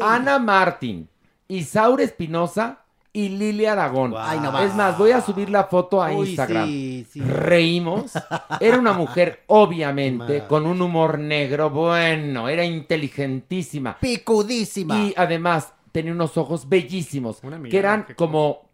Ana 0.02 0.40
Martín, 0.40 1.08
Isaura 1.48 2.04
Espinosa 2.04 2.80
y 3.14 3.30
Lilia 3.30 3.72
Aragón. 3.72 4.14
Ay, 4.18 4.40
no 4.42 4.52
más. 4.52 4.64
es 4.66 4.76
más, 4.76 4.98
voy 4.98 5.12
a 5.12 5.22
subir 5.22 5.50
la 5.50 5.66
foto 5.66 6.04
a 6.04 6.12
Uy, 6.12 6.30
Instagram. 6.30 6.68
sí, 6.68 7.08
sí. 7.10 7.22
Reímos. 7.22 8.12
Era 8.60 8.78
una 8.78 8.92
mujer, 8.92 9.44
obviamente, 9.48 10.46
con 10.48 10.66
un 10.66 10.82
humor 10.82 11.18
negro. 11.20 11.70
Bueno, 11.70 12.50
era 12.50 12.66
inteligentísima. 12.66 13.98
Picudísima. 14.00 14.98
Y 14.98 15.14
además 15.16 15.72
tenía 15.96 16.12
unos 16.12 16.36
ojos 16.36 16.68
bellísimos, 16.68 17.40
que 17.70 17.78
eran 17.78 18.06
como 18.18 18.70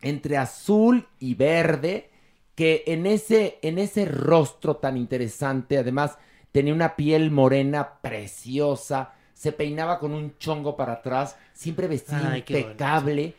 entre 0.00 0.36
azul 0.36 1.06
y 1.20 1.36
verde, 1.36 2.10
que 2.56 2.82
en 2.88 3.06
ese, 3.06 3.60
en 3.62 3.78
ese 3.78 4.04
rostro 4.04 4.74
tan 4.74 4.96
interesante, 4.96 5.78
además 5.78 6.18
tenía 6.50 6.74
una 6.74 6.96
piel 6.96 7.30
morena 7.30 8.00
preciosa, 8.00 9.12
se 9.32 9.52
peinaba 9.52 10.00
con 10.00 10.10
un 10.12 10.38
chongo 10.38 10.76
para 10.76 10.94
atrás, 10.94 11.36
siempre 11.52 11.86
vestía 11.86 12.32
Ay, 12.32 12.38
impecable. 12.40 13.36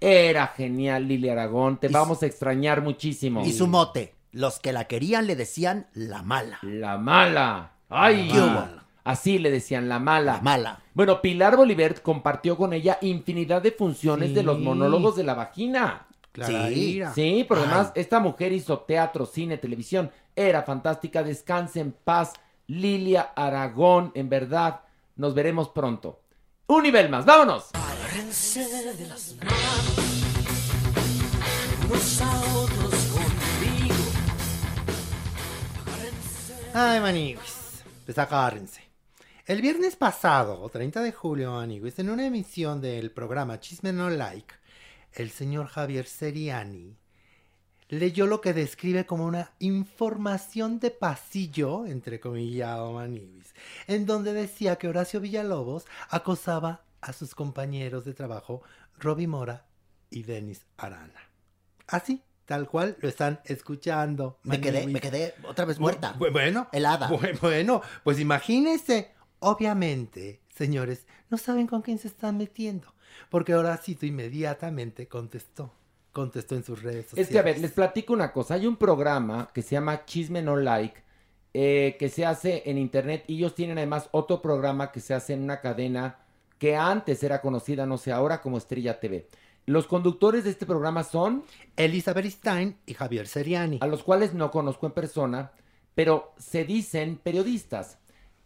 Era 0.00 0.48
genial, 0.48 1.06
Lili 1.06 1.28
Aragón. 1.28 1.78
Te 1.78 1.86
Y 1.86 1.92
vamos 1.92 2.24
a 2.24 2.26
extrañar 2.26 2.82
muchísimo. 2.82 3.46
Y 3.46 3.52
su 3.52 3.68
mote. 3.68 4.16
Los 4.32 4.58
que 4.58 4.72
la 4.72 4.88
querían 4.88 5.28
le 5.28 5.36
decían 5.36 5.86
la 5.92 6.24
mala. 6.24 6.58
La 6.62 6.98
mala. 6.98 7.74
Ay, 7.88 8.30
¿Qué 8.32 8.40
hubo? 8.40 8.83
Así 9.04 9.38
le 9.38 9.50
decían 9.50 9.88
la 9.88 9.98
mala. 9.98 10.34
La 10.34 10.40
mala. 10.40 10.80
Bueno, 10.94 11.20
Pilar 11.22 11.56
Bolívar 11.56 12.00
compartió 12.02 12.56
con 12.56 12.72
ella 12.72 12.98
infinidad 13.02 13.62
de 13.62 13.72
funciones 13.72 14.34
de 14.34 14.42
los 14.42 14.58
monólogos 14.58 15.16
de 15.16 15.24
la 15.24 15.34
vagina. 15.34 16.06
Clara 16.32 16.68
Sí. 16.68 17.00
Sí, 17.14 17.44
porque 17.46 17.64
Ay. 17.64 17.70
además 17.70 17.92
esta 17.94 18.18
mujer 18.18 18.52
hizo 18.52 18.80
teatro, 18.80 19.24
cine, 19.26 19.56
televisión. 19.58 20.10
Era 20.34 20.62
fantástica. 20.62 21.22
Descanse 21.22 21.80
en 21.80 21.92
paz. 21.92 22.32
Lilia 22.66 23.32
Aragón, 23.36 24.10
en 24.14 24.28
verdad. 24.28 24.80
Nos 25.16 25.34
veremos 25.34 25.68
pronto. 25.68 26.20
Un 26.66 26.82
nivel 26.82 27.08
más, 27.10 27.24
vámonos. 27.24 27.70
Ay, 36.72 37.00
maniguis. 37.00 37.84
Pues 38.04 38.18
agárrense. 38.18 38.83
El 39.46 39.60
viernes 39.60 39.96
pasado, 39.96 40.68
30 40.70 41.02
de 41.02 41.12
julio, 41.12 41.52
maniguis, 41.52 41.98
en 41.98 42.08
una 42.10 42.26
emisión 42.26 42.80
del 42.80 43.10
programa 43.10 43.60
Chisme 43.60 43.92
No 43.92 44.08
Like, 44.08 44.54
el 45.12 45.30
señor 45.30 45.66
Javier 45.66 46.06
Seriani 46.06 46.96
leyó 47.88 48.26
lo 48.26 48.40
que 48.40 48.54
describe 48.54 49.04
como 49.04 49.26
una 49.26 49.52
información 49.58 50.80
de 50.80 50.90
pasillo, 50.90 51.84
entre 51.84 52.20
comillado, 52.20 52.92
maniguis, 52.92 53.54
en 53.86 54.06
donde 54.06 54.32
decía 54.32 54.76
que 54.76 54.88
Horacio 54.88 55.20
Villalobos 55.20 55.84
acosaba 56.08 56.84
a 57.02 57.12
sus 57.12 57.34
compañeros 57.34 58.06
de 58.06 58.14
trabajo, 58.14 58.62
Roby 58.98 59.26
Mora 59.26 59.66
y 60.08 60.22
Denis 60.22 60.64
Arana. 60.78 61.20
Así, 61.86 62.22
tal 62.46 62.66
cual 62.66 62.96
lo 63.00 63.10
están 63.10 63.40
escuchando. 63.44 64.38
Me 64.42 64.58
quedé, 64.58 64.86
me 64.86 65.00
quedé 65.02 65.34
otra 65.46 65.66
vez 65.66 65.78
muerta. 65.78 66.14
Bu- 66.18 66.32
Bueno, 66.32 66.68
Helada. 66.72 67.10
bu- 67.10 67.38
Bueno, 67.40 67.82
pues 68.02 68.18
imagínense. 68.18 69.12
Obviamente, 69.44 70.40
señores, 70.48 71.06
no 71.28 71.36
saben 71.36 71.66
con 71.66 71.82
quién 71.82 71.98
se 71.98 72.08
están 72.08 72.38
metiendo. 72.38 72.94
Porque 73.28 73.54
Horacito 73.54 74.06
inmediatamente 74.06 75.06
contestó. 75.06 75.70
Contestó 76.12 76.54
en 76.54 76.64
sus 76.64 76.82
redes 76.82 77.06
sociales. 77.06 77.28
Es 77.28 77.30
que, 77.30 77.38
a 77.38 77.42
ver, 77.42 77.58
les 77.58 77.72
platico 77.72 78.14
una 78.14 78.32
cosa. 78.32 78.54
Hay 78.54 78.66
un 78.66 78.76
programa 78.76 79.50
que 79.52 79.60
se 79.60 79.72
llama 79.72 80.06
Chisme 80.06 80.40
No 80.40 80.56
Like, 80.56 81.02
eh, 81.52 81.96
que 81.98 82.08
se 82.08 82.24
hace 82.24 82.62
en 82.64 82.78
internet. 82.78 83.24
Y 83.26 83.36
ellos 83.36 83.54
tienen 83.54 83.76
además 83.76 84.08
otro 84.12 84.40
programa 84.40 84.90
que 84.90 85.00
se 85.00 85.12
hace 85.12 85.34
en 85.34 85.42
una 85.42 85.60
cadena 85.60 86.20
que 86.58 86.74
antes 86.74 87.22
era 87.22 87.42
conocida, 87.42 87.84
no 87.84 87.98
sé, 87.98 88.12
ahora 88.12 88.40
como 88.40 88.56
Estrella 88.56 88.98
TV. 88.98 89.28
Los 89.66 89.86
conductores 89.86 90.44
de 90.44 90.50
este 90.50 90.64
programa 90.64 91.04
son, 91.04 91.44
Elizabeth 91.76 92.30
Stein 92.30 92.78
y 92.86 92.94
Javier 92.94 93.26
Seriani. 93.26 93.78
a 93.82 93.86
los 93.86 94.04
cuales 94.04 94.32
no 94.32 94.50
conozco 94.50 94.86
en 94.86 94.92
persona, 94.92 95.52
pero 95.94 96.32
se 96.38 96.64
dicen 96.64 97.18
periodistas. 97.22 97.98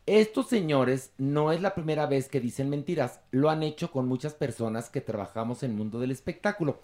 Estos 0.08 0.46
señores 0.48 1.12
no 1.18 1.52
es 1.52 1.60
la 1.60 1.74
primera 1.74 2.06
vez 2.06 2.30
que 2.30 2.40
dicen 2.40 2.70
mentiras, 2.70 3.20
lo 3.30 3.50
han 3.50 3.62
hecho 3.62 3.92
con 3.92 4.08
muchas 4.08 4.32
personas 4.32 4.88
que 4.88 5.02
trabajamos 5.02 5.62
en 5.62 5.72
el 5.72 5.76
mundo 5.76 6.00
del 6.00 6.10
espectáculo. 6.10 6.80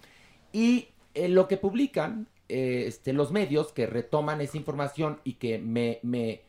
Y 0.53 0.89
eh, 1.15 1.27
lo 1.27 1.47
que 1.47 1.57
publican 1.57 2.27
eh, 2.49 2.83
este, 2.85 3.13
los 3.13 3.31
medios 3.31 3.73
que 3.73 3.87
retoman 3.87 4.41
esa 4.41 4.57
información 4.57 5.21
y 5.23 5.33
que 5.33 5.57
me, 5.57 5.99
me, 6.03 6.43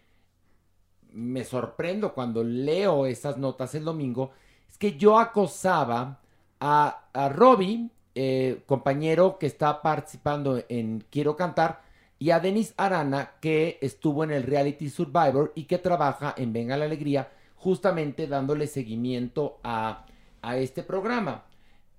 me 1.12 1.44
sorprendo 1.44 2.12
cuando 2.12 2.44
leo 2.44 3.06
esas 3.06 3.38
notas 3.38 3.74
el 3.74 3.84
domingo, 3.86 4.32
es 4.68 4.76
que 4.76 4.98
yo 4.98 5.18
acosaba 5.18 6.20
a, 6.60 7.06
a 7.14 7.28
Robbie, 7.30 7.88
eh, 8.14 8.62
compañero 8.66 9.38
que 9.38 9.46
está 9.46 9.80
participando 9.80 10.62
en 10.68 11.02
Quiero 11.08 11.36
Cantar, 11.36 11.80
y 12.18 12.30
a 12.30 12.40
Denis 12.40 12.72
Arana, 12.76 13.32
que 13.40 13.78
estuvo 13.82 14.24
en 14.24 14.30
el 14.30 14.42
Reality 14.42 14.88
Survivor 14.88 15.52
y 15.54 15.64
que 15.64 15.78
trabaja 15.78 16.34
en 16.36 16.52
Venga 16.52 16.76
la 16.76 16.86
Alegría, 16.86 17.30
justamente 17.56 18.26
dándole 18.26 18.66
seguimiento 18.66 19.58
a, 19.62 20.06
a 20.42 20.56
este 20.58 20.82
programa. 20.82 21.44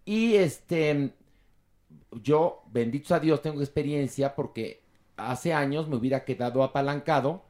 Y 0.05 0.35
este, 0.35 1.13
yo, 2.11 2.63
bendito 2.71 3.13
a 3.13 3.19
Dios, 3.19 3.41
tengo 3.41 3.61
experiencia 3.61 4.35
porque 4.35 4.81
hace 5.17 5.53
años 5.53 5.87
me 5.87 5.95
hubiera 5.97 6.25
quedado 6.25 6.63
apalancado 6.63 7.43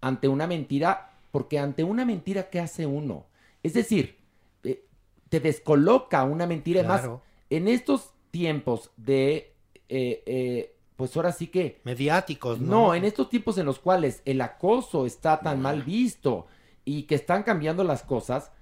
ante 0.00 0.28
una 0.28 0.46
mentira, 0.46 1.12
porque 1.30 1.58
ante 1.58 1.84
una 1.84 2.04
mentira, 2.04 2.50
¿qué 2.50 2.60
hace 2.60 2.86
uno? 2.86 3.26
Es 3.62 3.74
decir, 3.74 4.18
eh, 4.64 4.84
te 5.28 5.40
descoloca 5.40 6.24
una 6.24 6.46
mentira. 6.46 6.80
Además, 6.80 7.00
Claro. 7.02 7.22
en 7.50 7.68
estos 7.68 8.12
tiempos 8.30 8.90
de, 8.96 9.54
eh, 9.88 10.22
eh, 10.26 10.74
pues 11.00 11.16
ahora 11.16 11.32
sí 11.32 11.46
que... 11.46 11.80
Mediáticos, 11.84 12.60
¿no? 12.60 12.88
No, 12.88 12.94
en 12.94 13.06
estos 13.06 13.30
tiempos 13.30 13.56
en 13.56 13.64
los 13.64 13.78
cuales 13.78 14.20
el 14.26 14.38
acoso 14.42 15.06
está 15.06 15.40
tan 15.40 15.62
mal 15.62 15.82
visto 15.82 16.46
y 16.84 17.04
que 17.04 17.14
están 17.14 17.42
cambiando 17.42 17.84
las 17.84 18.02
cosas, 18.02 18.52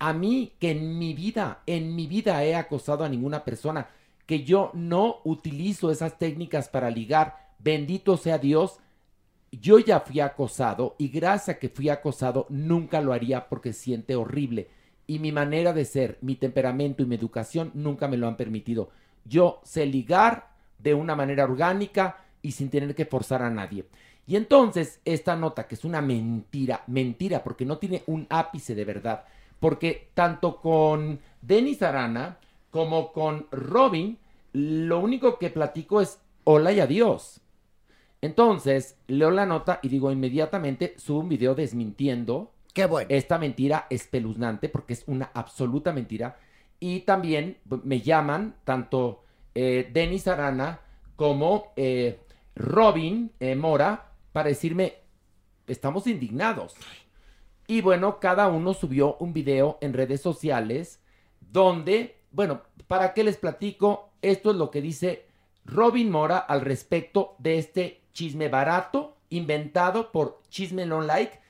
a 0.00 0.12
mí 0.12 0.54
que 0.58 0.72
en 0.72 0.98
mi 0.98 1.14
vida, 1.14 1.62
en 1.66 1.94
mi 1.94 2.08
vida 2.08 2.42
he 2.42 2.56
acosado 2.56 3.04
a 3.04 3.08
ninguna 3.08 3.44
persona, 3.44 3.90
que 4.26 4.42
yo 4.42 4.72
no 4.74 5.20
utilizo 5.22 5.92
esas 5.92 6.18
técnicas 6.18 6.68
para 6.68 6.90
ligar, 6.90 7.52
bendito 7.60 8.16
sea 8.16 8.38
Dios, 8.38 8.80
yo 9.52 9.78
ya 9.78 10.00
fui 10.00 10.18
acosado 10.18 10.96
y 10.98 11.10
gracias 11.10 11.56
a 11.56 11.58
que 11.60 11.68
fui 11.68 11.90
acosado 11.90 12.46
nunca 12.48 13.00
lo 13.02 13.12
haría 13.12 13.48
porque 13.48 13.72
siente 13.72 14.16
horrible. 14.16 14.68
Y 15.06 15.20
mi 15.20 15.30
manera 15.30 15.72
de 15.72 15.84
ser, 15.84 16.18
mi 16.22 16.34
temperamento 16.34 17.04
y 17.04 17.06
mi 17.06 17.14
educación 17.14 17.70
nunca 17.72 18.08
me 18.08 18.16
lo 18.16 18.26
han 18.26 18.36
permitido. 18.36 18.90
Yo 19.24 19.60
sé 19.62 19.86
ligar 19.86 20.53
de 20.84 20.94
una 20.94 21.16
manera 21.16 21.44
orgánica 21.44 22.18
y 22.42 22.52
sin 22.52 22.70
tener 22.70 22.94
que 22.94 23.06
forzar 23.06 23.42
a 23.42 23.50
nadie. 23.50 23.86
Y 24.26 24.36
entonces 24.36 25.00
esta 25.04 25.34
nota, 25.34 25.66
que 25.66 25.74
es 25.74 25.84
una 25.84 26.00
mentira, 26.00 26.84
mentira, 26.86 27.42
porque 27.42 27.64
no 27.64 27.78
tiene 27.78 28.04
un 28.06 28.26
ápice 28.30 28.74
de 28.74 28.84
verdad, 28.84 29.24
porque 29.58 30.10
tanto 30.14 30.60
con 30.60 31.18
Denis 31.42 31.82
Arana 31.82 32.38
como 32.70 33.12
con 33.12 33.46
Robin, 33.50 34.18
lo 34.52 35.00
único 35.00 35.38
que 35.38 35.50
platico 35.50 36.00
es 36.00 36.20
hola 36.44 36.72
y 36.72 36.80
adiós. 36.80 37.40
Entonces, 38.20 38.96
leo 39.06 39.30
la 39.30 39.46
nota 39.46 39.80
y 39.82 39.88
digo 39.88 40.10
inmediatamente, 40.10 40.94
subo 40.98 41.20
un 41.20 41.28
video 41.28 41.54
desmintiendo 41.54 42.52
Qué 42.72 42.86
bueno. 42.86 43.06
esta 43.10 43.38
mentira 43.38 43.86
espeluznante, 43.90 44.68
porque 44.68 44.94
es 44.94 45.04
una 45.06 45.30
absoluta 45.34 45.92
mentira. 45.92 46.38
Y 46.80 47.00
también 47.00 47.58
me 47.84 48.00
llaman 48.00 48.56
tanto 48.64 49.23
eh, 49.54 49.90
Denis 49.92 50.26
Arana 50.28 50.80
como 51.16 51.72
eh, 51.76 52.20
Robin 52.54 53.32
eh, 53.40 53.54
Mora 53.54 54.12
para 54.32 54.48
decirme, 54.48 54.94
estamos 55.66 56.06
indignados. 56.06 56.74
Y 57.66 57.80
bueno, 57.80 58.20
cada 58.20 58.48
uno 58.48 58.74
subió 58.74 59.16
un 59.20 59.32
video 59.32 59.78
en 59.80 59.92
redes 59.92 60.20
sociales 60.20 61.00
donde, 61.40 62.20
bueno, 62.30 62.62
¿para 62.88 63.14
qué 63.14 63.24
les 63.24 63.36
platico? 63.36 64.10
Esto 64.22 64.50
es 64.50 64.56
lo 64.56 64.70
que 64.70 64.82
dice 64.82 65.26
Robin 65.64 66.10
Mora 66.10 66.38
al 66.38 66.60
respecto 66.60 67.36
de 67.38 67.58
este 67.58 68.02
chisme 68.12 68.48
barato 68.48 69.16
inventado 69.30 70.12
por 70.12 70.42
Chisme 70.48 70.86
Non 70.86 71.06
Like, 71.06 71.40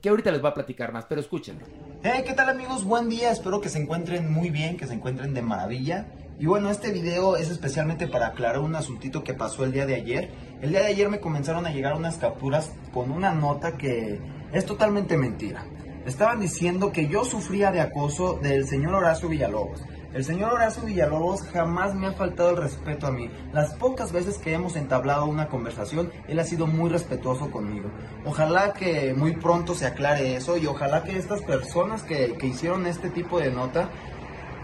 que, 0.00 0.08
ahorita 0.08 0.30
les 0.30 0.40
voy 0.40 0.50
a 0.50 0.54
platicar 0.54 0.92
más, 0.92 1.04
pero 1.06 1.20
escúchenlo. 1.20 1.64
Hey, 2.02 2.22
¿qué 2.26 2.32
tal 2.34 2.48
amigos? 2.48 2.84
Buen 2.84 3.08
día, 3.08 3.30
espero 3.30 3.60
que 3.60 3.68
se 3.68 3.80
encuentren 3.80 4.32
muy 4.32 4.50
bien, 4.50 4.76
que 4.76 4.86
se 4.86 4.94
encuentren 4.94 5.34
de 5.34 5.42
maravilla. 5.42 6.06
Y 6.36 6.46
bueno, 6.46 6.68
este 6.68 6.90
video 6.90 7.36
es 7.36 7.48
especialmente 7.48 8.08
para 8.08 8.28
aclarar 8.28 8.58
un 8.58 8.74
asuntito 8.74 9.22
que 9.22 9.34
pasó 9.34 9.64
el 9.64 9.70
día 9.70 9.86
de 9.86 9.94
ayer. 9.94 10.30
El 10.60 10.70
día 10.70 10.80
de 10.80 10.86
ayer 10.86 11.08
me 11.08 11.20
comenzaron 11.20 11.64
a 11.64 11.70
llegar 11.70 11.94
unas 11.94 12.16
capturas 12.16 12.72
con 12.92 13.12
una 13.12 13.32
nota 13.32 13.76
que 13.76 14.20
es 14.52 14.66
totalmente 14.66 15.16
mentira. 15.16 15.64
Estaban 16.04 16.40
diciendo 16.40 16.90
que 16.90 17.06
yo 17.06 17.24
sufría 17.24 17.70
de 17.70 17.80
acoso 17.80 18.40
del 18.42 18.66
señor 18.66 18.94
Horacio 18.94 19.28
Villalobos. 19.28 19.80
El 20.12 20.24
señor 20.24 20.52
Horacio 20.52 20.84
Villalobos 20.84 21.42
jamás 21.42 21.94
me 21.94 22.06
ha 22.06 22.12
faltado 22.12 22.50
el 22.50 22.56
respeto 22.56 23.06
a 23.06 23.10
mí. 23.10 23.30
Las 23.52 23.74
pocas 23.74 24.12
veces 24.12 24.38
que 24.38 24.52
hemos 24.52 24.76
entablado 24.76 25.26
una 25.26 25.48
conversación, 25.48 26.12
él 26.28 26.38
ha 26.38 26.44
sido 26.44 26.66
muy 26.66 26.90
respetuoso 26.90 27.50
conmigo. 27.50 27.90
Ojalá 28.24 28.72
que 28.72 29.12
muy 29.12 29.34
pronto 29.34 29.74
se 29.74 29.86
aclare 29.86 30.36
eso 30.36 30.56
y 30.56 30.66
ojalá 30.66 31.02
que 31.02 31.16
estas 31.16 31.42
personas 31.42 32.02
que, 32.02 32.34
que 32.34 32.46
hicieron 32.46 32.86
este 32.86 33.10
tipo 33.10 33.40
de 33.40 33.50
nota, 33.50 33.88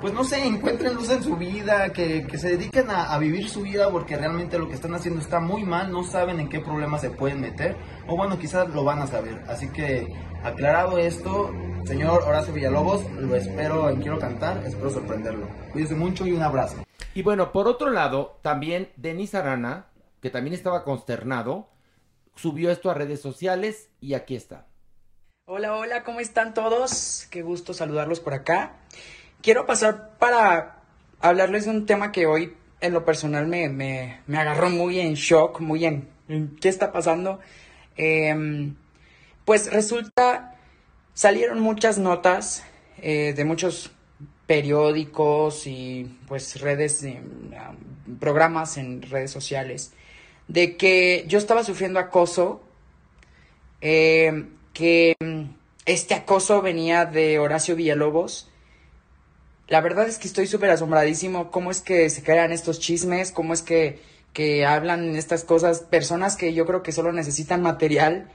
pues 0.01 0.15
no 0.15 0.25
sé, 0.25 0.45
encuentren 0.47 0.95
luz 0.95 1.11
en 1.11 1.23
su 1.23 1.37
vida, 1.37 1.93
que, 1.93 2.27
que 2.27 2.39
se 2.39 2.51
dediquen 2.51 2.91
a, 2.91 3.13
a 3.13 3.19
vivir 3.19 3.49
su 3.49 3.63
vida 3.63 3.91
porque 3.91 4.17
realmente 4.17 4.59
lo 4.59 4.69
que 4.69 4.75
están 4.75 4.95
haciendo 4.95 5.21
está 5.21 5.41
muy 5.41 5.65
mal, 5.65 5.93
no 5.93 6.03
saben 6.05 6.41
en 6.41 6.49
qué 6.49 6.61
problemas 6.61 7.03
se 7.03 7.11
pueden 7.11 7.41
meter, 7.41 7.77
o 8.07 8.17
bueno, 8.17 8.39
quizás 8.39 8.69
lo 8.71 8.83
van 8.83 9.01
a 9.01 9.07
saber. 9.07 9.43
Así 9.49 9.69
que, 9.69 10.13
aclarado 10.43 10.99
esto, 10.99 11.53
señor 11.85 12.23
Horacio 12.23 12.55
Villalobos, 12.55 13.05
lo 13.13 13.37
espero 13.37 13.91
en 13.91 14.01
Quiero 14.01 14.19
Cantar, 14.19 14.63
espero 14.67 14.91
sorprenderlo. 14.91 15.47
Cuídense 15.73 15.95
mucho 15.95 16.27
y 16.27 16.33
un 16.33 16.43
abrazo. 16.43 16.83
Y 17.13 17.23
bueno, 17.23 17.53
por 17.53 17.69
otro 17.69 17.91
lado, 17.91 18.39
también 18.43 18.91
Denis 18.97 19.35
Arana, 19.35 19.87
que 20.23 20.31
también 20.31 20.55
estaba 20.55 20.85
consternado, 20.85 21.69
subió 22.37 22.71
esto 22.71 22.91
a 22.91 22.95
redes 22.95 23.21
sociales 23.21 23.91
y 24.01 24.15
aquí 24.15 24.37
está. 24.37 24.67
Hola, 25.47 25.75
hola, 25.75 26.05
¿cómo 26.05 26.21
están 26.21 26.55
todos? 26.55 27.27
Qué 27.31 27.43
gusto 27.43 27.75
saludarlos 27.75 28.21
por 28.21 28.35
acá. 28.35 28.77
Quiero 29.43 29.67
pasar 29.67 30.17
para 30.19 30.77
hablarles 31.21 31.65
de 31.65 31.71
un 31.71 31.87
tema 31.87 32.13
que 32.13 32.27
hoy 32.27 32.55
en 32.81 32.93
lo 32.93 33.05
personal 33.05 33.47
me, 33.47 33.69
me- 33.69 34.21
me 34.27 34.39
agarró 34.39 34.71
muy 34.71 35.01
en 35.01 35.15
shock, 35.15 35.61
muy 35.61 35.85
en, 35.85 36.09
qué 36.61 36.69
está 36.69 36.93
pasando. 36.93 37.41
Em, 37.97 38.75
pues 39.45 39.73
resulta, 39.73 40.57
salieron 41.15 41.61
muchas 41.61 41.99
notas 41.99 42.65
eh, 42.99 43.33
de 43.37 43.45
muchos 43.45 43.91
periódicos 44.47 45.67
y 45.67 46.19
pues 46.29 46.61
redes, 46.61 47.01
de, 47.03 47.21
um, 47.21 48.17
programas 48.19 48.77
en 48.79 49.03
redes 49.03 49.31
sociales, 49.31 49.93
de 50.49 50.77
que 50.77 51.25
yo 51.29 51.39
estaba 51.39 51.63
sufriendo 51.65 52.01
acoso 52.01 52.63
eh, 53.81 54.47
que 54.73 55.15
este 55.87 56.15
acoso 56.15 56.61
venía 56.63 57.05
de 57.07 57.39
Horacio 57.39 57.77
Villalobos. 57.77 58.50
La 59.71 59.81
verdad 59.81 60.09
es 60.09 60.19
que 60.19 60.27
estoy 60.27 60.49
súper 60.49 60.71
asombradísimo 60.71 61.53
cómo 61.53 61.71
es 61.71 61.81
que 61.81 62.11
se 62.11 62.25
crean 62.25 62.51
estos 62.51 62.81
chismes, 62.81 63.31
cómo 63.31 63.55
es 63.55 63.63
que, 63.63 64.03
que 64.33 64.67
hablan 64.67 65.15
estas 65.15 65.45
cosas, 65.45 65.83
personas 65.83 66.35
que 66.35 66.53
yo 66.55 66.67
creo 66.67 66.83
que 66.83 66.91
solo 66.91 67.13
necesitan 67.13 67.63
material, 67.63 68.29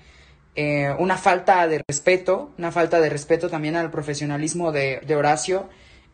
eh, 0.56 0.95
una 0.98 1.18
falta 1.18 1.68
de 1.68 1.84
respeto, 1.86 2.53
una 2.57 2.72
falta 2.72 3.02
de 3.02 3.10
respeto 3.10 3.49
también 3.49 3.76
al 3.76 3.91
profesionalismo 3.91 4.72
de, 4.72 5.02
de 5.06 5.16
Horacio. 5.18 5.68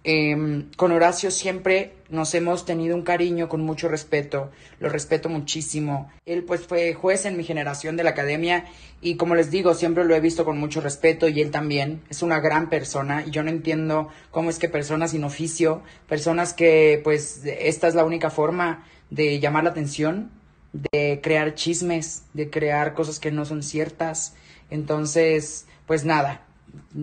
Eh, 0.03 0.65
con 0.77 0.91
Horacio 0.91 1.29
siempre 1.29 1.93
nos 2.09 2.33
hemos 2.33 2.65
tenido 2.65 2.95
un 2.95 3.03
cariño 3.03 3.47
con 3.47 3.61
mucho 3.61 3.87
respeto, 3.87 4.49
lo 4.79 4.89
respeto 4.89 5.29
muchísimo. 5.29 6.11
Él 6.25 6.43
pues 6.43 6.61
fue 6.61 6.93
juez 6.93 7.25
en 7.25 7.37
mi 7.37 7.43
generación 7.43 7.97
de 7.97 8.03
la 8.03 8.11
academia 8.11 8.65
y 8.99 9.15
como 9.15 9.35
les 9.35 9.51
digo, 9.51 9.73
siempre 9.75 10.03
lo 10.03 10.15
he 10.15 10.19
visto 10.19 10.43
con 10.43 10.57
mucho 10.57 10.81
respeto 10.81 11.27
y 11.27 11.41
él 11.41 11.51
también 11.51 12.01
es 12.09 12.23
una 12.23 12.39
gran 12.39 12.69
persona 12.69 13.23
y 13.25 13.31
yo 13.31 13.43
no 13.43 13.49
entiendo 13.49 14.09
cómo 14.31 14.49
es 14.49 14.57
que 14.57 14.69
personas 14.69 15.11
sin 15.11 15.23
oficio, 15.23 15.83
personas 16.07 16.53
que 16.53 16.99
pues 17.03 17.43
esta 17.45 17.87
es 17.87 17.95
la 17.95 18.03
única 18.03 18.31
forma 18.31 18.85
de 19.11 19.39
llamar 19.39 19.65
la 19.65 19.69
atención, 19.69 20.31
de 20.73 21.19
crear 21.21 21.53
chismes, 21.53 22.23
de 22.33 22.49
crear 22.49 22.93
cosas 22.93 23.19
que 23.19 23.31
no 23.31 23.45
son 23.45 23.61
ciertas. 23.61 24.35
Entonces, 24.69 25.67
pues 25.85 26.05
nada, 26.05 26.45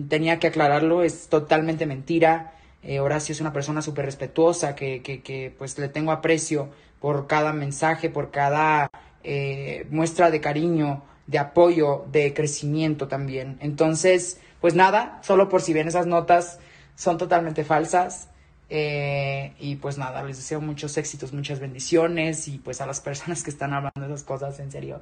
tenía 0.09 0.39
que 0.39 0.47
aclararlo, 0.47 1.03
es 1.03 1.27
totalmente 1.27 1.85
mentira. 1.85 2.53
Eh, 2.83 2.99
Horacio 2.99 3.33
es 3.33 3.41
una 3.41 3.53
persona 3.53 3.81
súper 3.81 4.05
respetuosa 4.05 4.75
que, 4.75 5.01
que, 5.01 5.21
que, 5.21 5.53
pues 5.57 5.77
le 5.77 5.89
tengo 5.89 6.11
aprecio 6.11 6.69
por 6.99 7.27
cada 7.27 7.53
mensaje, 7.53 8.09
por 8.09 8.31
cada 8.31 8.89
eh, 9.23 9.85
muestra 9.89 10.31
de 10.31 10.41
cariño, 10.41 11.03
de 11.27 11.39
apoyo, 11.39 12.05
de 12.11 12.33
crecimiento 12.33 13.07
también. 13.07 13.57
Entonces, 13.61 14.39
pues 14.61 14.75
nada, 14.75 15.19
solo 15.23 15.49
por 15.49 15.61
si 15.61 15.73
ven 15.73 15.87
esas 15.87 16.07
notas 16.07 16.59
son 16.95 17.17
totalmente 17.17 17.63
falsas. 17.63 18.29
eh, 18.69 19.53
y 19.59 19.77
pues 19.77 19.97
nada, 19.97 20.23
les 20.23 20.37
deseo 20.37 20.61
muchos 20.61 20.97
éxitos, 20.97 21.33
muchas 21.33 21.59
bendiciones 21.59 22.47
y 22.47 22.59
pues 22.59 22.81
a 22.81 22.85
las 22.85 23.01
personas 23.01 23.43
que 23.43 23.49
están 23.49 23.73
hablando 23.73 24.05
esas 24.05 24.23
cosas, 24.23 24.59
en 24.59 24.71
serio, 24.71 25.01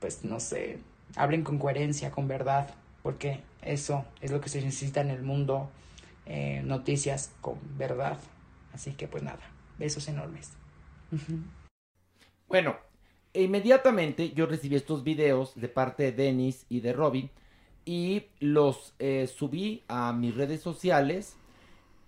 pues 0.00 0.24
no 0.24 0.38
sé, 0.40 0.78
hablen 1.16 1.42
con 1.42 1.58
coherencia, 1.58 2.10
con 2.10 2.28
verdad, 2.28 2.68
porque 3.02 3.40
eso 3.62 4.04
es 4.20 4.30
lo 4.30 4.40
que 4.40 4.48
se 4.48 4.62
necesita 4.62 5.00
en 5.00 5.10
el 5.10 5.22
mundo 5.22 5.70
eh, 6.34 6.62
noticias 6.64 7.30
con 7.42 7.58
verdad. 7.76 8.18
Así 8.72 8.92
que 8.92 9.06
pues 9.06 9.22
nada, 9.22 9.42
besos 9.78 10.08
enormes. 10.08 10.52
Bueno, 12.48 12.76
inmediatamente 13.34 14.30
yo 14.30 14.46
recibí 14.46 14.76
estos 14.76 15.04
videos 15.04 15.54
de 15.56 15.68
parte 15.68 16.04
de 16.04 16.12
Denis 16.12 16.64
y 16.70 16.80
de 16.80 16.94
Robin 16.94 17.30
y 17.84 18.28
los 18.40 18.94
eh, 18.98 19.26
subí 19.26 19.82
a 19.88 20.14
mis 20.14 20.34
redes 20.34 20.62
sociales. 20.62 21.36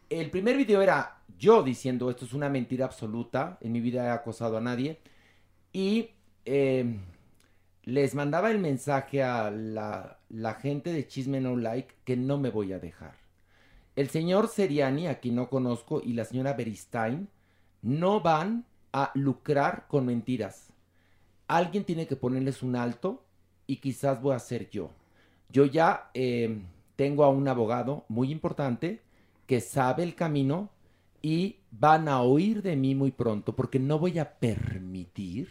El 0.09 0.30
primer 0.30 0.56
video 0.56 0.80
era 0.80 1.18
yo 1.38 1.62
diciendo 1.62 2.09
esto 2.09 2.24
es 2.24 2.32
una 2.32 2.48
mentira 2.48 2.86
absoluta, 2.86 3.59
en 3.60 3.72
mi 3.72 3.80
vida 3.80 4.06
he 4.06 4.10
acosado 4.10 4.56
a 4.56 4.62
nadie. 4.62 5.01
Y 5.70 6.09
eh, 6.46 6.96
les 7.82 8.14
mandaba 8.14 8.51
el 8.51 8.59
mensaje 8.59 9.22
a 9.22 9.51
la, 9.51 10.18
la 10.30 10.55
gente 10.55 10.94
de 10.94 11.06
Chisme 11.06 11.42
No 11.42 11.56
Like 11.56 11.94
que 12.06 12.16
no 12.16 12.38
me 12.38 12.48
voy 12.48 12.72
a 12.72 12.78
dejar. 12.78 13.23
El 13.97 14.11
señor 14.11 14.49
Seriani, 14.49 15.07
a 15.07 15.21
quien 15.21 15.37
no 15.37 15.49
conozco, 15.49 16.01
y 16.05 16.15
la 16.15 16.25
señora 16.25 16.55
Beristain 16.55 17.29
no 17.83 18.21
van 18.21 18.65
a 18.93 19.11
lucrar 19.15 19.87
con 19.89 20.07
mentiras. 20.07 20.73
Alguien 21.47 21.85
tiene 21.85 22.07
que 22.07 22.16
ponerles 22.16 22.62
un 22.62 22.77
alto 22.77 23.23
y 23.66 23.77
quizás 23.77 24.23
voy 24.23 24.35
a 24.35 24.39
ser 24.39 24.71
yo. 24.71 24.91
Yo 25.51 25.66
ya 25.66 26.11
eh, 26.15 26.61
tengo 26.97 27.25
a 27.25 27.29
un 27.29 27.47
abogado 27.47 28.05
muy 28.09 28.31
importante 28.31 29.03
que 29.47 29.61
sabe 29.61 30.03
el 30.03 30.15
camino 30.15 30.71
y 31.23 31.57
van 31.71 32.09
a 32.09 32.23
oír 32.23 32.62
de 32.62 32.77
mí 32.77 32.95
muy 32.95 33.11
pronto 33.11 33.55
porque 33.55 33.79
no 33.79 33.99
voy 33.99 34.19
a 34.19 34.35
permitir 34.39 35.49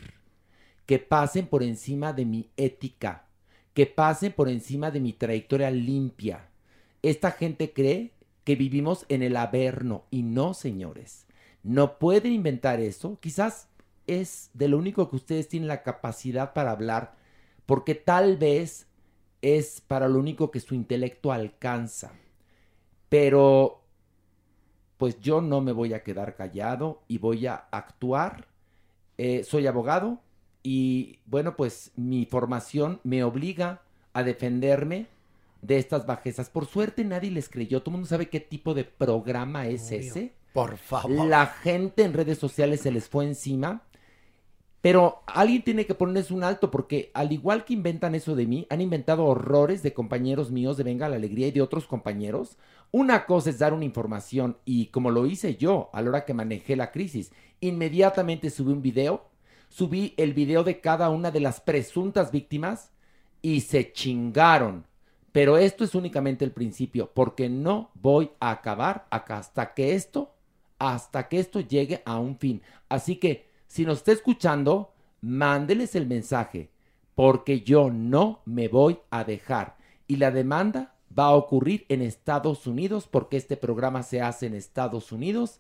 que 0.85 0.99
pasen 0.99 1.47
por 1.47 1.63
encima 1.63 2.13
de 2.13 2.25
mi 2.25 2.49
ética, 2.57 3.25
que 3.73 3.85
pasen 3.85 4.33
por 4.33 4.49
encima 4.49 4.91
de 4.91 4.99
mi 4.99 5.13
trayectoria 5.13 5.69
limpia. 5.71 6.49
Esta 7.01 7.31
gente 7.31 7.73
cree 7.73 8.12
que 8.43 8.55
vivimos 8.55 9.05
en 9.09 9.23
el 9.23 9.37
averno 9.37 10.05
y 10.11 10.23
no, 10.23 10.53
señores. 10.53 11.25
No 11.63 11.97
pueden 11.97 12.33
inventar 12.33 12.79
eso. 12.79 13.17
Quizás 13.21 13.69
es 14.07 14.49
de 14.53 14.67
lo 14.67 14.77
único 14.77 15.09
que 15.09 15.15
ustedes 15.15 15.47
tienen 15.47 15.67
la 15.67 15.83
capacidad 15.83 16.53
para 16.53 16.71
hablar, 16.71 17.15
porque 17.65 17.95
tal 17.95 18.37
vez 18.37 18.87
es 19.41 19.81
para 19.81 20.07
lo 20.07 20.19
único 20.19 20.51
que 20.51 20.59
su 20.59 20.75
intelecto 20.75 21.31
alcanza. 21.31 22.11
Pero, 23.09 23.81
pues 24.97 25.19
yo 25.19 25.41
no 25.41 25.61
me 25.61 25.71
voy 25.71 25.93
a 25.93 26.03
quedar 26.03 26.35
callado 26.35 27.03
y 27.07 27.17
voy 27.17 27.47
a 27.47 27.67
actuar. 27.71 28.47
Eh, 29.17 29.43
soy 29.43 29.67
abogado 29.67 30.19
y, 30.63 31.19
bueno, 31.25 31.55
pues 31.55 31.91
mi 31.95 32.25
formación 32.25 32.99
me 33.03 33.23
obliga 33.23 33.81
a 34.13 34.23
defenderme 34.23 35.07
de 35.63 35.77
estas 35.77 36.05
bajezas. 36.05 36.49
Por 36.49 36.65
suerte 36.65 37.03
nadie 37.03 37.31
les 37.31 37.49
creyó. 37.49 37.81
Todo 37.81 37.91
el 37.91 37.93
mundo 37.93 38.07
sabe 38.07 38.29
qué 38.29 38.39
tipo 38.39 38.73
de 38.73 38.83
programa 38.83 39.67
es 39.67 39.91
ese. 39.91 40.33
Por 40.53 40.77
favor. 40.77 41.25
La 41.25 41.47
gente 41.47 42.03
en 42.03 42.13
redes 42.13 42.37
sociales 42.37 42.81
se 42.81 42.91
les 42.91 43.09
fue 43.09 43.25
encima. 43.25 43.83
Pero 44.81 45.23
alguien 45.27 45.63
tiene 45.63 45.85
que 45.85 45.95
ponerles 45.95 46.29
un 46.29 46.43
alto 46.43 46.69
porque 46.69 47.09
al 47.13 47.31
igual 47.31 47.63
que 47.63 47.71
inventan 47.71 48.15
eso 48.15 48.35
de 48.35 48.45
mí, 48.45 48.67
han 48.69 48.81
inventado 48.81 49.23
horrores 49.23 49.81
de 49.81 49.93
compañeros 49.93 50.51
míos 50.51 50.75
de 50.75 50.83
Venga 50.83 51.07
la 51.07 51.15
Alegría 51.15 51.47
y 51.47 51.51
de 51.51 51.61
otros 51.61 51.87
compañeros. 51.87 52.57
Una 52.91 53.25
cosa 53.25 53.49
es 53.49 53.59
dar 53.59 53.73
una 53.73 53.85
información 53.85 54.57
y 54.65 54.87
como 54.87 55.09
lo 55.09 55.25
hice 55.25 55.55
yo 55.55 55.89
a 55.93 56.01
la 56.01 56.09
hora 56.09 56.25
que 56.25 56.33
manejé 56.33 56.75
la 56.75 56.91
crisis, 56.91 57.31
inmediatamente 57.61 58.49
subí 58.49 58.73
un 58.73 58.81
video, 58.81 59.29
subí 59.69 60.13
el 60.17 60.33
video 60.33 60.65
de 60.65 60.81
cada 60.81 61.09
una 61.09 61.31
de 61.31 61.39
las 61.39 61.61
presuntas 61.61 62.33
víctimas 62.33 62.91
y 63.41 63.61
se 63.61 63.93
chingaron. 63.93 64.85
Pero 65.33 65.57
esto 65.57 65.83
es 65.83 65.95
únicamente 65.95 66.45
el 66.45 66.51
principio 66.51 67.11
porque 67.13 67.49
no 67.49 67.89
voy 67.95 68.29
a 68.39 68.51
acabar 68.51 69.07
acá 69.09 69.39
hasta 69.39 69.73
que 69.73 69.95
esto, 69.95 70.31
hasta 70.77 71.27
que 71.27 71.39
esto 71.39 71.59
llegue 71.59 72.03
a 72.05 72.19
un 72.19 72.37
fin. 72.37 72.61
Así 72.87 73.17
que 73.17 73.49
si 73.67 73.83
nos 73.83 73.97
está 73.97 74.11
escuchando, 74.11 74.93
mándeles 75.21 75.95
el 75.95 76.05
mensaje, 76.05 76.69
porque 77.15 77.61
yo 77.61 77.89
no 77.89 78.41
me 78.45 78.67
voy 78.67 78.99
a 79.09 79.23
dejar. 79.23 79.75
Y 80.05 80.17
la 80.17 80.29
demanda 80.29 80.93
va 81.17 81.25
a 81.25 81.35
ocurrir 81.35 81.87
en 81.89 82.03
Estados 82.03 82.67
Unidos, 82.67 83.07
porque 83.09 83.37
este 83.37 83.57
programa 83.57 84.03
se 84.03 84.21
hace 84.21 84.45
en 84.45 84.53
Estados 84.53 85.11
Unidos. 85.11 85.59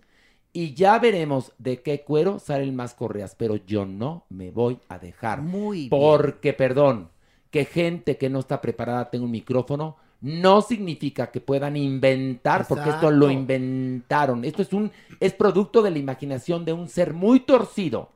Y 0.51 0.75
ya 0.75 0.99
veremos 0.99 1.51
de 1.57 1.81
qué 1.81 2.03
cuero 2.03 2.37
salen 2.37 2.75
más 2.75 2.93
correas, 2.93 3.33
pero 3.35 3.55
yo 3.55 3.87
no 3.87 4.27
me 4.29 4.51
voy 4.51 4.77
a 4.87 4.99
dejar. 4.99 5.41
Muy 5.41 5.77
bien. 5.77 5.89
Porque, 5.89 6.53
perdón, 6.53 7.09
que 7.53 7.65
gente 7.65 8.17
que 8.17 8.31
no 8.31 8.39
está 8.39 8.59
preparada 8.61 9.11
tenga 9.11 9.25
un 9.25 9.31
micrófono, 9.31 9.97
no 10.21 10.63
significa 10.63 11.29
que 11.29 11.39
puedan 11.39 11.77
inventar, 11.77 12.67
porque 12.67 12.89
esto 12.89 13.11
lo 13.11 13.29
inventaron. 13.29 14.43
Esto 14.43 14.63
es 14.63 14.73
un 14.73 14.91
es 15.19 15.33
producto 15.33 15.83
de 15.83 15.91
la 15.91 15.99
imaginación 15.99 16.65
de 16.65 16.73
un 16.73 16.89
ser 16.89 17.13
muy 17.13 17.41
torcido. 17.41 18.09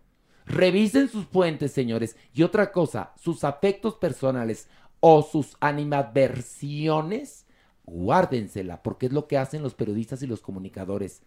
Revisen 0.47 1.07
sus 1.07 1.25
fuentes, 1.25 1.71
señores. 1.71 2.15
Y 2.33 2.41
otra 2.41 2.71
cosa, 2.71 3.13
sus 3.15 3.43
afectos 3.43 3.93
personales 3.93 4.69
o 5.01 5.21
sus 5.21 5.55
animadversiones, 5.59 7.45
guárdensela, 7.85 8.81
porque 8.81 9.05
es 9.05 9.11
lo 9.11 9.27
que 9.27 9.37
hacen 9.37 9.61
los 9.61 9.75
periodistas 9.75 10.23
y 10.23 10.27
los 10.27 10.41
comunicadores. 10.41 11.21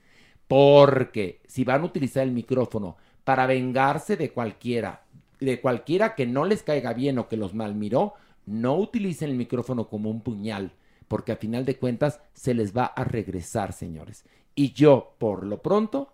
Porque 0.49 1.43
si 1.47 1.62
van 1.62 1.82
a 1.82 1.85
utilizar 1.85 2.24
el 2.24 2.32
micrófono 2.32 2.97
para 3.23 3.47
vengarse 3.47 4.16
de 4.16 4.32
cualquiera, 4.32 5.05
de 5.41 5.61
cualquiera 5.61 6.15
que 6.15 6.27
no 6.27 6.45
les 6.45 6.62
caiga 6.62 6.93
bien 6.93 7.19
o 7.19 7.29
que 7.29 7.37
los 7.37 7.55
malmiró, 7.55 8.15
no 8.47 8.77
utilicen 8.77 9.31
el 9.31 9.37
micrófono 9.37 9.89
como 9.89 10.11
un 10.11 10.23
puñal, 10.23 10.73
porque 11.09 11.33
a 11.33 11.37
final 11.37 11.65
de 11.65 11.77
cuentas 11.77 12.21
se 12.35 12.55
les 12.55 12.77
va 12.77 12.85
a 12.85 13.05
regresar, 13.05 13.73
señores. 13.73 14.25
Y 14.55 14.73
yo, 14.73 15.15
por 15.19 15.47
lo 15.47 15.62
pronto, 15.62 16.12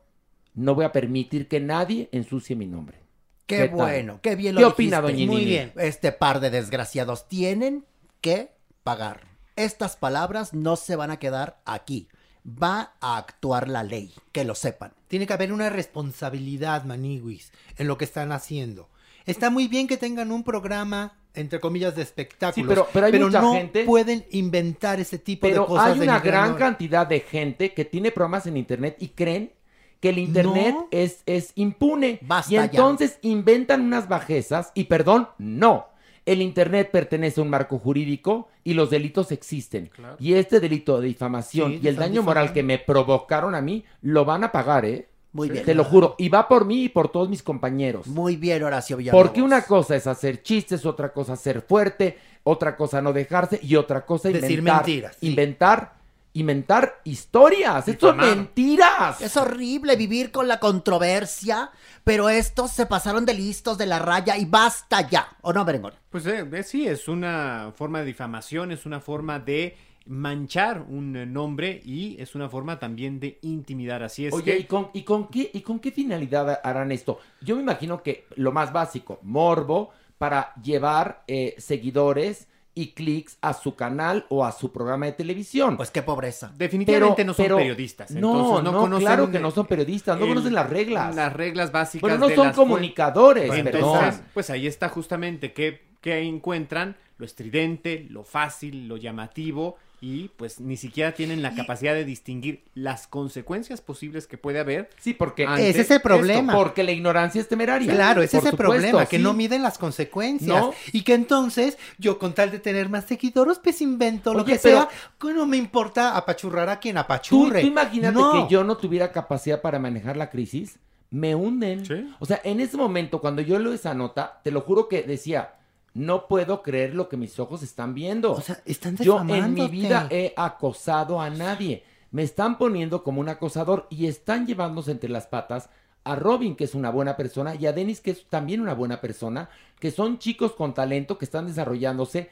no 0.54 0.74
voy 0.74 0.84
a 0.84 0.92
permitir 0.92 1.48
que 1.48 1.60
nadie 1.60 2.08
ensucie 2.12 2.56
mi 2.56 2.66
nombre. 2.66 3.00
Qué, 3.46 3.68
bueno, 3.68 4.20
qué 4.22 4.34
bien 4.34 4.54
lo 4.54 4.60
¿Qué 4.60 4.66
opina, 4.66 5.00
dijiste. 5.00 5.26
doña 5.26 5.32
Muy 5.32 5.44
bien. 5.44 5.72
Este 5.76 6.12
par 6.12 6.40
de 6.40 6.50
desgraciados 6.50 7.28
tienen 7.28 7.84
que 8.20 8.50
pagar. 8.82 9.20
Estas 9.54 9.96
palabras 9.96 10.52
no 10.52 10.76
se 10.76 10.96
van 10.96 11.10
a 11.10 11.18
quedar 11.18 11.60
aquí. 11.64 12.08
Va 12.46 12.94
a 13.00 13.16
actuar 13.18 13.68
la 13.68 13.82
ley, 13.82 14.12
que 14.32 14.44
lo 14.44 14.54
sepan. 14.54 14.92
Tiene 15.08 15.26
que 15.26 15.32
haber 15.32 15.52
una 15.52 15.70
responsabilidad, 15.70 16.84
Maniguis, 16.84 17.52
en 17.76 17.86
lo 17.86 17.98
que 17.98 18.04
están 18.04 18.32
haciendo. 18.32 18.88
Está 19.26 19.50
muy 19.50 19.68
bien 19.68 19.86
que 19.86 19.96
tengan 19.96 20.30
un 20.32 20.42
programa, 20.44 21.14
entre 21.34 21.60
comillas, 21.60 21.94
de 21.96 22.02
espectáculos. 22.02 22.54
Sí, 22.54 22.62
pero- 22.68 22.88
pero 22.92 23.06
hay 23.06 23.12
mucha 23.18 23.40
no 23.40 23.52
gente- 23.54 23.84
pueden 23.84 24.24
inventar 24.30 25.00
ese 25.00 25.18
tipo 25.18 25.46
de 25.46 25.52
Pero 25.52 25.66
cosas. 25.66 25.92
hay 25.92 25.98
de 25.98 26.04
una 26.04 26.20
gran 26.20 26.44
honor. 26.50 26.58
cantidad 26.58 27.06
de 27.06 27.20
gente 27.20 27.74
que 27.74 27.84
tiene 27.84 28.10
programas 28.12 28.46
en 28.46 28.56
internet 28.56 28.96
y 29.00 29.08
creen 29.08 29.52
que 30.00 30.10
el 30.10 30.18
internet 30.18 30.74
No. 30.74 30.88
es, 30.90 31.22
es 31.26 31.52
impune. 31.56 32.20
y 32.48 32.52
ya. 32.52 32.64
entonces 32.64 33.18
inventan 33.22 33.80
unas 33.80 34.08
bajezas 34.08 34.70
y 34.74 34.84
perdón, 34.84 35.28
no. 35.38 35.88
El 36.24 36.42
internet 36.42 36.90
pertenece 36.90 37.40
a 37.40 37.44
un 37.44 37.50
marco 37.50 37.78
jurídico 37.78 38.48
y 38.64 38.74
los 38.74 38.90
delitos 38.90 39.30
existen. 39.30 39.90
Y 40.18 40.34
este 40.34 40.58
delito 40.60 41.00
de 41.00 41.06
difamación 41.08 41.72
Sí, 41.72 41.80
y 41.82 41.88
el 41.88 41.94
daño 41.96 42.22
moral 42.22 42.52
que 42.52 42.62
me 42.64 42.78
provocaron 42.78 43.54
a 43.54 43.60
mí, 43.60 43.84
lo 44.02 44.24
van 44.24 44.42
a 44.42 44.50
pagar, 44.50 44.84
¿eh? 44.84 45.08
Muy 45.36 45.50
bien. 45.50 45.66
Te 45.66 45.74
lo 45.74 45.84
juro. 45.84 46.14
Y 46.16 46.30
va 46.30 46.48
por 46.48 46.64
mí 46.64 46.84
y 46.84 46.88
por 46.88 47.08
todos 47.08 47.28
mis 47.28 47.42
compañeros. 47.42 48.06
Muy 48.06 48.36
bien, 48.36 48.62
Horacio 48.62 48.96
Villalobos. 48.96 49.22
Porque 49.22 49.42
una 49.42 49.62
cosa 49.62 49.94
es 49.94 50.06
hacer 50.06 50.42
chistes, 50.42 50.86
otra 50.86 51.12
cosa 51.12 51.36
ser 51.36 51.60
fuerte, 51.60 52.18
otra 52.42 52.74
cosa 52.74 53.02
no 53.02 53.12
dejarse 53.12 53.60
y 53.62 53.76
otra 53.76 54.06
cosa 54.06 54.30
Decir 54.30 54.58
inventar. 54.60 54.76
mentiras, 54.76 55.16
sí. 55.20 55.28
Inventar, 55.28 55.92
inventar 56.32 57.00
historias. 57.04 57.86
Esto 57.86 58.10
es 58.10 58.16
mentiras. 58.16 59.20
Es 59.20 59.36
horrible 59.36 59.94
vivir 59.96 60.30
con 60.30 60.48
la 60.48 60.58
controversia, 60.58 61.70
pero 62.02 62.30
estos 62.30 62.70
se 62.70 62.86
pasaron 62.86 63.26
de 63.26 63.34
listos 63.34 63.76
de 63.76 63.84
la 63.84 63.98
raya 63.98 64.38
y 64.38 64.46
basta 64.46 65.06
ya. 65.06 65.36
¿O 65.42 65.52
no, 65.52 65.66
Berengón? 65.66 65.92
Pues 66.08 66.24
eh, 66.26 66.48
eh, 66.50 66.62
sí, 66.62 66.88
es 66.88 67.08
una 67.08 67.72
forma 67.76 67.98
de 67.98 68.06
difamación, 68.06 68.72
es 68.72 68.86
una 68.86 69.00
forma 69.00 69.38
de 69.38 69.76
manchar 70.06 70.82
un 70.88 71.16
eh, 71.16 71.26
nombre 71.26 71.80
y 71.84 72.16
es 72.20 72.34
una 72.34 72.48
forma 72.48 72.78
también 72.78 73.20
de 73.20 73.38
intimidar. 73.42 74.02
Así 74.02 74.26
es 74.26 74.34
Oye, 74.34 74.44
que... 74.52 74.58
¿y 74.60 74.64
con, 74.64 74.88
y, 74.92 75.02
con 75.02 75.28
qué, 75.28 75.50
¿y 75.52 75.60
con 75.60 75.78
qué 75.78 75.90
finalidad 75.90 76.60
harán 76.62 76.92
esto? 76.92 77.18
Yo 77.40 77.56
me 77.56 77.62
imagino 77.62 78.02
que 78.02 78.26
lo 78.36 78.52
más 78.52 78.72
básico, 78.72 79.18
morbo, 79.22 79.90
para 80.18 80.54
llevar 80.62 81.22
eh, 81.26 81.54
seguidores 81.58 82.48
y 82.74 82.88
clics 82.92 83.38
a 83.40 83.54
su 83.54 83.74
canal 83.74 84.26
o 84.28 84.44
a 84.44 84.52
su 84.52 84.70
programa 84.70 85.06
de 85.06 85.12
televisión. 85.12 85.78
Pues 85.78 85.90
qué 85.90 86.02
pobreza. 86.02 86.52
Definitivamente 86.56 87.24
no 87.24 87.32
son 87.32 87.46
periodistas, 87.46 88.10
No, 88.10 88.16
entonces 88.32 88.64
no 88.64 88.72
no, 88.72 88.80
conocen 88.80 89.06
claro 89.06 89.30
que 89.30 89.40
no 89.40 89.50
son 89.50 89.66
periodistas, 89.66 90.18
no 90.18 90.24
el- 90.24 90.30
conocen 90.30 90.54
las 90.54 90.68
reglas. 90.68 91.14
Las 91.16 91.32
reglas 91.32 91.72
básicas. 91.72 92.02
Bueno, 92.02 92.18
no 92.18 92.28
de 92.28 92.34
son 92.36 92.48
las 92.48 92.56
comunicadores, 92.56 93.44
Entonces, 93.50 93.72
perdón. 93.72 94.20
pues 94.34 94.50
ahí 94.50 94.66
está 94.66 94.90
justamente 94.90 95.54
que, 95.54 95.86
que 96.02 96.18
encuentran 96.20 96.96
lo 97.16 97.24
estridente, 97.24 98.06
lo 98.10 98.24
fácil, 98.24 98.86
lo 98.88 98.98
llamativo 98.98 99.76
y 100.08 100.28
pues 100.36 100.60
ni 100.60 100.76
siquiera 100.76 101.10
tienen 101.12 101.42
la 101.42 101.52
capacidad 101.56 101.92
de 101.92 102.04
distinguir 102.04 102.62
las 102.74 103.08
consecuencias 103.08 103.80
posibles 103.80 104.28
que 104.28 104.38
puede 104.38 104.60
haber. 104.60 104.88
Sí, 105.00 105.14
porque 105.14 105.42
Ese 105.58 105.68
es 105.70 105.76
el 105.90 105.96
esto. 105.96 106.00
problema. 106.00 106.52
Porque 106.52 106.84
la 106.84 106.92
ignorancia 106.92 107.40
es 107.40 107.48
temeraria. 107.48 107.92
Claro, 107.92 108.22
ese 108.22 108.36
Por 108.36 108.46
es 108.46 108.46
el 108.46 108.50
supuesto, 108.52 108.72
problema, 108.82 109.06
que 109.06 109.16
sí. 109.16 109.22
no 109.24 109.32
miden 109.32 109.62
las 109.62 109.78
consecuencias. 109.78 110.48
No. 110.48 110.72
Y 110.92 111.02
que 111.02 111.14
entonces, 111.14 111.76
yo 111.98 112.20
con 112.20 112.34
tal 112.34 112.52
de 112.52 112.60
tener 112.60 112.88
más 112.88 113.06
seguidores, 113.06 113.58
pues 113.58 113.80
invento 113.80 114.32
lo 114.32 114.44
que 114.44 114.60
pero- 114.62 114.82
sea, 114.82 114.88
que 115.18 115.34
no 115.34 115.44
me 115.44 115.56
importa 115.56 116.16
apachurrar 116.16 116.68
a 116.68 116.78
quien 116.78 116.94
Tú, 116.94 117.00
apachurre. 117.00 117.62
tú 117.62 117.66
imagínate 117.66 118.14
No. 118.14 118.30
que 118.46 118.52
yo 118.52 118.62
no 118.62 118.76
tuviera 118.76 119.10
capacidad 119.10 119.60
para 119.60 119.80
manejar 119.80 120.16
la 120.16 120.30
crisis, 120.30 120.78
me 121.10 121.34
hunden. 121.34 122.14
O 122.20 122.26
sea, 122.26 122.40
en 122.44 122.60
ese 122.60 122.76
momento, 122.76 123.20
cuando 123.20 123.42
yo 123.42 123.58
leo 123.58 123.72
esa 123.72 123.92
nota, 123.92 124.40
te 124.44 124.52
lo 124.52 124.60
juro 124.60 124.86
que 124.88 125.02
decía, 125.02 125.54
no 125.96 126.28
puedo 126.28 126.62
creer 126.62 126.94
lo 126.94 127.08
que 127.08 127.16
mis 127.16 127.38
ojos 127.38 127.62
están 127.62 127.94
viendo. 127.94 128.32
O 128.32 128.40
sea, 128.40 128.60
están 128.64 128.96
yo 128.96 129.18
en 129.38 129.54
mi 129.54 129.60
vida 129.70 130.08
he 130.10 130.34
acosado 130.36 131.20
a 131.20 131.30
nadie. 131.30 131.82
Me 132.10 132.22
están 132.22 132.58
poniendo 132.58 133.02
como 133.02 133.20
un 133.20 133.28
acosador 133.28 133.86
y 133.90 134.06
están 134.06 134.46
llevándose 134.46 134.90
entre 134.92 135.10
las 135.10 135.26
patas 135.26 135.68
a 136.04 136.14
Robin, 136.14 136.54
que 136.54 136.64
es 136.64 136.74
una 136.74 136.90
buena 136.90 137.16
persona, 137.16 137.54
y 137.56 137.66
a 137.66 137.72
Dennis, 137.72 138.00
que 138.00 138.12
es 138.12 138.26
también 138.28 138.60
una 138.60 138.74
buena 138.74 139.00
persona, 139.00 139.48
que 139.80 139.90
son 139.90 140.18
chicos 140.18 140.52
con 140.52 140.72
talento, 140.72 141.18
que 141.18 141.24
están 141.24 141.46
desarrollándose, 141.46 142.30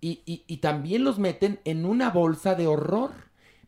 y, 0.00 0.20
y- 0.26 0.44
y 0.46 0.58
también 0.58 1.02
los 1.02 1.18
meten 1.18 1.58
en 1.64 1.84
una 1.86 2.10
bolsa 2.10 2.54
de 2.54 2.66
horror. 2.68 3.10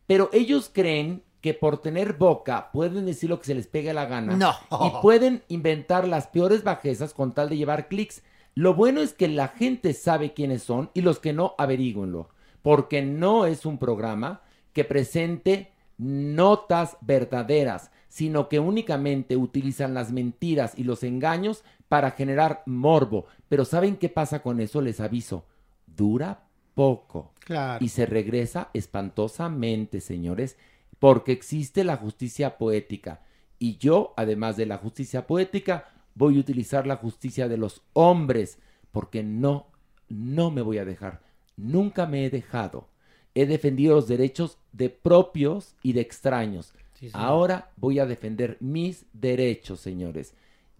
Pero 0.07 0.29
ellos 0.31 0.71
creen 0.73 1.23
que 1.41 1.53
por 1.53 1.81
tener 1.81 2.13
boca 2.13 2.69
pueden 2.71 3.05
decir 3.05 3.29
lo 3.29 3.39
que 3.39 3.45
se 3.45 3.55
les 3.55 3.67
pegue 3.67 3.93
la 3.93 4.05
gana. 4.05 4.35
No. 4.35 4.53
Y 4.87 5.01
pueden 5.01 5.43
inventar 5.49 6.07
las 6.07 6.27
peores 6.27 6.63
bajezas 6.63 7.13
con 7.13 7.33
tal 7.33 7.49
de 7.49 7.57
llevar 7.57 7.87
clics. 7.89 8.21
Lo 8.59 8.73
bueno 8.73 8.99
es 8.99 9.13
que 9.13 9.29
la 9.29 9.47
gente 9.47 9.93
sabe 9.93 10.33
quiénes 10.33 10.63
son 10.63 10.89
y 10.93 10.99
los 10.99 11.19
que 11.19 11.31
no, 11.31 11.55
averígüenlo. 11.57 12.27
Porque 12.61 13.01
no 13.01 13.45
es 13.45 13.65
un 13.65 13.77
programa 13.77 14.41
que 14.73 14.83
presente 14.83 15.71
notas 15.97 16.97
verdaderas, 16.99 17.89
sino 18.09 18.49
que 18.49 18.59
únicamente 18.59 19.37
utilizan 19.37 19.93
las 19.93 20.11
mentiras 20.11 20.73
y 20.75 20.83
los 20.83 21.03
engaños 21.03 21.63
para 21.87 22.11
generar 22.11 22.63
morbo. 22.65 23.27
Pero 23.47 23.63
¿saben 23.63 23.95
qué 23.95 24.09
pasa 24.09 24.41
con 24.41 24.59
eso? 24.59 24.81
Les 24.81 24.99
aviso. 24.99 25.45
Dura 25.87 26.43
poco. 26.75 27.31
Claro. 27.39 27.81
Y 27.81 27.87
se 27.87 28.05
regresa 28.05 28.71
espantosamente, 28.73 30.01
señores, 30.01 30.57
porque 30.99 31.31
existe 31.31 31.85
la 31.85 31.95
justicia 31.95 32.57
poética. 32.57 33.21
Y 33.57 33.77
yo, 33.77 34.13
además 34.17 34.57
de 34.57 34.65
la 34.65 34.79
justicia 34.79 35.27
poética, 35.27 35.93
voy 36.15 36.37
a 36.37 36.39
utilizar 36.39 36.87
la 36.87 36.95
justicia 36.95 37.47
de 37.47 37.57
los 37.57 37.81
hombres, 37.93 38.59
porque 38.91 39.23
no, 39.23 39.67
no 40.07 40.51
me 40.51 40.61
voy 40.61 40.77
a 40.77 40.85
dejar. 40.85 41.21
Nunca 41.57 42.05
me 42.05 42.25
he 42.25 42.29
dejado. 42.29 42.87
He 43.35 43.45
defendido 43.45 43.95
los 43.95 44.07
derechos 44.07 44.57
de 44.71 44.89
propios 44.89 45.75
y 45.83 45.93
de 45.93 46.01
extraños. 46.01 46.73
Sí. 46.93 47.09
Ahora 47.13 47.71
voy 47.77 47.99
a 47.99 48.05
defender 48.05 48.57
mis 48.59 49.05
derechos, 49.13 49.79
señores. 49.79 50.33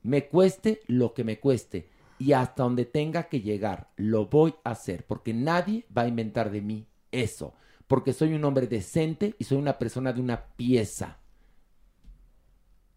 Me 0.04 0.28
cueste 0.28 0.82
lo 0.88 1.14
que 1.14 1.24
me 1.24 1.40
cueste 1.40 1.90
y 2.20 2.34
hasta 2.34 2.64
donde 2.64 2.86
tenga 2.86 3.24
que 3.24 3.42
llegar, 3.42 3.90
lo 3.96 4.28
voy 4.28 4.54
a 4.64 4.72
hacer, 4.72 5.06
porque 5.06 5.34
nadie 5.34 5.86
va 5.98 6.04
a 6.04 6.08
inventar 6.08 6.52
de 6.52 6.62
mí 6.62 6.86
eso, 7.12 7.54
porque 7.88 8.14
soy 8.14 8.34
un 8.34 8.44
hombre 8.44 8.68
decente 8.68 9.36
y 9.40 9.46
soy 9.46 9.58
una 9.58 9.80
persona 9.80 10.12
de 10.12 10.20
una 10.20 10.46
pieza. 10.58 11.18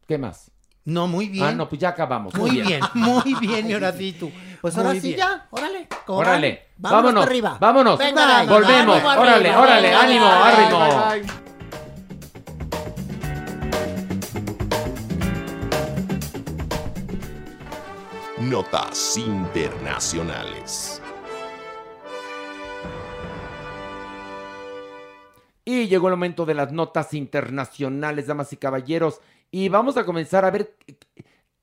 ¿Qué 0.07 0.19
más? 0.19 0.51
No, 0.85 1.07
muy 1.07 1.29
bien. 1.29 1.45
Ah, 1.45 1.53
no, 1.53 1.69
pues 1.69 1.81
ya 1.81 1.91
acabamos. 1.91 2.35
Muy 2.35 2.51
bien, 2.61 2.81
muy 2.95 3.35
bien, 3.41 3.67
mi 3.67 3.75
Horacito. 3.75 4.31
Pues 4.61 4.77
ahora 4.77 4.91
Muy 4.91 5.01
sí 5.01 5.09
bien. 5.09 5.19
ya, 5.21 5.47
órale. 5.51 5.89
¿cómo 6.07 6.19
Órale? 6.19 6.69
Vámonos, 6.77 7.03
vámonos, 7.03 7.21
para 7.23 7.31
arriba. 7.31 7.57
vámonos. 7.61 7.99
Venga, 7.99 8.39
ahí. 8.39 8.49
Volvemos, 8.49 8.97
Ánimo 8.97 9.21
órale, 9.23 9.49
arriba, 9.49 9.61
órale, 9.61 9.89
venga, 9.89 10.03
ánimo, 10.03 10.25
bye, 10.27 10.65
ánimo. 10.65 10.79
bye, 11.11 11.21
bye. 11.23 11.43
Notas 18.39 19.17
internacionales. 19.17 21.01
Y 25.65 25.87
llegó 25.87 26.09
el 26.09 26.15
momento 26.15 26.45
de 26.45 26.55
las 26.55 26.73
notas 26.73 27.15
internacionales, 27.15 28.27
damas 28.27 28.53
y 28.53 28.57
caballeros. 28.57 29.21
Y 29.55 29.69
vamos 29.69 29.99
a 29.99 30.07
comenzar 30.07 30.47
a 30.47 30.51
ver, 30.51 30.75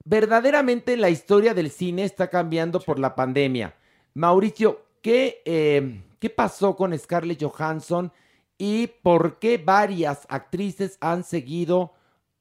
verdaderamente 0.05 0.95
la 0.95 1.09
historia 1.09 1.55
del 1.55 1.71
cine 1.71 2.03
está 2.03 2.29
cambiando 2.29 2.79
por 2.79 2.99
la 2.99 3.15
pandemia. 3.15 3.75
Mauricio, 4.13 4.85
¿qué, 5.01 5.41
eh, 5.43 6.03
¿qué 6.19 6.29
pasó 6.29 6.75
con 6.75 6.97
Scarlett 6.97 7.43
Johansson 7.43 8.13
y 8.59 8.87
por 9.01 9.39
qué 9.39 9.57
varias 9.57 10.27
actrices 10.29 10.99
han 11.01 11.23
seguido 11.23 11.93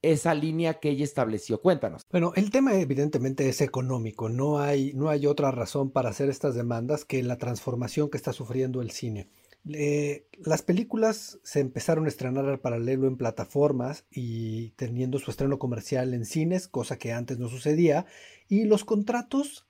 esa 0.03 0.35
línea 0.35 0.75
que 0.75 0.91
ella 0.91 1.05
estableció? 1.05 1.63
Cuéntanos. 1.63 2.03
Bueno, 2.11 2.33
el 2.37 2.51
tema 2.51 2.75
evidentemente 2.75 3.49
es 3.49 3.63
económico. 3.63 4.29
No 4.29 4.61
hay, 4.61 4.93
no 4.93 5.09
hay 5.09 5.27
otra 5.27 5.51
razón 5.51 5.91
para 5.91 6.11
hacer 6.11 6.29
estas 6.29 6.57
demandas 6.57 7.07
que 7.07 7.23
la 7.23 7.39
transformación 7.39 8.11
que 8.11 8.19
está 8.19 8.35
sufriendo 8.35 8.83
el 8.83 8.91
cine. 8.91 9.31
Eh, 9.71 10.27
las 10.39 10.63
películas 10.63 11.39
se 11.43 11.61
empezaron 11.61 12.07
a 12.07 12.09
estrenar 12.09 12.47
al 12.47 12.61
paralelo 12.61 13.07
en 13.07 13.17
plataformas 13.17 14.07
y 14.11 14.71
teniendo 14.71 15.19
su 15.19 15.31
estreno 15.31 15.59
comercial 15.59 16.15
en 16.15 16.25
cines, 16.25 16.69
cosa 16.69 16.99
que 16.99 17.13
antes 17.13 17.39
no 17.39 17.49
sucedía, 17.49 18.07
y 18.49 18.65
los 18.65 18.85
contratos 18.85 19.67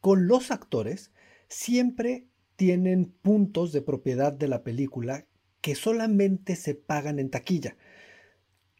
con 0.00 0.26
los 0.26 0.50
actores 0.50 1.12
siempre 1.48 2.26
tienen 2.56 3.06
puntos 3.06 3.72
de 3.72 3.82
propiedad 3.82 4.32
de 4.32 4.48
la 4.48 4.62
película 4.62 5.26
que 5.60 5.74
solamente 5.74 6.56
se 6.56 6.74
pagan 6.74 7.18
en 7.18 7.30
taquilla. 7.30 7.76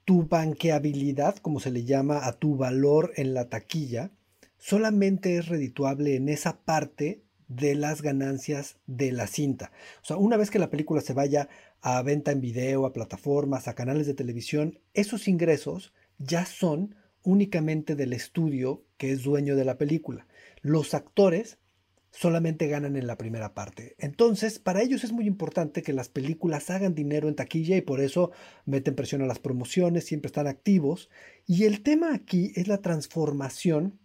Tu 0.05 0.27
banqueabilidad, 0.27 1.37
como 1.37 1.61
se 1.61 1.71
le 1.71 1.85
llama 1.85 2.27
a 2.27 2.33
tu 2.33 2.57
valor 2.57 3.13
en 3.17 3.35
la 3.35 3.49
taquilla, 3.49 4.11
solamente 4.59 5.37
es 5.37 5.49
redituable 5.49 6.17
en 6.17 6.29
esa 6.29 6.61
parte 6.61 7.23
de 7.57 7.75
las 7.75 8.03
ganancias 8.03 8.77
de 8.87 9.13
la 9.13 9.27
cinta. 9.27 9.73
O 10.03 10.05
sea, 10.05 10.17
una 10.17 10.37
vez 10.37 10.51
que 10.51 10.59
la 10.59 10.71
película 10.71 11.01
se 11.01 11.13
vaya 11.13 11.49
a 11.81 12.03
venta 12.03 12.33
en 12.33 12.41
video, 12.41 12.87
a 12.87 12.93
plataformas, 12.93 13.69
a 13.69 13.75
canales 13.75 14.07
de 14.07 14.15
televisión, 14.15 14.79
esos 14.95 15.29
ingresos 15.29 15.93
ya 16.19 16.47
son 16.47 16.95
únicamente 17.23 17.95
del 17.95 18.13
estudio 18.13 18.85
que 18.97 19.13
es 19.13 19.23
dueño 19.23 19.57
de 19.57 19.65
la 19.65 19.79
película. 19.79 20.27
Los 20.63 20.95
actores 20.95 21.59
solamente 22.11 22.69
ganan 22.69 22.97
en 22.97 23.07
la 23.07 23.17
primera 23.17 23.55
parte. 23.55 23.97
Entonces, 23.99 24.59
para 24.59 24.83
ellos 24.83 25.03
es 25.03 25.13
muy 25.13 25.27
importante 25.27 25.83
que 25.83 25.93
las 25.93 26.09
películas 26.09 26.71
hagan 26.71 26.95
dinero 26.95 27.29
en 27.29 27.35
taquilla 27.35 27.77
y 27.77 27.81
por 27.81 28.01
eso 28.01 28.33
meten 28.67 28.95
presión 28.95 29.23
a 29.23 29.27
las 29.27 29.39
promociones, 29.39 30.05
siempre 30.05 30.27
están 30.27 30.47
activos. 30.47 31.11
Y 31.47 31.65
el 31.65 31.83
tema 31.83 32.15
aquí 32.15 32.53
es 32.55 32.69
la 32.69 32.83
transformación 32.83 33.99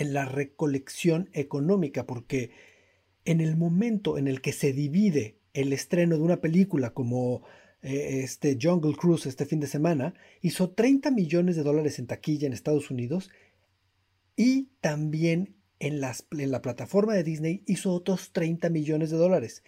en 0.00 0.14
la 0.14 0.24
recolección 0.24 1.28
económica, 1.34 2.06
porque 2.06 2.52
en 3.26 3.42
el 3.42 3.58
momento 3.58 4.16
en 4.16 4.28
el 4.28 4.40
que 4.40 4.54
se 4.54 4.72
divide 4.72 5.36
el 5.52 5.74
estreno 5.74 6.16
de 6.16 6.22
una 6.22 6.40
película 6.40 6.94
como 6.94 7.42
eh, 7.82 8.22
este 8.24 8.56
Jungle 8.60 8.96
Cruise 8.96 9.26
este 9.26 9.44
fin 9.44 9.60
de 9.60 9.66
semana, 9.66 10.14
hizo 10.40 10.70
30 10.70 11.10
millones 11.10 11.54
de 11.54 11.62
dólares 11.62 11.98
en 11.98 12.06
taquilla 12.06 12.46
en 12.46 12.54
Estados 12.54 12.90
Unidos 12.90 13.30
y 14.36 14.70
también 14.80 15.54
en, 15.80 16.00
las, 16.00 16.26
en 16.30 16.50
la 16.50 16.62
plataforma 16.62 17.12
de 17.12 17.22
Disney 17.22 17.62
hizo 17.66 17.92
otros 17.92 18.32
30 18.32 18.70
millones 18.70 19.10
de 19.10 19.18
dólares. 19.18 19.62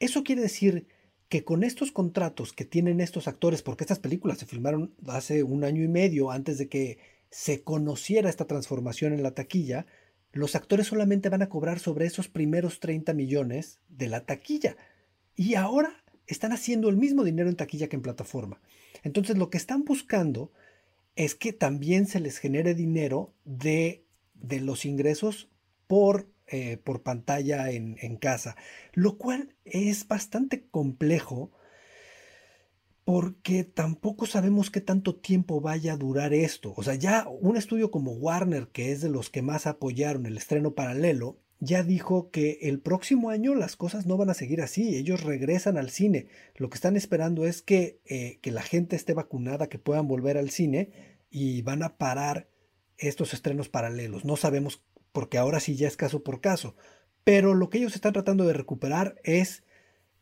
Eso 0.00 0.24
quiere 0.24 0.40
decir 0.40 0.86
que 1.28 1.44
con 1.44 1.62
estos 1.62 1.92
contratos 1.92 2.54
que 2.54 2.64
tienen 2.64 3.02
estos 3.02 3.28
actores, 3.28 3.60
porque 3.60 3.84
estas 3.84 3.98
películas 3.98 4.38
se 4.38 4.46
filmaron 4.46 4.94
hace 5.08 5.42
un 5.42 5.62
año 5.62 5.82
y 5.82 5.88
medio 5.88 6.30
antes 6.30 6.56
de 6.56 6.70
que 6.70 7.17
se 7.30 7.62
conociera 7.62 8.30
esta 8.30 8.46
transformación 8.46 9.12
en 9.12 9.22
la 9.22 9.34
taquilla, 9.34 9.86
los 10.32 10.54
actores 10.54 10.86
solamente 10.86 11.28
van 11.28 11.42
a 11.42 11.48
cobrar 11.48 11.78
sobre 11.78 12.06
esos 12.06 12.28
primeros 12.28 12.80
30 12.80 13.14
millones 13.14 13.80
de 13.88 14.08
la 14.08 14.24
taquilla. 14.24 14.76
Y 15.34 15.54
ahora 15.54 16.04
están 16.26 16.52
haciendo 16.52 16.88
el 16.88 16.96
mismo 16.96 17.24
dinero 17.24 17.48
en 17.48 17.56
taquilla 17.56 17.88
que 17.88 17.96
en 17.96 18.02
plataforma. 18.02 18.60
Entonces 19.02 19.38
lo 19.38 19.50
que 19.50 19.58
están 19.58 19.84
buscando 19.84 20.52
es 21.16 21.34
que 21.34 21.52
también 21.52 22.06
se 22.06 22.20
les 22.20 22.38
genere 22.38 22.74
dinero 22.74 23.32
de, 23.44 24.04
de 24.34 24.60
los 24.60 24.84
ingresos 24.84 25.48
por, 25.86 26.28
eh, 26.46 26.76
por 26.76 27.02
pantalla 27.02 27.70
en, 27.70 27.96
en 28.00 28.16
casa, 28.16 28.56
lo 28.92 29.16
cual 29.18 29.54
es 29.64 30.06
bastante 30.06 30.66
complejo 30.70 31.50
porque 33.08 33.64
tampoco 33.64 34.26
sabemos 34.26 34.70
qué 34.70 34.82
tanto 34.82 35.14
tiempo 35.14 35.62
vaya 35.62 35.94
a 35.94 35.96
durar 35.96 36.34
esto. 36.34 36.74
O 36.76 36.82
sea, 36.82 36.94
ya 36.94 37.26
un 37.26 37.56
estudio 37.56 37.90
como 37.90 38.12
Warner, 38.12 38.68
que 38.68 38.92
es 38.92 39.00
de 39.00 39.08
los 39.08 39.30
que 39.30 39.40
más 39.40 39.66
apoyaron 39.66 40.26
el 40.26 40.36
estreno 40.36 40.74
paralelo, 40.74 41.38
ya 41.58 41.82
dijo 41.82 42.30
que 42.30 42.58
el 42.60 42.80
próximo 42.80 43.30
año 43.30 43.54
las 43.54 43.76
cosas 43.76 44.04
no 44.04 44.18
van 44.18 44.28
a 44.28 44.34
seguir 44.34 44.60
así. 44.60 44.94
Ellos 44.94 45.22
regresan 45.22 45.78
al 45.78 45.88
cine. 45.88 46.26
Lo 46.54 46.68
que 46.68 46.74
están 46.74 46.96
esperando 46.96 47.46
es 47.46 47.62
que, 47.62 47.98
eh, 48.04 48.40
que 48.42 48.50
la 48.50 48.60
gente 48.60 48.94
esté 48.94 49.14
vacunada, 49.14 49.70
que 49.70 49.78
puedan 49.78 50.06
volver 50.06 50.36
al 50.36 50.50
cine 50.50 50.90
y 51.30 51.62
van 51.62 51.82
a 51.82 51.96
parar 51.96 52.50
estos 52.98 53.32
estrenos 53.32 53.70
paralelos. 53.70 54.26
No 54.26 54.36
sabemos 54.36 54.82
porque 55.12 55.38
ahora 55.38 55.60
sí 55.60 55.76
ya 55.76 55.88
es 55.88 55.96
caso 55.96 56.22
por 56.22 56.42
caso. 56.42 56.76
Pero 57.24 57.54
lo 57.54 57.70
que 57.70 57.78
ellos 57.78 57.94
están 57.94 58.12
tratando 58.12 58.44
de 58.44 58.52
recuperar 58.52 59.18
es 59.24 59.64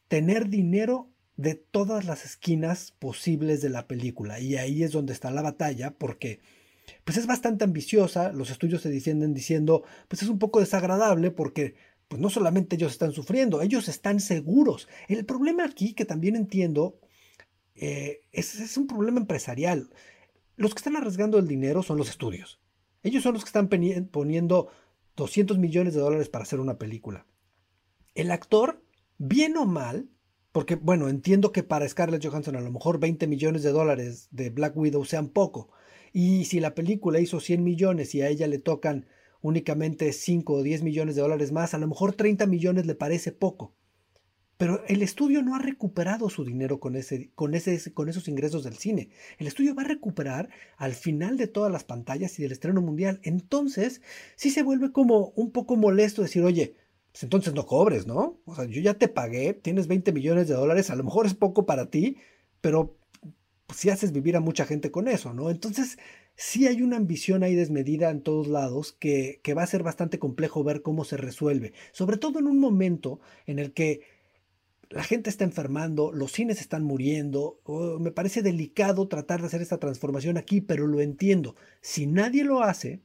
tener 0.06 0.48
dinero 0.48 1.10
de 1.36 1.54
todas 1.54 2.04
las 2.04 2.24
esquinas 2.24 2.92
posibles 2.98 3.60
de 3.60 3.68
la 3.68 3.86
película. 3.86 4.40
Y 4.40 4.56
ahí 4.56 4.82
es 4.82 4.92
donde 4.92 5.12
está 5.12 5.30
la 5.30 5.42
batalla, 5.42 5.92
porque 5.92 6.40
pues 7.04 7.18
es 7.18 7.26
bastante 7.26 7.64
ambiciosa. 7.64 8.32
Los 8.32 8.50
estudios 8.50 8.82
se 8.82 8.90
defienden 8.90 9.34
diciendo, 9.34 9.84
pues 10.08 10.22
es 10.22 10.28
un 10.28 10.38
poco 10.38 10.60
desagradable 10.60 11.30
porque 11.30 11.74
pues 12.08 12.20
no 12.20 12.30
solamente 12.30 12.76
ellos 12.76 12.92
están 12.92 13.12
sufriendo, 13.12 13.60
ellos 13.60 13.88
están 13.88 14.20
seguros. 14.20 14.88
El 15.08 15.24
problema 15.24 15.64
aquí, 15.64 15.92
que 15.92 16.04
también 16.04 16.36
entiendo, 16.36 17.00
eh, 17.74 18.20
es, 18.32 18.58
es 18.60 18.76
un 18.76 18.86
problema 18.86 19.20
empresarial. 19.20 19.90
Los 20.56 20.74
que 20.74 20.78
están 20.78 20.96
arriesgando 20.96 21.38
el 21.38 21.48
dinero 21.48 21.82
son 21.82 21.98
los 21.98 22.08
estudios. 22.08 22.60
Ellos 23.02 23.22
son 23.22 23.34
los 23.34 23.44
que 23.44 23.48
están 23.48 23.68
poniendo 23.68 24.68
200 25.16 25.58
millones 25.58 25.94
de 25.94 26.00
dólares 26.00 26.28
para 26.28 26.44
hacer 26.44 26.60
una 26.60 26.78
película. 26.78 27.26
El 28.14 28.30
actor, 28.30 28.82
bien 29.18 29.56
o 29.56 29.66
mal, 29.66 30.08
porque, 30.56 30.76
bueno, 30.76 31.10
entiendo 31.10 31.52
que 31.52 31.62
para 31.62 31.86
Scarlett 31.86 32.24
Johansson 32.24 32.56
a 32.56 32.62
lo 32.62 32.72
mejor 32.72 32.98
20 32.98 33.26
millones 33.26 33.62
de 33.62 33.72
dólares 33.72 34.28
de 34.30 34.48
Black 34.48 34.74
Widow 34.74 35.04
sean 35.04 35.28
poco. 35.28 35.68
Y 36.14 36.46
si 36.46 36.60
la 36.60 36.74
película 36.74 37.20
hizo 37.20 37.40
100 37.40 37.62
millones 37.62 38.14
y 38.14 38.22
a 38.22 38.30
ella 38.30 38.46
le 38.46 38.58
tocan 38.58 39.04
únicamente 39.42 40.10
5 40.14 40.54
o 40.54 40.62
10 40.62 40.82
millones 40.82 41.14
de 41.14 41.20
dólares 41.20 41.52
más, 41.52 41.74
a 41.74 41.78
lo 41.78 41.86
mejor 41.86 42.14
30 42.14 42.46
millones 42.46 42.86
le 42.86 42.94
parece 42.94 43.32
poco. 43.32 43.74
pero 44.56 44.82
el 44.88 45.02
estudio 45.02 45.42
no 45.42 45.54
ha 45.54 45.58
recuperado 45.58 46.30
su 46.30 46.42
dinero 46.42 46.80
con, 46.80 46.96
ese, 46.96 47.30
con, 47.34 47.52
ese, 47.54 47.92
con 47.92 48.08
esos 48.08 48.26
ingresos 48.26 48.64
del 48.64 48.78
cine. 48.78 49.10
El 49.36 49.48
estudio 49.48 49.74
va 49.74 49.82
a 49.82 49.88
recuperar 49.88 50.48
al 50.78 50.94
final 50.94 51.36
de 51.36 51.48
todas 51.48 51.70
las 51.70 51.84
pantallas 51.84 52.38
y 52.38 52.42
del 52.44 52.52
estreno 52.52 52.80
mundial. 52.80 53.20
Entonces, 53.24 54.00
sí 54.36 54.48
se 54.48 54.62
vuelve 54.62 54.90
como 54.90 55.34
un 55.36 55.50
poco 55.52 55.76
molesto 55.76 56.22
decir, 56.22 56.42
oye, 56.44 56.76
pues 57.16 57.22
entonces 57.22 57.54
no 57.54 57.64
cobres, 57.64 58.06
¿no? 58.06 58.42
O 58.44 58.54
sea, 58.54 58.66
yo 58.66 58.82
ya 58.82 58.92
te 58.92 59.08
pagué, 59.08 59.54
tienes 59.54 59.86
20 59.86 60.12
millones 60.12 60.48
de 60.48 60.54
dólares, 60.54 60.90
a 60.90 60.96
lo 60.96 61.02
mejor 61.02 61.24
es 61.24 61.32
poco 61.32 61.64
para 61.64 61.88
ti, 61.88 62.18
pero 62.60 62.98
si 63.74 63.88
haces 63.88 64.12
vivir 64.12 64.36
a 64.36 64.40
mucha 64.40 64.66
gente 64.66 64.90
con 64.90 65.08
eso, 65.08 65.32
¿no? 65.32 65.48
Entonces, 65.48 65.96
sí 66.34 66.66
hay 66.66 66.82
una 66.82 66.98
ambición 66.98 67.42
ahí 67.42 67.54
desmedida 67.54 68.10
en 68.10 68.20
todos 68.20 68.48
lados 68.48 68.92
que, 68.92 69.40
que 69.42 69.54
va 69.54 69.62
a 69.62 69.66
ser 69.66 69.82
bastante 69.82 70.18
complejo 70.18 70.62
ver 70.62 70.82
cómo 70.82 71.04
se 71.04 71.16
resuelve, 71.16 71.72
sobre 71.90 72.18
todo 72.18 72.38
en 72.38 72.48
un 72.48 72.60
momento 72.60 73.18
en 73.46 73.60
el 73.60 73.72
que 73.72 74.02
la 74.90 75.02
gente 75.02 75.30
está 75.30 75.44
enfermando, 75.44 76.12
los 76.12 76.32
cines 76.32 76.60
están 76.60 76.84
muriendo. 76.84 77.62
Me 77.98 78.10
parece 78.10 78.42
delicado 78.42 79.08
tratar 79.08 79.40
de 79.40 79.46
hacer 79.46 79.62
esta 79.62 79.78
transformación 79.78 80.36
aquí, 80.36 80.60
pero 80.60 80.86
lo 80.86 81.00
entiendo. 81.00 81.56
Si 81.80 82.06
nadie 82.06 82.44
lo 82.44 82.62
hace, 82.62 83.00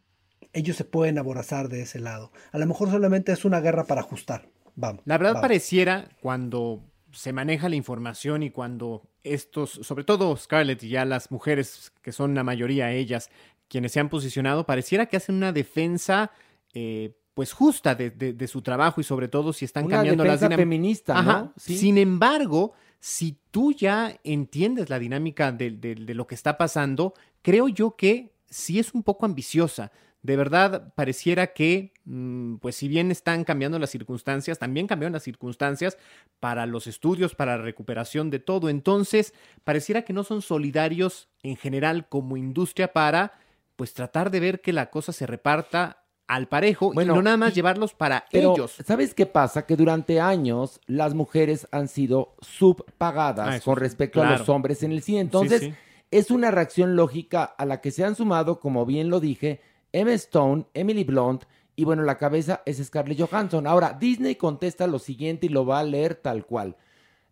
ellos 0.54 0.76
se 0.76 0.86
pueden 0.86 1.18
aborazar 1.18 1.70
de 1.70 1.82
ese 1.82 2.00
lado. 2.00 2.32
A 2.52 2.58
lo 2.58 2.66
mejor 2.66 2.90
solamente 2.90 3.32
es 3.32 3.46
una 3.46 3.60
guerra 3.60 3.86
para 3.86 4.02
ajustar. 4.02 4.50
Vamos. 4.76 5.02
La 5.06 5.18
verdad 5.18 5.34
vamos. 5.34 5.42
pareciera 5.42 6.10
cuando 6.22 6.82
se 7.12 7.34
maneja 7.34 7.70
la 7.70 7.76
información 7.76 8.44
y 8.44 8.52
cuando 8.52 9.04
estos, 9.24 9.72
sobre 9.72 10.04
todo 10.04 10.36
Scarlett 10.38 10.84
y 10.84 10.90
ya 10.90 11.06
las 11.06 11.32
mujeres, 11.32 11.92
que 12.02 12.12
son 12.12 12.34
la 12.36 12.44
mayoría 12.44 12.92
ellas, 12.92 13.30
quienes 13.68 13.92
se 13.92 14.00
han 14.00 14.10
posicionado, 14.10 14.66
pareciera 14.66 15.06
que 15.06 15.18
hacen 15.18 15.36
una 15.36 15.52
defensa 15.52 16.32
eh, 16.74 17.16
pues 17.34 17.54
justa 17.54 17.96
de, 17.96 18.12
de, 18.12 18.34
de, 18.34 18.48
su 18.48 18.62
trabajo 18.62 19.00
y 19.00 19.04
sobre 19.04 19.28
todo 19.28 19.54
si 19.54 19.66
están 19.66 19.86
Una 19.86 19.98
cambiando 19.98 20.26
las 20.26 20.42
defensa 20.42 20.58
feminista, 20.58 21.22
¿no? 21.22 21.54
Sí. 21.56 21.78
Sin 21.78 21.98
embargo, 21.98 22.74
si 23.00 23.38
tú 23.52 23.72
ya 23.72 24.20
entiendes 24.24 24.90
la 24.90 25.00
dinámica 25.00 25.52
de, 25.52 25.72
de, 25.72 25.96
de, 25.96 26.14
lo 26.14 26.28
que 26.28 26.36
está 26.36 26.58
pasando, 26.58 27.14
creo 27.42 27.68
yo 27.68 27.96
que 27.96 28.34
sí 28.50 28.80
es 28.80 28.94
un 28.94 29.04
poco 29.04 29.26
ambiciosa. 29.26 29.92
De 30.24 30.36
verdad, 30.36 30.94
pareciera 30.94 31.48
que, 31.48 31.94
mm, 32.06 32.58
pues 32.58 32.76
si 32.76 32.88
bien 32.88 33.10
están 33.10 33.44
cambiando 33.44 33.80
las 33.80 33.90
circunstancias, 33.90 34.60
también 34.60 34.86
cambiaron 34.86 35.14
las 35.14 35.24
circunstancias 35.24 35.98
para 36.40 36.68
los 36.68 36.86
estudios, 36.86 37.34
para 37.34 37.58
la 37.58 37.64
recuperación 37.64 38.30
de 38.30 38.40
todo. 38.40 38.70
Entonces, 38.70 39.34
pareciera 39.64 40.04
que 40.04 40.14
no 40.14 40.24
son 40.24 40.44
solidarios 40.44 41.30
en 41.42 41.58
general 41.58 42.08
como 42.08 42.38
industria 42.38 42.94
para, 42.94 43.34
pues 43.76 43.94
tratar 43.94 44.30
de 44.30 44.40
ver 44.40 44.62
que 44.62 44.74
la 44.74 44.92
cosa 44.92 45.12
se 45.12 45.26
reparta 45.26 46.04
al 46.28 46.48
parejo 46.48 46.94
bueno, 46.94 47.14
y 47.14 47.16
no 47.18 47.24
nada 47.24 47.36
más 47.36 47.52
y, 47.52 47.56
llevarlos 47.56 47.94
para 47.94 48.26
pero, 48.32 48.54
ellos. 48.54 48.78
¿Sabes 48.86 49.14
qué 49.16 49.26
pasa? 49.26 49.66
Que 49.66 49.76
durante 49.76 50.22
años 50.22 50.80
las 50.86 51.16
mujeres 51.16 51.68
han 51.72 51.88
sido 51.88 52.36
subpagadas 52.42 53.56
ah, 53.56 53.60
con 53.66 53.76
respecto 53.76 54.20
claro. 54.22 54.36
a 54.36 54.38
los 54.38 54.48
hombres 54.50 54.84
en 54.84 54.92
el 54.92 55.02
cine. 55.02 55.20
Entonces, 55.20 55.60
sí, 55.60 55.72
sí. 55.72 55.76
es 56.12 56.32
una 56.32 56.52
reacción 56.52 56.96
lógica 56.96 57.44
a 57.44 57.66
la 57.66 57.82
que 57.82 57.92
se 57.92 58.06
han 58.06 58.16
sumado, 58.16 58.60
como 58.60 58.86
bien 58.86 59.10
lo 59.10 59.20
dije, 59.20 59.60
Emma 59.92 60.14
Stone, 60.14 60.66
Emily 60.74 61.04
Blunt 61.04 61.44
y 61.76 61.84
bueno, 61.84 62.04
la 62.04 62.18
cabeza 62.18 62.62
es 62.66 62.78
Scarlett 62.78 63.20
Johansson. 63.20 63.66
Ahora, 63.66 63.98
Disney 64.00 64.36
contesta 64.36 64.88
lo 64.88 65.00
siguiente 65.00 65.48
y 65.48 65.50
lo 65.50 65.66
va 65.66 65.80
a 65.80 65.84
leer 65.84 66.16
tal 66.16 66.46
cual. 66.46 66.76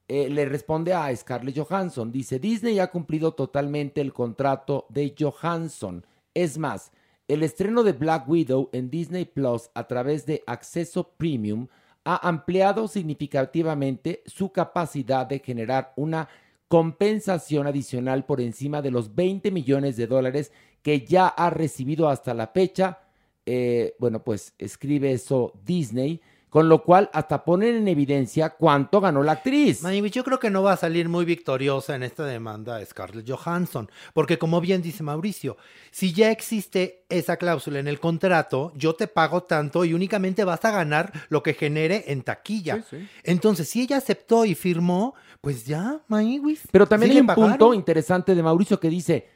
Eh, 0.07 0.29
le 0.29 0.45
responde 0.45 0.93
a 0.93 1.15
Scarlett 1.15 1.57
Johansson. 1.57 2.11
Dice, 2.11 2.39
Disney 2.39 2.79
ha 2.79 2.89
cumplido 2.89 3.33
totalmente 3.33 4.01
el 4.01 4.11
contrato 4.11 4.87
de 4.89 5.13
Johansson. 5.17 6.05
Es 6.33 6.57
más, 6.57 6.91
el 7.27 7.43
estreno 7.43 7.83
de 7.83 7.93
Black 7.93 8.27
Widow 8.27 8.69
en 8.71 8.89
Disney 8.89 9.25
Plus 9.25 9.69
a 9.75 9.85
través 9.85 10.25
de 10.25 10.41
acceso 10.47 11.11
premium 11.15 11.67
ha 12.03 12.27
ampliado 12.27 12.87
significativamente 12.87 14.23
su 14.25 14.51
capacidad 14.51 15.27
de 15.27 15.39
generar 15.39 15.93
una 15.95 16.27
compensación 16.67 17.67
adicional 17.67 18.25
por 18.25 18.41
encima 18.41 18.81
de 18.81 18.89
los 18.89 19.13
20 19.13 19.51
millones 19.51 19.95
de 19.95 20.07
dólares 20.07 20.51
que 20.81 21.05
ya 21.05 21.27
ha 21.27 21.49
recibido 21.49 22.09
hasta 22.09 22.33
la 22.33 22.47
fecha. 22.47 22.99
Eh, 23.45 23.95
bueno, 23.99 24.23
pues 24.23 24.53
escribe 24.57 25.11
eso 25.11 25.53
Disney 25.65 26.21
con 26.49 26.67
lo 26.67 26.83
cual 26.83 27.09
hasta 27.13 27.43
ponen 27.43 27.75
en 27.75 27.87
evidencia 27.87 28.49
cuánto 28.49 28.99
ganó 28.99 29.23
la 29.23 29.33
actriz. 29.33 29.83
Manibich, 29.83 30.13
yo 30.13 30.23
creo 30.23 30.39
que 30.39 30.49
no 30.49 30.63
va 30.63 30.73
a 30.73 30.77
salir 30.77 31.07
muy 31.07 31.25
victoriosa 31.25 31.95
en 31.95 32.03
esta 32.03 32.25
demanda 32.25 32.83
Scarlett 32.85 33.29
Johansson, 33.29 33.89
porque 34.13 34.37
como 34.37 34.59
bien 34.59 34.81
dice 34.81 35.03
Mauricio, 35.03 35.57
si 35.91 36.11
ya 36.11 36.31
existe 36.31 37.05
esa 37.09 37.37
cláusula 37.37 37.79
en 37.79 37.87
el 37.87 37.99
contrato, 37.99 38.73
yo 38.75 38.95
te 38.95 39.07
pago 39.07 39.43
tanto 39.43 39.85
y 39.85 39.93
únicamente 39.93 40.43
vas 40.43 40.65
a 40.65 40.71
ganar 40.71 41.13
lo 41.29 41.43
que 41.43 41.53
genere 41.53 42.05
en 42.07 42.23
taquilla. 42.23 42.77
Sí, 42.89 42.97
sí. 42.97 43.07
Entonces, 43.23 43.69
si 43.69 43.81
ella 43.83 43.97
aceptó 43.97 44.45
y 44.45 44.55
firmó, 44.55 45.13
pues 45.41 45.65
ya, 45.65 46.01
Manibich. 46.07 46.61
Pero 46.71 46.87
también 46.87 47.11
hay 47.11 47.19
un 47.19 47.27
pagaron. 47.27 47.51
punto 47.51 47.73
interesante 47.73 48.33
de 48.33 48.43
Mauricio 48.43 48.79
que 48.79 48.89
dice, 48.89 49.27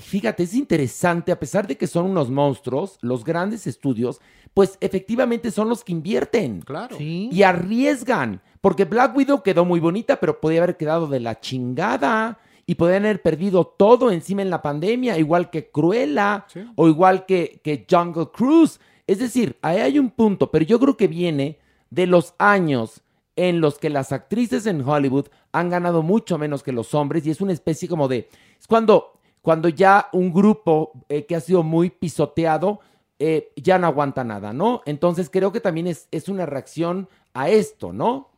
fíjate, 0.00 0.42
es 0.42 0.54
interesante, 0.54 1.32
a 1.32 1.38
pesar 1.38 1.66
de 1.66 1.76
que 1.76 1.86
son 1.86 2.06
unos 2.06 2.30
monstruos, 2.30 2.98
los 3.00 3.24
grandes 3.24 3.66
estudios, 3.66 4.20
pues 4.54 4.78
efectivamente 4.80 5.50
son 5.50 5.68
los 5.68 5.84
que 5.84 5.92
invierten. 5.92 6.60
Claro. 6.62 6.96
¿Sí? 6.96 7.28
Y 7.32 7.42
arriesgan. 7.42 8.40
Porque 8.60 8.84
Black 8.84 9.16
Widow 9.16 9.42
quedó 9.42 9.64
muy 9.64 9.80
bonita, 9.80 10.18
pero 10.20 10.40
podía 10.40 10.62
haber 10.62 10.76
quedado 10.76 11.06
de 11.06 11.20
la 11.20 11.40
chingada. 11.40 12.38
Y 12.66 12.76
podían 12.76 13.04
haber 13.04 13.20
perdido 13.20 13.64
todo 13.66 14.12
encima 14.12 14.42
en 14.42 14.50
la 14.50 14.62
pandemia, 14.62 15.18
igual 15.18 15.50
que 15.50 15.70
Cruella 15.70 16.46
sí. 16.52 16.60
o 16.76 16.86
igual 16.86 17.26
que, 17.26 17.60
que 17.64 17.84
Jungle 17.90 18.28
Cruise. 18.32 18.78
Es 19.08 19.18
decir, 19.18 19.56
ahí 19.60 19.78
hay 19.78 19.98
un 19.98 20.10
punto, 20.10 20.52
pero 20.52 20.64
yo 20.64 20.78
creo 20.78 20.96
que 20.96 21.08
viene 21.08 21.58
de 21.90 22.06
los 22.06 22.34
años 22.38 23.02
en 23.34 23.60
los 23.60 23.78
que 23.78 23.90
las 23.90 24.12
actrices 24.12 24.66
en 24.66 24.86
Hollywood 24.86 25.26
han 25.50 25.68
ganado 25.70 26.02
mucho 26.02 26.38
menos 26.38 26.62
que 26.62 26.72
los 26.72 26.94
hombres 26.94 27.26
y 27.26 27.30
es 27.30 27.40
una 27.40 27.52
especie 27.52 27.88
como 27.88 28.06
de... 28.06 28.28
Es 28.58 28.66
cuando 28.66 29.19
cuando 29.42 29.68
ya 29.68 30.08
un 30.12 30.32
grupo 30.32 30.92
eh, 31.08 31.26
que 31.26 31.36
ha 31.36 31.40
sido 31.40 31.62
muy 31.62 31.90
pisoteado 31.90 32.80
eh, 33.18 33.52
ya 33.54 33.78
no 33.78 33.86
aguanta 33.86 34.24
nada, 34.24 34.54
¿no? 34.54 34.80
Entonces 34.86 35.28
creo 35.28 35.52
que 35.52 35.60
también 35.60 35.86
es, 35.86 36.08
es, 36.10 36.30
una 36.30 36.46
reacción 36.46 37.06
a 37.34 37.50
esto, 37.50 37.92
¿no? 37.92 38.30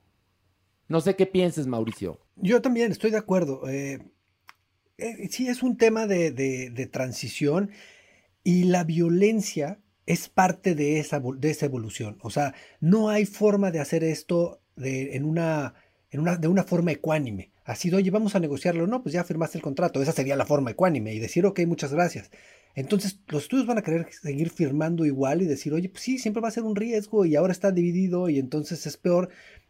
No 0.89 1.01
sé 1.01 1.15
qué 1.15 1.24
pienses, 1.24 1.69
Mauricio. 1.69 2.19
Yo 2.35 2.61
también 2.61 2.91
estoy 2.91 3.12
de 3.12 3.19
acuerdo. 3.19 3.69
Eh, 3.69 4.01
sí, 5.31 5.47
es 5.47 5.62
un 5.62 5.77
tema 5.77 6.09
de, 6.09 6.33
de, 6.33 6.70
de, 6.70 6.87
transición 6.89 7.70
y 8.43 8.65
la 8.65 8.83
violencia 8.83 9.79
es 10.07 10.29
parte 10.29 10.74
de 10.74 10.99
esa, 10.99 11.20
de 11.20 11.51
esa 11.51 11.66
evolución. 11.66 12.19
O 12.20 12.31
sea, 12.31 12.53
no 12.81 13.09
hay 13.09 13.24
forma 13.24 13.70
de 13.70 13.79
hacer 13.79 14.03
esto 14.03 14.62
de, 14.74 15.15
en 15.15 15.24
una, 15.24 15.74
en 16.11 16.19
una, 16.19 16.37
de 16.37 16.49
una 16.49 16.65
forma 16.65 16.91
ecuánime. 16.91 17.52
Así 17.64 17.90
de, 17.90 17.97
oye, 17.97 18.10
vamos 18.10 18.34
a 18.34 18.40
negociarlo. 18.40 18.86
No, 18.86 19.02
pues 19.02 19.12
ya 19.12 19.24
firmaste 19.24 19.59
el 19.59 19.62
contrato. 19.62 20.02
Esa 20.02 20.12
sería 20.12 20.36
la 20.36 20.47
forma 20.47 20.70
ecuánime 20.70 21.14
y 21.14 21.18
decir, 21.18 21.47
ok, 21.47 21.60
muchas 21.66 21.93
gracias. 21.93 22.30
Entonces, 22.74 23.20
los 23.28 23.44
estudios 23.44 23.66
van 23.66 23.78
a 23.78 23.82
querer 23.82 24.06
seguir 24.10 24.51
firmando 24.51 25.05
igual 25.05 25.43
y 25.43 25.47
decir, 25.47 25.72
oye, 25.74 25.89
pues 25.89 26.02
sí, 26.02 26.18
siempre 26.18 26.40
va 26.40 26.48
a 26.48 26.52
ser 26.52 26.64
un 26.64 26.76
riesgo 26.76 27.24
y 27.24 27.36
ahora 27.36 27.52
está 27.52 27.70
dividido 27.70 28.28
y 28.28 28.39
entonces 28.39 28.86
es 28.86 28.97
peor. 28.97 29.28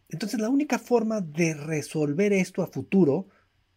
Entonces, 0.09 0.39
la 0.39 0.49
única 0.49 0.79
forma 0.79 1.21
de 1.21 1.53
resolver 1.53 2.33
esto 2.33 2.63
a 2.63 2.67
futuro 2.67 3.27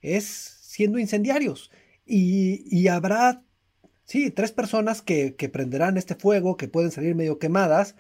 es 0.01 0.25
siendo 0.25 0.99
incendiarios. 0.99 1.71
Y, 2.05 2.65
y 2.71 2.89
habrá, 2.89 3.43
sí, 4.05 4.31
tres 4.31 4.53
personas 4.53 5.03
que, 5.03 5.35
que 5.35 5.49
prenderán 5.49 5.97
este 5.97 6.15
fuego, 6.15 6.57
que 6.57 6.69
pueden 6.69 6.91
salir 6.91 7.15
medio 7.15 7.39
quemadas, 7.39 7.97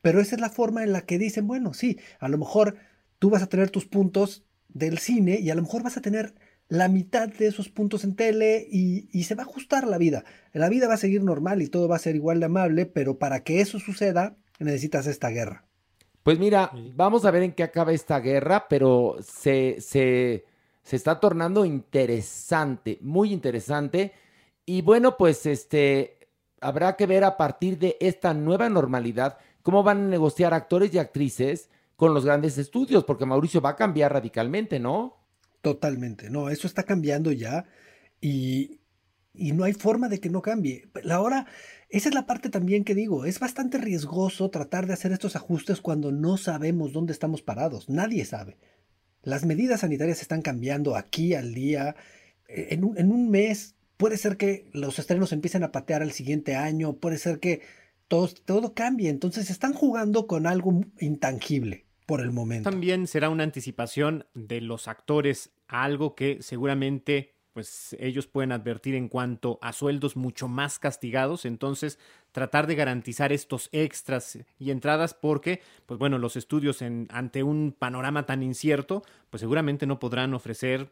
pero 0.00 0.20
esa 0.20 0.34
es 0.36 0.40
la 0.40 0.50
forma 0.50 0.82
en 0.82 0.92
la 0.92 1.02
que 1.02 1.18
dicen, 1.18 1.46
bueno, 1.46 1.74
sí, 1.74 1.98
a 2.20 2.28
lo 2.28 2.38
mejor 2.38 2.76
tú 3.18 3.30
vas 3.30 3.42
a 3.42 3.48
tener 3.48 3.70
tus 3.70 3.86
puntos 3.86 4.44
del 4.74 4.98
cine 4.98 5.40
y 5.40 5.50
a 5.50 5.54
lo 5.54 5.62
mejor 5.62 5.82
vas 5.82 5.96
a 5.96 6.02
tener 6.02 6.34
la 6.68 6.88
mitad 6.88 7.28
de 7.28 7.46
esos 7.46 7.68
puntos 7.68 8.04
en 8.04 8.16
tele 8.16 8.66
y, 8.70 9.08
y, 9.12 9.24
se 9.24 9.34
va 9.34 9.42
a 9.42 9.46
ajustar 9.46 9.86
la 9.86 9.98
vida. 9.98 10.24
La 10.52 10.68
vida 10.68 10.88
va 10.88 10.94
a 10.94 10.98
seguir 10.98 11.22
normal 11.22 11.62
y 11.62 11.68
todo 11.68 11.88
va 11.88 11.96
a 11.96 12.00
ser 12.00 12.16
igual 12.16 12.40
de 12.40 12.46
amable, 12.46 12.86
pero 12.86 13.18
para 13.18 13.44
que 13.44 13.60
eso 13.60 13.78
suceda 13.78 14.36
necesitas 14.58 15.06
esta 15.06 15.28
guerra. 15.28 15.64
Pues 16.22 16.38
mira, 16.38 16.70
vamos 16.94 17.26
a 17.26 17.30
ver 17.30 17.42
en 17.42 17.52
qué 17.52 17.62
acaba 17.62 17.92
esta 17.92 18.18
guerra, 18.18 18.66
pero 18.66 19.16
se, 19.20 19.76
se, 19.80 20.44
se 20.82 20.96
está 20.96 21.20
tornando 21.20 21.66
interesante, 21.66 22.98
muy 23.02 23.30
interesante. 23.30 24.12
Y 24.64 24.80
bueno, 24.80 25.18
pues 25.18 25.44
este 25.44 26.18
habrá 26.62 26.96
que 26.96 27.06
ver 27.06 27.24
a 27.24 27.36
partir 27.36 27.78
de 27.78 27.98
esta 28.00 28.32
nueva 28.32 28.70
normalidad 28.70 29.36
cómo 29.62 29.82
van 29.82 29.98
a 29.98 30.08
negociar 30.08 30.54
actores 30.54 30.94
y 30.94 30.98
actrices 30.98 31.68
con 31.96 32.14
los 32.14 32.24
grandes 32.24 32.58
estudios, 32.58 33.04
porque 33.04 33.26
Mauricio 33.26 33.60
va 33.60 33.70
a 33.70 33.76
cambiar 33.76 34.12
radicalmente, 34.12 34.80
¿no? 34.80 35.16
Totalmente, 35.62 36.30
no, 36.30 36.50
eso 36.50 36.66
está 36.66 36.82
cambiando 36.82 37.32
ya 37.32 37.64
y, 38.20 38.80
y 39.32 39.52
no 39.52 39.64
hay 39.64 39.72
forma 39.72 40.08
de 40.08 40.20
que 40.20 40.28
no 40.28 40.42
cambie. 40.42 40.88
Ahora, 41.10 41.46
esa 41.88 42.08
es 42.08 42.14
la 42.14 42.26
parte 42.26 42.50
también 42.50 42.84
que 42.84 42.94
digo, 42.94 43.24
es 43.24 43.40
bastante 43.40 43.78
riesgoso 43.78 44.50
tratar 44.50 44.86
de 44.86 44.92
hacer 44.92 45.12
estos 45.12 45.36
ajustes 45.36 45.80
cuando 45.80 46.12
no 46.12 46.36
sabemos 46.36 46.92
dónde 46.92 47.12
estamos 47.12 47.42
parados, 47.42 47.88
nadie 47.88 48.24
sabe. 48.24 48.58
Las 49.22 49.46
medidas 49.46 49.80
sanitarias 49.80 50.20
están 50.20 50.42
cambiando 50.42 50.96
aquí 50.96 51.34
al 51.34 51.54
día, 51.54 51.96
en 52.46 52.84
un, 52.84 52.98
en 52.98 53.10
un 53.10 53.30
mes 53.30 53.74
puede 53.96 54.18
ser 54.18 54.36
que 54.36 54.68
los 54.72 54.98
estrenos 54.98 55.32
empiecen 55.32 55.62
a 55.62 55.72
patear 55.72 56.02
al 56.02 56.12
siguiente 56.12 56.56
año, 56.56 56.94
puede 56.94 57.18
ser 57.18 57.38
que 57.38 57.62
todo, 58.44 58.74
cambie, 58.74 59.08
entonces 59.08 59.50
están 59.50 59.72
jugando 59.72 60.26
con 60.26 60.46
algo 60.46 60.80
intangible 61.00 61.86
por 62.06 62.20
el 62.20 62.32
momento. 62.32 62.70
También 62.70 63.06
será 63.06 63.28
una 63.28 63.44
anticipación 63.44 64.26
de 64.34 64.60
los 64.60 64.88
actores 64.88 65.50
a 65.68 65.84
algo 65.84 66.14
que 66.14 66.38
seguramente 66.40 67.34
pues 67.52 67.94
ellos 68.00 68.26
pueden 68.26 68.50
advertir 68.50 68.96
en 68.96 69.08
cuanto 69.08 69.60
a 69.62 69.72
sueldos 69.72 70.16
mucho 70.16 70.48
más 70.48 70.80
castigados, 70.80 71.44
entonces 71.44 72.00
tratar 72.32 72.66
de 72.66 72.74
garantizar 72.74 73.32
estos 73.32 73.68
extras 73.70 74.40
y 74.58 74.70
entradas 74.72 75.14
porque 75.14 75.60
pues 75.86 75.98
bueno, 75.98 76.18
los 76.18 76.34
estudios 76.34 76.82
en 76.82 77.06
ante 77.10 77.44
un 77.44 77.74
panorama 77.78 78.26
tan 78.26 78.42
incierto, 78.42 79.04
pues 79.30 79.40
seguramente 79.40 79.86
no 79.86 80.00
podrán 80.00 80.34
ofrecer 80.34 80.90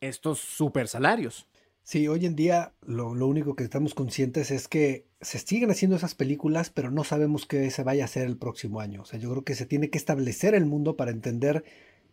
estos 0.00 0.40
super 0.40 0.88
salarios. 0.88 1.46
Sí, 1.84 2.06
hoy 2.06 2.26
en 2.26 2.36
día 2.36 2.74
lo, 2.82 3.14
lo, 3.14 3.26
único 3.26 3.56
que 3.56 3.64
estamos 3.64 3.94
conscientes 3.94 4.50
es 4.50 4.68
que 4.68 5.06
se 5.20 5.38
siguen 5.38 5.70
haciendo 5.70 5.96
esas 5.96 6.14
películas, 6.14 6.70
pero 6.70 6.90
no 6.90 7.02
sabemos 7.02 7.44
qué 7.46 7.70
se 7.70 7.82
vaya 7.82 8.04
a 8.04 8.06
hacer 8.06 8.26
el 8.26 8.36
próximo 8.36 8.80
año. 8.80 9.02
O 9.02 9.04
sea, 9.04 9.18
yo 9.18 9.30
creo 9.30 9.44
que 9.44 9.56
se 9.56 9.66
tiene 9.66 9.90
que 9.90 9.98
establecer 9.98 10.54
el 10.54 10.64
mundo 10.64 10.96
para 10.96 11.10
entender 11.10 11.64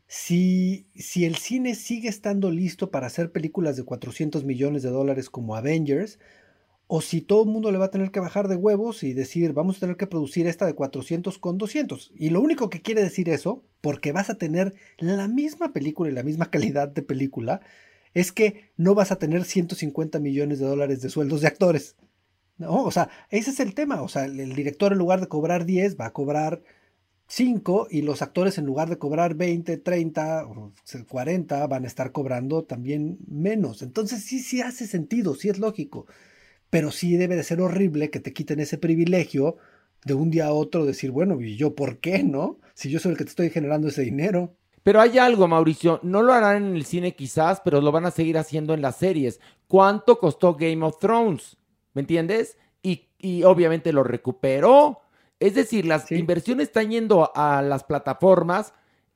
si, 0.08 0.88
si 0.96 1.26
el 1.26 1.36
cine 1.36 1.76
sigue 1.76 2.10
estando 2.10 2.50
listo 2.50 2.90
para 2.90 3.08
hacer 3.08 3.32
películas 3.32 3.78
de 3.78 3.84
400 3.84 4.44
millones 4.44 4.82
de 4.82 4.90
dólares 4.90 5.30
como 5.30 5.56
Avengers, 5.56 6.18
o 6.88 7.02
si 7.02 7.22
todo 7.22 7.44
el 7.44 7.50
mundo 7.50 7.72
le 7.72 7.78
va 7.78 7.86
a 7.86 7.92
tener 7.92 8.10
que 8.10 8.20
bajar 8.20 8.48
de 8.48 8.56
huevos 8.56 9.04
y 9.04 9.14
decir, 9.14 9.54
vamos 9.54 9.78
a 9.78 9.82
tener 9.82 9.98
que 9.98 10.08
producir 10.08 10.48
esta 10.48 10.66
de 10.66 10.74
400 10.74 11.38
con 11.38 11.60
200. 11.60 12.12
Y 12.16 12.32
lo 12.32 12.42
único 12.42 12.72
que 12.72 12.82
quiere 12.82 13.04
decir 13.04 13.30
eso, 13.30 13.64
porque 13.82 14.12
vas 14.12 14.32
a 14.32 14.40
tener 14.40 14.74
la 14.98 15.28
misma 15.28 15.72
película 15.72 16.10
y 16.10 16.14
la 16.14 16.24
misma 16.24 16.50
calidad 16.52 16.88
de 16.88 17.04
película, 17.04 17.62
es 18.14 18.32
que 18.32 18.72
no 18.78 18.96
vas 18.96 19.12
a 19.12 19.18
tener 19.18 19.44
150 19.46 20.20
millones 20.20 20.60
de 20.60 20.66
dólares 20.66 21.02
de 21.02 21.10
sueldos 21.10 21.42
de 21.42 21.48
actores. 21.48 21.96
No, 22.58 22.84
o 22.84 22.92
sea, 22.92 23.10
ese 23.30 23.52
es 23.52 23.60
el 23.60 23.74
tema. 23.74 24.02
O 24.02 24.08
sea, 24.08 24.26
el 24.26 24.54
director 24.54 24.92
en 24.92 25.00
lugar 25.00 25.22
de 25.22 25.28
cobrar 25.28 25.66
10 25.66 26.00
va 26.00 26.08
a 26.08 26.14
cobrar 26.14 26.62
5 27.28 27.88
y 27.92 28.02
los 28.02 28.22
actores 28.22 28.58
en 28.58 28.66
lugar 28.66 28.90
de 28.90 28.98
cobrar 28.98 29.36
20, 29.36 29.78
30 29.78 30.48
o 30.48 30.74
40 31.08 31.68
van 31.68 31.84
a 31.86 31.88
estar 31.88 32.12
cobrando 32.12 32.64
también 32.64 33.20
menos. 33.28 33.82
Entonces 33.82 34.24
sí, 34.24 34.40
sí 34.40 34.62
hace 34.62 34.88
sentido, 34.88 35.36
sí 35.36 35.50
es 35.50 35.60
lógico. 35.60 36.08
Pero 36.70 36.92
sí 36.92 37.18
debe 37.18 37.36
de 37.36 37.44
ser 37.44 37.62
horrible 37.62 38.10
que 38.10 38.20
te 38.20 38.34
quiten 38.34 38.60
ese 38.60 38.78
privilegio 38.78 39.58
de 40.06 40.14
un 40.16 40.32
día 40.32 40.48
a 40.48 40.54
otro 40.54 40.86
decir, 40.86 41.12
bueno, 41.12 41.40
¿y 41.42 41.56
yo 41.56 41.76
por 41.76 42.00
qué 42.00 42.24
no? 42.24 42.60
Si 42.74 42.90
yo 42.90 43.00
soy 43.00 43.12
el 43.12 43.18
que 43.18 43.26
te 43.26 43.32
estoy 43.32 43.50
generando 43.50 43.88
ese 43.90 44.02
dinero. 44.02 44.56
Pero 44.84 45.02
hay 45.02 45.18
algo, 45.18 45.48
Mauricio, 45.48 46.00
no 46.04 46.22
lo 46.22 46.34
harán 46.34 46.68
en 46.68 46.76
el 46.76 46.86
cine 46.86 47.16
quizás, 47.16 47.62
pero 47.62 47.82
lo 47.82 47.92
van 47.92 48.06
a 48.06 48.12
seguir 48.12 48.38
haciendo 48.38 48.74
en 48.74 48.82
las 48.82 48.96
series. 48.96 49.40
¿Cuánto 49.68 50.20
costó 50.20 50.56
Game 50.56 50.86
of 50.86 51.00
Thrones? 51.00 51.58
¿Me 51.94 52.02
entiendes? 52.02 52.58
Y, 52.82 53.10
y 53.18 53.44
obviamente 53.44 53.92
lo 53.92 54.04
recuperó. 54.04 55.02
Es 55.40 55.56
decir, 55.56 55.86
las 55.86 56.06
sí. 56.06 56.16
inversiones 56.16 56.68
están 56.68 56.92
yendo 56.92 57.32
a 57.36 57.62
las 57.62 57.84
plataformas, 57.84 58.74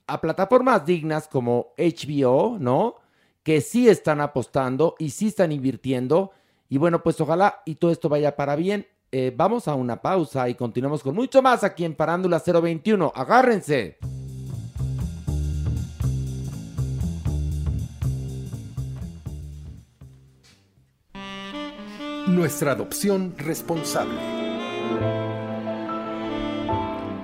a 0.08 0.22
plataformas 0.22 0.86
dignas 0.86 1.28
como 1.28 1.74
HBO, 1.78 2.58
¿no? 2.60 2.96
Que 3.44 3.62
sí 3.62 3.90
están 3.90 4.22
apostando 4.22 4.96
y 5.00 5.10
sí 5.10 5.28
están 5.28 5.52
invirtiendo. 5.52 6.32
Y 6.70 6.78
bueno, 6.78 7.04
pues 7.04 7.20
ojalá 7.22 7.62
y 7.66 7.76
todo 7.76 7.92
esto 7.92 8.10
vaya 8.10 8.36
para 8.36 8.56
bien. 8.56 8.88
Eh, 9.12 9.32
vamos 9.36 9.68
a 9.68 9.76
una 9.76 10.02
pausa 10.02 10.50
y 10.50 10.56
continuamos 10.56 11.04
con 11.04 11.14
mucho 11.14 11.42
más 11.42 11.64
aquí 11.64 11.86
en 11.86 11.96
Parándula 11.96 12.42
021. 12.44 13.12
Agárrense. 13.14 13.98
Nuestra 22.28 22.72
adopción 22.72 23.36
responsable. 23.38 24.18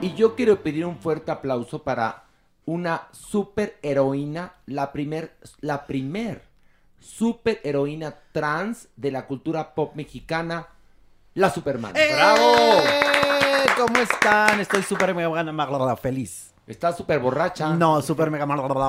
Y 0.01 0.13
yo 0.15 0.35
quiero 0.35 0.61
pedir 0.61 0.85
un 0.85 0.97
fuerte 0.97 1.31
aplauso 1.31 1.83
para 1.83 2.25
una 2.65 3.07
super 3.11 3.79
heroína, 3.81 4.55
la 4.65 4.91
primer, 4.91 5.37
la 5.61 5.87
primer 5.87 6.43
super 6.99 7.61
heroína 7.63 8.13
trans 8.33 8.89
de 8.97 9.11
la 9.11 9.25
cultura 9.25 9.73
pop 9.73 9.95
mexicana, 9.95 10.67
la 11.33 11.49
Superman. 11.49 11.95
¡Eh! 11.95 12.09
¡Bravo! 12.13 12.55
¿Cómo 13.77 13.99
están? 13.99 14.59
Estoy 14.59 14.83
súper 14.83 15.15
mega 15.15 15.95
feliz. 15.95 16.53
¿Estás 16.69 16.95
súper 16.95 17.17
borracha? 17.17 17.73
No, 17.73 17.99
súper 17.99 18.29
mega 18.29 18.45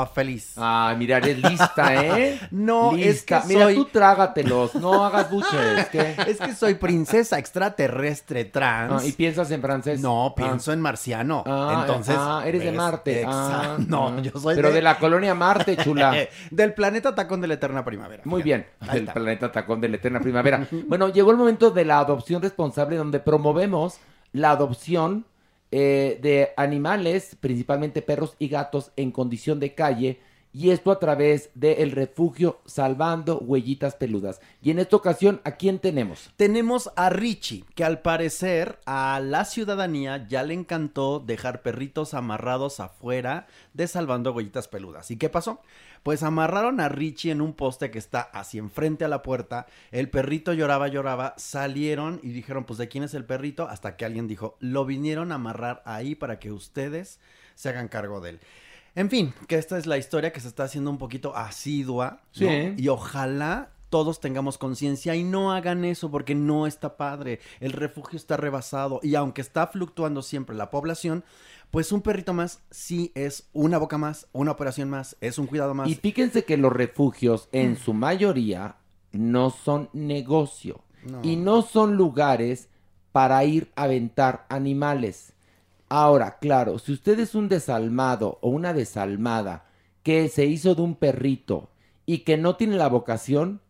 feliz. 0.07 0.53
Ah, 0.59 0.95
mira, 0.99 1.17
eres 1.17 1.39
lista, 1.43 1.95
¿eh? 1.95 2.39
no, 2.51 2.93
lista. 2.93 3.39
es 3.39 3.45
que 3.47 3.49
Mira, 3.49 3.65
soy... 3.65 3.75
tú 3.75 3.87
trágatelos, 3.87 4.75
no 4.75 5.03
hagas 5.03 5.31
buches. 5.31 5.89
¿qué? 5.91 6.15
Es 6.27 6.39
que 6.39 6.55
soy 6.55 6.75
princesa 6.75 7.39
extraterrestre 7.39 8.45
trans. 8.45 9.03
Ah, 9.03 9.07
¿Y 9.07 9.13
piensas 9.13 9.51
en 9.51 9.63
francés? 9.63 9.99
No, 10.03 10.35
pienso 10.37 10.75
en 10.75 10.81
marciano. 10.83 11.43
Ah, 11.47 11.79
Entonces, 11.81 12.17
ah, 12.19 12.43
eres 12.45 12.63
de. 12.63 12.73
Marte. 12.73 13.25
Ah, 13.27 13.77
Exa- 13.79 13.87
no, 13.87 14.09
ah. 14.09 14.21
yo 14.21 14.39
soy 14.39 14.57
Pero 14.57 14.73
de... 14.73 14.83
la 14.83 14.99
colonia 14.99 15.35
Marte, 15.35 15.79
chula. 15.79 16.15
Del 16.51 16.75
planeta 16.75 17.15
Tacón 17.15 17.41
de 17.41 17.49
la 17.49 17.55
Eterna 17.55 17.83
Primavera. 17.83 18.23
Muy 18.27 18.43
bien, 18.43 18.67
del 18.93 18.99
está. 19.05 19.15
planeta 19.15 19.51
Tacón 19.51 19.81
de 19.81 19.89
la 19.89 19.97
Eterna 19.97 20.21
Primavera. 20.21 20.67
bueno, 20.87 21.09
llegó 21.09 21.31
el 21.31 21.39
momento 21.39 21.71
de 21.71 21.87
la 21.87 22.01
adopción 22.01 22.43
responsable 22.43 22.97
donde 22.97 23.21
promovemos 23.21 24.01
la 24.33 24.51
adopción 24.51 25.25
eh, 25.71 26.19
de 26.23 26.51
animales, 26.57 27.37
principalmente 27.41 28.03
perros 28.03 28.35
y 28.39 28.49
gatos 28.49 28.93
en 28.97 29.13
condición 29.13 29.61
de 29.61 29.75
calle, 29.75 30.21
y 30.53 30.71
esto 30.71 30.91
a 30.91 30.99
través 30.99 31.51
del 31.55 31.93
refugio 31.93 32.61
Salvando 32.67 33.39
Huellitas 33.39 33.95
Peludas. 33.95 34.41
Y 34.63 34.71
en 34.71 34.81
esta 34.81 34.97
ocasión, 34.97 35.41
¿a 35.45 35.53
quién 35.53 35.79
tenemos? 35.79 36.31
Tenemos 36.37 36.91
a 36.97 37.09
Richie, 37.09 37.65
que 37.75 37.85
al 37.85 38.01
parecer 38.01 38.79
a 38.85 39.21
la 39.23 39.45
ciudadanía 39.45 40.27
ya 40.29 40.43
le 40.43 40.55
encantó 40.55 41.21
dejar 41.21 41.63
perritos 41.63 42.15
amarrados 42.15 42.81
afuera 42.81 43.47
de 43.75 43.87
Salvando 43.87 44.33
Huellitas 44.33 44.67
Peludas. 44.67 45.11
¿Y 45.11 45.17
qué 45.17 45.29
pasó? 45.29 45.61
Pues 46.03 46.23
amarraron 46.23 46.81
a 46.81 46.89
Richie 46.89 47.31
en 47.31 47.43
un 47.43 47.53
poste 47.53 47.91
que 47.91 47.99
está 47.99 48.21
así 48.21 48.59
enfrente 48.59 49.05
a 49.05 49.09
la 49.09 49.23
puerta. 49.23 49.67
El 49.93 50.09
perrito 50.09 50.53
lloraba, 50.55 50.89
lloraba. 50.89 51.35
Salieron 51.37 52.21
y 52.23 52.31
dijeron, 52.31 52.65
pues, 52.65 52.79
¿de 52.79 52.89
quién 52.89 53.05
es 53.05 53.15
el 53.15 53.27
perrito? 53.27 53.69
Hasta 53.69 53.97
que 53.97 54.07
alguien 54.07 54.27
dijo, 54.27 54.57
lo 54.61 54.87
vinieron 54.87 55.31
a 55.31 55.35
amarrar 55.37 55.83
ahí 55.85 56.15
para 56.15 56.39
que 56.39 56.51
ustedes 56.51 57.21
se 57.55 57.69
hagan 57.69 57.89
cargo 57.89 58.21
de 58.23 58.31
él. 58.31 58.41
En 58.95 59.09
fin, 59.09 59.33
que 59.47 59.57
esta 59.57 59.79
es 59.79 59.87
la 59.87 59.99
historia 59.99 60.33
que 60.33 60.41
se 60.41 60.49
está 60.49 60.65
haciendo 60.65 60.91
un 60.91 60.99
poquito 60.99 61.37
asidua. 61.37 62.21
¿no? 62.41 62.49
Sí. 62.49 62.75
Y 62.77 62.89
ojalá 62.89 63.71
todos 63.91 64.21
tengamos 64.21 64.57
conciencia 64.57 65.17
y 65.17 65.25
no 65.25 65.53
hagan 65.53 65.85
eso 65.85 66.11
porque 66.11 66.35
no 66.35 66.67
está 66.67 66.97
padre. 66.97 67.41
El 67.59 67.73
refugio 67.73 68.17
está 68.17 68.37
rebasado 68.37 69.01
y 69.03 69.17
aunque 69.17 69.43
está 69.43 69.67
fluctuando 69.67 70.23
siempre 70.23 70.57
la 70.57 70.71
población, 70.71 71.25
pues 71.71 71.93
un 71.93 72.01
perrito 72.01 72.33
más 72.33 72.61
sí 72.71 73.13
es 73.15 73.49
una 73.53 73.79
boca 73.79 73.99
más, 73.99 74.27
una 74.33 74.53
operación 74.53 74.89
más, 74.89 75.17
es 75.21 75.39
un 75.39 75.47
cuidado 75.47 75.75
más. 75.75 75.89
Y 75.89 75.97
fíjense 75.97 76.45
que 76.45 76.57
los 76.57 76.73
refugios, 76.73 77.49
en 77.53 77.77
su 77.77 77.93
mayoría, 77.93 78.77
no 79.13 79.51
son 79.51 79.91
negocio. 79.93 80.83
No. 81.05 81.21
Y 81.23 81.37
no 81.37 81.63
son 81.63 81.97
lugares 81.97 82.69
para 83.13 83.43
ir 83.45 83.71
a 83.75 83.85
aventar 83.85 84.47
animales. 84.49 85.33
Ahora, 85.93 86.39
claro, 86.39 86.79
si 86.79 86.93
usted 86.93 87.19
es 87.19 87.35
un 87.35 87.49
desalmado 87.49 88.39
o 88.43 88.49
una 88.49 88.73
desalmada 88.73 89.65
que 90.05 90.29
se 90.29 90.47
hizo 90.47 90.75
de 90.77 90.83
un 90.83 90.95
perrito 90.95 91.69
y 92.07 92.19
que 92.19 92.37
no 92.39 92.55
tiene 92.55 92.77
la 92.77 92.89
vocación, 92.89 93.61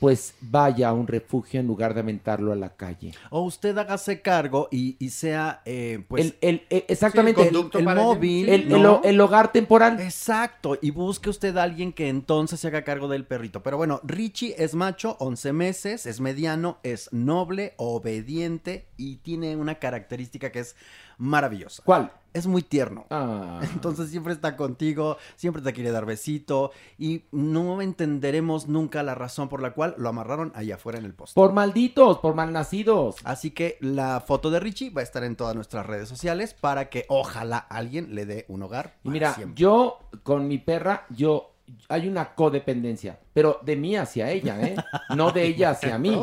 pues 0.00 0.34
vaya 0.40 0.88
a 0.88 0.92
un 0.92 1.06
refugio 1.06 1.60
en 1.60 1.68
lugar 1.68 1.94
de 1.94 2.00
aventarlo 2.00 2.50
a 2.50 2.56
la 2.56 2.74
calle. 2.74 3.12
O 3.30 3.42
usted 3.42 3.78
hágase 3.78 4.20
cargo 4.20 4.66
y, 4.72 4.96
y 4.98 5.10
sea, 5.10 5.62
eh, 5.64 6.02
pues... 6.08 6.24
El- 6.24 6.36
el- 6.40 6.66
el- 6.70 6.84
exactamente, 6.88 7.46
el, 7.46 7.84
móvil. 7.84 8.48
el- 8.48 8.72
el 9.04 9.20
hogar 9.20 9.52
temporal. 9.52 10.00
Exacto, 10.00 10.76
y 10.82 10.90
busque 10.90 11.30
usted 11.30 11.56
a 11.56 11.62
alguien 11.62 11.92
que 11.92 12.08
entonces 12.08 12.58
se 12.58 12.66
haga 12.66 12.82
cargo 12.82 13.06
del 13.06 13.24
perrito. 13.24 13.62
Pero 13.62 13.76
bueno, 13.76 14.00
Richie 14.02 14.56
es 14.58 14.74
macho, 14.74 15.16
11 15.20 15.52
meses, 15.52 16.04
es 16.06 16.18
mediano, 16.20 16.78
es 16.82 17.08
noble, 17.12 17.74
obediente 17.76 18.88
y 18.96 19.18
tiene 19.18 19.54
una 19.54 19.76
característica 19.76 20.50
que 20.50 20.58
es 20.58 20.74
maravillosa. 21.18 21.82
¿Cuál? 21.84 22.12
Es 22.32 22.46
muy 22.46 22.62
tierno. 22.62 23.06
Ah. 23.10 23.60
Entonces 23.74 24.10
siempre 24.10 24.32
está 24.32 24.56
contigo, 24.56 25.18
siempre 25.36 25.62
te 25.62 25.72
quiere 25.72 25.90
dar 25.90 26.06
besito 26.06 26.72
y 26.98 27.24
no 27.30 27.82
entenderemos 27.82 28.68
nunca 28.68 29.02
la 29.02 29.14
razón 29.14 29.48
por 29.48 29.60
la 29.60 29.74
cual 29.74 29.94
lo 29.98 30.08
amarraron 30.08 30.52
allá 30.54 30.76
afuera 30.76 30.98
en 30.98 31.04
el 31.04 31.14
poste. 31.14 31.34
Por 31.34 31.52
malditos, 31.52 32.18
por 32.18 32.34
malnacidos. 32.34 33.16
Así 33.24 33.50
que 33.50 33.76
la 33.80 34.20
foto 34.20 34.50
de 34.50 34.60
Richie 34.60 34.90
va 34.90 35.02
a 35.02 35.04
estar 35.04 35.24
en 35.24 35.36
todas 35.36 35.54
nuestras 35.54 35.84
redes 35.86 36.08
sociales 36.08 36.54
para 36.54 36.88
que 36.88 37.04
ojalá 37.08 37.58
alguien 37.58 38.14
le 38.14 38.24
dé 38.24 38.46
un 38.48 38.62
hogar. 38.62 38.96
Y 39.04 39.10
mira, 39.10 39.34
siempre. 39.34 39.60
yo 39.60 39.98
con 40.22 40.48
mi 40.48 40.58
perra, 40.58 41.06
yo 41.10 41.51
hay 41.88 42.08
una 42.08 42.34
codependencia, 42.34 43.18
pero 43.32 43.58
de 43.62 43.76
mí 43.76 43.96
hacia 43.96 44.30
ella, 44.30 44.60
¿eh? 44.60 44.76
No 45.16 45.30
de 45.30 45.44
ella 45.44 45.70
hacia 45.70 45.98
mí. 45.98 46.20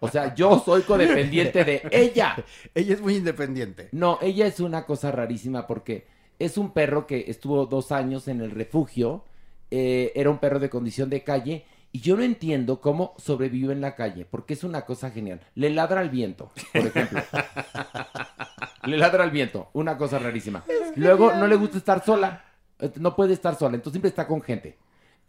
O 0.00 0.08
sea, 0.08 0.34
yo 0.34 0.58
soy 0.64 0.82
codependiente 0.82 1.64
de 1.64 1.82
ella. 1.90 2.36
Ella 2.74 2.94
es 2.94 3.00
muy 3.00 3.16
independiente. 3.16 3.88
No, 3.92 4.18
ella 4.22 4.46
es 4.46 4.60
una 4.60 4.84
cosa 4.86 5.10
rarísima 5.10 5.66
porque 5.66 6.06
es 6.38 6.58
un 6.58 6.72
perro 6.72 7.06
que 7.06 7.24
estuvo 7.28 7.66
dos 7.66 7.92
años 7.92 8.28
en 8.28 8.40
el 8.40 8.50
refugio, 8.50 9.24
eh, 9.70 10.12
era 10.14 10.30
un 10.30 10.38
perro 10.38 10.58
de 10.58 10.70
condición 10.70 11.10
de 11.10 11.22
calle. 11.24 11.64
Y 11.90 12.00
yo 12.00 12.16
no 12.18 12.22
entiendo 12.22 12.82
cómo 12.82 13.14
sobrevivió 13.16 13.70
en 13.72 13.80
la 13.80 13.94
calle, 13.94 14.26
porque 14.30 14.52
es 14.52 14.62
una 14.62 14.82
cosa 14.82 15.10
genial. 15.10 15.40
Le 15.54 15.70
ladra 15.70 16.00
al 16.00 16.10
viento, 16.10 16.50
por 16.72 16.86
ejemplo. 16.86 17.22
Le 18.84 18.98
ladra 18.98 19.24
al 19.24 19.30
viento. 19.30 19.70
Una 19.72 19.96
cosa 19.96 20.18
rarísima. 20.18 20.64
Luego 20.96 21.32
no 21.32 21.46
le 21.46 21.56
gusta 21.56 21.78
estar 21.78 22.04
sola. 22.04 22.44
Eh, 22.78 22.92
No 22.96 23.16
puede 23.16 23.32
estar 23.32 23.56
sola, 23.58 23.76
entonces 23.76 23.94
siempre 23.94 24.10
está 24.10 24.26
con 24.26 24.40
gente. 24.42 24.76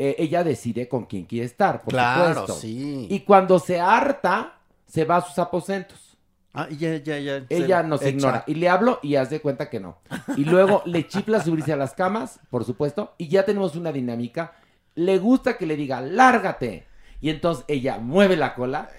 Eh, 0.01 0.15
ella 0.17 0.45
decide 0.45 0.87
con 0.87 1.03
quién 1.05 1.25
quiere 1.25 1.45
estar, 1.45 1.81
por 1.81 1.91
Claro, 1.91 2.29
supuesto. 2.41 2.53
sí. 2.53 3.05
Y 3.09 3.19
cuando 3.19 3.59
se 3.59 3.81
harta, 3.81 4.53
se 4.87 5.03
va 5.03 5.17
a 5.17 5.21
sus 5.21 5.37
aposentos. 5.39 6.17
Ah, 6.53 6.67
ya, 6.69 6.95
ya, 6.95 7.19
ya. 7.19 7.43
Ella 7.49 7.81
se 7.81 7.87
nos 7.89 8.01
echa. 8.01 8.09
ignora. 8.09 8.43
Y 8.47 8.55
le 8.55 8.69
hablo 8.69 8.99
y 9.03 9.15
haz 9.15 9.29
de 9.29 9.41
cuenta 9.41 9.69
que 9.69 9.81
no. 9.81 9.97
Y 10.37 10.45
luego 10.45 10.81
le 10.85 11.05
chifla 11.05 11.43
subirse 11.43 11.73
a 11.73 11.75
las 11.75 11.93
camas, 11.93 12.39
por 12.49 12.63
supuesto. 12.63 13.13
Y 13.17 13.27
ya 13.27 13.43
tenemos 13.43 13.75
una 13.75 13.91
dinámica. 13.91 14.53
Le 14.95 15.17
gusta 15.19 15.57
que 15.57 15.65
le 15.65 15.75
diga, 15.75 15.99
lárgate. 16.01 16.87
Y 17.21 17.29
entonces 17.29 17.65
ella 17.67 17.97
mueve 17.97 18.37
la 18.37 18.55
cola, 18.55 18.89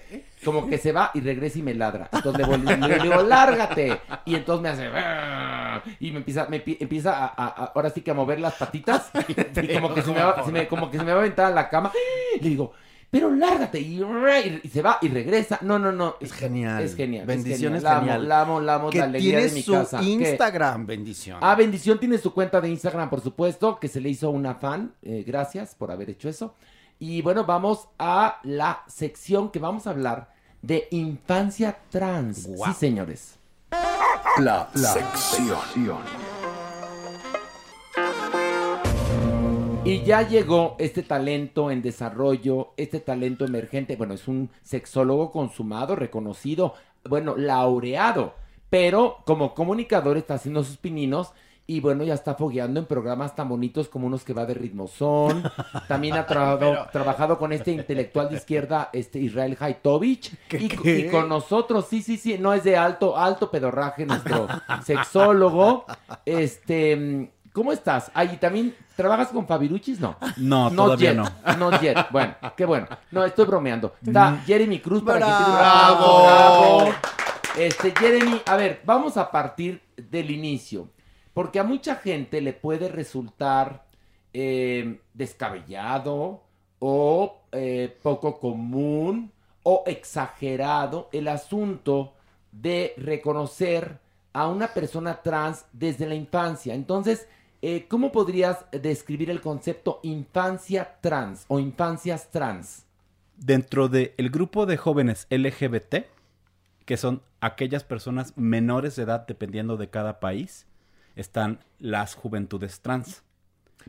como 0.45 0.67
que 0.67 0.77
se 0.77 0.91
va 0.91 1.09
y 1.15 1.21
regresa 1.21 1.57
y 1.59 1.63
me 1.63 1.73
ladra. 1.73 2.07
Entonces 2.11 2.47
le, 2.47 2.77
le 2.77 2.99
digo, 2.99 3.23
lárgate. 3.23 3.99
Y 4.25 4.35
entonces 4.35 4.61
me 4.61 4.69
hace... 4.69 4.89
"Ah", 4.93 5.81
Y 5.99 6.11
me 6.11 6.17
empieza, 6.17 6.45
me 6.47 6.59
pi- 6.59 6.77
empieza 6.79 7.17
a, 7.17 7.25
a- 7.25 7.47
a- 7.47 7.71
ahora 7.75 7.89
sí 7.89 8.01
que 8.01 8.11
a 8.11 8.13
mover 8.13 8.39
las 8.39 8.53
patitas. 8.55 9.09
Y 9.61 9.67
como 9.73 9.93
que 9.95 10.01
se 10.03 10.11
me 10.11 10.21
va, 10.21 10.43
se 10.45 10.51
me- 10.51 10.67
como 10.67 10.91
que 10.91 10.97
se 10.99 11.03
me 11.03 11.11
va 11.11 11.17
a 11.17 11.21
aventar 11.21 11.47
a 11.47 11.55
la 11.55 11.67
cama. 11.69 11.91
Le 12.39 12.47
digo, 12.49 12.73
pero 13.09 13.29
lárgate. 13.31 13.79
Y, 13.79 14.01
y 14.63 14.69
se 14.69 14.81
va 14.83 14.99
y 15.01 15.07
regresa. 15.09 15.57
No, 15.61 15.79
no, 15.79 15.91
no. 15.91 16.15
Es 16.19 16.31
Genial. 16.31 16.83
Es 16.83 16.95
genial. 16.95 17.21
es 17.23 17.27
Bendiciones, 17.27 17.81
genial. 17.81 17.83
La 17.83 17.91
amo, 17.97 18.01
genial. 18.05 18.27
La 18.27 18.41
amo, 18.41 18.61
la 18.61 18.75
amo, 18.75 18.89
Que 18.91 18.97
la 18.99 19.03
alegría 19.05 19.31
tiene 19.39 19.47
de 19.47 19.53
mi 19.55 19.61
su 19.63 19.71
casa. 19.73 19.99
¿Qué? 19.99 20.05
Instagram, 20.05 20.85
bendición. 20.85 21.39
Ah, 21.41 21.55
Bendición 21.55 21.99
tiene 21.99 22.17
su 22.19 22.33
cuenta 22.33 22.61
de 22.61 22.69
Instagram, 22.69 23.09
por 23.09 23.21
supuesto, 23.21 23.79
que 23.79 23.87
se 23.87 23.99
le 23.99 24.09
hizo 24.09 24.29
una 24.29 24.53
fan. 24.55 24.93
Eh, 25.01 25.23
gracias 25.25 25.73
por 25.75 25.91
haber 25.91 26.09
hecho 26.11 26.29
eso. 26.29 26.53
Y 27.03 27.23
bueno, 27.23 27.45
vamos 27.45 27.87
a 27.97 28.39
la 28.43 28.83
sección 28.85 29.49
que 29.49 29.57
vamos 29.57 29.87
a 29.87 29.89
hablar 29.89 30.29
de 30.61 30.87
infancia 30.91 31.79
trans. 31.89 32.43
Sí, 32.43 32.73
señores. 32.77 33.39
La, 34.37 34.69
sección. 34.75 35.97
Y 39.83 40.03
ya 40.03 40.21
llegó 40.21 40.75
este 40.77 41.01
talento 41.01 41.71
en 41.71 41.81
desarrollo, 41.81 42.73
este 42.77 42.99
talento 42.99 43.45
emergente. 43.45 43.95
Bueno, 43.95 44.13
es 44.13 44.27
un 44.27 44.51
sexólogo 44.61 45.31
consumado, 45.31 45.95
reconocido, 45.95 46.75
bueno, 47.09 47.35
laureado. 47.35 48.35
Pero 48.69 49.23
como 49.25 49.55
comunicador 49.55 50.17
está 50.17 50.35
haciendo 50.35 50.63
sus 50.63 50.77
pininos 50.77 51.33
y 51.71 51.79
bueno, 51.79 52.03
ya 52.03 52.15
está 52.15 52.35
fogueando 52.35 52.81
en 52.81 52.85
programas 52.85 53.33
tan 53.33 53.47
bonitos 53.47 53.87
como 53.87 54.07
unos 54.07 54.25
que 54.25 54.33
va 54.33 54.45
de 54.45 54.53
ritmozón. 54.53 55.41
También 55.87 56.15
ha 56.15 56.25
trabajado, 56.25 56.87
trabajado 56.91 57.37
con 57.37 57.53
este 57.53 57.71
intelectual 57.71 58.29
de 58.29 58.35
izquierda, 58.35 58.89
este 58.91 59.19
Israel 59.19 59.55
Haitovich. 59.57 60.35
Y, 60.51 61.07
con 61.07 61.29
nosotros, 61.29 61.85
sí, 61.89 62.01
sí, 62.01 62.17
sí, 62.17 62.37
no 62.37 62.53
es 62.53 62.65
de 62.65 62.75
alto, 62.75 63.17
alto 63.17 63.49
pedorraje 63.49 64.05
nuestro 64.05 64.47
sexólogo. 64.83 65.85
Este, 66.25 67.31
¿cómo 67.53 67.71
estás? 67.71 68.11
Ahí 68.13 68.35
también 68.35 68.75
trabajas 68.97 69.29
con 69.29 69.47
Fabiruchis, 69.47 69.99
no. 70.01 70.17
No, 70.37 70.69
todavía 70.71 71.13
yet, 71.13 71.17
no. 71.17 71.57
Not 71.57 71.81
yet. 71.81 71.97
Bueno, 72.11 72.35
qué 72.57 72.65
bueno. 72.65 72.87
No, 73.11 73.23
estoy 73.23 73.45
bromeando. 73.45 73.93
Está 74.05 74.41
Jeremy 74.45 74.79
Cruz 74.79 75.03
para 75.03 75.19
que 75.19 75.25
te 75.25 75.51
¡Bravo! 75.51 76.23
bravo. 76.23 76.93
Este, 77.57 77.93
Jeremy, 77.97 78.41
a 78.45 78.57
ver, 78.57 78.81
vamos 78.83 79.15
a 79.15 79.31
partir 79.31 79.81
del 79.95 80.31
inicio. 80.31 80.89
Porque 81.33 81.59
a 81.59 81.63
mucha 81.63 81.95
gente 81.95 82.41
le 82.41 82.53
puede 82.53 82.89
resultar 82.89 83.85
eh, 84.33 84.99
descabellado 85.13 86.41
o 86.79 87.41
eh, 87.51 87.97
poco 88.01 88.39
común 88.39 89.31
o 89.63 89.83
exagerado 89.85 91.09
el 91.11 91.27
asunto 91.27 92.13
de 92.51 92.93
reconocer 92.97 93.99
a 94.33 94.47
una 94.47 94.73
persona 94.73 95.21
trans 95.21 95.65
desde 95.73 96.07
la 96.07 96.15
infancia. 96.15 96.73
Entonces, 96.73 97.27
eh, 97.61 97.85
¿cómo 97.87 98.11
podrías 98.11 98.65
describir 98.71 99.29
el 99.29 99.41
concepto 99.41 99.99
infancia 100.03 100.97
trans 101.01 101.45
o 101.47 101.59
infancias 101.59 102.31
trans? 102.31 102.85
Dentro 103.37 103.87
del 103.87 104.29
grupo 104.31 104.65
de 104.65 104.77
jóvenes 104.77 105.27
LGBT, 105.29 106.05
que 106.85 106.97
son 106.97 107.21
aquellas 107.39 107.83
personas 107.83 108.37
menores 108.37 108.95
de 108.95 109.03
edad 109.03 109.25
dependiendo 109.27 109.77
de 109.77 109.89
cada 109.89 110.19
país, 110.19 110.65
están 111.15 111.59
las 111.79 112.15
juventudes 112.15 112.81
trans. 112.81 113.23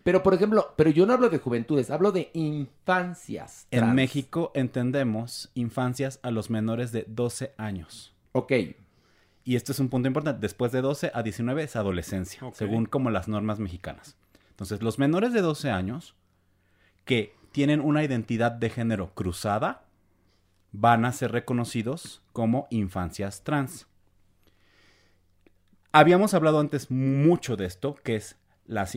Pero, 0.02 0.22
por 0.22 0.34
ejemplo, 0.34 0.74
pero 0.76 0.90
yo 0.90 1.06
no 1.06 1.12
hablo 1.12 1.28
de 1.28 1.38
juventudes, 1.38 1.90
hablo 1.90 2.12
de 2.12 2.30
infancias. 2.32 3.66
En 3.70 3.80
trans. 3.80 3.94
México 3.94 4.50
entendemos 4.54 5.50
infancias 5.54 6.18
a 6.22 6.30
los 6.30 6.50
menores 6.50 6.92
de 6.92 7.04
12 7.08 7.54
años. 7.56 8.14
Ok. 8.32 8.52
Y 9.44 9.56
este 9.56 9.72
es 9.72 9.80
un 9.80 9.88
punto 9.88 10.08
importante. 10.08 10.40
Después 10.40 10.72
de 10.72 10.80
12 10.80 11.10
a 11.14 11.22
19 11.22 11.62
es 11.62 11.76
adolescencia, 11.76 12.42
según 12.54 12.86
como 12.86 13.10
las 13.10 13.28
normas 13.28 13.58
mexicanas. 13.58 14.16
Entonces, 14.50 14.82
los 14.82 14.98
menores 14.98 15.32
de 15.32 15.40
12 15.40 15.70
años 15.70 16.14
que 17.04 17.34
tienen 17.50 17.80
una 17.80 18.04
identidad 18.04 18.52
de 18.52 18.70
género 18.70 19.12
cruzada 19.14 19.84
van 20.72 21.04
a 21.04 21.12
ser 21.12 21.32
reconocidos 21.32 22.22
como 22.32 22.66
infancias 22.70 23.42
trans. 23.44 23.86
Habíamos 25.94 26.32
hablado 26.32 26.58
antes 26.58 26.90
mucho 26.90 27.56
de 27.56 27.66
esto, 27.66 27.96
que 28.02 28.16
es 28.16 28.38
la, 28.64 28.88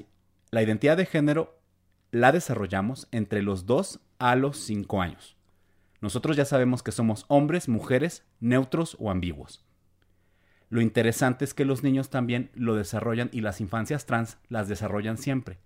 la 0.51 0.63
identidad 0.63 0.95
de 0.95 1.05
género 1.05 1.59
la 2.11 2.31
desarrollamos 2.31 3.09
entre 3.11 3.41
los 3.41 3.65
2 3.65 3.99
a 4.19 4.37
los 4.37 4.57
5 4.59 5.01
años. 5.01 5.35
Nosotros 5.99 6.37
ya 6.37 6.45
sabemos 6.45 6.83
que 6.83 6.93
somos 6.93 7.25
hombres, 7.27 7.67
mujeres, 7.67 8.23
neutros 8.39 8.95
o 8.97 9.11
ambiguos. 9.11 9.65
Lo 10.69 10.79
interesante 10.79 11.43
es 11.43 11.53
que 11.53 11.65
los 11.65 11.83
niños 11.83 12.09
también 12.09 12.49
lo 12.53 12.75
desarrollan 12.75 13.29
y 13.33 13.41
las 13.41 13.59
infancias 13.59 14.05
trans 14.05 14.37
las 14.47 14.69
desarrollan 14.69 15.17
siempre. 15.17 15.59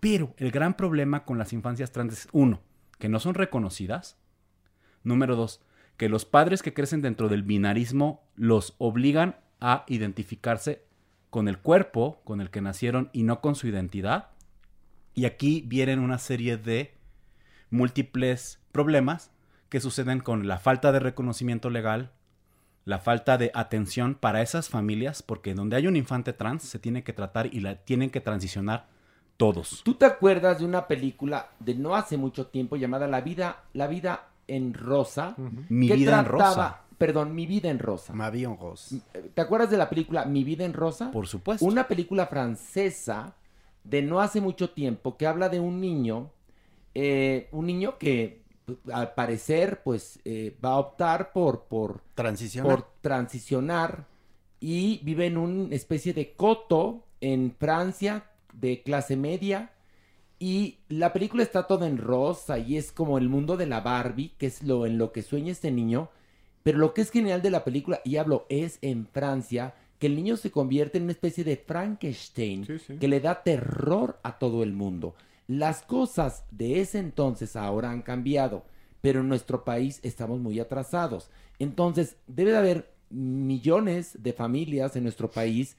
Pero 0.00 0.32
el 0.38 0.50
gran 0.50 0.78
problema 0.78 1.26
con 1.26 1.36
las 1.36 1.52
infancias 1.52 1.92
trans 1.92 2.14
es, 2.14 2.28
uno, 2.32 2.62
que 2.98 3.10
no 3.10 3.20
son 3.20 3.34
reconocidas. 3.34 4.16
Número 5.02 5.36
dos, 5.36 5.60
que 5.98 6.08
los 6.08 6.24
padres 6.24 6.62
que 6.62 6.72
crecen 6.72 7.02
dentro 7.02 7.28
del 7.28 7.42
binarismo 7.42 8.22
los 8.34 8.76
obligan 8.78 9.36
a 9.60 9.84
identificarse 9.88 10.84
con 11.30 11.48
el 11.48 11.58
cuerpo 11.58 12.20
con 12.24 12.40
el 12.40 12.50
que 12.50 12.60
nacieron 12.60 13.08
y 13.12 13.22
no 13.22 13.40
con 13.40 13.54
su 13.54 13.68
identidad. 13.68 14.28
Y 15.14 15.24
aquí 15.24 15.64
vienen 15.66 16.00
una 16.00 16.18
serie 16.18 16.56
de 16.56 16.94
múltiples 17.70 18.60
problemas 18.72 19.30
que 19.68 19.80
suceden 19.80 20.20
con 20.20 20.48
la 20.48 20.58
falta 20.58 20.92
de 20.92 20.98
reconocimiento 20.98 21.70
legal, 21.70 22.10
la 22.84 22.98
falta 22.98 23.38
de 23.38 23.52
atención 23.54 24.16
para 24.16 24.42
esas 24.42 24.68
familias, 24.68 25.22
porque 25.22 25.54
donde 25.54 25.76
hay 25.76 25.86
un 25.86 25.96
infante 25.96 26.32
trans 26.32 26.64
se 26.64 26.78
tiene 26.78 27.04
que 27.04 27.12
tratar 27.12 27.54
y 27.54 27.60
la 27.60 27.76
tienen 27.76 28.10
que 28.10 28.20
transicionar 28.20 28.88
todos. 29.36 29.82
¿Tú 29.84 29.94
te 29.94 30.06
acuerdas 30.06 30.58
de 30.58 30.64
una 30.64 30.86
película 30.88 31.50
de 31.60 31.74
no 31.74 31.94
hace 31.94 32.16
mucho 32.16 32.48
tiempo 32.48 32.76
llamada 32.76 33.06
La 33.06 33.20
vida, 33.20 33.64
La 33.72 33.86
vida 33.86 34.28
en 34.48 34.74
rosa? 34.74 35.34
Mi 35.68 35.90
vida 35.90 36.18
en 36.18 36.26
rosa. 36.26 36.82
Perdón, 37.00 37.34
Mi 37.34 37.46
vida 37.46 37.70
en 37.70 37.78
rosa. 37.78 38.12
Ma 38.12 38.28
vie 38.28 38.44
en 38.44 38.58
rose. 38.58 39.00
¿Te 39.32 39.40
acuerdas 39.40 39.70
de 39.70 39.78
la 39.78 39.88
película 39.88 40.26
Mi 40.26 40.44
vida 40.44 40.66
en 40.66 40.74
rosa? 40.74 41.10
Por 41.10 41.26
supuesto. 41.26 41.64
Una 41.64 41.88
película 41.88 42.26
francesa 42.26 43.34
de 43.84 44.02
no 44.02 44.20
hace 44.20 44.42
mucho 44.42 44.68
tiempo 44.68 45.16
que 45.16 45.26
habla 45.26 45.48
de 45.48 45.60
un 45.60 45.80
niño, 45.80 46.30
eh, 46.94 47.48
un 47.52 47.64
niño 47.64 47.96
que 47.96 48.42
al 48.92 49.14
parecer 49.14 49.82
pues 49.82 50.20
eh, 50.26 50.54
va 50.62 50.72
a 50.72 50.78
optar 50.78 51.32
por, 51.32 51.64
por, 51.64 52.02
Transicionar. 52.14 52.70
por 52.70 52.86
transicionar 53.00 54.04
y 54.60 55.00
vive 55.02 55.24
en 55.24 55.38
una 55.38 55.74
especie 55.74 56.12
de 56.12 56.34
coto 56.34 57.06
en 57.22 57.56
Francia 57.58 58.26
de 58.52 58.82
clase 58.82 59.16
media 59.16 59.72
y 60.38 60.80
la 60.90 61.14
película 61.14 61.42
está 61.42 61.66
toda 61.66 61.88
en 61.88 61.96
rosa 61.96 62.58
y 62.58 62.76
es 62.76 62.92
como 62.92 63.16
el 63.16 63.30
mundo 63.30 63.56
de 63.56 63.64
la 63.64 63.80
Barbie, 63.80 64.34
que 64.36 64.48
es 64.48 64.62
lo 64.62 64.84
en 64.84 64.98
lo 64.98 65.12
que 65.12 65.22
sueña 65.22 65.50
este 65.50 65.70
niño. 65.70 66.10
Pero 66.62 66.78
lo 66.78 66.94
que 66.94 67.02
es 67.02 67.10
genial 67.10 67.42
de 67.42 67.50
la 67.50 67.64
película, 67.64 68.00
y 68.04 68.16
hablo, 68.16 68.46
es 68.48 68.78
en 68.82 69.06
Francia, 69.06 69.74
que 69.98 70.06
el 70.06 70.16
niño 70.16 70.36
se 70.36 70.50
convierte 70.50 70.98
en 70.98 71.04
una 71.04 71.12
especie 71.12 71.44
de 71.44 71.56
Frankenstein 71.56 72.66
que 72.98 73.08
le 73.08 73.20
da 73.20 73.42
terror 73.42 74.18
a 74.22 74.38
todo 74.38 74.62
el 74.62 74.72
mundo. 74.72 75.14
Las 75.46 75.82
cosas 75.82 76.44
de 76.50 76.80
ese 76.80 76.98
entonces 76.98 77.56
ahora 77.56 77.90
han 77.90 78.02
cambiado, 78.02 78.64
pero 79.00 79.20
en 79.20 79.28
nuestro 79.28 79.64
país 79.64 80.00
estamos 80.02 80.40
muy 80.40 80.58
atrasados. 80.60 81.30
Entonces, 81.58 82.16
debe 82.26 82.52
de 82.52 82.58
haber 82.58 82.92
millones 83.10 84.22
de 84.22 84.32
familias 84.32 84.96
en 84.96 85.02
nuestro 85.02 85.30
país 85.30 85.76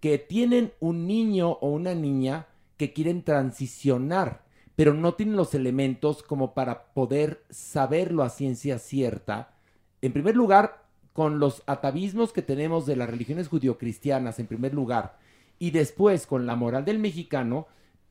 que 0.00 0.18
tienen 0.18 0.72
un 0.80 1.06
niño 1.06 1.52
o 1.60 1.70
una 1.70 1.94
niña 1.94 2.46
que 2.76 2.92
quieren 2.92 3.22
transicionar, 3.22 4.44
pero 4.76 4.94
no 4.94 5.14
tienen 5.14 5.36
los 5.36 5.54
elementos 5.54 6.22
como 6.22 6.54
para 6.54 6.92
poder 6.92 7.42
saberlo 7.50 8.22
a 8.22 8.30
ciencia 8.30 8.78
cierta. 8.78 9.54
En 10.02 10.12
primer 10.12 10.36
lugar, 10.36 10.84
con 11.12 11.40
los 11.40 11.62
atavismos 11.66 12.32
que 12.32 12.42
tenemos 12.42 12.86
de 12.86 12.96
las 12.96 13.10
religiones 13.10 13.48
judio-cristianas, 13.48 14.38
en 14.38 14.46
primer 14.46 14.74
lugar, 14.74 15.18
y 15.58 15.70
después 15.72 16.26
con 16.26 16.46
la 16.46 16.56
moral 16.56 16.84
del 16.84 16.98
mexicano, 16.98 17.66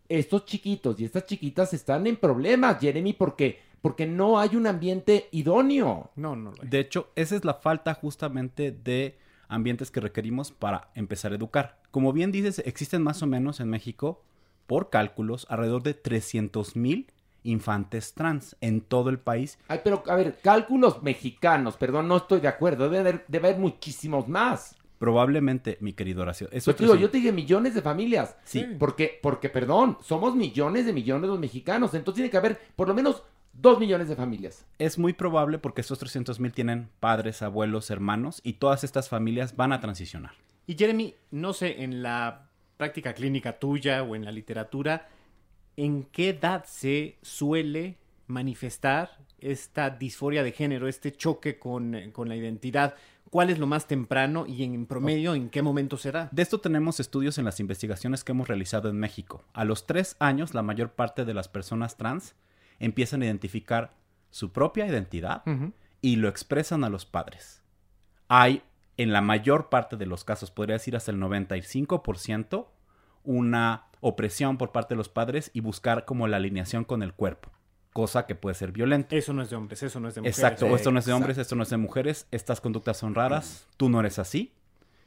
estos 0.10 0.46
chiquitos 0.46 1.00
y 1.00 1.06
estas 1.06 1.26
chiquitas 1.26 1.74
están 1.74 2.08
en 2.08 2.18
problemas, 2.18 2.80
Jeremy, 2.80 3.14
porque 3.14 3.68
porque 3.82 4.06
no 4.06 4.40
hay 4.40 4.56
un 4.56 4.68
ambiente 4.68 5.28
idóneo. 5.32 6.12
No, 6.16 6.36
no. 6.36 6.54
De 6.62 6.80
hecho, 6.80 7.12
esa 7.16 7.36
es 7.36 7.46
la 7.46 7.54
falta 7.54 7.94
justamente 7.94 8.72
de 8.72 9.18
ambientes 9.48 9.92
que 9.92 10.02
requerimos 10.02 10.52
para 10.52 10.90
empezar 10.96 11.32
a 11.32 11.36
educar. 11.36 11.80
Como 11.92 12.12
bien 12.12 12.32
dices, 12.32 12.62
existen 12.66 13.04
más 13.04 13.22
o 13.24 13.28
menos 13.28 13.60
en 13.60 13.70
México, 13.70 14.24
por 14.66 14.90
cálculos, 14.90 15.46
alrededor 15.50 15.84
de 15.84 15.94
300 15.94 16.76
mil 16.76 17.08
infantes 17.48 18.14
trans 18.14 18.56
en 18.62 18.82
todo 18.82 19.10
el 19.10 19.20
país. 19.20 19.58
Ay, 19.68 19.80
pero 19.84 20.04
a 20.08 20.16
ver, 20.16 20.38
cálculos 20.42 21.02
mexicanos, 21.04 21.78
perdón, 21.78 22.08
no 22.08 22.18
estoy 22.18 22.40
de 22.40 22.48
acuerdo, 22.48 22.86
debe 22.86 23.00
haber, 23.00 23.26
debe 23.28 23.50
haber 23.50 23.60
muchísimos 23.60 24.28
más. 24.28 24.76
Probablemente, 25.00 25.78
mi 25.80 25.94
querido 25.94 26.24
Horacio. 26.24 26.50
Eso 26.52 26.72
Pues 26.72 26.80
digo, 26.80 26.96
yo 26.96 27.10
te 27.10 27.18
dije 27.18 27.32
millones 27.32 27.76
de 27.76 27.82
familias. 27.84 28.36
Sí. 28.44 28.66
Porque, 28.80 29.20
porque, 29.22 29.50
perdón, 29.50 29.98
somos 30.04 30.36
millones 30.36 30.88
de 30.88 30.94
millones 30.94 31.30
los 31.30 31.40
mexicanos. 31.40 31.94
Entonces 31.94 32.16
tiene 32.16 32.32
que 32.32 32.38
haber 32.38 32.60
por 32.76 32.88
lo 32.88 32.96
menos 32.96 33.22
dos 33.54 33.80
millones 33.80 34.08
de 34.08 34.16
familias. 34.16 34.66
Es 34.80 34.98
muy 34.98 35.14
probable 35.14 35.60
porque 35.60 35.82
estos 35.82 36.00
300 36.00 36.40
mil 36.40 36.52
tienen 36.52 36.90
padres, 37.00 37.42
abuelos, 37.42 37.92
hermanos 37.92 38.42
y 38.44 38.54
todas 38.54 38.84
estas 38.84 39.08
familias 39.10 39.56
van 39.56 39.72
a 39.72 39.80
transicionar. 39.80 40.32
Y 40.66 40.76
Jeremy, 40.76 41.14
no 41.32 41.54
sé, 41.54 41.84
en 41.84 42.02
la 42.02 42.50
práctica 42.78 43.14
clínica 43.14 43.60
tuya 43.60 44.04
o 44.04 44.16
en 44.16 44.26
la 44.26 44.32
literatura, 44.32 45.08
¿en 45.78 46.04
qué 46.04 46.30
edad 46.30 46.66
se 46.66 47.18
suele 47.22 47.98
manifestar 48.26 49.20
esta 49.40 49.90
disforia 49.92 50.44
de 50.44 50.52
género, 50.52 50.88
este 50.88 51.14
choque 51.14 51.58
con, 51.58 51.96
con 52.12 52.28
la 52.28 52.36
identidad? 52.36 52.96
¿Cuál 53.30 53.50
es 53.50 53.60
lo 53.60 53.68
más 53.68 53.88
temprano 53.88 54.46
y 54.48 54.64
en 54.64 54.86
promedio 54.86 55.36
en 55.36 55.50
qué 55.50 55.62
momento 55.62 55.98
será? 55.98 56.30
De 56.32 56.42
esto 56.42 56.60
tenemos 56.60 57.00
estudios 57.00 57.38
en 57.38 57.46
las 57.46 57.60
investigaciones 57.60 58.24
que 58.24 58.32
hemos 58.32 58.48
realizado 58.48 58.90
en 58.90 58.98
México. 59.00 59.46
A 59.54 59.66
los 59.66 59.86
tres 59.86 60.16
años, 60.20 60.54
la 60.54 60.64
mayor 60.64 60.94
parte 60.94 61.26
de 61.26 61.34
las 61.34 61.48
personas 61.48 61.98
trans 61.98 62.36
empiezan 62.80 63.22
a 63.22 63.26
identificar 63.26 63.94
su 64.30 64.52
propia 64.52 64.88
identidad 64.88 65.44
y 66.02 66.18
lo 66.18 66.28
expresan 66.30 66.84
a 66.84 66.90
los 66.90 67.06
padres. 67.06 67.62
Hay, 68.28 68.64
en 68.98 69.12
la 69.12 69.22
mayor 69.22 69.70
parte 69.70 69.98
de 69.98 70.06
los 70.06 70.24
casos, 70.24 70.52
podría 70.52 70.76
decir 70.76 70.96
hasta 70.96 71.12
el 71.12 71.18
95%, 71.18 72.68
una 73.24 73.87
opresión 74.02 74.58
por 74.58 74.72
parte 74.72 74.94
de 74.94 74.98
los 74.98 75.10
padres 75.10 75.52
y 75.54 75.62
buscar 75.62 76.06
como 76.06 76.28
la 76.28 76.38
alineación 76.38 76.84
con 76.84 77.04
el 77.04 77.14
cuerpo, 77.14 77.52
cosa 77.94 78.26
que 78.26 78.36
puede 78.36 78.56
ser 78.56 78.72
violenta. 78.72 79.16
Eso 79.16 79.34
no 79.34 79.42
es 79.42 79.50
de 79.50 79.56
hombres, 79.56 79.84
eso 79.84 80.00
no 80.00 80.08
es 80.08 80.16
de 80.16 80.22
mujeres. 80.22 80.38
Exacto, 80.38 80.76
esto 80.76 80.92
no 80.92 81.00
es 81.00 81.06
de 81.06 81.14
hombres, 81.14 81.38
Exacto. 81.38 81.42
esto 81.42 81.56
no 81.56 81.64
es 81.64 81.70
de 81.70 81.78
mujeres, 81.78 82.28
estas 82.32 82.62
conductas 82.62 82.98
son 82.98 83.16
raras, 83.16 83.68
tú 83.78 83.90
no 83.90 84.00
eres 84.00 84.20
así 84.20 84.54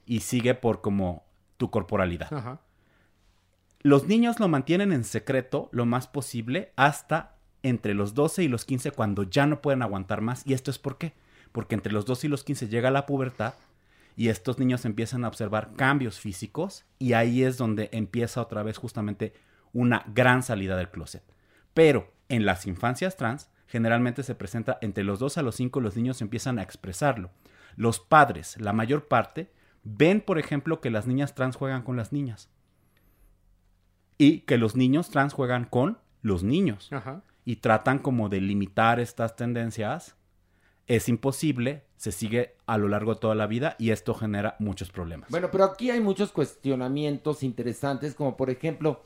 y 0.06 0.20
sigue 0.20 0.54
por 0.54 0.80
como 0.80 1.24
tu 1.56 1.70
corporalidad. 1.70 2.32
Ajá. 2.32 2.60
Los 3.82 4.06
niños 4.06 4.40
lo 4.40 4.48
mantienen 4.48 4.92
en 4.92 5.04
secreto 5.04 5.68
lo 5.72 5.86
más 5.86 6.06
posible 6.06 6.72
hasta 6.76 7.36
entre 7.62 7.94
los 7.94 8.14
12 8.14 8.42
y 8.42 8.48
los 8.48 8.64
15 8.64 8.90
cuando 8.90 9.22
ya 9.22 9.46
no 9.46 9.62
pueden 9.62 9.82
aguantar 9.82 10.20
más. 10.20 10.46
¿Y 10.46 10.54
esto 10.54 10.70
es 10.70 10.78
por 10.78 10.98
qué? 10.98 11.14
Porque 11.52 11.74
entre 11.74 11.92
los 11.92 12.04
12 12.04 12.26
y 12.26 12.30
los 12.30 12.44
15 12.44 12.68
llega 12.68 12.90
la 12.90 13.06
pubertad 13.06 13.54
y 14.16 14.28
estos 14.28 14.58
niños 14.58 14.84
empiezan 14.84 15.24
a 15.24 15.28
observar 15.28 15.74
cambios 15.74 16.20
físicos 16.20 16.84
y 16.98 17.12
ahí 17.14 17.42
es 17.42 17.56
donde 17.56 17.88
empieza 17.92 18.40
otra 18.40 18.62
vez 18.62 18.78
justamente 18.78 19.34
una 19.72 20.04
gran 20.14 20.42
salida 20.42 20.76
del 20.76 20.90
closet. 20.90 21.22
Pero 21.74 22.12
en 22.28 22.44
las 22.44 22.66
infancias 22.66 23.16
trans 23.16 23.50
generalmente 23.66 24.22
se 24.22 24.34
presenta 24.34 24.78
entre 24.80 25.04
los 25.04 25.18
2 25.18 25.38
a 25.38 25.42
los 25.42 25.54
5 25.56 25.80
los 25.80 25.96
niños 25.96 26.20
empiezan 26.20 26.58
a 26.58 26.62
expresarlo. 26.62 27.30
Los 27.76 28.00
padres, 28.00 28.56
la 28.60 28.72
mayor 28.72 29.06
parte, 29.08 29.52
ven 29.84 30.20
por 30.20 30.38
ejemplo 30.38 30.80
que 30.80 30.90
las 30.90 31.06
niñas 31.06 31.34
trans 31.34 31.56
juegan 31.56 31.82
con 31.82 31.96
las 31.96 32.12
niñas 32.12 32.50
y 34.20 34.40
que 34.40 34.58
los 34.58 34.76
niños 34.76 35.08
trans 35.08 35.32
juegan 35.32 35.64
con 35.64 35.98
los 36.20 36.42
niños 36.42 36.92
Ajá. 36.92 37.22
y 37.46 37.56
tratan 37.56 37.98
como 37.98 38.28
de 38.28 38.42
limitar 38.42 39.00
estas 39.00 39.34
tendencias. 39.34 40.14
Es 40.90 41.08
imposible, 41.08 41.84
se 41.96 42.10
sigue 42.10 42.56
a 42.66 42.76
lo 42.76 42.88
largo 42.88 43.14
de 43.14 43.20
toda 43.20 43.36
la 43.36 43.46
vida 43.46 43.76
y 43.78 43.90
esto 43.90 44.12
genera 44.12 44.56
muchos 44.58 44.90
problemas. 44.90 45.30
Bueno, 45.30 45.48
pero 45.52 45.62
aquí 45.62 45.88
hay 45.88 46.00
muchos 46.00 46.32
cuestionamientos 46.32 47.44
interesantes, 47.44 48.12
como 48.12 48.36
por 48.36 48.50
ejemplo, 48.50 49.04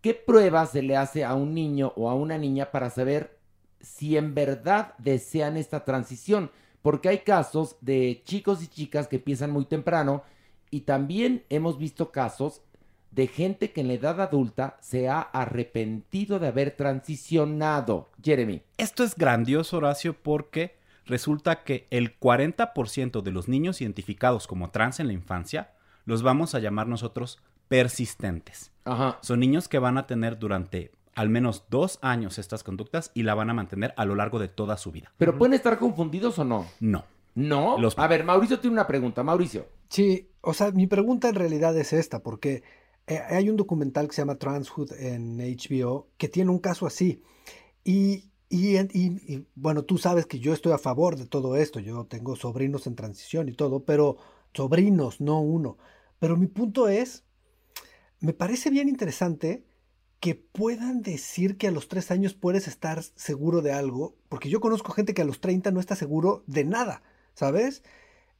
¿qué 0.00 0.14
pruebas 0.14 0.72
se 0.72 0.82
le 0.82 0.96
hace 0.96 1.24
a 1.24 1.36
un 1.36 1.54
niño 1.54 1.92
o 1.94 2.10
a 2.10 2.14
una 2.16 2.38
niña 2.38 2.72
para 2.72 2.90
saber 2.90 3.38
si 3.78 4.16
en 4.16 4.34
verdad 4.34 4.94
desean 4.98 5.56
esta 5.56 5.84
transición? 5.84 6.50
Porque 6.82 7.08
hay 7.08 7.18
casos 7.18 7.76
de 7.80 8.22
chicos 8.24 8.60
y 8.64 8.66
chicas 8.66 9.06
que 9.06 9.14
empiezan 9.14 9.52
muy 9.52 9.66
temprano 9.66 10.24
y 10.72 10.80
también 10.80 11.44
hemos 11.50 11.78
visto 11.78 12.10
casos 12.10 12.62
de 13.12 13.28
gente 13.28 13.70
que 13.70 13.82
en 13.82 13.86
la 13.86 13.94
edad 13.94 14.20
adulta 14.20 14.76
se 14.80 15.08
ha 15.08 15.20
arrepentido 15.20 16.40
de 16.40 16.48
haber 16.48 16.72
transicionado. 16.72 18.10
Jeremy. 18.20 18.62
Esto 18.76 19.04
es 19.04 19.14
grandioso, 19.14 19.76
Horacio, 19.76 20.12
porque 20.20 20.84
resulta 21.06 21.62
que 21.64 21.86
el 21.90 22.18
40% 22.18 23.22
de 23.22 23.30
los 23.30 23.48
niños 23.48 23.80
identificados 23.80 24.46
como 24.46 24.70
trans 24.70 25.00
en 25.00 25.06
la 25.06 25.12
infancia 25.12 25.72
los 26.04 26.22
vamos 26.22 26.54
a 26.54 26.58
llamar 26.58 26.86
nosotros 26.86 27.38
persistentes. 27.68 28.72
Ajá. 28.84 29.18
Son 29.22 29.40
niños 29.40 29.68
que 29.68 29.78
van 29.78 29.98
a 29.98 30.06
tener 30.06 30.38
durante 30.38 30.92
al 31.14 31.30
menos 31.30 31.64
dos 31.70 31.98
años 32.02 32.38
estas 32.38 32.62
conductas 32.62 33.10
y 33.14 33.22
la 33.22 33.34
van 33.34 33.48
a 33.48 33.54
mantener 33.54 33.94
a 33.96 34.04
lo 34.04 34.14
largo 34.14 34.38
de 34.38 34.48
toda 34.48 34.76
su 34.76 34.92
vida. 34.92 35.12
¿Pero 35.16 35.38
pueden 35.38 35.54
estar 35.54 35.78
confundidos 35.78 36.38
o 36.38 36.44
no? 36.44 36.66
No. 36.80 37.04
¿No? 37.34 37.78
Los- 37.78 37.98
A 37.98 38.06
ver, 38.06 38.24
Mauricio 38.24 38.60
tiene 38.60 38.74
una 38.74 38.86
pregunta. 38.86 39.22
Mauricio. 39.22 39.66
Sí, 39.88 40.28
o 40.42 40.52
sea, 40.52 40.72
mi 40.72 40.86
pregunta 40.86 41.28
en 41.28 41.34
realidad 41.36 41.76
es 41.78 41.92
esta, 41.92 42.22
porque 42.22 42.62
eh, 43.06 43.20
hay 43.30 43.48
un 43.48 43.56
documental 43.56 44.08
que 44.08 44.14
se 44.14 44.22
llama 44.22 44.34
Transhood 44.36 44.92
en 44.92 45.38
HBO 45.38 46.08
que 46.18 46.28
tiene 46.28 46.50
un 46.50 46.58
caso 46.58 46.86
así. 46.86 47.22
Y, 47.84 48.24
y, 48.48 49.46
bueno, 49.54 49.84
tú 49.84 49.98
sabes 49.98 50.26
que 50.26 50.38
yo 50.38 50.52
estoy 50.52 50.72
a 50.72 50.78
favor 50.78 51.16
de 51.16 51.26
todo 51.26 51.56
esto. 51.56 51.80
Yo 51.80 52.06
tengo 52.06 52.36
sobrinos 52.36 52.86
en 52.86 52.94
transición 52.94 53.48
y 53.48 53.52
todo, 53.52 53.84
pero 53.84 54.18
sobrinos, 54.54 55.20
no 55.20 55.40
uno. 55.40 55.78
Pero 56.18 56.36
mi 56.36 56.46
punto 56.46 56.88
es, 56.88 57.24
me 58.20 58.32
parece 58.32 58.70
bien 58.70 58.88
interesante 58.88 59.64
que 60.20 60.34
puedan 60.34 61.02
decir 61.02 61.58
que 61.58 61.68
a 61.68 61.70
los 61.70 61.88
tres 61.88 62.10
años 62.10 62.34
puedes 62.34 62.68
estar 62.68 63.02
seguro 63.02 63.62
de 63.62 63.72
algo, 63.72 64.16
porque 64.28 64.48
yo 64.48 64.60
conozco 64.60 64.92
gente 64.92 65.14
que 65.14 65.22
a 65.22 65.26
los 65.26 65.40
30 65.40 65.72
no 65.72 65.80
está 65.80 65.94
seguro 65.94 66.42
de 66.46 66.64
nada, 66.64 67.02
¿sabes? 67.34 67.82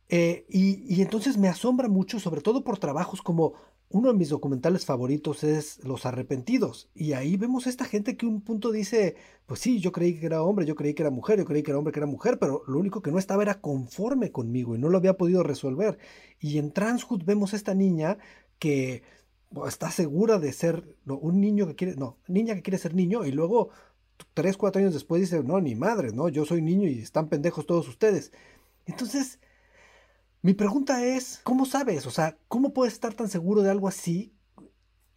Eh, 0.08 0.46
y 0.48 1.02
entonces 1.02 1.36
me 1.36 1.48
asombra 1.48 1.88
mucho, 1.88 2.20
sobre 2.20 2.40
todo 2.40 2.64
por 2.64 2.78
trabajos 2.78 3.22
como 3.22 3.54
uno 3.88 4.08
de 4.08 4.18
mis 4.18 4.30
documentales 4.30 4.84
favoritos 4.84 5.44
es 5.44 5.82
Los 5.84 6.06
Arrepentidos. 6.06 6.88
Y 6.94 7.12
ahí 7.12 7.36
vemos 7.36 7.66
a 7.66 7.70
esta 7.70 7.84
gente 7.84 8.16
que 8.16 8.26
un 8.26 8.40
punto 8.40 8.72
dice, 8.72 9.16
pues 9.46 9.60
sí, 9.60 9.80
yo 9.80 9.92
creí 9.92 10.18
que 10.18 10.26
era 10.26 10.42
hombre, 10.42 10.66
yo 10.66 10.74
creí 10.74 10.94
que 10.94 11.02
era 11.02 11.10
mujer, 11.10 11.38
yo 11.38 11.44
creí 11.44 11.62
que 11.62 11.70
era 11.70 11.78
hombre, 11.78 11.92
que 11.92 12.00
era 12.00 12.06
mujer, 12.06 12.38
pero 12.38 12.62
lo 12.66 12.78
único 12.78 13.00
que 13.00 13.12
no 13.12 13.18
estaba 13.18 13.42
era 13.42 13.60
conforme 13.60 14.32
conmigo 14.32 14.74
y 14.74 14.78
no 14.78 14.88
lo 14.88 14.98
había 14.98 15.16
podido 15.16 15.42
resolver. 15.42 15.98
Y 16.40 16.58
en 16.58 16.72
Transhood 16.72 17.24
vemos 17.24 17.52
a 17.52 17.56
esta 17.56 17.74
niña 17.74 18.18
que 18.58 19.02
bueno, 19.50 19.68
está 19.68 19.90
segura 19.90 20.38
de 20.38 20.52
ser 20.52 20.96
un 21.06 21.40
niño 21.40 21.66
que 21.66 21.76
quiere, 21.76 21.96
no, 21.96 22.18
niña 22.26 22.54
que 22.54 22.62
quiere 22.62 22.78
ser 22.78 22.94
niño 22.94 23.24
y 23.24 23.32
luego 23.32 23.70
tres, 24.34 24.56
cuatro 24.56 24.80
años 24.80 24.94
después 24.94 25.20
dice, 25.20 25.42
no, 25.42 25.60
ni 25.60 25.74
madre, 25.74 26.12
no, 26.12 26.28
yo 26.28 26.44
soy 26.44 26.62
niño 26.62 26.88
y 26.88 26.98
están 27.00 27.28
pendejos 27.28 27.66
todos 27.66 27.88
ustedes. 27.88 28.32
Entonces, 28.86 29.40
mi 30.42 30.54
pregunta 30.54 31.04
es, 31.04 31.40
¿cómo 31.42 31.66
sabes? 31.66 32.06
O 32.06 32.10
sea, 32.10 32.36
¿cómo 32.48 32.72
puedes 32.72 32.94
estar 32.94 33.14
tan 33.14 33.28
seguro 33.28 33.62
de 33.62 33.70
algo 33.70 33.88
así? 33.88 34.32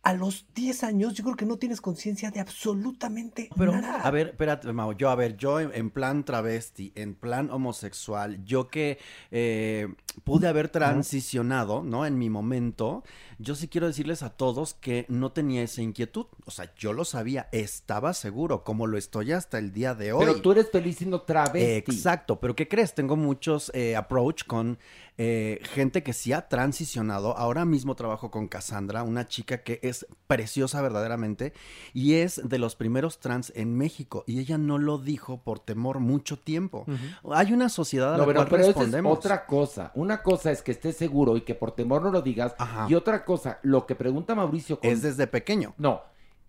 A 0.01 0.13
los 0.13 0.47
10 0.55 0.83
años 0.85 1.13
yo 1.13 1.25
creo 1.25 1.35
que 1.35 1.45
no 1.45 1.57
tienes 1.57 1.81
conciencia 1.81 2.31
de 2.31 2.39
absolutamente 2.39 3.49
Pero, 3.57 3.73
nada. 3.73 4.01
a 4.01 4.11
ver, 4.11 4.29
espérate, 4.29 4.71
Mau, 4.71 4.93
yo, 4.93 5.09
a 5.09 5.15
ver, 5.15 5.35
yo 5.35 5.59
en, 5.59 5.71
en 5.73 5.91
plan 5.91 6.23
travesti, 6.23 6.93
en 6.95 7.15
plan 7.15 7.51
homosexual, 7.51 8.43
yo 8.45 8.69
que 8.69 8.97
eh, 9.29 9.93
pude 10.23 10.47
haber 10.47 10.69
transicionado, 10.69 11.83
¿no? 11.83 12.05
En 12.05 12.17
mi 12.17 12.29
momento, 12.29 13.03
yo 13.37 13.55
sí 13.55 13.67
quiero 13.67 13.87
decirles 13.87 14.23
a 14.23 14.29
todos 14.29 14.73
que 14.73 15.05
no 15.09 15.31
tenía 15.31 15.61
esa 15.63 15.81
inquietud. 15.81 16.25
O 16.45 16.51
sea, 16.51 16.73
yo 16.77 16.93
lo 16.93 17.05
sabía, 17.05 17.47
estaba 17.51 18.13
seguro, 18.13 18.63
como 18.63 18.87
lo 18.87 18.97
estoy 18.97 19.31
hasta 19.31 19.57
el 19.57 19.71
día 19.73 19.95
de 19.95 20.13
hoy. 20.13 20.25
Pero 20.25 20.41
tú 20.41 20.51
eres 20.51 20.69
feliz 20.69 20.97
siendo 20.97 21.21
travesti. 21.21 21.91
Exacto, 21.91 22.39
pero 22.39 22.55
¿qué 22.55 22.67
crees? 22.67 22.93
Tengo 22.95 23.15
muchos 23.15 23.71
eh, 23.73 23.95
approach 23.95 24.43
con 24.45 24.77
eh, 25.17 25.59
gente 25.73 26.01
que 26.01 26.13
sí 26.13 26.31
ha 26.31 26.47
transicionado. 26.47 27.37
Ahora 27.37 27.65
mismo 27.65 27.95
trabajo 27.95 28.31
con 28.31 28.47
Cassandra, 28.47 29.03
una 29.03 29.27
chica 29.27 29.63
que 29.63 29.79
es 29.83 30.05
preciosa 30.27 30.81
verdaderamente 30.81 31.51
y 31.93 32.13
es 32.15 32.41
de 32.47 32.57
los 32.57 32.75
primeros 32.75 33.19
trans 33.19 33.51
en 33.55 33.75
México 33.75 34.23
y 34.27 34.39
ella 34.39 34.57
no 34.57 34.77
lo 34.77 34.97
dijo 34.97 35.41
por 35.43 35.59
temor 35.59 35.99
mucho 35.99 36.39
tiempo. 36.39 36.85
Hay 37.31 37.51
una 37.51 37.67
sociedad 37.67 38.13
a 38.13 38.17
No, 38.17 38.19
la 38.19 38.27
pero, 38.27 38.39
cual 38.39 38.47
pero 38.49 38.61
esa 38.61 38.69
es 38.69 38.75
respondemos. 38.77 39.17
otra 39.17 39.45
cosa. 39.45 39.91
Una 39.95 40.09
cosa 40.18 40.52
es 40.52 40.61
que 40.61 40.72
estés 40.72 40.98
seguro 40.98 41.38
y 41.38 41.41
que 41.41 41.56
por 41.56 41.72
temor 41.72 42.02
no 42.02 42.11
lo 42.11 42.22
digas. 42.22 42.53
Y 42.90 42.95
otra 42.95 43.23
cosa, 43.23 43.60
lo 43.64 43.86
que 43.86 43.95
pregunta 43.95 44.36
Mauricio 44.36 44.80
con- 44.80 44.90
Es 44.90 45.02
desde 45.02 45.27
pequeño. 45.27 45.73
No. 45.77 46.02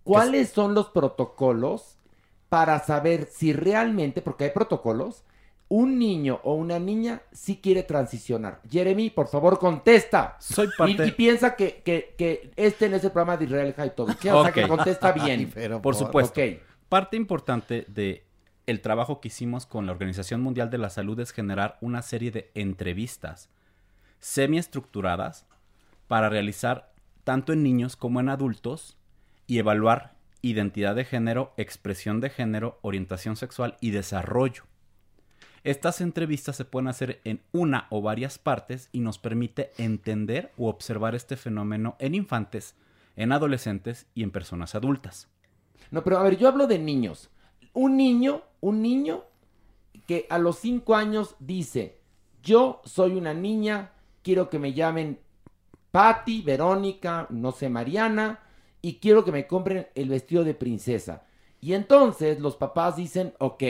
¿Cuáles 0.02 0.48
son 0.50 0.74
los 0.74 0.88
protocolos 0.88 1.96
para 2.48 2.80
saber 2.80 3.28
si 3.30 3.52
realmente, 3.52 4.22
porque 4.22 4.44
hay 4.44 4.50
protocolos, 4.50 5.24
un 5.68 6.00
niño 6.00 6.40
o 6.42 6.54
una 6.54 6.80
niña 6.80 7.22
sí 7.32 7.60
quiere 7.62 7.82
transicionar? 7.84 8.60
Jeremy, 8.68 9.10
por 9.10 9.28
favor, 9.28 9.58
contesta. 9.58 10.36
Soy 10.40 10.68
parte- 10.76 11.06
Y, 11.06 11.12
piensa 11.12 11.54
que, 11.54 11.82
que, 11.84 12.14
que 12.18 12.50
este 12.56 12.88
no 12.88 12.96
es 12.96 13.04
el 13.04 13.12
programa 13.12 13.36
de 13.36 13.44
Israel 13.44 13.74
Haitovich. 13.76 14.26
O 14.32 14.42
sea, 14.42 14.52
que 14.52 14.66
contesta 14.66 15.12
bien. 15.12 15.52
por 15.80 15.94
supuesto. 15.94 16.40
Parte 16.88 17.16
importante 17.16 17.84
de 17.86 18.24
el 18.70 18.80
trabajo 18.80 19.20
que 19.20 19.28
hicimos 19.28 19.66
con 19.66 19.84
la 19.84 19.92
Organización 19.92 20.42
Mundial 20.42 20.70
de 20.70 20.78
la 20.78 20.90
Salud 20.90 21.18
es 21.18 21.32
generar 21.32 21.76
una 21.80 22.02
serie 22.02 22.30
de 22.30 22.52
entrevistas 22.54 23.50
semiestructuradas 24.20 25.44
para 26.06 26.28
realizar 26.28 26.92
tanto 27.24 27.52
en 27.52 27.64
niños 27.64 27.96
como 27.96 28.20
en 28.20 28.28
adultos 28.28 28.96
y 29.48 29.58
evaluar 29.58 30.14
identidad 30.40 30.94
de 30.94 31.04
género, 31.04 31.52
expresión 31.56 32.20
de 32.20 32.30
género, 32.30 32.78
orientación 32.82 33.34
sexual 33.34 33.76
y 33.80 33.90
desarrollo. 33.90 34.62
Estas 35.64 36.00
entrevistas 36.00 36.54
se 36.54 36.64
pueden 36.64 36.86
hacer 36.86 37.20
en 37.24 37.40
una 37.50 37.88
o 37.90 38.00
varias 38.02 38.38
partes 38.38 38.88
y 38.92 39.00
nos 39.00 39.18
permite 39.18 39.72
entender 39.78 40.52
u 40.56 40.68
observar 40.68 41.16
este 41.16 41.36
fenómeno 41.36 41.96
en 41.98 42.14
infantes, 42.14 42.76
en 43.16 43.32
adolescentes 43.32 44.06
y 44.14 44.22
en 44.22 44.30
personas 44.30 44.76
adultas. 44.76 45.26
No, 45.90 46.04
pero 46.04 46.18
a 46.18 46.22
ver, 46.22 46.36
yo 46.38 46.46
hablo 46.46 46.68
de 46.68 46.78
niños. 46.78 47.30
Un 47.72 47.96
niño, 47.96 48.42
un 48.60 48.82
niño 48.82 49.24
que 50.06 50.26
a 50.28 50.38
los 50.38 50.58
cinco 50.58 50.94
años 50.94 51.36
dice, 51.38 52.00
yo 52.42 52.80
soy 52.84 53.16
una 53.16 53.34
niña, 53.34 53.92
quiero 54.22 54.50
que 54.50 54.58
me 54.58 54.72
llamen 54.72 55.20
Patty, 55.90 56.42
Verónica, 56.42 57.26
no 57.30 57.52
sé, 57.52 57.68
Mariana, 57.68 58.40
y 58.82 58.94
quiero 58.94 59.24
que 59.24 59.32
me 59.32 59.46
compren 59.46 59.88
el 59.94 60.08
vestido 60.08 60.44
de 60.44 60.54
princesa. 60.54 61.24
Y 61.60 61.74
entonces 61.74 62.40
los 62.40 62.56
papás 62.56 62.96
dicen, 62.96 63.34
ok. 63.38 63.62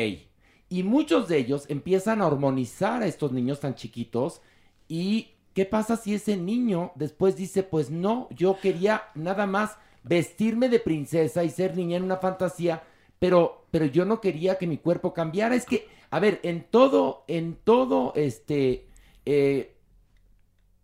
Y 0.68 0.82
muchos 0.84 1.28
de 1.28 1.38
ellos 1.38 1.66
empiezan 1.68 2.22
a 2.22 2.26
hormonizar 2.26 3.02
a 3.02 3.06
estos 3.06 3.32
niños 3.32 3.60
tan 3.60 3.74
chiquitos. 3.74 4.40
¿Y 4.86 5.30
qué 5.54 5.66
pasa 5.66 5.96
si 5.96 6.14
ese 6.14 6.36
niño 6.36 6.92
después 6.94 7.36
dice, 7.36 7.64
pues 7.64 7.90
no, 7.90 8.28
yo 8.30 8.58
quería 8.60 9.02
nada 9.14 9.46
más 9.46 9.76
vestirme 10.04 10.68
de 10.68 10.78
princesa 10.78 11.42
y 11.42 11.50
ser 11.50 11.76
niña 11.76 11.96
en 11.96 12.04
una 12.04 12.16
fantasía, 12.16 12.82
pero, 13.20 13.66
pero 13.70 13.84
yo 13.84 14.04
no 14.04 14.20
quería 14.20 14.58
que 14.58 14.66
mi 14.66 14.78
cuerpo 14.78 15.14
cambiara? 15.14 15.54
Es 15.54 15.66
que, 15.66 15.86
a 16.10 16.18
ver, 16.18 16.40
en 16.42 16.64
todo, 16.64 17.22
en 17.28 17.54
todo, 17.62 18.12
este, 18.16 18.88
eh, 19.24 19.76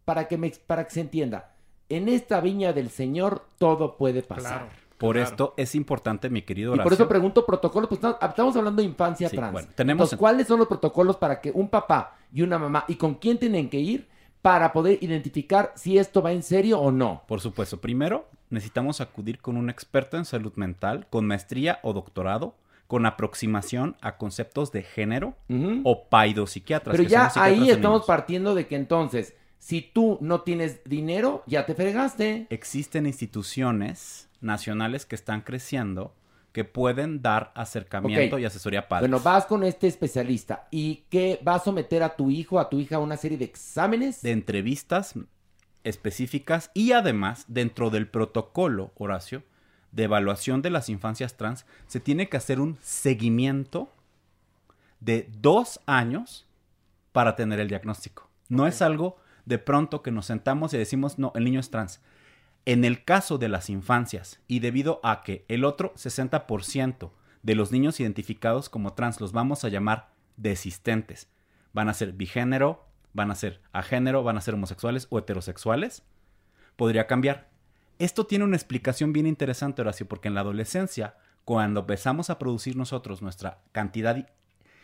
para 0.04 0.28
que 0.28 0.38
me, 0.38 0.50
para 0.66 0.84
que 0.84 0.90
se 0.92 1.00
entienda, 1.00 1.56
en 1.88 2.08
esta 2.08 2.40
viña 2.40 2.72
del 2.72 2.90
Señor 2.90 3.42
todo 3.58 3.96
puede 3.96 4.22
pasar. 4.22 4.68
Por 4.98 5.18
esto 5.18 5.52
es 5.58 5.74
importante, 5.74 6.30
mi 6.30 6.40
querido 6.42 6.74
Y 6.74 6.78
por 6.78 6.92
eso 6.92 7.06
pregunto 7.06 7.44
protocolos, 7.44 7.88
pues 7.88 7.98
estamos, 7.98 8.16
estamos 8.22 8.56
hablando 8.56 8.80
de 8.80 8.88
infancia 8.88 9.28
Sí, 9.28 9.36
trans. 9.36 9.52
bueno, 9.52 9.68
tenemos 9.74 9.98
Entonces, 10.00 10.12
en- 10.14 10.18
¿cuáles 10.18 10.46
son 10.46 10.58
los 10.58 10.68
protocolos 10.68 11.16
para 11.16 11.40
que 11.40 11.50
un 11.50 11.68
papá 11.68 12.16
y 12.32 12.40
una 12.42 12.58
mamá 12.58 12.84
y 12.88 12.94
con 12.96 13.14
quién 13.16 13.38
tienen 13.38 13.68
que 13.68 13.78
ir 13.78 14.08
para 14.46 14.72
poder 14.72 14.98
identificar 15.00 15.72
si 15.74 15.98
esto 15.98 16.22
va 16.22 16.30
en 16.30 16.44
serio 16.44 16.78
o 16.78 16.92
no? 16.92 17.24
Por 17.26 17.40
supuesto, 17.40 17.80
primero 17.80 18.28
necesitamos 18.48 19.00
acudir 19.00 19.40
con 19.40 19.56
un 19.56 19.68
experto 19.70 20.16
en 20.18 20.24
salud 20.24 20.52
mental, 20.54 21.08
con 21.10 21.26
maestría 21.26 21.80
o 21.82 21.92
doctorado, 21.92 22.54
con 22.86 23.06
aproximación 23.06 23.96
a 24.00 24.18
conceptos 24.18 24.70
de 24.70 24.84
género 24.84 25.34
o 25.82 26.04
paidopsiquiatras. 26.04 26.96
Pero 26.96 27.08
ya 27.08 27.32
ahí 27.34 27.70
estamos 27.70 28.06
partiendo 28.06 28.54
de 28.54 28.68
que 28.68 28.76
entonces, 28.76 29.34
si 29.58 29.82
tú 29.82 30.16
no 30.20 30.42
tienes 30.42 30.84
dinero, 30.84 31.42
ya 31.48 31.66
te 31.66 31.74
fregaste. 31.74 32.46
Existen 32.48 33.06
instituciones 33.06 34.28
nacionales 34.40 35.06
que 35.06 35.16
están 35.16 35.40
creciendo 35.40 36.14
que 36.56 36.64
pueden 36.64 37.20
dar 37.20 37.52
acercamiento 37.54 38.38
y 38.38 38.46
asesoría 38.46 38.80
a 38.80 38.88
padres. 38.88 39.10
Bueno, 39.10 39.22
vas 39.22 39.44
con 39.44 39.62
este 39.62 39.88
especialista 39.88 40.68
y 40.70 41.04
que 41.10 41.38
va 41.46 41.56
a 41.56 41.58
someter 41.58 42.02
a 42.02 42.16
tu 42.16 42.30
hijo, 42.30 42.58
a 42.58 42.70
tu 42.70 42.80
hija 42.80 42.96
a 42.96 42.98
una 42.98 43.18
serie 43.18 43.36
de 43.36 43.44
exámenes. 43.44 44.22
de 44.22 44.30
entrevistas 44.30 45.12
específicas 45.84 46.70
y 46.72 46.92
además 46.92 47.44
dentro 47.46 47.90
del 47.90 48.08
protocolo, 48.08 48.92
Horacio, 48.96 49.42
de 49.92 50.04
evaluación 50.04 50.62
de 50.62 50.70
las 50.70 50.88
infancias 50.88 51.36
trans, 51.36 51.66
se 51.88 52.00
tiene 52.00 52.30
que 52.30 52.38
hacer 52.38 52.58
un 52.58 52.78
seguimiento 52.80 53.90
de 55.00 55.28
dos 55.38 55.80
años 55.84 56.46
para 57.12 57.36
tener 57.36 57.60
el 57.60 57.68
diagnóstico. 57.68 58.30
No 58.48 58.66
es 58.66 58.80
algo 58.80 59.18
de 59.44 59.58
pronto 59.58 60.00
que 60.00 60.10
nos 60.10 60.24
sentamos 60.24 60.72
y 60.72 60.78
decimos, 60.78 61.18
no, 61.18 61.32
el 61.34 61.44
niño 61.44 61.60
es 61.60 61.68
trans. 61.68 62.00
En 62.68 62.84
el 62.84 63.04
caso 63.04 63.38
de 63.38 63.48
las 63.48 63.70
infancias, 63.70 64.40
y 64.48 64.58
debido 64.58 64.98
a 65.04 65.22
que 65.22 65.44
el 65.46 65.64
otro 65.64 65.94
60% 65.94 67.12
de 67.44 67.54
los 67.54 67.70
niños 67.70 68.00
identificados 68.00 68.68
como 68.68 68.94
trans 68.94 69.20
los 69.20 69.30
vamos 69.30 69.62
a 69.62 69.68
llamar 69.68 70.08
desistentes, 70.36 71.28
van 71.72 71.88
a 71.88 71.94
ser 71.94 72.12
bigénero, 72.12 72.84
van 73.12 73.30
a 73.30 73.36
ser 73.36 73.60
agénero, 73.72 74.24
van 74.24 74.36
a 74.36 74.40
ser 74.40 74.54
homosexuales 74.54 75.06
o 75.10 75.18
heterosexuales, 75.20 76.02
podría 76.74 77.06
cambiar. 77.06 77.48
Esto 78.00 78.26
tiene 78.26 78.44
una 78.44 78.56
explicación 78.56 79.12
bien 79.12 79.28
interesante, 79.28 79.82
Horacio, 79.82 80.08
porque 80.08 80.26
en 80.26 80.34
la 80.34 80.40
adolescencia, 80.40 81.14
cuando 81.44 81.80
empezamos 81.80 82.30
a 82.30 82.38
producir 82.40 82.74
nosotros 82.74 83.22
nuestra 83.22 83.62
cantidad 83.70 84.28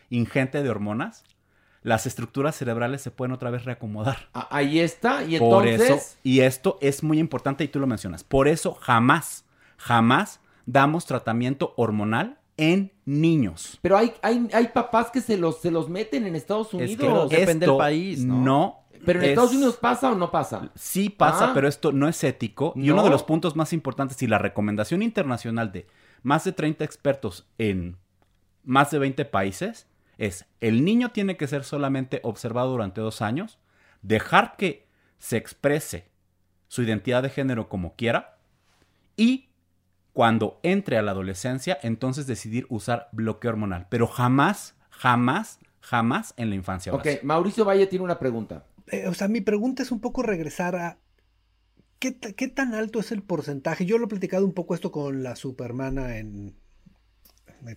ingente 0.09 0.63
de 0.63 0.69
hormonas, 0.69 1.25
las 1.83 2.05
estructuras 2.05 2.55
cerebrales 2.55 3.01
se 3.01 3.11
pueden 3.11 3.33
otra 3.33 3.49
vez 3.49 3.65
reacomodar. 3.65 4.29
Ah, 4.33 4.47
Ahí 4.51 4.79
está, 4.79 5.23
y 5.23 5.37
Por 5.37 5.67
entonces... 5.67 6.03
eso, 6.03 6.17
y 6.23 6.39
esto 6.41 6.77
es 6.81 7.03
muy 7.03 7.19
importante 7.19 7.63
y 7.63 7.67
tú 7.67 7.79
lo 7.79 7.87
mencionas, 7.87 8.23
por 8.23 8.47
eso 8.47 8.73
jamás, 8.73 9.45
jamás 9.77 10.39
damos 10.65 11.05
tratamiento 11.05 11.73
hormonal 11.77 12.39
en 12.55 12.91
niños. 13.05 13.79
Pero 13.81 13.97
hay, 13.97 14.13
hay, 14.21 14.47
hay 14.53 14.67
papás 14.69 15.11
que 15.11 15.19
se 15.21 15.37
los, 15.37 15.59
se 15.61 15.71
los 15.71 15.89
meten 15.89 16.25
en 16.25 16.35
Estados 16.35 16.67
Es 16.67 16.73
Unidos. 16.73 17.29
que 17.29 17.43
esto 17.43 17.77
¿no? 18.25 18.79
Pero 19.05 19.19
en 19.19 19.25
es- 19.25 19.29
Estados 19.31 19.51
Unidos 19.53 19.75
pasa 19.75 20.11
o 20.11 20.15
no 20.15 20.31
pasa. 20.31 20.69
Sí 20.75 21.09
pasa, 21.09 21.49
Ah. 21.49 21.51
pero 21.53 21.67
esto 21.67 21.91
no 21.91 22.07
es 22.07 22.23
ético. 22.23 22.71
Y 22.77 22.87
No. 22.87 22.93
uno 22.93 23.03
de 23.03 23.09
los 23.09 23.23
puntos 23.23 23.55
más 23.57 23.73
importantes 23.73 24.21
y 24.23 24.27
la 24.27 24.37
recomendación 24.37 25.01
internacional 25.01 25.71
de 25.73 25.87
más 26.21 26.45
de 26.45 26.53
30 26.53 26.85
expertos 26.85 27.45
en 27.57 27.97
más 28.63 28.91
de 28.91 28.99
20 28.99 29.25
países 29.25 29.87
es 30.17 30.45
el 30.61 30.85
niño 30.85 31.11
tiene 31.11 31.37
que 31.37 31.47
ser 31.47 31.63
solamente 31.63 32.19
observado 32.23 32.71
durante 32.71 33.01
dos 33.01 33.21
años, 33.21 33.59
dejar 34.01 34.55
que 34.57 34.87
se 35.17 35.37
exprese 35.37 36.09
su 36.67 36.83
identidad 36.83 37.23
de 37.23 37.29
género 37.29 37.69
como 37.69 37.95
quiera 37.95 38.37
y 39.15 39.49
cuando 40.11 40.59
entre 40.63 40.97
a 40.97 41.01
la 41.01 41.11
adolescencia, 41.11 41.77
entonces 41.81 42.27
decidir 42.27 42.67
usar 42.69 43.09
bloqueo 43.11 43.51
hormonal. 43.51 43.87
Pero 43.89 44.07
jamás, 44.07 44.75
jamás, 44.89 45.59
jamás 45.81 46.33
en 46.37 46.49
la 46.49 46.55
infancia. 46.55 46.93
Ok. 46.93 47.07
Mauricio 47.23 47.65
Valle 47.65 47.87
tiene 47.87 48.05
una 48.05 48.19
pregunta. 48.19 48.65
Eh, 48.87 49.07
o 49.07 49.13
sea, 49.13 49.27
mi 49.27 49.41
pregunta 49.41 49.81
es 49.81 49.91
un 49.91 49.99
poco 49.99 50.21
regresar 50.21 50.75
a 50.75 50.99
¿qué, 51.99 52.17
qué 52.17 52.47
tan 52.47 52.75
alto 52.75 52.99
es 52.99 53.11
el 53.11 53.23
porcentaje. 53.23 53.85
Yo 53.85 53.97
lo 53.97 54.05
he 54.05 54.09
platicado 54.09 54.45
un 54.45 54.53
poco 54.53 54.75
esto 54.75 54.91
con 54.91 55.23
la 55.23 55.35
supermana 55.35 56.17
en, 56.17 56.55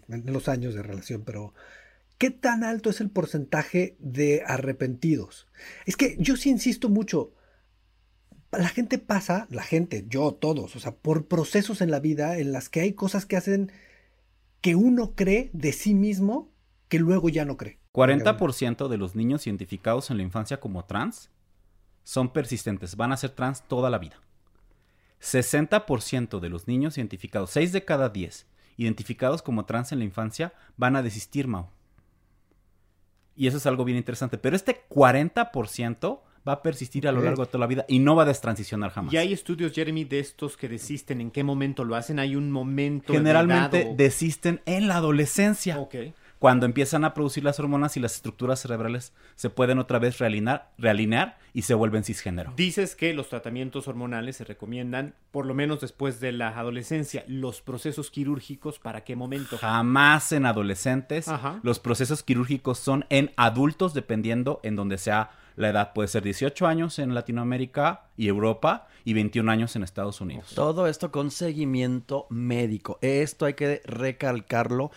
en 0.08 0.32
los 0.32 0.48
años 0.48 0.74
de 0.74 0.82
relación, 0.82 1.22
pero 1.24 1.54
¿qué 2.18 2.30
tan 2.30 2.64
alto 2.64 2.90
es 2.90 3.00
el 3.00 3.10
porcentaje 3.10 3.96
de 3.98 4.42
arrepentidos? 4.46 5.46
Es 5.84 5.96
que 5.96 6.16
yo 6.18 6.36
sí 6.36 6.50
insisto 6.50 6.88
mucho. 6.88 7.32
La 8.52 8.68
gente 8.68 8.98
pasa, 8.98 9.46
la 9.50 9.62
gente, 9.62 10.06
yo, 10.08 10.32
todos, 10.32 10.76
o 10.76 10.80
sea, 10.80 10.94
por 10.94 11.26
procesos 11.26 11.80
en 11.80 11.90
la 11.90 12.00
vida 12.00 12.38
en 12.38 12.52
las 12.52 12.68
que 12.68 12.80
hay 12.80 12.92
cosas 12.92 13.26
que 13.26 13.36
hacen 13.36 13.72
que 14.60 14.76
uno 14.76 15.14
cree 15.14 15.50
de 15.52 15.72
sí 15.72 15.94
mismo 15.94 16.50
que 16.88 16.98
luego 16.98 17.28
ya 17.28 17.44
no 17.44 17.56
cree. 17.56 17.78
40% 17.92 18.88
de 18.88 18.96
los 18.98 19.14
niños 19.14 19.46
identificados 19.46 20.10
en 20.10 20.18
la 20.18 20.22
infancia 20.22 20.60
como 20.60 20.84
trans 20.84 21.30
son 22.04 22.32
persistentes, 22.32 22.96
van 22.96 23.12
a 23.12 23.16
ser 23.16 23.30
trans 23.30 23.66
toda 23.66 23.90
la 23.90 23.98
vida. 23.98 24.20
60% 25.20 26.40
de 26.40 26.48
los 26.48 26.68
niños 26.68 26.98
identificados, 26.98 27.50
6 27.50 27.72
de 27.72 27.84
cada 27.84 28.10
10 28.10 28.46
identificados 28.76 29.42
como 29.42 29.64
trans 29.64 29.92
en 29.92 29.98
la 29.98 30.04
infancia, 30.04 30.52
van 30.76 30.96
a 30.96 31.02
desistir, 31.02 31.48
Mau. 31.48 31.70
Y 33.36 33.46
eso 33.46 33.58
es 33.58 33.66
algo 33.66 33.84
bien 33.84 33.98
interesante. 33.98 34.38
Pero 34.38 34.56
este 34.56 34.84
40% 34.88 36.20
va 36.46 36.52
a 36.52 36.62
persistir 36.62 37.08
a 37.08 37.12
lo 37.12 37.20
largo 37.22 37.44
de 37.44 37.50
toda 37.50 37.60
la 37.60 37.66
vida 37.66 37.84
y 37.88 37.98
no 37.98 38.14
va 38.14 38.22
a 38.22 38.26
destransicionar 38.26 38.90
jamás. 38.90 39.12
Y 39.12 39.16
hay 39.16 39.32
estudios, 39.32 39.72
Jeremy, 39.72 40.04
de 40.04 40.20
estos 40.20 40.56
que 40.56 40.68
desisten. 40.68 41.20
¿En 41.20 41.30
qué 41.30 41.42
momento 41.42 41.84
lo 41.84 41.96
hacen? 41.96 42.18
Hay 42.18 42.36
un 42.36 42.50
momento. 42.50 43.12
Generalmente 43.12 43.92
desisten 43.96 44.60
en 44.64 44.88
la 44.88 44.96
adolescencia. 44.96 45.78
Ok. 45.78 45.96
Cuando 46.38 46.66
empiezan 46.66 47.04
a 47.04 47.14
producir 47.14 47.44
las 47.44 47.58
hormonas 47.58 47.96
y 47.96 48.00
las 48.00 48.16
estructuras 48.16 48.60
cerebrales 48.60 49.14
se 49.36 49.48
pueden 49.48 49.78
otra 49.78 49.98
vez 49.98 50.18
realinear, 50.18 50.70
realinear 50.76 51.38
y 51.54 51.62
se 51.62 51.72
vuelven 51.72 52.04
cisgénero. 52.04 52.52
Dices 52.56 52.94
que 52.94 53.14
los 53.14 53.30
tratamientos 53.30 53.88
hormonales 53.88 54.36
se 54.36 54.44
recomiendan 54.44 55.14
por 55.30 55.46
lo 55.46 55.54
menos 55.54 55.80
después 55.80 56.20
de 56.20 56.32
la 56.32 56.48
adolescencia. 56.48 57.24
¿Los 57.26 57.62
procesos 57.62 58.10
quirúrgicos 58.10 58.78
para 58.78 59.02
qué 59.04 59.16
momento? 59.16 59.56
Jamás 59.56 60.32
en 60.32 60.44
adolescentes. 60.44 61.28
Ajá. 61.28 61.60
Los 61.62 61.78
procesos 61.78 62.22
quirúrgicos 62.22 62.78
son 62.78 63.06
en 63.08 63.32
adultos, 63.36 63.94
dependiendo 63.94 64.60
en 64.62 64.76
donde 64.76 64.98
sea 64.98 65.30
la 65.56 65.70
edad. 65.70 65.92
Puede 65.94 66.08
ser 66.08 66.22
18 66.22 66.66
años 66.66 66.98
en 66.98 67.14
Latinoamérica 67.14 68.04
y 68.16 68.28
Europa 68.28 68.88
y 69.04 69.14
21 69.14 69.50
años 69.50 69.76
en 69.76 69.82
Estados 69.82 70.20
Unidos. 70.20 70.52
Todo 70.54 70.86
esto 70.86 71.10
con 71.10 71.30
seguimiento 71.30 72.26
médico. 72.28 72.98
Esto 73.00 73.46
hay 73.46 73.54
que 73.54 73.80
recalcarlo 73.84 74.90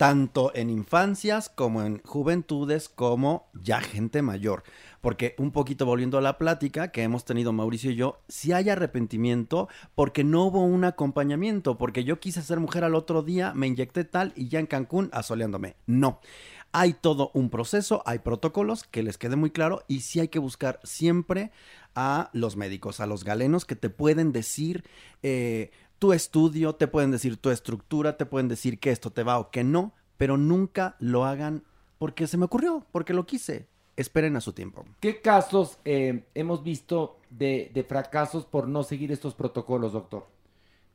tanto 0.00 0.50
en 0.54 0.70
infancias 0.70 1.50
como 1.50 1.82
en 1.82 2.00
juventudes 2.04 2.88
como 2.88 3.50
ya 3.52 3.82
gente 3.82 4.22
mayor. 4.22 4.62
Porque 5.02 5.34
un 5.36 5.50
poquito 5.50 5.84
volviendo 5.84 6.16
a 6.16 6.22
la 6.22 6.38
plática 6.38 6.90
que 6.90 7.02
hemos 7.02 7.26
tenido 7.26 7.52
Mauricio 7.52 7.90
y 7.90 7.96
yo, 7.96 8.22
si 8.26 8.52
hay 8.52 8.70
arrepentimiento 8.70 9.68
porque 9.94 10.24
no 10.24 10.44
hubo 10.44 10.64
un 10.64 10.84
acompañamiento, 10.84 11.76
porque 11.76 12.02
yo 12.02 12.18
quise 12.18 12.40
ser 12.40 12.60
mujer 12.60 12.82
al 12.82 12.94
otro 12.94 13.22
día, 13.22 13.52
me 13.54 13.66
inyecté 13.66 14.04
tal 14.04 14.32
y 14.36 14.48
ya 14.48 14.58
en 14.58 14.64
Cancún 14.64 15.10
asoleándome. 15.12 15.76
No. 15.84 16.20
Hay 16.72 16.94
todo 16.94 17.30
un 17.34 17.50
proceso, 17.50 18.02
hay 18.06 18.20
protocolos, 18.20 18.84
que 18.84 19.02
les 19.02 19.18
quede 19.18 19.36
muy 19.36 19.50
claro, 19.50 19.82
y 19.86 20.00
sí 20.00 20.20
hay 20.20 20.28
que 20.28 20.38
buscar 20.38 20.80
siempre 20.82 21.50
a 21.94 22.30
los 22.32 22.56
médicos, 22.56 23.00
a 23.00 23.06
los 23.06 23.22
galenos 23.22 23.66
que 23.66 23.76
te 23.76 23.90
pueden 23.90 24.32
decir 24.32 24.84
eh, 25.22 25.72
tu 26.00 26.12
estudio, 26.14 26.74
te 26.74 26.88
pueden 26.88 27.12
decir 27.12 27.36
tu 27.36 27.50
estructura, 27.50 28.16
te 28.16 28.26
pueden 28.26 28.48
decir 28.48 28.80
que 28.80 28.90
esto 28.90 29.10
te 29.10 29.22
va 29.22 29.38
o 29.38 29.50
que 29.50 29.62
no, 29.62 29.92
pero 30.16 30.36
nunca 30.36 30.96
lo 30.98 31.24
hagan 31.24 31.62
porque 31.98 32.26
se 32.26 32.38
me 32.38 32.46
ocurrió, 32.46 32.86
porque 32.90 33.12
lo 33.14 33.26
quise. 33.26 33.68
Esperen 33.96 34.34
a 34.34 34.40
su 34.40 34.54
tiempo. 34.54 34.86
¿Qué 35.00 35.20
casos 35.20 35.78
eh, 35.84 36.24
hemos 36.34 36.64
visto 36.64 37.18
de, 37.28 37.70
de 37.74 37.84
fracasos 37.84 38.46
por 38.46 38.66
no 38.66 38.82
seguir 38.82 39.12
estos 39.12 39.34
protocolos, 39.34 39.92
doctor? 39.92 40.26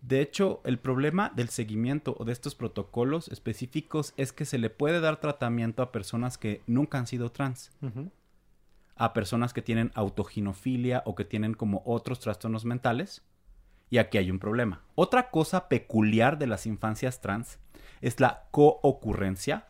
De 0.02 0.22
hecho, 0.22 0.62
el 0.64 0.80
problema 0.80 1.32
del 1.36 1.50
seguimiento 1.50 2.16
o 2.20 2.26
de 2.26 2.32
estos 2.32 2.56
protocolos 2.56 3.28
específicos 3.28 4.14
es 4.18 4.34
que 4.34 4.46
se 4.46 4.58
le 4.58 4.72
puede 4.72 5.02
dar 5.02 5.20
tratamiento 5.20 5.84
a 5.84 5.92
personas 5.92 6.40
que 6.40 6.64
nunca 6.66 6.98
han 6.98 7.06
sido 7.06 7.32
trans, 7.32 7.72
a 8.96 9.14
personas 9.14 9.54
que 9.54 9.62
tienen 9.62 9.92
autoginofilia 9.94 11.04
o 11.06 11.14
que 11.14 11.26
tienen 11.26 11.54
como 11.54 11.84
otros 11.86 12.20
trastornos 12.20 12.66
mentales, 12.66 13.22
y 13.90 13.98
aquí 13.98 14.18
hay 14.18 14.32
un 14.32 14.40
problema. 14.40 14.82
Otra 14.96 15.30
cosa 15.30 15.68
peculiar 15.68 16.38
de 16.38 16.48
las 16.48 16.66
infancias 16.66 17.22
trans 17.22 17.60
es 18.02 18.20
la 18.20 18.48
coocurrencia 18.52 19.68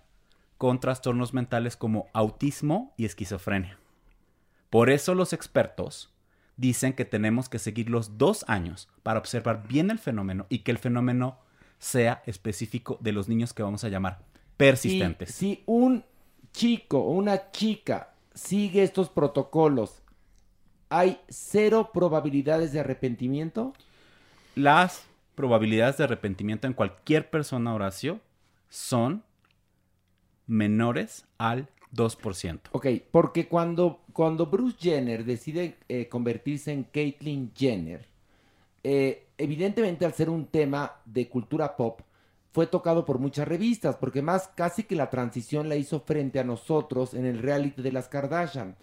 con 0.57 0.79
trastornos 0.79 1.33
mentales 1.33 1.77
como 1.77 2.07
autismo 2.13 2.93
y 2.97 3.05
esquizofrenia. 3.05 3.77
Por 4.69 4.89
eso 4.89 5.13
los 5.15 5.33
expertos 5.33 6.13
dicen 6.57 6.93
que 6.93 7.05
tenemos 7.05 7.49
que 7.49 7.59
seguir 7.59 7.89
los 7.89 8.17
dos 8.17 8.45
años 8.47 8.89
para 9.03 9.19
observar 9.19 9.67
bien 9.67 9.91
el 9.91 9.99
fenómeno 9.99 10.45
y 10.49 10.59
que 10.59 10.71
el 10.71 10.77
fenómeno 10.77 11.39
sea 11.77 12.23
específico 12.25 12.97
de 13.01 13.11
los 13.11 13.27
niños 13.27 13.53
que 13.53 13.63
vamos 13.63 13.83
a 13.83 13.89
llamar 13.89 14.23
persistentes. 14.57 15.33
Si, 15.33 15.55
si 15.55 15.63
un 15.65 16.05
chico 16.51 16.99
o 16.99 17.11
una 17.11 17.51
chica 17.51 18.13
sigue 18.33 18.83
estos 18.83 19.09
protocolos, 19.09 20.01
¿hay 20.89 21.19
cero 21.27 21.91
probabilidades 21.93 22.71
de 22.71 22.79
arrepentimiento? 22.79 23.73
Las 24.55 25.05
probabilidades 25.35 25.97
de 25.97 26.05
arrepentimiento 26.05 26.65
en 26.65 26.73
cualquier 26.73 27.29
persona, 27.29 27.73
Horacio, 27.73 28.21
son 28.69 29.23
menores 30.47 31.25
al 31.37 31.67
2%. 31.93 32.59
Ok, 32.71 32.87
porque 33.11 33.47
cuando, 33.47 34.01
cuando 34.13 34.45
Bruce 34.45 34.77
Jenner 34.79 35.25
decide 35.25 35.75
eh, 35.89 36.07
convertirse 36.07 36.71
en 36.71 36.83
Caitlyn 36.85 37.51
Jenner, 37.55 38.07
eh, 38.83 39.27
evidentemente 39.37 40.05
al 40.05 40.13
ser 40.13 40.29
un 40.29 40.45
tema 40.45 41.01
de 41.05 41.27
cultura 41.27 41.75
pop, 41.75 42.01
fue 42.51 42.67
tocado 42.67 43.03
por 43.03 43.19
muchas 43.19 43.47
revistas, 43.47 43.97
porque 43.97 44.21
más 44.21 44.47
casi 44.47 44.83
que 44.83 44.95
la 44.95 45.09
transición 45.09 45.67
la 45.67 45.75
hizo 45.75 45.99
frente 45.99 46.39
a 46.39 46.45
nosotros 46.45 47.13
en 47.13 47.25
el 47.25 47.39
reality 47.39 47.81
de 47.81 47.91
las 47.91 48.07
Kardashian. 48.07 48.77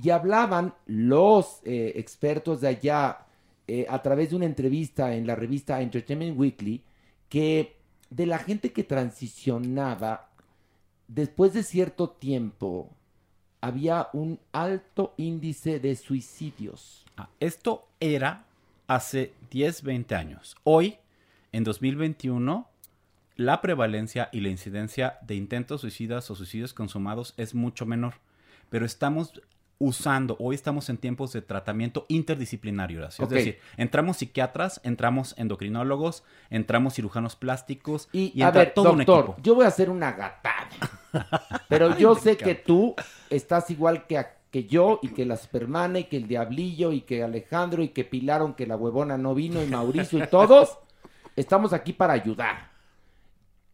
Y 0.00 0.10
hablaban 0.10 0.74
los 0.86 1.60
eh, 1.64 1.94
expertos 1.96 2.60
de 2.60 2.68
allá 2.68 3.25
a 3.88 4.02
través 4.02 4.30
de 4.30 4.36
una 4.36 4.46
entrevista 4.46 5.14
en 5.14 5.26
la 5.26 5.34
revista 5.34 5.80
Entertainment 5.80 6.38
Weekly, 6.38 6.82
que 7.28 7.76
de 8.10 8.26
la 8.26 8.38
gente 8.38 8.72
que 8.72 8.84
transicionaba 8.84 10.28
después 11.08 11.52
de 11.54 11.62
cierto 11.62 12.10
tiempo, 12.10 12.90
había 13.60 14.08
un 14.12 14.38
alto 14.52 15.14
índice 15.16 15.80
de 15.80 15.96
suicidios. 15.96 17.04
Ah, 17.16 17.28
esto 17.40 17.88
era 18.00 18.44
hace 18.86 19.32
10, 19.50 19.82
20 19.82 20.14
años. 20.14 20.56
Hoy, 20.64 20.96
en 21.52 21.64
2021, 21.64 22.68
la 23.36 23.60
prevalencia 23.60 24.28
y 24.32 24.40
la 24.40 24.48
incidencia 24.48 25.18
de 25.22 25.34
intentos 25.34 25.80
suicidas 25.80 26.30
o 26.30 26.34
suicidios 26.34 26.74
consumados 26.74 27.34
es 27.36 27.54
mucho 27.54 27.86
menor. 27.86 28.14
Pero 28.70 28.86
estamos 28.86 29.40
usando, 29.78 30.36
hoy 30.40 30.54
estamos 30.54 30.88
en 30.88 30.96
tiempos 30.96 31.32
de 31.32 31.42
tratamiento 31.42 32.06
interdisciplinario, 32.08 33.00
Horacio. 33.00 33.24
Es 33.24 33.30
decir, 33.30 33.58
entramos 33.76 34.18
psiquiatras, 34.18 34.80
entramos 34.84 35.34
endocrinólogos, 35.36 36.24
entramos 36.50 36.94
cirujanos 36.94 37.36
plásticos 37.36 38.08
y, 38.12 38.32
Y, 38.34 38.42
a 38.42 38.48
entra 38.48 38.62
ver, 38.62 38.74
todo 38.74 38.92
un 38.92 38.98
doctor, 38.98 39.24
equipo. 39.24 39.36
yo 39.42 39.54
voy 39.54 39.64
a 39.64 39.68
hacer 39.68 39.90
una 39.90 40.12
gatada. 40.12 40.68
Pero 41.68 41.96
yo 41.98 42.14
sé 42.14 42.36
que 42.36 42.54
tú 42.54 42.94
estás 43.30 43.70
igual 43.70 44.06
que, 44.06 44.24
que 44.50 44.64
yo 44.64 44.98
y 45.02 45.08
que 45.08 45.26
la 45.26 45.36
Supermana 45.36 45.98
y 45.98 46.04
que 46.04 46.16
el 46.16 46.26
Diablillo 46.26 46.92
y 46.92 47.02
que 47.02 47.22
Alejandro 47.22 47.82
y 47.82 47.88
que 47.88 48.04
Pilar, 48.04 48.40
aunque 48.40 48.66
la 48.66 48.76
huevona 48.76 49.18
no 49.18 49.34
vino 49.34 49.62
y 49.62 49.66
Mauricio 49.66 50.22
y 50.22 50.26
todos, 50.28 50.78
estamos 51.36 51.72
aquí 51.72 51.92
para 51.92 52.14
ayudar. 52.14 52.70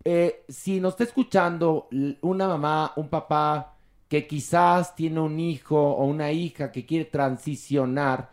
Eh, 0.04 0.44
si 0.48 0.80
nos 0.80 0.94
está 0.94 1.04
escuchando 1.04 1.88
una 2.22 2.48
mamá, 2.48 2.92
un 2.96 3.08
papá 3.08 3.76
que 4.12 4.26
quizás 4.26 4.94
tiene 4.94 5.20
un 5.20 5.40
hijo 5.40 5.74
o 5.74 6.04
una 6.04 6.32
hija 6.32 6.70
que 6.70 6.84
quiere 6.84 7.06
transicionar, 7.06 8.28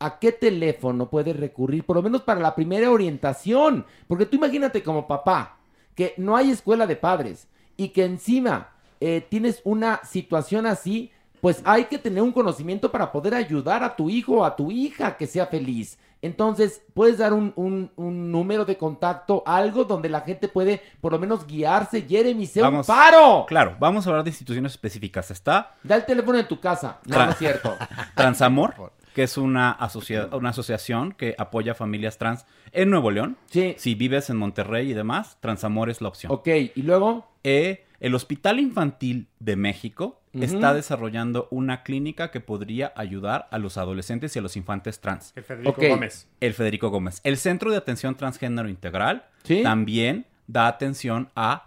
¿a 0.00 0.18
qué 0.18 0.32
teléfono 0.32 1.08
puede 1.08 1.32
recurrir? 1.32 1.84
Por 1.84 1.94
lo 1.94 2.02
menos 2.02 2.22
para 2.22 2.40
la 2.40 2.56
primera 2.56 2.90
orientación. 2.90 3.86
Porque 4.08 4.26
tú 4.26 4.38
imagínate 4.38 4.82
como 4.82 5.06
papá, 5.06 5.60
que 5.94 6.14
no 6.16 6.36
hay 6.36 6.50
escuela 6.50 6.84
de 6.84 6.96
padres 6.96 7.46
y 7.76 7.90
que 7.90 8.06
encima 8.06 8.72
eh, 8.98 9.24
tienes 9.30 9.60
una 9.62 10.00
situación 10.02 10.66
así, 10.66 11.12
pues 11.40 11.62
hay 11.64 11.84
que 11.84 11.98
tener 11.98 12.24
un 12.24 12.32
conocimiento 12.32 12.90
para 12.90 13.12
poder 13.12 13.34
ayudar 13.34 13.84
a 13.84 13.94
tu 13.94 14.10
hijo 14.10 14.38
o 14.38 14.44
a 14.44 14.56
tu 14.56 14.72
hija 14.72 15.16
que 15.16 15.28
sea 15.28 15.46
feliz. 15.46 15.96
Entonces, 16.22 16.82
puedes 16.94 17.18
dar 17.18 17.32
un, 17.32 17.52
un- 17.56 17.90
un 17.96 18.30
número 18.30 18.64
de 18.64 18.76
contacto, 18.76 19.42
algo 19.46 19.84
donde 19.84 20.08
la 20.10 20.20
gente 20.20 20.48
puede 20.48 20.82
por 21.00 21.12
lo 21.12 21.18
menos 21.18 21.46
guiarse. 21.46 22.02
Jeremy, 22.02 22.46
sea 22.46 22.68
un 22.68 22.82
paro. 22.84 23.46
Claro, 23.46 23.76
vamos 23.80 24.06
a 24.06 24.10
hablar 24.10 24.24
de 24.24 24.30
instituciones 24.30 24.72
específicas. 24.72 25.30
Está 25.30 25.74
Da 25.82 25.96
el 25.96 26.04
teléfono 26.04 26.36
de 26.36 26.44
tu 26.44 26.60
casa. 26.60 26.98
No, 27.06 27.24
no 27.24 27.30
es 27.32 27.38
cierto. 27.38 27.74
Transamor, 28.14 28.92
que 29.14 29.22
es 29.22 29.38
una, 29.38 29.70
asocia- 29.72 30.28
una 30.32 30.50
asociación 30.50 31.12
que 31.12 31.34
apoya 31.38 31.72
a 31.72 31.74
familias 31.74 32.18
trans 32.18 32.44
en 32.72 32.90
Nuevo 32.90 33.10
León. 33.10 33.38
Sí. 33.46 33.74
Si 33.78 33.94
vives 33.94 34.28
en 34.30 34.36
Monterrey 34.36 34.90
y 34.90 34.94
demás, 34.94 35.38
Transamor 35.40 35.88
es 35.90 36.00
la 36.00 36.08
opción. 36.08 36.32
Ok, 36.32 36.48
y 36.74 36.82
luego. 36.82 37.26
el 37.42 38.14
Hospital 38.14 38.60
Infantil 38.60 39.28
de 39.38 39.56
México 39.56 40.19
Está 40.32 40.74
desarrollando 40.74 41.48
una 41.50 41.82
clínica 41.82 42.30
que 42.30 42.40
podría 42.40 42.92
ayudar 42.94 43.48
a 43.50 43.58
los 43.58 43.76
adolescentes 43.78 44.34
y 44.36 44.38
a 44.38 44.42
los 44.42 44.56
infantes 44.56 45.00
trans. 45.00 45.32
El 45.34 45.42
Federico. 45.42 45.74
Gómez. 45.76 46.28
El 46.40 46.54
Federico 46.54 46.88
Gómez. 46.90 47.20
El 47.24 47.36
Centro 47.36 47.70
de 47.70 47.76
Atención 47.76 48.14
Transgénero 48.14 48.68
Integral 48.68 49.24
Sí. 49.42 49.62
también 49.62 50.26
da 50.46 50.68
atención 50.68 51.30
a 51.34 51.66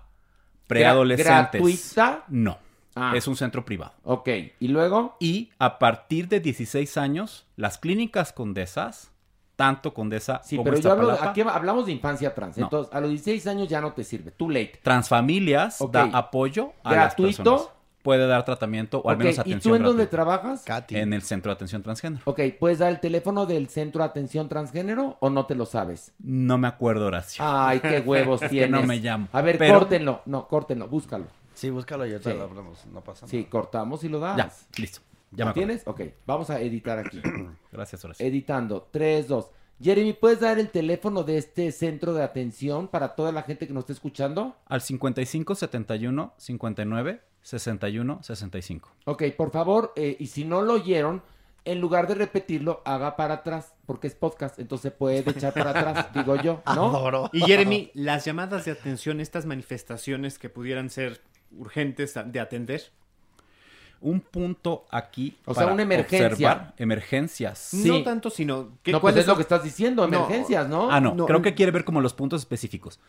preadolescentes. 0.67 1.61
¿Gratuita? 1.61 2.23
No. 2.29 2.57
Ah. 2.95 3.13
Es 3.15 3.27
un 3.27 3.35
centro 3.35 3.65
privado. 3.65 3.93
Ok, 4.03 4.29
¿y 4.59 4.67
luego? 4.67 5.17
Y 5.19 5.49
a 5.57 5.79
partir 5.79 6.27
de 6.27 6.39
16 6.39 6.95
años, 6.97 7.45
las 7.55 7.77
clínicas 7.79 8.31
condesas, 8.31 9.09
tanto 9.55 9.93
Condesa 9.93 10.41
Sí, 10.43 10.55
como 10.57 10.65
pero 10.71 10.79
yo 10.81 10.91
hablo, 10.91 11.11
aquí 11.11 11.41
hablamos 11.41 11.85
de 11.85 11.91
infancia 11.91 12.33
trans. 12.33 12.57
No. 12.57 12.65
Entonces, 12.65 12.93
a 12.93 12.99
los 12.99 13.09
16 13.09 13.45
años 13.47 13.67
ya 13.67 13.81
no 13.81 13.93
te 13.93 14.03
sirve. 14.03 14.31
Too 14.31 14.49
late. 14.49 14.79
Transfamilias 14.83 15.79
da 15.91 16.03
apoyo 16.13 16.73
a 16.83 16.91
¿Gratuito? 16.91 17.27
las 17.27 17.61
personas. 17.61 17.72
Puede 18.03 18.27
dar 18.27 18.45
tratamiento 18.45 18.99
o 18.99 19.09
al 19.09 19.17
menos 19.17 19.37
¿y 19.37 19.39
atención 19.39 19.61
tú 19.61 19.75
en 19.75 19.83
dónde 19.83 20.05
trabajas? 20.07 20.63
En 20.89 21.13
el 21.13 21.21
Centro 21.23 21.49
de 21.51 21.53
Atención 21.55 21.81
Transgénero. 21.81 22.21
Ok, 22.25 22.41
¿puedes 22.59 22.79
dar 22.79 22.91
el 22.91 22.99
teléfono 22.99 23.45
del 23.45 23.69
Centro 23.69 24.03
de 24.03 24.09
Atención 24.09 24.49
Transgénero 24.49 25.17
o 25.21 25.29
no 25.29 25.45
te 25.45 25.55
lo 25.55 25.65
sabes? 25.65 26.11
No 26.19 26.57
me 26.57 26.67
acuerdo, 26.67 27.07
Horacio. 27.07 27.43
Ay, 27.47 27.79
qué 27.79 27.99
huevos 28.01 28.41
tienes. 28.49 28.69
no 28.69 28.83
me 28.85 28.97
llamo. 28.99 29.29
A 29.31 29.41
ver, 29.41 29.57
Pero- 29.57 29.79
córtenlo. 29.79 30.21
No, 30.25 30.47
córtenlo, 30.47 30.87
búscalo. 30.87 31.25
Sí, 31.53 31.69
búscalo 31.69 32.05
y 32.05 32.11
ahorita 32.11 32.31
Sí. 32.31 32.37
lo 32.37 32.43
hablamos, 32.43 32.85
no 32.87 33.01
pasa 33.01 33.25
nada. 33.25 33.31
Sí, 33.31 33.45
cortamos 33.45 34.03
y 34.03 34.09
lo 34.09 34.19
das. 34.19 34.35
Ya, 34.37 34.51
listo. 34.81 34.99
Ya 35.31 35.45
¿Lo 35.45 35.53
tienes? 35.53 35.83
Ok, 35.87 36.01
vamos 36.27 36.49
a 36.49 36.59
editar 36.59 36.99
aquí. 36.99 37.21
Gracias, 37.71 38.03
Horacio. 38.03 38.25
Editando. 38.25 38.87
3, 38.91 39.27
2. 39.27 39.49
Jeremy, 39.81 40.13
¿puedes 40.13 40.39
dar 40.41 40.59
el 40.59 40.69
teléfono 40.69 41.23
de 41.23 41.37
este 41.37 41.71
centro 41.71 42.13
de 42.13 42.21
atención 42.23 42.87
para 42.87 43.15
toda 43.15 43.31
la 43.31 43.41
gente 43.43 43.65
que 43.65 43.73
nos 43.73 43.83
está 43.83 43.93
escuchando? 43.93 44.55
Al 44.67 44.81
55 44.81 45.55
71 45.55 46.33
59 46.37 47.21
61 47.43 48.23
65. 48.23 48.89
Ok, 49.05 49.23
por 49.37 49.51
favor, 49.51 49.93
eh, 49.95 50.15
y 50.19 50.27
si 50.27 50.45
no 50.45 50.61
lo 50.61 50.73
oyeron, 50.73 51.21
en 51.65 51.79
lugar 51.79 52.07
de 52.07 52.15
repetirlo, 52.15 52.81
haga 52.85 53.15
para 53.15 53.35
atrás, 53.35 53.73
porque 53.85 54.07
es 54.07 54.15
podcast, 54.15 54.59
entonces 54.59 54.91
puede 54.91 55.19
echar 55.19 55.53
para 55.53 55.69
atrás, 55.69 56.07
digo 56.13 56.35
yo, 56.37 56.61
¿no? 56.75 57.29
Y 57.31 57.41
Jeremy, 57.41 57.91
las 57.93 58.25
llamadas 58.25 58.65
de 58.65 58.71
atención, 58.71 59.19
estas 59.19 59.45
manifestaciones 59.45 60.39
que 60.39 60.49
pudieran 60.49 60.89
ser 60.89 61.21
urgentes 61.57 62.15
de 62.25 62.39
atender. 62.39 62.91
Un 64.01 64.19
punto 64.19 64.85
aquí. 64.91 65.37
O 65.45 65.53
sea, 65.53 65.67
una 65.67 65.83
emergencia. 65.83 66.27
observar 66.27 66.73
Emergencias. 66.77 67.73
No 67.73 68.03
tanto, 68.03 68.29
sino... 68.29 68.77
No, 68.85 68.99
pues 68.99 69.15
es 69.15 69.25
lo 69.25 69.37
que 69.37 69.43
estás 69.43 69.63
diciendo, 69.63 70.03
emergencias, 70.03 70.67
¿no? 70.67 70.91
Ah, 70.91 70.99
no, 70.99 71.25
creo 71.25 71.41
que 71.41 71.53
quiere 71.53 71.71
ver 71.71 71.85
como 71.85 72.01
los 72.01 72.13
puntos 72.13 72.41
específicos. 72.41 72.99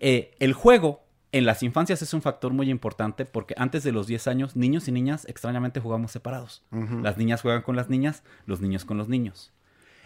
Eh, 0.00 0.34
el 0.38 0.54
juego 0.54 1.02
en 1.32 1.46
las 1.46 1.62
infancias 1.62 2.02
es 2.02 2.12
un 2.12 2.20
factor 2.20 2.52
muy 2.52 2.70
importante 2.70 3.24
porque 3.24 3.54
antes 3.56 3.82
de 3.82 3.92
los 3.92 4.06
10 4.06 4.28
años, 4.28 4.54
niños 4.54 4.86
y 4.86 4.92
niñas 4.92 5.24
extrañamente 5.26 5.80
jugamos 5.80 6.12
separados. 6.12 6.62
Las 6.70 7.16
niñas 7.16 7.40
juegan 7.40 7.62
con 7.62 7.74
las 7.74 7.88
niñas, 7.88 8.22
los 8.46 8.60
niños 8.60 8.84
con 8.84 8.98
los 8.98 9.08
niños. 9.08 9.50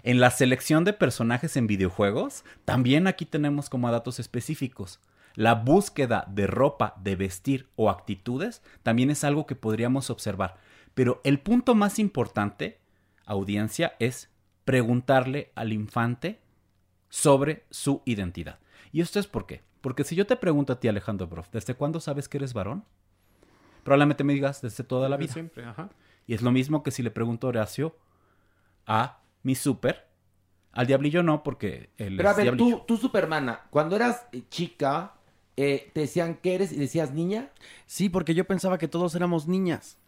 En 0.04 0.20
la 0.20 0.30
selección 0.30 0.84
de 0.84 0.92
personajes 0.92 1.56
en 1.56 1.66
videojuegos, 1.66 2.44
también 2.64 3.08
aquí 3.08 3.26
tenemos 3.26 3.68
como 3.68 3.90
datos 3.90 4.20
específicos. 4.20 5.00
La 5.34 5.54
búsqueda 5.54 6.24
de 6.30 6.46
ropa, 6.46 6.94
de 7.02 7.16
vestir 7.16 7.68
o 7.74 7.90
actitudes 7.90 8.62
también 8.84 9.10
es 9.10 9.24
algo 9.24 9.46
que 9.46 9.56
podríamos 9.56 10.10
observar. 10.10 10.58
Pero 10.94 11.20
el 11.24 11.40
punto 11.40 11.74
más 11.74 11.98
importante, 11.98 12.78
audiencia, 13.24 13.96
es 13.98 14.30
preguntarle 14.64 15.50
al 15.56 15.72
infante 15.72 16.38
sobre 17.08 17.64
su 17.70 18.02
identidad. 18.04 18.60
¿Y 18.92 19.00
esto 19.00 19.18
es 19.18 19.26
por 19.26 19.46
qué? 19.46 19.65
Porque 19.86 20.02
si 20.02 20.16
yo 20.16 20.26
te 20.26 20.34
pregunto 20.34 20.72
a 20.72 20.80
ti, 20.80 20.88
Alejandro 20.88 21.28
Broff, 21.28 21.48
¿desde 21.52 21.76
cuándo 21.76 22.00
sabes 22.00 22.28
que 22.28 22.38
eres 22.38 22.52
varón? 22.52 22.84
Probablemente 23.84 24.24
me 24.24 24.32
digas 24.32 24.60
desde 24.60 24.82
toda 24.82 25.08
la 25.08 25.16
vida. 25.16 25.32
Siempre, 25.32 25.64
ajá. 25.64 25.90
Y 26.26 26.34
es 26.34 26.42
lo 26.42 26.50
mismo 26.50 26.82
que 26.82 26.90
si 26.90 27.04
le 27.04 27.12
pregunto 27.12 27.46
a 27.46 27.50
Horacio 27.50 27.96
a 28.84 29.20
mi 29.44 29.54
súper. 29.54 30.08
Al 30.72 30.88
diablillo 30.88 31.22
no, 31.22 31.44
porque 31.44 31.90
él 31.98 32.16
Pero 32.16 32.30
a 32.30 32.32
ver, 32.32 32.42
diablillo. 32.46 32.78
tú, 32.78 32.84
tú 32.84 32.96
Supermana, 32.96 33.66
cuando 33.70 33.94
eras 33.94 34.26
eh, 34.32 34.42
chica, 34.50 35.14
eh, 35.56 35.92
¿te 35.94 36.00
decían 36.00 36.34
que 36.42 36.56
eres 36.56 36.72
y 36.72 36.78
decías 36.78 37.12
niña? 37.12 37.52
Sí, 37.86 38.08
porque 38.08 38.34
yo 38.34 38.44
pensaba 38.44 38.78
que 38.78 38.88
todos 38.88 39.14
éramos 39.14 39.46
niñas. 39.46 39.98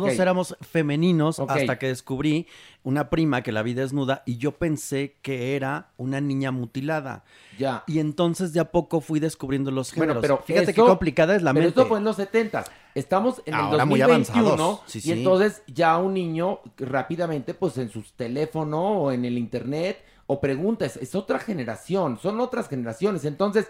Todos 0.00 0.18
éramos 0.18 0.56
femeninos 0.60 1.38
hasta 1.40 1.78
que 1.78 1.86
descubrí 1.88 2.46
una 2.82 3.10
prima 3.10 3.42
que 3.42 3.52
la 3.52 3.62
vi 3.62 3.74
desnuda 3.74 4.22
y 4.26 4.38
yo 4.38 4.52
pensé 4.52 5.16
que 5.22 5.54
era 5.54 5.88
una 5.96 6.20
niña 6.20 6.50
mutilada. 6.50 7.24
Ya. 7.58 7.84
Y 7.86 7.98
entonces 8.00 8.52
de 8.52 8.60
a 8.60 8.70
poco 8.72 9.00
fui 9.00 9.20
descubriendo 9.20 9.70
los 9.70 9.94
Bueno, 9.94 10.14
géneros. 10.14 10.22
pero 10.22 10.38
fíjate 10.44 10.72
eso- 10.72 10.82
qué 10.82 10.88
complicada 10.88 11.36
es 11.36 11.42
la 11.42 11.52
pero 11.52 11.64
mente. 11.64 11.80
esto 11.80 11.86
fue 11.88 11.98
en 11.98 12.04
los 12.04 12.16
70. 12.16 12.64
Estamos 12.94 13.42
en 13.46 13.54
Ahora 13.54 13.82
el 13.84 13.88
muy 13.88 14.00
2021 14.00 14.48
avanzados. 14.52 14.80
Sí, 14.86 14.98
y 14.98 15.00
sí. 15.02 15.12
entonces 15.12 15.62
ya 15.66 15.96
un 15.98 16.14
niño 16.14 16.60
rápidamente 16.78 17.54
pues 17.54 17.78
en 17.78 17.88
sus 17.90 18.12
teléfonos 18.14 18.80
o 18.98 19.12
en 19.12 19.24
el 19.24 19.38
internet 19.38 20.04
o 20.26 20.40
preguntas, 20.40 20.96
es 20.96 21.14
otra 21.14 21.38
generación, 21.38 22.18
son 22.20 22.40
otras 22.40 22.68
generaciones. 22.68 23.24
Entonces, 23.24 23.66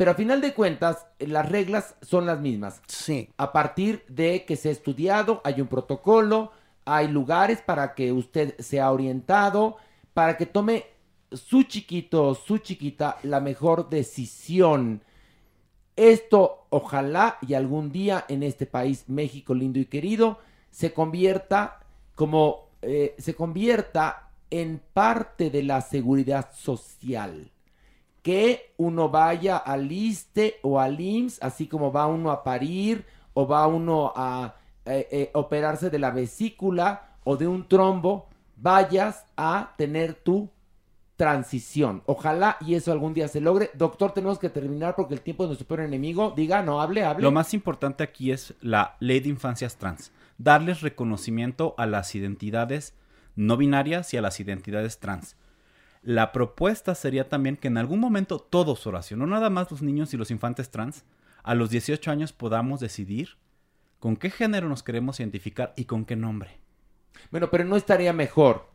pero 0.00 0.12
a 0.12 0.14
final 0.14 0.40
de 0.40 0.54
cuentas 0.54 1.06
eh, 1.18 1.26
las 1.26 1.46
reglas 1.46 1.94
son 2.00 2.24
las 2.24 2.40
mismas. 2.40 2.80
Sí. 2.86 3.28
A 3.36 3.52
partir 3.52 4.02
de 4.08 4.46
que 4.46 4.56
se 4.56 4.70
ha 4.70 4.72
estudiado, 4.72 5.42
hay 5.44 5.60
un 5.60 5.66
protocolo, 5.66 6.52
hay 6.86 7.06
lugares 7.06 7.60
para 7.60 7.94
que 7.94 8.10
usted 8.10 8.58
sea 8.60 8.92
orientado, 8.92 9.76
para 10.14 10.38
que 10.38 10.46
tome 10.46 10.86
su 11.32 11.64
chiquito 11.64 12.28
o 12.28 12.34
su 12.34 12.56
chiquita 12.56 13.18
la 13.24 13.40
mejor 13.40 13.90
decisión. 13.90 15.02
Esto 15.96 16.64
ojalá 16.70 17.36
y 17.46 17.52
algún 17.52 17.92
día 17.92 18.24
en 18.28 18.42
este 18.42 18.64
país, 18.64 19.04
México 19.06 19.52
lindo 19.52 19.78
y 19.78 19.84
querido, 19.84 20.38
se 20.70 20.94
convierta 20.94 21.80
como 22.14 22.70
eh, 22.80 23.16
se 23.18 23.34
convierta 23.34 24.30
en 24.48 24.80
parte 24.94 25.50
de 25.50 25.62
la 25.62 25.82
seguridad 25.82 26.52
social. 26.54 27.50
Que 28.22 28.72
uno 28.76 29.08
vaya 29.08 29.56
al 29.56 29.90
ISTE 29.90 30.56
o 30.62 30.78
al 30.78 31.00
IMSS, 31.00 31.42
así 31.42 31.66
como 31.66 31.92
va 31.92 32.06
uno 32.06 32.30
a 32.30 32.44
parir 32.44 33.06
o 33.34 33.46
va 33.46 33.66
uno 33.66 34.12
a 34.14 34.56
eh, 34.84 35.08
eh, 35.10 35.30
operarse 35.34 35.90
de 35.90 35.98
la 35.98 36.10
vesícula 36.10 37.16
o 37.24 37.36
de 37.36 37.46
un 37.46 37.68
trombo, 37.68 38.28
vayas 38.56 39.24
a 39.36 39.74
tener 39.76 40.14
tu 40.14 40.50
transición. 41.16 42.02
Ojalá 42.06 42.56
y 42.60 42.74
eso 42.74 42.92
algún 42.92 43.12
día 43.12 43.28
se 43.28 43.40
logre. 43.40 43.70
Doctor, 43.74 44.12
tenemos 44.12 44.38
que 44.38 44.48
terminar 44.48 44.96
porque 44.96 45.14
el 45.14 45.20
tiempo 45.20 45.44
es 45.44 45.48
nuestro 45.48 45.68
peor 45.68 45.80
enemigo. 45.80 46.32
Diga, 46.34 46.62
no, 46.62 46.80
hable, 46.80 47.04
hable. 47.04 47.22
Lo 47.22 47.30
más 47.30 47.52
importante 47.52 48.02
aquí 48.02 48.32
es 48.32 48.54
la 48.60 48.96
ley 49.00 49.20
de 49.20 49.28
infancias 49.28 49.76
trans. 49.76 50.12
Darles 50.38 50.80
reconocimiento 50.80 51.74
a 51.76 51.84
las 51.86 52.14
identidades 52.14 52.94
no 53.36 53.56
binarias 53.56 54.12
y 54.14 54.16
a 54.16 54.22
las 54.22 54.40
identidades 54.40 54.98
trans. 54.98 55.36
La 56.02 56.32
propuesta 56.32 56.94
sería 56.94 57.28
también 57.28 57.56
que 57.56 57.68
en 57.68 57.76
algún 57.76 58.00
momento 58.00 58.38
todos, 58.38 58.86
Horacio, 58.86 59.16
no 59.16 59.26
nada 59.26 59.50
más 59.50 59.70
los 59.70 59.82
niños 59.82 60.14
y 60.14 60.16
los 60.16 60.30
infantes 60.30 60.70
trans, 60.70 61.04
a 61.42 61.54
los 61.54 61.70
18 61.70 62.10
años 62.10 62.32
podamos 62.32 62.80
decidir 62.80 63.36
con 63.98 64.16
qué 64.16 64.30
género 64.30 64.68
nos 64.68 64.82
queremos 64.82 65.20
identificar 65.20 65.74
y 65.76 65.84
con 65.84 66.06
qué 66.06 66.16
nombre. 66.16 66.58
Bueno, 67.30 67.50
pero 67.50 67.64
no 67.64 67.76
estaría 67.76 68.12
mejor 68.12 68.66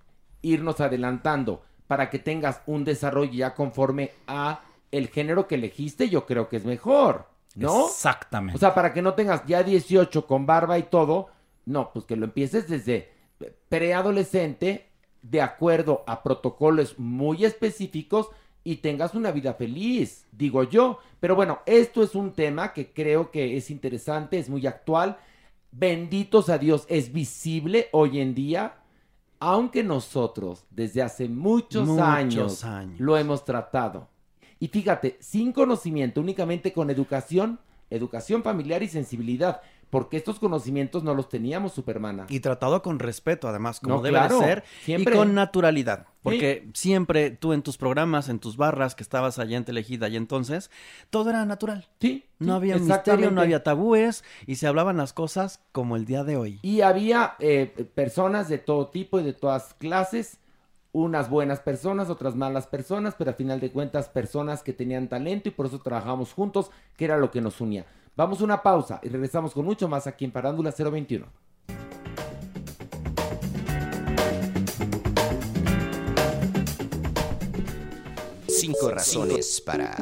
irnos 0.42 0.80
adelantando 0.80 1.64
para 1.88 2.10
que 2.10 2.20
tengas 2.20 2.62
un 2.68 2.84
desarrollo 2.84 3.32
ya 3.32 3.56
conforme 3.56 4.12
a 4.28 4.62
el 4.92 5.08
género 5.08 5.48
que 5.48 5.56
elegiste, 5.56 6.10
yo 6.10 6.26
creo 6.26 6.48
que 6.48 6.58
es 6.58 6.66
mejor, 6.66 7.28
¿no? 7.56 7.88
Exactamente. 7.88 8.56
O 8.56 8.60
sea, 8.60 8.74
para 8.74 8.94
que 8.94 9.02
no 9.02 9.14
tengas 9.14 9.46
ya 9.46 9.64
18 9.64 10.26
con 10.26 10.46
barba 10.46 10.78
y 10.78 10.84
todo, 10.84 11.30
no, 11.66 11.92
pues 11.92 12.06
que 12.06 12.16
lo 12.16 12.26
empieces 12.26 12.68
desde 12.68 13.12
preadolescente, 13.68 14.90
de 15.30 15.42
acuerdo 15.42 16.04
a 16.06 16.22
protocolos 16.22 17.00
muy 17.00 17.46
específicos 17.46 18.28
y 18.64 18.78
tengas 18.78 19.16
una 19.16 19.32
vida 19.32 19.54
feliz, 19.54 20.26
digo 20.32 20.64
yo. 20.64 21.00
Pero 21.20 21.36
bueno, 21.36 21.60
esto 21.66 22.04
es 22.04 22.16
un 22.16 22.32
tema 22.32 22.74
que 22.74 22.92
creo 22.94 23.32
que 23.32 23.58
es 23.58 23.72
interesante, 23.72 24.38
es 24.38 24.50
muy 24.50 24.66
actual. 24.68 25.18
Benditos 25.72 26.50
a 26.50 26.58
Dios, 26.58 26.86
es 26.90 27.12
visible 27.12 27.90
hoy 27.92 28.20
en 28.20 28.36
día, 28.36 28.76
aunque 29.40 29.84
nosotros 29.84 30.66
desde 30.70 31.02
hace 31.02 31.28
muchos, 31.28 31.88
Muchos 31.88 32.06
años, 32.06 32.64
años. 32.64 33.00
lo 33.00 33.18
hemos 33.18 33.46
tratado. 33.46 34.08
Y 34.60 34.68
fíjate, 34.68 35.18
sin 35.20 35.52
conocimiento, 35.52 36.22
únicamente 36.22 36.72
con 36.72 36.90
educación, 36.90 37.60
educación 37.90 38.42
familiar 38.42 38.82
y 38.84 38.88
sensibilidad, 38.88 39.62
porque 39.90 40.18
estos 40.18 40.40
conocimientos 40.40 41.04
no 41.04 41.14
los 41.14 41.30
teníamos, 41.30 41.74
Supermana. 41.74 42.26
Y 42.30 42.40
tratado 42.40 42.82
con 42.82 43.00
respeto, 43.00 43.48
además, 43.48 43.80
como 43.80 43.96
No, 43.96 44.02
debe 44.02 44.18
claro, 44.18 44.40
de 44.40 44.46
ser. 44.46 44.64
siempre. 44.84 45.14
Y 45.14 45.18
con 45.18 45.34
naturalidad. 45.34 46.08
Porque 46.22 46.68
siempre 46.74 47.30
tú 47.30 47.54
en 47.54 47.62
tus 47.62 47.78
programas, 47.78 48.30
en 48.30 48.40
tus 48.40 48.58
barras 48.58 48.96
que 48.96 49.04
estabas 49.04 49.38
allá 49.38 49.58
en 49.58 49.64
Telejida 49.64 50.10
y 50.10 50.16
entonces, 50.16 50.72
todo 51.12 51.30
era 51.30 51.46
natural. 51.46 51.88
Sí. 52.02 52.26
No 52.40 52.46
sí, 52.46 52.52
había 52.52 52.78
misterio, 52.78 53.32
no 53.32 53.42
había 53.42 53.64
tabúes 53.64 54.24
y 54.48 54.56
se 54.56 54.68
hablaban 54.68 54.98
las 54.98 55.14
cosas 55.14 55.62
como 55.72 55.96
el 55.96 56.06
día 56.06 56.24
de 56.24 56.36
hoy. 56.36 56.60
Y 56.64 56.82
había 56.82 57.36
eh, 57.40 57.88
personas 57.94 58.50
de 58.50 58.58
todo 58.58 58.88
tipo 58.88 59.20
y 59.20 59.24
de 59.24 59.34
todas 59.34 59.76
clases, 59.76 60.40
unas 60.92 61.30
buenas 61.30 61.60
personas, 61.60 62.10
otras 62.10 62.36
malas 62.36 62.68
personas, 62.68 63.16
pero 63.18 63.32
a 63.32 63.34
final 63.34 63.60
de 63.60 63.72
cuentas 63.72 64.10
personas 64.10 64.64
que 64.64 64.74
tenían 64.74 65.08
talento 65.10 65.50
y 65.50 65.52
por 65.52 65.68
eso 65.68 65.80
trabajamos 65.80 66.34
juntos, 66.34 66.72
que 66.98 67.06
era 67.06 67.18
lo 67.18 67.32
que 67.32 67.42
nos 67.42 67.62
unía. 67.62 67.86
Vamos 68.18 68.40
a 68.40 68.46
una 68.46 68.64
pausa 68.64 69.02
y 69.04 69.10
regresamos 69.10 69.54
con 69.54 69.66
mucho 69.66 69.90
más 69.90 70.08
aquí 70.08 70.24
en 70.24 70.32
Parándula 70.32 70.72
021. 70.72 71.26
Cinco 78.48 78.90
razones 78.90 79.60
para... 79.60 79.94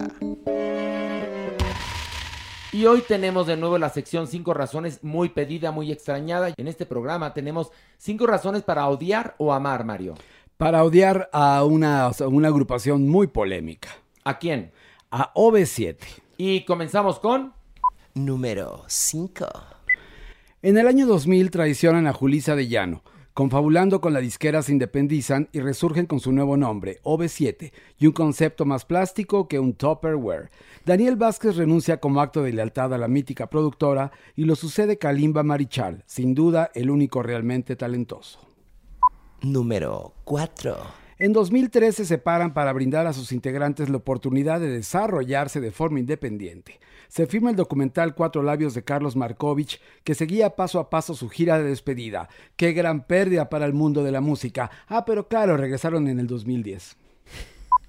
Y 2.72 2.86
hoy 2.86 3.02
tenemos 3.02 3.48
de 3.48 3.58
nuevo 3.58 3.80
la 3.80 3.90
sección 3.90 4.28
5 4.28 4.54
razones 4.54 5.04
muy 5.04 5.30
pedida, 5.30 5.72
muy 5.72 5.92
extrañada. 5.92 6.52
En 6.58 6.68
este 6.68 6.88
programa 6.88 7.34
tenemos 7.34 7.72
5 7.98 8.26
razones 8.26 8.64
para 8.64 8.88
odiar 8.90 9.36
o 9.38 9.54
amar, 9.54 9.86
Mario. 9.86 10.16
Para 10.58 10.84
odiar 10.84 11.30
a 11.34 11.64
una, 11.64 12.12
sea, 12.14 12.28
una 12.28 12.48
agrupación 12.48 13.08
muy 13.08 13.28
polémica. 13.28 13.90
¿A 14.24 14.40
quién? 14.40 14.72
A 15.12 15.34
OV7. 15.34 15.98
Y 16.38 16.66
comenzamos 16.66 17.20
con... 17.20 17.54
Número 18.16 18.84
5. 18.88 19.48
En 20.62 20.78
el 20.78 20.86
año 20.86 21.08
2000 21.08 21.50
traicionan 21.50 22.06
a 22.06 22.14
Julisa 22.14 22.56
de 22.56 22.68
Llano. 22.68 23.02
Confabulando 23.34 24.02
con 24.02 24.14
la 24.14 24.20
disquera 24.20 24.62
se 24.62 24.72
independizan 24.72 25.50
y 25.52 25.62
resurgen 25.62 26.06
con 26.06 26.20
su 26.20 26.32
nuevo 26.32 26.56
nombre, 26.56 27.00
OV7, 27.02 27.72
y 27.98 28.06
un 28.06 28.14
concepto 28.14 28.66
más 28.66 28.86
plástico 28.86 29.48
que 29.48 29.58
un 29.58 29.74
Tupperware. 29.74 30.52
Daniel 30.86 31.16
Vázquez 31.16 31.56
renuncia 31.56 32.00
como 32.00 32.22
acto 32.22 32.44
de 32.44 32.54
lealtad 32.54 32.94
a 32.94 33.00
la 33.00 33.08
mítica 33.08 33.50
productora 33.50 34.12
y 34.36 34.46
lo 34.46 34.56
sucede 34.56 35.00
Kalimba 35.00 35.42
Marichal, 35.42 36.04
sin 36.06 36.36
duda 36.36 36.70
el 36.76 36.92
único 36.92 37.24
realmente 37.24 37.76
talentoso. 37.76 38.40
Número 39.42 40.14
4. 40.26 41.03
En 41.24 41.32
2003 41.32 41.96
se 41.96 42.06
separan 42.06 42.54
para 42.54 42.74
brindar 42.74 43.08
a 43.08 43.14
sus 43.14 43.32
integrantes 43.32 43.88
la 43.88 43.96
oportunidad 43.96 44.60
de 44.60 44.68
desarrollarse 44.68 45.62
de 45.62 45.72
forma 45.72 46.02
independiente. 46.02 46.82
Se 47.08 47.28
firma 47.28 47.50
el 47.50 47.56
documental 47.56 48.14
Cuatro 48.14 48.44
Labios 48.44 48.74
de 48.74 48.84
Carlos 48.84 49.16
Markovich, 49.16 49.80
que 50.04 50.16
seguía 50.16 50.58
paso 50.58 50.82
a 50.82 50.90
paso 50.90 51.16
su 51.16 51.30
gira 51.30 51.58
de 51.58 51.64
despedida. 51.64 52.28
Qué 52.58 52.74
gran 52.74 53.08
pérdida 53.08 53.48
para 53.48 53.66
el 53.66 53.72
mundo 53.72 54.04
de 54.04 54.12
la 54.12 54.20
música. 54.20 54.70
Ah, 54.90 55.06
pero 55.06 55.30
claro, 55.30 55.56
regresaron 55.56 56.10
en 56.10 56.20
el 56.20 56.28
2010. 56.28 56.98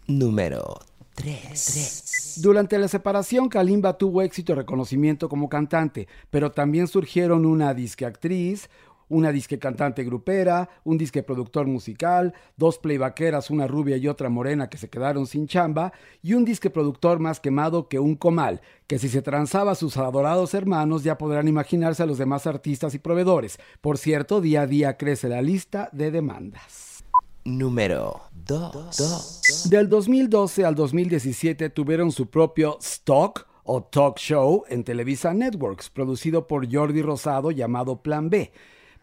Número 0.07 0.79
3. 1.17 2.39
Durante 2.41 2.79
la 2.79 2.87
separación, 2.87 3.49
Kalimba 3.49 3.99
tuvo 3.99 4.23
éxito 4.23 4.53
y 4.53 4.55
reconocimiento 4.55 5.29
como 5.29 5.49
cantante, 5.49 6.07
pero 6.31 6.53
también 6.53 6.87
surgieron 6.87 7.47
una 7.47 7.75
disque 7.75 8.07
actriz, 8.07 8.71
una 9.09 9.33
disque 9.33 9.59
cantante 9.59 10.05
grupera, 10.05 10.69
un 10.85 10.99
disque 10.99 11.23
productor 11.23 11.67
musical, 11.67 12.35
dos 12.57 12.79
playbaqueras, 12.79 13.51
una 13.51 13.67
rubia 13.67 13.97
y 13.97 14.09
otra 14.09 14.29
morena 14.29 14.69
que 14.69 14.79
se 14.79 14.89
quedaron 14.89 15.27
sin 15.27 15.47
chamba, 15.47 15.93
y 16.23 16.35
un 16.35 16.45
disque 16.45 16.71
productor 16.71 17.19
más 17.19 17.41
quemado 17.41 17.89
que 17.89 17.99
un 17.99 18.17
comal, 18.17 18.61
que 18.87 18.99
si 18.99 19.09
se 19.09 19.23
transaba 19.23 19.73
a 19.73 19.77
sus 19.77 19.97
adorados 19.97 20.55
hermanos 20.55 21.05
ya 21.05 21.19
podrán 21.19 21.49
imaginarse 21.49 22.03
a 22.03 22.07
los 22.07 22.19
demás 22.19 22.47
artistas 22.47 22.95
y 22.95 22.99
proveedores. 22.99 23.59
Por 23.81 23.99
cierto, 23.99 24.41
día 24.41 24.63
a 24.63 24.67
día 24.67 24.97
crece 24.97 25.29
la 25.29 25.43
lista 25.43 25.89
de 25.93 26.11
demandas. 26.11 27.05
Número 27.45 28.23
2. 28.47 29.69
Del 29.69 29.89
2012 29.91 30.65
al 30.65 30.75
2017 30.75 31.69
tuvieron 31.69 32.11
su 32.11 32.31
propio 32.31 32.79
stock 32.81 33.47
o 33.65 33.83
talk 33.83 34.19
show 34.19 34.65
en 34.69 34.83
Televisa 34.85 35.35
Networks, 35.35 35.91
producido 35.91 36.47
por 36.47 36.71
Jordi 36.73 37.03
Rosado 37.03 37.51
llamado 37.51 38.03
Plan 38.03 38.31
B. 38.31 38.51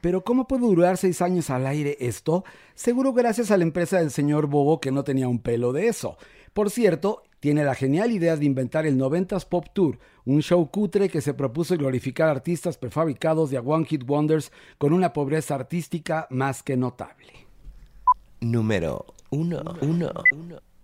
Pero 0.01 0.23
¿cómo 0.23 0.47
puede 0.47 0.65
durar 0.65 0.97
seis 0.97 1.21
años 1.21 1.49
al 1.49 1.67
aire 1.67 1.95
esto? 1.99 2.43
Seguro 2.75 3.13
gracias 3.13 3.51
a 3.51 3.57
la 3.57 3.63
empresa 3.63 3.99
del 3.99 4.11
señor 4.11 4.47
Bobo 4.47 4.81
que 4.81 4.91
no 4.91 5.03
tenía 5.03 5.27
un 5.27 5.39
pelo 5.39 5.71
de 5.71 5.87
eso. 5.87 6.17
Por 6.53 6.71
cierto, 6.71 7.23
tiene 7.39 7.63
la 7.63 7.75
genial 7.75 8.11
idea 8.11 8.35
de 8.35 8.45
inventar 8.45 8.85
el 8.85 8.97
90s 8.97 9.47
Pop 9.47 9.67
Tour, 9.73 9.99
un 10.25 10.41
show 10.41 10.69
cutre 10.69 11.09
que 11.09 11.21
se 11.21 11.33
propuso 11.33 11.77
glorificar 11.77 12.29
artistas 12.29 12.77
prefabricados 12.77 13.49
de 13.51 13.57
a 13.57 13.61
One 13.61 13.85
Hit 13.85 14.03
Wonders 14.07 14.51
con 14.77 14.93
una 14.93 15.13
pobreza 15.13 15.55
artística 15.55 16.27
más 16.29 16.61
que 16.61 16.77
notable. 16.77 17.47
Número 18.41 19.05
1. 19.29 19.63
Uno. 19.81 20.11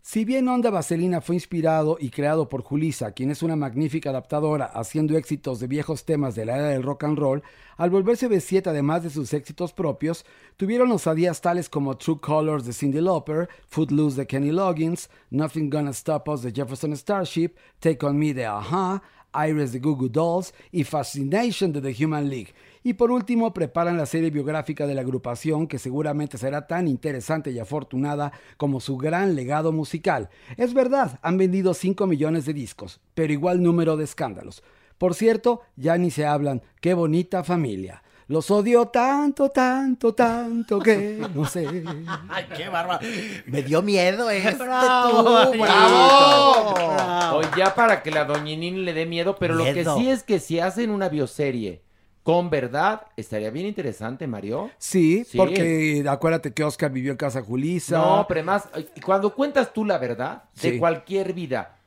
Si 0.09 0.23
bien 0.23 0.47
Onda 0.47 0.69
Vaselina 0.69 1.19
fue 1.19 1.35
inspirado 1.35 1.97
y 1.99 2.11
creado 2.11 2.47
por 2.47 2.63
Julissa, 2.63 3.11
quien 3.11 3.29
es 3.29 3.43
una 3.43 3.57
magnífica 3.57 4.11
adaptadora 4.11 4.63
haciendo 4.63 5.17
éxitos 5.17 5.59
de 5.59 5.67
viejos 5.67 6.05
temas 6.05 6.33
de 6.33 6.45
la 6.45 6.55
era 6.55 6.67
del 6.69 6.83
rock 6.83 7.03
and 7.03 7.19
roll, 7.19 7.43
al 7.75 7.89
volverse 7.89 8.29
B7 8.29 8.67
además 8.67 9.03
de 9.03 9.09
sus 9.09 9.33
éxitos 9.33 9.73
propios, 9.73 10.25
tuvieron 10.55 10.93
osadías 10.93 11.41
tales 11.41 11.67
como 11.67 11.97
True 11.97 12.21
Colors 12.21 12.65
de 12.65 12.71
Cindy 12.71 13.01
Lauper, 13.01 13.49
Footloose 13.67 14.15
de 14.15 14.27
Kenny 14.27 14.53
Loggins, 14.53 15.09
Nothing 15.29 15.69
Gonna 15.69 15.91
Stop 15.91 16.29
Us 16.29 16.41
de 16.41 16.53
Jefferson 16.53 16.95
Starship, 16.95 17.55
Take 17.81 18.05
On 18.05 18.17
Me 18.17 18.33
de 18.33 18.45
Aha, 18.45 19.03
Iris 19.33 19.73
de 19.73 19.79
Goo 19.79 19.97
Goo 19.97 20.07
Dolls 20.07 20.53
y 20.71 20.85
Fascination 20.85 21.73
de 21.73 21.81
The 21.81 22.05
Human 22.05 22.29
League. 22.29 22.53
Y 22.83 22.93
por 22.93 23.11
último, 23.11 23.53
preparan 23.53 23.97
la 23.97 24.05
serie 24.05 24.29
biográfica 24.29 24.87
de 24.87 24.95
la 24.95 25.01
agrupación 25.01 25.67
que 25.67 25.79
seguramente 25.79 26.37
será 26.37 26.67
tan 26.67 26.87
interesante 26.87 27.51
y 27.51 27.59
afortunada 27.59 28.31
como 28.57 28.79
su 28.79 28.97
gran 28.97 29.35
legado 29.35 29.71
musical. 29.71 30.29
Es 30.57 30.73
verdad, 30.73 31.19
han 31.21 31.37
vendido 31.37 31.73
5 31.73 32.07
millones 32.07 32.45
de 32.45 32.53
discos, 32.53 32.99
pero 33.13 33.33
igual 33.33 33.61
número 33.61 33.97
de 33.97 34.03
escándalos. 34.03 34.63
Por 34.97 35.13
cierto, 35.13 35.61
ya 35.75 35.97
ni 35.97 36.11
se 36.11 36.25
hablan, 36.25 36.61
qué 36.81 36.93
bonita 36.93 37.43
familia. 37.43 38.03
Los 38.29 38.51
odio 38.51 38.87
tanto, 38.87 39.49
tanto, 39.49 40.13
tanto 40.13 40.79
que 40.79 41.25
no 41.33 41.45
sé. 41.45 41.65
Ay, 42.29 42.45
qué 42.57 42.67
bárbaro. 42.67 42.99
Me 43.45 43.63
dio 43.63 43.81
miedo 43.81 44.29
este 44.29 44.65
¡Bravo! 44.65 45.51
tú, 45.51 45.61
¡Bravo! 45.61 46.73
Bravo. 46.73 47.37
O 47.37 47.41
ya 47.55 47.73
para 47.73 48.03
que 48.03 48.11
la 48.11 48.25
doñinini 48.25 48.83
le 48.83 48.93
dé 48.93 49.05
miedo, 49.05 49.37
pero 49.39 49.55
lo 49.55 49.63
que 49.63 49.85
sí 49.85 50.09
es 50.09 50.23
que 50.23 50.39
si 50.39 50.59
hacen 50.59 50.89
una 50.89 51.07
bioserie 51.07 51.86
con 52.27 52.49
verdad, 52.49 53.03
estaría 53.15 53.49
bien 53.51 53.67
interesante, 53.67 54.27
Mario. 54.27 54.69
Sí, 54.77 55.25
porque 55.37 56.03
acuérdate 56.09 56.51
que 56.51 56.61
Oscar 56.61 56.91
vivió 56.91 57.11
en 57.11 57.17
casa 57.17 57.41
Julissa. 57.41 57.97
No, 57.97 58.25
pero 58.27 58.41
eh, 58.75 58.85
cuando 59.05 59.33
cuentas 59.33 59.71
tú 59.71 59.85
la 59.85 59.97
verdad 59.97 60.43
de 60.61 60.71
Sí. 60.71 60.77
cualquier 60.77 61.31
vida 61.31 61.77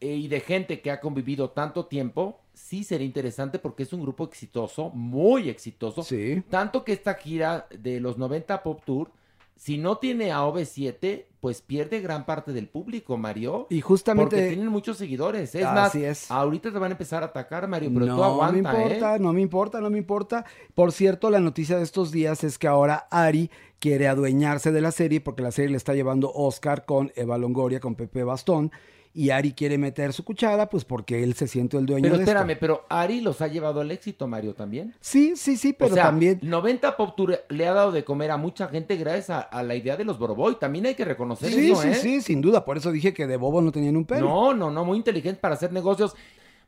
eh, 0.00 0.14
y 0.14 0.28
de 0.28 0.38
gente 0.38 0.80
que 0.82 0.92
ha 0.92 1.00
convivido 1.00 1.50
tanto 1.50 1.86
tiempo, 1.86 2.38
sí 2.54 2.84
sería 2.84 3.08
interesante 3.08 3.58
porque 3.58 3.82
es 3.82 3.92
un 3.92 4.02
grupo 4.02 4.22
exitoso, 4.22 4.90
muy 4.90 5.48
exitoso. 5.48 6.04
Sí. 6.04 6.44
Tanto 6.48 6.84
que 6.84 6.92
esta 6.92 7.14
gira 7.14 7.66
de 7.76 7.98
los 7.98 8.18
90 8.18 8.62
Pop 8.62 8.80
Tour, 8.86 9.10
si 9.58 9.76
no 9.76 9.98
tiene 9.98 10.30
a 10.30 10.42
OV7, 10.44 11.26
pues 11.40 11.62
pierde 11.62 12.00
gran 12.00 12.24
parte 12.26 12.52
del 12.52 12.68
público, 12.68 13.16
Mario. 13.16 13.66
Y 13.70 13.80
justamente- 13.80 14.36
Porque 14.36 14.48
tienen 14.48 14.68
muchos 14.68 14.96
seguidores. 14.96 15.54
Es 15.54 15.64
Así 15.64 15.74
más, 15.74 15.94
es. 15.96 16.30
ahorita 16.30 16.72
te 16.72 16.78
van 16.78 16.92
a 16.92 16.94
empezar 16.94 17.22
a 17.22 17.26
atacar, 17.26 17.66
Mario, 17.68 17.90
pero 17.92 18.06
tú 18.06 18.12
no 18.16 18.24
aguanta, 18.24 18.52
me 18.52 18.58
importa, 18.58 19.16
¿eh? 19.16 19.18
no 19.18 19.32
me 19.32 19.40
importa, 19.40 19.80
no 19.80 19.90
me 19.90 19.98
importa. 19.98 20.44
Por 20.74 20.92
cierto, 20.92 21.28
la 21.30 21.40
noticia 21.40 21.76
de 21.76 21.82
estos 21.82 22.12
días 22.12 22.44
es 22.44 22.56
que 22.56 22.68
ahora 22.68 23.08
Ari 23.10 23.50
quiere 23.80 24.08
adueñarse 24.08 24.72
de 24.72 24.80
la 24.80 24.90
serie 24.92 25.20
porque 25.20 25.42
la 25.42 25.50
serie 25.52 25.70
le 25.70 25.76
está 25.76 25.94
llevando 25.94 26.32
Oscar 26.32 26.84
con 26.84 27.12
Eva 27.16 27.36
Longoria, 27.36 27.80
con 27.80 27.94
Pepe 27.96 28.22
Bastón. 28.24 28.70
Y 29.18 29.30
Ari 29.30 29.52
quiere 29.52 29.78
meter 29.78 30.12
su 30.12 30.22
cuchara, 30.24 30.68
pues 30.68 30.84
porque 30.84 31.24
él 31.24 31.34
se 31.34 31.48
siente 31.48 31.76
el 31.76 31.86
dueño 31.86 32.02
Pero 32.04 32.18
de 32.18 32.22
esto. 32.22 32.30
espérame, 32.30 32.56
pero 32.60 32.86
Ari 32.88 33.20
los 33.20 33.40
ha 33.42 33.48
llevado 33.48 33.80
al 33.80 33.90
éxito, 33.90 34.28
Mario, 34.28 34.54
también. 34.54 34.94
Sí, 35.00 35.32
sí, 35.34 35.56
sí, 35.56 35.72
pero 35.72 35.90
o 35.90 35.94
sea, 35.94 36.04
también. 36.04 36.38
90 36.40 36.96
Pop 36.96 37.16
Tour 37.16 37.40
le 37.48 37.66
ha 37.66 37.72
dado 37.72 37.90
de 37.90 38.04
comer 38.04 38.30
a 38.30 38.36
mucha 38.36 38.68
gente 38.68 38.94
gracias 38.96 39.30
a, 39.30 39.40
a 39.40 39.64
la 39.64 39.74
idea 39.74 39.96
de 39.96 40.04
los 40.04 40.20
Boroboy. 40.20 40.56
También 40.60 40.86
hay 40.86 40.94
que 40.94 41.04
reconocer 41.04 41.50
Sí, 41.50 41.72
eso, 41.72 41.82
sí, 41.82 41.88
¿eh? 41.88 41.94
sí, 41.94 42.20
sin 42.22 42.40
duda. 42.40 42.64
Por 42.64 42.76
eso 42.76 42.92
dije 42.92 43.12
que 43.12 43.26
de 43.26 43.36
bobo 43.36 43.60
no 43.60 43.72
tenían 43.72 43.96
un 43.96 44.04
pelo. 44.04 44.28
No, 44.28 44.54
no, 44.54 44.70
no, 44.70 44.84
muy 44.84 44.96
inteligente 44.98 45.40
para 45.40 45.54
hacer 45.54 45.72
negocios. 45.72 46.14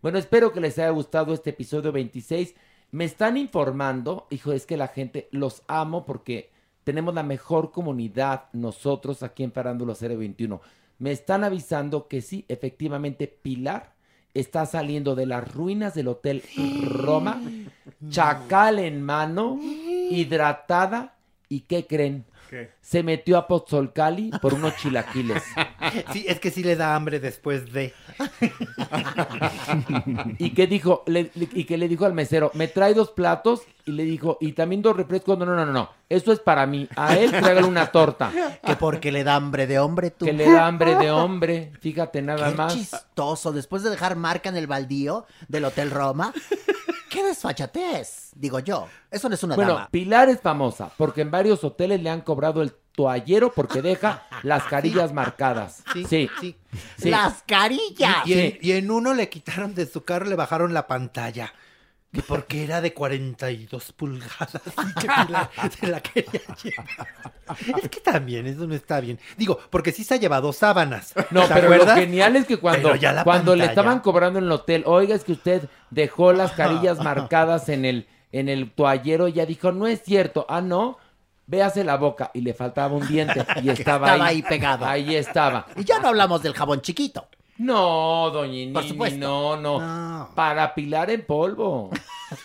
Bueno, 0.02 0.18
espero 0.18 0.52
que 0.52 0.60
les 0.60 0.76
haya 0.80 0.90
gustado 0.90 1.32
este 1.32 1.50
episodio 1.50 1.92
26. 1.92 2.56
Me 2.90 3.04
están 3.04 3.36
informando, 3.36 4.26
hijo, 4.30 4.52
es 4.52 4.66
que 4.66 4.76
la 4.76 4.88
gente 4.88 5.28
los 5.30 5.62
amo 5.68 6.04
porque 6.04 6.50
tenemos 6.82 7.14
la 7.14 7.22
mejor 7.22 7.70
comunidad 7.70 8.46
nosotros 8.52 9.22
aquí 9.22 9.44
en 9.44 9.52
Farándula 9.52 9.94
021. 9.94 10.60
Me 11.00 11.12
están 11.12 11.44
avisando 11.44 12.08
que 12.08 12.20
sí, 12.20 12.44
efectivamente, 12.48 13.26
Pilar 13.26 13.94
está 14.34 14.66
saliendo 14.66 15.14
de 15.14 15.24
las 15.24 15.50
ruinas 15.52 15.94
del 15.94 16.08
Hotel 16.08 16.42
Roma, 16.82 17.40
chacal 18.10 18.78
en 18.78 19.02
mano, 19.02 19.58
hidratada, 19.62 21.16
¿y 21.48 21.60
qué 21.60 21.86
creen? 21.86 22.26
¿Qué? 22.50 22.72
Se 22.82 23.02
metió 23.04 23.38
a 23.38 23.46
Pozzolcali 23.46 24.32
por 24.42 24.52
unos 24.54 24.76
chilaquiles. 24.76 25.42
Sí, 26.12 26.24
es 26.28 26.38
que 26.38 26.52
sí 26.52 26.62
le 26.62 26.76
da 26.76 26.94
hambre 26.94 27.18
después 27.18 27.72
de. 27.72 27.92
y 30.38 30.50
que 30.50 30.66
dijo, 30.66 31.02
le- 31.06 31.30
le- 31.34 31.48
y 31.52 31.64
que 31.64 31.76
le 31.78 31.88
dijo 31.88 32.04
al 32.06 32.14
mesero, 32.14 32.50
me 32.54 32.68
trae 32.68 32.94
dos 32.94 33.10
platos 33.10 33.62
y 33.86 33.92
le 33.92 34.04
dijo, 34.04 34.38
y 34.40 34.52
también 34.52 34.82
dos 34.82 34.96
refrescos. 34.96 35.38
No, 35.38 35.46
no, 35.46 35.54
no, 35.56 35.66
no, 35.66 35.72
no. 35.72 35.90
Eso 36.08 36.32
es 36.32 36.40
para 36.40 36.66
mí. 36.66 36.88
A 36.96 37.16
él 37.16 37.30
tráigale 37.30 37.66
una 37.66 37.86
torta. 37.86 38.30
Que 38.64 38.76
porque 38.76 39.10
le 39.12 39.24
da 39.24 39.36
hambre 39.36 39.66
de 39.66 39.78
hombre 39.78 40.10
tú. 40.10 40.26
Que 40.26 40.32
le 40.32 40.50
da 40.50 40.66
hambre 40.66 40.96
de 40.96 41.10
hombre. 41.10 41.72
Fíjate 41.80 42.22
nada 42.22 42.50
Qué 42.50 42.56
más. 42.56 42.74
chistoso. 42.74 43.52
Después 43.52 43.82
de 43.82 43.90
dejar 43.90 44.16
marca 44.16 44.48
en 44.48 44.56
el 44.56 44.66
baldío 44.66 45.26
del 45.48 45.64
Hotel 45.64 45.90
Roma. 45.90 46.32
Qué 47.10 47.24
desfachatez. 47.24 48.30
Digo 48.36 48.60
yo. 48.60 48.86
Eso 49.10 49.28
no 49.28 49.34
es 49.34 49.42
una 49.42 49.56
Bueno, 49.56 49.74
dama. 49.74 49.89
Pilar 49.90 50.28
es 50.28 50.40
famosa 50.40 50.90
porque 50.97 51.22
en 51.22 51.30
varios 51.30 51.62
hoteles 51.64 52.00
le 52.02 52.08
han 52.08 52.20
cobrado 52.20 52.62
el 52.62 52.72
toallero 52.92 53.52
porque 53.52 53.82
deja 53.82 54.22
las 54.44 54.62
carillas 54.64 55.12
marcadas. 55.12 55.82
Sí, 55.92 56.06
sí. 56.08 56.30
sí. 56.97 57.10
Las 57.10 57.42
carillas. 57.47 58.26
Y, 58.26 58.32
y 58.32 58.39
en, 58.39 58.58
y 58.62 58.72
en 58.72 58.90
uno 58.90 59.12
le 59.12 59.28
quitaron 59.28 59.74
de 59.74 59.86
su 59.86 60.05
carro, 60.05 60.26
le 60.26 60.36
bajaron 60.36 60.72
la 60.72 60.86
pantalla. 60.86 61.52
Que 62.12 62.22
porque 62.22 62.64
era 62.64 62.80
de 62.80 62.92
42 62.92 63.92
pulgadas 63.92 64.60
y 64.66 64.94
que 65.00 65.08
se 65.78 65.86
la 65.86 66.00
quería 66.00 66.40
llevar. 66.60 67.08
Es 67.80 67.89
que 67.89 68.00
también 68.00 68.48
eso 68.48 68.66
no 68.66 68.74
está 68.74 69.00
bien. 69.00 69.20
Digo, 69.36 69.60
porque 69.70 69.92
sí 69.92 70.02
se 70.02 70.14
ha 70.14 70.16
llevado 70.16 70.52
sábanas. 70.52 71.14
No, 71.30 71.42
¿te 71.47 71.55
pero 71.55 71.66
acuerdas? 71.66 71.97
lo 71.97 72.02
genial 72.02 72.34
es 72.34 72.47
que 72.47 72.56
cuando, 72.56 72.97
ya 72.97 73.12
la 73.12 73.22
cuando 73.22 73.55
le 73.55 73.64
estaban 73.64 74.00
cobrando 74.00 74.40
en 74.40 74.47
el 74.47 74.52
hotel, 74.52 74.82
oiga, 74.86 75.14
es 75.14 75.22
que 75.22 75.32
usted 75.32 75.68
dejó 75.90 76.32
las 76.32 76.50
carillas 76.52 76.98
marcadas 76.98 77.68
en 77.68 77.84
el, 77.84 78.08
en 78.32 78.48
el 78.48 78.72
toallero, 78.72 79.28
y 79.28 79.32
ella 79.32 79.47
dijo, 79.47 79.70
no 79.70 79.86
es 79.86 80.02
cierto, 80.02 80.47
ah, 80.48 80.60
no, 80.60 80.98
véase 81.47 81.84
la 81.84 81.97
boca, 81.97 82.32
y 82.34 82.40
le 82.40 82.55
faltaba 82.55 82.92
un 82.92 83.06
diente, 83.06 83.47
y 83.62 83.68
estaba, 83.70 84.08
Estaba 84.08 84.26
ahí 84.26 84.42
pegado. 84.42 84.84
Ahí 84.84 85.14
estaba. 85.14 85.66
Y 85.76 85.84
ya 85.84 86.00
no 86.00 86.08
hablamos 86.08 86.42
del 86.42 86.55
jabón 86.55 86.80
chiquito. 86.80 87.28
No, 87.60 88.30
doña 88.30 88.72
Por 88.72 88.84
Nini, 88.84 88.89
supuesto. 88.89 89.18
no, 89.18 89.56
no, 89.58 90.30
Para 90.34 90.74
pilar 90.74 91.10
en 91.10 91.26
polvo. 91.26 91.90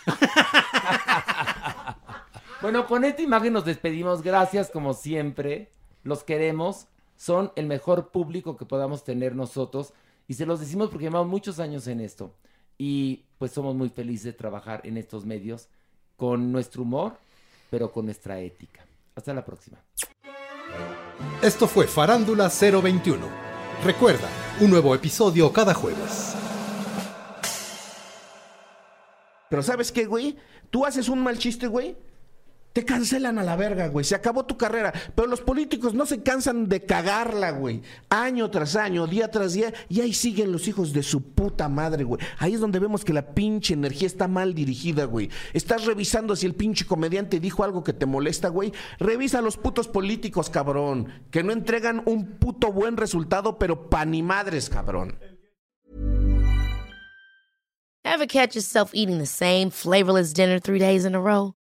bueno, 2.60 2.86
con 2.86 3.02
esta 3.02 3.22
imagen 3.22 3.54
nos 3.54 3.64
despedimos. 3.64 4.20
Gracias, 4.20 4.70
como 4.70 4.92
siempre. 4.92 5.70
Los 6.02 6.22
queremos. 6.22 6.88
Son 7.16 7.50
el 7.56 7.64
mejor 7.64 8.10
público 8.10 8.58
que 8.58 8.66
podamos 8.66 9.04
tener 9.04 9.34
nosotros. 9.34 9.94
Y 10.28 10.34
se 10.34 10.44
los 10.44 10.60
decimos 10.60 10.90
porque 10.90 11.06
llevamos 11.06 11.28
muchos 11.28 11.60
años 11.60 11.86
en 11.86 12.02
esto. 12.02 12.34
Y 12.76 13.24
pues 13.38 13.52
somos 13.52 13.74
muy 13.74 13.88
felices 13.88 14.24
de 14.24 14.32
trabajar 14.34 14.82
en 14.84 14.98
estos 14.98 15.24
medios 15.24 15.70
con 16.18 16.52
nuestro 16.52 16.82
humor, 16.82 17.16
pero 17.70 17.90
con 17.90 18.04
nuestra 18.04 18.38
ética. 18.40 18.84
Hasta 19.14 19.32
la 19.32 19.46
próxima. 19.46 19.78
Esto 21.40 21.66
fue 21.66 21.86
Farándula 21.86 22.50
021. 22.50 23.45
Recuerda, 23.84 24.28
un 24.60 24.70
nuevo 24.70 24.94
episodio 24.94 25.52
cada 25.52 25.74
jueves. 25.74 26.34
Pero 29.48 29.62
¿sabes 29.62 29.92
qué, 29.92 30.06
güey? 30.06 30.36
Tú 30.70 30.84
haces 30.84 31.08
un 31.08 31.22
mal 31.22 31.38
chiste, 31.38 31.66
güey. 31.66 31.96
Te 32.76 32.84
cancelan 32.84 33.38
a 33.38 33.42
la 33.42 33.56
verga, 33.56 33.88
güey. 33.88 34.04
Se 34.04 34.14
acabó 34.14 34.44
tu 34.44 34.58
carrera. 34.58 34.92
Pero 35.14 35.28
los 35.28 35.40
políticos 35.40 35.94
no 35.94 36.04
se 36.04 36.22
cansan 36.22 36.68
de 36.68 36.84
cagarla, 36.84 37.52
güey. 37.52 37.80
Año 38.10 38.50
tras 38.50 38.76
año, 38.76 39.06
día 39.06 39.30
tras 39.30 39.54
día. 39.54 39.72
Y 39.88 40.02
ahí 40.02 40.12
siguen 40.12 40.52
los 40.52 40.68
hijos 40.68 40.92
de 40.92 41.02
su 41.02 41.22
puta 41.22 41.70
madre, 41.70 42.04
güey. 42.04 42.20
Ahí 42.36 42.52
es 42.52 42.60
donde 42.60 42.78
vemos 42.78 43.02
que 43.02 43.14
la 43.14 43.32
pinche 43.34 43.72
energía 43.72 44.06
está 44.06 44.28
mal 44.28 44.52
dirigida, 44.52 45.06
güey. 45.06 45.30
Estás 45.54 45.86
revisando 45.86 46.36
si 46.36 46.44
el 46.44 46.54
pinche 46.54 46.84
comediante 46.84 47.40
dijo 47.40 47.64
algo 47.64 47.82
que 47.82 47.94
te 47.94 48.04
molesta, 48.04 48.48
güey. 48.48 48.74
Revisa 48.98 49.38
a 49.38 49.40
los 49.40 49.56
putos 49.56 49.88
políticos, 49.88 50.50
cabrón. 50.50 51.08
Que 51.30 51.42
no 51.42 51.54
entregan 51.54 52.02
un 52.04 52.32
puto 52.32 52.72
buen 52.72 52.98
resultado, 52.98 53.58
pero 53.58 53.88
pa' 53.88 54.04
ni 54.04 54.22
madres, 54.22 54.68
cabrón. 54.68 55.18
Ever 58.04 58.26
catch 58.26 58.54
yourself 58.54 58.90
eating 58.92 59.16
the 59.16 59.24
same 59.24 59.70
flavorless 59.70 60.34
dinner 60.34 60.60
three 60.60 60.78
days 60.78 61.06
in 61.06 61.14
a 61.14 61.18
row? 61.18 61.54